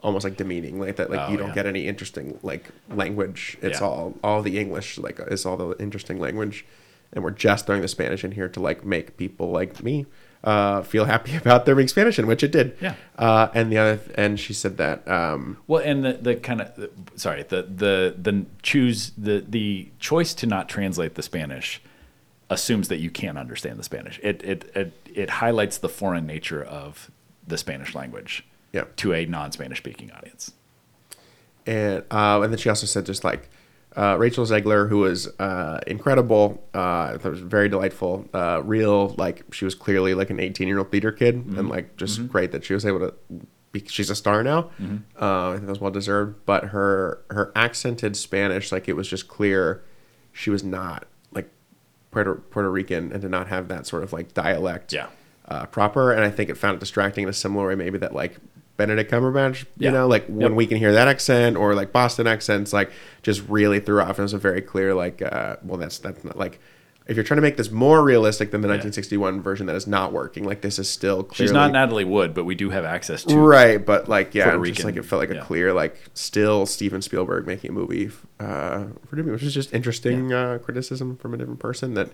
almost 0.00 0.22
like 0.24 0.36
demeaning, 0.36 0.78
like 0.78 0.94
that, 0.96 1.10
like 1.10 1.28
Oh, 1.28 1.32
you 1.32 1.36
don't 1.36 1.48
yeah. 1.48 1.54
get 1.54 1.66
any 1.66 1.88
interesting 1.88 2.38
like 2.44 2.70
language. 2.88 3.58
It's 3.62 3.80
Yeah. 3.80 3.86
all 3.88 4.14
all 4.22 4.40
the 4.42 4.56
English 4.58 4.96
like 4.96 5.18
is 5.26 5.44
all 5.44 5.56
the 5.56 5.76
interesting 5.82 6.20
language, 6.20 6.64
and 7.12 7.22
we're 7.24 7.30
just 7.30 7.66
throwing 7.66 7.82
the 7.82 7.88
Spanish 7.88 8.24
in 8.24 8.32
here 8.32 8.48
to 8.48 8.60
like 8.60 8.84
make 8.84 9.16
people 9.16 9.50
like 9.50 9.82
me 9.82 10.06
uh, 10.44 10.82
feel 10.82 11.06
happy 11.06 11.34
about 11.44 11.66
there 11.66 11.74
being 11.74 11.88
Spanish 11.88 12.18
in, 12.18 12.26
which 12.26 12.42
it 12.42 12.52
did. 12.52 12.76
Yeah. 12.80 12.94
Uh, 13.18 13.48
and 13.54 13.72
the 13.72 13.78
other, 13.78 14.00
and 14.14 14.38
she 14.38 14.52
said 14.52 14.76
that 14.76 15.06
um, 15.08 15.58
Well, 15.66 15.82
and 15.84 16.04
the, 16.04 16.12
the 16.14 16.36
kind 16.36 16.60
of 16.60 16.90
sorry 17.16 17.42
the 17.42 17.62
the 17.62 18.14
the 18.16 18.46
choose 18.62 19.12
the 19.18 19.44
the 19.48 19.88
choice 19.98 20.34
to 20.34 20.46
not 20.46 20.68
translate 20.68 21.14
the 21.14 21.22
Spanish 21.22 21.80
assumes 22.48 22.86
that 22.88 22.98
you 22.98 23.10
can't 23.10 23.38
understand 23.38 23.78
the 23.78 23.82
Spanish. 23.84 24.20
It 24.22 24.42
it 24.44 24.70
it, 24.76 24.92
it 25.14 25.30
highlights 25.30 25.78
the 25.78 25.88
foreign 25.88 26.26
nature 26.26 26.62
of 26.62 27.10
the 27.48 27.56
Spanish 27.58 27.94
language 27.94 28.44
Yeah. 28.72 28.84
to 28.96 29.12
a 29.14 29.24
non-Spanish 29.26 29.78
speaking 29.78 30.10
audience. 30.12 30.52
and 31.66 32.04
uh, 32.10 32.40
and 32.42 32.52
then 32.52 32.58
she 32.58 32.68
also 32.68 32.86
said 32.86 33.06
just 33.06 33.24
like 33.24 33.48
uh, 33.96 34.16
Rachel 34.18 34.44
Zegler, 34.44 34.88
who 34.88 34.98
was 34.98 35.26
uh, 35.38 35.80
incredible, 35.86 36.62
uh, 36.74 36.78
I 37.14 37.16
thought 37.18 37.28
it 37.28 37.30
was 37.30 37.40
very 37.40 37.68
delightful, 37.68 38.28
uh, 38.34 38.60
real 38.64 39.14
like 39.16 39.42
she 39.52 39.64
was 39.64 39.74
clearly 39.74 40.14
like 40.14 40.30
an 40.30 40.38
18 40.40 40.68
year 40.68 40.78
old 40.78 40.90
theater 40.90 41.12
kid, 41.12 41.34
and 41.36 41.68
like 41.68 41.96
just 41.96 42.28
great 42.28 42.52
that 42.52 42.64
she 42.64 42.74
was 42.74 42.84
able 42.84 42.98
to. 43.00 43.14
Be, 43.72 43.82
she's 43.88 44.10
a 44.10 44.14
star 44.14 44.42
now. 44.42 44.70
Uh, 45.20 45.48
I 45.48 45.52
think 45.54 45.62
that 45.66 45.70
was 45.70 45.80
well 45.80 45.90
deserved, 45.90 46.44
but 46.46 46.64
her 46.66 47.22
her 47.30 47.52
accented 47.56 48.16
Spanish, 48.16 48.70
like 48.70 48.88
it 48.88 48.94
was 48.94 49.08
just 49.08 49.28
clear, 49.28 49.82
she 50.32 50.50
was 50.50 50.62
not 50.62 51.06
like 51.32 51.50
Puerto 52.10 52.34
Puerto 52.36 52.70
Rican, 52.70 53.12
and 53.12 53.20
did 53.22 53.30
not 53.30 53.48
have 53.48 53.68
that 53.68 53.86
sort 53.86 54.02
of 54.02 54.12
like 54.12 54.32
dialect 54.34 54.92
Yeah. 54.92 55.08
uh, 55.48 55.66
proper. 55.66 56.12
And 56.12 56.22
I 56.24 56.30
think 56.30 56.48
it 56.50 56.56
found 56.56 56.76
it 56.76 56.80
distracting 56.80 57.24
in 57.24 57.28
a 57.28 57.32
similar 57.34 57.66
way, 57.68 57.74
maybe 57.74 57.98
that 57.98 58.14
like 58.14 58.36
Benedict 58.76 59.10
Cumberbatch, 59.10 59.60
you 59.78 59.86
Yeah. 59.86 59.90
know, 59.90 60.06
like 60.06 60.26
when 60.26 60.54
we 60.54 60.66
can 60.66 60.76
hear 60.78 60.92
that 60.92 61.08
accent 61.08 61.56
or 61.56 61.74
like 61.74 61.92
Boston 61.92 62.26
accents, 62.26 62.72
like 62.72 62.90
just 63.22 63.42
really 63.48 63.80
threw 63.80 64.00
off. 64.00 64.10
And 64.10 64.18
it 64.20 64.22
was 64.22 64.32
a 64.34 64.38
very 64.38 64.60
clear, 64.60 64.94
like, 64.94 65.22
uh, 65.22 65.56
well, 65.62 65.78
that's 65.78 65.98
that's 65.98 66.22
not 66.24 66.36
like 66.38 66.60
if 67.06 67.14
you're 67.16 67.22
trying 67.24 67.36
to 67.36 67.42
make 67.42 67.56
this 67.56 67.70
more 67.70 68.02
realistic 68.02 68.50
than 68.50 68.62
the 68.62 68.66
1961 68.68 69.40
version, 69.40 69.66
that 69.66 69.76
is 69.76 69.86
not 69.86 70.12
working. 70.12 70.42
Like 70.42 70.60
this 70.62 70.76
is 70.78 70.90
still 70.90 71.22
clearly 71.22 71.48
She's 71.48 71.52
not 71.52 71.70
Natalie 71.70 72.04
Wood, 72.04 72.34
but 72.34 72.44
we 72.44 72.56
do 72.56 72.70
have 72.70 72.84
access 72.84 73.22
to 73.24 73.38
right, 73.38 73.84
but 73.84 74.08
like 74.08 74.34
yeah, 74.34 74.50
Puerto 74.50 74.70
just 74.72 74.84
like 74.84 74.96
it 74.96 75.04
felt 75.04 75.20
like 75.20 75.30
a 75.30 75.36
yeah. 75.36 75.44
clear, 75.44 75.72
like 75.72 75.96
still 76.14 76.66
Steven 76.66 77.00
Spielberg 77.00 77.46
making 77.46 77.70
a 77.70 77.72
movie 77.74 78.10
uh, 78.40 78.86
for 79.06 79.14
Disney, 79.16 79.30
which 79.30 79.44
is 79.44 79.54
just 79.54 79.72
interesting 79.72 80.32
uh, 80.32 80.58
criticism 80.58 81.16
from 81.16 81.32
a 81.32 81.36
different 81.36 81.60
person. 81.60 81.94
That 81.94 82.10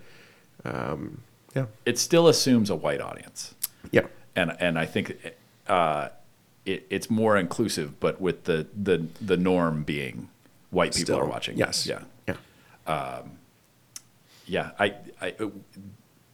um, 0.65 1.23
yeah, 1.57 1.67
It 1.87 1.99
still 1.99 2.29
assumes 2.29 2.69
a 2.71 2.77
white 2.77 3.01
audience. 3.01 3.55
yeah, 3.91 4.07
and 4.37 4.55
and 4.61 4.79
I 4.79 4.85
think 4.85 5.17
uh, 5.69 6.09
it, 6.65 6.87
it's 6.91 7.11
more 7.11 7.37
inclusive, 7.37 7.99
but 8.01 8.21
with 8.21 8.45
the 8.45 8.67
the 8.81 9.07
the 9.21 9.37
norm 9.37 9.83
being 9.83 10.29
white 10.71 10.93
people 10.93 11.15
Still, 11.15 11.19
are 11.21 11.27
watching. 11.27 11.57
Yes, 11.57 11.87
yeah, 11.87 12.03
yeah. 12.27 12.37
yeah. 14.47 14.71
I, 14.79 14.95
I 15.21 15.35
uh, 15.41 15.49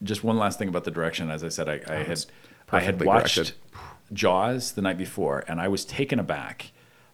just 0.02 0.24
one 0.24 0.36
last 0.36 0.58
thing 0.58 0.68
about 0.68 0.84
the 0.84 0.90
direction. 0.90 1.30
As 1.30 1.42
I 1.42 1.48
said, 1.48 1.68
I, 1.68 1.80
I 1.88 2.02
had 2.02 2.24
I 2.70 2.80
had 2.80 3.02
watched 3.02 3.34
directed. 3.36 3.56
Jaws 4.12 4.72
the 4.72 4.82
night 4.82 4.98
before, 4.98 5.44
and 5.48 5.60
I 5.60 5.68
was 5.68 5.84
taken 5.84 6.18
aback 6.18 6.72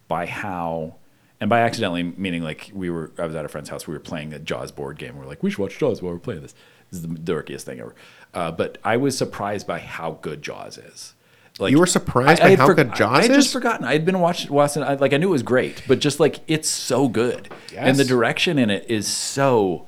by 0.09 0.27
how. 0.27 0.97
And 1.41 1.51
by 1.51 1.61
accidentally, 1.61 2.05
meaning 2.05 2.43
like 2.43 2.71
we 2.73 2.89
were, 2.89 3.11
I 3.19 3.27
was 3.27 3.35
at 3.35 3.45
a 3.45 3.49
friend's 3.49 3.69
house. 3.69 3.87
We 3.87 3.93
were 3.93 4.01
playing 4.01 4.33
a 4.33 4.39
Jaws 4.39 4.71
board 4.71 4.97
game. 4.97 5.19
We 5.19 5.25
are 5.25 5.29
like, 5.29 5.43
we 5.43 5.51
should 5.51 5.59
watch 5.59 5.77
Jaws 5.77 6.01
while 6.01 6.13
we're 6.15 6.19
playing 6.21 6.41
this. 6.41 6.55
This 6.91 7.01
is 7.01 7.07
the 7.07 7.09
dorkiest 7.09 7.63
thing 7.63 7.81
ever. 7.81 7.95
Uh, 8.33 8.53
but 8.53 8.79
I 8.83 8.97
was 8.97 9.19
surprised 9.19 9.67
by 9.67 9.81
how 9.81 10.13
good 10.23 10.41
Jaws 10.41 10.79
is. 10.79 11.13
Like 11.59 11.71
You 11.71 11.79
were 11.79 11.87
surprised 11.87 12.43
by 12.43 12.51
had 12.51 12.59
how 12.59 12.73
good 12.73 12.95
Jaws 12.95 13.19
I 13.19 13.23
had 13.23 13.33
just 13.33 13.53
forgotten. 13.53 13.85
I 13.87 13.93
had 13.93 14.05
been 14.05 14.19
watching, 14.21 14.53
watching. 14.53 14.83
I, 14.83 14.95
like 14.95 15.13
I 15.13 15.19
knew 15.19 15.29
it 15.29 15.33
was 15.33 15.43
great, 15.45 15.83
but 15.87 16.01
just 16.01 16.19
like 16.19 16.41
it's 16.49 16.69
so 16.69 17.07
good, 17.09 17.49
and 17.77 17.97
the 17.97 18.05
direction 18.05 18.59
in 18.59 18.71
it 18.71 18.91
is 18.91 19.07
so 19.07 19.87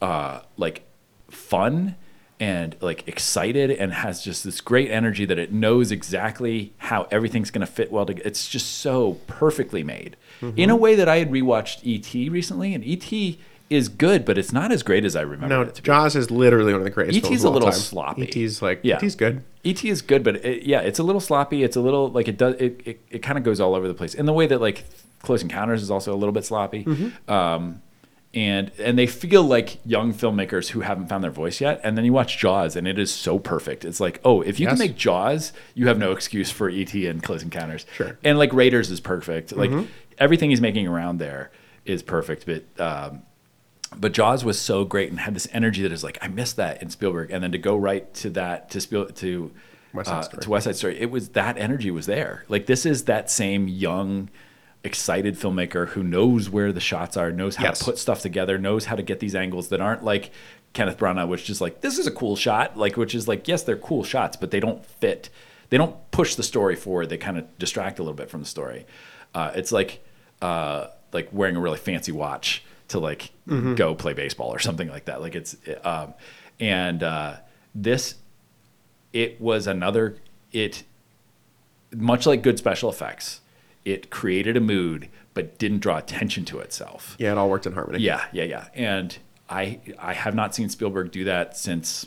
uh, 0.00 0.40
like 0.56 0.82
fun 1.28 1.96
and 2.38 2.76
like 2.80 3.06
excited 3.06 3.70
and 3.70 3.92
has 3.92 4.22
just 4.22 4.42
this 4.44 4.60
great 4.60 4.90
energy 4.90 5.24
that 5.24 5.38
it 5.38 5.52
knows 5.52 5.92
exactly 5.92 6.72
how 6.78 7.06
everything's 7.10 7.50
going 7.52 7.64
to 7.64 7.72
fit 7.72 7.92
well 7.92 8.04
together. 8.06 8.26
It's 8.28 8.48
just 8.48 8.78
so 8.78 9.14
perfectly 9.26 9.82
made 9.84 10.16
Mm-hmm. 10.40 10.58
in 10.58 10.70
a 10.70 10.76
way 10.76 10.96
that 10.96 11.08
I 11.08 11.18
had 11.18 11.30
rewatched 11.30 11.82
ET 11.86 12.30
recently, 12.32 12.74
and 12.74 12.82
ET 12.84 13.36
is 13.70 13.88
good, 13.88 14.24
but 14.24 14.36
it's 14.38 14.52
not 14.52 14.70
as 14.72 14.82
great 14.82 15.04
as 15.04 15.16
I 15.16 15.22
remember 15.22 15.48
No, 15.48 15.62
it 15.62 15.74
to 15.76 15.82
be. 15.82 15.86
Jaws 15.86 16.14
is 16.16 16.30
literally 16.30 16.72
one 16.72 16.80
of 16.82 16.84
the 16.84 16.90
greatest. 16.90 17.16
E.T.'s 17.18 17.28
films 17.42 17.44
a 17.44 17.50
little 17.50 17.70
time. 17.70 17.78
sloppy. 17.78 18.22
E.T.'s 18.22 18.60
like 18.62 18.80
Yeah. 18.82 18.96
E.T.'s 18.96 19.14
good. 19.16 19.42
ET 19.64 19.84
is 19.84 20.02
good, 20.02 20.22
but 20.24 20.36
it, 20.44 20.64
yeah, 20.64 20.80
it's 20.80 20.98
a 20.98 21.02
little 21.02 21.20
sloppy. 21.20 21.62
It's 21.62 21.76
a 21.76 21.80
little 21.80 22.08
like 22.10 22.28
it 22.28 22.36
does. 22.36 22.56
It, 22.56 22.80
it, 22.84 23.00
it 23.10 23.18
kind 23.22 23.38
of 23.38 23.44
goes 23.44 23.60
all 23.60 23.74
over 23.74 23.86
the 23.88 23.94
place 23.94 24.14
in 24.14 24.26
the 24.26 24.32
way 24.32 24.46
that 24.48 24.60
like 24.60 24.84
Close 25.22 25.42
Encounters 25.42 25.82
is 25.82 25.90
also 25.90 26.12
a 26.12 26.16
little 26.18 26.32
bit 26.32 26.44
sloppy. 26.44 26.84
Um, 27.28 27.80
and 28.34 28.70
and 28.78 28.98
they 28.98 29.06
feel 29.06 29.42
like 29.42 29.78
young 29.86 30.12
filmmakers 30.14 30.68
who 30.70 30.80
haven't 30.80 31.06
found 31.08 31.22
their 31.22 31.30
voice 31.30 31.60
yet. 31.60 31.80
And 31.84 31.96
then 31.96 32.04
you 32.04 32.12
watch 32.12 32.38
Jaws, 32.38 32.76
and 32.76 32.88
it 32.88 32.98
is 32.98 33.12
so 33.12 33.38
perfect. 33.38 33.84
It's 33.84 34.00
like, 34.00 34.20
oh, 34.24 34.40
if 34.40 34.58
you 34.58 34.64
Yes. 34.64 34.72
can 34.72 34.78
make 34.88 34.96
Jaws, 34.96 35.52
you 35.74 35.86
have 35.88 35.98
no 35.98 36.12
excuse 36.12 36.50
for 36.50 36.68
ET 36.68 36.92
and 36.94 37.22
Close 37.22 37.42
Encounters. 37.42 37.86
Sure. 37.94 38.18
And 38.24 38.38
like 38.38 38.52
Raiders 38.52 38.90
is 38.90 39.00
perfect. 39.00 39.52
Like 39.54 39.70
everything 40.18 40.50
he's 40.50 40.60
making 40.62 40.88
around 40.88 41.18
there 41.18 41.50
is 41.84 42.02
perfect. 42.02 42.46
But 42.46 42.64
um, 42.80 43.22
but 43.98 44.12
Jaws 44.12 44.44
was 44.44 44.60
so 44.60 44.84
great 44.84 45.10
and 45.10 45.20
had 45.20 45.34
this 45.34 45.48
energy 45.52 45.82
that 45.82 45.92
is 45.92 46.02
like 46.04 46.18
I 46.22 46.28
missed 46.28 46.56
that 46.56 46.82
in 46.82 46.90
Spielberg, 46.90 47.30
and 47.30 47.42
then 47.42 47.52
to 47.52 47.58
go 47.58 47.76
right 47.76 48.12
to 48.14 48.30
that 48.30 48.70
to 48.70 48.80
Spiel 48.80 49.06
to 49.06 49.50
West 49.92 50.08
Side 50.08 50.18
uh, 50.18 50.22
Story. 50.22 50.42
to 50.42 50.50
West 50.50 50.64
Side 50.64 50.76
Story, 50.76 51.00
it 51.00 51.10
was 51.10 51.30
that 51.30 51.58
energy 51.58 51.90
was 51.90 52.06
there. 52.06 52.44
Like 52.48 52.66
this 52.66 52.86
is 52.86 53.04
that 53.04 53.30
same 53.30 53.68
young, 53.68 54.30
excited 54.84 55.36
filmmaker 55.36 55.88
who 55.88 56.02
knows 56.02 56.48
where 56.50 56.72
the 56.72 56.80
shots 56.80 57.16
are, 57.16 57.30
knows 57.30 57.56
how 57.56 57.64
Yes. 57.64 57.78
to 57.80 57.84
put 57.84 57.98
stuff 57.98 58.20
together, 58.20 58.58
knows 58.58 58.86
how 58.86 58.96
to 58.96 59.02
get 59.02 59.20
these 59.20 59.34
angles 59.34 59.68
that 59.68 59.80
aren't 59.80 60.02
like 60.04 60.30
Kenneth 60.72 60.98
Branagh, 60.98 61.28
which 61.28 61.48
is 61.50 61.60
like 61.60 61.80
this 61.82 61.98
is 61.98 62.06
a 62.06 62.10
cool 62.10 62.36
shot, 62.36 62.76
like 62.76 62.96
which 62.96 63.14
is 63.14 63.28
like 63.28 63.46
yes 63.48 63.62
they're 63.62 63.76
cool 63.76 64.02
shots, 64.04 64.36
but 64.36 64.50
they 64.50 64.60
don't 64.60 64.84
fit. 64.84 65.28
They 65.70 65.78
don't 65.78 65.96
push 66.10 66.34
the 66.34 66.42
story 66.42 66.76
forward. 66.76 67.08
They 67.08 67.16
kind 67.16 67.38
of 67.38 67.58
distract 67.58 67.98
a 67.98 68.02
little 68.02 68.16
bit 68.16 68.28
from 68.28 68.40
the 68.40 68.46
story. 68.46 68.84
Uh, 69.34 69.52
it's 69.54 69.72
like 69.72 70.04
uh, 70.42 70.88
like 71.12 71.28
wearing 71.32 71.56
a 71.56 71.60
really 71.60 71.78
fancy 71.78 72.12
watch 72.12 72.62
to 72.92 72.98
like 72.98 73.30
go 73.74 73.94
play 73.94 74.12
baseball 74.14 74.48
or 74.48 74.58
something 74.58 74.88
like 74.88 75.04
that. 75.06 75.20
Like 75.20 75.34
it's 75.34 75.56
um, 75.84 76.14
and 76.60 77.02
uh, 77.02 77.36
this 77.74 78.14
it 79.12 79.40
was 79.40 79.66
another 79.66 80.16
it 80.52 80.84
much 81.94 82.26
like 82.26 82.42
good 82.42 82.58
special 82.58 82.88
effects. 82.88 83.40
It 83.84 84.10
created 84.10 84.56
a 84.56 84.60
mood, 84.60 85.08
but 85.34 85.58
didn't 85.58 85.80
draw 85.80 85.98
attention 85.98 86.44
to 86.46 86.60
itself. 86.60 87.16
Yeah, 87.18 87.32
it 87.32 87.38
all 87.38 87.50
worked 87.50 87.66
in 87.66 87.72
harmony. 87.72 87.98
Yeah, 87.98 88.24
yeah, 88.32 88.44
yeah. 88.44 88.68
And 88.74 89.18
I 89.50 89.80
I 89.98 90.12
have 90.14 90.34
not 90.34 90.54
seen 90.54 90.68
Spielberg 90.68 91.10
do 91.10 91.24
that 91.24 91.56
since 91.56 92.06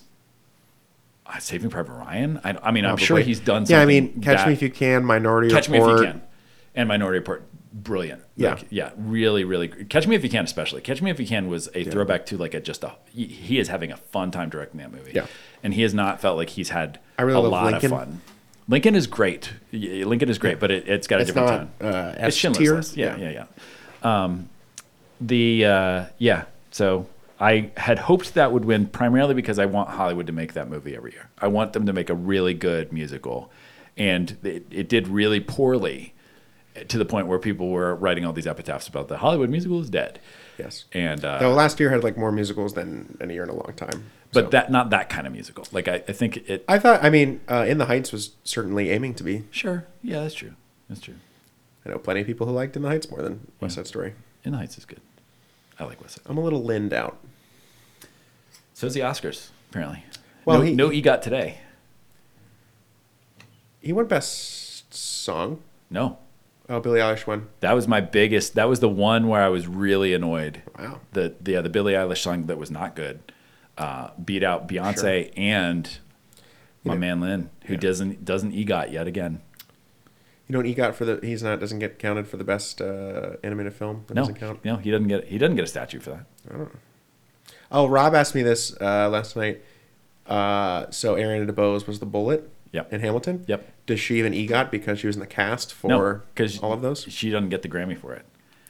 uh, 1.26 1.38
Saving 1.40 1.70
Private 1.70 1.94
Ryan. 1.94 2.40
I, 2.44 2.58
I 2.64 2.72
mean, 2.72 2.86
I'm 2.86 2.98
sure 2.98 3.20
he's 3.20 3.40
done. 3.40 3.66
Something. 3.66 3.76
Yeah, 3.76 3.82
I 3.82 3.86
mean, 3.86 4.22
Catch 4.22 4.38
that- 4.38 4.48
Me 4.48 4.54
If 4.54 4.62
You 4.62 4.70
Can, 4.72 5.04
Minority 5.04 5.50
Catch 5.50 5.70
Me 5.70 5.78
If 5.80 5.84
You 5.88 6.06
Can, 6.06 6.22
and 6.76 6.88
Minority 6.88 7.20
Report, 7.20 7.44
brilliant. 7.76 8.24
Yeah. 8.36 8.56
Like, 8.56 8.66
yeah, 8.72 8.92
really, 8.98 9.44
really. 9.44 9.68
Catch 9.68 10.08
Me 10.08 10.16
If 10.16 10.24
You 10.24 10.30
Can, 10.30 10.46
especially. 10.46 10.82
Catch 10.82 11.02
Me 11.02 11.12
If 11.12 11.20
You 11.20 11.28
Can 11.28 11.48
was 11.50 11.70
a 11.76 11.84
throwback 11.84 12.26
to 12.28 12.38
like 12.38 12.54
a 12.56 12.60
just 12.60 12.84
a. 12.84 12.96
He, 13.12 13.60
is 13.60 13.68
having 13.68 13.92
a 13.92 13.98
fun 13.98 14.32
time 14.32 14.50
directing 14.50 14.80
that 14.80 14.92
movie. 14.92 15.12
Yeah. 15.14 15.28
and 15.62 15.74
he 15.74 15.82
has 15.84 15.94
not 15.94 16.20
felt 16.22 16.38
like 16.38 16.50
he's 16.50 16.70
had 16.70 17.00
I 17.20 17.24
really 17.24 17.38
a 17.46 17.50
lot 17.50 17.72
Lincoln. 17.72 17.92
of 17.94 18.00
fun. 18.00 18.22
Lincoln 18.68 18.96
is 18.96 19.06
great. 19.06 19.54
Lincoln 19.72 20.30
is 20.30 20.40
great, 20.40 20.60
but 20.60 20.72
it, 20.72 20.88
it's 20.88 21.06
got 21.06 21.18
a 21.20 21.22
It's 21.22 21.32
different 21.32 21.70
not, 21.80 21.80
tone. 21.80 21.94
uh, 21.94 22.16
it's 22.18 22.36
Schindler's. 22.36 22.98
Yeah, 22.98 23.16
Yeah. 23.18 23.30
yeah, 23.30 23.46
yeah. 24.04 24.24
Um, 24.24 24.50
the 25.22 25.66
uh, 25.66 26.06
yeah. 26.18 26.46
So 26.72 27.08
I 27.40 27.70
had 27.78 28.00
hoped 28.00 28.34
that 28.34 28.52
would 28.52 28.66
win 28.66 28.88
primarily 28.88 29.34
because 29.36 29.60
I 29.60 29.66
want 29.68 29.90
Hollywood 29.90 30.26
to 30.28 30.34
make 30.34 30.54
that 30.54 30.70
movie 30.70 30.96
every 30.96 31.12
year. 31.12 31.30
I 31.38 31.48
want 31.48 31.74
them 31.74 31.86
to 31.86 31.94
make 31.94 32.10
a 32.10 32.16
really 32.16 32.54
good 32.56 32.92
musical, 32.92 33.52
and 33.98 34.36
it, 34.44 34.66
it 34.72 34.90
did 34.90 35.08
really 35.08 35.40
poorly 35.40 36.14
to 36.88 36.98
the 36.98 37.06
point 37.06 37.28
where 37.28 37.40
people 37.40 37.70
were 37.70 37.96
writing 37.96 38.26
all 38.26 38.34
these 38.34 38.48
epitaphs 38.48 38.88
about 38.88 39.08
the 39.08 39.18
Hollywood 39.18 39.50
musical 39.50 39.80
is 39.82 39.90
dead. 39.90 40.20
Yes. 40.58 40.86
And 40.94 41.24
uh, 41.24 41.40
Though 41.40 41.54
last 41.54 41.80
year 41.80 41.90
had 41.90 42.04
like 42.04 42.18
more 42.18 42.32
musicals 42.32 42.74
than 42.74 43.18
any 43.22 43.34
year 43.34 43.44
in 43.44 43.50
a 43.50 43.54
long 43.56 43.74
time. 43.76 44.06
but 44.34 44.46
So- 44.46 44.50
that 44.52 44.72
not 44.72 44.90
that 44.92 45.10
kind 45.10 45.26
of 45.28 45.34
musical. 45.34 45.66
Like 45.72 45.88
I, 45.88 45.96
I 46.08 46.12
think 46.14 46.38
it. 46.50 46.64
I 46.68 46.80
thought, 46.80 47.04
I 47.04 47.10
mean, 47.10 47.42
uh, 47.50 47.66
In 47.68 47.78
the 47.78 47.86
Heights 47.86 48.12
was 48.12 48.32
certainly 48.44 48.90
aiming 48.92 49.14
to 49.16 49.24
be. 49.24 49.44
Sure. 49.52 49.86
Yeah, 50.04 50.22
that's 50.22 50.34
true. 50.36 50.54
That's 50.90 51.02
true. 51.02 51.16
I 51.86 51.90
know 51.90 51.98
plenty 52.00 52.22
of 52.22 52.28
people 52.28 52.48
who 52.48 52.54
liked 52.54 52.76
In 52.76 52.82
the 52.82 52.90
Heights 52.90 53.10
more 53.10 53.22
than 53.22 53.52
West 53.60 53.76
Side 53.76 53.88
Story. 53.88 54.14
In 54.44 54.52
the 54.54 54.58
Heights 54.58 54.78
is 54.78 54.86
good. 54.86 55.02
I 55.80 55.84
like 55.86 56.02
West 56.02 56.16
Side. 56.16 56.24
I'm 56.28 56.38
a 56.38 56.42
little 56.42 56.64
linned 56.64 56.94
out. 56.94 57.18
So 58.74 58.88
is 58.88 58.94
the 58.94 59.02
Oscars, 59.02 59.50
apparently. 59.70 60.04
Well, 60.46 60.60
no, 60.60 60.64
he- 60.64 60.74
no 60.76 60.90
EGOT 60.90 61.22
today. 61.22 61.60
He 63.82 63.94
won 63.94 64.06
Best 64.08 64.94
Song. 64.94 65.62
No. 65.90 66.18
Oh, 66.68 66.80
Billie 66.80 67.00
Eilish 67.00 67.28
won. 67.28 67.48
That 67.60 67.74
was 67.74 67.88
my 67.88 68.02
biggest. 68.02 68.56
That 68.56 68.68
was 68.68 68.80
the 68.80 68.90
one 68.90 69.28
where 69.28 69.42
I 69.42 69.50
was 69.50 69.68
really 69.68 70.14
annoyed. 70.14 70.64
Wow. 70.80 71.00
The 71.14 71.36
the, 71.42 71.52
yeah, 71.54 71.62
the 71.62 71.70
Billie 71.70 71.94
Eilish 71.94 72.18
song 72.20 72.48
that 72.48 72.58
was 72.58 72.72
not 72.72 72.96
good 72.96 73.20
uh, 73.78 74.10
beat 74.24 74.44
out 74.44 74.68
Beyonce 74.68 75.32
and 75.38 75.98
my 76.84 76.96
man 76.98 77.20
Lin, 77.22 77.50
who 77.66 77.74
Yeah. 77.74 77.80
doesn't 77.80 78.26
doesn't 78.26 78.54
EGOT 78.54 78.92
yet 78.92 79.08
again. 79.08 79.42
You 80.48 80.54
know 80.54 80.60
what 80.60 80.66
EGOT 80.68 80.94
for 80.96 81.06
the? 81.06 81.20
He's 81.24 81.42
not 81.44 81.60
doesn't 81.60 81.80
get 81.80 81.98
counted 82.00 82.28
for 82.28 82.38
the 82.38 82.44
best 82.44 82.82
uh, 82.82 83.38
animated 83.44 83.74
film. 83.74 84.04
That 84.08 84.14
No, 84.16 84.22
doesn't 84.22 84.36
count. 84.36 84.64
no, 84.66 84.78
he 84.78 84.90
doesn't 84.92 85.08
get 85.08 85.26
he 85.28 85.38
doesn't 85.38 85.56
get 85.56 85.66
a 85.66 85.68
statue 85.68 86.00
for 86.00 86.26
that. 86.50 86.68
Oh, 87.72 87.88
Rob 87.88 88.14
asked 88.16 88.36
me 88.36 88.44
this 88.44 88.76
uh, 88.80 89.10
last 89.10 89.36
night. 89.36 89.62
Uh, 90.26 90.90
so 90.92 91.16
Ariana 91.16 91.48
DeBose 91.50 91.86
was 91.88 92.00
the 92.00 92.06
bullet. 92.06 92.50
Yep. 92.76 92.94
In 92.94 93.02
Hamilton. 93.02 93.44
Yep. 93.48 93.72
Does 93.88 94.00
she 94.00 94.20
even 94.20 94.34
EGOT 94.34 94.70
because 94.72 95.00
she 95.00 95.08
was 95.08 95.16
in 95.16 95.20
the 95.22 95.28
cast 95.28 95.74
for 95.74 95.88
No, 95.88 96.22
all 96.62 96.74
of 96.74 96.82
those? 96.82 97.04
she 97.10 97.30
doesn't 97.30 97.50
get 97.50 97.62
the 97.62 97.70
Grammy 97.70 97.98
for 97.98 98.14
it, 98.14 98.26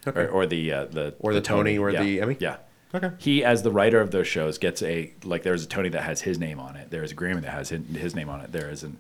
Okay. 0.08 0.22
or, 0.22 0.28
or 0.30 0.46
the 0.46 0.72
uh, 0.72 0.86
the 0.86 1.16
Or 1.20 1.34
the 1.34 1.42
Tony 1.42 1.78
or 1.78 1.90
yeah. 1.90 2.04
the 2.04 2.22
Emmy? 2.22 2.38
Yeah. 2.40 2.58
Okay. 2.94 3.12
He, 3.18 3.44
as 3.44 3.64
the 3.64 3.72
writer 3.72 4.00
of 4.00 4.12
those 4.12 4.28
shows, 4.28 4.58
gets 4.58 4.82
a 4.82 5.12
like. 5.24 5.44
There's 5.44 5.64
a 5.66 5.68
Tony 5.68 5.90
that 5.90 6.04
has 6.04 6.22
his 6.22 6.40
name 6.40 6.60
on 6.60 6.76
it. 6.78 6.92
There's 6.92 7.12
a 7.12 7.16
Grammy 7.16 7.42
that 7.42 7.52
has 7.52 7.70
his, 7.70 7.82
his 7.96 8.16
name 8.16 8.30
on 8.30 8.40
it. 8.42 8.52
There 8.54 8.70
is 8.70 8.84
an 8.84 8.98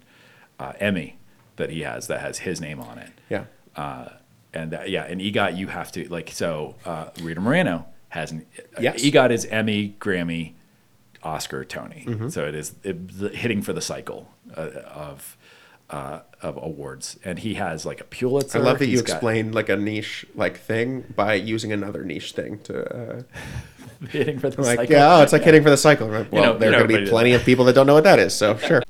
uh, 0.59 0.73
Emmy 0.79 1.17
that 1.55 1.69
he 1.69 1.81
has 1.81 2.07
that 2.07 2.19
has 2.19 2.39
his 2.39 2.59
name 2.59 2.81
on 2.81 2.97
it. 2.97 3.11
Yeah. 3.29 3.45
Uh, 3.75 4.09
and 4.53 4.71
that, 4.71 4.89
yeah, 4.89 5.03
and 5.03 5.21
EGOT 5.21 5.55
you 5.57 5.67
have 5.67 5.91
to 5.93 6.09
like 6.09 6.29
so. 6.31 6.75
Uh, 6.85 7.09
Rita 7.21 7.39
Moreno 7.39 7.85
has 8.09 8.31
an 8.31 8.45
Yes. 8.79 9.01
EGOT 9.03 9.31
is 9.31 9.45
Emmy, 9.45 9.95
Grammy, 9.99 10.53
Oscar, 11.23 11.63
Tony. 11.63 12.05
Mm-hmm. 12.07 12.29
So 12.29 12.45
it 12.47 12.55
is 12.55 12.75
it, 12.83 13.17
the, 13.19 13.29
hitting 13.29 13.61
for 13.61 13.73
the 13.73 13.81
cycle 13.81 14.29
uh, 14.29 14.34
of 14.59 15.37
uh, 15.89 16.19
of 16.41 16.57
awards, 16.57 17.19
and 17.23 17.39
he 17.39 17.55
has 17.55 17.85
like 17.85 18.01
a 18.01 18.05
Pulitzer. 18.05 18.57
I 18.57 18.61
love 18.61 18.79
that 18.79 18.85
you 18.85 18.91
He's 18.91 19.01
got- 19.03 19.13
explained 19.13 19.53
like 19.55 19.69
a 19.69 19.75
niche 19.77 20.25
like 20.35 20.57
thing 20.59 21.03
by 21.15 21.35
using 21.35 21.71
another 21.71 22.03
niche 22.03 22.31
thing 22.33 22.59
to 22.63 23.17
uh, 23.19 23.21
hitting 24.09 24.39
for 24.39 24.49
the 24.49 24.61
like 24.61 24.77
cycle. 24.79 24.95
yeah, 24.95 25.17
oh, 25.17 25.21
it's 25.23 25.33
like 25.33 25.43
hitting 25.43 25.63
for 25.63 25.69
the 25.69 25.77
cycle. 25.77 26.09
Right? 26.09 26.29
Well, 26.31 26.53
know- 26.53 26.57
there 26.57 26.69
are 26.73 26.87
going 26.87 26.89
to 26.89 27.05
be 27.05 27.09
plenty 27.09 27.33
of 27.33 27.43
people 27.43 27.65
that 27.65 27.73
don't 27.73 27.85
know 27.87 27.93
what 27.93 28.03
that 28.05 28.19
is. 28.19 28.33
So 28.33 28.57
sure. 28.67 28.81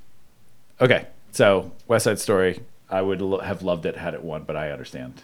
Okay, 0.81 1.07
so 1.31 1.71
West 1.87 2.03
Side 2.05 2.19
Story. 2.19 2.61
I 2.89 3.01
would 3.01 3.19
lo- 3.21 3.39
have 3.39 3.63
loved 3.63 3.85
it 3.87 3.97
had 3.97 4.13
it 4.13 4.23
won, 4.23 4.43
but 4.43 4.55
I 4.55 4.69
understand 4.71 5.23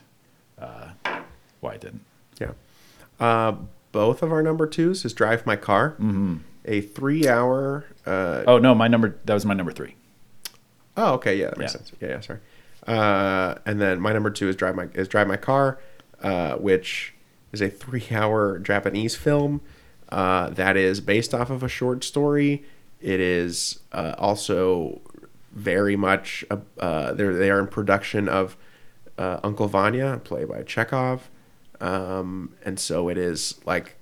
uh, 0.60 0.90
why 1.60 1.74
it 1.76 1.82
didn't. 1.82 2.02
Yeah. 2.40 2.52
Uh, 3.20 3.56
both 3.92 4.24
of 4.24 4.32
our 4.32 4.42
number 4.42 4.66
twos 4.66 5.06
is 5.06 5.14
Drive 5.14 5.46
My 5.46 5.56
Car, 5.56 5.92
mm-hmm. 5.92 6.38
a 6.66 6.82
three 6.82 7.28
hour. 7.28 7.86
Uh, 8.06 8.44
Oh 8.48 8.58
no, 8.58 8.74
my 8.74 8.88
number 8.88 9.18
that 9.26 9.34
was 9.34 9.46
my 9.46 9.54
number 9.54 9.72
three. 9.72 9.96
Oh, 10.98 11.14
okay. 11.14 11.36
Yeah, 11.38 11.48
that 11.50 11.58
makes 11.58 11.74
Yeah. 11.74 11.78
sense. 11.78 11.92
Yeah, 12.00 12.10
yeah, 12.10 12.20
sorry. 12.22 12.40
Uh, 12.88 13.56
and 13.66 13.80
then 13.80 14.00
my 14.00 14.12
number 14.14 14.30
two 14.30 14.50
is 14.50 14.56
Drive 14.56 14.76
My 14.76 14.88
is 14.94 15.08
Drive 15.08 15.28
My 15.28 15.38
Car, 15.38 15.80
uh, 16.24 16.56
which 16.56 17.14
is 17.52 17.62
a 17.62 17.70
three 17.70 18.06
hour 18.12 18.58
Japanese 18.60 19.16
film 19.16 19.62
uh, 20.10 20.50
that 20.50 20.76
is 20.78 21.00
based 21.02 21.34
off 21.34 21.50
of 21.50 21.62
a 21.64 21.68
short 21.70 22.04
story. 22.04 22.64
It 23.00 23.20
is 23.20 23.80
uh, 23.92 24.16
also 24.18 25.02
very 25.54 25.96
much 25.96 26.44
uh, 26.80 27.14
they're 27.14 27.36
they 27.36 27.52
are 27.52 27.60
in 27.60 27.68
production 27.68 28.28
of 28.30 28.58
uh, 29.18 29.40
Uncle 29.44 29.68
Vanya, 29.68 30.20
played 30.24 30.48
by 30.50 30.64
Chekhov, 30.64 31.30
um, 31.80 32.56
and 32.66 32.80
so 32.80 33.10
it 33.10 33.18
is 33.18 33.60
like 33.66 33.96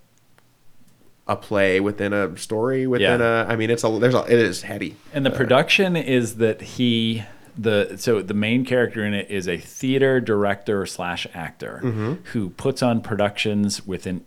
a 1.30 1.35
play 1.38 1.80
within 1.80 2.11
a 2.11 2.35
story 2.38 2.88
within 2.88 3.19
Yeah. 3.22 3.43
a. 3.43 3.47
I 3.47 3.56
mean, 3.56 3.69
it's 3.69 3.84
a 3.84 3.99
there's 3.99 4.15
a 4.15 4.23
it 4.26 4.39
is 4.39 4.64
heady. 4.64 4.95
And 5.14 5.26
the 5.26 5.31
production 5.31 5.95
is 5.95 6.35
that 6.38 6.61
he 6.61 7.23
the 7.57 7.95
so 7.97 8.22
the 8.22 8.34
main 8.34 8.65
character 8.65 9.03
in 9.06 9.14
it 9.14 9.30
is 9.30 9.47
a 9.47 9.57
theater 9.57 10.19
director 10.22 10.85
slash 10.85 11.27
actor 11.34 11.81
Mm-hmm. 11.84 12.14
who 12.34 12.49
puts 12.51 12.81
on 12.84 13.01
productions 13.01 13.85
with 13.85 14.06
an 14.06 14.26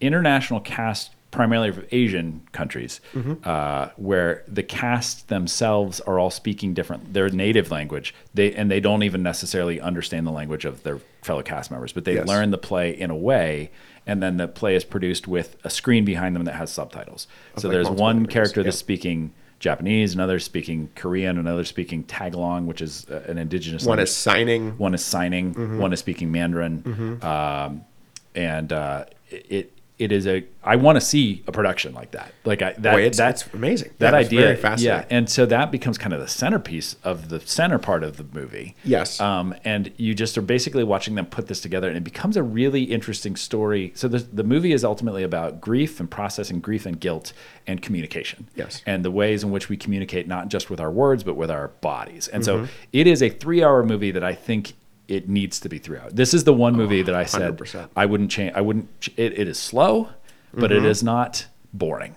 international 0.00 0.60
cast 0.60 1.13
primarily 1.34 1.68
of 1.68 1.84
Asian 1.92 2.40
countries, 2.52 3.00
Mm-hmm. 3.14 3.34
uh, 3.44 3.88
where 3.96 4.42
the 4.48 4.62
cast 4.62 5.28
themselves 5.28 6.00
are 6.00 6.18
all 6.18 6.30
speaking 6.30 6.74
different 6.74 7.12
their 7.12 7.28
native 7.28 7.70
language. 7.70 8.14
They 8.32 8.54
and 8.54 8.70
they 8.70 8.80
don't 8.80 9.02
even 9.02 9.22
necessarily 9.22 9.80
understand 9.80 10.26
the 10.26 10.30
language 10.32 10.64
of 10.64 10.82
their 10.82 10.98
fellow 11.22 11.42
cast 11.42 11.70
members, 11.70 11.92
but 11.92 12.04
they 12.04 12.14
Yes. 12.14 12.26
learn 12.28 12.50
the 12.50 12.58
play 12.58 12.90
in 12.90 13.10
a 13.10 13.16
way, 13.16 13.70
and 14.06 14.22
then 14.22 14.36
the 14.36 14.48
play 14.48 14.74
is 14.76 14.84
produced 14.84 15.26
with 15.28 15.56
a 15.64 15.70
screen 15.70 16.04
behind 16.04 16.34
them 16.36 16.44
that 16.44 16.54
has 16.54 16.70
subtitles. 16.70 17.26
so 17.56 17.68
like 17.68 17.74
there's 17.74 17.88
one 17.88 17.98
languages, 18.16 18.32
character 18.34 18.60
yeah. 18.60 18.64
that's 18.64 18.78
speaking 18.78 19.32
Japanese, 19.60 20.14
another 20.14 20.38
speaking 20.38 20.90
Korean, 20.94 21.38
another 21.38 21.64
speaking 21.64 22.04
Tagalog, 22.04 22.66
which 22.66 22.82
is 22.82 23.06
uh, 23.10 23.22
an 23.26 23.38
indigenous 23.38 23.84
One 23.84 23.96
language. 23.96 24.08
is 24.10 24.14
signing. 24.16 24.76
one 24.78 24.94
is 24.94 25.04
signing, 25.04 25.54
Mm-hmm. 25.54 25.78
one 25.78 25.92
is 25.92 26.00
speaking 26.00 26.30
Mandarin, 26.30 27.18
um, 27.22 27.84
and 28.34 28.72
uh, 28.72 29.04
it 29.30 29.72
it 29.98 30.10
is 30.10 30.26
a. 30.26 30.44
I 30.64 30.76
want 30.76 30.96
to 30.96 31.00
see 31.00 31.44
a 31.46 31.52
production 31.52 31.94
like 31.94 32.10
that. 32.12 32.32
Like 32.44 32.62
I, 32.62 32.72
that 32.78 32.92
Boy, 32.94 33.02
it's, 33.02 33.18
that 33.18 33.30
it's 33.30 33.54
amazing. 33.54 33.92
that 33.98 34.12
it's 34.14 34.26
idea, 34.28 34.40
very 34.40 34.56
fascinating. 34.56 35.06
yeah, 35.10 35.16
and 35.16 35.30
so 35.30 35.46
that 35.46 35.70
becomes 35.70 35.98
kind 35.98 36.12
of 36.12 36.20
the 36.20 36.26
centerpiece 36.26 36.96
of 37.04 37.28
the 37.28 37.38
center 37.40 37.78
part 37.78 38.02
of 38.02 38.16
the 38.16 38.24
movie. 38.38 38.74
Yes. 38.82 39.20
um, 39.20 39.54
and 39.64 39.92
you 39.96 40.14
just 40.14 40.36
are 40.36 40.42
basically 40.42 40.82
watching 40.82 41.14
them 41.14 41.26
put 41.26 41.46
this 41.46 41.60
together, 41.60 41.86
and 41.88 41.96
it 41.96 42.02
becomes 42.02 42.36
a 42.36 42.42
really 42.42 42.82
interesting 42.84 43.36
story. 43.36 43.92
So 43.94 44.08
the 44.08 44.18
the 44.18 44.42
movie 44.44 44.72
is 44.72 44.84
ultimately 44.84 45.22
about 45.22 45.60
grief 45.60 46.00
and 46.00 46.10
processing 46.10 46.60
grief 46.60 46.86
and 46.86 46.98
guilt 46.98 47.32
and 47.66 47.80
communication. 47.80 48.48
Yes. 48.56 48.82
and 48.86 49.04
the 49.04 49.10
ways 49.12 49.44
in 49.44 49.50
which 49.52 49.68
we 49.68 49.76
communicate 49.76 50.26
not 50.26 50.48
just 50.48 50.70
with 50.70 50.80
our 50.80 50.90
words 50.90 51.22
but 51.24 51.34
with 51.36 51.50
our 51.50 51.68
bodies. 51.68 52.26
And 52.28 52.42
Mm-hmm. 52.42 52.64
so 52.64 52.70
it 52.92 53.06
is 53.06 53.22
a 53.22 53.28
three 53.30 53.62
hour 53.62 53.84
movie 53.84 54.10
that 54.10 54.24
I 54.24 54.34
think. 54.34 54.72
It 55.08 55.28
needs 55.28 55.60
to 55.60 55.68
be 55.68 55.78
three 55.78 55.98
hours. 55.98 56.12
This 56.14 56.32
is 56.34 56.44
the 56.44 56.54
one 56.54 56.74
movie 56.74 57.02
that 57.02 57.14
I 57.14 57.24
said 57.26 57.56
100%. 57.58 57.90
I 57.94 58.06
wouldn't 58.06 58.30
change. 58.30 58.52
I 58.54 58.60
wouldn't. 58.62 58.88
ch- 59.00 59.10
It, 59.16 59.38
it 59.38 59.48
is 59.48 59.58
slow, 59.58 60.08
but 60.52 60.70
Mm-hmm. 60.70 60.84
it 60.86 60.88
is 60.90 61.02
not 61.02 61.46
boring 61.72 62.14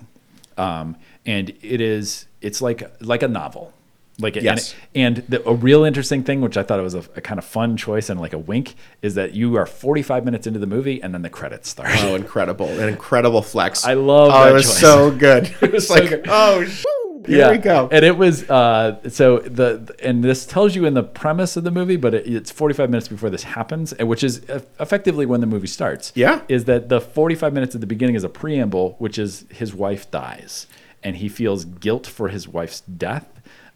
um, 0.57 0.95
and 1.25 1.49
it 1.61 1.81
is 1.81 2.27
it's 2.41 2.61
like 2.61 2.83
like 3.01 3.23
a 3.23 3.27
novel 3.27 3.73
like 4.19 4.35
Yes. 4.35 4.75
and, 4.95 5.17
and 5.19 5.27
the, 5.27 5.47
a 5.49 5.53
real 5.53 5.83
interesting 5.83 6.23
thing 6.23 6.41
which 6.41 6.55
i 6.57 6.63
thought 6.63 6.79
it 6.79 6.83
was 6.83 6.93
a, 6.95 7.03
a 7.15 7.21
kind 7.21 7.37
of 7.39 7.45
fun 7.45 7.75
choice 7.77 8.09
and 8.11 8.19
like 8.19 8.33
a 8.33 8.37
wink 8.37 8.75
is 9.01 9.15
that 9.15 9.33
you 9.33 9.55
are 9.57 9.65
45 9.65 10.25
minutes 10.25 10.45
into 10.47 10.59
the 10.59 10.67
movie 10.67 11.01
and 11.01 11.13
then 11.13 11.23
the 11.23 11.29
credits 11.31 11.69
start 11.69 11.89
Oh, 12.03 12.13
incredible! 12.15 12.67
An 12.67 12.89
incredible 12.89 13.41
flex. 13.41 13.83
I 13.91 13.93
love 13.95 14.31
Oh, 14.33 14.49
it 14.49 14.53
was 14.53 14.63
choice. 14.65 14.79
so 14.79 15.09
good. 15.11 15.43
It 15.61 15.71
was 15.73 15.87
so 15.87 15.95
like, 15.95 16.09
good. 16.09 16.25
oh, 16.29 16.63
sh- 16.65 16.85
here 17.27 17.51
we 17.51 17.57
go. 17.57 17.87
and 17.91 18.03
it 18.03 18.17
was 18.17 18.49
uh, 18.49 18.97
so 19.09 19.39
the 19.39 19.95
and 20.01 20.23
this 20.23 20.45
tells 20.45 20.75
you 20.75 20.85
in 20.85 20.93
the 20.93 21.03
premise 21.03 21.55
of 21.57 21.63
the 21.63 21.71
movie, 21.71 21.95
but 21.97 22.13
it, 22.13 22.25
it's 22.27 22.51
45 22.51 22.89
minutes 22.89 23.07
before 23.07 23.29
this 23.29 23.43
happens, 23.43 23.93
and 23.93 24.07
which 24.07 24.23
is 24.23 24.41
effectively 24.79 25.25
when 25.25 25.41
the 25.41 25.47
movie 25.47 25.67
starts. 25.67 26.11
Yeah. 26.15 26.41
is 26.47 26.65
that 26.65 26.89
the 26.89 26.99
45 27.01 27.53
minutes 27.53 27.75
at 27.75 27.81
the 27.81 27.87
beginning 27.87 28.15
is 28.15 28.23
a 28.23 28.29
preamble, 28.29 28.95
which 28.99 29.17
is 29.17 29.45
his 29.51 29.73
wife 29.73 30.09
dies, 30.09 30.67
and 31.03 31.17
he 31.17 31.29
feels 31.29 31.65
guilt 31.65 32.07
for 32.07 32.29
his 32.29 32.47
wife's 32.47 32.81
death, 32.81 33.27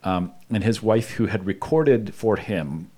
um, 0.04 0.32
and 0.50 0.64
his 0.64 0.82
wife 0.82 1.12
who 1.12 1.28
had 1.28 1.46
recorded 1.46 2.14
for 2.16 2.38
him 2.38 2.90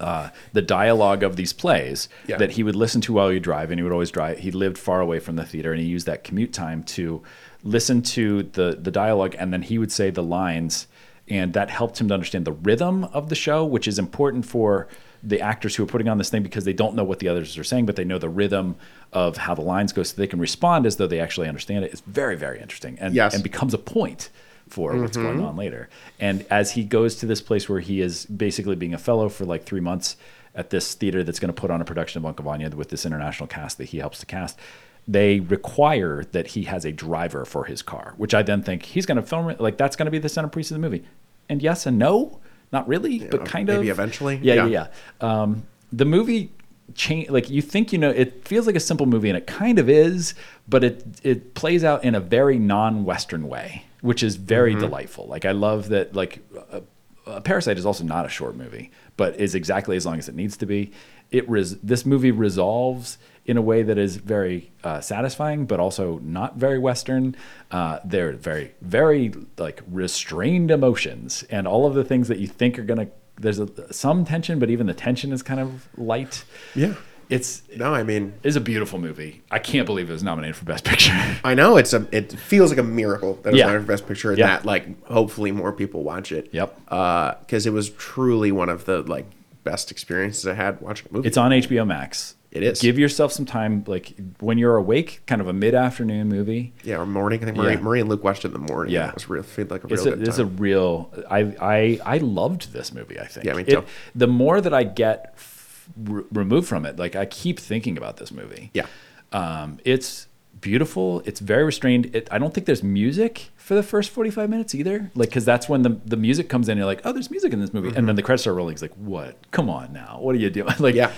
uh, 0.00 0.28
the 0.52 0.60
dialogue 0.60 1.22
of 1.22 1.36
these 1.36 1.52
plays 1.52 2.08
Yeah. 2.26 2.36
that 2.38 2.50
he 2.52 2.62
would 2.64 2.74
listen 2.74 3.00
to 3.02 3.12
while 3.12 3.32
you 3.32 3.38
drive, 3.40 3.70
and 3.70 3.78
he 3.78 3.82
would 3.84 3.92
always 3.92 4.10
drive. 4.10 4.38
He 4.40 4.50
lived 4.50 4.76
far 4.76 5.00
away 5.00 5.20
from 5.20 5.36
the 5.36 5.44
theater, 5.46 5.70
and 5.72 5.80
he 5.80 5.86
used 5.86 6.06
that 6.06 6.24
commute 6.24 6.52
time 6.52 6.82
to 6.82 7.22
listen 7.64 8.02
to 8.02 8.44
the 8.44 8.78
the 8.80 8.90
dialogue, 8.90 9.34
and 9.38 9.52
then 9.52 9.62
he 9.62 9.78
would 9.78 9.90
say 9.90 10.10
the 10.10 10.22
lines, 10.22 10.86
and 11.28 11.52
that 11.54 11.70
helped 11.70 12.00
him 12.00 12.08
to 12.08 12.14
understand 12.14 12.44
the 12.44 12.52
rhythm 12.52 13.04
of 13.04 13.28
the 13.28 13.34
show, 13.34 13.64
which 13.64 13.88
is 13.88 13.98
important 13.98 14.46
for 14.46 14.86
the 15.22 15.40
actors 15.40 15.74
who 15.74 15.82
are 15.82 15.86
putting 15.86 16.06
on 16.06 16.18
this 16.18 16.28
thing 16.28 16.42
because 16.42 16.64
they 16.64 16.74
don't 16.74 16.94
know 16.94 17.02
what 17.02 17.18
the 17.18 17.28
others 17.28 17.56
are 17.56 17.64
saying, 17.64 17.86
but 17.86 17.96
they 17.96 18.04
know 18.04 18.18
the 18.18 18.28
rhythm 18.28 18.76
of 19.12 19.38
how 19.38 19.54
the 19.54 19.62
lines 19.62 19.92
go, 19.92 20.02
so 20.02 20.14
they 20.16 20.26
can 20.26 20.38
respond 20.38 20.84
as 20.84 20.96
though 20.96 21.06
they 21.06 21.18
actually 21.18 21.48
understand 21.48 21.84
it. 21.84 21.92
It's 21.92 22.02
very 22.02 22.36
very 22.36 22.60
interesting, 22.60 22.98
and 23.00 23.14
Yes. 23.14 23.34
and 23.34 23.42
becomes 23.42 23.74
a 23.74 23.78
point 23.78 24.28
for 24.68 24.96
what's 24.96 25.16
going 25.16 25.36
mm-hmm. 25.36 25.46
on 25.46 25.56
later. 25.56 25.88
And 26.18 26.44
as 26.50 26.72
he 26.72 26.84
goes 26.84 27.16
to 27.16 27.26
this 27.26 27.40
place 27.40 27.68
where 27.68 27.80
he 27.80 28.00
is 28.00 28.24
basically 28.26 28.76
being 28.76 28.94
a 28.94 28.98
fellow 28.98 29.28
for 29.28 29.44
like 29.44 29.64
three 29.64 29.80
months 29.80 30.16
at 30.54 30.70
this 30.70 30.94
theater 30.94 31.22
that's 31.22 31.38
going 31.38 31.52
to 31.52 31.60
put 31.60 31.70
on 31.70 31.80
a 31.80 31.84
production 31.84 32.18
of 32.18 32.26
Uncle 32.26 32.44
Vanya 32.44 32.70
with 32.70 32.88
this 32.88 33.04
international 33.04 33.46
cast 33.46 33.78
that 33.78 33.86
he 33.86 33.98
helps 33.98 34.20
to 34.20 34.26
cast, 34.26 34.58
they 35.06 35.40
require 35.40 36.24
that 36.32 36.48
he 36.48 36.62
has 36.64 36.84
a 36.84 36.92
driver 36.92 37.44
for 37.44 37.64
his 37.64 37.82
car, 37.82 38.14
which 38.16 38.34
I 38.34 38.42
then 38.42 38.62
think 38.62 38.84
he's 38.84 39.06
going 39.06 39.16
to 39.16 39.22
film 39.22 39.50
it. 39.50 39.60
Like 39.60 39.76
that's 39.76 39.96
going 39.96 40.06
to 40.06 40.10
be 40.10 40.18
the 40.18 40.28
centerpiece 40.28 40.70
of 40.70 40.76
the 40.76 40.80
movie. 40.80 41.04
And 41.48 41.62
yes 41.62 41.84
and 41.86 41.98
no, 41.98 42.40
not 42.72 42.88
really, 42.88 43.18
but 43.26 43.44
kind 43.44 43.68
of. 43.68 43.76
maybe 43.76 43.90
eventually. 43.90 44.40
Yeah, 44.42 44.54
yeah, 44.54 44.66
Yeah. 44.66 44.86
yeah. 45.20 45.42
Um, 45.42 45.64
the 45.92 46.04
movie 46.04 46.50
change 46.94 47.30
like 47.30 47.48
you 47.48 47.62
think 47.62 47.92
you 47.94 47.98
know 47.98 48.10
it 48.10 48.46
feels 48.46 48.66
like 48.66 48.76
a 48.76 48.80
simple 48.80 49.06
movie 49.06 49.30
and 49.30 49.38
it 49.38 49.46
kind 49.46 49.78
of 49.78 49.88
is 49.88 50.34
but 50.68 50.84
it 50.84 51.02
it 51.22 51.54
plays 51.54 51.82
out 51.82 52.04
in 52.04 52.14
a 52.14 52.20
very 52.20 52.58
non-western 52.58 53.48
way 53.48 53.84
which 54.02 54.22
is 54.22 54.36
very 54.36 54.72
Mm-hmm. 54.72 54.80
delightful 54.82 55.26
like 55.26 55.46
i 55.46 55.52
love 55.52 55.88
that 55.88 56.14
like 56.14 56.40
uh, 56.72 56.80
uh, 57.26 57.40
parasite 57.40 57.78
is 57.78 57.86
also 57.86 58.04
not 58.04 58.26
a 58.26 58.28
short 58.28 58.54
movie 58.54 58.90
but 59.16 59.34
is 59.40 59.54
exactly 59.54 59.96
as 59.96 60.04
long 60.04 60.18
as 60.18 60.28
it 60.28 60.34
needs 60.34 60.58
to 60.58 60.66
be 60.66 60.92
it 61.30 61.48
res- 61.48 61.78
this 61.78 62.04
movie 62.04 62.30
resolves 62.30 63.16
in 63.46 63.56
a 63.56 63.62
way 63.62 63.82
that 63.82 63.98
is 63.98 64.16
very 64.16 64.70
uh, 64.84 65.00
satisfying 65.00 65.66
but 65.66 65.78
also 65.80 66.18
not 66.22 66.56
very 66.56 66.78
western 66.78 67.34
uh, 67.70 67.98
they're 68.04 68.32
very 68.32 68.72
very 68.80 69.32
like 69.58 69.82
restrained 69.90 70.70
emotions 70.70 71.44
and 71.50 71.66
all 71.68 71.86
of 71.86 71.94
the 71.94 72.04
things 72.04 72.28
that 72.28 72.38
you 72.38 72.46
think 72.46 72.78
are 72.78 72.82
gonna 72.84 73.06
there's 73.36 73.58
a, 73.58 73.92
some 73.92 74.24
tension 74.24 74.58
but 74.58 74.70
even 74.70 74.86
the 74.86 74.94
tension 74.94 75.32
is 75.32 75.42
kind 75.42 75.60
of 75.60 75.88
light 75.98 76.44
Yeah. 76.74 76.94
it's 77.28 77.62
No, 77.76 77.92
I 77.94 78.02
mean, 78.02 78.34
it's 78.42 78.54
a 78.56 78.60
beautiful 78.60 78.98
movie. 78.98 79.42
I 79.50 79.58
can't 79.58 79.86
believe 79.86 80.08
it 80.08 80.12
was 80.12 80.22
nominated 80.22 80.56
for 80.56 80.64
Best 80.66 80.84
Picture. 80.84 81.12
I 81.44 81.54
know 81.54 81.76
it's 81.78 81.92
a. 81.94 82.06
It 82.12 82.30
feels 82.32 82.68
like 82.70 82.78
a 82.78 82.82
miracle 82.84 83.34
that 83.42 83.50
it's 83.50 83.58
Yeah. 83.58 83.66
not 83.72 83.80
for 83.80 83.86
Best 83.86 84.06
Picture. 84.06 84.32
Yeah. 84.34 84.46
That 84.58 84.64
like 84.66 85.04
hopefully 85.06 85.50
more 85.50 85.72
people 85.72 86.02
watch 86.04 86.32
it. 86.32 86.50
Yep. 86.52 86.78
Because 86.84 87.66
it 87.66 87.72
was 87.72 87.90
truly 87.90 88.52
one 88.52 88.68
of 88.68 88.84
the 88.84 89.02
like 89.02 89.26
best 89.64 89.90
experiences 89.90 90.46
I 90.46 90.52
had 90.54 90.80
watching 90.82 91.08
a 91.10 91.14
movie. 91.14 91.26
It's 91.28 91.38
on 91.38 91.50
HBO 91.50 91.86
Max. 91.86 92.36
It 92.54 92.62
is. 92.62 92.80
Give 92.80 92.98
yourself 92.98 93.32
some 93.32 93.44
time, 93.44 93.82
like 93.86 94.14
when 94.40 94.58
you're 94.58 94.76
awake, 94.76 95.22
kind 95.26 95.40
of 95.40 95.48
a 95.48 95.52
mid-afternoon 95.52 96.28
movie. 96.28 96.72
yeah, 96.84 96.96
or 97.00 97.04
morning. 97.06 97.42
I 97.42 97.46
think 97.46 97.56
Marie, 97.56 97.72
Yeah. 97.74 97.80
Marie 97.80 98.00
and 98.00 98.08
Luke 98.08 98.22
watched 98.24 98.44
it 98.44 98.48
in 98.48 98.52
the 98.52 98.72
morning. 98.72 98.94
Yeah. 98.94 99.08
it 99.08 99.14
was 99.14 99.28
real. 99.28 99.42
Felt 99.42 99.70
like 99.70 99.82
a 99.84 99.88
real 99.88 99.94
It's 99.94 100.06
a, 100.06 100.10
good 100.10 100.28
it's 100.28 100.38
a 100.38 100.46
real. 100.46 101.12
I 101.30 101.40
I 101.60 102.00
I 102.04 102.18
loved 102.18 102.72
this 102.72 102.92
movie. 102.94 103.18
I 103.18 103.26
think. 103.26 103.44
Yeah, 103.44 103.54
me 103.54 103.64
It- 103.66 103.70
too. 103.70 103.84
the 104.14 104.28
more 104.28 104.60
that 104.60 104.72
I 104.72 104.84
get 104.84 105.32
f- 105.36 105.88
removed 106.32 106.68
from 106.68 106.86
it, 106.86 106.98
like 106.98 107.16
I 107.16 107.26
keep 107.26 107.58
thinking 107.58 107.98
about 107.98 108.16
this 108.18 108.30
movie. 108.32 108.70
yeah, 108.72 108.86
Um, 109.32 109.78
it's 109.84 110.28
beautiful. 110.60 111.22
It's 111.26 111.40
very 111.40 111.64
restrained. 111.64 112.14
It, 112.14 112.28
I 112.30 112.38
don't 112.38 112.54
think 112.54 112.66
there's 112.66 112.82
music 112.82 113.50
for 113.56 113.74
the 113.74 113.82
first 113.82 114.10
45 114.10 114.48
minutes 114.48 114.74
either. 114.74 115.10
Like, 115.14 115.30
cause 115.30 115.44
that's 115.44 115.68
when 115.68 115.82
the, 115.82 115.98
the 116.06 116.16
music 116.16 116.48
comes 116.48 116.68
in. 116.70 116.78
You're 116.78 116.86
like, 116.86 117.02
oh, 117.04 117.12
there's 117.12 117.30
music 117.30 117.52
in 117.52 117.60
this 117.60 117.74
movie. 117.74 117.92
And 117.94 118.08
then 118.08 118.14
the 118.16 118.22
credits 118.22 118.46
are 118.46 118.54
rolling. 118.54 118.72
It's 118.74 118.82
like, 118.82 118.94
what? 118.94 119.36
Come 119.50 119.68
on 119.68 119.92
now. 119.92 120.18
What 120.20 120.34
are 120.34 120.38
you 120.38 120.48
doing? 120.50 120.72
like, 120.78 120.94
Yeah. 120.94 121.10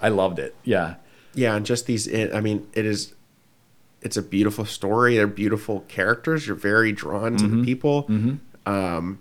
I 0.00 0.08
loved 0.08 0.38
it. 0.38 0.54
Yeah. 0.64 0.96
yeah, 1.34 1.54
and 1.56 1.64
just 1.66 1.86
these. 1.86 2.12
I 2.14 2.40
mean, 2.40 2.66
it 2.74 2.84
is. 2.86 3.12
It's 4.02 4.16
a 4.16 4.22
beautiful 4.22 4.64
story. 4.64 5.16
They're 5.16 5.26
beautiful 5.26 5.80
characters. 5.88 6.46
You're 6.46 6.54
very 6.56 6.92
drawn 6.92 7.36
to 7.38 7.44
Mm-hmm. 7.44 7.60
the 7.60 7.64
people. 7.64 8.08
Um, 8.66 9.20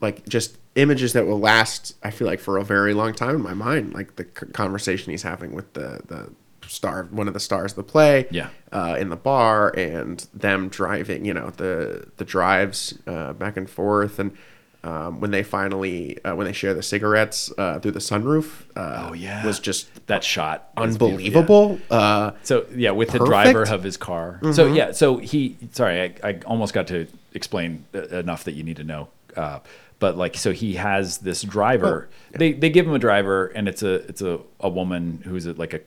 like 0.00 0.28
just 0.28 0.58
images 0.74 1.12
that 1.14 1.26
will 1.26 1.40
last. 1.40 1.94
I 2.02 2.10
feel 2.10 2.26
like 2.26 2.40
for 2.40 2.58
a 2.58 2.64
very 2.64 2.94
long 2.94 3.14
time 3.14 3.34
in 3.36 3.42
my 3.42 3.54
mind. 3.54 3.94
Like 3.94 4.16
the 4.16 4.24
c- 4.24 4.46
conversation 4.52 5.10
he's 5.12 5.22
having 5.22 5.52
with 5.52 5.72
the 5.74 6.00
the 6.06 6.30
star, 6.68 7.04
one 7.10 7.28
of 7.28 7.34
the 7.34 7.40
stars 7.40 7.72
of 7.72 7.76
the 7.76 7.82
play. 7.84 8.26
Yeah. 8.30 8.50
Uh, 8.72 8.96
in 8.98 9.08
the 9.08 9.16
bar 9.16 9.70
and 9.76 10.26
them 10.34 10.68
driving. 10.68 11.24
You 11.24 11.34
know 11.34 11.50
the 11.50 12.08
the 12.16 12.24
drives 12.24 12.98
uh, 13.06 13.32
back 13.34 13.56
and 13.56 13.68
forth 13.70 14.18
and. 14.18 14.36
Um, 14.84 15.20
when 15.20 15.32
they 15.32 15.42
finally, 15.42 16.22
uh, 16.24 16.36
when 16.36 16.46
they 16.46 16.52
share 16.52 16.72
the 16.72 16.84
cigarettes 16.84 17.52
uh, 17.58 17.80
through 17.80 17.90
the 17.90 17.98
sunroof, 17.98 18.62
uh, 18.76 19.08
Oh, 19.10 19.12
yeah. 19.12 19.44
was 19.44 19.58
just 19.58 19.88
That 20.06 20.22
shot. 20.22 20.72
beautiful. 20.76 21.08
Yeah. 21.08 21.14
unbelievable. 21.16 21.78
Uh, 21.90 22.30
So 22.44 22.64
yeah, 22.74 22.92
with 22.92 23.10
the 23.10 23.18
driver 23.18 23.64
of 23.64 23.82
his 23.82 23.96
car. 23.96 24.38
So 24.52 24.66
yeah, 24.72 24.92
so 24.92 25.16
he. 25.18 25.56
Sorry, 25.72 26.00
I, 26.22 26.28
I 26.28 26.40
almost 26.46 26.74
got 26.74 26.86
to 26.88 27.06
explain 27.34 27.84
uh, 27.94 28.02
enough 28.08 28.44
that 28.44 28.52
you 28.52 28.62
need 28.62 28.76
to 28.76 28.84
know. 28.84 29.08
Uh, 29.36 29.58
but 29.98 30.16
like, 30.16 30.36
so 30.36 30.52
he 30.52 30.74
has 30.74 31.18
this 31.18 31.42
driver. 31.42 32.08
They 32.30 32.52
they 32.52 32.70
give 32.70 32.86
him 32.86 32.94
a 32.94 33.00
driver, 33.00 33.46
and 33.48 33.66
it's 33.68 33.82
a 33.82 33.94
it's 34.08 34.22
a, 34.22 34.38
a 34.60 34.68
woman 34.68 35.22
who's 35.24 35.46
a, 35.46 35.54
like 35.54 35.74
a 35.74 35.80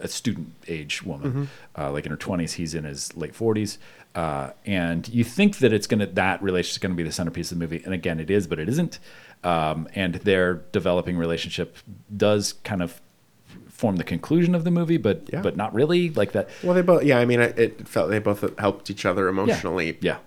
a 0.00 0.08
student 0.08 0.52
age 0.66 1.02
woman, 1.04 1.48
uh, 1.78 1.92
like 1.92 2.04
in 2.04 2.10
her 2.10 2.16
twenties. 2.16 2.54
He's 2.54 2.74
in 2.74 2.82
his 2.84 3.16
late 3.16 3.34
forties. 3.34 3.78
Uh, 4.14 4.50
and 4.64 5.08
you 5.08 5.24
think 5.24 5.58
that 5.58 5.72
it's 5.72 5.86
gonna 5.88 6.06
that 6.06 6.42
relationship 6.42 6.74
is 6.74 6.78
gonna 6.82 6.94
be 6.94 7.02
the 7.02 7.10
centerpiece 7.12 7.50
of 7.50 7.58
the 7.58 7.64
movie, 7.64 7.82
and 7.84 7.92
again, 7.92 8.20
it 8.20 8.30
is, 8.30 8.46
but 8.46 8.58
it 8.58 8.68
isn't. 8.68 8.98
Um, 9.42 9.88
and 9.94 10.14
their 10.16 10.54
developing 10.72 11.16
relationship 11.18 11.76
does 12.16 12.54
kind 12.64 12.82
of 12.82 13.00
form 13.68 13.96
the 13.96 14.04
conclusion 14.04 14.54
of 14.54 14.62
the 14.64 14.70
movie, 14.70 14.96
but 14.96 15.22
Yeah. 15.32 15.42
but 15.42 15.56
not 15.56 15.74
really 15.74 16.10
like 16.10 16.32
that. 16.32 16.48
Well, 16.62 16.74
they 16.74 16.82
both. 16.82 17.02
Yeah, 17.02 17.18
I 17.18 17.24
mean, 17.24 17.40
it, 17.40 17.88
felt 17.88 18.08
they 18.10 18.20
both 18.20 18.56
helped 18.58 18.88
each 18.88 19.04
other 19.04 19.26
emotionally. 19.28 19.98
yeah, 20.00 20.18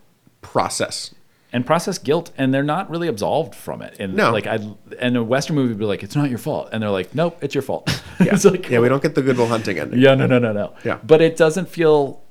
Process. 0.42 1.14
and 1.54 1.66
process 1.66 1.98
guilt, 1.98 2.32
and 2.38 2.54
they're 2.54 2.62
not 2.62 2.90
really 2.90 3.08
absolved 3.08 3.56
from 3.56 3.82
it. 3.82 3.96
And 4.00 4.16
No. 4.16 4.32
like 4.34 4.46
I, 4.46 4.60
and 5.00 5.16
a 5.16 5.24
Western 5.24 5.56
movie 5.56 5.70
would 5.70 5.80
be 5.80 5.86
like, 5.86 6.04
it's 6.04 6.16
not 6.16 6.30
your 6.30 6.38
fault, 6.40 6.70
and 6.74 6.84
they're 6.84 6.90
like, 6.90 7.16
nope, 7.16 7.38
it's 7.42 7.56
your 7.56 7.62
fault. 7.62 7.88
Yeah. 8.20 8.34
it's 8.36 8.44
like, 8.46 8.70
yeah, 8.70 8.80
we 8.80 8.90
don't 8.90 9.02
get 9.02 9.16
the 9.16 9.22
Good 9.22 9.38
Will 9.38 9.48
Hunting 9.48 9.80
ending. 9.80 10.00
yeah, 10.00 10.14
no, 10.16 10.26
no, 10.28 10.40
no, 10.40 10.52
no. 10.52 10.74
Yeah. 10.84 10.98
but 11.06 11.22
it 11.22 11.38
doesn't 11.38 11.70
feel 11.70 12.22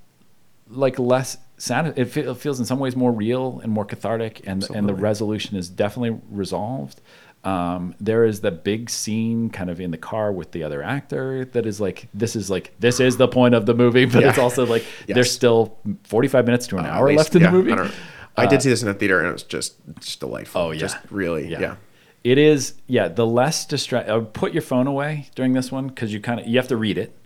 like 0.68 0.98
less 0.98 1.36
sad. 1.58 1.98
It, 1.98 2.16
it 2.16 2.36
feels 2.36 2.58
in 2.60 2.66
some 2.66 2.78
ways 2.78 2.96
more 2.96 3.12
real 3.12 3.60
and 3.62 3.72
more 3.72 3.84
cathartic, 3.84 4.42
and 4.46 4.68
and 4.70 4.88
the 4.88 4.94
resolution 4.94 5.56
is 5.56 5.68
definitely 5.68 6.18
resolved. 6.30 7.00
Um, 7.44 7.94
there 8.00 8.24
is 8.24 8.40
the 8.40 8.50
big 8.50 8.90
scene 8.90 9.50
kind 9.50 9.70
of 9.70 9.80
in 9.80 9.92
the 9.92 9.96
car 9.98 10.32
with 10.32 10.50
the 10.50 10.64
other 10.64 10.82
actor 10.82 11.44
that 11.44 11.64
is 11.64 11.80
like 11.80 12.08
this 12.12 12.34
is 12.34 12.50
like 12.50 12.74
this 12.80 12.98
is 12.98 13.18
the 13.18 13.28
point 13.28 13.54
of 13.54 13.66
the 13.66 13.74
movie, 13.74 14.04
but 14.04 14.22
Yeah. 14.22 14.30
it's 14.30 14.38
also 14.38 14.66
like 14.66 14.82
Yes. 15.06 15.14
there's 15.14 15.30
still 15.30 15.78
45 16.04 16.44
minutes 16.44 16.66
to 16.68 16.78
an 16.78 16.86
Uh, 16.86 16.90
hour 16.90 17.06
least- 17.08 17.18
left 17.18 17.36
in 17.36 17.42
yeah, 17.42 17.50
the 17.50 17.56
movie. 17.56 17.72
I. 17.72 17.90
I 18.38 18.46
did 18.46 18.60
see 18.62 18.68
this 18.68 18.82
in 18.82 18.88
the 18.88 18.94
theater, 18.94 19.18
and 19.20 19.28
it 19.28 19.32
was 19.32 19.44
just 19.44 19.76
just 20.00 20.20
delightful. 20.20 20.60
Oh, 20.60 20.70
yeah. 20.72 20.78
just 20.80 20.96
really, 21.10 21.48
yeah. 21.48 21.76
It 22.24 22.36
is, 22.38 22.74
yeah. 22.88 23.06
The 23.08 23.24
less 23.24 23.64
distract, 23.64 24.08
uh, 24.10 24.20
put 24.20 24.52
your 24.52 24.60
phone 24.62 24.86
away 24.88 25.28
during 25.36 25.52
this 25.54 25.70
one 25.72 25.86
because 25.88 26.12
you 26.12 26.20
kind 26.20 26.40
of 26.40 26.46
you 26.48 26.58
have 26.58 26.68
to 26.68 26.76
read 26.76 26.98
it. 26.98 27.16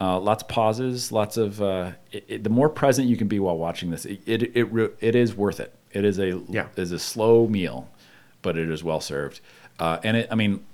Uh, 0.00 0.18
lots 0.18 0.42
of 0.42 0.48
pauses, 0.48 1.12
lots 1.12 1.36
of. 1.36 1.60
Uh, 1.60 1.92
it, 2.10 2.24
it- 2.28 2.44
the 2.44 2.50
more 2.50 2.68
present 2.68 3.06
you 3.08 3.16
can 3.16 3.28
be 3.28 3.38
while 3.38 3.58
watching 3.58 3.90
this, 3.90 4.04
it 4.06 4.20
it 4.26 4.56
it, 4.56 4.64
re- 4.72 4.88
it 5.00 5.14
is 5.14 5.34
worth 5.36 5.60
it. 5.60 5.74
It 5.92 6.04
is 6.04 6.18
a 6.18 6.40
Yeah. 6.48 6.68
is 6.76 6.92
a 6.92 6.98
slow 6.98 7.46
meal, 7.46 7.88
but 8.42 8.56
it 8.56 8.70
is 8.70 8.82
well 8.82 9.00
served. 9.00 9.40
Uh, 9.78 9.98
and 10.02 10.16
it, 10.16 10.28
I 10.30 10.34
mean, 10.36 10.64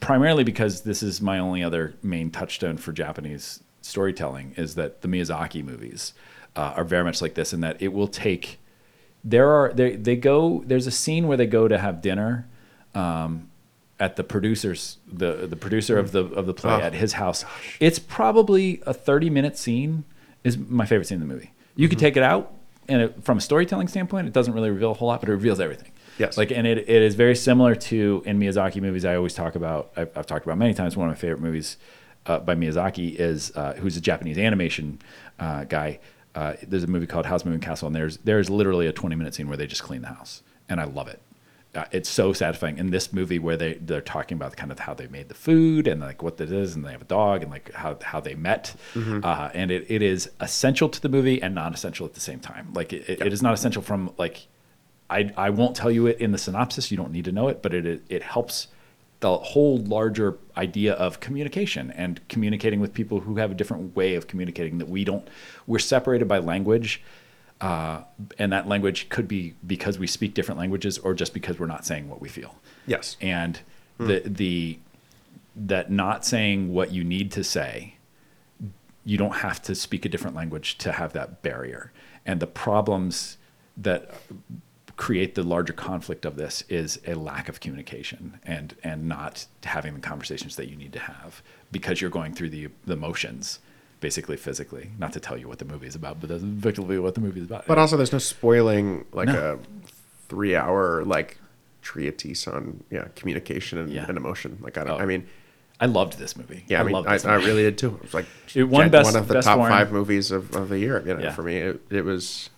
primarily 0.00 0.44
because 0.44 0.82
this 0.82 1.02
is 1.02 1.20
my 1.22 1.38
only 1.38 1.62
other 1.62 1.94
main 2.02 2.30
touchstone 2.30 2.76
for 2.76 2.92
Japanese 2.92 3.62
storytelling 3.82 4.52
is 4.56 4.74
that 4.74 5.00
the 5.02 5.08
Miyazaki 5.08 5.62
movies 5.64 6.12
uh, 6.56 6.72
are 6.76 6.84
very 6.84 7.04
much 7.04 7.22
like 7.22 7.34
this 7.34 7.52
in 7.52 7.60
that 7.60 7.80
it 7.80 7.92
will 7.92 8.08
take 8.08 8.58
there 9.22 9.48
are 9.50 9.72
they 9.72 9.94
they 9.96 10.16
go 10.16 10.62
there's 10.66 10.86
a 10.86 10.90
scene 10.90 11.28
where 11.28 11.36
they 11.36 11.46
go 11.46 11.68
to 11.68 11.78
have 11.78 12.02
dinner 12.02 12.48
um, 12.94 13.48
at 13.98 14.16
the 14.16 14.24
producer's 14.24 14.98
the 15.10 15.46
the 15.46 15.56
producer 15.56 15.98
of 15.98 16.12
the 16.12 16.24
of 16.24 16.46
the 16.46 16.54
play 16.54 16.72
Oh, 16.74 16.80
at 16.80 16.92
his 16.94 17.14
house. 17.14 17.44
It's 17.80 17.98
probably 17.98 18.82
a 18.86 18.92
30 18.94 19.30
minute 19.30 19.56
scene 19.56 20.04
is 20.44 20.58
my 20.58 20.84
favorite 20.86 21.06
scene 21.06 21.20
in 21.20 21.26
the 21.28 21.32
movie. 21.34 21.52
You 21.74 21.86
Mm-hmm. 21.86 21.90
could 21.90 21.98
take 21.98 22.16
it 22.16 22.22
out 22.22 22.52
and 22.88 23.02
it, 23.02 23.24
from 23.24 23.38
a 23.38 23.40
storytelling 23.40 23.88
standpoint 23.88 24.26
it 24.26 24.32
doesn't 24.32 24.52
really 24.54 24.70
reveal 24.70 24.90
a 24.90 24.94
whole 24.94 25.08
lot 25.08 25.20
but 25.20 25.28
it 25.28 25.32
reveals 25.32 25.60
everything. 25.60 25.90
Yes. 26.18 26.36
Like 26.36 26.50
and 26.50 26.66
it, 26.66 26.78
it 26.78 26.88
is 27.02 27.14
very 27.14 27.34
similar 27.36 27.74
to 27.74 28.22
in 28.26 28.38
Miyazaki 28.38 28.80
movies 28.82 29.04
I 29.04 29.16
always 29.16 29.34
talk 29.34 29.54
about 29.54 29.92
I've, 29.96 30.10
I've 30.16 30.26
talked 30.26 30.44
about 30.44 30.58
many 30.58 30.74
times 30.74 30.96
one 30.96 31.08
of 31.08 31.14
my 31.14 31.18
favorite 31.18 31.40
movies 31.40 31.76
uh, 32.26 32.38
by 32.40 32.54
Miyazaki 32.54 33.14
is 33.14 33.52
uh, 33.56 33.74
who's 33.74 33.96
a 33.96 34.00
Japanese 34.00 34.36
animation 34.36 34.98
uh, 35.38 35.64
guy. 35.64 36.00
Uh, 36.34 36.54
there's 36.66 36.82
a 36.84 36.86
movie 36.88 37.06
called 37.06 37.24
Howl's 37.24 37.44
Moving 37.44 37.60
Castle, 37.60 37.86
and 37.86 37.94
there's 37.96 38.16
there's 38.18 38.50
literally 38.50 38.86
a 38.88 38.92
20 38.92 39.14
minute 39.16 39.32
scene 39.34 39.46
where 39.48 39.56
they 39.56 39.66
just 39.66 39.82
clean 39.84 40.02
the 40.02 40.08
house, 40.08 40.42
and 40.68 40.80
I 40.80 40.84
love 40.84 41.06
it. 41.08 41.20
Uh, 41.76 41.84
it's 41.92 42.08
so 42.08 42.32
satisfying 42.32 42.78
in 42.78 42.90
this 42.90 43.12
movie 43.12 43.38
where 43.38 43.56
they 43.56 43.74
they're 43.74 44.00
talking 44.00 44.36
about 44.36 44.56
kind 44.56 44.72
of 44.72 44.78
how 44.78 44.94
they 44.94 45.06
made 45.08 45.28
the 45.28 45.34
food 45.34 45.86
and 45.86 46.00
like 46.00 46.22
what 46.22 46.36
this 46.38 46.50
is, 46.50 46.74
and 46.74 46.84
they 46.84 46.90
have 46.92 47.02
a 47.02 47.06
dog 47.06 47.42
and 47.42 47.50
like 47.50 47.70
how 47.74 47.96
how 48.02 48.18
they 48.20 48.34
met, 48.34 48.74
uh, 48.96 49.50
and 49.54 49.70
it, 49.70 49.84
it 49.88 50.00
is 50.02 50.30
essential 50.40 50.88
to 50.88 51.00
the 51.00 51.08
movie 51.08 51.40
and 51.42 51.54
non 51.54 51.74
essential 51.74 52.06
at 52.06 52.14
the 52.14 52.20
same 52.20 52.40
time. 52.40 52.72
Like 52.72 52.92
it, 52.92 53.08
it- 53.08 53.20
it 53.20 53.32
is 53.32 53.42
not 53.42 53.52
essential 53.54 53.82
from 53.82 54.12
like 54.16 54.46
I 55.10 55.32
I 55.36 55.50
won't 55.50 55.76
tell 55.76 55.90
you 55.90 56.06
it 56.06 56.18
in 56.20 56.32
the 56.32 56.38
synopsis. 56.38 56.90
You 56.90 56.96
don't 56.96 57.12
need 57.12 57.26
to 57.26 57.32
know 57.32 57.48
it, 57.48 57.62
but 57.62 57.74
it 57.74 58.02
it 58.08 58.22
helps 58.22 58.68
the 59.20 59.36
whole 59.38 59.78
larger 59.78 60.36
idea 60.58 60.92
of 60.94 61.20
communication 61.20 61.90
and 61.92 62.20
communicating 62.28 62.80
with 62.80 62.92
people 62.92 63.20
who 63.20 63.36
have 63.36 63.50
a 63.50 63.54
different 63.54 63.96
way 63.96 64.14
of 64.14 64.26
communicating 64.26 64.78
that 64.78 64.88
we 64.88 65.04
don't. 65.04 65.26
We're 65.66 65.78
separated 65.78 66.28
by 66.28 66.38
language, 66.38 67.02
uh, 67.60 68.02
and 68.38 68.52
that 68.52 68.68
language 68.68 69.08
could 69.08 69.26
be 69.26 69.54
because 69.66 69.98
we 69.98 70.06
speak 70.06 70.34
different 70.34 70.58
languages, 70.58 70.98
or 70.98 71.14
just 71.14 71.32
because 71.34 71.58
we're 71.58 71.66
not 71.66 71.86
saying 71.86 72.08
what 72.08 72.20
we 72.20 72.28
feel. 72.28 72.56
Yes. 72.86 73.16
And 73.20 73.60
the 73.98 74.22
the 74.24 74.78
that 75.54 75.90
not 75.90 76.24
saying 76.24 76.72
what 76.72 76.92
you 76.92 77.02
need 77.02 77.32
to 77.32 77.42
say 77.42 77.96
you 79.06 79.16
don't 79.16 79.36
have 79.36 79.62
to 79.62 79.74
speak 79.74 80.04
a 80.04 80.08
different 80.08 80.36
language 80.36 80.76
to 80.78 80.90
have 80.90 81.12
that 81.12 81.40
barrier. 81.40 81.92
And 82.26 82.40
the 82.40 82.46
problems 82.48 83.38
that 83.76 84.10
create 84.96 85.36
the 85.36 85.44
larger 85.44 85.72
conflict 85.72 86.24
of 86.24 86.36
this 86.36 86.64
is 86.68 87.00
a 87.06 87.14
lack 87.14 87.48
of 87.48 87.60
communication 87.60 88.40
and 88.42 88.74
and 88.82 89.06
not 89.06 89.46
having 89.62 89.94
the 89.94 90.00
conversations 90.00 90.56
that 90.56 90.68
you 90.68 90.76
need 90.76 90.92
to 90.92 90.98
have 90.98 91.42
because 91.70 92.00
you're 92.00 92.10
going 92.10 92.32
through 92.32 92.50
the 92.50 92.68
the 92.84 92.96
motions 92.96 93.60
basically 94.00 94.36
physically 94.36 94.90
not 94.98 95.12
to 95.12 95.20
tell 95.20 95.36
you 95.38 95.48
what 95.48 95.58
the 95.58 95.64
movie 95.64 95.86
is 95.86 95.94
about 95.94 96.20
but 96.20 96.28
that's 96.28 96.42
effectively 96.42 96.98
what 96.98 97.14
the 97.14 97.20
movie 97.20 97.40
is 97.40 97.46
about 97.46 97.66
But 97.66 97.78
also, 97.78 97.96
there's 97.96 98.12
no 98.12 98.18
spoiling 98.18 99.04
like 99.12 99.28
No. 99.28 99.54
a 99.54 99.58
three-hour 100.28 101.04
like 101.04 101.38
treatise 101.82 102.46
on 102.48 102.82
yeah 102.90 103.08
communication 103.14 103.78
and, 103.78 103.90
Yeah. 103.90 104.06
and 104.08 104.16
emotion. 104.16 104.58
Like 104.60 104.76
I 104.78 104.84
don't. 104.84 105.00
Oh. 105.00 105.02
I 105.02 105.06
mean, 105.06 105.26
I 105.80 105.86
loved 105.86 106.18
this 106.18 106.36
movie 106.36 106.64
yeah. 106.68 106.80
I, 106.80 106.84
mean, 106.84 106.92
loved 106.92 107.08
I, 107.08 107.16
I 107.30 107.34
really 107.36 107.62
did 107.62 107.78
too. 107.78 107.94
It 107.96 108.02
was 108.02 108.14
like 108.14 108.26
It 108.54 108.64
won 108.64 108.88
best- 108.90 109.12
one 109.12 109.16
of 109.22 109.28
the 109.28 109.40
top 109.40 109.56
foreign- 109.58 109.70
five 109.72 109.92
movies 109.92 110.30
of, 110.30 110.54
of 110.56 110.68
the 110.68 110.78
year. 110.78 111.02
You 111.06 111.14
know, 111.14 111.20
Yeah. 111.22 111.32
for 111.32 111.42
me, 111.42 111.56
it, 111.58 111.80
it 111.90 112.04
was. 112.04 112.50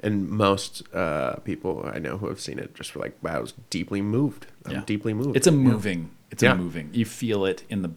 And 0.00 0.28
most 0.30 0.82
uh, 0.94 1.36
people 1.44 1.90
I 1.92 1.98
know 1.98 2.18
who 2.18 2.28
have 2.28 2.38
seen 2.40 2.60
it 2.60 2.72
just 2.74 2.94
were 2.94 3.02
like, 3.02 3.16
"Wow, 3.20 3.38
I 3.38 3.40
was 3.40 3.54
deeply 3.68 4.00
moved. 4.00 4.46
I'm 4.64 4.72
Yeah. 4.72 4.82
deeply 4.86 5.12
moved." 5.12 5.36
It's 5.36 5.48
a 5.48 5.52
moving. 5.52 6.10
It's 6.30 6.42
a 6.44 6.54
moving. 6.54 6.90
You 6.92 7.04
feel 7.04 7.44
it 7.44 7.64
in 7.68 7.82
the, 7.82 7.90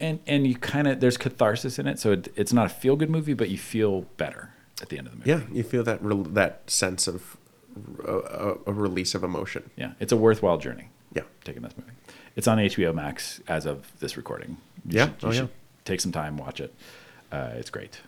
and 0.00 0.20
and 0.26 0.46
you 0.46 0.54
kind 0.56 0.86
of 0.88 1.00
there's 1.00 1.16
catharsis 1.16 1.78
in 1.78 1.86
it. 1.86 1.98
So 1.98 2.12
it, 2.12 2.32
it's 2.36 2.52
not 2.52 2.66
a 2.66 2.68
feel 2.70 2.96
good 2.96 3.10
movie, 3.10 3.34
but 3.34 3.48
you 3.50 3.58
feel 3.58 4.02
better 4.16 4.50
at 4.82 4.88
the 4.90 4.98
end 4.98 5.06
of 5.08 5.12
the 5.12 5.18
movie. 5.18 5.30
Yeah, 5.30 5.40
you 5.56 5.62
feel 5.62 5.82
that 5.84 6.02
rel 6.02 6.22
that 6.22 6.68
sense 6.70 7.06
of 7.08 7.36
a, 8.04 8.12
a, 8.12 8.54
a 8.66 8.72
release 8.72 9.14
of 9.14 9.22
emotion. 9.24 9.70
Yeah, 9.76 9.92
it's 10.00 10.12
a 10.12 10.16
worthwhile 10.16 10.58
journey. 10.58 10.88
Yeah. 11.14 11.22
taking 11.44 11.62
this 11.62 11.72
movie. 11.76 11.90
It's 12.36 12.46
on 12.46 12.58
HBO 12.58 12.94
Max 12.94 13.40
as 13.48 13.64
of 13.66 13.90
this 13.98 14.16
recording. 14.16 14.58
You 14.86 14.98
Yeah? 14.98 15.06
should, 15.18 15.24
Oh, 15.24 15.30
yeah. 15.32 15.46
take 15.84 16.00
some 16.00 16.12
time, 16.12 16.36
watch 16.36 16.60
it. 16.60 16.72
Uh, 17.32 17.50
it's 17.54 17.70
great. 17.70 18.00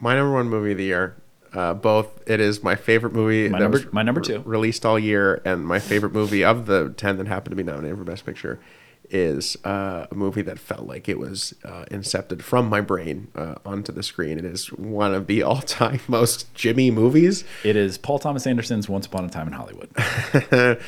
My 0.00 0.14
number 0.14 0.32
one 0.32 0.48
movie 0.48 0.72
of 0.72 0.78
the 0.78 0.84
year. 0.84 1.16
Uh, 1.52 1.72
both 1.72 2.20
it 2.28 2.40
is 2.40 2.64
my 2.64 2.74
favorite 2.74 3.12
movie. 3.12 3.48
My 3.48 3.60
number- 3.60 3.84
my 3.92 4.02
number 4.02 4.20
re- 4.20 4.26
two. 4.26 4.42
released 4.44 4.84
all 4.84 4.98
year, 4.98 5.40
and 5.44 5.64
my 5.64 5.78
favorite 5.78 6.12
movie 6.12 6.44
of 6.44 6.66
the 6.66 6.92
ten 6.96 7.16
that 7.18 7.28
happened 7.28 7.52
to 7.52 7.56
be 7.56 7.62
nominated 7.62 7.96
for 7.96 8.04
Best 8.04 8.26
Picture 8.26 8.58
is 9.14 9.56
uh, 9.64 10.06
a 10.10 10.14
movie 10.14 10.42
that 10.42 10.58
felt 10.58 10.86
like 10.86 11.08
it 11.08 11.18
was 11.18 11.54
uh, 11.64 11.84
incepted 11.90 12.42
from 12.42 12.68
my 12.68 12.80
brain 12.80 13.28
uh, 13.36 13.54
onto 13.64 13.92
the 13.92 14.02
screen. 14.02 14.38
It 14.38 14.44
is 14.44 14.66
one 14.72 15.14
of 15.14 15.28
the 15.28 15.42
all-time 15.44 16.00
most 16.08 16.52
Jimmy 16.54 16.90
movies. 16.90 17.44
It 17.62 17.76
is 17.76 17.96
Paul 17.96 18.18
Thomas 18.18 18.46
Anderson's 18.46 18.88
Once 18.88 19.06
Upon 19.06 19.24
a 19.24 19.28
Time 19.28 19.46
in 19.46 19.52
Hollywood. 19.52 19.90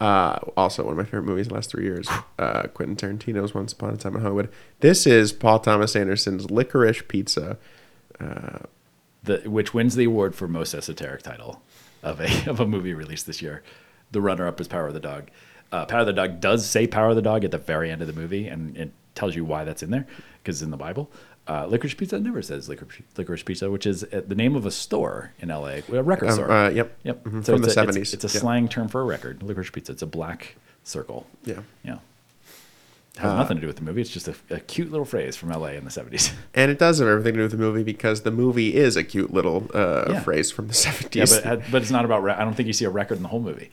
uh, 0.00 0.38
also, 0.56 0.84
one 0.84 0.92
of 0.92 0.96
my 0.96 1.04
favorite 1.04 1.24
movies 1.24 1.48
the 1.48 1.54
last 1.54 1.70
three 1.70 1.84
years. 1.84 2.08
Uh, 2.38 2.62
Quentin 2.74 2.96
Tarantino's 2.96 3.54
Once 3.54 3.74
Upon 3.74 3.92
a 3.92 3.96
Time 3.98 4.16
in 4.16 4.22
Hollywood. 4.22 4.48
This 4.80 5.06
is 5.06 5.32
Paul 5.32 5.58
Thomas 5.58 5.94
Anderson's 5.94 6.50
Licorice 6.50 7.06
Pizza. 7.06 7.58
the, 8.18 9.42
which 9.44 9.74
wins 9.74 9.94
the 9.94 10.04
award 10.04 10.34
for 10.34 10.48
most 10.48 10.72
esoteric 10.72 11.22
title 11.22 11.62
of 12.02 12.20
a 12.20 12.46
of 12.50 12.60
a 12.60 12.66
movie 12.66 12.94
released 12.94 13.26
this 13.26 13.42
year. 13.42 13.62
The 14.10 14.20
runner 14.20 14.46
up 14.46 14.60
is 14.60 14.68
Power 14.68 14.86
of 14.86 14.94
the 14.94 15.00
Dog. 15.00 15.28
Uh, 15.74 15.84
Power 15.86 16.00
of 16.00 16.06
the 16.06 16.12
Dog 16.12 16.40
does 16.40 16.64
say 16.66 16.86
Power 16.86 17.10
of 17.10 17.16
the 17.16 17.22
Dog 17.22 17.44
at 17.44 17.50
the 17.50 17.58
very 17.58 17.90
end 17.90 18.00
of 18.00 18.06
the 18.06 18.12
movie, 18.12 18.46
and 18.46 18.76
it 18.76 18.92
tells 19.14 19.34
you 19.34 19.44
why 19.44 19.64
that's 19.64 19.82
in 19.82 19.90
there 19.90 20.06
because 20.42 20.56
it's 20.56 20.62
in 20.64 20.70
the 20.70 20.76
Bible. 20.76 21.10
Uh, 21.46 21.66
Licorice 21.66 21.94
Pizza 21.96 22.18
never 22.18 22.40
says 22.42 22.68
Licorice, 22.68 23.02
Licorice 23.16 23.44
Pizza, 23.44 23.70
which 23.70 23.84
is 23.86 24.04
uh, 24.04 24.22
the 24.26 24.34
name 24.34 24.56
of 24.56 24.64
a 24.66 24.70
store 24.70 25.32
in 25.40 25.48
LA, 25.50 25.80
a 25.92 26.02
record 26.02 26.28
Um, 26.30 26.34
store. 26.34 26.50
uh, 26.50 26.70
yep. 26.70 26.96
Yep. 27.02 27.24
Mhm. 27.24 27.44
So 27.44 27.52
From 27.54 27.64
it's 27.64 27.74
the 27.74 27.80
a, 27.80 27.84
it's- 27.84 27.96
70s. 27.98 28.14
It's, 28.14 28.24
a 28.24 28.28
Yeah. 28.28 28.40
slang 28.40 28.68
term 28.68 28.88
for 28.88 29.00
a 29.00 29.04
record. 29.04 29.42
Licorice 29.42 29.70
Pizza. 29.72 29.92
It's 29.92 30.00
a 30.02 30.06
black 30.06 30.56
circle. 30.84 31.26
Yeah. 31.44 31.60
Yeah. 31.84 31.98
It 33.16 33.20
has 33.20 33.32
Uh, 33.32 33.36
nothing 33.36 33.56
to 33.58 33.60
do 33.60 33.66
with 33.66 33.76
the 33.76 33.82
movie. 33.82 34.00
It's 34.00 34.10
just 34.10 34.26
a, 34.26 34.34
a 34.50 34.58
cute 34.60 34.90
little 34.90 35.04
phrase 35.04 35.36
from 35.36 35.50
LA 35.50 35.72
in 35.76 35.84
the 35.84 35.90
70s. 35.90 36.32
And 36.54 36.70
it 36.70 36.78
does 36.78 36.98
have 37.00 37.08
everything 37.08 37.34
to 37.34 37.38
do 37.38 37.42
with 37.42 37.52
the 37.52 37.58
movie 37.58 37.82
because 37.82 38.22
the 38.22 38.30
movie 38.30 38.74
is 38.74 38.96
a 38.96 39.04
cute 39.04 39.32
little 39.32 39.70
uh, 39.74 40.04
Yeah. 40.08 40.20
phrase 40.20 40.50
from 40.50 40.68
the 40.68 40.74
70s. 40.74 41.14
yeah, 41.44 41.54
but, 41.56 41.70
but 41.70 41.82
it's 41.82 41.90
not 41.90 42.04
about. 42.04 42.22
Re- 42.22 42.32
I 42.32 42.42
don't 42.44 42.54
think 42.54 42.66
you 42.68 42.72
see 42.72 42.86
a 42.86 42.90
record 42.90 43.16
in 43.18 43.22
the 43.22 43.28
whole 43.28 43.40
movie. 43.40 43.70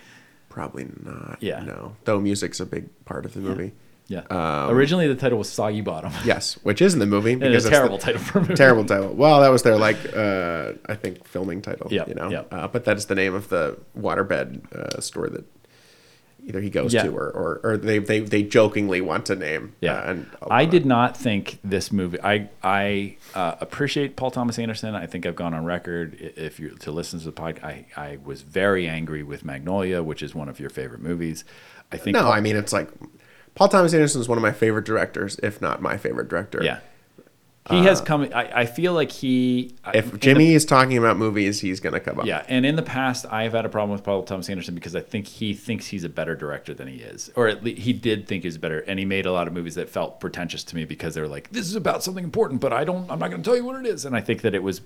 Probably 0.51 0.87
not. 1.03 1.37
Yeah. 1.41 1.63
No. 1.63 1.95
Though 2.03 2.19
music's 2.19 2.59
a 2.59 2.65
big 2.65 2.89
part 3.05 3.25
of 3.25 3.33
the 3.33 3.39
movie. 3.39 3.71
Yeah. 4.07 4.23
Um, 4.29 4.69
Originally, 4.75 5.07
the 5.07 5.15
title 5.15 5.37
was 5.37 5.47
Soggy 5.49 5.79
Bottom. 5.81 6.11
Yes, 6.25 6.55
which 6.63 6.81
is 6.81 6.93
in 6.93 6.99
the 6.99 7.05
movie 7.05 7.35
because 7.35 7.65
it's 7.65 7.65
a 7.65 7.69
terrible 7.69 7.97
the- 7.97 8.03
title 8.03 8.19
for 8.21 8.39
a 8.39 8.41
movie. 8.41 8.55
terrible 8.55 8.83
title. 8.85 9.13
Well, 9.13 9.39
that 9.39 9.49
was 9.49 9.63
their 9.63 9.77
like 9.77 9.95
uh, 10.13 10.73
I 10.87 10.95
think 10.95 11.25
filming 11.25 11.61
title. 11.61 11.87
Yep, 11.89 12.07
you 12.09 12.15
know. 12.15 12.29
yep. 12.29 12.47
Uh, 12.53 12.67
but 12.67 12.83
that 12.85 12.97
is 12.97 13.05
the 13.05 13.15
name 13.15 13.33
of 13.33 13.47
the 13.49 13.77
waterbed 13.97 14.71
uh, 14.75 14.99
store 14.99 15.29
that 15.29 15.45
either 16.45 16.59
he 16.61 16.69
goes 16.69 16.93
Yeah. 16.93 17.03
to 17.03 17.09
or, 17.15 17.29
or, 17.29 17.61
or 17.63 17.77
they, 17.77 17.99
they 17.99 18.19
they 18.19 18.43
jokingly 18.43 19.01
want 19.01 19.25
to 19.27 19.35
name. 19.35 19.73
Yeah, 19.81 19.93
Uh, 19.95 20.11
and 20.11 20.25
I 20.49 20.65
did 20.65 20.85
not 20.85 21.15
think 21.15 21.59
this 21.63 21.91
movie. 21.91 22.19
I 22.21 22.49
I 22.63 23.17
uh, 23.35 23.55
appreciate 23.61 24.15
Paul 24.15 24.31
Thomas 24.31 24.57
Anderson. 24.59 24.95
I 24.95 25.05
think 25.05 25.25
I've 25.25 25.35
gone 25.35 25.53
on 25.53 25.65
record. 25.65 26.15
If 26.19 26.59
you 26.59 26.69
to 26.79 26.91
listen 26.91 27.19
to 27.19 27.25
the 27.25 27.31
podcast, 27.31 27.63
I 27.63 27.85
I 27.95 28.17
was 28.23 28.41
very 28.41 28.87
angry 28.87 29.23
with 29.23 29.45
Magnolia, 29.45 30.01
which 30.03 30.21
is 30.23 30.33
one 30.35 30.49
of 30.49 30.59
your 30.59 30.69
favorite 30.69 31.01
movies. 31.01 31.43
I 31.91 31.97
think. 31.97 32.15
No, 32.15 32.23
Paul- 32.23 32.31
I 32.33 32.41
mean 32.41 32.55
it's 32.55 32.73
like 32.73 32.89
Paul 33.55 33.67
Thomas 33.67 33.93
Anderson 33.93 34.21
is 34.21 34.29
one 34.29 34.37
of 34.37 34.41
my 34.41 34.53
favorite 34.53 34.85
directors, 34.85 35.39
if 35.43 35.61
not 35.61 35.81
my 35.81 35.97
favorite 35.97 36.27
director. 36.29 36.61
yeah, 36.63 36.79
he 37.69 37.83
has 37.83 38.01
come. 38.01 38.23
I, 38.33 38.61
I 38.61 38.65
feel 38.65 38.93
like 38.93 39.11
he. 39.11 39.75
Uh, 39.85 39.91
If 39.93 40.11
the- 40.11 40.17
Jimmy 40.17 40.53
is 40.53 40.65
talking 40.65 40.97
about 40.97 41.17
movies, 41.17 41.61
he's 41.61 41.79
gonna 41.79 41.99
come 41.99 42.19
up. 42.19 42.25
Yeah, 42.25 42.43
and 42.47 42.65
in 42.65 42.75
the 42.75 42.81
past, 42.81 43.25
I've 43.31 43.51
had 43.53 43.65
a 43.65 43.69
problem 43.69 43.91
with 43.91 44.03
Paul 44.03 44.23
Thomas 44.23 44.49
Anderson 44.49 44.73
because 44.73 44.95
I 44.95 45.01
think 45.01 45.27
he 45.27 45.53
thinks 45.53 45.87
he's 45.87 46.03
a 46.03 46.09
better 46.09 46.35
director 46.35 46.73
than 46.73 46.87
he 46.87 46.97
is, 46.97 47.31
or 47.35 47.47
at 47.47 47.63
least 47.63 47.81
he 47.83 47.93
did 47.93 48.27
think 48.27 48.43
he's 48.43 48.57
better, 48.57 48.79
and 48.79 48.97
he 48.97 49.05
made 49.05 49.25
a 49.27 49.31
lot 49.31 49.47
of 49.47 49.53
movies 49.53 49.75
that 49.75 49.89
felt 49.89 50.19
pretentious 50.19 50.63
to 50.65 50.75
me 50.75 50.85
because 50.85 51.13
they 51.13 51.21
were 51.21 51.27
like, 51.27 51.51
"This 51.51 51.67
is 51.67 51.75
about 51.75 52.03
something 52.03 52.23
important, 52.23 52.61
but 52.61 52.73
I 52.73 52.83
don't, 52.83 53.09
I'm 53.11 53.19
not 53.19 53.29
going 53.29 53.43
to 53.43 53.47
tell 53.47 53.55
you 53.55 53.63
what 53.65 53.75
it 53.79 53.85
is." 53.85 54.05
And 54.05 54.15
I 54.15 54.21
think 54.21 54.41
that 54.41 54.55
it 54.55 54.63
was, 54.63 54.81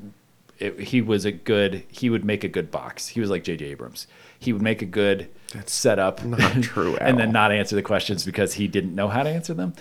it, 0.59 0.77
he 0.79 1.01
was 1.01 1.23
a 1.23 1.31
good, 1.31 1.83
he 1.89 2.09
would 2.09 2.25
make 2.25 2.43
a 2.43 2.49
good 2.49 2.71
box. 2.71 3.07
He 3.07 3.21
was 3.21 3.29
like 3.29 3.43
J.J. 3.45 3.65
Abrams. 3.67 4.05
He 4.37 4.51
would 4.51 4.61
make 4.61 4.81
a 4.81 4.85
good 4.85 5.29
setup, 5.65 6.23
not 6.25 6.61
true 6.61 6.95
at 6.97 7.03
and 7.03 7.17
then 7.17 7.31
not 7.31 7.53
answer 7.53 7.75
the 7.75 7.81
questions 7.81 8.25
because 8.25 8.53
he 8.55 8.67
didn't 8.67 8.93
know 8.93 9.07
how 9.07 9.23
to 9.23 9.29
answer 9.29 9.53
them. 9.53 9.73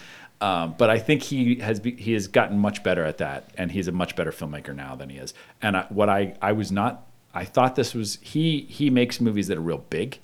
Um, 0.45 0.75
but 0.77 0.91
I 0.91 0.99
think 0.99 1.23
he 1.23 1.55
has 1.61 1.81
be, 1.81 1.93
he 1.93 2.13
has 2.13 2.29
gotten 2.29 2.59
much 2.59 2.83
better 2.83 3.03
at 3.03 3.17
that, 3.17 3.51
and 3.57 3.73
he's 3.73 3.89
a 3.89 3.93
much 3.93 4.15
better 4.15 4.31
filmmaker 4.31 4.77
now 4.77 4.95
than 4.95 5.09
he 5.09 5.17
is. 5.17 5.33
And 5.63 5.75
I, 5.75 5.87
what 5.89 6.11
I 6.11 6.35
I 6.43 6.53
was 6.53 6.71
not 6.71 7.07
I 7.33 7.47
thought 7.47 7.77
this 7.77 7.95
was 7.95 8.19
he 8.21 8.67
he 8.69 8.91
makes 8.91 9.23
movies 9.23 9.49
that 9.49 9.57
are 9.57 9.63
real 9.63 9.85
big 9.89 10.19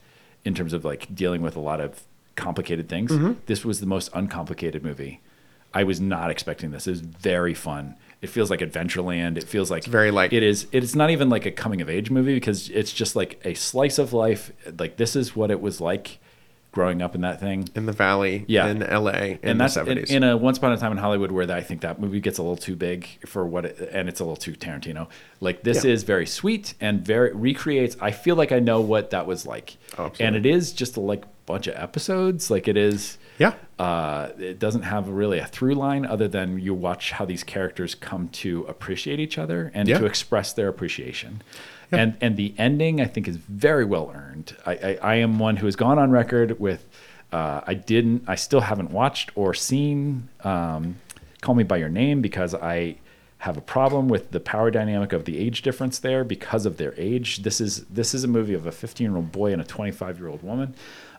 in 0.45 0.55
terms 0.55 0.75
of 0.75 0.85
like 0.85 1.15
dealing 1.15 1.41
with 1.41 1.57
a 1.57 1.61
lot 1.61 1.81
of 1.81 2.03
complicated 2.37 2.87
things. 2.87 3.11
Mm-hmm. 3.11 3.33
This 3.47 3.65
was 3.65 3.81
the 3.81 3.87
most 3.87 4.11
uncomplicated 4.13 4.85
movie. 4.85 5.23
I 5.73 5.85
was 5.85 6.03
not 6.03 6.31
expecting 6.31 6.71
this. 6.71 6.87
It 6.87 6.91
was 6.91 7.01
very 7.01 7.55
fun. 7.55 7.97
It 8.21 8.29
feels 8.29 8.51
like 8.51 8.61
Adventureland. 8.61 9.39
It 9.39 9.45
feels 9.45 9.71
like 9.71 9.85
very 9.85 10.11
light. 10.11 10.35
It 10.35 10.43
is. 10.43 10.67
It's 10.71 10.95
not 10.95 11.09
even 11.09 11.31
like 11.31 11.47
a 11.47 11.51
coming 11.51 11.81
of 11.81 11.89
age 11.89 12.11
movie 12.11 12.35
because 12.35 12.69
it's 12.69 12.93
just 12.93 13.17
like 13.17 13.41
a 13.47 13.55
slice 13.55 13.99
of 13.99 14.13
life. 14.13 14.53
Like 14.79 14.99
this 14.99 15.17
is 15.17 15.35
what 15.35 15.51
it 15.51 15.63
was 15.63 15.81
like 15.81 16.19
growing 16.73 17.03
up 17.03 17.15
in 17.15 17.21
that 17.23 17.41
thing. 17.41 17.69
In 17.75 17.87
the 17.87 17.93
Valley, 17.93 18.45
Yeah. 18.47 18.69
in 18.69 18.83
L.A. 18.83 19.33
in 19.33 19.39
and 19.43 19.61
the 19.61 19.65
that's 19.65 19.77
in, 19.77 19.87
70s. 19.87 20.11
in 20.11 20.23
a 20.23 20.37
Once 20.37 20.59
Upon 20.59 20.73
a 20.73 20.77
Time 20.77 20.93
in 20.93 20.99
Hollywood 20.99 21.33
where 21.33 21.51
I 21.51 21.61
think 21.63 21.81
that 21.81 22.01
movie 22.01 22.21
gets 22.21 22.39
a 22.39 22.43
little 22.43 22.57
too 22.57 22.77
big 22.77 23.09
for 23.27 23.45
what 23.45 23.65
it, 23.65 23.91
and 23.93 24.09
it's 24.09 24.21
a 24.21 24.25
little 24.25 24.37
too 24.37 24.53
Tarantino. 24.53 25.09
Like 25.41 25.63
this 25.65 25.85
Yeah. 25.85 25.91
is 25.93 26.05
very 26.05 26.27
sweet 26.27 26.75
and 26.81 27.05
very 27.05 27.33
recreates. 27.35 27.97
I 28.01 28.13
feel 28.13 28.37
like 28.37 28.53
I 28.53 28.61
know 28.61 28.81
what 28.81 29.11
that 29.11 29.27
was 29.27 29.47
like, 29.47 29.77
Oh, 29.99 30.13
and 30.21 30.37
it 30.37 30.47
is 30.47 30.73
just 30.73 30.97
a 30.97 31.01
like 31.01 31.25
bunch 31.47 31.67
of 31.67 31.75
episodes. 31.75 32.51
Like 32.51 32.69
it 32.69 32.77
is. 32.77 33.19
yeah. 33.39 33.55
Uh, 33.79 34.29
it 34.39 34.59
doesn't 34.61 34.83
have 34.83 35.09
really 35.09 35.39
a 35.41 35.47
through 35.47 35.75
line 35.75 36.07
other 36.07 36.29
than 36.29 36.59
you 36.61 36.73
watch 36.75 37.11
how 37.13 37.25
these 37.25 37.43
characters 37.43 37.95
come 37.97 38.29
to 38.29 38.65
appreciate 38.69 39.19
each 39.19 39.39
other 39.39 39.73
and 39.75 39.89
Yeah. 39.89 39.99
to 39.99 40.05
express 40.07 40.53
their 40.53 40.69
appreciation. 40.69 41.43
And 41.99 42.17
and 42.21 42.37
the 42.37 42.55
ending 42.57 43.01
I 43.01 43.07
think 43.07 43.27
is 43.27 43.37
very 43.37 43.85
well 43.85 44.13
earned. 44.15 44.57
I, 44.65 44.73
I, 44.73 44.99
I 45.03 45.15
am 45.17 45.39
one 45.39 45.57
who 45.57 45.67
has 45.67 45.75
gone 45.75 45.99
on 45.99 46.11
record 46.11 46.61
with 46.61 46.87
uh, 47.33 47.63
I 47.67 47.75
didn't 47.75 48.25
I 48.27 48.37
still 48.37 48.61
haven't 48.61 48.91
watched 48.91 49.31
or 49.35 49.55
seen 49.55 50.29
um, 50.45 50.97
Call 51.41 51.55
Me 51.55 51.65
by 51.65 51.79
Your 51.79 51.89
Name 51.89 52.23
because 52.23 52.55
I 52.55 52.97
have 53.39 53.57
a 53.57 53.61
problem 53.63 54.09
with 54.09 54.33
the 54.33 54.41
power 54.41 54.71
dynamic 54.71 55.15
of 55.15 55.25
the 55.25 55.39
age 55.39 55.63
difference 55.63 55.99
there 55.99 56.25
because 56.25 56.67
of 56.67 56.77
their 56.77 56.95
age. 56.99 57.43
This 57.43 57.61
is 57.61 57.85
this 57.87 58.15
is 58.15 58.23
a 58.23 58.29
movie 58.29 58.55
of 58.55 58.67
a 58.67 58.73
15 58.73 59.07
year 59.07 59.17
old 59.17 59.33
boy 59.33 59.53
and 59.53 59.63
a 59.63 59.65
25 59.65 60.19
year 60.19 60.29
old 60.29 60.43
woman, 60.43 60.75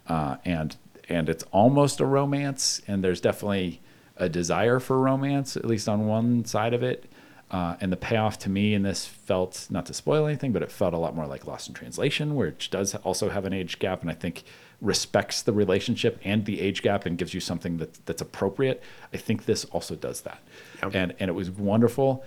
uh, 0.08 0.38
and 0.46 0.76
and 1.10 1.30
it's 1.30 1.44
almost 1.52 2.00
a 2.00 2.06
romance, 2.06 2.82
and 2.88 3.04
there's 3.04 3.20
definitely 3.20 3.82
a 4.18 4.30
desire 4.30 4.80
for 4.80 5.00
romance, 5.00 5.58
at 5.58 5.66
least 5.66 5.90
on 5.90 6.08
one 6.08 6.46
side 6.46 6.74
of 6.74 6.84
it. 6.84 7.12
Uh, 7.52 7.76
and 7.82 7.92
the 7.92 7.98
payoff 7.98 8.40
to 8.40 8.50
me 8.50 8.74
in 8.74 8.82
this 8.82 9.06
felt, 9.06 9.68
not 9.70 9.86
to 9.86 9.94
spoil 9.94 10.26
anything, 10.26 10.54
but 10.54 10.64
it 10.64 10.72
felt 10.72 10.94
a 10.94 10.98
lot 10.98 11.14
more 11.14 11.28
like 11.28 11.46
Lost 11.46 11.68
in 11.68 11.74
Translation, 11.74 12.36
which 12.36 12.70
does 12.70 12.96
also 12.96 13.28
have 13.30 13.44
an 13.44 13.52
age 13.52 13.78
gap, 13.78 14.02
and 14.02 14.10
I 14.10 14.14
think 14.14 14.44
respects 14.80 15.42
the 15.42 15.52
relationship 15.52 16.18
and 16.24 16.46
the 16.46 16.62
age 16.62 16.82
gap 16.82 17.06
and 17.06 17.18
gives 17.18 17.34
you 17.34 17.42
something 17.42 17.76
that, 17.78 18.06
that's 18.06 18.22
appropriate. 18.22 18.82
I 19.14 19.18
think 19.18 19.46
this 19.46 19.66
also 19.66 19.96
does 19.96 20.22
that, 20.22 20.40
Yep. 20.82 20.96
and 20.96 21.14
and 21.20 21.30
it 21.30 21.34
was 21.34 21.52
wonderful. 21.52 22.24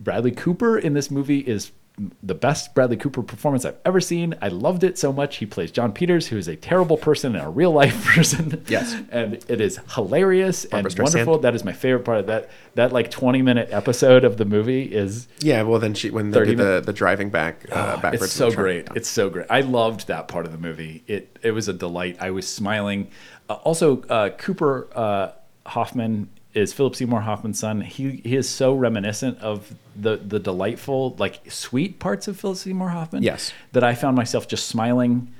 Bradley 0.00 0.32
Cooper 0.32 0.78
in 0.78 0.94
this 0.94 1.10
movie 1.10 1.40
is 1.40 1.70
the 2.24 2.34
best 2.34 2.74
Bradley 2.74 2.96
Cooper 2.96 3.22
performance 3.22 3.64
I've 3.64 3.76
ever 3.84 4.00
seen. 4.00 4.34
I 4.42 4.48
loved 4.48 4.82
it 4.82 4.98
so 4.98 5.12
much. 5.12 5.36
He 5.36 5.46
plays 5.46 5.70
John 5.70 5.92
Peters, 5.92 6.26
who 6.26 6.36
is 6.36 6.48
a 6.48 6.56
terrible 6.56 6.96
person 6.96 7.36
and 7.36 7.44
a 7.44 7.48
real 7.48 7.70
life 7.70 8.04
person. 8.14 8.64
Yes. 8.68 8.96
and 9.12 9.34
it 9.46 9.60
is 9.60 9.78
hilarious 9.94 10.66
Barbra 10.66 10.90
and 10.90 10.98
Streisand. 10.98 11.02
wonderful. 11.14 11.38
That 11.38 11.54
is 11.54 11.64
my 11.64 11.72
favorite 11.72 12.04
part 12.04 12.18
of 12.18 12.26
that. 12.26 12.50
That 12.74 12.92
like 12.92 13.12
twenty 13.12 13.42
minute 13.42 13.68
episode 13.70 14.24
of 14.24 14.38
the 14.38 14.44
movie 14.44 14.82
is 14.92 15.28
Yeah, 15.38 15.62
well, 15.62 15.78
then 15.78 15.94
she 15.94 16.10
when 16.10 16.30
they 16.32 16.38
30 16.40 16.50
do 16.50 16.56
the, 16.56 16.82
the 16.84 16.92
driving 16.92 17.30
back 17.30 17.64
uh, 17.70 17.94
Oh, 17.96 18.00
backwards. 18.00 18.24
it's 18.24 18.32
so 18.32 18.46
in 18.46 18.50
the 18.50 18.54
truck. 18.56 18.64
great. 18.64 18.88
It's 18.96 19.08
so 19.08 19.30
great. 19.30 19.46
I 19.48 19.60
loved 19.60 20.08
that 20.08 20.26
part 20.26 20.46
of 20.46 20.52
the 20.52 20.58
movie. 20.58 21.04
It 21.06 21.38
it 21.42 21.52
was 21.52 21.68
a 21.68 21.72
delight. 21.72 22.16
I 22.20 22.30
was 22.32 22.48
smiling. 22.48 23.08
Uh, 23.48 23.54
also, 23.62 24.02
uh, 24.04 24.30
Cooper 24.30 24.88
uh, 24.96 25.30
Hoffman 25.66 26.28
is 26.54 26.72
Philip 26.72 26.94
Seymour 26.96 27.20
Hoffman's 27.22 27.58
son. 27.58 27.80
He 27.80 28.22
he 28.24 28.36
is 28.36 28.48
so 28.48 28.72
reminiscent 28.74 29.38
of 29.40 29.74
the 29.96 30.16
the 30.16 30.38
delightful, 30.38 31.14
like 31.18 31.50
sweet 31.50 31.98
parts 31.98 32.28
of 32.28 32.38
Philip 32.38 32.56
Seymour 32.58 32.88
Hoffman. 32.90 33.22
Yes. 33.22 33.52
that 33.72 33.82
I 33.84 33.94
found 33.94 34.16
myself 34.16 34.48
just 34.48 34.66
smiling. 34.66 35.32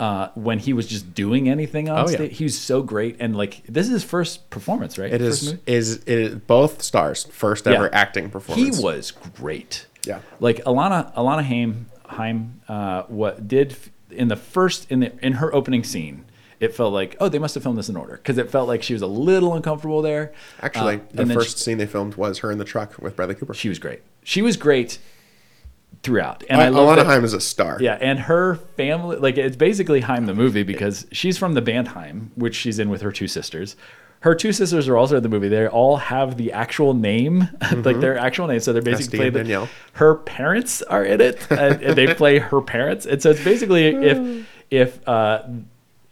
Uh, 0.00 0.28
when 0.34 0.58
he 0.58 0.72
was 0.72 0.86
just 0.86 1.14
doing 1.14 1.48
anything 1.48 1.90
on 1.90 2.06
Oh, 2.06 2.10
yeah. 2.10 2.22
he 2.24 2.44
was 2.44 2.58
so 2.58 2.82
great, 2.82 3.16
and 3.20 3.36
like 3.36 3.62
this 3.68 3.86
is 3.86 3.92
his 3.92 4.02
first 4.04 4.48
performance, 4.48 4.96
right? 4.98 5.12
It 5.12 5.20
is 5.20 5.56
is 5.66 5.96
it 6.06 6.08
is 6.08 6.34
both 6.36 6.80
stars 6.82 7.24
first 7.24 7.68
ever 7.68 7.84
Yeah. 7.84 7.90
acting 7.92 8.30
performance. 8.30 8.78
He 8.78 8.82
was 8.82 9.10
great. 9.10 9.86
Yeah. 10.06 10.20
Like 10.40 10.64
Alana 10.64 11.14
Alana 11.14 11.42
Haim 11.44 11.86
Haim 12.06 12.62
uh, 12.66 13.02
what 13.08 13.46
did 13.46 13.76
in 14.10 14.28
the 14.28 14.36
first 14.36 14.90
in 14.90 15.00
the 15.00 15.12
in 15.24 15.34
her 15.34 15.54
opening 15.54 15.84
scene. 15.84 16.24
It 16.60 16.74
felt 16.74 16.92
like 16.92 17.16
oh 17.20 17.28
they 17.28 17.38
must 17.38 17.54
have 17.54 17.62
filmed 17.62 17.78
this 17.78 17.88
in 17.88 17.96
order 17.96 18.14
because 18.16 18.38
it 18.38 18.50
felt 18.50 18.68
like 18.68 18.82
she 18.82 18.92
was 18.92 19.02
a 19.02 19.06
little 19.06 19.54
uncomfortable 19.54 20.02
there. 20.02 20.32
Actually, 20.62 20.96
Uh, 20.96 21.24
the 21.24 21.26
first 21.26 21.58
she, 21.58 21.64
scene 21.64 21.78
they 21.78 21.86
filmed 21.86 22.14
was 22.14 22.38
her 22.38 22.50
in 22.50 22.58
the 22.58 22.64
truck 22.64 22.98
with 23.00 23.16
Bradley 23.16 23.34
Cooper. 23.34 23.54
she 23.54 23.68
was 23.68 23.78
great. 23.78 24.00
She 24.22 24.40
was 24.42 24.56
great 24.56 24.98
throughout, 26.02 26.44
and 26.50 26.60
I 26.60 26.66
Uh, 26.66 26.72
love 26.72 26.98
Alana 26.98 27.06
Haim 27.06 27.24
is 27.24 27.32
a 27.32 27.40
star. 27.40 27.78
Yeah, 27.80 27.96
and 28.00 28.18
her 28.20 28.56
family, 28.76 29.16
like 29.16 29.38
it's 29.38 29.56
basically 29.56 30.00
Haim 30.00 30.26
the 30.26 30.34
movie 30.34 30.62
because 30.62 31.06
she's 31.12 31.38
from 31.38 31.54
the 31.54 31.62
band 31.62 31.88
Haim, 31.88 32.30
which 32.34 32.54
she's 32.54 32.78
in 32.78 32.90
with 32.90 33.00
her 33.02 33.12
two 33.12 33.28
sisters. 33.28 33.76
Her 34.20 34.34
two 34.34 34.52
sisters 34.52 34.88
are 34.88 34.96
also 34.96 35.18
in 35.18 35.22
the 35.22 35.28
movie. 35.28 35.48
They 35.48 35.66
all 35.68 35.96
have 35.98 36.38
the 36.38 36.52
actual 36.52 36.94
name, 36.94 37.48
like 37.84 38.00
their 38.00 38.16
actual 38.16 38.46
name. 38.46 38.60
So 38.60 38.72
they're 38.72 38.80
basically 38.80 39.30
Danielle. 39.30 39.68
her 39.94 40.14
parents 40.14 40.80
are 40.82 41.04
in 41.04 41.20
it, 41.20 41.46
and, 41.50 41.82
and 41.82 41.94
they 41.94 42.14
play 42.14 42.38
her 42.38 42.62
parents. 42.62 43.04
And 43.06 43.20
so 43.22 43.30
it's 43.30 43.44
basically 43.44 43.86
if 43.88 44.46
if 44.70 45.06
uh, 45.08 45.42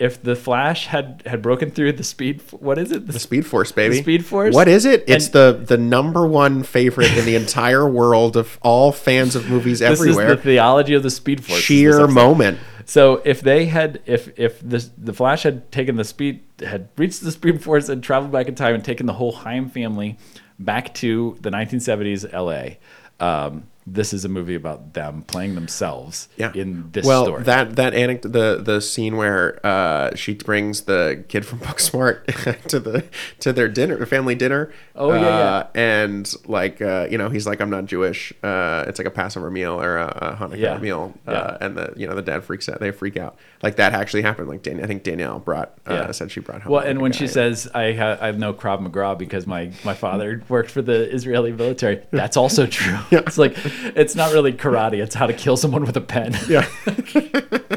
if 0.02 0.22
the 0.22 0.34
Flash 0.34 0.86
had 0.86 1.22
had 1.26 1.40
broken 1.42 1.70
through 1.70 1.92
the 1.92 2.02
speed, 2.04 2.42
what 2.50 2.76
is 2.78 2.90
it? 2.90 3.06
The 3.06 3.18
Speed 3.18 3.46
Force, 3.46 3.70
baby. 3.72 3.96
The 3.96 4.02
speed 4.02 4.24
Force? 4.26 4.54
What 4.54 4.66
is 4.68 4.84
it? 4.84 5.04
It's 5.06 5.26
And- 5.26 5.34
the 5.34 5.64
the 5.66 5.78
number 5.78 6.26
one 6.26 6.62
favorite 6.64 7.16
in 7.16 7.24
the 7.24 7.36
entire 7.36 7.88
world 8.00 8.36
of 8.36 8.58
all 8.62 8.90
fans 8.92 9.36
of 9.36 9.48
movies 9.48 9.78
This 9.78 10.00
everywhere. 10.00 10.30
is 10.32 10.36
the 10.36 10.42
theology 10.42 10.94
of 10.94 11.02
the 11.02 11.10
Speed 11.10 11.44
Force. 11.44 11.60
Sheer 11.60 12.06
moment. 12.08 12.58
So 12.84 13.22
if 13.24 13.40
they 13.42 13.66
had, 13.66 14.00
if 14.06 14.36
if 14.36 14.60
the 14.60 14.84
the 14.98 15.12
Flash 15.12 15.44
had 15.44 15.70
taken 15.70 15.94
the 15.96 16.04
speed, 16.04 16.40
had 16.60 16.88
reached 16.98 17.22
the 17.22 17.30
Speed 17.30 17.62
Force 17.62 17.88
and 17.88 18.02
traveled 18.02 18.32
back 18.32 18.48
in 18.48 18.54
time 18.56 18.74
and 18.74 18.84
taken 18.84 19.06
the 19.06 19.12
whole 19.14 19.32
Haim 19.32 19.68
family 19.68 20.18
back 20.58 20.92
to 20.94 21.38
the 21.40 21.50
1970s 21.50 22.28
L.A. 22.32 22.78
Um, 23.20 23.64
this 23.86 24.12
is 24.12 24.24
a 24.24 24.28
movie 24.28 24.54
about 24.54 24.92
them 24.94 25.22
playing 25.22 25.54
themselves 25.56 26.28
Yeah. 26.36 26.52
in 26.54 26.90
this 26.92 27.04
well, 27.04 27.24
story. 27.24 27.42
that 27.44 27.76
that 27.76 27.94
anecdote, 27.94 28.30
the 28.32 28.60
the 28.62 28.80
scene 28.80 29.16
where 29.16 29.64
uh, 29.66 30.14
she 30.14 30.34
brings 30.34 30.82
the 30.82 31.24
kid 31.28 31.44
from 31.44 31.58
Booksmart 31.66 32.24
to 32.68 32.78
the 32.78 33.04
to 33.40 33.52
their 33.52 33.68
dinner, 33.68 34.04
family 34.06 34.34
dinner. 34.34 34.72
Oh, 34.94 35.12
yeah, 35.12 35.20
yeah. 35.20 35.28
uh, 35.28 35.66
And 35.74 36.32
like 36.46 36.80
uh, 36.80 37.08
you 37.10 37.18
know, 37.18 37.28
he's 37.28 37.46
like, 37.46 37.60
I'm 37.60 37.70
not 37.70 37.86
Jewish. 37.86 38.32
Uh, 38.42 38.84
it's 38.86 38.98
like 38.98 39.06
a 39.08 39.10
Passover 39.10 39.50
meal 39.50 39.80
or 39.80 39.96
a, 39.98 40.06
a 40.06 40.36
Hanukkah 40.36 40.58
Yeah. 40.58 40.78
meal. 40.78 41.14
Yeah. 41.26 41.32
Uh, 41.32 41.58
and 41.60 41.76
the 41.76 41.92
you 41.96 42.06
know 42.06 42.14
the 42.14 42.22
dad 42.22 42.44
freaks 42.44 42.68
out. 42.68 42.78
They 42.78 42.90
freak 42.92 43.16
out. 43.16 43.36
Like 43.62 43.76
that 43.76 43.92
actually 43.94 44.22
happened. 44.22 44.48
Like 44.48 44.62
Dan- 44.62 44.82
I 44.82 44.86
think 44.86 45.02
Danielle 45.02 45.38
brought 45.40 45.72
uh, 45.88 45.94
Yeah. 45.94 46.10
said 46.12 46.30
she 46.30 46.40
brought 46.40 46.62
home. 46.62 46.72
Well, 46.72 46.82
and 46.84 47.00
when 47.00 47.12
she 47.12 47.26
says 47.26 47.68
I, 47.74 47.92
ha- 47.94 48.18
I 48.20 48.26
have 48.26 48.38
no 48.38 48.52
Krav 48.54 48.80
Maga 48.80 49.16
because 49.16 49.46
my, 49.46 49.72
my 49.84 49.94
father 49.94 50.42
worked 50.48 50.70
for 50.70 50.82
the 50.82 51.12
Israeli 51.12 51.52
military, 51.52 52.02
that's 52.12 52.36
also 52.36 52.66
true. 52.66 52.92
yeah. 53.10 53.20
It's 53.26 53.38
like 53.38 53.56
it's 53.96 54.14
not 54.14 54.32
really 54.32 54.52
karate; 54.52 55.02
it's 55.02 55.14
how 55.14 55.26
to 55.26 55.32
kill 55.32 55.56
someone 55.56 55.84
with 55.84 55.96
a 55.96 56.00
pen. 56.00 56.36
yeah, 56.48 56.66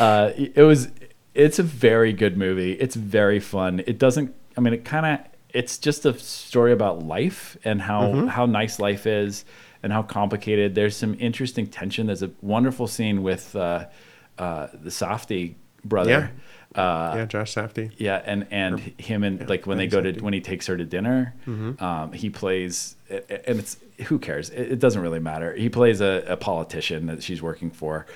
uh, 0.00 0.32
it 0.36 0.62
was 0.62 0.88
it's 1.34 1.58
a 1.58 1.62
very 1.62 2.12
good 2.12 2.36
movie. 2.36 2.72
It's 2.72 2.94
very 2.94 3.40
fun. 3.40 3.82
It 3.86 3.98
doesn't 3.98 4.34
i 4.56 4.60
mean 4.60 4.72
it 4.72 4.84
kind 4.84 5.04
of 5.04 5.18
it's 5.52 5.78
just 5.78 6.06
a 6.06 6.16
story 6.18 6.72
about 6.72 7.02
life 7.02 7.56
and 7.64 7.82
how 7.82 8.02
Mm-hmm. 8.02 8.26
how 8.28 8.46
nice 8.46 8.78
life 8.78 9.06
is 9.06 9.44
and 9.82 9.92
how 9.92 10.02
complicated. 10.02 10.74
There's 10.74 10.96
some 10.96 11.16
interesting 11.18 11.66
tension. 11.66 12.06
There's 12.06 12.22
a 12.22 12.30
wonderful 12.40 12.86
scene 12.86 13.22
with 13.22 13.54
uh, 13.56 13.86
uh, 14.38 14.68
the 14.72 14.90
softy 14.90 15.56
brother 15.84 16.10
uh, 16.74 17.14
yeah, 17.16 17.24
Josh 17.26 17.54
Safdie. 17.54 17.92
yeah, 17.96 18.22
and 18.24 18.46
and 18.50 18.80
him 18.98 19.22
and 19.24 19.48
like 19.48 19.66
when 19.66 19.78
they 19.78 19.86
go 19.86 20.00
to 20.00 20.12
when 20.20 20.32
he 20.32 20.40
takes 20.40 20.66
her 20.66 20.76
to 20.76 20.84
dinner, 20.84 21.34
um, 21.78 22.12
he 22.12 22.30
plays, 22.30 22.96
and 23.08 23.58
it's 23.58 23.76
who 24.06 24.18
cares? 24.18 24.50
It, 24.50 24.72
it 24.72 24.78
doesn't 24.80 25.00
really 25.00 25.20
matter. 25.20 25.54
He 25.54 25.68
plays 25.68 26.00
a, 26.00 26.24
a 26.26 26.36
politician 26.36 27.06
that 27.06 27.22
she's 27.22 27.40
working 27.40 27.70
for, 27.70 28.06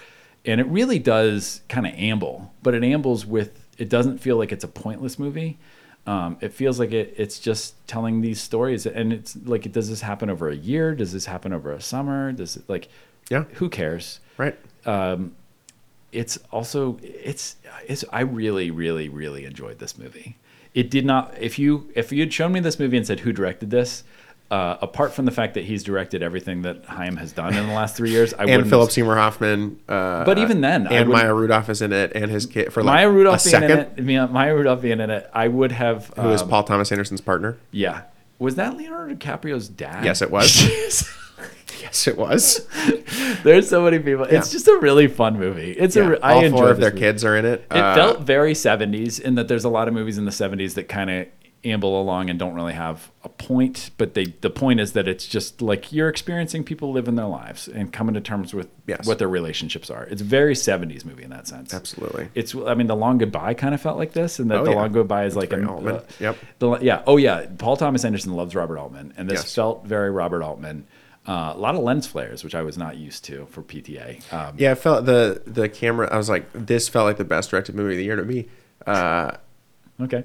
and 0.44 0.60
it 0.60 0.66
really 0.66 0.98
does 0.98 1.62
kind 1.68 1.86
of 1.86 1.94
amble, 1.94 2.52
but 2.62 2.74
it 2.74 2.82
ambles 2.84 3.24
with. 3.24 3.64
It 3.78 3.88
doesn't 3.88 4.18
feel 4.18 4.36
like 4.36 4.50
it's 4.50 4.64
a 4.64 4.68
pointless 4.68 5.18
movie. 5.20 5.56
Um, 6.04 6.38
it 6.40 6.52
feels 6.52 6.80
like 6.80 6.90
it, 6.90 7.14
it's 7.18 7.38
just 7.38 7.86
telling 7.86 8.22
these 8.22 8.40
stories, 8.40 8.86
and 8.86 9.12
it's 9.12 9.36
like, 9.44 9.70
does 9.70 9.88
this 9.90 10.00
happen 10.00 10.30
over 10.30 10.48
a 10.48 10.56
year? 10.56 10.94
Does 10.94 11.12
this 11.12 11.26
happen 11.26 11.52
over 11.52 11.70
a 11.70 11.80
summer? 11.82 12.32
Does 12.32 12.56
it 12.56 12.64
like, 12.66 12.88
Yeah. 13.30 13.44
who 13.54 13.68
cares? 13.68 14.18
Right. 14.38 14.58
It's 16.12 16.38
also 16.50 16.98
it's 17.02 17.56
it's 17.86 18.04
I 18.12 18.20
really 18.20 18.70
really 18.70 19.08
really 19.08 19.44
enjoyed 19.44 19.78
this 19.78 19.98
movie. 19.98 20.36
It 20.74 20.90
did 20.90 21.04
not 21.04 21.34
if 21.38 21.58
you 21.58 21.90
if 21.94 22.12
you 22.12 22.20
had 22.20 22.32
shown 22.32 22.52
me 22.52 22.60
this 22.60 22.78
movie 22.78 22.96
and 22.96 23.06
said 23.06 23.20
who 23.20 23.32
directed 23.32 23.70
this, 23.70 24.04
uh, 24.50 24.78
apart 24.80 25.12
from 25.12 25.26
the 25.26 25.30
fact 25.30 25.52
that 25.54 25.64
he's 25.64 25.82
directed 25.82 26.22
everything 26.22 26.62
that 26.62 26.84
Haim 26.86 27.16
has 27.16 27.32
done 27.32 27.54
in 27.54 27.66
the 27.66 27.74
last 27.74 27.94
three 27.96 28.10
years, 28.10 28.32
I 28.32 28.38
And 28.44 28.50
wouldn't. 28.50 28.70
Philip 28.70 28.90
Seymour 28.90 29.16
Hoffman. 29.16 29.78
Uh, 29.88 30.24
But 30.24 30.38
even 30.38 30.62
then, 30.62 30.86
and 30.86 31.10
Maya 31.10 31.34
Rudolph 31.34 31.68
is 31.68 31.82
in 31.82 31.92
it, 31.92 32.12
and 32.14 32.30
his 32.30 32.46
kid 32.46 32.72
for 32.72 32.82
like 32.82 32.94
Maya 32.94 33.10
Rudolph 33.10 33.40
a 33.40 33.44
being 33.44 33.60
second. 33.68 33.98
in 33.98 34.08
it, 34.10 34.22
I 34.22 34.26
Maya 34.26 34.54
Rudolph 34.54 34.80
being 34.80 35.00
in 35.00 35.10
it, 35.10 35.28
I 35.34 35.48
would 35.48 35.72
have. 35.72 36.10
Who 36.18 36.30
is 36.30 36.40
um, 36.42 36.48
Paul 36.48 36.64
Thomas 36.64 36.90
Anderson's 36.90 37.20
partner? 37.20 37.58
Yeah, 37.70 38.02
was 38.38 38.54
that 38.54 38.76
Leonardo 38.76 39.14
DiCaprio's 39.14 39.68
dad? 39.68 40.04
Yes, 40.04 40.22
it 40.22 40.30
was. 40.30 41.06
yes, 41.82 42.06
it 42.06 42.16
was. 42.16 42.66
There's 43.42 43.68
so 43.68 43.82
many 43.82 43.98
people. 43.98 44.24
It's 44.24 44.50
just 44.50 44.68
a 44.68 44.78
really 44.80 45.06
fun 45.08 45.38
movie. 45.38 45.72
It's 45.72 45.96
a. 45.96 46.00
Yeah, 46.00 46.06
re- 46.08 46.18
I 46.22 46.32
all 46.34 46.44
enjoy 46.44 46.56
four 46.56 46.70
of 46.70 46.78
their 46.80 46.90
movie. 46.90 47.00
kids 47.00 47.24
are 47.24 47.36
in 47.36 47.44
it. 47.44 47.66
It 47.70 47.76
Uh, 47.76 47.94
felt 47.94 48.20
very 48.20 48.52
70s 48.54 49.20
in 49.20 49.34
that 49.36 49.48
there's 49.48 49.64
a 49.64 49.68
lot 49.68 49.88
of 49.88 49.94
movies 49.94 50.18
in 50.18 50.24
the 50.24 50.30
70s 50.30 50.74
that 50.74 50.88
kind 50.88 51.10
of 51.10 51.26
amble 51.64 52.00
along 52.00 52.30
and 52.30 52.38
don't 52.38 52.54
really 52.54 52.72
have 52.72 53.10
a 53.24 53.28
point, 53.28 53.90
but 53.98 54.14
they 54.14 54.26
the 54.42 54.48
point 54.48 54.78
is 54.78 54.92
that 54.92 55.08
it's 55.08 55.26
just 55.26 55.60
like 55.60 55.92
you're 55.92 56.08
experiencing 56.08 56.62
people 56.62 56.92
living 56.92 57.16
their 57.16 57.26
lives 57.26 57.66
and 57.66 57.92
coming 57.92 58.14
to 58.14 58.20
terms 58.20 58.54
with 58.54 58.68
Yes. 58.86 59.06
what 59.08 59.18
their 59.18 59.28
relationships 59.28 59.90
are. 59.90 60.04
It's 60.04 60.22
a 60.22 60.24
very 60.24 60.54
70s 60.54 61.04
movie 61.04 61.24
in 61.24 61.30
that 61.30 61.48
sense. 61.48 61.74
absolutely. 61.74 62.28
It's 62.36 62.54
I 62.54 62.74
mean 62.74 62.86
the 62.86 62.94
long 62.94 63.18
goodbye 63.18 63.54
kind 63.54 63.74
of 63.74 63.80
felt 63.80 63.98
like 63.98 64.12
this 64.12 64.38
and 64.38 64.50
that 64.52 64.60
Oh, 64.60 64.64
the 64.64 64.70
yeah. 64.70 64.76
long 64.76 64.92
goodbye 64.92 65.24
is 65.24 65.34
like 65.34 65.52
an- 65.52 65.66
Altman. 65.66 65.96
uh, 65.96 66.02
Yep. 66.20 66.36
the, 66.60 66.78
yeah. 66.78 67.02
Oh 67.08 67.16
yeah. 67.16 67.46
Paul 67.58 67.76
Thomas 67.76 68.04
Anderson 68.04 68.34
loves 68.34 68.54
Robert 68.54 68.78
Altman 68.78 69.12
and 69.16 69.28
this 69.28 69.40
Yes. 69.40 69.54
felt 69.56 69.84
very 69.84 70.12
Robert 70.12 70.42
Altman. 70.44 70.86
Uh, 71.28 71.52
a 71.54 71.58
lot 71.58 71.74
of 71.74 71.82
lens 71.82 72.06
flares, 72.06 72.42
which 72.42 72.54
I 72.54 72.62
was 72.62 72.78
not 72.78 72.96
used 72.96 73.22
to 73.26 73.46
for 73.50 73.62
PTA. 73.62 74.32
Um, 74.32 74.54
Yeah, 74.56 74.72
I 74.72 74.74
felt 74.74 75.04
the 75.04 75.42
the 75.46 75.68
camera. 75.68 76.08
I 76.10 76.16
was 76.16 76.28
like, 76.30 76.46
this 76.54 76.88
felt 76.88 77.04
like 77.06 77.18
the 77.18 77.24
best 77.24 77.50
directed 77.50 77.74
movie 77.74 77.92
of 77.92 77.98
the 77.98 78.04
year 78.04 78.16
to 78.16 78.24
me. 78.24 78.48
Uh, 78.86 79.32
Okay. 80.00 80.24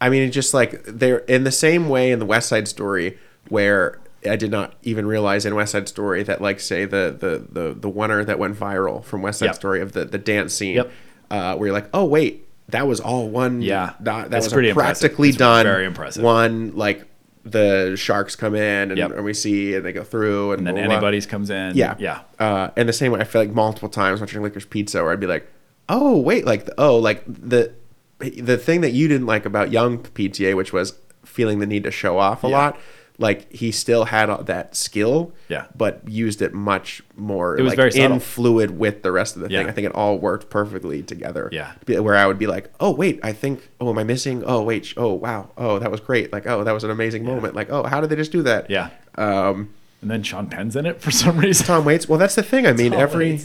I 0.00 0.10
mean, 0.10 0.22
it's 0.22 0.34
just 0.34 0.52
like 0.54 0.84
they're 0.84 1.18
in 1.20 1.44
the 1.44 1.50
same 1.52 1.88
way 1.88 2.12
in 2.12 2.18
the 2.18 2.26
West 2.26 2.48
Side 2.48 2.68
Story, 2.68 3.18
where 3.48 3.98
I 4.28 4.36
did 4.36 4.50
not 4.50 4.74
even 4.82 5.06
realize 5.06 5.44
in 5.46 5.54
West 5.54 5.72
Side 5.72 5.88
Story 5.88 6.22
that, 6.24 6.40
like, 6.42 6.60
say 6.60 6.84
the 6.84 7.16
the 7.18 7.46
the 7.50 7.74
the 7.74 7.90
oner 7.90 8.22
that 8.24 8.38
went 8.38 8.56
viral 8.58 9.02
from 9.02 9.22
West 9.22 9.38
Side 9.40 9.46
Yep. 9.46 9.54
Story 9.56 9.80
of 9.80 9.92
the 9.92 10.04
the 10.04 10.18
dance 10.18 10.54
scene, 10.54 10.76
Yep. 10.76 10.92
uh, 11.30 11.56
where 11.56 11.68
you're 11.68 11.74
like, 11.74 11.88
oh 11.94 12.04
wait, 12.04 12.46
that 12.68 12.86
was 12.86 13.00
all 13.00 13.28
one. 13.28 13.62
Yeah. 13.62 13.94
that, 14.00 14.30
that 14.30 14.36
was 14.42 14.52
impressive. 14.52 14.74
practically 14.76 15.28
It's 15.30 15.38
done. 15.38 15.64
very 15.64 15.86
impressive. 15.86 16.22
One 16.22 16.76
like 16.76 17.06
the 17.44 17.94
sharks 17.96 18.34
come 18.36 18.54
in 18.54 18.90
and, 18.90 18.96
Yep. 18.96 19.10
and 19.12 19.24
we 19.24 19.34
see 19.34 19.74
and 19.74 19.84
they 19.84 19.92
go 19.92 20.02
through 20.02 20.52
and, 20.52 20.60
And 20.60 20.66
then 20.66 20.74
blah, 20.74 20.82
blah, 20.82 20.86
blah. 20.88 20.94
anybody's 20.96 21.26
comes 21.26 21.50
in. 21.50 21.76
Yeah, 21.76 21.94
Yeah. 21.98 22.20
Uh, 22.38 22.70
and 22.76 22.88
the 22.88 22.92
same 22.92 23.12
way, 23.12 23.20
I 23.20 23.24
feel 23.24 23.42
like 23.42 23.50
multiple 23.52 23.88
times 23.90 24.20
watching 24.20 24.40
Licorice 24.42 24.68
Pizza, 24.68 25.02
where 25.02 25.12
I'd 25.12 25.20
be 25.20 25.26
like, 25.26 25.46
"Oh, 25.88 26.18
wait, 26.18 26.46
like, 26.46 26.68
oh, 26.78 26.96
like 26.98 27.22
the 27.26 27.72
the 28.18 28.56
thing 28.56 28.80
that 28.80 28.92
you 28.92 29.08
didn't 29.08 29.26
like 29.26 29.44
about 29.44 29.70
young 29.72 29.98
PTA, 29.98 30.54
which 30.56 30.72
was 30.72 30.94
feeling 31.24 31.58
the 31.58 31.66
need 31.66 31.84
to 31.84 31.90
show 31.90 32.16
off 32.18 32.42
a 32.44 32.48
Yeah. 32.48 32.56
lot. 32.56 32.78
Like 33.16 33.52
he 33.52 33.70
still 33.70 34.06
had 34.06 34.26
that 34.46 34.74
skill, 34.74 35.32
Yeah. 35.48 35.66
but 35.76 36.08
used 36.08 36.42
it 36.42 36.52
much 36.52 37.00
more. 37.14 37.56
It 37.56 37.62
was 37.62 37.70
like, 37.70 37.76
very 37.76 37.92
subtle. 37.92 38.14
in 38.14 38.20
fluid 38.20 38.76
with 38.76 39.02
the 39.04 39.12
rest 39.12 39.36
of 39.36 39.42
the 39.42 39.48
thing. 39.48 39.68
I 39.68 39.70
think 39.70 39.86
it 39.86 39.94
all 39.94 40.18
worked 40.18 40.50
perfectly 40.50 41.00
together. 41.00 41.48
Yeah. 41.52 41.74
Where 42.00 42.16
I 42.16 42.26
would 42.26 42.40
be 42.40 42.48
like, 42.48 42.72
"Oh, 42.80 42.90
wait, 42.90 43.20
I 43.22 43.32
think, 43.32 43.70
oh, 43.80 43.90
am 43.90 43.98
I 43.98 44.04
missing? 44.04 44.42
Oh, 44.44 44.62
wait, 44.62 44.92
oh, 44.96 45.12
wow, 45.12 45.50
oh, 45.56 45.78
that 45.78 45.92
was 45.92 46.00
great. 46.00 46.32
Like, 46.32 46.46
oh, 46.48 46.64
that 46.64 46.72
was 46.72 46.82
an 46.82 46.90
amazing 46.90 47.24
moment. 47.24 47.54
Like, 47.54 47.70
oh, 47.70 47.84
how 47.84 48.00
did 48.00 48.10
they 48.10 48.16
just 48.16 48.32
do 48.32 48.42
that? 48.42 48.68
Yeah. 48.68 48.90
Um, 49.16 49.70
And 50.02 50.10
then 50.10 50.22
Sean 50.24 50.48
Penn's 50.48 50.74
in 50.74 50.84
it 50.84 51.00
for 51.00 51.12
some 51.12 51.38
reason. 51.38 51.66
Tom 51.66 51.84
Waits. 51.84 52.08
Well, 52.08 52.18
that's 52.18 52.34
the 52.34 52.42
thing. 52.42 52.66
I 52.66 52.72
mean, 52.72 52.90
Tom 52.92 53.00
every 53.00 53.40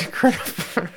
incredible. 0.00 0.88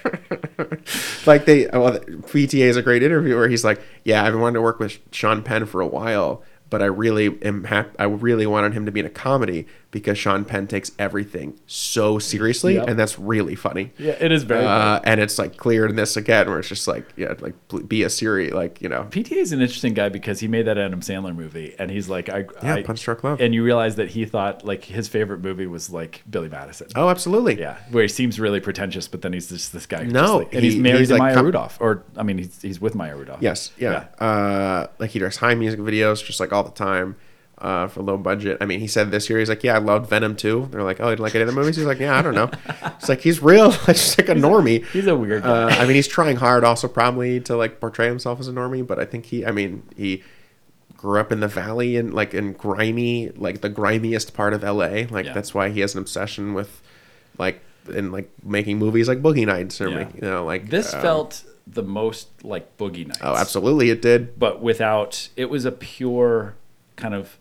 like 1.25 1.45
they, 1.45 1.67
well, 1.67 1.99
PTA 1.99 2.65
is 2.65 2.77
a 2.77 2.81
great 2.81 3.03
interview 3.03 3.35
where 3.35 3.49
he's 3.49 3.63
like, 3.63 3.81
"Yeah, 4.03 4.23
I've 4.23 4.33
been 4.33 4.41
wanting 4.41 4.55
to 4.55 4.61
work 4.61 4.79
with 4.79 4.99
Sean 5.11 5.41
Penn 5.43 5.65
for 5.65 5.81
a 5.81 5.87
while, 5.87 6.43
but 6.71 6.81
I 6.81 6.85
really 6.85 7.37
am 7.43 7.65
hap- 7.65 7.95
I 7.99 8.05
really 8.05 8.47
wanted 8.47 8.73
him 8.73 8.87
to 8.87 8.91
be 8.91 9.01
in 9.01 9.05
a 9.05 9.11
comedy 9.11 9.67
because 9.91 10.17
Sean 10.17 10.45
Penn 10.45 10.67
takes 10.67 10.91
everything 10.97 11.59
so 11.67 12.17
seriously, 12.17 12.75
Yep. 12.75 12.87
and 12.87 12.97
that's 12.99 13.19
really 13.19 13.55
funny. 13.55 13.91
Yeah, 13.97 14.15
it 14.19 14.31
is 14.31 14.43
very. 14.43 14.65
Uh, 14.65 15.01
and 15.03 15.19
it's 15.19 15.37
like 15.37 15.57
clear 15.57 15.85
in 15.85 15.95
this 15.97 16.15
again, 16.15 16.47
where 16.49 16.59
it's 16.59 16.69
just 16.69 16.87
like, 16.87 17.05
yeah, 17.17 17.33
like 17.41 17.53
be 17.87 18.03
a 18.03 18.09
Siri, 18.09 18.51
like 18.51 18.81
you 18.81 18.87
know, 18.89 19.07
PTA 19.09 19.33
is 19.37 19.51
an 19.51 19.61
interesting 19.61 19.93
guy 19.93 20.07
because 20.09 20.39
he 20.39 20.47
made 20.47 20.65
that 20.67 20.77
Adam 20.77 21.01
Sandler 21.01 21.35
movie, 21.35 21.75
and 21.77 21.91
he's 21.91 22.07
like, 22.09 22.29
I, 22.29 22.45
Yeah, 22.63 22.75
I 22.75 22.83
Punch 22.83 23.03
Drunk 23.03 23.23
Love. 23.23 23.41
and 23.41 23.53
you 23.53 23.63
realize 23.63 23.95
that 23.97 24.09
he 24.11 24.25
thought 24.25 24.65
like 24.65 24.85
his 24.85 25.07
favorite 25.09 25.41
movie 25.41 25.67
was 25.67 25.89
like 25.89 26.23
Billy 26.29 26.47
Madison. 26.49 26.87
oh, 26.95 27.09
absolutely, 27.09 27.59
Yeah, 27.59 27.77
where 27.91 28.03
he 28.03 28.07
seems 28.07 28.39
really 28.39 28.61
pretentious, 28.61 29.07
but 29.09 29.21
then 29.21 29.33
he's 29.33 29.49
just 29.49 29.73
this 29.73 29.85
guy. 29.85 30.03
No, 30.03 30.21
just 30.21 30.33
like- 30.35 30.53
and 30.55 30.63
he's 30.63 30.75
married 30.77 30.99
he's 30.99 31.07
to 31.09 31.15
like 31.15 31.19
Maya 31.19 31.33
com- 31.35 31.45
Rudolph, 31.47 31.77
or 31.81 32.03
I 32.15 32.23
mean, 32.23 32.37
he's 32.37 32.61
he's 32.61 32.79
with 32.79 32.95
Maya 32.95 33.15
Rudolph. 33.17 33.41
Yes, 33.41 33.71
yeah. 33.77 34.05
Uh, 34.19 34.87
like 34.99 35.09
he 35.09 35.19
directs 35.19 35.37
Haim 35.37 35.59
music 35.59 35.79
videos 35.81 36.23
just 36.25 36.39
like 36.39 36.53
all 36.53 36.63
the 36.63 36.71
time 36.71 37.17
uh, 37.61 37.87
for 37.87 38.01
low 38.01 38.17
budget. 38.17 38.57
I 38.59 38.65
mean, 38.65 38.79
he 38.79 38.87
said 38.87 39.11
this 39.11 39.29
year 39.29 39.39
he's 39.39 39.47
like, 39.49 39.63
yeah, 39.63 39.75
I 39.75 39.77
loved 39.77 40.09
Venom 40.09 40.35
too. 40.35 40.67
They're 40.71 40.83
like, 40.83 40.99
oh, 40.99 41.05
you 41.05 41.11
didn't 41.11 41.21
like 41.21 41.35
any 41.35 41.43
other 41.43 41.51
movies? 41.53 41.75
He's 41.77 41.85
like, 41.85 41.99
yeah, 41.99 42.17
I 42.17 42.21
don't 42.21 42.35
know. 42.35 42.49
It's 42.97 43.07
like 43.09 43.21
he's 43.21 43.41
real. 43.41 43.73
It's 43.87 44.17
like 44.17 44.29
a 44.29 44.33
normie. 44.35 44.85
He's 44.87 45.07
a 45.07 45.15
weird 45.15 45.43
guy. 45.43 45.49
Uh, 45.63 45.69
I 45.69 45.85
mean, 45.85 45.95
he's 45.95 46.07
trying 46.07 46.37
hard 46.37 46.63
also 46.63 46.87
probably 46.87 47.39
to 47.41 47.55
like 47.55 47.79
portray 47.79 48.07
himself 48.07 48.39
as 48.39 48.47
a 48.47 48.51
normie, 48.51 48.85
but 48.85 48.99
I 48.99 49.05
think 49.05 49.25
he, 49.25 49.45
I 49.45 49.51
mean, 49.51 49.83
he 49.95 50.23
grew 50.97 51.19
up 51.19 51.31
in 51.31 51.39
the 51.39 51.47
valley 51.47 51.97
and 51.97 52.13
like 52.13 52.33
in 52.33 52.53
grimy, 52.53 53.29
like 53.29 53.61
the 53.61 53.69
grimiest 53.69 54.33
part 54.33 54.53
of 54.53 54.61
LA. 54.63 55.05
Like 55.09 55.25
Yeah. 55.25 55.33
that's 55.33 55.53
why 55.53 55.69
he 55.69 55.79
has 55.81 55.95
an 55.95 56.01
obsession 56.01 56.53
with 56.53 56.81
like 57.39 57.61
in 57.91 58.11
like 58.11 58.29
making 58.43 58.77
movies 58.77 59.07
like 59.07 59.21
Boogie 59.23 59.45
Nights 59.47 59.81
or 59.81 59.89
Yeah. 59.89 59.95
make, 60.03 60.13
you 60.15 60.21
know 60.21 60.45
like 60.45 60.69
this 60.69 60.93
um, 60.93 61.01
felt 61.01 61.43
the 61.65 61.81
most 61.81 62.27
like 62.43 62.77
Boogie 62.77 63.07
Nights. 63.07 63.19
Oh, 63.23 63.35
absolutely, 63.35 63.89
it 63.89 64.01
did. 64.01 64.37
but 64.37 64.61
without 64.61 65.29
it 65.35 65.49
was 65.49 65.65
a 65.65 65.71
pure 65.71 66.53
kind 66.97 67.15
of 67.15 67.39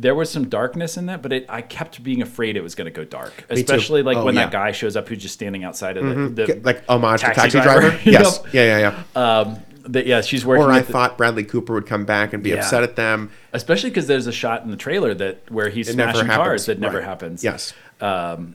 there 0.00 0.14
was 0.14 0.30
some 0.30 0.48
darkness 0.48 0.96
in 0.96 1.06
that, 1.06 1.22
but 1.22 1.32
it, 1.32 1.46
I 1.48 1.60
kept 1.60 2.02
being 2.04 2.22
afraid 2.22 2.56
it 2.56 2.62
was 2.62 2.74
going 2.76 2.84
to 2.84 2.90
go 2.92 3.04
dark, 3.04 3.44
especially 3.50 4.02
like 4.04 4.16
Oh, 4.16 4.24
when 4.24 4.36
yeah. 4.36 4.44
that 4.44 4.52
guy 4.52 4.70
shows 4.70 4.96
up 4.96 5.08
who's 5.08 5.20
just 5.20 5.34
standing 5.34 5.64
outside 5.64 5.96
of 5.96 6.04
the, 6.36 6.44
the 6.46 6.60
like 6.62 6.84
homage 6.88 7.20
taxi 7.22 7.34
to 7.34 7.40
taxi 7.40 7.60
driver. 7.60 7.80
driver. 7.90 8.00
yes. 8.10 8.40
Yep. 8.44 8.54
Yeah, 8.54 8.78
yeah, 8.78 9.02
yeah. 9.14 9.20
um, 9.40 9.56
that 9.86 10.06
yeah, 10.06 10.20
she's 10.20 10.44
working. 10.46 10.64
or 10.66 10.70
I 10.70 10.80
the- 10.80 10.92
thought 10.92 11.18
Bradley 11.18 11.42
Cooper 11.44 11.72
would 11.74 11.86
come 11.86 12.04
back 12.04 12.32
and 12.32 12.42
be 12.44 12.50
Yeah. 12.50 12.56
upset 12.56 12.82
at 12.84 12.94
them. 12.94 13.30
especially 13.52 13.90
because 13.90 14.06
there's 14.06 14.26
a 14.28 14.32
shot 14.32 14.62
in 14.62 14.70
the 14.70 14.76
trailer 14.76 15.14
that 15.14 15.50
where 15.50 15.68
he's 15.68 15.88
It 15.88 15.94
smashing 15.94 16.26
cars 16.28 16.66
that 16.66 16.78
never 16.78 16.98
Right. 16.98 17.06
happens. 17.06 17.42
Yes. 17.42 17.72
Um, 18.00 18.54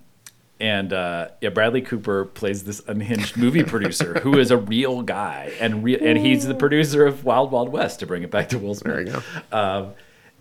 and 0.59 0.93
uh, 0.93 1.27
yeah, 1.41 1.49
Bradley 1.49 1.81
Cooper 1.81 2.23
plays 2.25 2.63
this 2.63 2.81
unhinged 2.87 3.35
movie 3.35 3.63
producer 3.63 4.19
who 4.21 4.37
is 4.37 4.49
a 4.51 4.55
real 4.57 5.01
guy, 5.01 5.51
and 5.59 5.83
re- 5.83 5.97
and 5.99 6.17
he's 6.17 6.45
the 6.47 6.53
producer 6.63 7.05
of 7.05 7.25
Wild 7.25 7.51
Wild 7.51 7.67
West. 7.69 7.99
To 7.99 8.05
bring 8.05 8.23
it 8.23 8.31
back 8.31 8.47
to 8.49 8.59
Will 8.59 8.75
Smith. 8.75 8.93
There 8.95 9.05
you 9.05 9.21
go. 9.51 9.57
Um, 9.57 9.87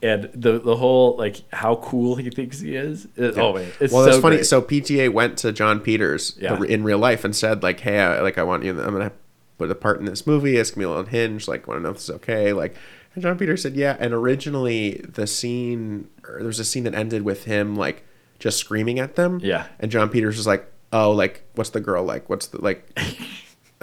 and 0.02 0.24
the 0.34 0.58
the 0.58 0.76
whole 0.76 1.16
like 1.16 1.42
how 1.52 1.76
cool 1.76 2.16
he 2.16 2.28
thinks 2.30 2.60
he 2.60 2.74
is. 2.76 3.06
is- 3.16 3.38
Oh 3.38 3.54
man, 3.54 3.68
it's 3.80 3.92
well, 3.92 4.04
so 4.04 4.10
that's 4.10 4.20
funny. 4.22 4.36
great. 4.36 4.46
So 4.46 4.60
PTA 4.60 5.08
went 5.12 5.38
to 5.38 5.52
John 5.52 5.80
Peters 5.80 6.36
Yeah. 6.40 6.60
in 6.62 6.82
real 6.82 6.98
life 6.98 7.24
and 7.24 7.34
said 7.34 7.62
like, 7.62 7.80
"Hey, 7.80 7.98
I, 8.00 8.20
like 8.20 8.38
I 8.38 8.42
want 8.42 8.64
you. 8.64 8.70
I'm 8.80 8.92
gonna 8.92 9.12
put 9.58 9.70
a 9.70 9.74
part 9.74 10.00
in 10.00 10.06
this 10.06 10.26
movie. 10.26 10.56
It's 10.56 10.70
gonna 10.72 10.80
be 10.80 10.84
a 10.84 10.88
little 10.88 11.04
unhinged. 11.04 11.46
Like, 11.48 11.66
want 11.68 11.78
to 11.78 11.82
know 11.82 11.90
if 11.90 11.96
this 11.96 12.04
is 12.04 12.10
okay?" 12.16 12.52
Like, 12.52 12.74
and 13.14 13.22
John 13.22 13.38
Peters 13.38 13.62
said, 13.62 13.74
"Yeah." 13.76 13.96
And 14.00 14.12
originally, 14.12 15.00
the 15.08 15.26
scene 15.26 16.08
there 16.26 16.44
was 16.46 16.58
a 16.58 16.64
scene 16.64 16.84
that 16.84 16.94
ended 16.94 17.22
with 17.22 17.44
him 17.44 17.76
like 17.76 18.02
just 18.38 18.58
screaming 18.58 18.98
at 18.98 19.14
them. 19.16 19.38
Yeah. 19.42 19.66
And 19.78 19.90
John 19.90 20.08
Peters 20.08 20.36
was 20.36 20.46
like, 20.46 20.66
"Oh, 20.92 21.12
like 21.12 21.44
what's 21.54 21.70
the 21.70 21.80
girl 21.80 22.02
like? 22.04 22.28
What's 22.28 22.48
the 22.48 22.60
like?" 22.60 22.88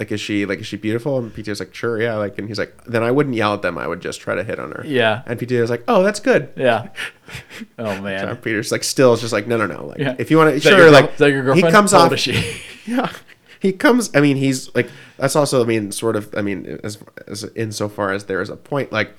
Like 0.00 0.10
is 0.10 0.20
she 0.20 0.46
like 0.46 0.58
is 0.60 0.66
she 0.66 0.76
beautiful? 0.78 1.18
And 1.18 1.30
PTA 1.32 1.48
was 1.48 1.60
like, 1.60 1.74
sure, 1.74 2.00
yeah. 2.00 2.14
Like, 2.16 2.38
and 2.38 2.48
he's 2.48 2.58
like, 2.58 2.84
then 2.86 3.02
I 3.04 3.10
wouldn't 3.10 3.36
yell 3.36 3.52
at 3.54 3.60
them. 3.62 3.76
I 3.78 3.86
would 3.86 4.00
just 4.00 4.20
try 4.20 4.34
to 4.34 4.42
hit 4.42 4.58
on 4.58 4.72
her. 4.72 4.82
Yeah. 4.84 5.22
And 5.26 5.38
PTA 5.38 5.60
was 5.60 5.68
like, 5.70 5.84
oh, 5.86 6.02
that's 6.02 6.18
good. 6.20 6.52
yeah. 6.56 6.88
Oh 7.78 7.84
John 7.94 8.02
man. 8.02 8.36
Peters 8.38 8.72
like 8.72 8.82
still 8.82 9.12
is 9.12 9.20
just 9.20 9.32
like 9.32 9.46
no 9.46 9.56
no 9.56 9.66
no 9.66 9.86
like 9.86 9.98
Yeah. 9.98 10.16
if 10.18 10.32
you 10.32 10.36
want 10.36 10.52
to 10.52 10.60
sure 10.60 10.76
your 10.76 10.90
like 10.90 11.16
your 11.20 11.54
he 11.54 11.62
comes 11.62 11.92
How 11.92 12.00
off 12.00 12.16
she? 12.18 12.60
yeah 12.86 13.12
he 13.60 13.72
comes 13.72 14.10
I 14.16 14.20
mean 14.20 14.36
he's 14.36 14.74
like 14.74 14.90
that's 15.16 15.36
also 15.36 15.62
I 15.62 15.66
mean 15.66 15.92
sort 15.92 16.16
of 16.16 16.34
I 16.36 16.42
mean 16.42 16.80
as 16.82 16.98
as 17.28 17.44
insofar 17.54 18.12
as 18.12 18.24
there 18.24 18.40
is 18.42 18.50
a 18.50 18.56
point 18.56 18.90
like 18.90 19.12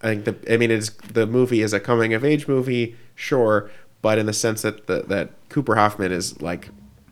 I 0.00 0.06
think 0.06 0.24
the 0.24 0.54
I 0.54 0.56
mean 0.56 0.70
it's 0.70 0.88
the 1.12 1.26
movie 1.26 1.60
is 1.60 1.74
a 1.74 1.80
coming 1.80 2.14
of 2.14 2.24
age 2.24 2.48
movie 2.48 2.96
sure 3.14 3.70
but 4.00 4.16
in 4.18 4.24
the 4.24 4.32
sense 4.32 4.62
that 4.62 4.86
the, 4.86 5.02
that 5.08 5.28
Cooper 5.50 5.74
Hoffman 5.76 6.12
is 6.12 6.40
like 6.40 6.70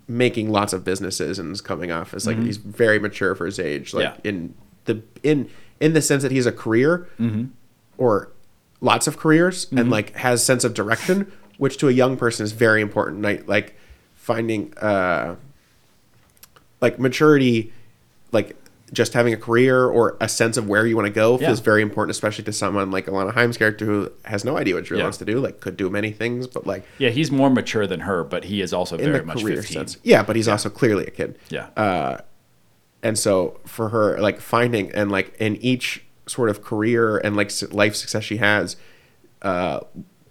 making 0.09 0.51
lots 0.51 0.73
of 0.73 0.83
businesses 0.85 1.39
and 1.39 1.53
is 1.53 1.61
coming 1.61 1.91
off 1.93 2.15
as 2.15 2.27
like 2.27 2.39
he's 2.39 2.57
very 2.57 2.99
mature 2.99 3.35
for 3.35 3.45
his 3.47 3.59
age 3.59 3.93
like 3.93 4.07
Mm-hmm. 4.07 4.21
Yeah. 4.25 4.31
in 4.31 4.55
the 4.87 5.03
in 5.23 5.51
in 5.81 5.93
the 5.93 6.01
sense 6.03 6.23
that 6.23 6.33
he's 6.33 6.47
a 6.47 6.53
career 6.53 7.07
Mm-hmm. 7.21 7.45
or 7.99 8.31
lots 8.81 9.07
of 9.07 9.19
careers 9.19 9.67
and 9.73 9.91
like 9.91 10.15
has 10.17 10.43
sense 10.43 10.65
of 10.65 10.73
direction 10.73 11.31
which 11.59 11.77
to 11.79 11.89
a 11.89 11.93
young 11.93 12.17
person 12.17 12.43
is 12.45 12.53
very 12.53 12.81
important 12.81 13.21
like 13.23 13.47
like 13.49 13.77
finding 14.15 14.73
uh 14.79 15.37
like 16.81 16.99
maturity 16.99 17.73
like 18.33 18.57
just 18.93 19.13
having 19.13 19.35
a 19.35 19.37
career 19.37 19.85
or 19.87 20.17
a 20.21 20.29
sense 20.29 20.57
of 20.57 20.67
where 20.69 20.87
you 20.87 20.97
want 20.97 21.07
to 21.07 21.13
go 21.13 21.37
feels 21.37 21.59
Yeah. 21.61 21.65
very 21.65 21.83
important 21.83 22.11
especially 22.13 22.45
to 22.45 22.53
someone 22.53 22.91
like 22.91 23.07
Alana 23.07 23.35
Haim's 23.35 23.57
character 23.59 23.85
who 23.85 24.11
has 24.25 24.45
no 24.45 24.57
idea 24.57 24.75
what 24.75 24.87
she 24.87 24.93
really 24.95 25.01
Yeah. 25.03 25.05
wants 25.07 25.19
to 25.19 25.25
do 25.27 25.41
like 25.41 25.61
could 25.61 25.77
do 25.77 25.91
many 25.91 26.11
things 26.11 26.47
but 26.47 26.67
like 26.67 26.85
Yeah, 26.99 27.11
he's 27.11 27.31
more 27.31 27.51
mature 27.51 27.87
than 27.87 28.01
her, 28.01 28.25
but 28.25 28.45
he 28.45 28.63
is 28.63 28.73
also 28.73 28.97
in 28.97 29.05
very 29.05 29.19
the 29.19 29.25
much 29.27 29.43
career 29.43 29.57
15. 29.57 29.75
sense 29.77 29.97
yeah 30.03 30.23
but 30.23 30.37
he's 30.37 30.49
also 30.49 30.71
clearly 30.71 31.05
a 31.07 31.11
kid 31.11 31.39
Yeah. 31.51 31.67
uh, 31.77 32.19
and 33.03 33.19
so 33.19 33.61
for 33.67 33.91
her 33.91 34.19
like 34.21 34.41
finding 34.41 34.91
and 34.93 35.11
like 35.13 35.37
in 35.39 35.57
each 35.57 36.05
sort 36.27 36.49
of 36.49 36.63
career 36.63 37.19
and 37.19 37.37
like 37.37 37.51
life 37.73 37.95
success 37.95 38.25
she 38.25 38.39
has 38.39 38.77
uh, 39.43 39.81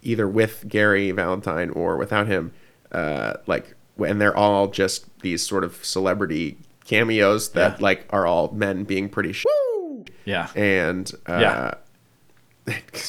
either 0.02 0.28
with 0.28 0.64
gary 0.68 1.10
valentine 1.12 1.70
or 1.70 1.96
without 1.96 2.26
him 2.26 2.52
uh, 2.92 3.34
like 3.46 3.74
and 3.98 4.20
they're 4.20 4.36
all 4.36 4.68
just 4.68 5.06
these 5.20 5.44
sort 5.46 5.64
of 5.64 5.84
celebrity 5.84 6.56
cameos 6.88 7.50
that 7.50 7.78
Yeah. 7.78 7.84
like 7.84 8.06
are 8.10 8.26
all 8.26 8.50
men 8.52 8.84
being 8.84 9.08
pretty 9.08 9.32
sh- 9.32 9.44
yeah. 10.24 10.48
and 10.56 11.10
uh, 11.28 11.38
Yeah. 11.40 11.74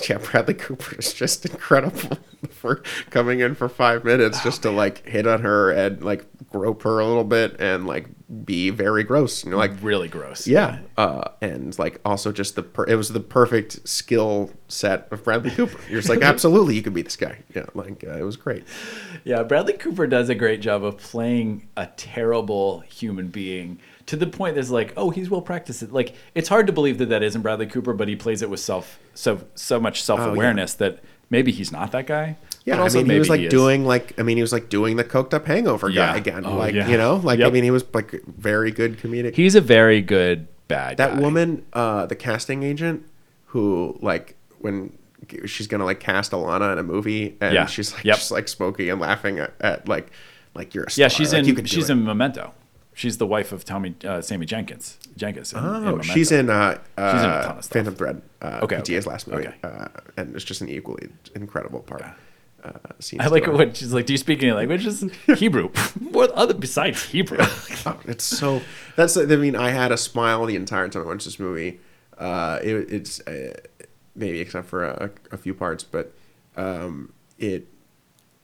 Yeah, 0.09 0.17
Bradley 0.17 0.53
Cooper 0.53 0.95
is 0.97 1.13
just 1.13 1.45
incredible 1.45 2.17
for 2.49 2.83
coming 3.09 3.39
in 3.39 3.55
for 3.55 3.69
five 3.69 4.03
minutes 4.03 4.43
just 4.43 4.61
to 4.63 4.71
like 4.71 5.07
hit 5.07 5.27
on 5.27 5.41
her 5.41 5.71
and 5.71 6.03
like 6.03 6.25
grope 6.49 6.83
her 6.83 6.99
a 6.99 7.05
little 7.05 7.23
bit 7.23 7.59
and 7.59 7.85
like 7.85 8.07
be 8.45 8.69
very 8.69 9.03
gross. 9.03 9.43
you 9.43 9.51
know, 9.51 9.57
like, 9.57 9.71
really 9.81 10.07
gross. 10.07 10.47
yeah, 10.47 10.79
uh, 10.97 11.29
and 11.41 11.77
like 11.79 11.99
also 12.05 12.31
just 12.31 12.55
the 12.55 12.63
per- 12.63 12.85
it 12.85 12.95
was 12.95 13.09
the 13.09 13.19
perfect 13.19 13.88
skill 13.88 14.51
set 14.67 15.07
of 15.11 15.23
Bradley 15.23 15.51
Cooper. 15.51 15.79
You're 15.89 15.99
just 15.99 16.09
like, 16.09 16.21
absolutely, 16.23 16.75
you 16.75 16.81
could 16.81 16.93
be 16.93 17.01
this 17.01 17.15
guy. 17.15 17.39
Yeah, 17.55 17.65
like 17.73 18.03
uh, 18.03 18.17
it 18.17 18.23
was 18.23 18.38
great. 18.38 18.65
Yeah, 19.23 19.43
Bradley 19.43 19.73
Cooper 19.73 20.07
does 20.07 20.29
a 20.29 20.35
great 20.35 20.61
job 20.61 20.83
of 20.83 20.97
playing 20.97 21.67
a 21.75 21.88
terrible 21.88 22.81
human 22.81 23.29
being 23.29 23.79
to 24.09 24.15
the 24.15 24.27
point 24.27 24.55
that's 24.55 24.69
like, 24.71 24.93
oh, 24.97 25.09
he's 25.11 25.29
well 25.29 25.41
practiced. 25.41 25.91
Like, 25.91 26.13
it's 26.35 26.49
hard 26.49 26.65
to 26.67 26.73
believe 26.73 26.97
that 26.97 27.09
that 27.09 27.21
isn't 27.23 27.41
Bradley 27.41 27.67
Cooper, 27.67 27.93
but 27.93 28.07
he 28.07 28.15
plays 28.15 28.41
it 28.41 28.49
with 28.49 28.59
self 28.59 28.99
so 29.13 29.41
so 29.55 29.79
much 29.79 30.01
self 30.03 30.19
awareness 30.19 30.73
that 30.75 30.99
maybe 31.29 31.51
he's 31.51 31.71
not 31.71 31.91
that 31.91 32.07
guy. 32.07 32.35
Oh, 32.41 32.45
Yeah, 32.65 32.75
but 32.77 32.81
also 32.83 32.99
I 32.99 33.03
mean, 33.03 33.11
he 33.11 33.19
was 33.19 33.29
like 33.29 33.41
is. 33.41 33.51
doing 33.51 33.85
like 33.85 34.19
I 34.19 34.23
mean, 34.23 34.38
he 34.38 34.41
was 34.41 34.51
like 34.51 34.69
doing 34.69 34.95
the 34.95 35.03
coked 35.03 35.33
up 35.33 35.45
hangover 35.45 35.89
Yeah. 35.89 36.11
guy 36.13 36.17
again. 36.17 36.45
Oh, 36.45 36.55
like 36.57 36.73
yeah. 36.73 36.88
you 36.88 36.97
know, 36.97 37.15
like 37.17 37.39
I 37.39 37.49
mean, 37.51 37.63
he 37.63 37.71
was 37.71 37.83
like 37.93 38.11
very 38.25 38.71
good 38.71 38.97
comedic. 38.97 39.35
He's 39.35 39.55
a 39.55 39.61
very 39.61 40.01
good 40.01 40.47
bad 40.67 40.97
that 40.97 41.13
guy. 41.15 41.19
woman 41.19 41.65
uh 41.73 42.05
the 42.07 42.15
casting 42.15 42.63
agent 42.63 43.03
who 43.47 43.97
like 44.01 44.35
when 44.59 44.95
she's 45.45 45.67
gonna 45.67 45.85
like 45.85 45.99
cast 45.99 46.31
alana 46.31 46.71
in 46.73 46.79
a 46.79 46.83
movie 46.83 47.38
and 47.41 47.53
Yeah. 47.53 47.65
she's 47.67 47.93
like 47.93 48.03
Yep. 48.05 48.15
just 48.15 48.31
like 48.31 48.47
smoking 48.47 48.89
and 48.89 48.99
laughing 48.99 49.38
at, 49.39 49.53
at 49.61 49.88
like 49.88 50.09
like 50.55 50.73
you're 50.73 50.85
a 50.85 50.88
Yeah, 50.95 51.09
she's 51.09 51.31
like, 51.33 51.47
in 51.47 51.65
she's 51.65 51.89
it. 51.89 51.93
in 51.93 52.03
Memento. 52.05 52.53
She's 52.99 53.17
the 53.17 53.25
wife 53.25 53.53
of 53.53 53.63
Tommy 53.63 53.95
uh, 54.03 54.19
Sammy 54.21 54.45
Jenkins. 54.45 54.97
Jenkins. 55.15 55.53
In, 55.53 55.59
in 55.59 55.65
oh 55.65 55.79
Memento. 55.79 56.01
she's 56.01 56.31
in 56.33 56.49
uh, 56.49 56.77
uh 56.97 57.11
She's 57.13 57.23
in 57.23 57.29
a 57.29 57.43
ton 57.43 57.57
of 57.57 57.63
stuff. 57.63 57.73
phantom 57.73 57.95
thread 57.95 58.21
uh 58.41 58.59
Okay, 58.63 58.75
pta's 58.81 58.89
okay, 59.05 59.09
last 59.09 59.27
movie 59.29 59.47
okay. 59.47 59.55
uh 59.63 59.87
and 60.17 60.35
it's 60.35 60.43
just 60.43 60.59
an 60.61 60.67
equally 60.67 61.07
incredible 61.33 61.79
part 61.79 62.03
uh 62.63 62.71
scene 62.99 63.21
I 63.21 63.27
like 63.27 63.43
story. 63.43 63.57
what 63.57 63.77
she's 63.77 63.93
like. 63.93 64.05
Do 64.05 64.11
you 64.13 64.17
speak 64.17 64.43
any 64.43 64.51
languages? 64.51 65.03
Hebrew. 65.37 65.69
what 66.17 66.31
other 66.31 66.53
besides 66.53 67.01
Hebrew? 67.03 67.37
Oh, 67.85 67.97
it's 68.05 68.25
so 68.25 68.61
that's 68.97 69.15
i 69.15 69.23
mean 69.23 69.55
i 69.55 69.69
had 69.69 69.93
a 69.93 69.97
smile 69.97 70.45
the 70.45 70.57
entire 70.57 70.89
time 70.89 71.03
i 71.03 71.05
watched 71.05 71.23
this 71.23 71.39
movie 71.39 71.79
uh 72.17 72.59
it, 72.61 72.91
it's 72.91 73.21
uh, 73.25 73.53
maybe 74.15 74.41
except 74.41 74.67
for 74.67 74.83
a, 74.83 75.09
a 75.31 75.37
few 75.37 75.53
parts 75.53 75.85
but 75.85 76.13
um 76.57 77.13
it 77.37 77.67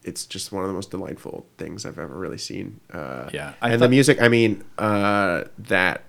it's 0.06 0.26
just 0.26 0.52
one 0.52 0.64
of 0.64 0.70
the 0.70 0.74
most 0.74 0.92
delightful 0.92 1.46
things 1.58 1.86
i've 1.86 2.00
ever 2.00 2.16
really 2.16 2.38
seen 2.38 2.80
uh 2.94 3.30
Yeah, 3.34 3.54
I 3.62 3.72
and 3.72 3.82
the 3.82 3.90
music 3.90 4.22
i 4.22 4.28
mean 4.30 4.64
uh 4.78 5.46
that 5.58 6.04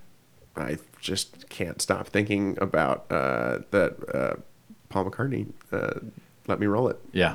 i 0.55 0.77
just 1.01 1.49
can't 1.49 1.81
stop 1.81 2.07
thinking 2.07 2.57
about 2.61 3.11
uh 3.11 3.59
that 3.71 3.95
uh 4.13 4.35
paul 4.89 5.05
mccartney 5.05 5.47
uh 5.71 5.99
let 6.47 6.59
me 6.59 6.67
roll 6.67 6.87
it 6.87 6.99
yeah. 7.11 7.33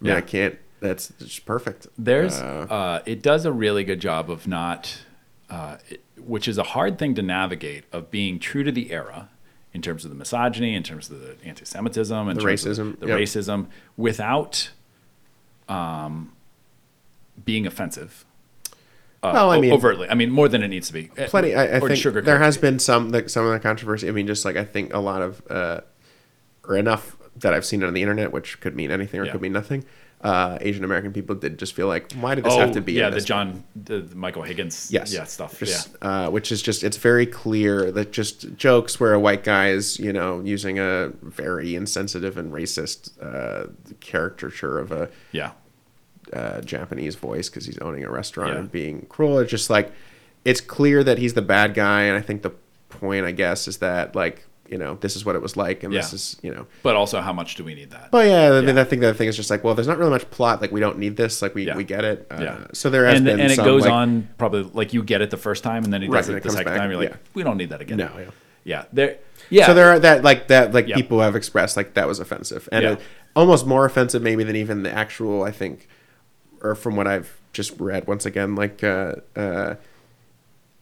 I 0.00 0.04
mean, 0.04 0.14
i 0.14 0.20
can't 0.20 0.58
that's 0.80 1.08
just 1.18 1.46
perfect 1.46 1.86
There's, 1.96 2.34
uh, 2.34 3.00
it 3.06 3.22
does 3.22 3.46
a 3.46 3.52
really 3.52 3.84
good 3.84 4.00
job 4.00 4.30
of 4.30 4.46
not, 4.46 4.98
uh, 5.48 5.78
it, 5.88 6.04
which 6.18 6.46
is 6.46 6.58
a 6.58 6.62
hard 6.62 6.98
thing 6.98 7.14
to 7.14 7.22
navigate, 7.22 7.84
of 7.90 8.10
being 8.10 8.38
true 8.38 8.62
to 8.64 8.70
the 8.70 8.92
era 8.92 9.30
in 9.72 9.80
terms 9.80 10.04
of 10.04 10.10
the 10.10 10.16
misogyny, 10.16 10.74
in 10.74 10.82
terms 10.82 11.10
of 11.10 11.20
the 11.20 11.36
anti-Semitism, 11.42 12.28
in 12.28 12.36
The 12.36 12.42
terms 12.42 12.66
of 12.66 12.76
racism, 12.76 13.00
the 13.00 13.06
yep. 13.06 13.18
racism, 13.18 13.66
without 13.96 14.70
um, 15.68 16.32
being 17.44 17.66
offensive. 17.66 18.24
Uh, 19.22 19.30
Well, 19.32 19.50
I 19.50 19.60
mean- 19.60 19.72
overtly. 19.72 20.08
I 20.08 20.14
mean, 20.14 20.30
more 20.30 20.48
than 20.48 20.62
it 20.62 20.68
needs 20.68 20.86
to 20.88 20.92
be. 20.92 21.10
Uh, 21.18 21.26
plenty. 21.28 21.54
I, 21.54 21.76
I 21.76 21.80
think 21.80 22.02
there 22.24 22.38
has 22.38 22.58
been 22.58 22.78
some 22.78 23.10
like 23.10 23.30
some 23.30 23.46
of 23.46 23.52
the 23.52 23.58
controversy. 23.60 24.08
I 24.08 24.12
mean, 24.12 24.26
just 24.26 24.44
like 24.44 24.56
I 24.56 24.64
think 24.64 24.92
a 24.92 24.98
lot 24.98 25.22
of 25.22 25.42
uh, 25.50 25.80
or 26.68 26.76
enough 26.76 27.16
that 27.36 27.54
I've 27.54 27.64
seen 27.64 27.82
on 27.82 27.94
the 27.94 28.02
internet, 28.02 28.32
which 28.32 28.60
could 28.60 28.76
mean 28.76 28.90
anything 28.90 29.20
or 29.20 29.24
Yeah. 29.24 29.32
could 29.32 29.40
mean 29.40 29.52
nothing. 29.52 29.84
Uh, 30.24 30.56
Asian 30.62 30.84
American 30.84 31.12
people 31.12 31.34
did 31.34 31.58
just 31.58 31.74
feel 31.74 31.86
like, 31.86 32.10
why 32.14 32.34
did 32.34 32.44
this 32.44 32.54
have 32.56 32.72
to 32.72 32.80
be? 32.80 32.98
Oh, 32.98 33.04
yeah, 33.04 33.10
the? 33.10 33.20
John, 33.20 33.62
the, 33.76 34.00
the 34.00 34.16
Michael 34.16 34.42
Higgins, 34.42 34.90
Yes. 34.90 35.12
yeah, 35.12 35.24
stuff. 35.24 35.58
Just, 35.58 35.94
yeah, 36.02 36.08
uh, 36.26 36.30
which 36.30 36.50
is 36.50 36.62
just 36.62 36.82
it's 36.82 36.96
very 36.96 37.26
clear 37.26 37.90
that 37.92 38.10
just 38.10 38.56
jokes 38.56 38.98
where 38.98 39.12
a 39.12 39.20
white 39.20 39.44
guy 39.44 39.68
is 39.68 39.98
you 39.98 40.14
know 40.14 40.40
using 40.40 40.78
a 40.78 41.12
very 41.22 41.74
insensitive 41.74 42.38
and 42.38 42.52
racist 42.52 43.10
uh, 43.22 43.66
caricature 44.00 44.78
of 44.78 44.92
a 44.92 45.10
yeah, 45.32 45.50
uh, 46.32 46.62
Japanese 46.62 47.16
voice 47.16 47.50
because 47.50 47.66
he's 47.66 47.78
owning 47.78 48.02
a 48.02 48.10
restaurant 48.10 48.52
Yeah. 48.54 48.58
and 48.60 48.72
being 48.72 49.04
cruel. 49.10 49.38
It's 49.40 49.50
just 49.50 49.68
like 49.68 49.92
it's 50.46 50.62
clear 50.62 51.04
that 51.04 51.18
he's 51.18 51.34
the 51.34 51.42
bad 51.42 51.74
guy, 51.74 52.02
and 52.04 52.16
I 52.16 52.22
think 52.22 52.40
the 52.40 52.52
point, 52.88 53.26
I 53.26 53.32
guess, 53.32 53.68
is 53.68 53.76
that 53.78 54.14
like 54.16 54.46
you 54.68 54.78
know 54.78 54.96
this 55.00 55.14
is 55.16 55.24
what 55.24 55.36
it 55.36 55.42
was 55.42 55.56
like, 55.56 55.82
and 55.82 55.92
this 55.92 56.12
is 56.12 56.36
you 56.42 56.50
know. 56.52 56.66
but 56.82 56.96
also, 56.96 57.20
how 57.20 57.32
much 57.32 57.54
do 57.56 57.64
we 57.64 57.74
need 57.74 57.90
that? 57.90 58.10
But 58.10 58.26
yeah, 58.26 58.50
I 58.52 58.60
mean, 58.62 58.74
Yeah. 58.76 58.80
I 58.80 58.84
think 58.84 59.00
the 59.00 59.08
other 59.08 59.16
thing 59.18 59.28
is 59.28 59.36
just 59.36 59.50
like, 59.50 59.62
well, 59.62 59.74
there's 59.74 59.86
not 59.88 59.98
really 59.98 60.10
much 60.10 60.28
plot. 60.30 60.60
Like, 60.62 60.72
we 60.72 60.80
don't 60.80 60.98
need 60.98 61.16
this. 61.16 61.42
Like, 61.42 61.54
we, 61.54 61.66
Yeah. 61.66 61.76
we 61.76 61.84
get 61.84 62.04
it. 62.04 62.26
Uh, 62.30 62.38
Yeah. 62.40 62.66
So 62.72 62.88
there 62.90 63.04
has 63.06 63.16
and, 63.16 63.24
been 63.26 63.40
and 63.40 63.52
it 63.52 63.56
some, 63.56 63.64
goes 63.66 63.82
like- 63.82 63.92
on 63.92 64.28
probably 64.38 64.62
like 64.72 64.92
you 64.94 65.02
get 65.02 65.20
it 65.20 65.30
the 65.30 65.36
first 65.36 65.62
time 65.64 65.84
and 65.84 65.92
then 65.92 66.00
he 66.02 66.08
Right, 66.08 66.18
does 66.18 66.28
and 66.28 66.36
it 66.36 66.40
it 66.40 66.44
the 66.44 66.50
second 66.50 66.72
back, 66.72 66.78
time. 66.78 66.90
You're 66.90 67.00
like, 67.00 67.10
yeah. 67.10 67.16
we 67.34 67.42
don't 67.42 67.56
need 67.58 67.70
that 67.70 67.80
again. 67.82 67.98
No, 67.98 68.10
yeah. 68.18 68.24
yeah. 68.64 68.84
There, 68.92 69.18
yeah. 69.50 69.66
So 69.66 69.74
there 69.74 69.88
are 69.90 69.98
that 69.98 70.24
like 70.24 70.48
that 70.48 70.72
like 70.72 70.88
Yeah. 70.88 70.96
people 70.96 71.20
have 71.20 71.36
expressed 71.36 71.76
like 71.76 71.94
that 71.94 72.08
was 72.08 72.18
offensive 72.18 72.68
and 72.72 72.82
Yeah. 72.82 72.90
uh, 72.92 72.96
almost 73.36 73.66
more 73.66 73.84
offensive 73.84 74.22
maybe 74.22 74.44
than 74.44 74.56
even 74.56 74.82
the 74.82 74.90
actual 74.90 75.42
I 75.42 75.50
think 75.50 75.88
or 76.62 76.74
from 76.74 76.96
what 76.96 77.06
I've 77.06 77.38
just 77.52 77.78
read 77.78 78.06
once 78.06 78.24
again 78.24 78.54
like 78.54 78.82
uh 78.82 79.16
uh 79.36 79.74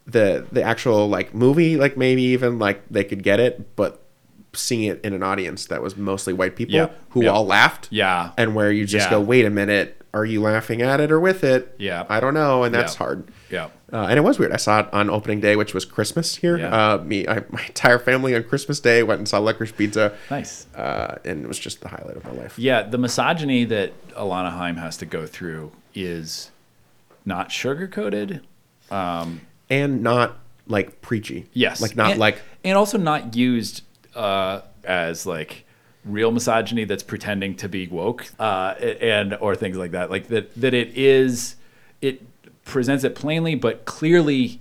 the 0.07 0.47
the 0.51 0.63
actual 0.63 1.09
like 1.09 1.33
movie 1.35 1.77
like 1.77 1.97
maybe 1.97 2.23
even 2.23 2.59
like 2.59 2.83
they 2.91 3.05
could 3.05 3.23
get 3.23 3.39
it 3.41 3.77
but 3.77 4.03
seeing 4.55 4.85
it 4.85 5.01
in 5.05 5.13
an 5.15 5.23
audience 5.23 5.67
that 5.67 5.81
was 5.81 5.97
mostly 5.97 6.33
white 6.33 6.57
people 6.57 6.75
Yeah. 6.75 6.89
who 7.11 7.23
Yeah. 7.25 7.31
all 7.31 7.47
laughed 7.47 7.89
Yeah. 7.91 8.31
and 8.37 8.55
where 8.55 8.71
you 8.73 8.85
just 8.85 9.07
Yeah. 9.07 9.11
go 9.11 9.21
wait 9.21 9.45
a 9.47 9.51
minute 9.51 9.99
are 10.13 10.25
you 10.27 10.43
laughing 10.43 10.83
at 10.83 11.01
it 11.01 11.11
or 11.11 11.19
with 11.21 11.43
it 11.45 11.75
Yeah. 11.79 12.05
I 12.09 12.21
don't 12.21 12.35
know 12.35 12.65
and 12.65 12.75
that's 12.75 12.97
hard 12.97 13.29
Yeah. 13.49 13.69
uh, 13.93 14.07
and 14.11 14.19
it 14.19 14.23
was 14.23 14.39
weird. 14.39 14.53
I 14.53 14.57
saw 14.57 14.81
it 14.81 14.89
on 14.93 15.09
opening 15.09 15.41
day, 15.41 15.57
which 15.57 15.73
was 15.75 15.85
Christmas 15.87 16.37
here. 16.37 16.59
Uh, 16.59 16.99
me, 16.99 17.27
I, 17.29 17.43
my 17.51 17.63
entire 17.67 17.99
family 17.99 18.35
on 18.35 18.43
Christmas 18.43 18.81
Day 18.81 19.03
went 19.03 19.19
and 19.21 19.29
saw 19.29 19.39
Licorice 19.39 19.73
Pizza. 19.77 20.13
Nice. 20.31 20.67
Uh, 20.75 21.17
and 21.25 21.45
it 21.45 21.49
was 21.49 21.59
just 21.59 21.81
the 21.81 21.89
highlight 21.89 22.17
of 22.17 22.25
my 22.25 22.33
life. 22.33 22.59
Yeah, 22.59 22.83
the 22.83 22.99
misogyny 22.99 23.65
that 23.67 23.93
Alana 24.15 24.53
haim 24.59 24.77
has 24.77 24.97
to 24.99 25.07
go 25.07 25.27
through 25.27 25.73
is 25.95 26.51
not 27.25 27.49
sugarcoated. 27.51 28.41
And 29.73 30.03
not 30.03 30.39
like 30.67 31.01
preachy. 31.01 31.47
Yes. 31.53 31.81
Like 31.81 31.97
not 31.97 32.13
and, 32.13 32.21
like 32.21 32.41
and 32.63 32.77
also 32.77 32.99
not 32.99 33.35
used 33.35 33.83
uh, 34.15 34.61
as 34.85 35.27
like 35.27 35.65
real 36.05 36.31
misogyny 36.31 36.85
that's 36.85 37.03
pretending 37.03 37.55
to 37.57 37.69
be 37.69 37.87
woke 37.89 38.27
uh, 38.39 38.75
and 38.79 39.35
or 39.35 39.55
things 39.57 39.77
like 39.77 39.93
that. 39.93 40.11
Like 40.11 40.29
that 40.29 40.55
that 40.61 40.75
it 40.75 40.97
is 40.97 41.57
it 42.01 42.23
presents 42.65 43.03
it 43.03 43.15
plainly 43.17 43.57
but 43.57 43.85
clearly 43.85 44.61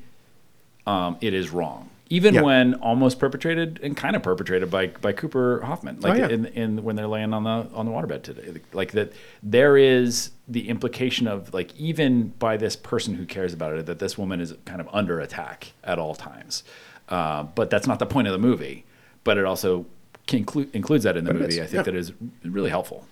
um, 0.87 1.17
it 1.21 1.33
is 1.33 1.51
wrong. 1.51 1.90
Even 2.11 2.33
Yeah. 2.33 2.41
when 2.41 2.73
almost 2.75 3.19
perpetrated 3.19 3.79
and 3.81 3.95
kind 3.95 4.15
of 4.17 4.21
perpetrated 4.21 4.69
by 4.69 4.87
by 4.87 5.13
Cooper 5.13 5.61
Hoffman, 5.61 6.01
like 6.01 6.13
Oh, 6.13 6.17
yeah. 6.17 6.27
in, 6.27 6.45
in 6.47 6.83
when 6.83 6.95
they're 6.97 7.07
laying 7.07 7.33
on 7.33 7.43
the 7.45 7.67
on 7.73 7.85
the 7.85 7.91
waterbed 7.91 8.23
today, 8.23 8.59
like 8.73 8.91
that, 8.91 9.13
there 9.41 9.77
is 9.77 10.31
the 10.47 10.67
implication 10.67 11.25
of 11.25 11.53
like 11.53 11.73
even 11.77 12.33
by 12.37 12.57
this 12.57 12.75
person 12.75 13.15
who 13.15 13.25
cares 13.25 13.53
about 13.53 13.73
it 13.77 13.85
that 13.85 13.99
this 13.99 14.17
woman 14.17 14.41
is 14.41 14.53
kind 14.65 14.81
of 14.81 14.89
under 14.91 15.19
attack 15.21 15.71
at 15.85 15.97
all 15.99 16.13
times, 16.13 16.63
uh, 17.07 17.43
but 17.43 17.69
that's 17.69 17.87
not 17.87 17.99
the 17.99 18.05
point 18.05 18.27
of 18.27 18.33
the 18.33 18.39
movie. 18.39 18.83
But 19.23 19.37
it 19.37 19.45
also 19.45 19.85
inclu- 20.27 20.67
includes 20.73 21.05
that 21.05 21.15
in 21.15 21.23
the 21.23 21.31
But 21.33 21.41
movie. 21.43 21.61
I 21.61 21.65
think 21.65 21.73
yeah. 21.73 21.81
that 21.83 21.95
is 21.95 22.11
really 22.43 22.69
helpful. 22.71 23.05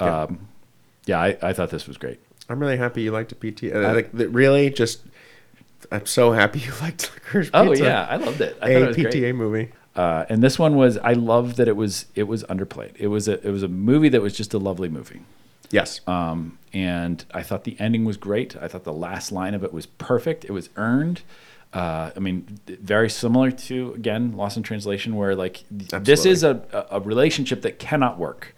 Yeah. 0.00 0.22
Um, 0.22 0.48
yeah, 1.04 1.20
I, 1.20 1.36
I 1.42 1.52
thought 1.52 1.68
this 1.70 1.86
was 1.86 1.98
great. 1.98 2.20
I'm 2.48 2.58
really 2.58 2.78
happy 2.78 3.02
you 3.02 3.10
liked 3.10 3.32
a 3.32 3.34
PT. 3.34 3.64
Uh, 3.74 3.92
like 3.94 4.08
really 4.12 4.70
just 4.70 5.02
I'm 5.90 6.06
so 6.06 6.32
happy 6.32 6.60
you 6.60 6.72
liked 6.80 7.10
Licorice 7.14 7.46
Pizza. 7.46 7.56
Oh 7.56 7.72
yeah, 7.72 8.06
I 8.08 8.16
loved 8.16 8.40
it. 8.40 8.56
I 8.60 8.66
thought 8.66 8.82
a 8.82 8.84
it 8.84 8.86
was 8.88 8.96
great. 8.96 9.14
PTA 9.14 9.34
movie. 9.34 9.72
Uh, 9.96 10.24
and 10.28 10.42
this 10.42 10.58
one 10.58 10.76
was 10.76 10.98
I 10.98 11.14
loved 11.14 11.56
that 11.56 11.68
it 11.68 11.76
was 11.76 12.06
it 12.14 12.24
was 12.24 12.44
underplayed. 12.44 12.92
It 12.96 13.08
was 13.08 13.28
a 13.28 13.44
it 13.46 13.50
was 13.50 13.62
a 13.62 13.68
movie 13.68 14.08
that 14.08 14.22
was 14.22 14.36
just 14.36 14.54
a 14.54 14.58
lovely 14.58 14.88
movie. 14.88 15.22
Yes. 15.70 16.00
Um, 16.06 16.58
and 16.72 17.24
I 17.32 17.42
thought 17.42 17.64
the 17.64 17.78
ending 17.78 18.04
was 18.04 18.16
great. 18.16 18.56
I 18.56 18.68
thought 18.68 18.84
the 18.84 18.92
last 18.92 19.30
line 19.30 19.54
of 19.54 19.62
it 19.64 19.72
was 19.72 19.86
perfect. 19.86 20.44
It 20.44 20.52
was 20.52 20.68
earned. 20.76 21.22
Uh, 21.72 22.10
I 22.16 22.18
mean, 22.18 22.58
very 22.66 23.08
similar 23.08 23.50
to 23.52 23.92
again 23.94 24.36
Lost 24.36 24.56
in 24.56 24.62
Translation, 24.62 25.16
where 25.16 25.34
like 25.36 25.64
th- 25.88 26.02
this 26.02 26.24
is 26.24 26.42
a, 26.42 26.62
a 26.72 26.96
a 26.96 27.00
relationship 27.00 27.62
that 27.62 27.78
cannot 27.78 28.18
work, 28.18 28.54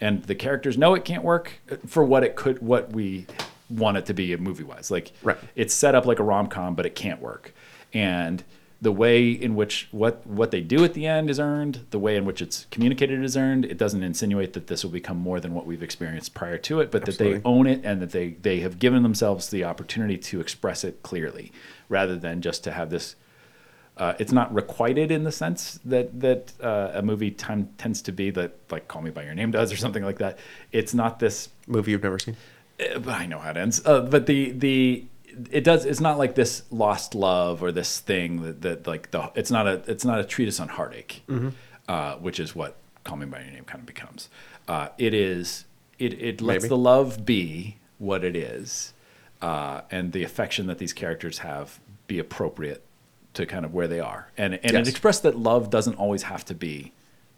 and 0.00 0.22
the 0.24 0.34
characters 0.34 0.78
know 0.78 0.94
it 0.94 1.04
can't 1.04 1.24
work 1.24 1.60
for 1.86 2.04
what 2.04 2.24
it 2.24 2.36
could, 2.36 2.60
what 2.62 2.92
we 2.92 3.26
want 3.70 3.96
it 3.96 4.06
to 4.06 4.14
be 4.14 4.34
movie 4.36 4.64
wise. 4.64 4.90
Like 4.90 5.12
Right. 5.22 5.38
it's 5.54 5.74
set 5.74 5.94
up 5.94 6.06
like 6.06 6.18
a 6.18 6.24
rom 6.24 6.46
com, 6.48 6.74
but 6.74 6.86
it 6.86 6.94
can't 6.94 7.20
work. 7.20 7.52
And 7.92 8.44
the 8.80 8.92
way 8.92 9.28
in 9.30 9.56
which 9.56 9.88
what 9.90 10.24
what 10.26 10.52
they 10.52 10.60
do 10.60 10.84
at 10.84 10.94
the 10.94 11.04
end 11.06 11.28
is 11.30 11.40
earned, 11.40 11.80
the 11.90 11.98
way 11.98 12.14
in 12.16 12.24
which 12.24 12.40
it's 12.40 12.66
communicated 12.70 13.22
is 13.24 13.36
earned. 13.36 13.64
It 13.64 13.76
doesn't 13.76 14.02
insinuate 14.04 14.52
that 14.52 14.68
this 14.68 14.84
will 14.84 14.92
become 14.92 15.16
more 15.16 15.40
than 15.40 15.52
what 15.52 15.66
we've 15.66 15.82
experienced 15.82 16.32
prior 16.32 16.58
to 16.58 16.80
it, 16.80 16.90
but 16.92 17.04
that 17.06 17.18
they 17.18 17.40
own 17.44 17.66
it 17.66 17.80
and 17.84 18.00
that 18.00 18.12
they 18.12 18.30
they 18.40 18.60
have 18.60 18.78
given 18.78 19.02
themselves 19.02 19.48
the 19.50 19.64
opportunity 19.64 20.16
to 20.16 20.40
express 20.40 20.84
it 20.84 21.02
clearly, 21.02 21.50
rather 21.88 22.16
than 22.16 22.40
just 22.40 22.62
to 22.64 22.70
have 22.70 22.90
this. 22.90 23.16
Uh, 23.96 24.14
it's 24.20 24.30
not 24.30 24.54
requited 24.54 25.10
in 25.10 25.24
the 25.24 25.32
sense 25.32 25.80
that 25.84 26.20
that 26.20 26.52
uh, 26.62 26.92
a 26.94 27.02
movie 27.02 27.32
time 27.32 27.68
tends 27.78 28.00
to 28.02 28.12
be 28.12 28.30
that 28.30 28.52
like 28.70 28.86
Call 28.86 29.02
Me 29.02 29.10
by 29.10 29.24
Your 29.24 29.34
Name 29.34 29.50
does 29.50 29.72
or 29.72 29.76
something 29.76 30.04
like 30.04 30.18
that. 30.18 30.38
It's 30.70 30.94
not 30.94 31.18
this 31.18 31.48
movie 31.66 31.90
you've 31.90 32.04
never 32.04 32.20
seen. 32.20 32.36
But 32.78 33.08
I 33.08 33.26
know 33.26 33.38
how 33.38 33.50
it 33.50 33.56
ends. 33.56 33.80
Uh, 33.84 34.00
but 34.02 34.26
the 34.26 34.52
the 34.52 35.04
it 35.50 35.62
does. 35.64 35.84
It's 35.84 36.00
not 36.00 36.18
like 36.18 36.34
this 36.34 36.62
lost 36.70 37.14
love 37.14 37.62
or 37.62 37.70
this 37.72 38.00
thing 38.00 38.42
that, 38.42 38.62
that 38.62 38.86
like 38.86 39.10
the. 39.10 39.30
It's 39.34 39.50
not 39.50 39.66
a. 39.66 39.82
It's 39.86 40.04
not 40.04 40.18
a 40.20 40.24
treatise 40.24 40.58
on 40.60 40.68
heartache, 40.68 41.22
uh, 41.88 42.16
which 42.16 42.40
is 42.40 42.54
what 42.54 42.76
Call 43.04 43.16
Me 43.16 43.26
by 43.26 43.40
Your 43.42 43.52
Name 43.52 43.64
kind 43.64 43.80
of 43.80 43.86
becomes. 43.86 44.28
Uh, 44.66 44.88
it 44.98 45.14
is. 45.14 45.64
It 45.98 46.14
it 46.20 46.40
lets 46.40 46.64
Maybe. 46.64 46.68
the 46.68 46.76
love 46.76 47.24
be 47.24 47.76
what 47.98 48.22
it 48.24 48.36
is, 48.36 48.94
uh, 49.42 49.80
and 49.90 50.12
the 50.12 50.22
affection 50.22 50.66
that 50.66 50.78
these 50.78 50.92
characters 50.92 51.38
have 51.38 51.80
be 52.06 52.18
appropriate 52.18 52.84
to 53.34 53.44
kind 53.46 53.64
of 53.64 53.74
where 53.74 53.88
they 53.88 54.00
are, 54.00 54.30
and 54.36 54.54
and 54.54 54.72
Yes. 54.72 54.86
it 54.86 54.90
expressed 54.90 55.22
that 55.24 55.36
love 55.36 55.70
doesn't 55.70 55.94
always 55.96 56.24
have 56.24 56.44
to 56.46 56.54
be 56.54 56.92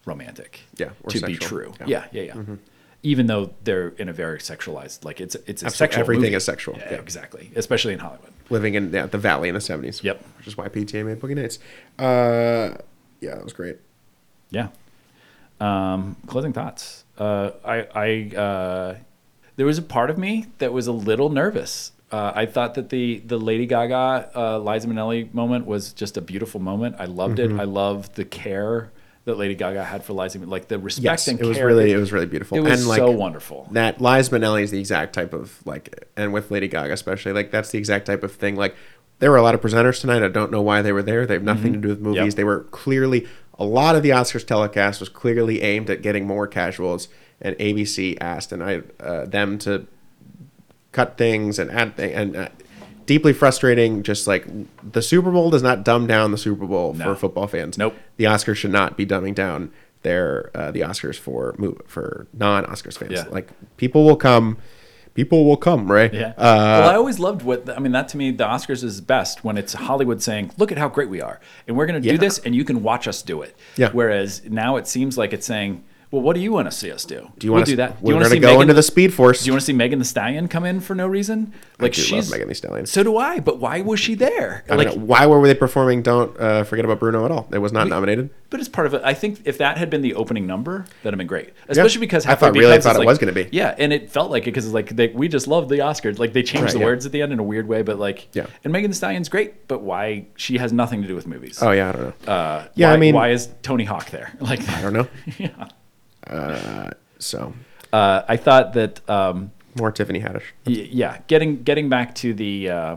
romantic. 0.04 0.60
Yeah, 0.76 0.90
or 1.02 1.10
to 1.10 1.26
be 1.26 1.36
true. 1.36 1.74
Yeah. 1.80 2.04
Yeah, 2.12 2.22
yeah, 2.24 2.34
yeah. 2.34 2.56
Even 3.02 3.26
though 3.26 3.54
they're 3.64 3.88
in 3.96 4.08
a 4.10 4.12
very 4.12 4.38
sexualized, 4.38 5.04
like 5.04 5.20
it's 5.20 5.34
it's 5.46 5.62
a 5.62 5.66
Absolutely. 5.66 5.70
sexual. 5.76 6.00
Everything 6.02 6.22
movie. 6.22 6.34
is 6.34 6.44
sexual, 6.44 6.76
Yeah, 6.78 6.92
yeah. 6.92 6.96
exactly. 6.98 7.50
Especially 7.56 7.94
in 7.94 7.98
Hollywood. 8.00 8.30
Living 8.50 8.74
in 8.74 8.92
yeah, 8.92 9.06
the 9.06 9.16
valley 9.18 9.48
in 9.48 9.54
the 9.54 9.60
70s. 9.60 10.02
Yep. 10.02 10.22
Which 10.38 10.46
is 10.46 10.56
why 10.56 10.68
PTA 10.68 11.06
made 11.06 11.18
Boogie 11.20 11.36
Nights. 11.36 11.58
Uh, 11.98 12.76
yeah, 13.20 13.36
that 13.36 13.44
was 13.44 13.52
great. 13.54 13.78
Yeah. 14.50 14.68
Um, 15.60 16.16
closing 16.26 16.52
thoughts. 16.52 17.04
Uh, 17.18 17.50
I, 17.64 17.86
I, 17.94 18.36
uh, 18.36 18.96
there 19.56 19.66
was 19.66 19.78
a 19.78 19.82
part 19.82 20.10
of 20.10 20.18
me 20.18 20.46
that 20.58 20.72
was 20.72 20.86
a 20.86 20.92
little 20.92 21.28
nervous. 21.30 21.92
Uh, 22.10 22.32
I 22.34 22.46
thought 22.46 22.74
that 22.74 22.88
the 22.88 23.18
the 23.20 23.38
Lady 23.38 23.66
Gaga 23.66 24.30
uh, 24.34 24.58
Liza 24.58 24.88
Minnelli 24.88 25.32
moment 25.32 25.64
was 25.66 25.92
just 25.92 26.16
a 26.16 26.20
beautiful 26.20 26.58
moment. 26.60 26.96
I 26.98 27.04
loved 27.04 27.38
Mm-hmm. 27.38 27.58
it. 27.58 27.62
I 27.62 27.64
loved 27.64 28.16
the 28.16 28.24
care 28.24 28.90
that 29.24 29.36
Lady 29.36 29.54
Gaga 29.54 29.84
had 29.84 30.02
for 30.04 30.14
Liza, 30.14 30.38
like 30.40 30.68
the 30.68 30.78
respect 30.78 31.04
Yes, 31.04 31.28
and 31.28 31.40
it 31.40 31.46
was 31.46 31.56
care. 31.56 31.66
really 31.66 31.92
it 31.92 31.96
was 31.96 32.12
really 32.12 32.26
beautiful. 32.26 32.56
It 32.56 32.62
was 32.62 32.80
and 32.80 32.88
like 32.88 32.98
so 32.98 33.10
wonderful. 33.10 33.68
that 33.72 34.00
Liza 34.00 34.30
Minnelli 34.30 34.62
is 34.62 34.70
the 34.70 34.80
exact 34.80 35.12
type 35.12 35.32
of 35.32 35.58
like, 35.66 36.08
and 36.16 36.32
with 36.32 36.50
Lady 36.50 36.68
Gaga 36.68 36.92
especially, 36.92 37.32
like 37.32 37.50
that's 37.50 37.70
the 37.70 37.78
exact 37.78 38.06
type 38.06 38.22
of 38.22 38.32
thing. 38.32 38.56
Like 38.56 38.74
there 39.18 39.30
were 39.30 39.36
a 39.36 39.42
lot 39.42 39.54
of 39.54 39.60
presenters 39.60 40.00
tonight. 40.00 40.22
I 40.22 40.28
don't 40.28 40.50
know 40.50 40.62
why 40.62 40.80
they 40.82 40.92
were 40.92 41.02
there. 41.02 41.26
They 41.26 41.34
have 41.34 41.42
nothing 41.42 41.72
to 41.74 41.78
do 41.78 41.88
with 41.88 42.00
movies. 42.00 42.18
Mm-hmm. 42.18 42.26
Yep. 42.26 42.34
They 42.34 42.44
were 42.44 42.60
clearly 42.64 43.26
a 43.58 43.64
lot 43.64 43.94
of 43.94 44.02
the 44.02 44.10
Oscars 44.10 44.46
telecast 44.46 45.00
was 45.00 45.10
clearly 45.10 45.60
aimed 45.60 45.90
at 45.90 46.00
getting 46.00 46.26
more 46.26 46.46
casuals, 46.46 47.08
and 47.42 47.54
ABC 47.56 48.16
asked 48.20 48.52
and 48.52 48.62
I 48.62 48.82
uh, 49.00 49.26
them 49.26 49.58
to 49.58 49.86
cut 50.92 51.18
things 51.18 51.58
and 51.58 51.70
add 51.70 51.96
th- 51.96 52.14
and. 52.14 52.36
Uh, 52.36 52.48
Deeply 53.10 53.32
frustrating. 53.32 54.04
Just 54.04 54.28
like 54.28 54.46
the 54.92 55.02
Super 55.02 55.32
Bowl 55.32 55.50
does 55.50 55.64
not 55.64 55.82
dumb 55.82 56.06
down 56.06 56.30
the 56.30 56.38
Super 56.38 56.64
Bowl 56.64 56.94
No. 56.94 57.06
for 57.06 57.16
football 57.16 57.48
fans. 57.48 57.76
Nope. 57.76 57.96
The 58.18 58.24
Oscars 58.24 58.54
should 58.54 58.70
not 58.70 58.96
be 58.96 59.04
dumbing 59.04 59.34
down 59.34 59.72
their 60.02 60.52
uh, 60.54 60.70
the 60.70 60.82
Oscars 60.82 61.16
for 61.18 61.56
for 61.88 62.28
non 62.32 62.64
Oscars 62.66 62.96
fans. 62.96 63.10
Yeah. 63.10 63.24
Like 63.28 63.48
people 63.78 64.04
will 64.04 64.14
come, 64.14 64.58
people 65.14 65.44
will 65.44 65.56
come, 65.56 65.90
right? 65.90 66.14
Yeah. 66.14 66.34
Uh, 66.38 66.78
well, 66.82 66.90
I 66.90 66.94
always 66.94 67.18
loved 67.18 67.42
what 67.42 67.68
I 67.68 67.80
mean. 67.80 67.90
That 67.90 68.08
to 68.10 68.16
me, 68.16 68.30
the 68.30 68.44
Oscars 68.44 68.84
is 68.84 69.00
best 69.00 69.42
when 69.42 69.58
it's 69.58 69.72
Hollywood 69.72 70.22
saying, 70.22 70.52
"Look 70.56 70.70
at 70.70 70.78
how 70.78 70.88
great 70.88 71.08
we 71.10 71.20
are, 71.20 71.40
and 71.66 71.76
we're 71.76 71.86
going 71.86 72.00
to 72.00 72.06
Yeah. 72.06 72.12
do 72.12 72.18
this, 72.18 72.38
and 72.38 72.54
you 72.54 72.64
can 72.64 72.80
watch 72.84 73.08
us 73.08 73.22
do 73.22 73.42
it." 73.42 73.56
Yeah. 73.76 73.90
Whereas 73.92 74.42
now 74.48 74.76
it 74.76 74.86
seems 74.86 75.18
like 75.18 75.32
it's 75.32 75.46
saying, 75.46 75.82
"Well, 76.10 76.22
what 76.22 76.34
do 76.34 76.40
you 76.42 76.52
want 76.52 76.70
to 76.70 76.76
see 76.76 76.90
us 76.90 77.04
do? 77.04 77.30
do 77.38 77.46
you 77.46 77.52
we'll 77.52 77.58
want 77.60 77.66
to 77.66 77.72
do 77.72 77.76
that? 77.76 77.98
Do 78.00 78.04
We're 78.04 78.10
you 78.12 78.14
want 78.16 78.24
going 78.24 78.30
to 78.30 78.36
to 78.36 78.40
go 78.40 78.46
Megan, 78.48 78.62
into 78.62 78.74
the 78.74 78.82
Speed 78.82 79.14
Force. 79.14 79.40
Do 79.42 79.46
you 79.46 79.52
want 79.52 79.60
to 79.62 79.66
see 79.66 79.72
Megan 79.72 79.98
Thee 79.98 80.04
Stallion 80.04 80.48
come 80.48 80.64
in 80.64 80.80
for 80.80 80.94
no 80.94 81.06
reason? 81.06 81.52
Like 81.78 81.96
love 81.96 82.04
she's 82.06 82.30
Megan 82.30 82.48
Thee 82.48 82.54
Stallion. 82.54 82.86
So 82.86 83.02
do 83.02 83.16
I. 83.16 83.40
But 83.40 83.58
why 83.58 83.80
was 83.80 84.00
she 84.00 84.14
there? 84.14 84.64
I 84.68 84.74
like, 84.74 84.92
why 84.94 85.26
were 85.26 85.46
they 85.46 85.54
performing? 85.54 86.02
Don't 86.02 86.38
uh, 86.38 86.64
forget 86.64 86.84
about 86.84 86.98
Bruno 87.00 87.24
at 87.24 87.30
all. 87.30 87.48
It 87.52 87.58
was 87.58 87.72
not 87.72 87.88
nominated. 87.88 88.30
but 88.50 88.60
it's 88.60 88.68
part 88.68 88.86
of 88.86 88.94
it. 88.94 89.02
I 89.04 89.14
think 89.14 89.40
if 89.44 89.58
that 89.58 89.78
had 89.78 89.88
been 89.90 90.02
the 90.02 90.14
opening 90.14 90.46
number, 90.46 90.84
that'd 91.02 91.14
have 91.14 91.18
been 91.18 91.26
great. 91.26 91.50
Especially 91.68 92.00
because 92.00 92.26
I 92.26 92.34
thought- 92.34 92.54
really 92.54 92.78
thought 92.80 92.96
it 92.96 92.98
like- 92.98 93.06
was 93.06 93.18
gonna 93.18 93.32
be. 93.32 93.48
Yeah, 93.52 93.74
and 93.78 93.92
it 93.92 94.10
felt 94.10 94.30
like 94.30 94.42
it 94.42 94.46
because 94.46 94.66
it's 94.66 94.74
like 94.74 94.90
they, 94.90 95.08
we 95.08 95.28
just 95.28 95.46
loved 95.48 95.68
the 95.70 95.78
Oscars. 95.78 96.18
Like 96.18 96.32
they 96.32 96.42
changed 96.42 96.64
Right, 96.64 96.72
the 96.72 96.78
yeah. 96.80 96.84
words 96.86 97.06
at 97.06 97.12
the 97.12 97.22
end 97.22 97.32
in 97.32 97.38
a 97.38 97.42
weird 97.44 97.68
way, 97.68 97.82
but 97.82 97.98
like 97.98 98.28
Yeah. 98.34 98.46
And 98.64 98.72
Megan 98.72 98.90
Thee 98.90 98.96
Stallion's 98.96 99.28
great, 99.28 99.68
but 99.68 99.80
why 99.82 100.26
she 100.36 100.58
has 100.58 100.72
nothing 100.72 101.02
to 101.02 101.08
do 101.08 101.14
with 101.14 101.26
movies? 101.26 101.62
Oh 101.62 101.70
yeah, 101.70 101.88
I 101.88 101.92
don't 101.92 102.02
know. 102.26 102.32
Uh, 102.32 102.64
Yeah, 102.74 102.88
why, 102.88 102.94
I 102.94 102.96
mean- 102.98 103.14
why 103.14 103.30
is 103.30 103.48
Tony 103.62 103.84
Hawk 103.84 104.10
there? 104.10 104.32
Like, 104.40 104.68
I 104.68 104.82
don't 104.82 104.92
know. 104.92 105.06
yeah. 105.38 105.68
So 107.18 107.52
Uh, 107.92 108.22
I 108.28 108.36
thought 108.36 108.72
that 108.74 109.08
um, 109.10 109.50
more 109.74 109.90
Tiffany 109.92 110.20
Haddish. 110.20 110.44
Y- 110.66 110.88
yeah 110.90 111.18
getting 111.26 111.62
getting 111.62 111.88
back 111.88 112.14
to 112.16 112.32
the 112.34 112.70
uh, 112.70 112.96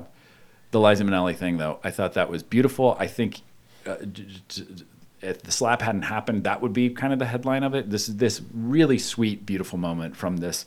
the 0.71 0.79
Liza 0.79 1.03
Minnelli 1.03 1.35
thing 1.35 1.57
though 1.57 1.79
I 1.83 1.91
thought 1.91 2.13
that 2.13 2.29
was 2.29 2.43
beautiful 2.43 2.95
I 2.99 3.07
think 3.07 3.41
uh, 3.85 3.97
j- 3.97 4.25
j- 4.47 4.63
j- 4.75 4.83
if 5.21 5.41
the 5.41 5.51
slap 5.51 5.81
hadn't 5.81 6.03
happened 6.03 6.43
that 6.43 6.61
would 6.61 6.73
be 6.73 6.89
kind 6.89 7.11
of 7.13 7.19
the 7.19 7.25
headline 7.25 7.63
of 7.63 7.73
it 7.73 7.89
this 7.89 8.07
is 8.09 8.17
this 8.17 8.41
really 8.53 8.97
sweet 8.99 9.45
beautiful 9.45 9.77
moment 9.79 10.15
from 10.15 10.37
this 10.37 10.65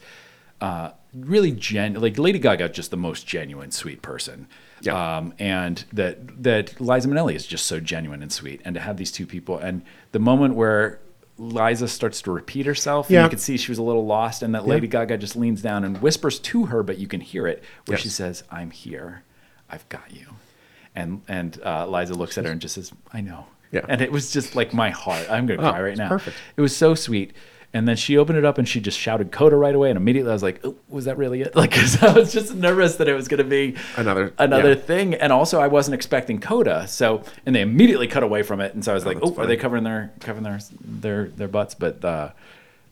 uh, 0.60 0.90
really 1.14 1.52
gen 1.52 1.94
like 1.94 2.18
Lady 2.18 2.38
Gaga, 2.38 2.70
just 2.70 2.90
the 2.90 2.96
most 2.96 3.26
genuine, 3.26 3.70
sweet 3.70 4.00
person. 4.00 4.48
Yeah. 4.80 4.94
Um, 5.18 5.34
and 5.38 5.84
that 5.92 6.42
that 6.42 6.80
Liza 6.80 7.08
Minnelli 7.08 7.34
is 7.34 7.46
just 7.46 7.66
so 7.66 7.78
genuine 7.78 8.22
and 8.22 8.32
sweet, 8.32 8.62
and 8.64 8.74
to 8.74 8.80
have 8.80 8.96
these 8.96 9.12
two 9.12 9.26
people, 9.26 9.58
and 9.58 9.82
the 10.12 10.18
moment 10.18 10.54
where 10.54 10.98
Liza 11.38 11.88
starts 11.88 12.22
to 12.22 12.30
repeat 12.32 12.66
herself, 12.66 13.10
and 13.10 13.22
you 13.22 13.28
can 13.28 13.38
see 13.38 13.56
she 13.56 13.70
was 13.70 13.78
a 13.78 13.82
little 13.82 14.06
lost, 14.06 14.42
and 14.42 14.54
that 14.54 14.66
Lady 14.66 14.86
Gaga 14.86 15.18
just 15.18 15.36
leans 15.36 15.60
down 15.62 15.84
and 15.84 15.98
whispers 16.00 16.38
to 16.40 16.66
her, 16.66 16.82
but 16.82 16.98
you 16.98 17.06
can 17.06 17.20
hear 17.20 17.46
it, 17.46 17.62
where 17.86 17.96
Yes. 17.96 18.02
she 18.02 18.08
says, 18.08 18.42
"I'm 18.50 18.70
here, 18.70 19.22
I've 19.68 19.86
got 19.88 20.10
you," 20.12 20.26
and 20.94 21.22
and 21.28 21.60
uh, 21.64 21.86
Liza 21.86 22.14
looks 22.14 22.38
at 22.38 22.44
her 22.46 22.50
and 22.52 22.60
just 22.60 22.74
says, 22.76 22.92
"I 23.12 23.20
know." 23.20 23.46
Yeah. 23.72 23.84
And 23.88 24.00
it 24.00 24.12
was 24.12 24.32
just 24.32 24.54
like 24.56 24.72
my 24.72 24.90
heart. 24.90 25.26
I'm 25.30 25.46
gonna 25.46 25.60
Oh, 25.60 25.70
cry 25.72 25.82
right 25.82 25.96
now. 25.96 26.08
perfect. 26.08 26.36
It 26.56 26.60
was 26.60 26.74
so 26.74 26.94
sweet. 26.94 27.32
And 27.76 27.86
then 27.86 27.96
she 27.96 28.16
opened 28.16 28.38
it 28.38 28.44
up 28.46 28.56
and 28.56 28.66
she 28.66 28.80
just 28.80 28.98
shouted 28.98 29.30
Coda 29.30 29.54
right 29.54 29.74
away. 29.74 29.90
And 29.90 29.98
immediately 29.98 30.30
I 30.30 30.32
was 30.32 30.42
like, 30.42 30.60
oh, 30.64 30.74
was 30.88 31.04
that 31.04 31.18
really 31.18 31.42
it? 31.42 31.54
Like, 31.56 31.72
'cause 31.72 32.02
I 32.02 32.12
was 32.12 32.32
just 32.32 32.54
nervous 32.54 32.96
that 32.96 33.06
it 33.06 33.12
was 33.12 33.28
going 33.28 33.38
to 33.38 33.44
be 33.44 33.76
Another- 33.96 34.32
another 34.38 34.70
yeah. 34.70 34.74
thing. 34.80 35.14
And 35.14 35.30
also 35.32 35.60
I 35.60 35.66
wasn't 35.66 35.94
expecting 35.94 36.40
Coda. 36.40 36.88
So, 36.88 37.22
and 37.44 37.54
they 37.54 37.60
immediately 37.60 38.06
cut 38.06 38.22
away 38.22 38.42
from 38.42 38.60
it. 38.60 38.72
And 38.74 38.82
so 38.82 38.92
I 38.92 38.94
was 38.94 39.04
like, 39.04 39.20
that's 39.20 39.30
oh, 39.36 39.42
are 39.42 39.46
they 39.46 39.56
covering 39.58 39.84
their, 39.84 40.10
covering 40.20 40.42
their, 40.42 40.58
their, 40.80 41.24
their 41.28 41.48
butts? 41.48 41.74
But, 41.74 42.02
uh, 42.04 42.30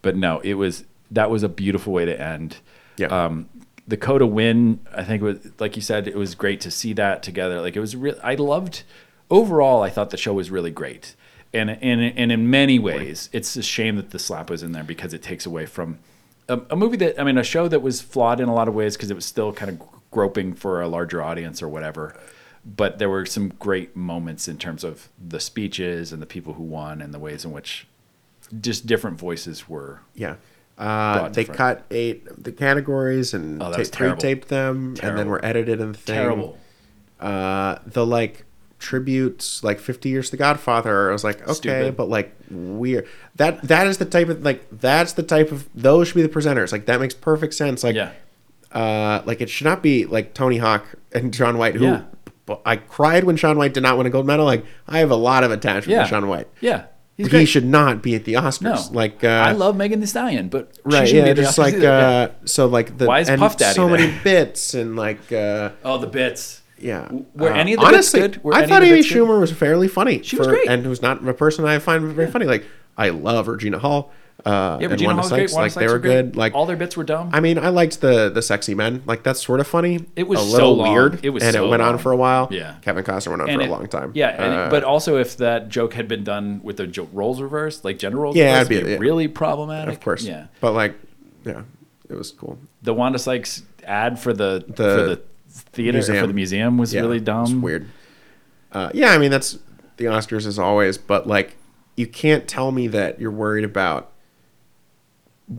but 0.02 0.16
no, 0.16 0.40
it 0.40 0.54
was, 0.54 0.84
that 1.10 1.30
was 1.30 1.42
a 1.42 1.48
beautiful 1.48 1.92
way 1.94 2.04
to 2.04 2.20
end. 2.20 2.58
Yeah. 2.98 3.06
Um, 3.06 3.48
the 3.88 3.96
Coda 3.96 4.26
win, 4.26 4.80
I 4.94 5.02
think 5.04 5.22
was, 5.22 5.38
like 5.58 5.76
you 5.76 5.82
said, 5.82 6.06
it 6.08 6.14
was 6.16 6.34
great 6.34 6.60
to 6.62 6.70
see 6.70 6.92
that 6.94 7.22
together. 7.22 7.60
Like 7.60 7.74
it 7.76 7.80
was 7.80 7.96
real. 7.96 8.18
I 8.22 8.34
loved, 8.34 8.82
overall, 9.30 9.82
I 9.82 9.88
thought 9.90 10.10
the 10.10 10.16
show 10.16 10.34
was 10.34 10.50
really 10.50 10.70
great. 10.70 11.14
And, 11.54 11.70
and, 11.70 12.00
and 12.02 12.32
in 12.32 12.50
many 12.50 12.78
ways, 12.78 13.30
it's 13.32 13.56
a 13.56 13.62
shame 13.62 13.96
that 13.96 14.10
the 14.10 14.18
slap 14.18 14.50
was 14.50 14.62
in 14.62 14.72
there 14.72 14.82
because 14.84 15.14
it 15.14 15.22
takes 15.22 15.46
away 15.46 15.66
from 15.66 15.98
a, 16.48 16.60
a 16.70 16.76
movie 16.76 16.96
that, 16.98 17.18
I 17.20 17.24
mean, 17.24 17.38
a 17.38 17.44
show 17.44 17.68
that 17.68 17.80
was 17.80 18.00
flawed 18.02 18.40
in 18.40 18.48
a 18.48 18.54
lot 18.54 18.68
of 18.68 18.74
ways 18.74 18.96
because 18.96 19.10
it 19.10 19.14
was 19.14 19.24
still 19.24 19.52
kind 19.52 19.70
of 19.70 19.80
groping 20.10 20.54
for 20.54 20.82
a 20.82 20.88
larger 20.88 21.22
audience 21.22 21.62
or 21.62 21.68
whatever. 21.68 22.14
But 22.64 22.98
there 22.98 23.10
were 23.10 23.26
some 23.26 23.50
great 23.50 23.94
moments 23.94 24.48
in 24.48 24.58
terms 24.58 24.84
of 24.84 25.08
the 25.22 25.38
speeches 25.38 26.12
and 26.12 26.20
the 26.20 26.26
people 26.26 26.54
who 26.54 26.62
won 26.62 27.00
and 27.00 27.12
the 27.12 27.18
ways 27.18 27.44
in 27.44 27.52
which 27.52 27.86
just 28.60 28.86
different 28.86 29.18
voices 29.18 29.68
were. 29.68 30.00
Yeah. 30.14 30.36
Uh, 30.76 31.28
they 31.28 31.44
front. 31.44 31.58
cut 31.58 31.84
eight 31.90 32.42
the 32.42 32.50
categories 32.50 33.32
and 33.32 33.62
oh, 33.62 33.72
ta- 33.72 34.14
taped 34.16 34.48
them, 34.48 34.96
and 35.02 35.16
then 35.16 35.28
were 35.28 35.44
edited 35.44 35.80
in 35.80 35.92
the 35.92 35.98
thing. 35.98 36.16
Terrible. 36.16 36.58
Uh, 37.20 37.78
the 37.86 38.04
like 38.04 38.44
tributes, 38.84 39.64
like 39.64 39.80
Fifty 39.80 40.08
Years 40.10 40.30
to 40.30 40.36
Godfather. 40.36 41.08
I 41.10 41.12
was 41.12 41.24
like, 41.24 41.42
okay, 41.42 41.52
Stupid. 41.54 41.96
but 41.96 42.08
like 42.08 42.34
weird. 42.50 43.08
That 43.36 43.62
that 43.62 43.86
is 43.86 43.98
the 43.98 44.04
type 44.04 44.28
of 44.28 44.42
like 44.44 44.66
that's 44.70 45.12
the 45.14 45.22
type 45.22 45.50
of 45.50 45.68
those 45.74 46.08
should 46.08 46.14
be 46.16 46.22
the 46.22 46.28
presenters. 46.28 46.70
Like 46.70 46.86
that 46.86 47.00
makes 47.00 47.14
perfect 47.14 47.54
sense. 47.54 47.82
Like 47.82 47.96
Yeah. 47.96 48.12
uh, 48.72 49.22
like 49.24 49.40
it 49.40 49.48
should 49.50 49.64
not 49.66 49.82
be 49.82 50.04
like 50.06 50.34
Tony 50.34 50.58
Hawk 50.58 50.84
and 51.12 51.34
Shaun 51.34 51.58
White. 51.58 51.74
Who 51.76 51.84
Yeah. 51.86 52.02
I 52.66 52.76
cried 52.76 53.24
when 53.24 53.36
Shaun 53.36 53.56
White 53.56 53.72
did 53.72 53.82
not 53.82 53.96
win 53.96 54.06
a 54.06 54.10
gold 54.10 54.26
medal. 54.26 54.44
Like 54.44 54.64
I 54.86 54.98
have 54.98 55.10
a 55.10 55.16
lot 55.16 55.44
of 55.44 55.50
attachment 55.50 55.96
Yeah. 55.96 56.02
to 56.02 56.08
Shaun 56.08 56.28
White. 56.28 56.48
Yeah. 56.60 56.84
He's 57.16 57.26
he 57.26 57.30
great. 57.30 57.44
should 57.46 57.64
not 57.64 58.02
be 58.02 58.16
at 58.16 58.24
the 58.24 58.32
No. 58.32 58.40
Oscars. 58.42 58.92
Like 58.92 59.22
uh, 59.24 59.28
I 59.28 59.52
love 59.52 59.76
Megan 59.76 60.00
Thee 60.00 60.06
Stallion, 60.06 60.48
but 60.48 60.72
she 60.74 60.96
right 60.96 61.12
yeah 61.12 61.32
just 61.32 61.58
like 61.58 61.76
uh 61.76 62.28
so 62.44 62.66
like 62.66 62.98
the 62.98 63.06
Why 63.06 63.20
is 63.20 63.30
Puff 63.30 63.56
Daddy 63.56 63.74
so 63.74 63.86
there? 63.88 63.96
many 63.98 64.12
bits 64.24 64.74
and 64.74 64.96
like 64.96 65.32
uh 65.32 65.70
oh, 65.84 65.98
the 65.98 66.08
bits. 66.08 66.60
Yeah 66.84 67.08
Were 67.34 67.50
Uh, 67.52 67.56
any 67.56 67.72
of 67.74 67.80
the 67.80 67.86
bits 67.86 67.94
honestly 67.94 68.20
good? 68.20 68.44
Were 68.44 68.54
i 68.54 68.66
thought 68.66 68.82
amy 68.82 69.02
good? 69.02 69.06
schumer 69.06 69.40
was 69.40 69.50
fairly 69.52 69.88
funny 69.88 70.22
She 70.22 70.36
was 70.36 70.46
great. 70.46 70.68
and 70.68 70.84
who's 70.84 71.02
not 71.02 71.26
a 71.26 71.34
person 71.34 71.64
i 71.64 71.78
find 71.78 72.04
very 72.12 72.30
funny 72.30 72.46
like 72.46 72.64
i 72.96 73.08
love 73.08 73.48
regina 73.48 73.78
hall 73.78 74.12
uh 74.44 74.78
Yeah, 74.80 74.88
Regina 74.88 75.14
Wanda 75.14 75.22
Hall 75.22 75.30
was 75.30 75.30
great. 75.30 75.52
Wanda 75.52 75.62
like 75.62 75.70
Sykes 75.72 75.74
they 75.80 75.86
were 75.86 75.92
were 75.94 75.98
great. 76.00 76.10
good 76.32 76.36
like 76.36 76.54
all 76.54 76.66
their 76.66 76.76
bits 76.76 76.96
were 76.96 77.04
dumb. 77.04 77.30
I 77.32 77.38
mean, 77.38 77.56
I 77.56 77.68
liked 77.68 78.00
the 78.00 78.28
the 78.30 78.42
sexy 78.42 78.74
men. 78.74 79.02
Like 79.06 79.22
that's 79.22 79.40
sort 79.40 79.60
of 79.60 79.66
funny. 79.68 80.04
It 80.16 80.26
was 80.26 80.40
a 80.40 80.42
so 80.42 80.50
little 80.56 80.76
long. 80.76 80.92
weird. 80.92 81.24
It 81.24 81.30
was 81.30 81.44
and 81.44 81.54
so 81.54 81.64
it 81.64 81.68
went 81.70 81.82
on 81.82 81.98
for 81.98 82.10
a 82.10 82.16
while. 82.16 82.48
Yeah. 82.50 82.74
Kevin 82.82 83.04
Costner 83.04 83.28
went 83.28 83.42
on 83.42 83.48
And 83.48 83.58
for 83.60 83.64
it- 83.64 83.68
a 83.68 83.72
long 83.72 83.86
time. 83.86 84.10
Yeah, 84.14 84.30
and, 84.30 84.52
Uh, 84.54 84.68
but 84.70 84.82
also 84.82 85.18
if 85.18 85.36
that 85.36 85.68
joke 85.68 85.94
had 85.94 86.08
been 86.08 86.24
done 86.24 86.60
with 86.64 86.78
the 86.78 86.86
jo- 86.88 87.08
roles 87.12 87.40
reversed, 87.40 87.84
like 87.84 87.96
gender 87.96 88.18
roles 88.18 88.34
Yeah, 88.34 88.54
reversed, 88.58 88.70
it'd 88.72 88.76
it'd 88.78 88.86
be- 88.86 88.92
yeah. 88.94 88.98
really 88.98 89.28
problematic. 89.28 89.94
of 89.94 90.00
course. 90.00 90.24
Yeah. 90.24 90.46
But 90.60 90.72
like, 90.72 90.96
yeah, 91.46 91.62
it 92.10 92.16
was 92.18 92.32
cool. 92.32 92.58
The 92.82 92.92
Wanda 92.92 93.20
Sykes 93.20 93.62
ad 93.86 94.18
for 94.18 94.32
the, 94.32 94.64
The 94.66 94.74
for 94.74 95.02
the 95.10 95.20
theater 95.54 95.98
or 95.98 96.02
for 96.02 96.26
the 96.26 96.32
museum 96.32 96.78
was 96.78 96.92
Yeah, 96.92 97.00
really 97.02 97.20
dumb. 97.20 97.62
weird. 97.62 97.88
Uh, 98.72 98.90
yeah, 98.94 99.10
I 99.12 99.18
mean 99.18 99.30
that's 99.30 99.58
the 99.96 100.06
Oscars 100.06 100.46
as 100.46 100.58
always, 100.58 100.98
but 100.98 101.26
like 101.26 101.56
you 101.96 102.06
can't 102.06 102.48
tell 102.48 102.72
me 102.72 102.88
that 102.88 103.20
you're 103.20 103.30
worried 103.30 103.64
about 103.64 104.10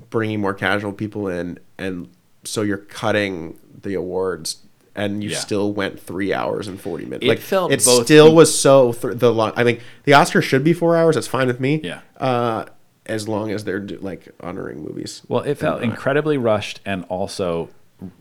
bringing 0.10 0.42
more 0.42 0.54
casual 0.54 0.92
people 0.92 1.28
in, 1.28 1.60
and 1.78 2.10
so 2.44 2.62
you're 2.62 2.78
cutting 2.78 3.58
the 3.84 3.94
awards, 3.94 4.58
and 4.96 5.24
you 5.24 5.30
Yeah. 5.32 5.38
still 5.40 5.72
went 5.72 6.00
three 6.00 6.34
hours 6.34 6.68
and 6.68 6.80
forty 6.80 7.06
minutes. 7.06 7.24
It 7.26 7.30
like 7.30 7.40
felt 7.40 7.72
it 7.72 7.82
still 7.82 8.34
was 8.36 8.58
so 8.58 8.92
th- 8.94 9.18
the 9.18 9.32
long. 9.34 9.54
I 9.56 9.64
think 9.64 9.80
the 10.04 10.14
Oscars 10.14 10.44
should 10.44 10.64
be 10.64 10.74
four 10.74 10.98
hours. 10.98 11.16
That's 11.16 11.28
fine 11.28 11.48
with 11.48 11.60
me. 11.60 11.82
Yeah. 11.84 12.00
Uh, 12.18 12.66
as 13.06 13.28
long 13.28 13.52
as 13.52 13.64
they're 13.64 13.80
do- 13.80 14.00
like 14.02 14.28
honoring 14.42 14.84
movies. 14.84 15.22
Well, 15.28 15.44
it 15.44 15.56
felt 15.56 15.84
incredibly 15.84 16.38
rushed 16.38 16.80
and 16.86 17.06
also 17.08 17.70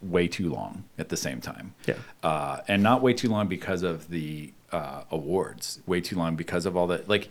way 0.03 0.29
too 0.29 0.51
long 0.51 0.85
at 0.99 1.09
the 1.09 1.17
same 1.17 1.41
time. 1.41 1.75
Yeah. 1.87 1.95
Uh, 2.23 2.61
and 2.69 2.83
not 2.83 3.03
way 3.03 3.13
too 3.13 3.29
long 3.29 3.49
because 3.49 3.83
of 3.83 4.09
the 4.09 4.53
uh, 4.73 5.05
awards. 5.11 5.81
Way 5.87 6.01
too 6.01 6.17
long 6.17 6.37
because 6.37 6.67
of 6.67 6.77
all 6.77 6.87
the 6.87 7.03
like. 7.07 7.29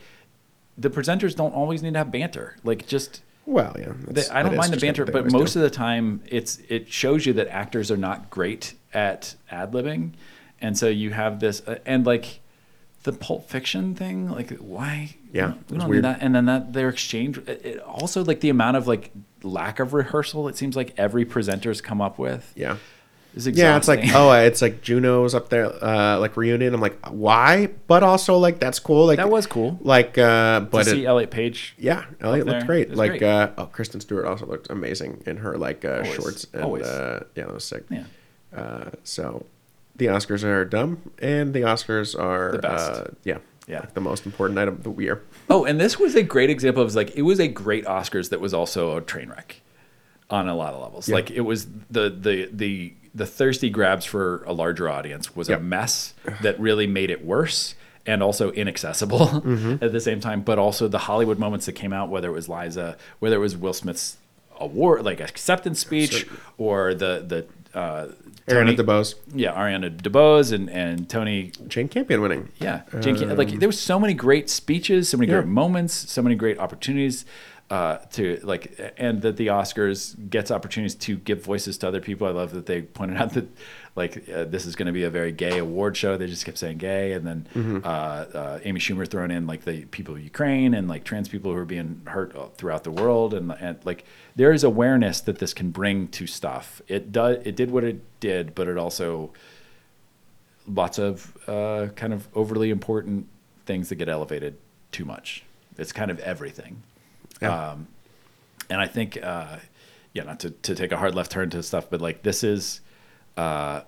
The 0.77 0.89
presenters 0.89 1.35
don't 1.35 1.53
always 1.53 1.83
need 1.83 1.93
to 1.93 1.99
have 1.99 2.11
banter. 2.11 2.57
Like 2.63 2.87
just. 2.87 3.21
Well, 3.45 3.75
yeah. 3.77 3.91
They, 4.07 4.25
I 4.29 4.41
don't 4.41 4.55
mind 4.55 4.71
the 4.71 4.79
banter, 4.79 5.05
but 5.05 5.31
most 5.31 5.55
of 5.55 5.61
the 5.61 5.69
time, 5.69 6.21
it's 6.27 6.59
it 6.69 6.91
shows 6.91 7.25
you 7.25 7.33
that 7.33 7.47
actors 7.49 7.91
are 7.91 7.97
not 7.97 8.29
great 8.29 8.73
at 8.93 9.35
ad 9.51 9.73
libbing, 9.73 10.13
and 10.61 10.77
so 10.77 10.87
you 10.87 11.11
have 11.11 11.41
this 11.41 11.61
uh, 11.67 11.79
and 11.85 12.05
like 12.05 12.39
the 13.03 13.11
Pulp 13.11 13.49
Fiction 13.49 13.95
thing. 13.95 14.29
Like, 14.29 14.51
why? 14.59 15.15
Yeah, 15.33 15.55
we 15.69 15.77
don't 15.77 15.91
need 15.91 16.03
that. 16.03 16.19
And 16.21 16.33
then 16.35 16.45
that 16.45 16.73
their 16.73 16.89
exchange. 16.89 17.37
It, 17.39 17.65
it 17.65 17.79
also, 17.79 18.23
like 18.23 18.39
the 18.39 18.49
amount 18.49 18.77
of 18.77 18.87
like 18.87 19.11
lack 19.43 19.79
of 19.79 19.93
rehearsal. 19.93 20.47
It 20.47 20.57
seems 20.57 20.75
like 20.75 20.93
every 20.97 21.25
presenter's 21.25 21.81
come 21.81 22.01
up 22.01 22.17
with. 22.17 22.51
yeah. 22.55 22.77
is 23.35 23.47
Yeah, 23.47 23.77
it's 23.77 23.87
like 23.87 24.01
oh, 24.13 24.31
it's 24.31 24.61
like 24.61 24.81
Juno's 24.81 25.33
up 25.33 25.49
there, 25.49 25.65
uh, 25.83 26.19
like 26.19 26.37
reunion. 26.37 26.73
I'm 26.73 26.81
like, 26.81 26.99
why? 27.09 27.69
But 27.87 28.03
also 28.03 28.37
like 28.37 28.59
that's 28.59 28.79
cool. 28.79 29.07
Like 29.07 29.17
That 29.17 29.29
was 29.29 29.47
cool. 29.47 29.79
Like, 29.81 30.17
uh, 30.17 30.59
to 30.59 30.65
but 30.65 30.85
see 30.85 31.03
it, 31.03 31.07
Elliot 31.07 31.31
Page. 31.31 31.75
yeah, 31.77 32.05
Elliot 32.21 32.45
looked 32.45 32.65
great. 32.65 32.93
Like, 32.93 33.11
great. 33.11 33.23
uh, 33.23 33.51
oh, 33.57 33.65
Kristen 33.65 34.01
Stewart 34.01 34.25
also 34.25 34.45
looked 34.45 34.69
amazing 34.69 35.23
in 35.25 35.37
her 35.37 35.57
like 35.57 35.83
uh, 35.85 35.97
Always. 35.97 36.13
shorts. 36.13 36.47
And, 36.53 36.63
Always. 36.63 36.85
Uh, 36.85 37.25
yeah, 37.35 37.45
that 37.45 37.53
was 37.53 37.65
sick. 37.65 37.85
Yeah. 37.89 38.03
Uh, 38.55 38.91
so 39.03 39.45
the 39.95 40.07
Oscars 40.07 40.43
are 40.43 40.65
dumb, 40.65 41.11
and 41.19 41.53
the 41.53 41.61
Oscars 41.61 42.19
are 42.19 42.53
The 42.53 42.59
best. 42.59 42.91
Uh, 42.91 43.05
yeah, 43.23 43.37
Yeah. 43.67 43.79
like 43.79 43.93
the 43.93 44.01
most 44.01 44.25
important 44.25 44.55
night 44.55 44.67
of 44.67 44.83
the 44.83 44.91
year. 44.93 45.23
Oh, 45.49 45.63
and 45.65 45.79
this 45.79 45.97
was 45.97 46.15
a 46.15 46.23
great 46.23 46.49
example 46.49 46.83
of 46.83 46.93
like 46.95 47.15
it 47.15 47.21
was 47.23 47.39
a 47.39 47.47
great 47.47 47.85
Oscars 47.85 48.29
that 48.29 48.41
was 48.41 48.53
also 48.53 48.97
a 48.97 49.01
train 49.01 49.29
wreck 49.29 49.61
on 50.29 50.47
a 50.49 50.55
lot 50.55 50.73
of 50.73 50.81
levels. 50.81 51.07
Yeah. 51.07 51.15
Like 51.15 51.31
it 51.31 51.41
was 51.41 51.67
the 51.89 52.09
the 52.09 52.49
the 52.51 52.93
the 53.15 53.25
thirsty 53.25 53.69
grabs 53.69 54.05
for 54.05 54.43
a 54.45 54.53
larger 54.53 54.89
audience 54.89 55.35
was 55.35 55.47
Yep. 55.47 55.59
a 55.59 55.63
mess 55.63 56.13
that 56.41 56.59
really 56.59 56.87
made 56.87 57.09
it 57.11 57.23
worse 57.23 57.75
and 58.05 58.21
also 58.23 58.51
inaccessible 58.51 59.19
Mm-hmm. 59.27 59.83
at 59.83 59.91
the 59.93 59.99
same 60.01 60.19
time. 60.19 60.41
But 60.41 60.59
also 60.59 60.87
the 60.87 60.97
Hollywood 60.99 61.39
moments 61.39 61.65
that 61.67 61.73
came 61.73 61.93
out, 61.93 62.09
whether 62.09 62.27
it 62.27 62.33
was 62.33 62.49
Liza, 62.49 62.97
whether 63.19 63.35
it 63.37 63.39
was 63.39 63.55
Will 63.55 63.73
Smith's 63.73 64.17
award 64.59 65.03
like 65.03 65.19
acceptance 65.21 65.79
speech 65.79 66.27
or 66.57 66.93
the 66.93 67.23
the 67.73 67.77
uh, 67.79 68.07
Aaron 68.47 68.67
Tony- 68.67 68.77
DeBose, 68.77 69.15
yeah 69.33 69.53
Ariana 69.53 69.89
DeBose 69.95 70.51
and 70.51 70.69
and 70.69 71.07
Tony 71.09 71.51
Jane 71.67 71.87
Campion 71.87 72.21
winning. 72.21 72.49
yeah, 72.59 72.81
Jane 72.99 73.15
Camp- 73.17 73.37
like 73.37 73.59
there 73.59 73.69
was 73.69 73.79
so 73.79 73.97
many 73.99 74.13
great 74.13 74.49
speeches, 74.49 75.09
so 75.09 75.17
many 75.17 75.31
Um, 75.31 75.35
Yeah. 75.35 75.41
great 75.43 75.51
moments, 75.53 75.93
so 76.11 76.21
many 76.21 76.35
great 76.35 76.59
opportunities 76.59 77.25
uh, 77.69 77.97
to 78.11 78.39
like, 78.43 78.93
and 78.97 79.21
that 79.21 79.37
the 79.37 79.47
Oscars 79.47 80.15
gets 80.29 80.51
opportunities 80.51 80.93
to 80.95 81.15
give 81.15 81.43
voices 81.43 81.77
to 81.79 81.87
other 81.87 82.01
people. 82.01 82.27
I 82.27 82.31
love 82.31 82.51
that 82.51 82.65
they 82.67 82.81
pointed 82.83 83.17
out 83.17 83.33
that 83.33 83.47
like 83.95 84.27
uh, 84.29 84.45
this 84.45 84.65
is 84.65 84.75
going 84.75 84.87
to 84.87 84.91
be 84.91 85.03
a 85.03 85.09
very 85.09 85.31
gay 85.31 85.59
award 85.59 85.95
show. 85.95 86.17
They 86.17 86.27
just 86.27 86.45
kept 86.45 86.57
saying 86.57 86.77
gay, 86.79 87.13
and 87.13 87.27
then 87.27 87.47
Mm-hmm. 87.53 87.77
uh, 87.83 87.87
uh, 87.87 88.59
Amy 88.63 88.79
Schumer 88.79 89.07
thrown 89.07 89.29
in 89.31 89.45
like 89.45 89.65
the 89.65 89.85
people 89.85 90.15
of 90.15 90.21
Ukraine 90.21 90.73
and 90.73 90.87
like 90.87 91.03
trans 91.03 91.29
people 91.29 91.51
who 91.51 91.57
are 91.57 91.65
being 91.65 92.01
hurt 92.05 92.57
throughout 92.57 92.83
the 92.83 92.91
world, 92.91 93.33
and 93.33 93.51
and 93.59 93.77
like 93.85 94.03
there 94.35 94.51
is 94.51 94.63
awareness 94.63 95.21
that 95.21 95.37
this 95.39 95.53
can 95.53 95.69
bring 95.71 96.07
to 96.09 96.25
stuff. 96.25 96.81
It 96.87 97.11
does. 97.11 97.37
It 97.45 97.55
did 97.55 97.69
what 97.71 97.83
it 97.83 98.01
did, 98.19 98.55
but 98.55 98.67
it 98.67 98.77
also 98.77 99.31
lots 100.67 100.97
of 100.97 101.37
uh, 101.47 101.87
kind 101.95 102.13
of 102.13 102.27
overly 102.33 102.69
important 102.69 103.27
things 103.65 103.89
that 103.89 103.95
get 103.95 104.09
elevated 104.09 104.55
too 104.91 105.05
much. 105.05 105.43
It's 105.77 105.91
kind 105.91 106.09
of 106.11 106.19
everything. 106.19 106.83
Yeah. 107.41 107.71
Um, 107.71 107.87
and 108.69 108.79
I 108.79 108.87
think, 108.87 109.17
uh, 109.21 109.57
yeah, 110.13 110.23
not 110.23 110.39
to, 110.41 110.51
to 110.51 110.75
take 110.75 110.91
a 110.91 110.97
hard 110.97 111.15
left 111.15 111.31
turn 111.31 111.49
to 111.49 111.61
stuff, 111.63 111.89
but 111.89 111.99
like 112.01 112.23
this 112.23 112.43
is, 112.43 112.79
uh, 113.37 113.81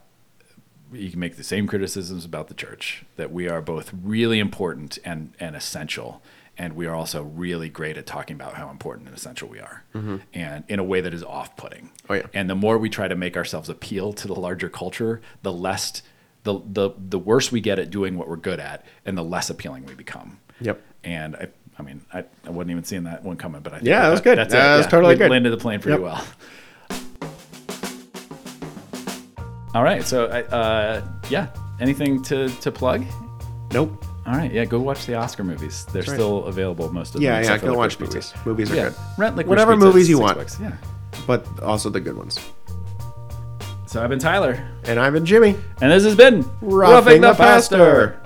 you 0.93 1.09
can 1.09 1.19
make 1.19 1.35
the 1.35 1.43
same 1.43 1.67
criticisms 1.67 2.25
about 2.25 2.48
the 2.48 2.53
church 2.53 3.03
that 3.17 3.32
we 3.32 3.49
are 3.49 3.61
both 3.61 3.91
really 4.03 4.40
important 4.40 4.98
and, 5.03 5.33
and 5.40 5.56
essential. 5.56 6.22
and 6.57 6.74
we 6.75 6.85
are 6.85 6.95
also 6.95 7.22
really 7.24 7.67
great 7.69 7.98
at 7.98 8.06
talking 8.06 8.33
about 8.35 8.53
how 8.53 8.69
important 8.69 9.07
and 9.09 9.17
essential 9.17 9.49
we 9.49 9.59
are, 9.59 9.83
and 10.33 10.64
in 10.69 10.80
a 10.80 10.83
way 10.83 11.01
that 11.01 11.14
is 11.14 11.22
off-putting. 11.24 11.85
Mm-hmm. 11.85 12.11
Oh, 12.11 12.15
yeah. 12.15 12.27
And 12.33 12.49
the 12.49 12.56
more 12.56 12.77
we 12.77 12.90
try 12.90 13.07
to 13.09 13.15
make 13.15 13.35
ourselves 13.35 13.67
appeal 13.67 14.14
to 14.14 14.27
the 14.27 14.35
larger 14.35 14.69
culture, 14.69 15.22
the 15.41 15.51
less 15.51 16.01
the 16.43 16.61
the 16.65 16.91
the 16.98 17.19
worse 17.19 17.51
we 17.51 17.59
get 17.59 17.77
at 17.80 17.90
doing 17.90 18.17
what 18.17 18.30
we're 18.30 18.38
good 18.38 18.59
at, 18.61 18.85
and 19.06 19.17
the 19.17 19.24
less 19.24 19.49
appealing 19.49 19.85
we 19.85 19.95
become. 19.95 20.40
Yep. 20.61 20.82
And 21.03 21.35
I, 21.35 21.48
I 21.77 21.82
mean, 21.82 22.06
I, 22.14 22.24
I 22.45 22.51
wasn't 22.51 22.72
even 22.72 22.83
seeing 22.85 23.03
that 23.03 23.22
one 23.24 23.35
coming, 23.35 23.59
but 23.61 23.74
I 23.74 23.77
think 23.80 23.88
Yeah, 23.90 24.03
that 24.03 24.11
was 24.11 24.22
good. 24.22 24.38
That's 24.38 24.53
That 24.53 24.75
it. 24.75 24.77
was 24.77 24.88
totally 24.88 25.15
we 25.15 25.17
good. 25.19 25.32
Landed 25.32 25.49
the 25.51 25.57
plane 25.57 25.82
pretty 25.82 26.01
Yep. 26.01 26.03
well. 26.03 26.25
All 29.76 29.84
right, 29.84 30.04
so 30.06 30.26
uh, 30.28 31.02
yeah, 31.30 31.48
anything 31.82 32.22
to 32.24 32.48
to 32.48 32.72
plug? 32.72 33.04
Nope. 33.74 34.06
All 34.26 34.34
right, 34.34 34.52
yeah, 34.52 34.64
go 34.64 34.80
watch 34.80 35.06
the 35.06 35.16
Oscar 35.16 35.44
movies. 35.44 35.86
They're 35.92 36.02
right. 36.04 36.10
still 36.14 36.45
available 36.45 36.92
most 36.94 37.10
of 37.10 37.14
them. 37.16 37.24
Yeah, 37.24 37.42
yeah. 37.42 37.58
Go 37.58 37.68
Licorice 37.74 37.78
watch 37.78 38.00
Pizza. 38.00 38.16
movies. 38.16 38.34
Movies 38.45 38.72
are 38.72 38.76
Yeah, 38.76 38.84
good, 38.90 38.95
rent 39.18 39.36
Licorice 39.36 39.50
Whatever 39.50 39.74
Pizza, 39.74 39.86
movies 39.86 40.10
you 40.10 40.20
want. 40.20 40.38
bucks, 40.38 40.58
Yeah. 40.62 40.72
but 41.28 41.45
also 41.62 41.90
the 41.90 42.00
good 42.00 42.16
ones. 42.18 42.40
So 43.86 44.02
I've 44.02 44.10
been 44.10 44.18
Tyler, 44.20 44.66
And 44.86 44.98
I've 45.00 45.14
been 45.14 45.26
Jimmy. 45.26 45.56
and 45.82 45.92
this 45.92 46.04
has 46.06 46.16
been 46.16 46.50
Roughing 46.62 47.20
the 47.22 47.34
Pastor. 47.34 48.20